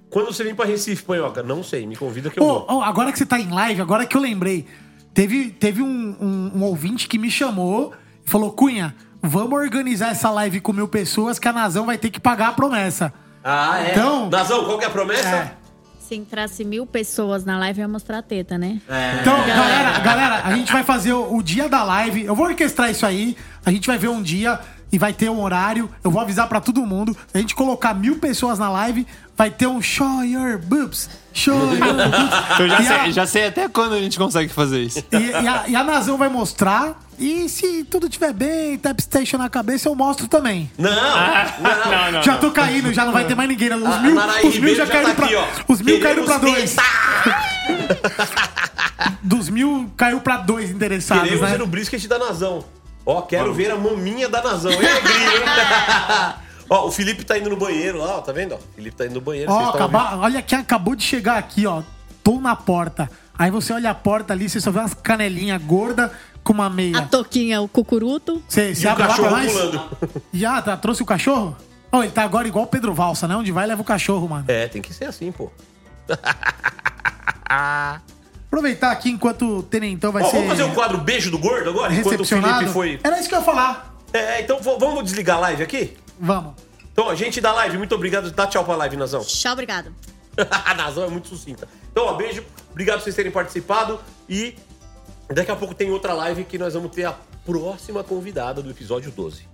Quando 0.10 0.28
você 0.34 0.44
vem 0.44 0.54
pra 0.54 0.66
Recife, 0.66 1.04
Panhoca? 1.04 1.42
Não 1.42 1.64
sei, 1.64 1.86
me 1.88 1.96
convida 1.96 2.30
que 2.30 2.40
eu 2.40 2.44
Ô, 2.44 2.66
vou. 2.66 2.78
ô, 2.80 2.82
agora 2.82 3.12
que 3.12 3.18
você 3.18 3.26
tá 3.26 3.40
em 3.40 3.50
live, 3.50 3.82
agora 3.82 4.06
que 4.06 4.16
eu 4.16 4.22
lembrei. 4.22 4.66
Teve, 5.14 5.50
teve 5.52 5.82
um, 5.82 6.16
um- 6.22 6.52
um 6.56 6.64
ouvinte 6.64 7.08
que 7.08 7.18
me 7.18 7.30
chamou 7.32 7.94
e 8.26 8.30
falou: 8.30 8.52
Cunha, 8.52 8.94
vamos 9.22 9.54
organizar 9.60 10.12
essa 10.12 10.30
live 10.30 10.60
com 10.62 10.74
mil 10.74 10.88
pessoas 10.88 11.40
que 11.40 11.48
a 11.48 11.54
Nazão 11.54 11.86
vai 11.86 11.98
ter 11.98 12.10
que 12.10 12.20
pagar 12.20 12.50
a 12.50 12.54
promessa. 12.54 13.14
Ah, 13.44 13.82
é? 13.82 13.92
Então- 13.92 14.30
Nazão, 14.30 14.66
qual 14.66 14.78
que 14.78 14.84
é 14.84 14.88
a 14.88 14.92
promessa? 14.92 15.28
É. 15.28 15.61
Se 16.12 16.16
entrasse 16.18 16.66
mil 16.66 16.86
pessoas 16.86 17.46
na 17.46 17.58
live, 17.58 17.80
eu 17.80 17.84
ia 17.84 17.88
mostrar 17.88 18.18
a 18.18 18.22
teta, 18.22 18.58
né? 18.58 18.82
Então, 19.22 19.48
galera, 19.48 19.98
galera, 20.00 20.42
a 20.44 20.54
gente 20.58 20.70
vai 20.70 20.84
fazer 20.84 21.14
o, 21.14 21.38
o 21.38 21.42
dia 21.42 21.70
da 21.70 21.86
live. 21.86 22.26
Eu 22.26 22.36
vou 22.36 22.48
orquestrar 22.48 22.92
isso 22.92 23.06
aí. 23.06 23.38
A 23.66 23.72
gente 23.72 23.88
vai 23.88 23.98
ver 23.98 24.10
um 24.10 24.22
dia 24.22 24.60
e 24.92 24.98
vai 24.98 25.14
ter 25.14 25.30
um 25.30 25.40
horário. 25.42 25.90
Eu 26.04 26.12
vou 26.12 26.20
avisar 26.22 26.50
pra 26.50 26.60
todo 26.60 26.86
mundo. 26.86 27.14
Se 27.14 27.38
a 27.38 27.40
gente 27.40 27.56
colocar 27.56 27.94
mil 27.94 28.18
pessoas 28.18 28.60
na 28.60 28.70
live, 28.70 29.08
vai 29.38 29.50
ter 29.50 29.68
um 29.68 29.82
show 29.82 30.22
your 30.22 30.58
boobs. 30.60 31.10
Show 31.34 31.56
your 31.76 31.78
boobs. 31.94 32.60
Eu 32.60 32.68
já 32.68 32.82
E 32.82 32.88
a- 32.88 33.04
sei, 33.04 33.12
já 33.14 33.26
sei 33.26 33.48
até 33.48 33.70
quando 33.70 33.94
a 33.96 34.00
gente 34.02 34.18
consegue 34.20 34.52
fazer 34.52 34.82
isso. 34.82 35.00
E, 35.14 35.16
e 35.16 35.48
a, 35.48 35.64
e 35.70 35.76
a 35.78 35.82
Nazão 35.86 36.18
vai 36.18 36.28
mostrar. 36.28 37.00
E 37.22 37.48
se 37.48 37.84
tudo 37.84 38.10
tiver 38.10 38.34
bem, 38.34 38.78
Tap 38.80 39.00
Station 39.00 39.38
na 39.38 39.48
cabeça, 39.48 39.88
eu 39.88 39.94
mostro 39.94 40.28
também. 40.28 40.72
Não, 40.78 40.90
não. 40.92 41.92
Não, 41.92 42.12
não. 42.14 42.24
já 42.24 42.38
tô 42.38 42.50
caindo, 42.52 42.92
já 42.92 43.06
não 43.06 43.14
vai 43.14 43.26
ter 43.28 43.36
mais 43.36 43.48
ninguém. 43.48 43.72
Os 43.76 43.86
A 43.86 44.00
mil, 44.00 44.16
os 44.50 44.58
mil 44.58 44.76
já 44.76 44.88
caíram 44.88 45.10
tá 45.10 45.16
pra. 45.16 45.26
aqui. 45.28 45.64
Os 45.68 45.82
mil 45.82 46.02
caíram 46.02 46.26
pra 46.26 46.38
dois. 46.40 46.76
Dos 49.24 49.50
mil 49.50 49.92
caiu 49.96 50.20
pra 50.22 50.38
dois 50.38 50.70
interessados, 50.72 51.24
Queremos 51.26 51.48
né? 51.50 51.58
ver 51.58 51.62
o 51.64 51.68
brisket 51.68 52.08
da 52.08 52.18
Nazão. 52.20 52.64
Ó, 53.06 53.22
quero 53.22 53.54
ver 53.54 53.72
a 53.72 53.76
maminha 53.76 54.28
da 54.28 54.42
Nazão. 54.44 54.72
E 54.72 54.76
hein? 54.76 54.82
Ó, 56.70 56.88
o 56.88 56.92
Felipe 56.92 57.24
tá 57.24 57.38
indo 57.38 57.50
no 57.50 57.58
banheiro 57.58 57.98
lá, 58.00 58.18
ó, 58.18 58.22
tá 58.22 58.32
vendo? 58.32 58.54
Ó, 58.54 58.58
o 58.58 58.62
Felipe 58.76 58.96
tá 58.96 59.06
indo 59.06 59.16
no 59.16 59.22
banheiro. 59.22 59.52
Ó, 59.52 59.70
acaba- 59.70 60.18
olha 60.18 60.42
quem 60.42 60.58
acabou 60.58 60.96
de 60.96 61.04
chegar 61.04 61.38
aqui, 61.38 61.68
ó. 61.68 61.82
Tô 62.24 62.40
na 62.40 62.56
porta. 62.56 63.10
Aí 63.38 63.50
você 63.52 63.74
olha 63.74 63.90
a 63.90 63.96
porta 63.96 64.34
ali, 64.34 64.48
você 64.48 64.62
só 64.62 64.72
vê 64.72 64.80
umas 64.80 64.94
canelinhas 64.94 65.62
gordas 65.62 66.12
com 66.44 66.54
uma 66.54 66.66
A 66.66 66.70
meia. 66.70 67.02
toquinha, 67.04 67.62
o 67.62 67.68
cucuruto. 67.68 68.42
Você 68.48 68.72
E 68.72 68.76
você 68.76 68.88
o 68.88 68.92
abre 68.92 69.04
lá 69.04 69.14
pra 69.14 69.18
cachorro 69.24 69.42
nós? 69.44 69.52
pulando. 69.52 69.82
Já, 70.34 70.62
tá, 70.62 70.76
trouxe 70.78 71.04
o 71.04 71.06
cachorro? 71.06 71.56
Ó, 71.92 72.02
ele 72.04 72.12
tá 72.12 72.24
agora 72.24 72.48
igual 72.48 72.66
o 72.66 72.68
Pedro 72.68 72.94
Valsa, 72.94 73.28
né? 73.28 73.36
Onde 73.36 73.52
vai, 73.52 73.66
leva 73.68 73.82
o 73.82 73.86
cachorro, 73.86 74.28
mano. 74.28 74.46
É, 74.48 74.68
tem 74.68 74.82
que 74.82 74.94
ser 74.94 75.06
assim, 75.06 75.32
pô. 75.32 75.52
Aproveitar 78.48 78.92
aqui 78.92 79.10
enquanto 79.10 79.60
o 79.60 79.64
Tenentão 79.64 80.12
vai 80.12 80.24
Ó, 80.24 80.26
ser 80.28 80.36
vamos 80.38 80.50
fazer 80.50 80.64
o 80.64 80.74
quadro 80.74 80.98
beijo 80.98 81.32
do 81.32 81.38
gordo 81.38 81.70
agora? 81.70 81.94
Enquanto 81.94 82.08
o 82.08 82.10
recepcionado. 82.24 82.54
Felipe 82.60 82.74
foi. 82.74 83.00
Era 83.04 83.20
isso 83.20 83.30
que 83.30 83.36
eu 83.36 83.40
ia 83.40 83.46
falar. 83.46 83.96
É, 84.14 84.42
então 84.42 84.60
v- 84.60 84.78
vamos 84.78 85.04
desligar 85.04 85.38
a 85.38 85.40
live 85.42 85.64
aqui? 85.64 85.98
Vamos. 86.20 86.54
Então, 86.92 87.06
ó, 87.08 87.16
gente 87.16 87.40
da 87.40 87.54
live, 87.54 87.78
muito 87.78 87.96
obrigado. 87.96 88.30
Dá 88.32 88.46
tchau 88.48 88.66
pra 88.66 88.76
live, 88.76 88.98
Nazão. 88.98 89.22
Tchau, 89.22 89.54
obrigado. 89.54 89.94
a 90.66 90.74
Nazão 90.76 91.06
é 91.06 91.08
muito 91.08 91.30
sucinta. 91.30 91.68
Então, 91.92 92.06
ó, 92.06 92.14
beijo. 92.14 92.44
Obrigado 92.72 92.98
por 92.98 93.04
vocês 93.04 93.16
terem 93.16 93.32
participado. 93.32 94.00
E 94.30 94.56
daqui 95.34 95.52
a 95.52 95.56
pouco 95.56 95.74
tem 95.74 95.92
outra 95.92 96.14
live 96.14 96.44
que 96.46 96.58
nós 96.58 96.74
vamos 96.74 96.92
ter 96.92 97.06
a 97.06 97.16
próxima 97.46 98.04
convidada 98.04 98.62
do 98.62 98.70
episódio 98.70 99.12
12. 99.12 99.48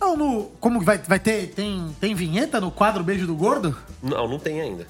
Não, 0.00 0.16
no, 0.16 0.44
como 0.60 0.80
vai, 0.80 0.98
vai 0.98 1.18
ter? 1.18 1.48
Tem, 1.48 1.94
tem 2.00 2.14
vinheta 2.14 2.60
no 2.60 2.70
quadro 2.70 3.02
Beijo 3.02 3.26
do 3.26 3.34
Gordo? 3.34 3.76
Não, 4.02 4.28
não 4.28 4.38
tem 4.38 4.60
ainda. 4.60 4.86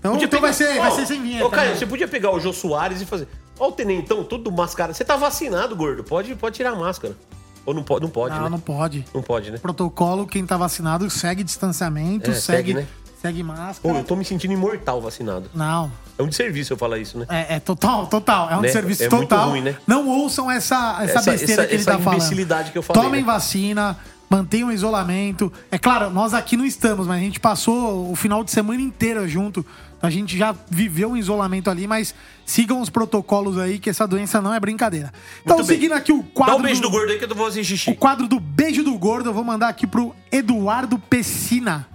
Então, 0.00 0.16
então 0.16 0.40
vai, 0.40 0.40
pegar- 0.40 0.52
ser, 0.52 0.78
vai 0.78 0.90
Ó, 0.90 0.94
ser 0.96 1.06
sem 1.06 1.22
vinheta. 1.22 1.46
Ô, 1.46 1.50
Caio, 1.50 1.70
né? 1.70 1.76
você 1.76 1.86
podia 1.86 2.08
pegar 2.08 2.32
o 2.34 2.40
Jô 2.40 2.52
Soares 2.52 3.00
e 3.00 3.06
fazer. 3.06 3.28
Ó, 3.58 3.68
o 3.68 3.72
Tenentão 3.72 4.24
todo 4.24 4.50
mascarado. 4.50 4.94
Você 4.96 5.04
tá 5.04 5.16
vacinado, 5.16 5.76
gordo. 5.76 6.02
Pode, 6.02 6.34
pode 6.34 6.56
tirar 6.56 6.70
a 6.70 6.74
máscara. 6.76 7.16
Ou 7.64 7.72
não 7.72 7.84
pode, 7.84 8.02
não 8.02 8.10
pode, 8.10 8.34
Não, 8.34 8.42
né? 8.42 8.48
não 8.48 8.58
pode. 8.58 9.04
Não 9.14 9.22
pode, 9.22 9.52
né? 9.52 9.58
Protocolo, 9.58 10.26
quem 10.26 10.44
tá 10.44 10.56
vacinado 10.56 11.08
segue 11.08 11.44
distanciamento, 11.44 12.32
É, 12.32 12.34
segue, 12.34 12.72
segue, 12.74 12.88
segue, 13.22 13.42
né? 13.42 13.48
Pô, 13.54 13.60
máscara. 13.62 13.98
eu 13.98 14.04
tô 14.04 14.16
me 14.16 14.24
sentindo 14.24 14.52
imortal 14.52 15.00
vacinado. 15.00 15.48
Não, 15.54 15.90
É 16.18 16.22
um 16.22 16.28
desserviço 16.28 16.72
eu 16.72 16.76
falar 16.76 16.98
isso, 16.98 17.16
né? 17.18 17.26
é, 17.28 17.54
é 17.56 17.60
total, 17.60 18.06
total. 18.06 18.50
É 18.50 18.56
um 18.56 18.60
Né? 18.60 18.68
serviço 18.68 19.04
É 19.04 19.08
muito 19.08 19.28
total. 19.28 19.50
ruim, 19.50 19.60
né? 19.62 19.76
Não 19.86 20.06
ouçam 20.08 20.50
essa, 20.50 20.98
essa, 21.02 21.18
Essa- 21.20 21.30
besteira 21.30 21.62
essa- 21.62 21.66
que 21.68 21.74
ele 21.74 21.82
essa 21.82 21.90
tá 21.92 21.98
falando. 21.98 22.70
que 22.72 22.78
eu 22.78 22.82
falei, 22.82 23.02
Tomem 23.02 23.20
né? 23.22 23.26
vacina, 23.26 23.96
mantenham 24.28 24.68
o 24.68 24.72
isolamento. 24.72 25.52
É 25.70 25.78
claro, 25.78 26.10
nós 26.10 26.34
aqui 26.34 26.56
não 26.56 26.64
estamos, 26.64 27.06
mas 27.06 27.16
a 27.18 27.20
gente 27.20 27.38
passou 27.40 28.10
o 28.10 28.14
final 28.16 28.42
de 28.44 28.50
semana 28.50 28.80
inteiro 28.80 29.26
junto. 29.28 29.64
A 30.02 30.10
gente 30.10 30.36
já 30.36 30.52
viveu 30.68 31.10
um 31.12 31.16
isolamento 31.16 31.70
ali, 31.70 31.86
mas 31.86 32.12
sigam 32.44 32.80
os 32.80 32.90
protocolos 32.90 33.56
aí, 33.56 33.78
que 33.78 33.88
essa 33.88 34.04
doença 34.06 34.42
não 34.42 34.52
é 34.52 34.58
brincadeira. 34.58 35.12
Então, 35.44 35.56
Muito 35.58 35.68
seguindo 35.68 35.92
aqui 35.92 36.12
o 36.12 36.22
quadro. 36.24 36.54
Dá 36.54 36.58
um 36.60 36.62
beijo 36.62 36.82
do 36.82 36.90
gordo 36.90 37.12
aí 37.12 37.18
que 37.18 37.24
eu 37.24 37.28
vou 37.36 37.46
fazer 37.46 37.62
xixi. 37.62 37.90
O 37.90 37.94
quadro 37.94 38.26
do 38.26 38.40
Beijo 38.40 38.82
do 38.82 38.98
Gordo, 38.98 39.28
eu 39.30 39.34
vou 39.34 39.44
mandar 39.44 39.68
aqui 39.68 39.86
pro 39.86 40.12
Eduardo 40.30 40.98
Pessina. 40.98 41.86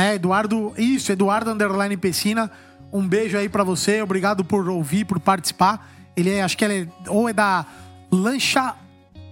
Né, 0.00 0.14
Eduardo, 0.14 0.72
isso, 0.78 1.12
Eduardo 1.12 1.50
Underline 1.50 1.94
Pessina. 1.94 2.50
Um 2.90 3.06
beijo 3.06 3.36
aí 3.36 3.50
pra 3.50 3.62
você, 3.62 4.00
obrigado 4.00 4.42
por 4.42 4.66
ouvir, 4.66 5.04
por 5.04 5.20
participar. 5.20 5.92
Ele 6.16 6.30
é, 6.30 6.42
acho 6.42 6.56
que 6.56 6.64
ele 6.64 6.88
é, 7.06 7.10
ou 7.10 7.28
é 7.28 7.34
da 7.34 7.66
Lancha 8.10 8.74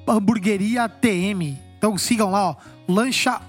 Hamburgueria 0.07 0.87
TM. 0.87 1.59
Então 1.79 1.97
sigam 1.97 2.31
lá, 2.31 2.51
ó. 2.51 2.57
Lancha, 2.87 3.41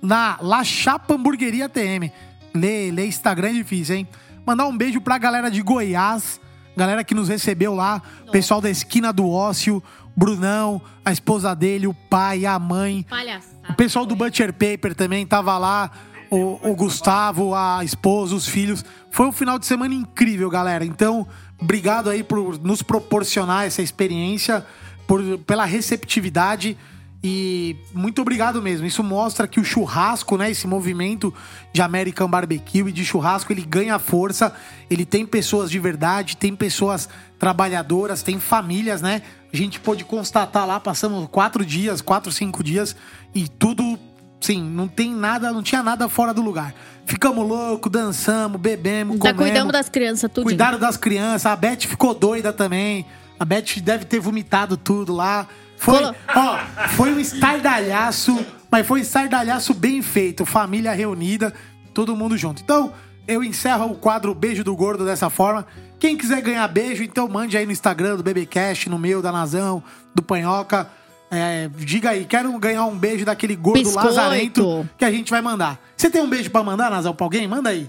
na 0.00 0.38
La 0.40 0.62
Chapa 0.62 1.14
Hamburgueria 1.14 1.68
TM. 1.68 2.12
Lê, 2.54 2.92
lê 2.92 3.06
Instagram 3.08 3.48
é 3.48 3.54
difícil, 3.54 3.96
hein? 3.96 4.08
Mandar 4.46 4.68
um 4.68 4.76
beijo 4.76 5.00
pra 5.00 5.18
galera 5.18 5.50
de 5.50 5.62
Goiás, 5.62 6.40
galera 6.76 7.02
que 7.02 7.16
nos 7.16 7.28
recebeu 7.28 7.74
lá, 7.74 8.00
pessoal 8.30 8.60
da 8.60 8.70
Esquina 8.70 9.12
do 9.12 9.28
Ócio, 9.28 9.82
Brunão, 10.16 10.80
a 11.04 11.10
esposa 11.10 11.52
dele, 11.52 11.88
o 11.88 11.94
pai, 11.94 12.46
a 12.46 12.60
mãe. 12.60 13.04
Palhaçada. 13.10 13.72
O 13.72 13.74
pessoal 13.74 14.06
do 14.06 14.14
Butcher 14.14 14.52
Paper 14.52 14.94
também 14.94 15.26
tava 15.26 15.58
lá. 15.58 15.90
O, 16.30 16.70
o 16.70 16.76
Gustavo, 16.76 17.54
a 17.54 17.84
esposa, 17.84 18.34
os 18.34 18.46
filhos. 18.46 18.84
Foi 19.10 19.26
um 19.26 19.32
final 19.32 19.58
de 19.58 19.66
semana 19.66 19.94
incrível, 19.94 20.48
galera. 20.48 20.84
Então, 20.84 21.26
obrigado 21.60 22.08
aí 22.08 22.22
por 22.22 22.58
nos 22.60 22.82
proporcionar 22.82 23.66
essa 23.66 23.82
experiência, 23.82 24.64
por, 25.06 25.20
pela 25.38 25.64
receptividade. 25.64 26.76
E 27.22 27.76
muito 27.92 28.22
obrigado 28.22 28.62
mesmo. 28.62 28.86
Isso 28.86 29.02
mostra 29.04 29.46
que 29.46 29.60
o 29.60 29.64
churrasco, 29.64 30.38
né? 30.38 30.50
Esse 30.50 30.66
movimento 30.66 31.34
de 31.72 31.82
American 31.82 32.28
Barbecue 32.28 32.88
e 32.88 32.92
de 32.92 33.04
churrasco, 33.04 33.52
ele 33.52 33.62
ganha 33.62 33.98
força. 33.98 34.54
Ele 34.88 35.04
tem 35.04 35.26
pessoas 35.26 35.70
de 35.70 35.78
verdade, 35.78 36.36
tem 36.36 36.56
pessoas 36.56 37.08
trabalhadoras, 37.38 38.22
tem 38.22 38.40
famílias, 38.40 39.02
né? 39.02 39.20
A 39.52 39.56
gente 39.56 39.80
pôde 39.80 40.04
constatar 40.04 40.66
lá, 40.66 40.80
passamos 40.80 41.28
quatro 41.30 41.64
dias, 41.64 42.00
quatro, 42.00 42.30
cinco 42.30 42.62
dias, 42.62 42.94
e 43.34 43.48
tudo, 43.48 43.98
sim, 44.40 44.62
não 44.62 44.88
tem 44.88 45.14
nada, 45.14 45.52
não 45.52 45.62
tinha 45.62 45.82
nada 45.82 46.08
fora 46.08 46.32
do 46.34 46.40
lugar. 46.42 46.74
Ficamos 47.06 47.46
loucos, 47.46 47.90
dançamos, 47.90 48.60
bebemos, 48.60 49.16
Já 49.16 49.32
comemos. 49.32 49.44
cuidamos 49.44 49.72
das 49.72 49.88
crianças, 49.88 50.30
tudo. 50.32 50.44
Cuidaram 50.44 50.78
das 50.78 50.96
crianças. 50.96 51.46
A 51.46 51.56
Beth 51.56 51.80
ficou 51.80 52.14
doida 52.14 52.52
também. 52.52 53.04
A 53.38 53.44
Beth 53.44 53.80
deve 53.82 54.04
ter 54.04 54.20
vomitado 54.20 54.76
tudo 54.76 55.12
lá. 55.12 55.46
Foi, 55.76 55.98
Colo- 55.98 56.14
ó, 56.36 56.58
foi 56.90 57.12
um 57.12 57.18
estardalhaço, 57.18 58.38
mas 58.70 58.86
foi 58.86 59.00
um 59.00 59.02
estardalhaço 59.02 59.74
bem 59.74 60.02
feito. 60.02 60.44
Família 60.46 60.92
reunida, 60.92 61.52
todo 61.94 62.14
mundo 62.14 62.36
junto. 62.36 62.62
Então, 62.62 62.92
eu 63.26 63.42
encerro 63.42 63.86
o 63.86 63.94
quadro 63.94 64.34
Beijo 64.34 64.62
do 64.62 64.74
Gordo 64.76 65.04
dessa 65.04 65.28
forma. 65.30 65.66
Quem 65.98 66.16
quiser 66.16 66.40
ganhar 66.40 66.66
beijo, 66.68 67.02
então 67.02 67.28
mande 67.28 67.56
aí 67.56 67.66
no 67.66 67.72
Instagram 67.72 68.16
do 68.16 68.22
BBcast, 68.22 68.88
no 68.88 68.98
meu, 68.98 69.20
da 69.20 69.30
Nazão, 69.30 69.82
do 70.14 70.22
Panhoca. 70.22 70.88
É, 71.30 71.70
diga 71.78 72.10
aí, 72.10 72.24
quero 72.24 72.56
ganhar 72.58 72.84
um 72.86 72.96
beijo 72.98 73.24
daquele 73.24 73.54
gordo 73.54 73.78
Biscoito. 73.84 74.08
lazarento 74.08 74.88
que 74.98 75.04
a 75.04 75.10
gente 75.12 75.30
vai 75.30 75.40
mandar. 75.40 75.78
Você 75.96 76.10
tem 76.10 76.20
um 76.20 76.28
beijo 76.28 76.50
pra 76.50 76.62
mandar, 76.62 76.90
Nazão, 76.90 77.14
pra 77.14 77.24
alguém? 77.24 77.46
Manda 77.46 77.70
aí. 77.70 77.88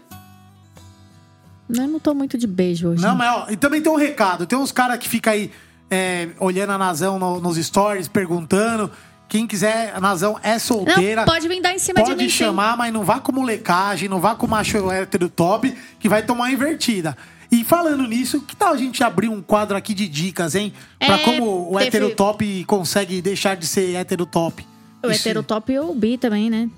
Eu 1.69 1.87
não 1.87 1.99
tô 1.99 2.13
muito 2.13 2.37
de 2.37 2.45
beijo 2.47 2.89
hoje. 2.89 3.01
Não, 3.01 3.15
mas 3.15 3.33
ó, 3.35 3.47
e 3.49 3.55
também 3.55 3.81
tem 3.81 3.91
um 3.91 3.95
recado. 3.95 4.45
Tem 4.45 4.57
uns 4.59 4.71
caras 4.71 4.97
que 4.97 5.07
ficam 5.07 5.31
aí 5.33 5.49
é, 5.89 6.29
olhando 6.39 6.71
a 6.71 6.77
Nazão 6.77 7.17
no- 7.17 7.39
nos 7.39 7.57
stories, 7.57 8.07
perguntando. 8.07 8.91
Quem 9.29 9.47
quiser, 9.47 9.93
a 9.95 10.01
Nazão 10.01 10.37
é 10.43 10.59
solteira. 10.59 11.21
Não, 11.21 11.33
pode 11.33 11.47
vir 11.47 11.61
dar 11.61 11.73
em 11.73 11.79
cima 11.79 12.01
de 12.03 12.09
Pode 12.09 12.21
mim, 12.21 12.29
sim. 12.29 12.35
chamar, 12.37 12.75
mas 12.75 12.91
não 12.91 13.03
vá 13.05 13.19
com 13.21 13.31
molecagem, 13.31 14.09
não 14.09 14.19
vá 14.19 14.35
com 14.35 14.45
macho 14.45 14.91
hétero 14.91 15.29
top, 15.29 15.73
que 15.99 16.09
vai 16.09 16.21
tomar 16.21 16.51
invertida. 16.51 17.17
E 17.51 17.63
falando 17.65 18.07
nisso, 18.07 18.41
que 18.41 18.55
tal 18.55 18.73
a 18.73 18.77
gente 18.77 19.03
abrir 19.03 19.27
um 19.27 19.41
quadro 19.41 19.75
aqui 19.75 19.93
de 19.93 20.07
dicas, 20.07 20.55
hein? 20.55 20.71
Pra 20.97 21.15
É, 21.19 21.23
como 21.25 21.69
o 21.69 21.73
teve- 21.73 21.85
hétero 21.87 22.15
top 22.15 22.63
consegue 22.65 23.21
deixar 23.21 23.55
de 23.57 23.67
ser 23.67 23.93
hétero 23.95 24.25
top. 24.25 24.65
O 25.03 25.09
Isso- 25.11 25.27
heterotop 25.27 25.71
e 25.73 25.79
o 25.79 25.93
bi 25.93 26.17
também, 26.17 26.49
né? 26.49 26.69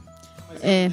É. 0.61 0.92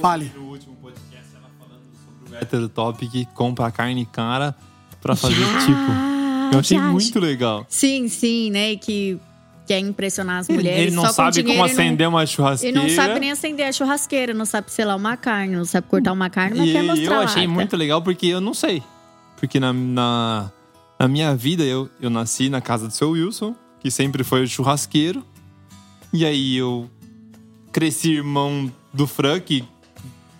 Fale. 0.00 0.30
No 0.36 0.44
último 0.50 0.76
podcast 0.76 1.34
ela 1.34 1.48
falando 1.58 1.82
sobre 2.04 2.32
o 2.32 2.38
hétero 2.40 2.68
top 2.68 3.08
que 3.08 3.24
compra 3.34 3.70
carne 3.72 4.06
cara 4.06 4.54
pra 5.00 5.16
fazer 5.16 5.34
tipo. 5.66 6.52
Eu 6.52 6.58
achei 6.60 6.78
já, 6.78 6.84
muito 6.86 7.18
legal. 7.18 7.66
Sim, 7.68 8.08
sim, 8.08 8.50
né? 8.50 8.72
E 8.72 8.76
que 8.76 9.18
quer 9.70 9.78
impressionar 9.78 10.38
as 10.40 10.48
mulheres. 10.48 10.80
Ele 10.88 10.90
não 10.96 11.06
só 11.06 11.12
sabe 11.12 11.32
dinheiro 11.42 11.52
como 11.62 11.68
e 11.68 11.72
não- 11.72 11.84
acender 11.84 12.08
uma 12.08 12.20
Ele 12.22 12.26
churrasqueira. 12.26 12.80
não 12.80 12.88
sabe 12.88 13.20
nem 13.20 13.30
acender 13.30 13.66
a 13.68 13.72
churrasqueira, 13.72 14.34
não 14.34 14.44
sabe 14.44 14.72
selar 14.72 14.96
uma 14.96 15.16
carne, 15.16 15.54
não 15.54 15.64
sabe 15.64 15.86
cortar 15.86 16.12
uma 16.12 16.28
carne, 16.28 16.58
mas 16.58 16.68
E 16.68 16.72
quer 16.72 16.82
mostrar 16.82 17.14
eu 17.14 17.20
achei 17.20 17.42
lata. 17.42 17.54
muito 17.54 17.76
legal 17.76 18.02
porque 18.02 18.26
eu 18.26 18.40
não 18.40 18.52
sei. 18.52 18.82
Porque 19.36 19.60
na, 19.60 19.72
na, 19.72 20.50
na 20.98 21.06
minha 21.06 21.36
vida 21.36 21.62
eu, 21.62 21.88
eu 22.00 22.10
nasci 22.10 22.48
na 22.48 22.60
casa 22.60 22.88
do 22.88 22.92
seu 22.92 23.10
Wilson, 23.10 23.54
que 23.78 23.92
sempre 23.92 24.24
foi 24.24 24.44
churrasqueiro. 24.48 25.24
E 26.12 26.26
aí 26.26 26.56
eu 26.56 26.90
cresci 27.70 28.14
irmão 28.14 28.72
do 28.92 29.06
Fran, 29.06 29.38
que 29.38 29.62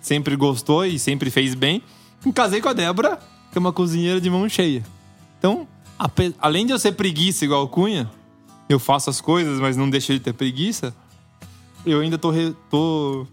sempre 0.01 0.35
gostou 0.35 0.85
e 0.85 0.99
sempre 0.99 1.29
fez 1.31 1.55
bem. 1.55 1.81
E 2.25 2.33
casei 2.33 2.59
com 2.59 2.67
a 2.67 2.73
Débora, 2.73 3.17
que 3.49 3.57
é 3.57 3.59
uma 3.59 3.71
cozinheira 3.71 4.19
de 4.19 4.29
mão 4.29 4.49
cheia. 4.49 4.83
Então, 5.39 5.65
além 6.39 6.65
de 6.65 6.73
eu 6.73 6.77
ser 6.79 6.91
preguiça 6.91 7.45
igual 7.45 7.63
o 7.63 7.67
Cunha, 7.69 8.11
eu 8.73 8.79
faço 8.79 9.09
as 9.09 9.19
coisas, 9.21 9.59
mas 9.59 9.75
não 9.77 9.89
deixo 9.89 10.13
de 10.13 10.19
ter 10.19 10.33
preguiça. 10.33 10.93
Eu 11.85 11.99
ainda 12.01 12.17
tô, 12.17 12.29
re- 12.29 12.53
tô 12.69 13.25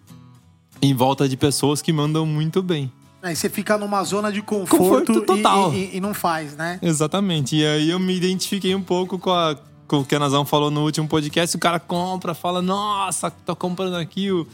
em 0.81 0.95
volta 0.95 1.29
de 1.29 1.37
pessoas 1.37 1.83
que 1.83 1.93
mandam 1.93 2.25
muito 2.25 2.63
bem. 2.63 2.91
Aí 3.23 3.35
você 3.35 3.49
fica 3.51 3.77
numa 3.77 4.03
zona 4.05 4.31
de 4.33 4.41
conforto, 4.41 4.79
Conforto 4.79 5.13
e- 5.13 5.27
total. 5.27 5.75
E, 5.75 5.77
e- 5.77 5.97
e 5.97 6.01
não 6.01 6.15
faz, 6.15 6.57
né? 6.57 6.79
Exatamente. 6.81 7.57
E 7.57 7.67
aí 7.67 7.91
eu 7.91 7.99
me 7.99 8.15
identifiquei 8.17 8.75
um 8.75 8.83
pouco 8.83 9.19
com, 9.19 9.31
a, 9.33 9.57
com 9.87 9.99
o 10.01 10.05
que 10.05 10.15
a 10.15 10.19
Nazão 10.19 10.45
falou 10.45 10.71
no 10.71 10.83
último 10.85 11.09
podcast. 11.09 11.55
O 11.57 11.59
cara 11.59 11.81
compra, 11.81 12.33
fala, 12.33 12.63
nossa, 12.63 13.31
tô 13.31 13.55
comprando 13.57 13.97
aqui 13.97 14.31
o- 14.31 14.47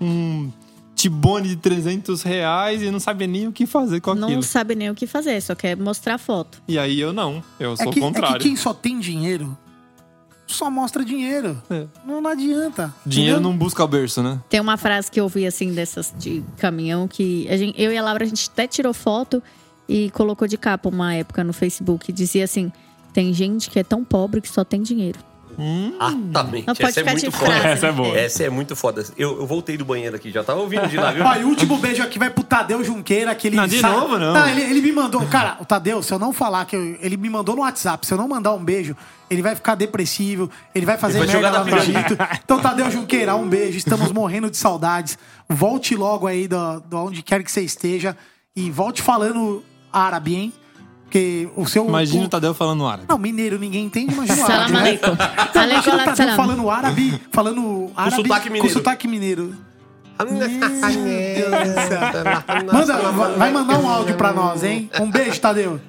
um 0.00 0.50
tibone 0.94 1.48
de 1.48 1.56
300 1.56 2.22
reais 2.22 2.82
e 2.82 2.90
não 2.90 3.00
sabe 3.00 3.26
nem 3.26 3.48
o 3.48 3.52
que 3.52 3.66
fazer 3.66 4.00
com 4.00 4.14
Não 4.14 4.28
aquilo. 4.28 4.42
sabe 4.42 4.74
nem 4.74 4.90
o 4.90 4.94
que 4.94 5.06
fazer, 5.06 5.40
só 5.42 5.54
quer 5.54 5.76
mostrar 5.76 6.18
foto. 6.18 6.62
E 6.68 6.78
aí 6.78 7.00
eu 7.00 7.12
não, 7.12 7.42
eu 7.58 7.76
sou 7.76 7.88
é 7.88 7.92
que, 7.92 7.98
o 7.98 8.02
contrário. 8.02 8.36
É 8.36 8.38
que 8.38 8.44
quem 8.44 8.56
só 8.56 8.72
tem 8.72 9.00
dinheiro 9.00 9.56
só 10.46 10.70
mostra 10.70 11.04
dinheiro. 11.04 11.60
É. 11.70 11.86
Não, 12.04 12.20
não 12.20 12.30
adianta. 12.30 12.94
Dinheiro 13.04 13.36
entendeu? 13.36 13.50
não 13.50 13.56
busca 13.56 13.86
berço, 13.86 14.22
né? 14.22 14.40
Tem 14.48 14.60
uma 14.60 14.76
frase 14.76 15.10
que 15.10 15.18
eu 15.18 15.24
ouvi 15.24 15.46
assim 15.46 15.72
dessas 15.72 16.12
de 16.16 16.42
caminhão 16.58 17.08
que 17.08 17.48
a 17.48 17.56
gente, 17.56 17.80
eu 17.80 17.92
e 17.92 17.96
a 17.96 18.02
Laura 18.02 18.24
a 18.24 18.26
gente 18.26 18.50
até 18.52 18.66
tirou 18.66 18.92
foto 18.92 19.42
e 19.88 20.10
colocou 20.10 20.46
de 20.46 20.56
capa 20.56 20.88
uma 20.88 21.14
época 21.14 21.42
no 21.42 21.52
Facebook. 21.52 22.12
Dizia 22.12 22.44
assim: 22.44 22.72
Tem 23.12 23.32
gente 23.32 23.70
que 23.70 23.78
é 23.78 23.84
tão 23.84 24.04
pobre 24.04 24.40
que 24.40 24.48
só 24.48 24.64
tem 24.64 24.82
dinheiro. 24.82 25.18
Exatamente. 25.58 26.66
Não 26.66 26.74
pode 26.74 26.88
Essa 26.88 27.00
é 27.00 27.04
muito 27.04 27.20
de 27.24 27.30
foda. 27.30 27.46
frase. 27.52 27.66
Essa 27.68 27.86
é 27.86 27.92
boa. 27.92 28.18
Essa 28.18 28.42
é 28.44 28.50
muito 28.50 28.76
foda. 28.76 29.04
Eu, 29.16 29.40
eu 29.40 29.46
voltei 29.46 29.76
do 29.76 29.84
banheiro 29.84 30.16
aqui, 30.16 30.30
já 30.30 30.42
tava 30.44 30.60
ouvindo 30.60 30.86
de 30.88 30.96
lá, 30.96 31.12
viu? 31.12 31.24
Ó, 31.24 31.34
e 31.36 31.44
o 31.44 31.48
último 31.48 31.78
beijo 31.78 32.02
aqui 32.02 32.18
vai 32.18 32.30
pro 32.30 32.42
Tadeu 32.44 32.82
Junqueira, 32.84 33.34
que 33.34 33.48
ele. 33.48 33.56
Não, 33.56 33.66
de 33.66 33.80
sabe- 33.80 33.96
novo, 33.96 34.18
não. 34.18 34.48
ele, 34.48 34.62
ele 34.62 34.80
me 34.80 34.92
mandou. 34.92 35.24
Cara, 35.26 35.56
o 35.60 35.64
Tadeu, 35.64 36.02
se 36.02 36.12
eu 36.12 36.18
não 36.18 36.32
falar 36.32 36.64
que 36.64 36.76
eu- 36.76 36.98
ele 37.00 37.16
me 37.16 37.28
mandou 37.30 37.54
no 37.56 37.62
WhatsApp, 37.62 38.06
se 38.06 38.12
eu 38.12 38.18
não 38.18 38.28
mandar 38.28 38.52
um 38.52 38.62
beijo, 38.64 38.96
ele 39.30 39.42
vai 39.42 39.54
ficar 39.54 39.74
depressivo, 39.74 40.50
ele 40.74 40.84
vai 40.86 40.96
fazer 40.98 41.18
Ele 41.18 41.26
vai 41.26 41.40
merda 41.40 41.58
jogar 41.58 41.70
lá 41.70 41.76
no. 41.76 41.82
Egito. 41.82 42.18
Então, 42.44 42.60
Tadeu 42.60 42.90
Junqueira, 42.90 43.34
um 43.36 43.48
beijo. 43.48 43.78
Estamos 43.78 44.12
morrendo 44.12 44.50
de 44.50 44.56
saudades. 44.56 45.18
Volte 45.48 45.94
logo 45.94 46.26
aí 46.26 46.46
do, 46.48 46.80
do 46.80 46.96
onde 46.98 47.22
quer 47.22 47.42
que 47.42 47.50
você 47.50 47.60
esteja. 47.62 48.16
E 48.56 48.70
volte 48.70 49.02
falando 49.02 49.62
árabe, 49.92 50.34
hein? 50.34 50.52
Porque 51.04 51.48
o 51.54 51.66
seu. 51.66 51.86
Imagina 51.86 52.24
o- 52.24 52.28
Tadeu 52.28 52.52
falando 52.54 52.86
árabe. 52.86 53.06
Não, 53.08 53.16
mineiro 53.18 53.58
ninguém 53.58 53.84
entende, 53.84 54.12
imagina 54.12 54.42
o 54.42 54.50
árabe. 54.50 54.72
né? 54.72 54.78
aleikum. 54.80 55.12
Então, 55.50 55.64
imagina 55.64 55.96
o 55.96 56.04
Tadeu 56.04 56.36
falando 56.36 56.70
árabe, 56.70 57.20
falando 57.32 57.90
árabe 57.96 58.16
sotaque 58.16 58.50
mineiro. 58.50 58.68
Com 58.68 58.72
sotaque 58.74 59.06
mineiro. 59.08 59.56
Manda, 62.72 62.96
vai- 63.12 63.32
vai 63.36 63.52
mandar 63.52 63.78
um 63.78 63.88
áudio 63.88 64.16
pra 64.16 64.32
nós, 64.32 64.62
hein? 64.62 64.90
Um 65.00 65.10
beijo, 65.10 65.40
Tadeu. 65.40 65.80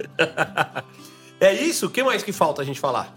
É 1.40 1.54
isso? 1.54 1.88
O 1.88 1.90
que 1.90 2.04
mais 2.04 2.24
que 2.24 2.32
falta 2.32 2.62
a 2.62 2.66
gente 2.66 2.80
falar? 2.80 3.14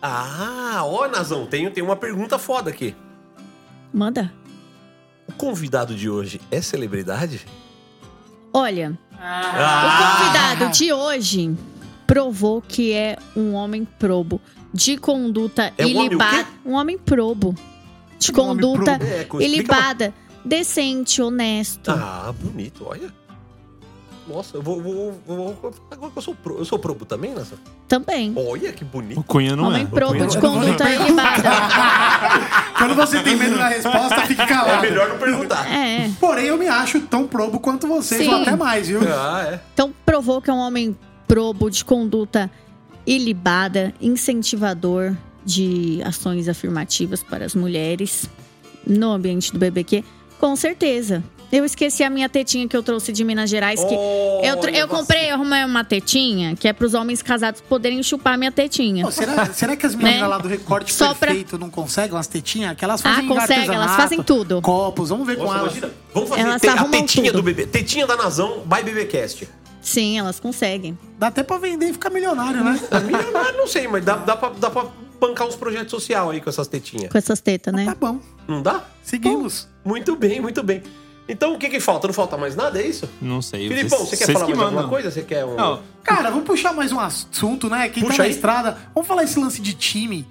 Ah, 0.00 0.80
ó, 0.84 1.06
Nazão, 1.08 1.46
tem, 1.46 1.70
tem 1.70 1.82
uma 1.82 1.96
pergunta 1.96 2.38
foda 2.38 2.70
aqui. 2.70 2.94
Manda. 3.92 4.32
O 5.28 5.32
convidado 5.32 5.94
de 5.94 6.10
hoje 6.10 6.40
é 6.50 6.60
celebridade? 6.60 7.46
Olha, 8.52 8.98
Ah! 9.24 10.18
o 10.18 10.18
convidado 10.18 10.72
de 10.76 10.92
hoje 10.92 11.56
provou 12.06 12.60
que 12.60 12.92
é 12.92 13.16
um 13.36 13.52
homem 13.54 13.84
probo, 13.84 14.40
de 14.74 14.96
conduta 14.96 15.72
É 15.78 15.86
um 15.86 15.88
ilibada. 15.88 16.44
quê? 16.44 16.50
Um 16.66 16.72
homem 16.72 16.98
probo. 16.98 17.54
De 18.18 18.30
Um 18.30 18.34
conduta? 18.34 18.98
É, 19.00 19.26
ilibada, 19.42 20.12
decente, 20.44 21.22
honesto. 21.22 21.90
Ah, 21.90 22.32
bonito, 22.38 22.84
olha. 22.86 23.12
Nossa, 24.28 24.56
eu 24.56 24.62
vou. 24.62 24.80
vou, 24.80 25.12
vou, 25.26 25.56
vou- 25.60 25.74
agora 25.90 26.12
que 26.12 26.18
eu 26.18 26.22
sou 26.22 26.34
pro, 26.34 26.58
eu 26.58 26.64
sou 26.64 26.78
probo 26.78 27.04
também, 27.04 27.34
Nazão? 27.34 27.58
Também. 27.88 28.32
Olha 28.36 28.72
que 28.72 28.84
bonito. 28.84 29.18
O 29.18 29.24
Cunha 29.24 29.56
não 29.56 29.64
Homem 29.64 29.82
é. 29.82 29.86
Probo 29.86 30.12
Cunha 30.12 30.26
de 30.28 30.38
não 30.38 30.52
é. 30.62 30.64
conduta 30.66 30.90
ilibada. 30.94 31.50
Quando 32.78 32.94
você 32.94 33.20
tem 33.22 33.36
medo 33.36 33.56
da 33.56 33.68
resposta, 33.68 34.20
fique 34.26 34.46
calado. 34.46 34.84
É 34.86 34.90
melhor 34.90 35.08
não 35.08 35.18
perguntar. 35.18 35.66
É. 35.70 36.10
Porém, 36.20 36.46
eu 36.46 36.56
me 36.56 36.68
acho 36.68 37.00
tão 37.02 37.26
probo 37.26 37.58
quanto 37.58 37.86
vocês, 37.88 38.22
Sim. 38.24 38.32
ou 38.32 38.42
até 38.42 38.54
mais, 38.56 38.86
viu? 38.88 39.00
Ah, 39.02 39.44
é. 39.54 39.60
Então 39.74 39.92
provou 40.06 40.40
que 40.40 40.50
é 40.50 40.52
um 40.52 40.58
homem 40.60 40.96
probo, 41.26 41.68
de 41.70 41.84
conduta 41.84 42.50
ilibada, 43.06 43.92
incentivador 44.00 45.14
de 45.44 46.00
ações 46.04 46.48
afirmativas 46.48 47.22
para 47.22 47.44
as 47.44 47.54
mulheres 47.54 48.30
no 48.86 49.10
ambiente 49.10 49.52
do 49.52 49.58
BBQ. 49.58 50.04
Com 50.38 50.54
certeza. 50.56 51.22
Eu 51.52 51.66
esqueci 51.66 52.02
a 52.02 52.08
minha 52.08 52.30
tetinha 52.30 52.66
que 52.66 52.74
eu 52.74 52.82
trouxe 52.82 53.12
de 53.12 53.22
Minas 53.22 53.50
Gerais. 53.50 53.78
Que 53.84 53.94
eu, 53.94 54.56
tr- 54.56 54.70
eu 54.70 54.88
comprei, 54.88 55.30
eu 55.30 55.34
arrumei 55.34 55.62
uma 55.64 55.84
tetinha 55.84 56.56
que 56.56 56.66
é 56.66 56.72
para 56.72 56.86
os 56.86 56.94
homens 56.94 57.20
casados 57.20 57.60
poderem 57.60 58.02
chupar 58.02 58.38
minha 58.38 58.50
tetinha. 58.50 59.04
Pô, 59.04 59.10
será, 59.10 59.44
será 59.52 59.76
que 59.76 59.84
as 59.84 59.94
meninas 59.94 60.20
Né? 60.22 60.26
lá 60.26 60.38
do 60.38 60.48
recorte 60.48 60.94
Só 60.94 61.08
pra- 61.14 61.28
perfeito 61.28 61.58
não 61.58 61.68
conseguem 61.68 62.12
umas 62.16 62.26
tetinhas? 62.26 62.74
Que 62.74 62.82
elas 62.84 63.00
Ah, 63.04 63.10
fazem 63.10 63.28
conseguem, 63.28 63.56
artesanato, 63.58 63.84
elas 63.84 63.96
fazem 63.96 64.22
tudo. 64.22 64.62
Copos, 64.62 65.10
vamos 65.10 65.26
ver 65.26 65.36
com 65.36 65.42
Nossa, 65.44 65.58
elas. 65.58 65.72
imagina. 65.76 65.92
Vamos 66.14 66.28
fazer 66.30 66.40
Elas 66.40 66.60
te- 66.62 66.68
a 66.68 66.84
tetinha 66.84 67.26
tudo. 67.30 67.42
do 67.42 67.44
bebê. 67.44 67.66
Tetinha 67.66 68.06
da 68.06 68.16
Nazão 68.16 68.62
by 68.64 68.82
BBcast. 68.82 69.46
Sim, 69.82 70.18
elas 70.18 70.40
conseguem. 70.40 70.96
Dá 71.18 71.26
até 71.26 71.42
pra 71.42 71.58
vender 71.58 71.90
e 71.90 71.92
ficar 71.92 72.08
milionário, 72.08 72.64
né? 72.64 72.80
Milionário, 73.04 73.58
não 73.58 73.66
sei, 73.66 73.86
mas 73.88 74.02
dá, 74.02 74.16
dá, 74.16 74.36
pra, 74.36 74.48
dá 74.50 74.70
pra 74.70 74.86
bancar 75.20 75.46
uns 75.46 75.56
projetos 75.56 75.90
sociais 75.90 76.30
aí 76.30 76.40
com 76.40 76.48
essas 76.48 76.66
tetinhas. 76.66 77.10
Com 77.12 77.18
essas 77.18 77.40
tetas, 77.40 77.74
né? 77.74 77.84
Tá 77.84 77.94
bom. 77.94 78.18
Não 78.48 78.62
dá? 78.62 78.84
Seguimos. 79.02 79.68
Muito 79.84 80.16
bem, 80.16 80.40
muito 80.40 80.62
bem. 80.62 80.82
Então 81.32 81.54
o 81.54 81.58
que 81.58 81.68
que 81.68 81.80
falta? 81.80 82.06
Não 82.06 82.14
falta 82.14 82.36
mais 82.36 82.54
nada, 82.54 82.78
é 82.80 82.86
isso? 82.86 83.08
Não 83.20 83.40
sei. 83.40 83.66
Filipão, 83.68 83.98
vocês- 83.98 84.10
você 84.18 84.26
quer 84.26 84.32
falar 84.32 84.46
que 84.46 84.54
mais 84.54 84.68
alguma 84.68 84.88
coisa? 84.88 85.10
Você 85.10 85.22
quer 85.22 85.44
um... 85.44 85.54
Não, 85.56 85.80
Cara, 86.04 86.30
vamos 86.30 86.44
puxar 86.44 86.72
mais 86.74 86.92
um 86.92 87.00
assunto, 87.00 87.68
né? 87.70 87.88
Quem 87.88 88.02
Puxa 88.02 88.16
tá 88.18 88.22
na 88.24 88.28
aí. 88.28 88.30
estrada. 88.34 88.78
Vamos 88.94 89.08
falar 89.08 89.24
esse 89.24 89.38
lance 89.38 89.60
de 89.62 89.72
time. 89.72 90.26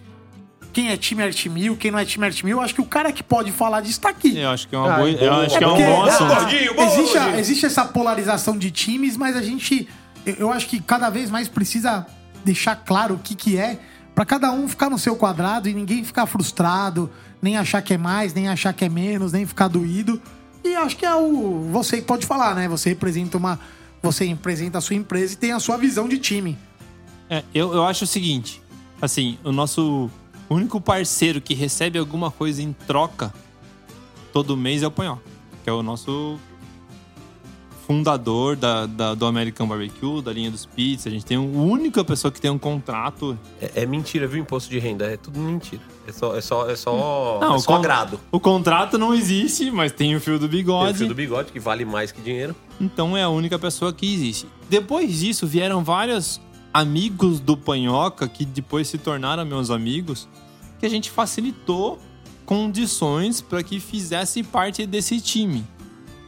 Quem 0.74 0.90
é 0.90 0.96
time 0.98 1.22
Arte 1.24 1.50
Mil, 1.50 1.76
quem 1.76 1.92
não 1.92 2.00
é 2.00 2.06
time 2.06 2.26
Arte 2.26 2.46
Mil. 2.46 2.58
Eu 2.58 2.62
acho 2.62 2.74
que 2.76 2.82
o 2.82 2.86
cara 2.86 3.12
que 3.12 3.22
pode 3.24 3.52
falar 3.52 3.82
disso 3.82 4.00
tá 4.00 4.10
aqui. 4.10 4.38
eu 4.38 4.50
acho 4.50 4.68
que 4.68 4.76
é 4.76 4.78
uma 4.78 4.94
Ah, 4.94 4.98
boa. 4.98 5.10
é 5.10 5.28
Eu 5.28 5.34
acho 5.34 5.58
que 5.58 5.64
é 5.64 5.68
É 5.68 5.70
um 5.70 5.76
bom 5.76 6.04
Ah, 6.04 6.08
assunto. 6.08 6.36
Gordinho, 6.36 6.74
boa, 6.76 6.88
existe, 6.88 7.18
a- 7.18 7.40
existe 7.40 7.66
essa 7.66 7.84
polarização 7.86 8.58
de 8.58 8.70
times, 8.72 9.18
mas 9.18 9.36
a 9.36 9.42
gente. 9.42 9.88
eu- 10.26 10.52
acho 10.52 10.68
que 10.68 10.80
cada 10.80 11.10
vez 11.10 11.30
mais 11.32 11.48
precisa 11.48 12.06
deixar 12.46 12.76
claro 12.76 13.16
o 13.16 13.20
que, 13.20 13.34
que 13.36 13.58
é, 13.58 13.80
pra 14.14 14.24
cada 14.24 14.52
um 14.52 14.68
ficar 14.68 14.90
no 14.90 14.98
seu 15.00 15.16
quadrado 15.16 15.68
e 15.68 15.74
ninguém 15.74 16.04
ficar 16.04 16.26
frustrado, 16.26 17.10
nem 17.42 17.58
achar 17.58 17.82
que 17.82 17.94
é 17.94 17.98
mais, 17.98 18.34
nem 18.34 18.48
achar 18.48 18.72
que 18.72 18.86
é 18.86 18.90
menos, 18.90 19.32
nem 19.34 19.46
ficar 19.46 19.68
doído. 19.68 20.22
E 20.64 20.76
acho 20.76 20.98
que 20.98 21.06
é 21.06 21.16
o. 21.16 21.68
Você 21.72 22.02
pode 22.02 22.26
falar, 22.26 22.56
né? 22.56 22.68
Você 22.68 22.90
representa 22.90 23.38
uma. 23.38 23.60
Você 24.02 24.26
representa 24.26 24.78
a 24.78 24.82
sua 24.82 24.96
empresa 24.96 25.34
e 25.34 25.38
tem 25.38 25.52
a 25.52 25.60
sua 25.60 25.78
visão 25.78 26.08
de 26.08 26.18
time. 26.18 26.58
É, 27.30 27.44
eu, 27.54 27.74
eu 27.74 27.86
acho 27.86 28.04
o 28.04 28.08
seguinte: 28.08 28.62
assim, 29.02 29.38
o 29.44 29.52
nosso 29.52 30.10
único 30.50 30.82
parceiro 30.82 31.40
que 31.40 31.54
recebe 31.54 31.98
alguma 31.98 32.30
coisa 32.30 32.62
em 32.62 32.74
troca 32.74 33.34
todo 34.34 34.58
mês 34.58 34.84
é 34.84 34.88
o 34.88 34.92
Panhó, 34.92 35.18
que 35.64 35.70
é 35.70 35.74
o 35.74 35.82
nosso 35.82 36.40
fundador 37.92 38.56
da, 38.56 38.86
da- 38.86 39.14
do 39.14 39.26
American 39.26 39.68
Barbecue, 39.68 40.22
da 40.22 40.32
linha 40.32 40.50
dos 40.50 40.66
pits. 40.66 41.06
A 41.06 41.10
gente 41.10 41.26
tem 41.26 41.36
a 41.38 41.42
única 41.42 42.04
pessoa 42.06 42.32
que 42.32 42.40
tem 42.40 42.50
um 42.50 42.58
contrato. 42.58 43.38
É, 43.60 43.84
é 43.84 43.86
mentira, 43.86 44.26
viu? 44.28 44.42
Imposto 44.42 44.70
de 44.70 44.80
renda. 44.80 45.06
É 45.06 45.18
tudo 45.18 45.38
mentira. 45.40 45.82
É 46.08 46.12
só, 46.14 46.36
é 46.36 46.42
só, 46.42 46.70
é 46.70 46.76
só, 46.76 47.38
Não, 47.42 47.54
é 47.54 47.56
o 47.58 47.60
só 47.60 47.76
agrado. 47.76 48.20
O 48.32 48.40
contrato 48.40 48.98
não 48.98 49.14
existe, 49.14 49.70
mas 49.70 49.92
tem 49.92 50.16
o 50.16 50.22
fio 50.22 50.40
do 50.40 50.48
Tem 50.48 50.60
o 50.60 50.64
bigode. 50.64 50.98
fio 51.00 51.08
do 51.08 51.16
bigode, 51.16 51.52
que 51.52 51.60
vale 51.60 51.84
mais 51.86 52.12
que 52.12 52.22
dinheiro. 52.22 52.56
Então 52.80 53.16
é 53.18 53.24
a 53.24 53.30
única 53.30 53.60
pessoa 53.60 53.92
que 53.92 54.12
existe. 54.12 54.48
Depois 54.70 55.20
disso, 55.20 55.46
vieram 55.46 55.84
vários 55.84 56.40
amigos 56.74 57.40
do 57.42 57.58
Panhoca 57.58 58.28
que 58.28 58.46
depois 58.46 58.88
se 58.88 58.98
tornaram 58.98 59.46
meus 59.46 59.70
amigos, 59.70 60.28
que 60.80 60.86
a 60.86 60.90
gente 60.90 61.12
facilitou 61.12 62.00
condições 62.46 63.42
para 63.42 63.62
que 63.64 63.80
fizesse 63.80 64.44
parte 64.44 64.86
desse 64.86 65.20
time. 65.22 65.64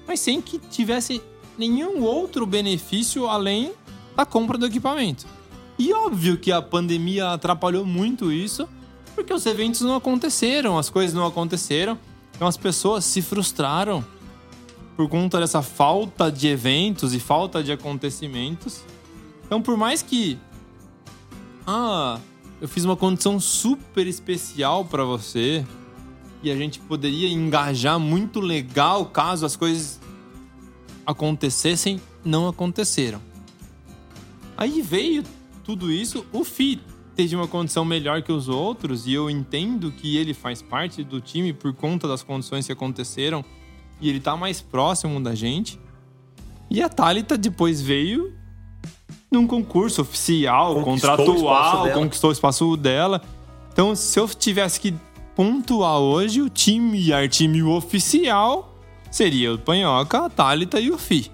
Mas 0.07 0.19
sem 0.19 0.41
que 0.41 0.59
tivesse 0.59 1.21
nenhum 1.57 2.03
outro 2.03 2.45
benefício 2.45 3.27
além 3.27 3.73
da 4.15 4.25
compra 4.25 4.57
do 4.57 4.65
equipamento. 4.65 5.25
E 5.77 5.91
óbvio 5.93 6.37
que 6.37 6.51
a 6.51 6.61
pandemia 6.61 7.31
atrapalhou 7.31 7.85
muito 7.85 8.31
isso, 8.31 8.67
porque 9.15 9.33
os 9.33 9.45
eventos 9.45 9.81
não 9.81 9.95
aconteceram, 9.95 10.77
as 10.77 10.89
coisas 10.89 11.13
não 11.13 11.25
aconteceram, 11.25 11.97
então 12.35 12.47
as 12.47 12.57
pessoas 12.57 13.05
se 13.05 13.21
frustraram 13.21 14.03
por 14.95 15.09
conta 15.09 15.39
dessa 15.39 15.61
falta 15.61 16.31
de 16.31 16.47
eventos 16.47 17.13
e 17.13 17.19
falta 17.19 17.63
de 17.63 17.71
acontecimentos. 17.71 18.81
Então, 19.45 19.61
por 19.61 19.75
mais 19.75 20.01
que 20.01 20.37
ah, 21.65 22.19
eu 22.61 22.67
fiz 22.67 22.85
uma 22.85 22.95
condição 22.95 23.39
super 23.39 24.05
especial 24.07 24.85
para 24.85 25.03
você 25.03 25.65
e 26.41 26.51
a 26.51 26.55
gente 26.55 26.79
poderia 26.79 27.29
engajar 27.29 27.99
muito 27.99 28.39
legal 28.39 29.05
caso 29.05 29.45
as 29.45 29.55
coisas 29.55 29.99
acontecessem, 31.05 31.99
não 32.23 32.47
aconteceram. 32.47 33.21
Aí 34.55 34.81
veio 34.81 35.23
tudo 35.63 35.91
isso, 35.91 36.25
o 36.31 36.43
Fi 36.43 36.79
teve 37.15 37.35
uma 37.35 37.47
condição 37.47 37.85
melhor 37.85 38.21
que 38.21 38.31
os 38.31 38.49
outros 38.49 39.05
e 39.07 39.13
eu 39.13 39.29
entendo 39.29 39.91
que 39.91 40.17
ele 40.17 40.33
faz 40.33 40.61
parte 40.61 41.03
do 41.03 41.21
time 41.21 41.53
por 41.53 41.73
conta 41.73 42.07
das 42.07 42.23
condições 42.23 42.65
que 42.65 42.71
aconteceram 42.71 43.43
e 44.01 44.09
ele 44.09 44.19
tá 44.19 44.35
mais 44.35 44.61
próximo 44.61 45.21
da 45.21 45.33
gente. 45.35 45.79
E 46.69 46.81
a 46.81 46.89
Thalita 46.89 47.37
depois 47.37 47.81
veio 47.81 48.33
num 49.31 49.47
concurso 49.47 50.01
oficial, 50.01 50.75
Conquistou 50.83 51.11
o 51.11 51.15
contratual, 51.17 51.83
dela. 51.83 51.99
conquistou 51.99 52.29
o 52.29 52.33
espaço 52.33 52.77
dela. 52.77 53.21
Então, 53.71 53.95
se 53.95 54.19
eu 54.19 54.27
tivesse 54.27 54.79
que 54.79 54.93
pontuar 55.35 55.99
hoje, 55.99 56.41
o 56.41 56.49
time 56.49 57.11
Artime 57.11 57.63
oficial 57.63 58.72
seria 59.13 59.53
o 59.53 59.59
Panhoca, 59.59 60.25
a 60.25 60.29
Thalita 60.29 60.79
e 60.79 60.89
o 60.89 60.97
Fi. 60.97 61.31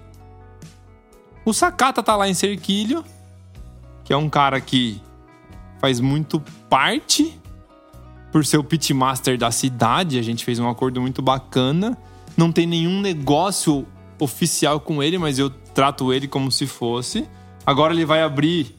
O 1.46 1.54
Sakata 1.54 2.02
tá 2.02 2.14
lá 2.14 2.28
em 2.28 2.34
Cerquilho, 2.34 3.02
que 4.04 4.12
é 4.12 4.16
um 4.16 4.28
cara 4.28 4.60
que 4.60 5.00
faz 5.80 5.98
muito 5.98 6.42
parte 6.68 7.40
por 8.30 8.44
ser 8.44 8.58
o 8.58 8.64
pitmaster 8.64 9.38
da 9.38 9.50
cidade. 9.50 10.18
A 10.18 10.22
gente 10.22 10.44
fez 10.44 10.58
um 10.58 10.68
acordo 10.68 11.00
muito 11.00 11.22
bacana. 11.22 11.96
Não 12.36 12.52
tem 12.52 12.66
nenhum 12.66 13.00
negócio 13.00 13.86
oficial 14.18 14.78
com 14.78 15.02
ele, 15.02 15.16
mas 15.16 15.38
eu 15.38 15.48
trato 15.48 16.12
ele 16.12 16.28
como 16.28 16.52
se 16.52 16.66
fosse. 16.66 17.26
Agora 17.64 17.94
ele 17.94 18.04
vai 18.04 18.22
abrir 18.22 18.76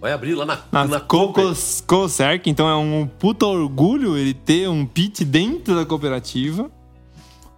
Vai 0.00 0.12
abrir 0.12 0.34
lá 0.34 0.44
na, 0.44 0.58
na, 0.70 0.84
na 0.86 1.00
Cocos 1.00 1.82
Cocerc, 1.86 2.50
então 2.50 2.68
é 2.68 2.76
um 2.76 3.06
puta 3.06 3.46
orgulho 3.46 4.16
ele 4.16 4.34
ter 4.34 4.68
um 4.68 4.84
pit 4.84 5.24
dentro 5.24 5.74
da 5.74 5.86
cooperativa. 5.86 6.70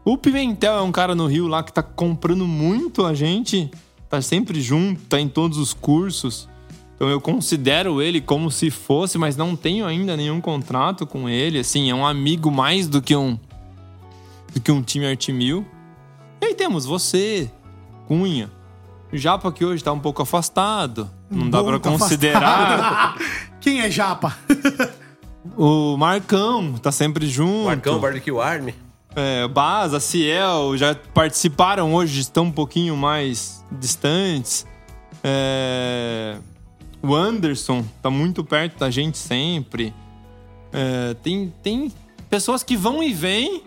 O 0.08 0.16
Pimentel 0.16 0.72
é 0.72 0.80
um 0.80 0.90
cara 0.90 1.14
no 1.14 1.26
Rio 1.26 1.46
lá 1.46 1.62
que 1.62 1.70
tá 1.70 1.82
comprando 1.82 2.46
muito 2.46 3.04
a 3.04 3.12
gente, 3.12 3.70
tá 4.08 4.22
sempre 4.22 4.58
junto, 4.58 5.02
tá 5.02 5.20
em 5.20 5.28
todos 5.28 5.58
os 5.58 5.74
cursos. 5.74 6.48
Então 6.96 7.10
eu 7.10 7.20
considero 7.20 8.00
ele 8.00 8.18
como 8.18 8.50
se 8.50 8.70
fosse, 8.70 9.18
mas 9.18 9.36
não 9.36 9.54
tenho 9.54 9.84
ainda 9.84 10.16
nenhum 10.16 10.40
contrato 10.40 11.06
com 11.06 11.28
ele. 11.28 11.58
Assim, 11.58 11.90
é 11.90 11.94
um 11.94 12.06
amigo 12.06 12.50
mais 12.50 12.88
do 12.88 13.02
que 13.02 13.14
um 13.14 13.38
do 14.54 14.62
que 14.62 14.72
um 14.72 14.80
time 14.80 15.06
Arte 15.06 15.30
Mil. 15.30 15.66
E 16.40 16.46
aí 16.46 16.54
temos 16.54 16.86
você, 16.86 17.50
Cunha, 18.06 18.50
o 19.12 19.16
Japa 19.18 19.52
que 19.52 19.62
hoje 19.62 19.84
tá 19.84 19.92
um 19.92 20.00
pouco 20.00 20.22
afastado. 20.22 21.10
Não 21.30 21.50
dá 21.50 21.62
pra 21.62 21.72
Bom, 21.72 21.80
tá 21.80 21.90
considerar. 21.90 23.18
Quem 23.60 23.82
é 23.82 23.90
Japa? 23.90 24.38
o 25.54 25.98
Marcão 25.98 26.78
tá 26.80 26.90
sempre 26.90 27.26
junto. 27.26 27.66
Marcão, 27.66 28.00
Barbecue 28.00 28.40
Army. 28.40 28.88
É, 29.18 29.50
a 29.97 29.98
Ciel 29.98 30.76
já 30.76 30.94
participaram 30.94 31.92
hoje, 31.92 32.20
estão 32.20 32.44
um 32.44 32.52
pouquinho 32.52 32.97
mais 32.97 33.64
distantes. 33.72 34.64
É, 35.24 36.38
o 37.02 37.16
Anderson 37.16 37.84
tá 38.00 38.10
muito 38.10 38.44
perto 38.44 38.78
da 38.78 38.90
gente 38.90 39.18
sempre. 39.18 39.92
É, 40.72 41.14
tem, 41.14 41.52
tem 41.64 41.92
pessoas 42.30 42.62
que 42.62 42.76
vão 42.76 43.02
e 43.02 43.12
vêm, 43.12 43.64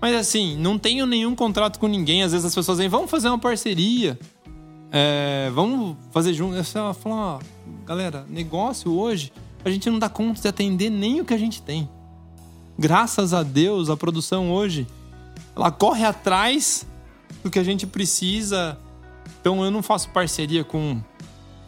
mas 0.00 0.16
assim, 0.16 0.56
não 0.56 0.78
tenho 0.78 1.04
nenhum 1.04 1.34
contrato 1.34 1.78
com 1.78 1.86
ninguém. 1.86 2.22
Às 2.22 2.32
vezes 2.32 2.46
as 2.46 2.54
pessoas 2.54 2.78
vêm, 2.78 2.88
vamos 2.88 3.10
fazer 3.10 3.28
uma 3.28 3.38
parceria. 3.38 4.18
É, 4.90 5.50
vamos 5.52 5.98
fazer 6.12 6.32
junto. 6.32 6.56
Eu 6.56 6.64
falo, 6.64 7.14
ó, 7.14 7.38
galera, 7.84 8.24
negócio 8.26 8.90
hoje, 8.90 9.30
a 9.62 9.68
gente 9.68 9.90
não 9.90 9.98
dá 9.98 10.08
conta 10.08 10.40
de 10.40 10.48
atender 10.48 10.88
nem 10.88 11.20
o 11.20 11.26
que 11.26 11.34
a 11.34 11.38
gente 11.38 11.60
tem. 11.60 11.90
Graças 12.78 13.32
a 13.32 13.42
Deus, 13.42 13.88
a 13.88 13.96
produção 13.96 14.50
hoje, 14.52 14.86
ela 15.54 15.70
corre 15.70 16.04
atrás 16.04 16.86
do 17.42 17.50
que 17.50 17.58
a 17.58 17.64
gente 17.64 17.86
precisa. 17.86 18.78
Então 19.40 19.64
eu 19.64 19.70
não 19.70 19.82
faço 19.82 20.08
parceria 20.10 20.64
com 20.64 21.00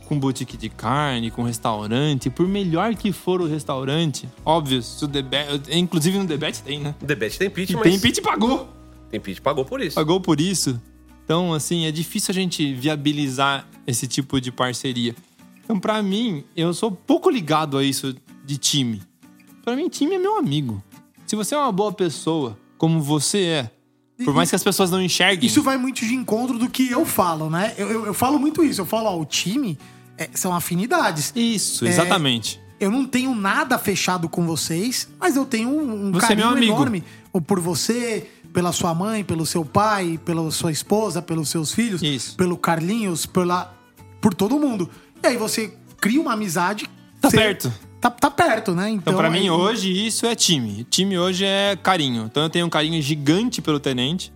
com 0.07 0.19
boutique 0.19 0.57
de 0.57 0.69
carne, 0.69 1.31
com 1.31 1.43
restaurante, 1.43 2.31
por 2.31 2.47
melhor 2.47 2.95
que 2.95 3.13
for 3.13 3.41
o 3.41 3.47
restaurante, 3.47 4.29
óbvio, 4.45 4.81
se 4.81 5.05
o 5.05 5.09
Debet, 5.09 5.63
inclusive 5.73 6.17
no 6.17 6.25
Debet 6.25 6.63
tem, 6.63 6.79
né? 6.79 6.95
O 7.03 7.05
Debet 7.05 7.37
tem 7.37 7.51
pitch, 7.51 7.71
E 7.71 7.75
mas... 7.75 7.83
tem 7.83 7.99
pitch 7.99 8.23
pagou. 8.23 8.69
Tem 9.11 9.21
pitch, 9.21 9.41
pagou 9.41 9.65
por 9.65 9.81
isso. 9.81 9.97
Pagou 9.97 10.21
por 10.21 10.41
isso. 10.41 10.81
Então, 11.25 11.53
assim, 11.53 11.87
é 11.87 11.91
difícil 11.91 12.31
a 12.31 12.35
gente 12.35 12.73
viabilizar 12.73 13.67
esse 13.85 14.07
tipo 14.07 14.41
de 14.41 14.53
parceria. 14.53 15.15
Então, 15.65 15.79
pra 15.79 16.01
mim, 16.01 16.45
eu 16.57 16.73
sou 16.73 16.93
pouco 16.93 17.29
ligado 17.29 17.77
a 17.77 17.83
isso 17.83 18.15
de 18.45 18.57
time. 18.57 19.03
Pra 19.65 19.75
mim, 19.75 19.89
time 19.89 20.15
é 20.15 20.19
meu 20.19 20.39
amigo. 20.39 20.81
Se 21.27 21.35
você 21.37 21.55
é 21.55 21.59
uma 21.59 21.73
boa 21.73 21.93
pessoa, 21.93 22.57
como 22.79 23.01
você 23.01 23.39
é, 23.45 23.71
por 24.25 24.33
mais 24.35 24.49
que 24.49 24.57
as 24.57 24.63
pessoas 24.65 24.91
não 24.91 25.03
enxerguem. 25.03 25.47
Isso 25.47 25.63
vai 25.63 25.77
muito 25.77 26.01
de 26.07 26.15
encontro 26.15 26.59
do 26.59 26.71
que 26.71 26.91
eu 26.91 27.05
falo, 27.05 27.51
né? 27.51 27.75
Eu, 27.77 27.91
eu, 27.91 28.07
eu 28.07 28.15
falo 28.15 28.39
muito 28.39 28.65
isso. 28.65 28.81
Eu 28.81 28.87
falo, 28.87 29.07
ó, 29.09 29.21
o 29.21 29.25
time 29.25 29.79
é, 30.17 30.29
são 30.33 30.55
afinidades. 30.55 31.33
Isso, 31.37 31.85
É, 31.85 31.89
exatamente. 31.91 32.61
Eu 32.79 32.91
não 32.91 33.07
tenho 33.07 33.35
nada 33.35 33.79
fechado 33.79 34.29
com 34.29 34.47
vocês, 34.47 35.09
mas 35.19 35.35
eu 35.37 35.45
tenho 35.47 35.69
um, 35.71 36.09
um 36.09 36.13
Você 36.13 36.27
é 36.27 36.29
carinho 36.29 36.47
meu 36.49 36.57
amigo. 36.57 36.73
enorme 36.73 37.05
por 37.47 37.59
você, 37.61 38.27
pela 38.53 38.73
sua 38.73 38.95
mãe, 38.95 39.23
pelo 39.25 39.45
seu 39.45 39.65
pai, 39.65 40.19
pela 40.25 40.51
sua 40.51 40.71
esposa, 40.73 41.21
pelos 41.21 41.49
seus 41.51 41.73
filhos, 41.73 42.35
pelo 42.37 42.57
Carlinhos, 42.57 43.27
pela, 43.27 43.75
por 44.21 44.33
todo 44.35 44.59
mundo. 44.59 44.91
E 45.23 45.27
aí 45.27 45.37
você 45.37 45.75
cria 46.01 46.21
uma 46.21 46.33
amizade. 46.35 46.87
Tá 47.21 47.29
você- 47.31 47.37
perto. 47.37 47.73
Tá, 48.11 48.11
tá 48.11 48.31
perto, 48.31 48.75
né? 48.75 48.91
Então, 48.91 49.15
pra 49.15 49.29
mim, 49.31 49.41
aí- 49.41 49.51
hoje, 49.51 49.91
isso 50.07 50.27
é 50.27 50.35
time. 50.35 50.85
Time 50.91 51.19
hoje 51.19 51.45
é 51.45 51.77
carinho. 51.83 52.25
Então, 52.27 52.43
eu 52.45 52.51
tenho 52.51 52.67
um 52.67 52.71
carinho 52.71 53.01
gigante 53.03 53.61
pelo 53.61 53.81
Tenente, 53.81 54.33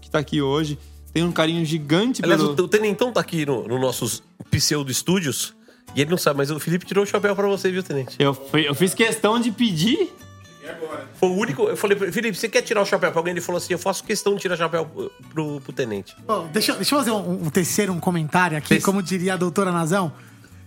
que 0.00 0.10
tá 0.10 0.18
aqui 0.18 0.42
hoje. 0.42 0.78
Tenho 1.12 1.26
um 1.28 1.32
carinho 1.32 1.64
gigante 1.64 2.22
Aliás, 2.22 2.42
pelo... 2.42 2.54
o, 2.54 2.64
o 2.64 2.68
Tenentão 2.68 3.10
tá 3.10 3.20
aqui 3.20 3.46
nos 3.46 3.66
no 3.66 3.78
nossos 3.78 4.22
pseudo-estúdios 4.50 5.54
e 5.94 6.00
ele 6.02 6.10
não 6.10 6.18
sabe, 6.18 6.36
mas 6.38 6.50
o 6.50 6.60
Felipe 6.60 6.84
tirou 6.84 7.04
o 7.04 7.06
chapéu 7.06 7.34
pra 7.34 7.46
você, 7.48 7.70
viu, 7.70 7.82
Tenente? 7.82 8.16
Eu, 8.18 8.34
fui- 8.34 8.68
eu 8.68 8.74
fiz 8.74 8.92
questão 8.92 9.38
de 9.40 9.50
pedir. 9.50 10.12
Foi 11.14 11.28
o 11.30 11.32
único. 11.32 11.62
Eu 11.62 11.76
falei, 11.76 11.96
pra 11.96 12.06
ele, 12.06 12.12
Felipe, 12.12 12.36
você 12.36 12.48
quer 12.48 12.60
tirar 12.60 12.82
o 12.82 12.84
chapéu 12.84 13.10
pra 13.12 13.20
alguém? 13.20 13.30
Ele 13.32 13.40
falou 13.40 13.56
assim: 13.58 13.72
eu 13.72 13.78
faço 13.78 14.02
questão 14.04 14.34
de 14.34 14.40
tirar 14.42 14.56
o 14.56 14.58
chapéu 14.58 14.84
pro, 15.32 15.60
pro 15.60 15.72
Tenente. 15.72 16.14
Ó, 16.28 16.42
deixa, 16.52 16.74
deixa 16.74 16.94
eu 16.94 16.98
fazer 16.98 17.12
um, 17.12 17.44
um 17.46 17.50
terceiro 17.50 17.92
um 17.92 18.00
comentário 18.00 18.58
aqui, 18.58 18.80
como 18.80 19.02
diria 19.02 19.34
a 19.34 19.36
doutora 19.36 19.70
Nazão. 19.72 20.12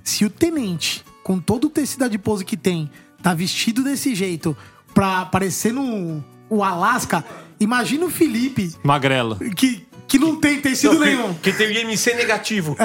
Se 0.04 0.24
o 0.26 0.30
tenente, 0.30 1.04
com 1.30 1.40
todo 1.40 1.66
o 1.66 1.70
tecido 1.70 2.06
adiposo 2.06 2.44
que 2.44 2.58
tem, 2.58 2.90
tá 3.22 3.36
vestido 3.36 3.84
desse 3.84 4.16
jeito 4.16 4.58
pra 4.96 5.26
parecer 5.28 5.72
no 5.72 6.24
o 6.50 6.64
Alasca, 6.64 7.24
imagina 7.60 8.04
o 8.06 8.10
Felipe, 8.10 8.74
Magrelo. 8.84 9.36
que, 9.56 9.86
que 10.08 10.18
não 10.18 10.38
tem 10.38 10.60
tecido 10.60 10.98
que- 10.98 11.06
nenhum. 11.06 11.36
Que 11.36 11.54
tem 11.54 11.68
o 11.68 11.72
IMC 11.92 12.16
negativo. 12.16 12.76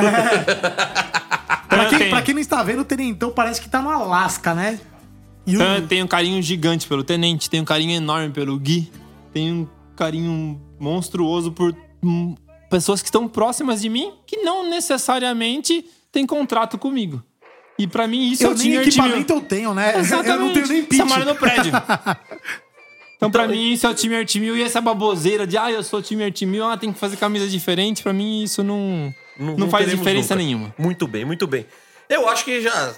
Pra 1.66 1.86
quem, 1.88 2.10
pra 2.10 2.22
quem 2.22 2.34
não 2.34 2.40
está 2.40 2.62
vendo, 2.62 2.82
o 2.82 2.84
tenentão 2.84 3.30
parece 3.32 3.60
que 3.60 3.68
tá 3.68 3.80
no 3.82 3.88
Alasca, 3.90 4.54
né? 4.54 4.78
E 5.46 5.52
o- 5.56 5.62
Então, 5.62 5.74
eu 5.76 5.86
tenho 5.88 6.04
um 6.04 6.08
carinho 6.08 6.40
gigante 6.42 6.86
pelo 6.86 7.02
Tenente, 7.02 7.48
tenho 7.50 7.62
um 7.62 7.66
carinho 7.66 7.92
enorme 7.96 8.30
pelo 8.30 8.56
Gui, 8.58 8.92
tenho 9.32 9.54
um 9.62 9.68
carinho 9.96 10.60
monstruoso 10.78 11.50
por 11.50 11.74
hum, 12.04 12.36
pessoas 12.70 13.00
que 13.00 13.08
estão 13.08 13.26
próximas 13.26 13.80
de 13.80 13.88
mim 13.88 14.12
que 14.26 14.36
não 14.42 14.68
necessariamente 14.70 15.84
têm 16.12 16.26
contrato 16.26 16.76
comigo. 16.78 17.22
E 17.78 17.86
pra 17.86 18.06
mim 18.06 18.30
isso 18.30 18.44
eu 18.44 18.50
é 18.50 18.52
o 18.52 18.56
nem 18.56 18.62
time 18.62 18.76
equipamento 18.76 19.32
eu 19.32 19.40
tenho, 19.40 19.74
né? 19.74 19.98
Exatamente. 19.98 20.30
Eu 20.30 20.40
não 20.40 20.52
tenho 20.52 20.66
nem 20.68 20.84
pitch. 20.84 20.98
Você 21.00 21.04
mora 21.04 21.24
no 21.24 21.34
prédio. 21.34 21.72
Então, 23.16 23.30
pra 23.30 23.48
mim, 23.48 23.72
isso 23.72 23.86
é 23.86 23.90
o 23.90 23.94
time 23.94 24.16
Artimil. 24.16 24.54
E 24.54 24.62
essa 24.62 24.82
baboseira 24.82 25.46
de, 25.46 25.56
ah, 25.56 25.70
eu 25.70 25.82
sou 25.82 26.00
o 26.00 26.02
time 26.02 26.22
Artimil, 26.24 26.62
ah, 26.64 26.76
tem 26.76 26.92
que 26.92 26.98
fazer 26.98 27.16
camisa 27.16 27.48
diferente. 27.48 28.02
Pra 28.02 28.12
mim, 28.12 28.42
isso 28.42 28.62
não, 28.62 29.14
não, 29.38 29.70
faz 29.70 29.86
teremos 29.86 30.04
diferença 30.04 30.34
nunca. 30.34 30.44
nenhuma. 30.44 30.74
Muito 30.76 31.08
bem, 31.08 31.24
muito 31.24 31.46
bem. 31.46 31.64
Eu 32.06 32.28
acho 32.28 32.44
que 32.44 32.60
já 32.60 32.94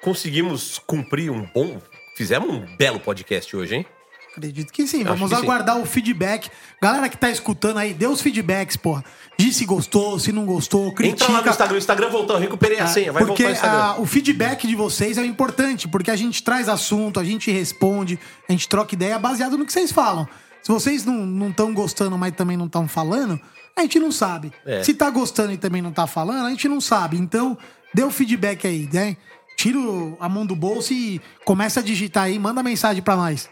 conseguimos 0.00 0.80
cumprir 0.86 1.30
um 1.30 1.46
bom. 1.54 1.82
Fizemos 2.16 2.48
um 2.48 2.76
belo 2.76 2.98
podcast 2.98 3.54
hoje, 3.54 3.74
hein? 3.74 3.86
Acredito 4.32 4.72
que 4.72 4.86
sim. 4.86 5.02
Vamos 5.02 5.28
que 5.30 5.36
sim. 5.36 5.42
aguardar 5.42 5.78
o 5.78 5.84
feedback. 5.84 6.48
Galera 6.80 7.08
que 7.08 7.16
tá 7.16 7.30
escutando 7.30 7.78
aí, 7.78 7.92
dê 7.92 8.06
os 8.06 8.20
feedbacks, 8.20 8.76
porra. 8.76 9.04
Diz 9.36 9.56
se 9.56 9.64
gostou, 9.64 10.18
se 10.18 10.32
não 10.32 10.44
gostou, 10.46 10.92
critica. 10.94 11.24
Entra 11.24 11.32
lá 11.36 11.42
no 11.42 11.48
Instagram. 11.50 11.74
O 11.74 11.78
Instagram 11.78 12.08
voltou, 12.10 12.36
eu 12.36 12.40
recuperei 12.40 12.78
a 12.78 12.86
senha. 12.86 13.12
Vai 13.12 13.24
porque 13.24 13.44
voltar 13.44 13.68
ah, 13.96 14.00
o 14.00 14.06
feedback 14.06 14.66
de 14.66 14.74
vocês 14.76 15.18
é 15.18 15.24
importante, 15.24 15.88
porque 15.88 16.10
a 16.10 16.16
gente 16.16 16.42
traz 16.42 16.68
assunto, 16.68 17.18
a 17.18 17.24
gente 17.24 17.50
responde, 17.50 18.18
a 18.48 18.52
gente 18.52 18.68
troca 18.68 18.94
ideia 18.94 19.18
baseado 19.18 19.58
no 19.58 19.66
que 19.66 19.72
vocês 19.72 19.90
falam. 19.90 20.28
Se 20.62 20.70
vocês 20.70 21.04
não 21.04 21.48
estão 21.48 21.72
gostando, 21.74 22.16
mas 22.18 22.32
também 22.34 22.56
não 22.56 22.66
estão 22.66 22.86
falando, 22.86 23.40
a 23.76 23.80
gente 23.82 23.98
não 23.98 24.12
sabe. 24.12 24.52
É. 24.64 24.82
Se 24.84 24.94
tá 24.94 25.08
gostando 25.10 25.52
e 25.52 25.56
também 25.56 25.80
não 25.82 25.90
tá 25.90 26.06
falando, 26.06 26.46
a 26.46 26.50
gente 26.50 26.68
não 26.68 26.80
sabe. 26.80 27.16
Então, 27.16 27.56
dê 27.94 28.04
o 28.04 28.10
feedback 28.10 28.66
aí, 28.66 28.88
né? 28.92 29.16
Tira 29.56 29.78
o- 29.78 30.16
a 30.20 30.28
mão 30.28 30.44
do 30.46 30.54
bolso 30.54 30.92
e 30.92 31.20
começa 31.44 31.80
a 31.80 31.82
digitar 31.82 32.24
aí, 32.24 32.38
manda 32.38 32.62
mensagem 32.62 33.02
pra 33.02 33.16
nós. 33.16 33.48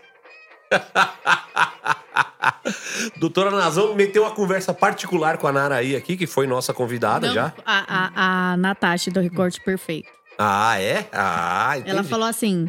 Doutora 3.16 3.50
Nazão 3.50 3.94
meteu 3.94 4.22
uma 4.22 4.30
conversa 4.30 4.72
particular 4.74 5.38
com 5.38 5.46
a 5.46 5.52
Nara 5.52 5.76
aí 5.76 5.96
aqui, 5.96 6.16
que 6.16 6.26
foi 6.26 6.46
nossa 6.46 6.74
convidada 6.74 7.28
Não, 7.28 7.34
já. 7.34 7.52
A, 7.64 7.84
a, 7.88 8.52
a 8.52 8.56
Natasha 8.56 9.10
do 9.10 9.20
Recorte 9.20 9.60
Perfeito. 9.60 10.08
Ah, 10.38 10.80
é? 10.80 11.06
Ah, 11.12 11.72
entendi. 11.76 11.90
Ela 11.90 12.04
falou 12.04 12.28
assim: 12.28 12.68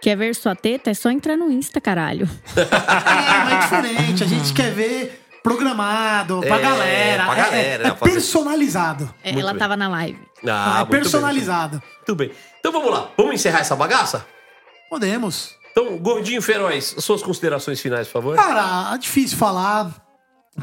quer 0.00 0.16
ver 0.16 0.34
sua 0.34 0.54
teta? 0.54 0.90
É 0.90 0.94
só 0.94 1.10
entrar 1.10 1.36
no 1.36 1.50
Insta, 1.50 1.80
caralho. 1.80 2.28
É, 2.56 3.44
mas 3.44 3.52
é 3.52 3.58
diferente. 3.60 4.24
A 4.24 4.26
gente 4.26 4.52
quer 4.52 4.70
ver 4.72 5.20
programado, 5.42 6.40
pra 6.40 6.56
É, 6.56 6.60
galera. 6.62 7.24
pra 7.24 7.32
É- 7.32 7.36
galera, 7.36 7.84
é, 7.84 7.88
né? 7.88 7.96
Personalizado. 8.00 9.12
É, 9.24 9.32
Muito 9.32 9.42
ela 9.42 9.52
bem. 9.52 9.58
tava 9.58 9.76
na 9.76 9.88
live. 9.88 10.18
Ah, 10.46 10.74
é 10.74 10.76
muito 10.78 10.90
bem. 10.90 11.00
personalizado. 11.00 11.82
Muito 11.96 12.14
bem. 12.14 12.30
Então 12.60 12.70
vamos 12.70 12.90
lá. 12.92 13.08
Vamos 13.16 13.34
encerrar 13.34 13.60
essa 13.60 13.74
bagaça? 13.74 14.24
Podemos. 14.88 15.56
Então, 15.72 15.96
Gordinho 15.96 16.42
Feroz, 16.42 16.96
suas 16.98 17.22
considerações 17.22 17.80
finais, 17.80 18.06
por 18.06 18.12
favor. 18.12 18.36
Cara, 18.36 18.94
é 18.94 18.98
difícil 18.98 19.38
falar. 19.38 19.90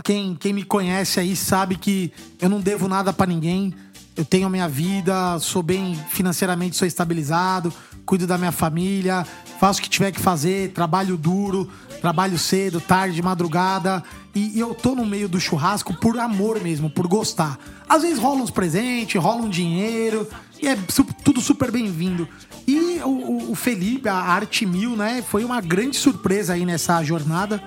Quem, 0.04 0.36
quem 0.36 0.54
me 0.54 0.64
conhece 0.64 1.20
aí 1.20 1.36
sabe 1.36 1.76
que 1.76 2.14
eu 2.40 2.48
não 2.48 2.62
devo 2.62 2.88
nada 2.88 3.12
pra 3.12 3.26
ninguém. 3.26 3.74
Eu 4.16 4.24
tenho 4.24 4.46
a 4.46 4.50
minha 4.50 4.68
vida, 4.68 5.40
sou 5.40 5.64
bem 5.64 5.96
financeiramente, 6.10 6.76
sou 6.76 6.88
estabilizado, 6.88 7.74
cuido 8.06 8.28
da 8.28 8.38
minha 8.38 8.52
família, 8.52 9.26
faço 9.60 9.80
o 9.80 9.84
que 9.84 9.90
tiver 9.90 10.12
que 10.12 10.20
fazer, 10.20 10.74
trabalho 10.74 11.18
duro, 11.18 11.70
trabalho 12.02 12.38
cedo, 12.38 12.80
tarde, 12.80 13.22
madrugada. 13.22 14.04
E, 14.36 14.58
e 14.58 14.60
eu 14.60 14.76
tô 14.76 14.94
no 14.94 15.06
meio 15.06 15.28
do 15.28 15.40
churrasco 15.40 15.94
por 15.94 16.20
amor 16.20 16.62
mesmo, 16.62 16.90
por 16.90 17.08
gostar. 17.08 17.58
Às 17.88 18.04
vezes 18.04 18.20
rola 18.20 18.42
uns 18.42 18.52
presentes, 18.52 19.20
rola 19.22 19.42
um 19.42 19.50
dinheiro, 19.50 20.28
e 20.62 20.68
é 20.68 20.78
tudo 21.24 21.42
super 21.42 21.72
bem-vindo. 21.72 22.28
E 22.68 23.00
o, 23.04 23.08
o- 23.10 23.52
o 23.52 23.56
Felipe, 23.56 24.08
a 24.10 24.16
Arte 24.16 24.66
Mil, 24.66 24.96
né, 24.96 25.24
foi 25.28 25.44
uma 25.44 25.60
grande 25.62 25.98
surpresa 25.98 26.54
aí 26.54 26.66
nessa 26.66 27.04
jornada. 27.04 27.62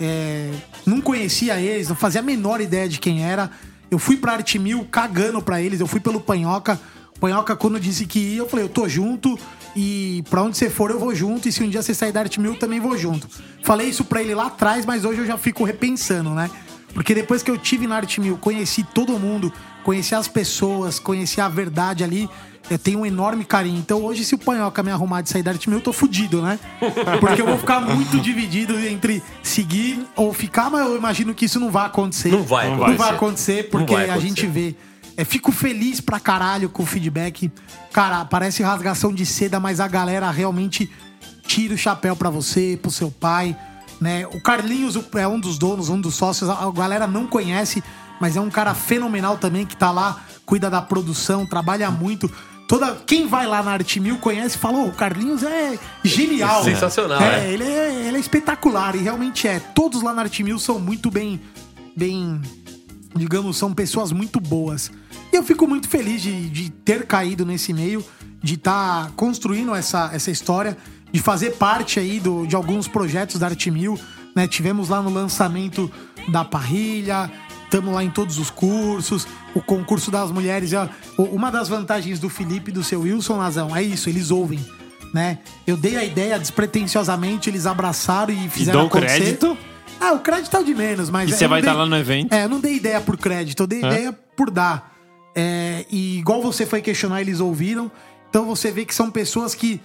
É, 0.00 0.50
não 0.86 1.00
conhecia 1.00 1.60
eles, 1.60 1.88
não 1.88 1.96
fazia 1.96 2.20
a 2.20 2.24
menor 2.24 2.60
ideia 2.60 2.88
de 2.88 2.98
quem 2.98 3.22
era. 3.24 3.50
Eu 3.90 3.98
fui 3.98 4.16
pra 4.16 4.32
Arte 4.32 4.58
Mil 4.58 4.84
cagando 4.90 5.42
pra 5.42 5.60
eles, 5.60 5.80
eu 5.80 5.86
fui 5.86 6.00
pelo 6.00 6.20
Panhoca. 6.20 6.80
Panhoca, 7.20 7.54
quando 7.54 7.78
disse 7.78 8.06
que 8.06 8.18
ia, 8.18 8.38
eu 8.38 8.48
falei, 8.48 8.64
eu 8.64 8.68
tô 8.70 8.88
junto 8.88 9.38
e 9.76 10.24
pra 10.30 10.42
onde 10.42 10.56
você 10.56 10.70
for 10.70 10.90
eu 10.90 10.98
vou 10.98 11.14
junto. 11.14 11.48
E 11.48 11.52
se 11.52 11.62
um 11.62 11.68
dia 11.68 11.82
você 11.82 11.92
sair 11.92 12.12
da 12.12 12.20
Arte 12.20 12.40
Mil, 12.40 12.52
eu 12.52 12.58
também 12.58 12.80
vou 12.80 12.96
junto. 12.96 13.28
Falei 13.62 13.88
isso 13.88 14.04
pra 14.04 14.22
ele 14.22 14.34
lá 14.34 14.46
atrás, 14.46 14.86
mas 14.86 15.04
hoje 15.04 15.20
eu 15.20 15.26
já 15.26 15.36
fico 15.36 15.62
repensando, 15.64 16.30
né? 16.30 16.50
Porque 16.94 17.14
depois 17.14 17.42
que 17.42 17.50
eu 17.50 17.58
tive 17.58 17.86
na 17.86 17.96
Arte 17.96 18.20
Mil, 18.20 18.38
conheci 18.38 18.82
todo 18.94 19.18
mundo, 19.18 19.52
conheci 19.84 20.14
as 20.14 20.28
pessoas, 20.28 20.98
conheci 20.98 21.40
a 21.40 21.48
verdade 21.48 22.04
ali, 22.04 22.28
eu 22.70 22.78
tenho 22.78 23.00
um 23.00 23.06
enorme 23.06 23.44
carinho. 23.44 23.78
Então 23.78 24.02
hoje, 24.04 24.24
se 24.24 24.34
o 24.34 24.38
Panhoca 24.38 24.82
me 24.82 24.90
arrumar 24.90 25.22
de 25.22 25.30
sair 25.30 25.42
da 25.42 25.50
Arte 25.50 25.68
Mil, 25.68 25.78
eu 25.78 25.82
tô 25.82 25.92
fudido, 25.92 26.40
né? 26.42 26.58
Porque 27.18 27.40
eu 27.42 27.46
vou 27.46 27.58
ficar 27.58 27.80
muito 27.80 28.18
dividido 28.20 28.78
entre 28.78 29.22
seguir 29.42 30.06
ou 30.14 30.32
ficar, 30.32 30.70
mas 30.70 30.86
eu 30.86 30.96
imagino 30.96 31.34
que 31.34 31.46
isso 31.46 31.58
não 31.58 31.70
vai 31.70 31.86
acontecer. 31.86 32.30
Não 32.30 32.42
vai 32.42 32.68
Não 32.68 32.76
acontecer. 32.76 32.98
vai 32.98 33.10
acontecer, 33.10 33.70
porque 33.70 33.92
Não 33.92 34.00
vai 34.00 34.10
a 34.10 34.18
gente 34.18 34.44
acontecer. 34.44 34.70
vê. 34.72 34.76
É, 35.16 35.24
fico 35.24 35.50
feliz 35.52 36.00
pra 36.00 36.20
caralho 36.20 36.68
com 36.68 36.82
o 36.82 36.86
feedback. 36.86 37.50
Cara, 37.92 38.24
parece 38.24 38.62
rasgação 38.62 39.12
de 39.12 39.26
seda, 39.26 39.58
mas 39.58 39.80
a 39.80 39.88
galera 39.88 40.30
realmente 40.30 40.90
tira 41.46 41.74
o 41.74 41.78
chapéu 41.78 42.14
pra 42.14 42.30
você, 42.30 42.78
pro 42.80 42.90
seu 42.90 43.10
pai, 43.10 43.56
né? 44.00 44.26
O 44.28 44.40
Carlinhos 44.40 44.96
é 45.16 45.26
um 45.26 45.40
dos 45.40 45.58
donos, 45.58 45.88
um 45.88 46.00
dos 46.00 46.14
sócios. 46.14 46.48
A 46.48 46.70
galera 46.70 47.06
não 47.06 47.26
conhece, 47.26 47.82
mas 48.20 48.36
é 48.36 48.40
um 48.40 48.50
cara 48.50 48.74
fenomenal 48.74 49.38
também 49.38 49.64
que 49.64 49.76
tá 49.76 49.90
lá, 49.90 50.20
cuida 50.44 50.68
da 50.68 50.82
produção, 50.82 51.46
trabalha 51.46 51.90
muito. 51.90 52.30
Toda, 52.68 52.94
quem 53.04 53.26
vai 53.26 53.48
lá 53.48 53.62
na 53.64 53.72
Arte 53.72 53.98
Mil 53.98 54.18
conhece 54.18 54.56
e 54.56 54.58
fala, 54.58 54.78
"Ô, 54.78 54.86
o 54.86 54.92
Carlinhos 54.92 55.42
é 55.42 55.76
genial. 56.04 56.62
Sensacional, 56.62 57.20
É, 57.20 57.46
é. 57.46 57.52
Ele, 57.52 57.64
é, 57.64 58.06
ele 58.06 58.16
é 58.16 58.20
espetacular 58.20 58.94
e 58.94 58.98
realmente 58.98 59.48
é. 59.48 59.58
Todos 59.58 60.02
lá 60.02 60.12
na 60.12 60.22
Arte 60.22 60.44
Mil 60.44 60.58
são 60.58 60.78
muito 60.78 61.10
bem, 61.10 61.40
bem, 61.96 62.40
digamos, 63.16 63.56
são 63.56 63.72
pessoas 63.72 64.12
muito 64.12 64.38
boas. 64.38 64.92
E 65.32 65.36
eu 65.36 65.42
fico 65.42 65.66
muito 65.66 65.88
feliz 65.88 66.22
de, 66.22 66.48
de 66.48 66.70
ter 66.70 67.06
caído 67.06 67.44
nesse 67.44 67.72
meio, 67.72 68.04
de 68.42 68.54
estar 68.54 69.10
construindo 69.16 69.74
essa, 69.74 70.10
essa 70.12 70.30
história, 70.30 70.76
de 71.12 71.20
fazer 71.20 71.56
parte 71.56 71.98
aí 71.98 72.20
do, 72.20 72.46
de 72.46 72.54
alguns 72.54 72.86
projetos 72.86 73.38
da 73.38 73.46
Arte 73.48 73.68
Mil. 73.70 73.98
Né? 74.34 74.46
Tivemos 74.46 74.88
lá 74.88 75.02
no 75.02 75.10
lançamento 75.10 75.90
da 76.28 76.44
parrilha, 76.44 77.30
estamos 77.70 77.94
lá 77.94 78.02
em 78.02 78.10
todos 78.10 78.36
os 78.38 78.50
cursos, 78.50 79.26
o 79.54 79.60
concurso 79.62 80.10
das 80.10 80.30
mulheres. 80.32 80.72
é- 80.72 80.88
Uma 81.16 81.50
das 81.50 81.68
vantagens 81.68 82.18
do 82.18 82.28
Felipe 82.28 82.70
e 82.70 82.74
do 82.74 82.82
seu 82.82 83.02
Wilson 83.02 83.36
Lazão 83.38 83.74
é 83.74 83.82
isso, 83.82 84.08
eles 84.10 84.30
ouvem. 84.30 84.58
Né? 85.14 85.38
Eu 85.66 85.76
dei 85.76 85.96
a 85.96 86.04
ideia 86.04 86.38
despretensiosamente, 86.38 87.48
eles 87.50 87.66
abraçaram 87.66 88.32
e 88.32 88.48
fizeram 88.48 88.80
dou 88.80 88.88
acontecer. 88.88 89.16
crédito? 89.20 89.58
Ah, 90.00 90.12
o 90.12 90.20
crédito 90.20 90.56
é 90.56 90.60
o 90.60 90.64
de 90.64 90.74
menos, 90.74 91.10
mas. 91.10 91.28
E 91.30 91.32
você 91.34 91.46
vai 91.48 91.60
dei- 91.60 91.68
estar 91.70 91.78
lá 91.78 91.86
no 91.86 91.96
evento? 91.96 92.32
É, 92.32 92.44
eu 92.44 92.48
não 92.48 92.60
dei 92.60 92.76
ideia 92.76 93.00
por 93.00 93.16
crédito, 93.16 93.62
eu 93.62 93.66
dei 93.66 93.82
É? 93.82 93.86
ideia 93.86 94.12
por 94.36 94.50
dar. 94.50 94.94
É, 95.34 95.84
e 95.90 96.18
igual 96.18 96.40
você 96.42 96.64
foi 96.64 96.80
questionar, 96.80 97.20
eles 97.20 97.40
ouviram. 97.40 97.90
Então 98.28 98.44
você 98.46 98.70
vê 98.70 98.84
que 98.84 98.94
são 98.94 99.10
pessoas 99.10 99.54
que, 99.54 99.80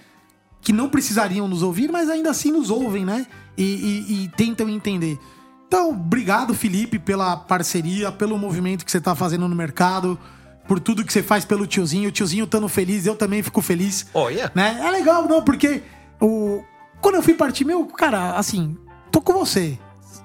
que 0.62 0.72
não 0.72 0.88
precisariam 0.88 1.46
nos 1.48 1.62
ouvir, 1.62 1.90
mas 1.90 2.08
ainda 2.08 2.30
assim 2.30 2.50
nos 2.52 2.70
ouvem, 2.70 3.04
né? 3.04 3.26
E, 3.58 3.62
e- 3.64 4.24
e 4.24 4.28
tentam 4.36 4.68
entender. 4.68 5.18
Então, 5.66 5.90
obrigado, 5.90 6.54
Felipe, 6.54 6.98
pela 6.98 7.36
parceria, 7.36 8.12
pelo 8.12 8.38
movimento 8.38 8.84
que 8.84 8.90
você 8.90 9.00
tá 9.00 9.14
fazendo 9.14 9.48
no 9.48 9.56
mercado, 9.56 10.18
por 10.66 10.78
tudo 10.78 11.04
que 11.04 11.12
você 11.12 11.22
faz 11.22 11.44
pelo 11.44 11.66
tiozinho. 11.66 12.08
O 12.08 12.12
tiozinho 12.12 12.44
estando 12.44 12.68
feliz, 12.68 13.06
eu 13.06 13.16
também 13.16 13.42
fico 13.42 13.60
feliz. 13.60 14.06
Olha. 14.14 14.50
Né? 14.54 14.80
É 14.84 14.90
legal, 14.90 15.28
não, 15.28 15.42
porque 15.42 15.82
o... 16.20 16.62
quando 17.00 17.16
eu 17.16 17.22
fui 17.22 17.34
partir, 17.34 17.64
meu, 17.64 17.84
cara, 17.86 18.36
assim, 18.36 18.76
tô 19.10 19.20
com 19.20 19.32
você. 19.32 19.78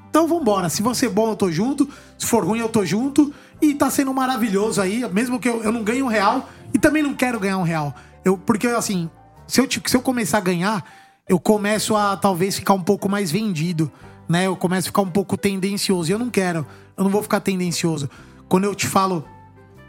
Então 0.09 0.27
vambora. 0.27 0.69
Se 0.69 0.81
você 0.81 1.05
é 1.07 1.09
bom, 1.09 1.29
eu 1.29 1.35
tô 1.35 1.49
junto. 1.51 1.89
Se 2.17 2.27
for 2.27 2.45
ruim, 2.45 2.59
eu 2.59 2.69
tô 2.69 2.85
junto. 2.85 3.33
E 3.61 3.73
tá 3.73 3.89
sendo 3.89 4.13
maravilhoso 4.13 4.81
aí, 4.81 5.07
mesmo 5.11 5.39
que 5.39 5.47
eu, 5.47 5.63
eu 5.63 5.71
não 5.71 5.83
ganhe 5.83 6.03
um 6.03 6.07
real. 6.07 6.49
E 6.73 6.77
também 6.77 7.01
não 7.01 7.13
quero 7.13 7.39
ganhar 7.39 7.57
um 7.57 7.63
real. 7.63 7.95
Eu, 8.23 8.37
porque, 8.37 8.67
assim, 8.67 9.09
se 9.47 9.59
eu, 9.59 9.67
se 9.69 9.95
eu 9.95 10.01
começar 10.01 10.37
a 10.37 10.41
ganhar, 10.41 10.83
eu 11.27 11.39
começo 11.39 11.95
a 11.95 12.17
talvez 12.17 12.57
ficar 12.57 12.73
um 12.73 12.81
pouco 12.81 13.07
mais 13.07 13.31
vendido. 13.31 13.91
Né? 14.31 14.47
Eu 14.47 14.55
começo 14.55 14.87
a 14.87 14.89
ficar 14.91 15.01
um 15.01 15.09
pouco 15.09 15.35
tendencioso. 15.35 16.09
E 16.09 16.13
eu 16.13 16.17
não 16.17 16.29
quero. 16.29 16.65
Eu 16.95 17.03
não 17.03 17.11
vou 17.11 17.21
ficar 17.21 17.41
tendencioso. 17.41 18.09
Quando 18.47 18.63
eu 18.63 18.73
te 18.73 18.87
falo 18.87 19.25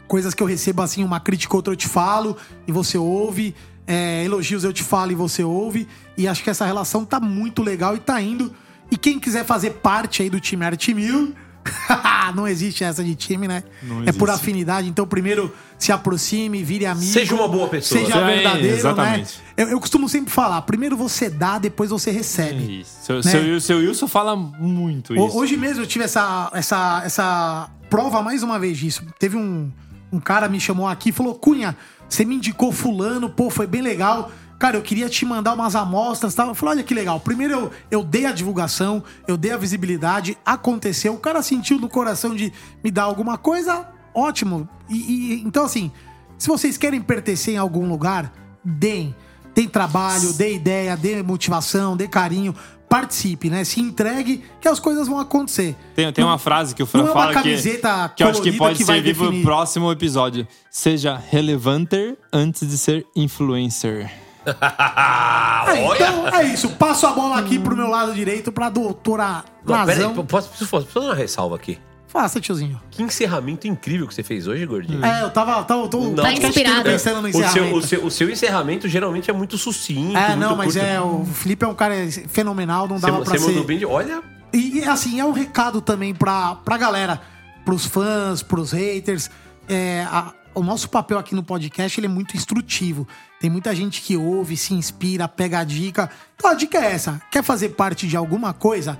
coisas 0.05 0.33
que 0.33 0.43
eu 0.43 0.47
recebo 0.47 0.81
assim, 0.81 1.01
uma 1.01 1.17
crítica 1.21 1.53
ou 1.53 1.59
outra 1.59 1.71
eu 1.71 1.77
te 1.77 1.87
falo 1.87 2.35
e 2.67 2.71
você 2.71 2.97
ouve, 2.97 3.55
é, 3.87 4.21
elogios 4.25 4.65
eu 4.65 4.73
te 4.73 4.83
falo 4.83 5.13
e 5.13 5.15
você 5.15 5.45
ouve, 5.45 5.87
e 6.17 6.27
acho 6.27 6.43
que 6.43 6.49
essa 6.49 6.65
relação 6.65 7.05
tá 7.05 7.21
muito 7.21 7.63
legal 7.63 7.95
e 7.95 7.99
tá 7.99 8.21
indo. 8.21 8.53
E 8.91 8.97
quem 8.97 9.17
quiser 9.17 9.45
fazer 9.45 9.75
parte 9.75 10.21
aí 10.21 10.29
do 10.29 10.41
time 10.41 10.65
Arte 10.65 10.93
Mil, 10.93 11.33
não 12.35 12.47
existe 12.47 12.83
essa 12.83 13.03
de 13.03 13.15
time, 13.15 13.47
né? 13.47 13.63
Não 13.81 14.03
é 14.05 14.11
por 14.11 14.29
afinidade, 14.29 14.87
então 14.87 15.05
primeiro 15.05 15.53
se 15.77 15.91
aproxime, 15.91 16.63
vire 16.63 16.85
amigo. 16.85 17.11
Seja 17.11 17.35
uma 17.35 17.47
boa 17.47 17.67
pessoa. 17.67 17.99
Seja 18.03 18.17
É, 18.19 18.35
verdadeiro, 18.35 18.75
exatamente. 18.77 19.37
né? 19.37 19.43
Eu, 19.57 19.67
eu 19.69 19.79
costumo 19.79 20.07
sempre 20.09 20.31
falar, 20.31 20.61
primeiro 20.63 20.95
você 20.95 21.29
dá, 21.29 21.57
depois 21.59 21.89
você 21.89 22.11
recebe. 22.11 22.81
Isso. 22.81 22.91
Seu, 23.03 23.15
Né? 23.17 23.21
seu, 23.23 23.61
seu 23.61 23.77
Wilson 23.79 24.07
fala 24.07 24.35
muito 24.35 25.13
isso. 25.13 25.37
Hoje 25.37 25.57
mesmo 25.57 25.83
eu 25.83 25.87
tive 25.87 26.05
essa, 26.05 26.49
essa, 26.53 27.01
essa 27.05 27.69
prova 27.89 28.21
mais 28.21 28.43
uma 28.43 28.57
vez 28.59 28.77
disso. 28.77 29.03
Teve 29.19 29.37
um, 29.37 29.71
um 30.11 30.19
cara 30.19 30.47
me 30.47 30.59
chamou 30.59 30.87
aqui 30.87 31.09
e 31.09 31.11
falou: 31.11 31.35
Cunha, 31.35 31.75
você 32.09 32.23
me 32.25 32.35
indicou 32.35 32.71
fulano, 32.71 33.29
pô, 33.29 33.49
foi 33.49 33.67
bem 33.67 33.81
legal. 33.81 34.31
Cara, 34.63 34.77
eu 34.77 34.81
queria 34.81 35.09
te 35.09 35.25
mandar 35.25 35.53
umas 35.55 35.75
amostras 35.75 36.33
tal. 36.33 36.47
Eu 36.47 36.55
falei, 36.55 36.75
olha 36.75 36.83
que 36.85 36.93
legal. 36.93 37.19
Primeiro 37.19 37.53
eu, 37.53 37.71
eu 37.91 38.01
dei 38.01 38.25
a 38.25 38.31
divulgação, 38.31 39.03
eu 39.27 39.35
dei 39.35 39.51
a 39.51 39.57
visibilidade, 39.57 40.37
aconteceu. 40.45 41.13
O 41.13 41.17
cara 41.17 41.41
sentiu 41.41 41.77
no 41.77 41.89
coração 41.89 42.33
de 42.33 42.53
me 42.81 42.89
dar 42.89 43.03
alguma 43.03 43.37
coisa, 43.37 43.85
ótimo. 44.15 44.65
E, 44.89 44.95
e- 44.95 45.43
então, 45.45 45.65
assim, 45.65 45.91
se 46.37 46.47
vocês 46.47 46.77
querem 46.77 47.01
pertencer 47.01 47.55
em 47.55 47.57
algum 47.57 47.89
lugar, 47.89 48.31
deem. 48.63 49.13
Tem 49.53 49.67
trabalho, 49.67 50.31
dê 50.31 50.55
ideia, 50.55 50.95
dê 50.95 51.21
motivação, 51.21 51.97
dê 51.97 52.07
carinho. 52.07 52.55
Participe, 52.87 53.49
né? 53.49 53.65
Se 53.65 53.81
entregue, 53.81 54.45
que 54.61 54.67
as 54.69 54.79
coisas 54.79 55.09
vão 55.09 55.19
acontecer. 55.19 55.75
Tem, 55.93 56.09
tem 56.13 56.23
uma 56.23 56.37
frase 56.37 56.73
que 56.73 56.81
o 56.81 56.85
Fran 56.85 57.01
Não 57.01 57.07
é 57.09 57.11
uma 57.11 57.19
fala 57.21 57.33
que, 57.33 57.43
camiseta 57.43 58.13
que 58.15 58.23
eu 58.23 58.29
acho 58.29 58.41
que 58.41 58.53
pode 58.53 58.77
que 58.77 58.85
servir 58.85 59.13
pro 59.13 59.41
próximo 59.41 59.91
episódio. 59.91 60.47
Seja 60.71 61.17
relevanter 61.17 62.17
antes 62.31 62.65
de 62.65 62.77
ser 62.77 63.05
influencer. 63.13 64.22
É, 65.67 65.95
então 65.95 66.27
é 66.27 66.43
isso. 66.45 66.69
Passo 66.71 67.07
a 67.07 67.11
bola 67.13 67.39
aqui 67.39 67.57
pro 67.57 67.75
meu 67.75 67.87
lado 67.87 68.13
direito 68.13 68.51
pra 68.51 68.69
doutora 68.69 69.43
Não, 69.65 69.75
Lazão. 69.75 70.25
posso, 70.25 70.49
preciso, 70.49 70.69
preciso 70.69 70.99
dar 70.99 71.05
uma 71.07 71.15
ressalva 71.15 71.55
aqui. 71.55 71.79
Faça, 72.07 72.39
tiozinho. 72.39 72.79
Que 72.91 73.01
encerramento 73.01 73.67
incrível 73.67 74.07
que 74.07 74.13
você 74.13 74.21
fez 74.21 74.45
hoje, 74.47 74.65
gordinho. 74.67 75.03
É, 75.03 75.23
eu 75.23 75.31
tava. 75.31 75.63
tava 75.63 75.87
tô, 75.87 75.99
Não. 76.01 76.15
tô 76.23 76.27
inspirado. 76.27 76.83
pensando 76.83 77.21
no 77.23 77.29
O 77.29 77.31
seu, 77.31 77.41
encerramento. 77.41 77.77
o, 77.77 77.81
seu, 77.81 78.05
o 78.05 78.11
seu 78.11 78.29
encerramento 78.29 78.87
geralmente 78.87 79.31
é 79.31 79.33
muito 79.33 79.57
sucinto. 79.57 80.15
É, 80.15 80.27
muito 80.35 80.39
não, 80.39 80.55
mas 80.55 80.73
curto. 80.75 80.85
é. 80.85 81.01
O 81.01 81.25
Felipe 81.25 81.65
é 81.65 81.67
um 81.67 81.73
cara 81.73 81.95
fenomenal, 82.27 82.87
não 82.87 82.99
Você, 82.99 83.05
dava 83.07 83.21
pra 83.23 83.31
você 83.33 83.39
mandou 83.39 83.61
ser. 83.61 83.67
bem 83.67 83.77
de. 83.79 83.85
Olha, 83.85 84.21
E, 84.53 84.79
e, 84.79 84.83
assim, 84.87 85.19
é 85.19 85.25
um 85.25 85.31
recado 85.31 85.81
também 85.81 86.13
pra, 86.13 86.53
pra 86.55 86.77
galera, 86.77 87.19
pros 87.65 87.85
fãs, 87.87 88.43
pros 88.43 88.71
haters. 88.73 89.31
É, 89.67 90.05
a- 90.11 90.33
o 90.53 90.61
nosso 90.61 90.87
papel 90.91 91.17
aqui 91.17 91.33
no 91.33 91.41
podcast 91.41 91.99
ele 91.99 92.05
é 92.05 92.09
muito 92.09 92.37
instrutivo. 92.37 93.07
Tem 93.43 93.49
muita 93.49 93.75
gente 93.75 94.01
que 94.01 94.15
ouve, 94.15 94.55
se 94.55 94.73
inspira, 94.73 95.27
pega 95.27 95.59
a 95.59 95.63
dica. 95.65 96.09
Então 96.33 96.49
a 96.49 96.53
dica 96.53 96.77
é 96.77 96.93
essa: 96.93 97.21
quer 97.29 97.43
fazer 97.43 97.71
parte 97.71 98.07
de 98.07 98.15
alguma 98.15 98.53
coisa? 98.53 98.97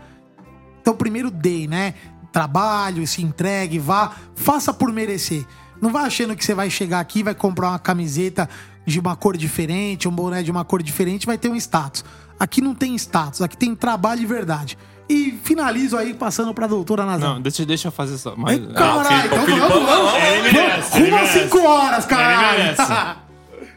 Então, 0.82 0.94
primeiro 0.94 1.32
dê, 1.32 1.66
né? 1.66 1.94
Trabalho, 2.30 3.08
se 3.08 3.24
entregue, 3.24 3.80
vá, 3.80 4.12
faça 4.36 4.74
por 4.74 4.92
merecer. 4.92 5.46
Não 5.82 5.94
vá 5.94 6.02
achando 6.02 6.36
que 6.36 6.44
você 6.44 6.54
vai 6.54 6.70
chegar 6.70 7.00
aqui, 7.00 7.24
vai 7.24 7.34
comprar 7.34 7.70
uma 7.70 7.80
camiseta 7.80 8.50
de 8.86 9.00
uma 9.00 9.16
cor 9.16 9.38
diferente, 9.38 10.10
um 10.10 10.12
boné 10.12 10.44
de 10.44 10.52
uma 10.52 10.66
cor 10.66 10.84
diferente, 10.84 11.26
vai 11.26 11.38
ter 11.38 11.48
um 11.48 11.56
status. 11.56 12.04
Aqui 12.38 12.60
não 12.60 12.76
tem 12.76 12.94
status, 12.96 13.42
aqui 13.42 13.56
tem 13.56 13.74
trabalho 13.74 14.24
e 14.24 14.26
verdade. 14.26 14.78
E 15.08 15.40
finalizo 15.42 15.98
aí 15.98 16.14
passando 16.14 16.54
pra 16.54 16.68
doutora 16.68 17.06
Nazão. 17.06 17.36
Não, 17.36 17.42
deixa, 17.42 17.66
deixa 17.66 17.88
eu 17.88 17.94
fazer 17.94 18.18
só. 18.18 18.36
Ai, 18.46 18.60
caralho, 18.60 19.26
então 19.26 19.46
Filipão, 19.46 19.70
vamos, 19.70 19.86
vamos, 19.86 20.12
vamos, 20.12 20.90
Rumo 20.90 21.16
às 21.16 21.34
merece. 21.34 21.44
5 21.44 21.60
horas, 21.66 22.06
caralho. 22.06 23.23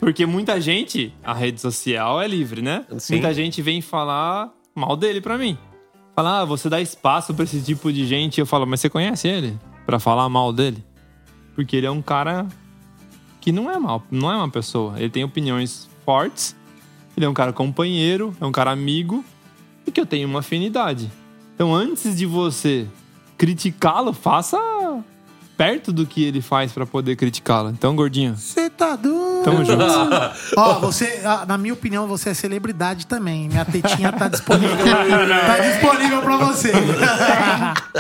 Porque 0.07 0.25
muita 0.25 0.61
gente, 0.61 1.13
a 1.25 1.35
rede 1.35 1.61
social 1.61 2.23
é 2.23 2.29
livre, 2.29 2.63
né? 2.63 2.85
Sim. 2.97 3.15
Muita 3.15 3.35
gente 3.35 3.61
vem 3.61 3.81
falar 3.81 4.53
mal 4.73 4.97
dele 4.97 5.21
pra 5.21 5.37
mim. 5.37 5.59
Falar, 6.15 6.43
ah, 6.43 6.45
você 6.45 6.69
dá 6.69 6.81
espaço 6.81 7.35
pra 7.35 7.43
esse 7.43 7.61
tipo 7.61 7.93
de 7.93 8.07
gente. 8.07 8.39
Eu 8.39 8.47
falo, 8.47 8.65
mas 8.69 8.79
você 8.81 8.89
conhece 8.89 9.27
ele? 9.27 9.59
Pra 9.85 9.99
falar 9.99 10.29
mal 10.29 10.53
dele? 10.53 10.85
Porque 11.57 11.75
ele 11.75 11.87
é 11.87 11.91
um 11.91 12.01
cara 12.01 12.47
que 13.41 13.51
não 13.51 13.69
é 13.69 13.81
mal, 13.81 14.01
não 14.09 14.31
é 14.31 14.37
uma 14.37 14.49
pessoa. 14.49 14.95
Ele 14.97 15.11
tem 15.11 15.25
opiniões 15.25 15.89
fortes. 16.05 16.55
Ele 17.17 17.27
é 17.27 17.29
um 17.29 17.35
cara 17.35 17.53
companheiro, 17.53 18.33
é 18.41 18.47
um 18.47 18.53
cara 18.53 18.71
amigo 18.71 19.25
e 19.85 19.91
que 19.91 20.01
eu 20.01 20.07
tenho 20.07 20.29
uma 20.29 20.39
afinidade. 20.39 21.11
Então, 21.57 21.75
antes 21.75 22.17
de 22.17 22.27
você 22.27 22.87
criticá-lo, 23.37 24.13
faça 24.13 24.57
perto 25.57 25.93
do 25.93 26.07
que 26.07 26.23
ele 26.23 26.41
faz 26.41 26.71
pra 26.71 26.87
poder 26.87 27.17
criticá-lo. 27.17 27.71
Então, 27.71 27.97
gordinho, 27.97 28.37
Você 28.37 28.71
tá 28.71 28.95
doido. 28.95 29.26
Tamo 29.47 29.63
junto. 29.65 29.85
Ó, 30.57 30.81
você, 30.81 31.21
ah, 31.25 31.45
na 31.47 31.57
minha 31.57 31.73
opinião, 31.73 32.09
você 32.09 32.31
é 32.31 32.35
celebridade 32.35 33.07
também. 33.07 33.49
Minha 33.49 33.65
tetinha 33.65 34.13
tá 34.13 34.29
disponível. 34.29 34.77
tá 35.47 35.59
disponível 35.59 36.23
pra 36.23 36.37
você. 36.37 36.73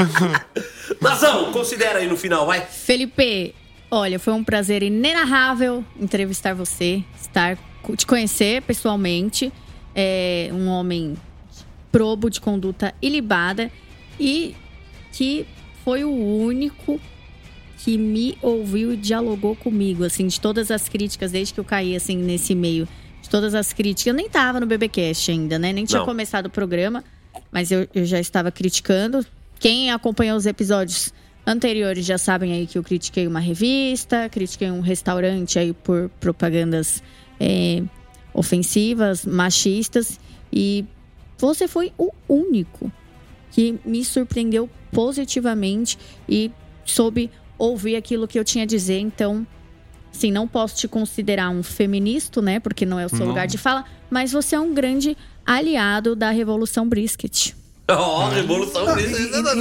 Nazão, 1.01 1.53
considera 1.53 2.01
aí 2.01 2.09
no 2.09 2.17
final, 2.17 2.47
vai. 2.47 2.63
Felipe, 2.63 3.55
olha, 3.91 4.19
foi 4.19 4.33
um 4.33 4.43
prazer 4.43 4.83
inenarrável 4.83 5.85
entrevistar 5.99 6.55
você, 6.55 7.03
estar, 7.21 7.57
te 7.97 8.07
conhecer 8.07 8.63
pessoalmente. 8.63 9.53
É 9.95 10.51
um 10.53 10.69
homem 10.69 11.17
probo 11.91 12.29
de 12.29 12.41
conduta 12.41 12.93
ilibada 13.01 13.71
e 14.21 14.55
que 15.13 15.47
foi 15.83 16.05
o 16.05 16.11
único 16.11 17.01
que 17.87 17.97
me 17.97 18.37
ouviu 18.43 18.95
e 18.95 18.97
dialogou 18.97 19.55
comigo, 19.55 20.03
assim, 20.03 20.27
de 20.27 20.41
todas 20.41 20.73
as 20.73 20.89
críticas, 20.89 21.31
desde 21.31 21.55
que 21.55 21.61
eu 21.61 21.65
caí, 21.65 21.95
assim, 21.95 22.17
nesse 22.17 22.53
meio. 22.53 22.89
De 23.23 23.31
todas 23.31 23.55
as 23.55 23.73
críticas. 23.73 24.09
Eu 24.09 24.15
nem 24.15 24.29
tava 24.29 24.59
no 24.59 24.67
BBcast 24.67 25.31
ainda, 25.31 25.57
né? 25.57 25.73
Nem 25.73 25.85
tinha 25.85 26.01
Não. 26.01 26.05
começado 26.05 26.47
o 26.47 26.51
programa, 26.51 27.05
mas 27.53 27.71
eu, 27.71 27.87
eu 27.95 28.05
já 28.05 28.19
estava 28.19 28.51
criticando. 28.51 29.25
Quem 29.61 29.93
acompanhou 29.93 30.37
os 30.37 30.47
episódios 30.47 31.15
anteriores 31.47 32.05
já 32.05 32.19
sabem 32.19 32.55
aí 32.55 32.67
que 32.67 32.77
eu 32.77 32.83
critiquei 32.83 33.25
uma 33.25 33.39
revista, 33.39 34.29
critiquei 34.29 34.69
um 34.69 34.81
restaurante 34.81 35.57
aí 35.57 35.73
por 35.73 36.11
propagandas 36.19 37.05
é, 37.39 37.85
ofensivas, 38.35 39.25
machistas. 39.25 40.19
E 40.53 40.85
você 41.39 41.69
foi 41.69 41.93
o 41.97 42.11
único 42.29 42.91
que 43.53 43.79
me 43.85 44.05
surpreendeu 44.05 44.69
positivamente 44.91 45.97
e 46.29 46.51
soube 46.85 47.31
ouvir 47.59 47.97
aquilo 47.97 48.27
que 48.29 48.39
eu 48.39 48.45
tinha 48.45 48.65
a 48.65 48.67
dizer. 48.67 48.99
Então, 48.99 49.47
assim, 50.15 50.31
não 50.31 50.47
posso 50.47 50.77
te 50.77 50.89
considerar 50.89 51.51
um 51.51 51.63
feminista, 51.63 52.41
né? 52.43 52.61
Porque 52.61 52.85
não 52.87 52.99
é 52.99 53.07
o 53.07 53.09
seu 53.09 53.21
Não. 53.21 53.29
lugar 53.29 53.47
de 53.47 53.59
fala, 53.59 53.85
mas 54.11 54.33
você 54.33 54.55
é 54.57 54.61
um 54.61 54.73
grande 54.75 55.17
aliado 55.45 56.15
da 56.17 56.31
Revolução 56.31 56.89
Brisket. 56.89 57.53
Ó, 57.89 58.29
revolução. 58.31 58.85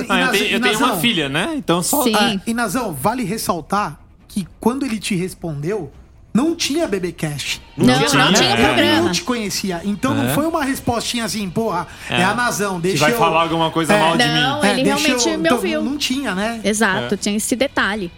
Ah, 0.09 0.21
eu 0.21 0.31
tenho, 0.31 0.45
eu 0.47 0.61
tenho 0.61 0.77
uma 0.79 0.97
filha, 0.97 1.29
né? 1.29 1.53
Então 1.55 1.83
só. 1.83 2.03
Ah, 2.15 2.35
e 2.47 2.53
Nazão, 2.55 2.91
vale 2.91 3.23
ressaltar 3.23 3.99
que 4.27 4.47
quando 4.59 4.83
ele 4.85 4.97
te 4.99 5.15
respondeu, 5.15 5.91
não 6.35 6.55
tinha 6.55 6.85
BBcast. 6.87 7.61
Não 7.77 7.85
Não, 7.85 8.05
tinha, 8.05 8.25
não 8.25 8.33
tinha 8.33 8.55
programa. 8.57 9.01
não 9.03 9.11
te 9.11 9.23
conhecia. 9.23 9.81
Então 9.85 10.13
não 10.13 10.25
É. 10.27 10.33
foi 10.33 10.45
uma 10.45 10.63
respostinha 10.65 11.23
assim, 11.23 11.49
porra, 11.49 11.87
é, 12.09 12.19
É. 12.19 12.23
a 12.25 12.33
Nazão, 12.33 12.79
deixa 12.79 12.99
vai 13.05 13.13
eu... 13.13 13.17
falar 13.17 13.41
alguma 13.43 13.71
coisa 13.71 13.93
É. 13.93 13.99
mal 13.99 14.17
de 14.17 14.25
Não, 14.25 14.61
mim. 14.61 14.67
ele 14.67 14.83
deixa 14.83 14.97
realmente 15.07 15.29
eu- 15.29 15.37
me 15.39 15.45
então, 15.45 15.55
ouviu. 15.57 15.81
Não 15.81 15.97
tinha, 15.97 16.35
né? 16.35 16.59
Exato, 16.63 17.13
É. 17.13 17.17
tinha 17.17 17.37
esse 17.37 17.55
detalhe. 17.55 18.11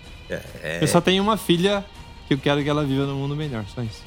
Eu 0.82 0.88
só 0.88 1.00
tenho 1.00 1.22
uma 1.24 1.38
filha 1.38 1.86
que 2.28 2.34
eu 2.34 2.38
quero 2.38 2.62
que 2.64 2.70
ela 2.70 2.84
viva 2.84 3.06
no 3.06 3.16
mundo 3.16 3.36
melhor, 3.36 3.64
só 3.74 3.82
isso. 3.82 4.04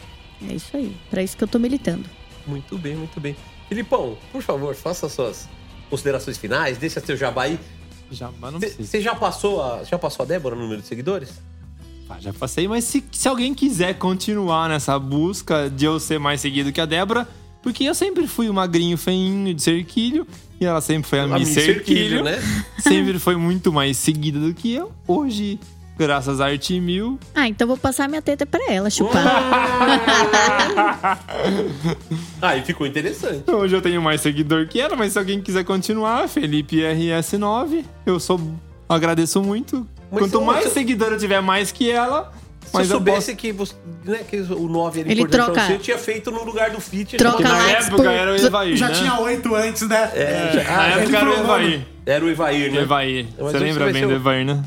É 0.49 0.53
isso 0.55 0.77
aí. 0.77 0.95
Pra 1.09 1.23
isso 1.23 1.37
que 1.37 1.45
eu 1.45 1.49
tô 1.49 1.59
militando. 1.59 2.05
Muito 2.47 2.77
bem, 2.77 2.97
muito 2.97 3.19
bem. 3.21 3.37
Filipão, 3.69 4.19
por 4.33 4.43
favor, 4.43 4.75
faça 4.75 5.09
suas 5.09 5.49
considerações 5.89 6.37
finais, 6.37 6.77
deixa 6.79 6.99
seu 7.01 7.17
jabá 7.17 7.45
aí. 7.45 7.59
Jabá 8.11 8.51
não 8.51 8.59
Você 8.59 9.01
já 9.01 9.15
passou 9.15 9.63
a, 9.63 9.85
já 9.85 9.97
passou 9.97 10.25
a 10.25 10.27
Débora 10.27 10.57
no 10.57 10.63
número 10.63 10.81
de 10.83 10.89
seguidores? 10.89 11.41
Ah, 12.13 12.17
já 12.19 12.33
passei, 12.33 12.67
mas 12.67 12.83
se, 12.85 13.05
se 13.13 13.29
alguém 13.29 13.55
quiser 13.55 13.95
continuar 13.95 14.69
nessa 14.69 14.99
busca 14.99 15.71
de 15.71 15.85
eu 15.85 16.01
ser 16.01 16.19
mais 16.19 16.41
seguido 16.41 16.73
que 16.73 16.81
a 16.81 16.85
Débora, 16.85 17.27
porque 17.63 17.85
eu 17.85 17.95
sempre 17.95 18.27
fui 18.27 18.49
o 18.49 18.55
magrinho 18.55 18.99
feinho 18.99 19.55
de 19.55 19.63
cerquilho, 19.63 20.27
e 20.61 20.67
ela 20.67 20.81
sempre 20.81 21.09
foi 21.09 21.21
a, 21.21 21.25
A 21.25 21.29
Miss 21.29 21.49
Miss 21.49 21.65
Cerquilho, 21.65 22.25
Cerquilho, 22.25 22.25
né? 22.25 22.39
Sempre 22.81 23.19
foi 23.21 23.37
muito 23.37 23.73
mais 23.73 23.97
seguida 23.97 24.41
do 24.41 24.53
que 24.53 24.75
eu. 24.75 24.91
Hoje, 25.07 25.59
graças 25.97 26.41
a 26.41 26.47
Arte 26.47 26.79
Mil, 26.81 27.19
Ah, 27.35 27.47
então 27.47 27.69
vou 27.69 27.77
passar 27.77 28.09
minha 28.09 28.21
teta 28.21 28.45
pra 28.45 28.61
ela, 28.73 28.91
chupar. 28.91 29.25
Aí 32.43 32.63
ficou 32.67 32.87
interessante. 32.87 33.49
hoje 33.51 33.77
eu 33.77 33.81
tenho 33.81 34.03
mais 34.03 34.21
seguidor 34.21 34.67
que 34.67 34.81
ela, 34.81 34.97
mas 34.97 35.13
se 35.13 35.19
alguém 35.19 35.41
quiser 35.41 35.65
continuar, 35.65 36.29
Felipe 36.29 36.77
RS9, 36.79 37.85
eu 38.05 38.19
sou 38.19 38.41
agradeço 38.95 39.43
muito. 39.43 39.87
Mas 40.11 40.21
Quanto 40.21 40.43
mais 40.43 40.65
se- 40.65 40.71
seguidor 40.71 41.13
eu 41.13 41.19
tiver 41.19 41.41
mais 41.41 41.71
que 41.71 41.91
ela, 41.91 42.33
Se 42.65 42.71
mas 42.75 42.89
eu 42.89 42.95
eu 42.95 42.99
soubesse 42.99 43.27
posso... 43.33 43.37
que, 43.37 43.53
você, 43.53 43.75
né, 44.05 44.19
que 44.29 44.37
o 44.39 44.69
9 44.69 45.01
era 45.01 45.11
Ele 45.11 45.21
importante 45.23 45.45
pra 45.45 45.53
troca- 45.55 45.67
você, 45.67 45.73
eu 45.75 45.79
tinha 45.79 45.99
feito 45.99 46.31
no 46.31 46.43
lugar 46.45 46.71
do 46.71 46.81
Fit. 46.81 47.17
Troca 47.17 47.43
na 47.43 47.57
likes 47.59 47.87
época 47.87 48.03
por- 48.03 48.07
era 48.11 48.33
o 48.33 48.37
Evair, 48.37 48.77
Já 48.77 48.89
né? 48.89 48.95
tinha 48.95 49.21
oito 49.21 49.55
antes, 49.55 49.89
né? 49.89 50.11
É, 50.15 50.51
já- 50.55 50.65
Na 50.65 50.81
ah, 50.83 50.89
época 50.89 51.17
era 51.17 51.31
o 51.31 51.33
o. 51.33 51.41
Evair. 51.45 51.87
Era 52.07 52.25
o 52.25 52.29
Evair, 52.29 52.73
né? 52.73 52.81
Evair. 52.81 53.27
Mas 53.39 53.53
Você 53.53 53.59
lembra 53.59 53.93
bem 53.93 54.03
do 54.03 54.09
o- 54.09 54.13
Evair, 54.17 54.45
né? 54.45 54.63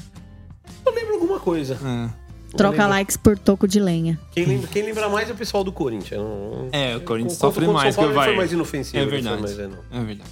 Eu 0.85 0.93
lembro 0.93 1.13
alguma 1.15 1.39
coisa. 1.39 1.77
É. 1.83 2.23
Troca 2.55 2.85
likes 2.85 3.17
por 3.17 3.37
toco 3.37 3.67
de 3.67 3.79
lenha. 3.79 4.19
Quem 4.31 4.45
lembra, 4.45 4.67
quem 4.67 4.83
lembra 4.83 5.09
mais 5.09 5.27
é 5.27 5.33
o 5.33 5.35
pessoal 5.35 5.63
do 5.63 5.71
Corinthians. 5.71 6.21
Não- 6.21 6.69
É, 6.71 6.95
o 6.95 7.01
Corinthians 7.01 7.37
sofre 7.39 7.65
o 7.65 7.73
mais 7.73 7.95
que 7.95 8.01
o 8.01 8.11
Evair. 8.11 8.27
foi 8.29 8.35
mais 8.37 8.51
inofensivo. 8.53 8.97
É 8.97 9.01
foi 9.01 9.11
verdade. 9.11 9.41
mais- 9.41 9.59
é. 9.59 9.63
É 9.91 9.99
verdade. 10.03 10.29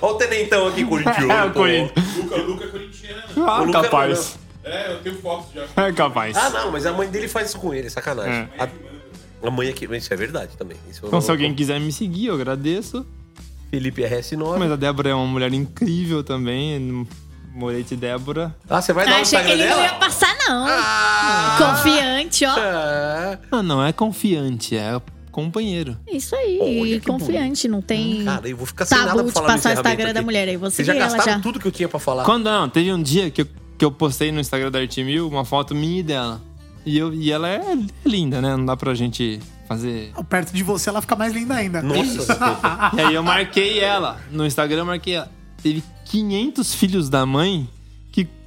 Olha 0.00 0.12
o 0.12 0.14
tenentão 0.16 0.66
aqui, 0.68 0.84
corintiano. 0.84 1.30
É, 1.32 1.44
o. 1.44 1.52
Corinthians. 1.52 2.16
Luca, 2.16 2.36
Luca 2.36 2.64
é 2.64 2.68
corintiano. 2.68 3.22
Ah, 3.46 3.60
O 3.62 3.64
Luca- 3.66 3.82
capaz. 3.82 4.38
É, 4.64 4.92
eu 4.92 4.98
tenho 4.98 5.16
fotos 5.20 5.46
já. 5.54 5.84
É 5.84 5.92
capaz. 5.92 6.36
Ah, 6.36 6.50
não, 6.50 6.70
mas 6.70 6.84
a 6.86 6.92
mãe 6.92 7.08
dele 7.08 7.28
faz 7.28 7.48
isso 7.48 7.58
com 7.58 7.72
ele, 7.72 7.88
sacanagem. 7.88 8.48
É. 8.58 8.62
A, 8.62 8.68
a 9.46 9.50
mãe 9.50 9.68
aqui, 9.68 9.86
isso 9.96 10.12
é 10.12 10.16
verdade 10.16 10.56
também. 10.56 10.76
Isso 10.90 11.00
Então, 11.06 11.20
se 11.20 11.30
alguém 11.30 11.54
quiser 11.54 11.80
me 11.80 11.90
seguir, 11.92 12.26
eu 12.26 12.34
agradeço. 12.34 13.06
Felipe 13.70 14.02
RS9. 14.02 14.58
Mas 14.58 14.70
a 14.72 14.76
Débora 14.76 15.10
é 15.10 15.14
uma 15.14 15.26
mulher 15.26 15.52
incrível 15.54 16.22
também. 16.24 17.06
Morete 17.54 17.96
Débora. 17.96 18.54
Ah, 18.68 18.80
você 18.82 18.92
vai 18.92 19.04
dar 19.06 19.12
o 19.12 19.14
Achei 19.22 19.38
que 19.38 19.44
Instagram 19.44 19.52
ele 19.64 19.68
não 19.74 19.80
ia 19.82 19.86
dela? 19.88 19.98
passar, 19.98 20.36
não. 20.46 21.66
Confiante, 21.68 22.44
ó. 22.46 22.54
Ah, 22.56 23.38
Ah, 23.50 23.62
não 23.62 23.84
é 23.84 23.92
confiante, 23.92 24.76
é 24.76 25.00
companheiro. 25.30 25.96
Isso 26.10 26.34
aí, 26.34 26.58
Olha 26.60 27.00
que 27.00 27.06
confiante, 27.06 27.68
não 27.68 27.80
tem 27.80 28.24
cara, 28.24 28.48
eu 28.48 28.56
vou 28.56 28.66
ficar 28.66 28.84
sem 28.84 28.98
nada 28.98 29.14
pra 29.14 29.22
de 29.22 29.32
falar 29.32 29.46
passar 29.46 29.70
o 29.70 29.72
Instagram 29.74 30.12
da 30.12 30.22
mulher 30.22 30.48
aí. 30.48 30.56
Você 30.56 30.76
Vocês 30.76 30.86
já 30.86 30.94
gastaram 30.94 31.32
já. 31.34 31.40
tudo 31.40 31.58
que 31.58 31.66
eu 31.66 31.72
tinha 31.72 31.88
pra 31.88 31.98
falar. 32.00 32.24
Quando 32.24 32.44
não, 32.44 32.68
teve 32.68 32.92
um 32.92 33.02
dia 33.02 33.30
que 33.30 33.42
eu, 33.42 33.46
que 33.78 33.84
eu 33.84 33.90
postei 33.90 34.30
no 34.32 34.40
Instagram 34.40 34.70
da 34.70 34.78
Arte 34.80 35.02
Mil 35.02 35.28
uma 35.28 35.44
foto 35.44 35.74
minha 35.74 36.00
e 36.00 36.02
dela. 36.02 36.40
E, 36.84 36.98
eu, 36.98 37.12
e 37.12 37.30
ela 37.30 37.48
é 37.48 37.62
linda, 38.04 38.40
né? 38.40 38.56
Não 38.56 38.64
dá 38.64 38.76
pra 38.76 38.94
gente 38.94 39.38
fazer. 39.68 40.12
Perto 40.28 40.52
de 40.52 40.62
você, 40.62 40.88
ela 40.88 41.00
fica 41.00 41.14
mais 41.14 41.32
linda 41.32 41.54
ainda. 41.54 41.82
Nossa, 41.82 42.36
E 42.96 43.00
aí 43.00 43.14
eu 43.14 43.22
marquei 43.22 43.78
ela. 43.80 44.18
No 44.30 44.44
Instagram 44.46 44.78
eu 44.80 44.86
marquei 44.86 45.14
ela. 45.14 45.30
Teve 45.62 45.82
500 46.06 46.74
filhos 46.74 47.08
da 47.08 47.24
mãe 47.26 47.68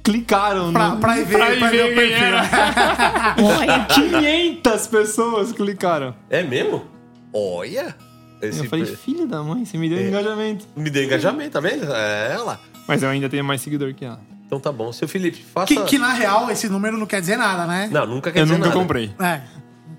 clicaram 0.04 0.72
Pra, 0.72 0.88
no... 0.90 0.98
pra 0.98 1.14
ver, 1.16 1.58
pra 1.58 1.70
ver 1.70 1.84
o 1.84 1.86
quem 1.88 1.94
perfil. 1.96 2.16
era. 2.26 3.34
Olha, 3.42 3.84
500 3.90 4.86
pessoas 4.86 5.52
clicaram. 5.52 6.14
É 6.30 6.42
mesmo? 6.42 6.84
Olha. 7.32 7.96
Esse 8.42 8.60
Eu 8.60 8.64
falei, 8.66 8.84
filho 8.84 9.26
da 9.26 9.42
mãe, 9.42 9.64
você 9.64 9.78
me 9.78 9.88
deu 9.88 10.06
engajamento. 10.06 10.66
Me 10.76 10.90
deu 10.90 11.02
engajamento, 11.04 11.50
tá 11.52 11.60
vendo? 11.60 11.90
É 11.92 12.32
ela. 12.32 12.60
Mas 12.86 13.02
eu 13.02 13.08
ainda 13.08 13.28
tenho 13.28 13.42
mais 13.44 13.62
seguidor 13.62 13.94
que 13.94 14.04
ela. 14.04 14.20
Então 14.46 14.60
tá 14.60 14.70
bom. 14.70 14.92
Seu 14.92 15.08
Felipe, 15.08 15.42
faça... 15.42 15.66
Que, 15.66 15.82
que 15.84 15.98
na 15.98 16.12
real, 16.12 16.50
esse 16.50 16.68
número 16.68 16.98
não 16.98 17.06
quer 17.06 17.20
dizer 17.20 17.36
nada, 17.38 17.66
né? 17.66 17.88
Não, 17.90 18.06
nunca 18.06 18.30
quer 18.30 18.40
Eu 18.40 18.44
dizer 18.44 18.56
nunca 18.58 18.68
nada. 18.68 18.78
comprei. 18.78 19.10
É. 19.18 19.40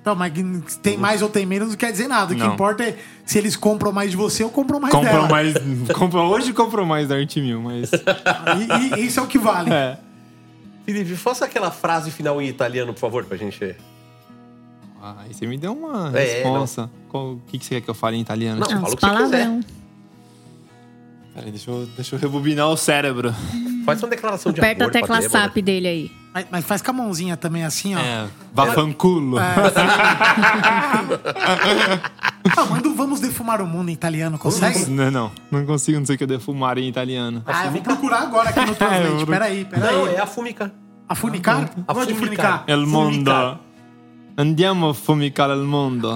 Então, 0.06 0.16
mas 0.16 0.32
tem 0.84 0.98
mais 1.00 1.24
ou 1.24 1.30
tem 1.30 1.48
menos 1.48 1.70
não 1.70 1.76
quer 1.76 1.92
dizer 1.92 2.08
nada. 2.08 2.32
O 2.32 2.36
que 2.38 2.44
Não. 2.44 2.54
importa 2.54 2.84
é 2.84 2.96
se 3.26 3.40
eles 3.40 3.56
compram 3.56 3.92
mais 3.92 4.12
de 4.12 4.16
você 4.18 4.44
ou 4.44 4.52
compram 4.52 4.80
mais 4.80 4.94
Comprou 4.94 5.12
dela. 5.12 5.28
mais. 5.28 5.56
Comprou, 5.98 6.32
hoje 6.32 6.54
comprou 6.54 6.86
mais 6.86 7.08
da 7.08 7.16
Arte 7.16 7.42
Mil, 7.42 7.60
mas. 7.60 7.90
E, 7.92 9.00
e 9.00 9.06
isso 9.08 9.20
é 9.20 9.24
o 9.24 9.26
que 9.26 9.40
vale. 9.40 9.74
É. 9.74 9.98
Felipe, 10.86 11.16
faça 11.16 11.46
aquela 11.46 11.72
frase 11.72 12.12
final 12.12 12.40
em 12.40 12.48
italiano, 12.48 12.94
por 12.94 13.00
favor, 13.00 13.26
pra 13.26 13.36
gente 13.36 13.60
ver. 13.60 13.78
Ah, 15.02 15.16
aí 15.26 15.34
você 15.34 15.48
me 15.48 15.58
deu 15.58 15.74
uma 15.74 16.12
É, 16.16 16.36
resposta. 16.44 16.88
Qual- 17.10 17.32
O 17.34 17.42
que, 17.48 17.58
que 17.58 17.66
você 17.66 17.74
quer 17.74 17.82
que 17.82 17.90
eu 17.90 17.96
fale 17.96 18.16
em 18.16 18.22
italiano? 18.22 18.60
Não, 18.60 18.68
fala 18.70 18.94
o 18.94 18.96
que 18.96 19.04
você 19.08 19.24
quiser. 19.24 19.60
Peraí, 21.34 21.50
deixa 21.50 21.72
eu, 21.72 21.88
deixa 21.96 22.16
eu 22.16 22.20
rebobinar 22.20 22.70
o 22.70 22.78
cérebro. 22.78 23.34
Faz 23.84 24.04
uma 24.04 24.10
declaração 24.10 24.52
de 24.52 24.60
Aperta 24.60 24.84
a 24.84 24.86
amor 24.86 24.92
pra 24.92 25.02
tecla 25.02 25.20
Débora. 25.20 25.44
SAP 25.46 25.56
dele 25.64 25.88
aí. 25.88 26.12
Mas, 26.36 26.46
mas 26.52 26.66
faz 26.66 26.82
com 26.82 26.92
a 26.92 26.94
mãozinha 26.94 27.38
também 27.38 27.64
assim, 27.64 27.96
ó. 27.96 28.00
É, 28.00 28.28
vafanculo. 28.54 29.38
Ah, 32.58 32.64
manda 32.70 32.88
um 32.88 32.94
Vamos 32.96 33.20
Defumar 33.20 33.60
o 33.62 33.66
Mundo 33.66 33.90
em 33.90 33.94
italiano, 33.94 34.38
consegue? 34.38 34.86
Não, 34.90 35.10
não. 35.10 35.32
Não 35.50 35.66
consigo 35.66 35.98
não 35.98 36.06
sei 36.06 36.14
o 36.16 36.18
que 36.18 36.24
eu 36.26 36.28
defumar 36.28 36.78
em 36.78 36.88
italiano. 36.88 37.42
Ah, 37.46 37.66
eu 37.66 37.72
vou 37.72 37.82
procurar 37.82 38.20
agora 38.22 38.50
aqui 38.50 38.60
no 38.60 38.72
É, 38.74 38.76
Translate. 38.76 39.22
eu- 39.22 39.28
Peraí, 39.28 39.66
peraí. 39.66 39.94
Não, 39.96 40.08
é 40.08 40.20
a 40.20 40.26
fumica. 40.28 40.72
A 41.10 41.16
funicar? 41.16 41.70
A 41.88 41.94
Gosto 41.94 42.08
de 42.14 42.20
fumicar. 42.20 42.60
funicar. 42.60 42.64
El 42.68 42.86
mondo. 42.86 43.14
Fumicar. 43.32 43.60
Andiamo 44.38 44.90
a 44.90 44.94
fumicare 44.94 45.54
il 45.54 45.64
mondo. 45.64 46.16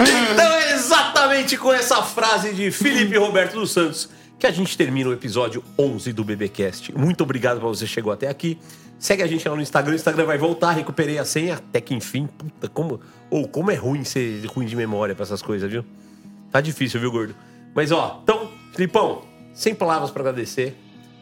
Então 0.00 0.52
é 0.52 0.72
exatamente 0.74 1.56
com 1.56 1.72
essa 1.72 2.02
frase 2.02 2.52
de 2.54 2.70
Felipe 2.70 3.16
Roberto 3.18 3.54
dos 3.54 3.72
Santos 3.72 4.08
que 4.38 4.46
a 4.46 4.50
gente 4.50 4.76
termina 4.76 5.10
o 5.10 5.12
episódio 5.12 5.64
11 5.78 6.12
do 6.12 6.22
BBcast. 6.22 6.96
Muito 6.96 7.22
obrigado 7.22 7.58
pra 7.58 7.68
você 7.68 7.84
que 7.84 7.90
chegou 7.90 8.12
até 8.12 8.28
aqui. 8.28 8.58
Segue 8.98 9.22
a 9.22 9.26
gente 9.26 9.48
lá 9.48 9.54
no 9.54 9.62
Instagram, 9.62 9.92
o 9.92 9.96
Instagram 9.96 10.24
vai 10.24 10.38
voltar, 10.38 10.72
recuperei 10.72 11.18
a 11.18 11.24
senha 11.24 11.54
até 11.54 11.80
que 11.80 11.94
enfim. 11.94 12.26
Puta, 12.26 12.68
como, 12.68 13.00
ou 13.30 13.48
como 13.48 13.70
é 13.70 13.74
ruim 13.74 14.04
ser 14.04 14.44
ruim 14.46 14.66
de 14.66 14.76
memória 14.76 15.14
pra 15.14 15.24
essas 15.24 15.42
coisas, 15.42 15.70
viu? 15.70 15.84
Tá 16.50 16.60
difícil, 16.60 17.00
viu, 17.00 17.10
gordo? 17.10 17.34
Mas 17.74 17.92
ó, 17.92 18.20
então, 18.22 18.50
Filipão, 18.72 19.22
sem 19.54 19.74
palavras 19.74 20.10
pra 20.10 20.22
agradecer. 20.22 20.76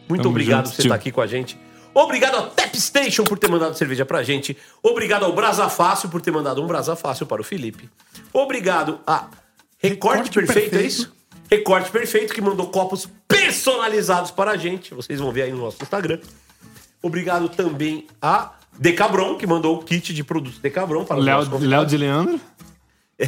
Muito 0.07 0.21
Tamo 0.21 0.33
obrigado 0.33 0.65
junto, 0.65 0.69
por 0.69 0.75
você 0.75 0.81
estar 0.83 0.95
aqui 0.95 1.11
com 1.11 1.21
a 1.21 1.27
gente. 1.27 1.57
Obrigado 1.93 2.35
ao 2.35 2.49
Tap 2.51 2.75
Station 2.75 3.23
por 3.23 3.39
ter 3.39 3.49
mandado 3.49 3.75
cerveja 3.75 4.05
pra 4.05 4.21
gente. 4.21 4.55
Obrigado 4.83 5.25
ao 5.25 5.33
Brasa 5.33 5.67
Fácil 5.69 6.09
por 6.09 6.21
ter 6.21 6.31
mandado 6.31 6.63
um 6.63 6.67
Brasa 6.67 6.95
Fácil 6.95 7.25
para 7.25 7.41
o 7.41 7.43
Felipe. 7.43 7.89
Obrigado 8.31 8.99
a 9.05 9.27
Recorte, 9.79 10.29
Recorte 10.29 10.33
Perfeito, 10.33 10.67
é 10.67 10.69
Perfeito. 10.69 10.87
isso? 10.87 11.16
Recorte 11.49 11.89
Perfeito 11.91 12.33
que 12.33 12.41
mandou 12.41 12.67
copos 12.67 13.07
personalizados 13.27 14.31
para 14.31 14.51
a 14.51 14.57
gente. 14.57 14.93
Vocês 14.93 15.19
vão 15.19 15.31
ver 15.31 15.43
aí 15.43 15.51
no 15.51 15.59
nosso 15.59 15.77
Instagram. 15.81 16.19
Obrigado 17.01 17.47
também 17.49 18.05
a 18.21 18.51
Decabron, 18.77 19.35
que 19.37 19.47
mandou 19.47 19.75
o 19.77 19.83
kit 19.83 20.13
de 20.13 20.23
produtos 20.23 20.59
Decabron 20.59 21.05
para 21.05 21.17
Léo. 21.17 21.59
Léo 21.59 21.85
de 21.85 21.97
Leandro? 21.97 22.39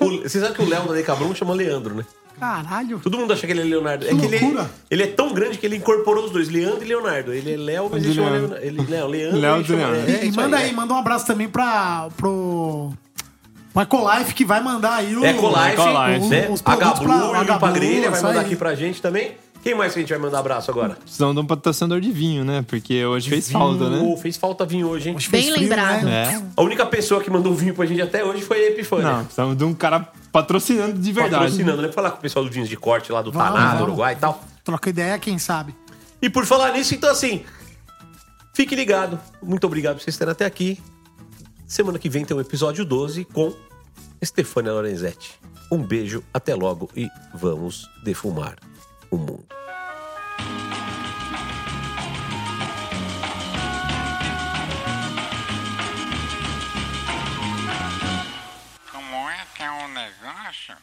O- 0.00 0.22
Você 0.22 0.40
sabe 0.40 0.54
que 0.54 0.62
o 0.62 0.68
Léo 0.68 0.86
da 0.86 0.94
Decabron 0.94 1.34
chama 1.34 1.54
Leandro, 1.54 1.94
né? 1.94 2.04
Caralho. 2.40 3.00
Todo 3.00 3.18
mundo 3.18 3.32
acha 3.32 3.46
que 3.46 3.52
ele 3.52 3.62
é 3.62 3.64
Leonardo. 3.64 4.06
É 4.06 4.10
Que 4.10 4.16
que 4.16 4.26
ele, 4.26 4.38
loucura. 4.38 4.70
ele 4.88 5.02
é 5.02 5.06
tão 5.08 5.34
grande 5.34 5.58
que 5.58 5.66
ele 5.66 5.74
incorporou 5.76 6.24
os 6.24 6.30
dois, 6.30 6.48
Leandro 6.48 6.82
e 6.84 6.86
Leonardo. 6.86 7.34
Ele 7.34 7.52
é 7.52 7.56
Léo, 7.56 7.88
mas 7.90 8.04
ele 8.04 8.14
chama 8.14 8.30
Leandro. 8.30 8.48
Leonardo. 8.54 8.66
Ele, 8.80 8.90
Léo, 8.90 9.06
Leandro. 9.08 9.40
Léo 9.40 9.64
chama- 9.64 9.88
Leandro. 9.90 10.10
é, 10.12 10.24
E, 10.24 10.28
e 10.28 10.32
manda 10.32 10.56
aí, 10.56 10.64
aí, 10.64 10.70
é. 10.70 10.72
manda 10.72 10.94
um 10.94 10.96
abraço 10.98 11.26
também 11.26 11.48
pra, 11.48 12.08
pro. 12.16 12.92
Pro 13.86 13.98
Ecolife 13.98 14.34
que 14.34 14.44
vai 14.44 14.60
mandar 14.62 14.94
aí 14.96 15.14
o. 15.16 15.24
Ecolife, 15.24 15.72
Ecolife. 15.72 16.26
né? 16.28 16.48
Os 16.50 16.62
produtos 16.62 16.88
H-Blue 17.00 17.30
pra- 17.30 17.40
H-Blue, 17.40 17.72
Grelha 17.72 18.10
vai 18.10 18.22
mandar 18.22 18.40
aí. 18.40 18.46
aqui 18.46 18.56
pra 18.56 18.74
gente 18.74 19.00
também. 19.02 19.32
Quem 19.62 19.74
mais 19.74 19.92
que 19.92 19.98
a 19.98 20.02
gente 20.02 20.10
vai 20.10 20.18
mandar 20.18 20.38
abraço 20.38 20.70
agora? 20.70 20.94
Precisamos 20.94 21.34
de 21.34 21.40
um 21.40 21.44
patrocinador 21.44 22.00
de 22.00 22.12
vinho, 22.12 22.44
né? 22.44 22.64
Porque 22.66 23.04
hoje 23.04 23.28
fez 23.28 23.50
falta, 23.50 23.90
né? 23.90 24.16
Fez 24.22 24.36
falta 24.36 24.64
vinho 24.64 24.86
hoje, 24.88 25.08
hein? 25.10 25.16
Hoje 25.16 25.28
Bem 25.28 25.42
frio, 25.42 25.56
lembrado. 25.60 26.04
né? 26.04 26.34
É. 26.34 26.42
A 26.56 26.62
única 26.62 26.86
pessoa 26.86 27.20
que 27.20 27.28
mandou 27.28 27.52
vinho 27.54 27.74
pra 27.74 27.84
gente 27.84 28.00
até 28.00 28.24
hoje 28.24 28.42
foi 28.42 28.56
a 28.58 28.68
Epifânia. 28.68 29.10
Não, 29.10 29.24
precisamos 29.24 29.56
de 29.56 29.64
um 29.64 29.74
cara 29.74 30.08
patrocinando 30.30 30.96
de 30.98 31.12
verdade. 31.12 31.42
Patrocinando, 31.44 31.82
né? 31.82 31.90
Falar 31.92 32.12
com 32.12 32.18
o 32.18 32.20
pessoal 32.20 32.44
do 32.44 32.50
Vinhos 32.52 32.68
de 32.68 32.76
Corte 32.76 33.10
lá 33.10 33.20
do 33.20 33.32
Vamos, 33.32 33.52
Taná, 33.52 33.74
do. 33.74 33.82
Uruguai 33.82 34.14
e 34.14 34.16
tal. 34.16 34.42
Troca 34.62 34.88
ideia, 34.90 35.18
quem 35.18 35.38
sabe. 35.38 35.74
E 36.22 36.30
por 36.30 36.46
falar 36.46 36.72
nisso, 36.72 36.94
então 36.94 37.10
assim, 37.10 37.42
fique 38.54 38.76
ligado. 38.76 39.18
Muito 39.42 39.66
obrigado 39.66 39.96
por 39.96 40.02
vocês 40.02 40.14
estarem 40.14 40.32
até 40.32 40.44
aqui. 40.46 40.80
Semana 41.66 41.98
que 41.98 42.08
vem 42.08 42.24
tem 42.24 42.36
o 42.36 42.40
episódio 42.40 42.84
12 42.84 43.24
com 43.24 43.52
Stefania 44.24 44.72
Lorenzetti. 44.72 45.38
Um 45.70 45.82
beijo, 45.82 46.24
até 46.32 46.54
logo 46.54 46.90
e 46.96 47.08
vamos 47.34 47.88
defumar 48.02 48.56
o 49.10 49.16
mundo. 49.16 49.46
Como 58.90 59.30
é 59.30 59.46
que 59.54 59.62
é 59.62 59.70
o 59.70 59.74
um 59.74 59.88
negócio? 59.88 60.76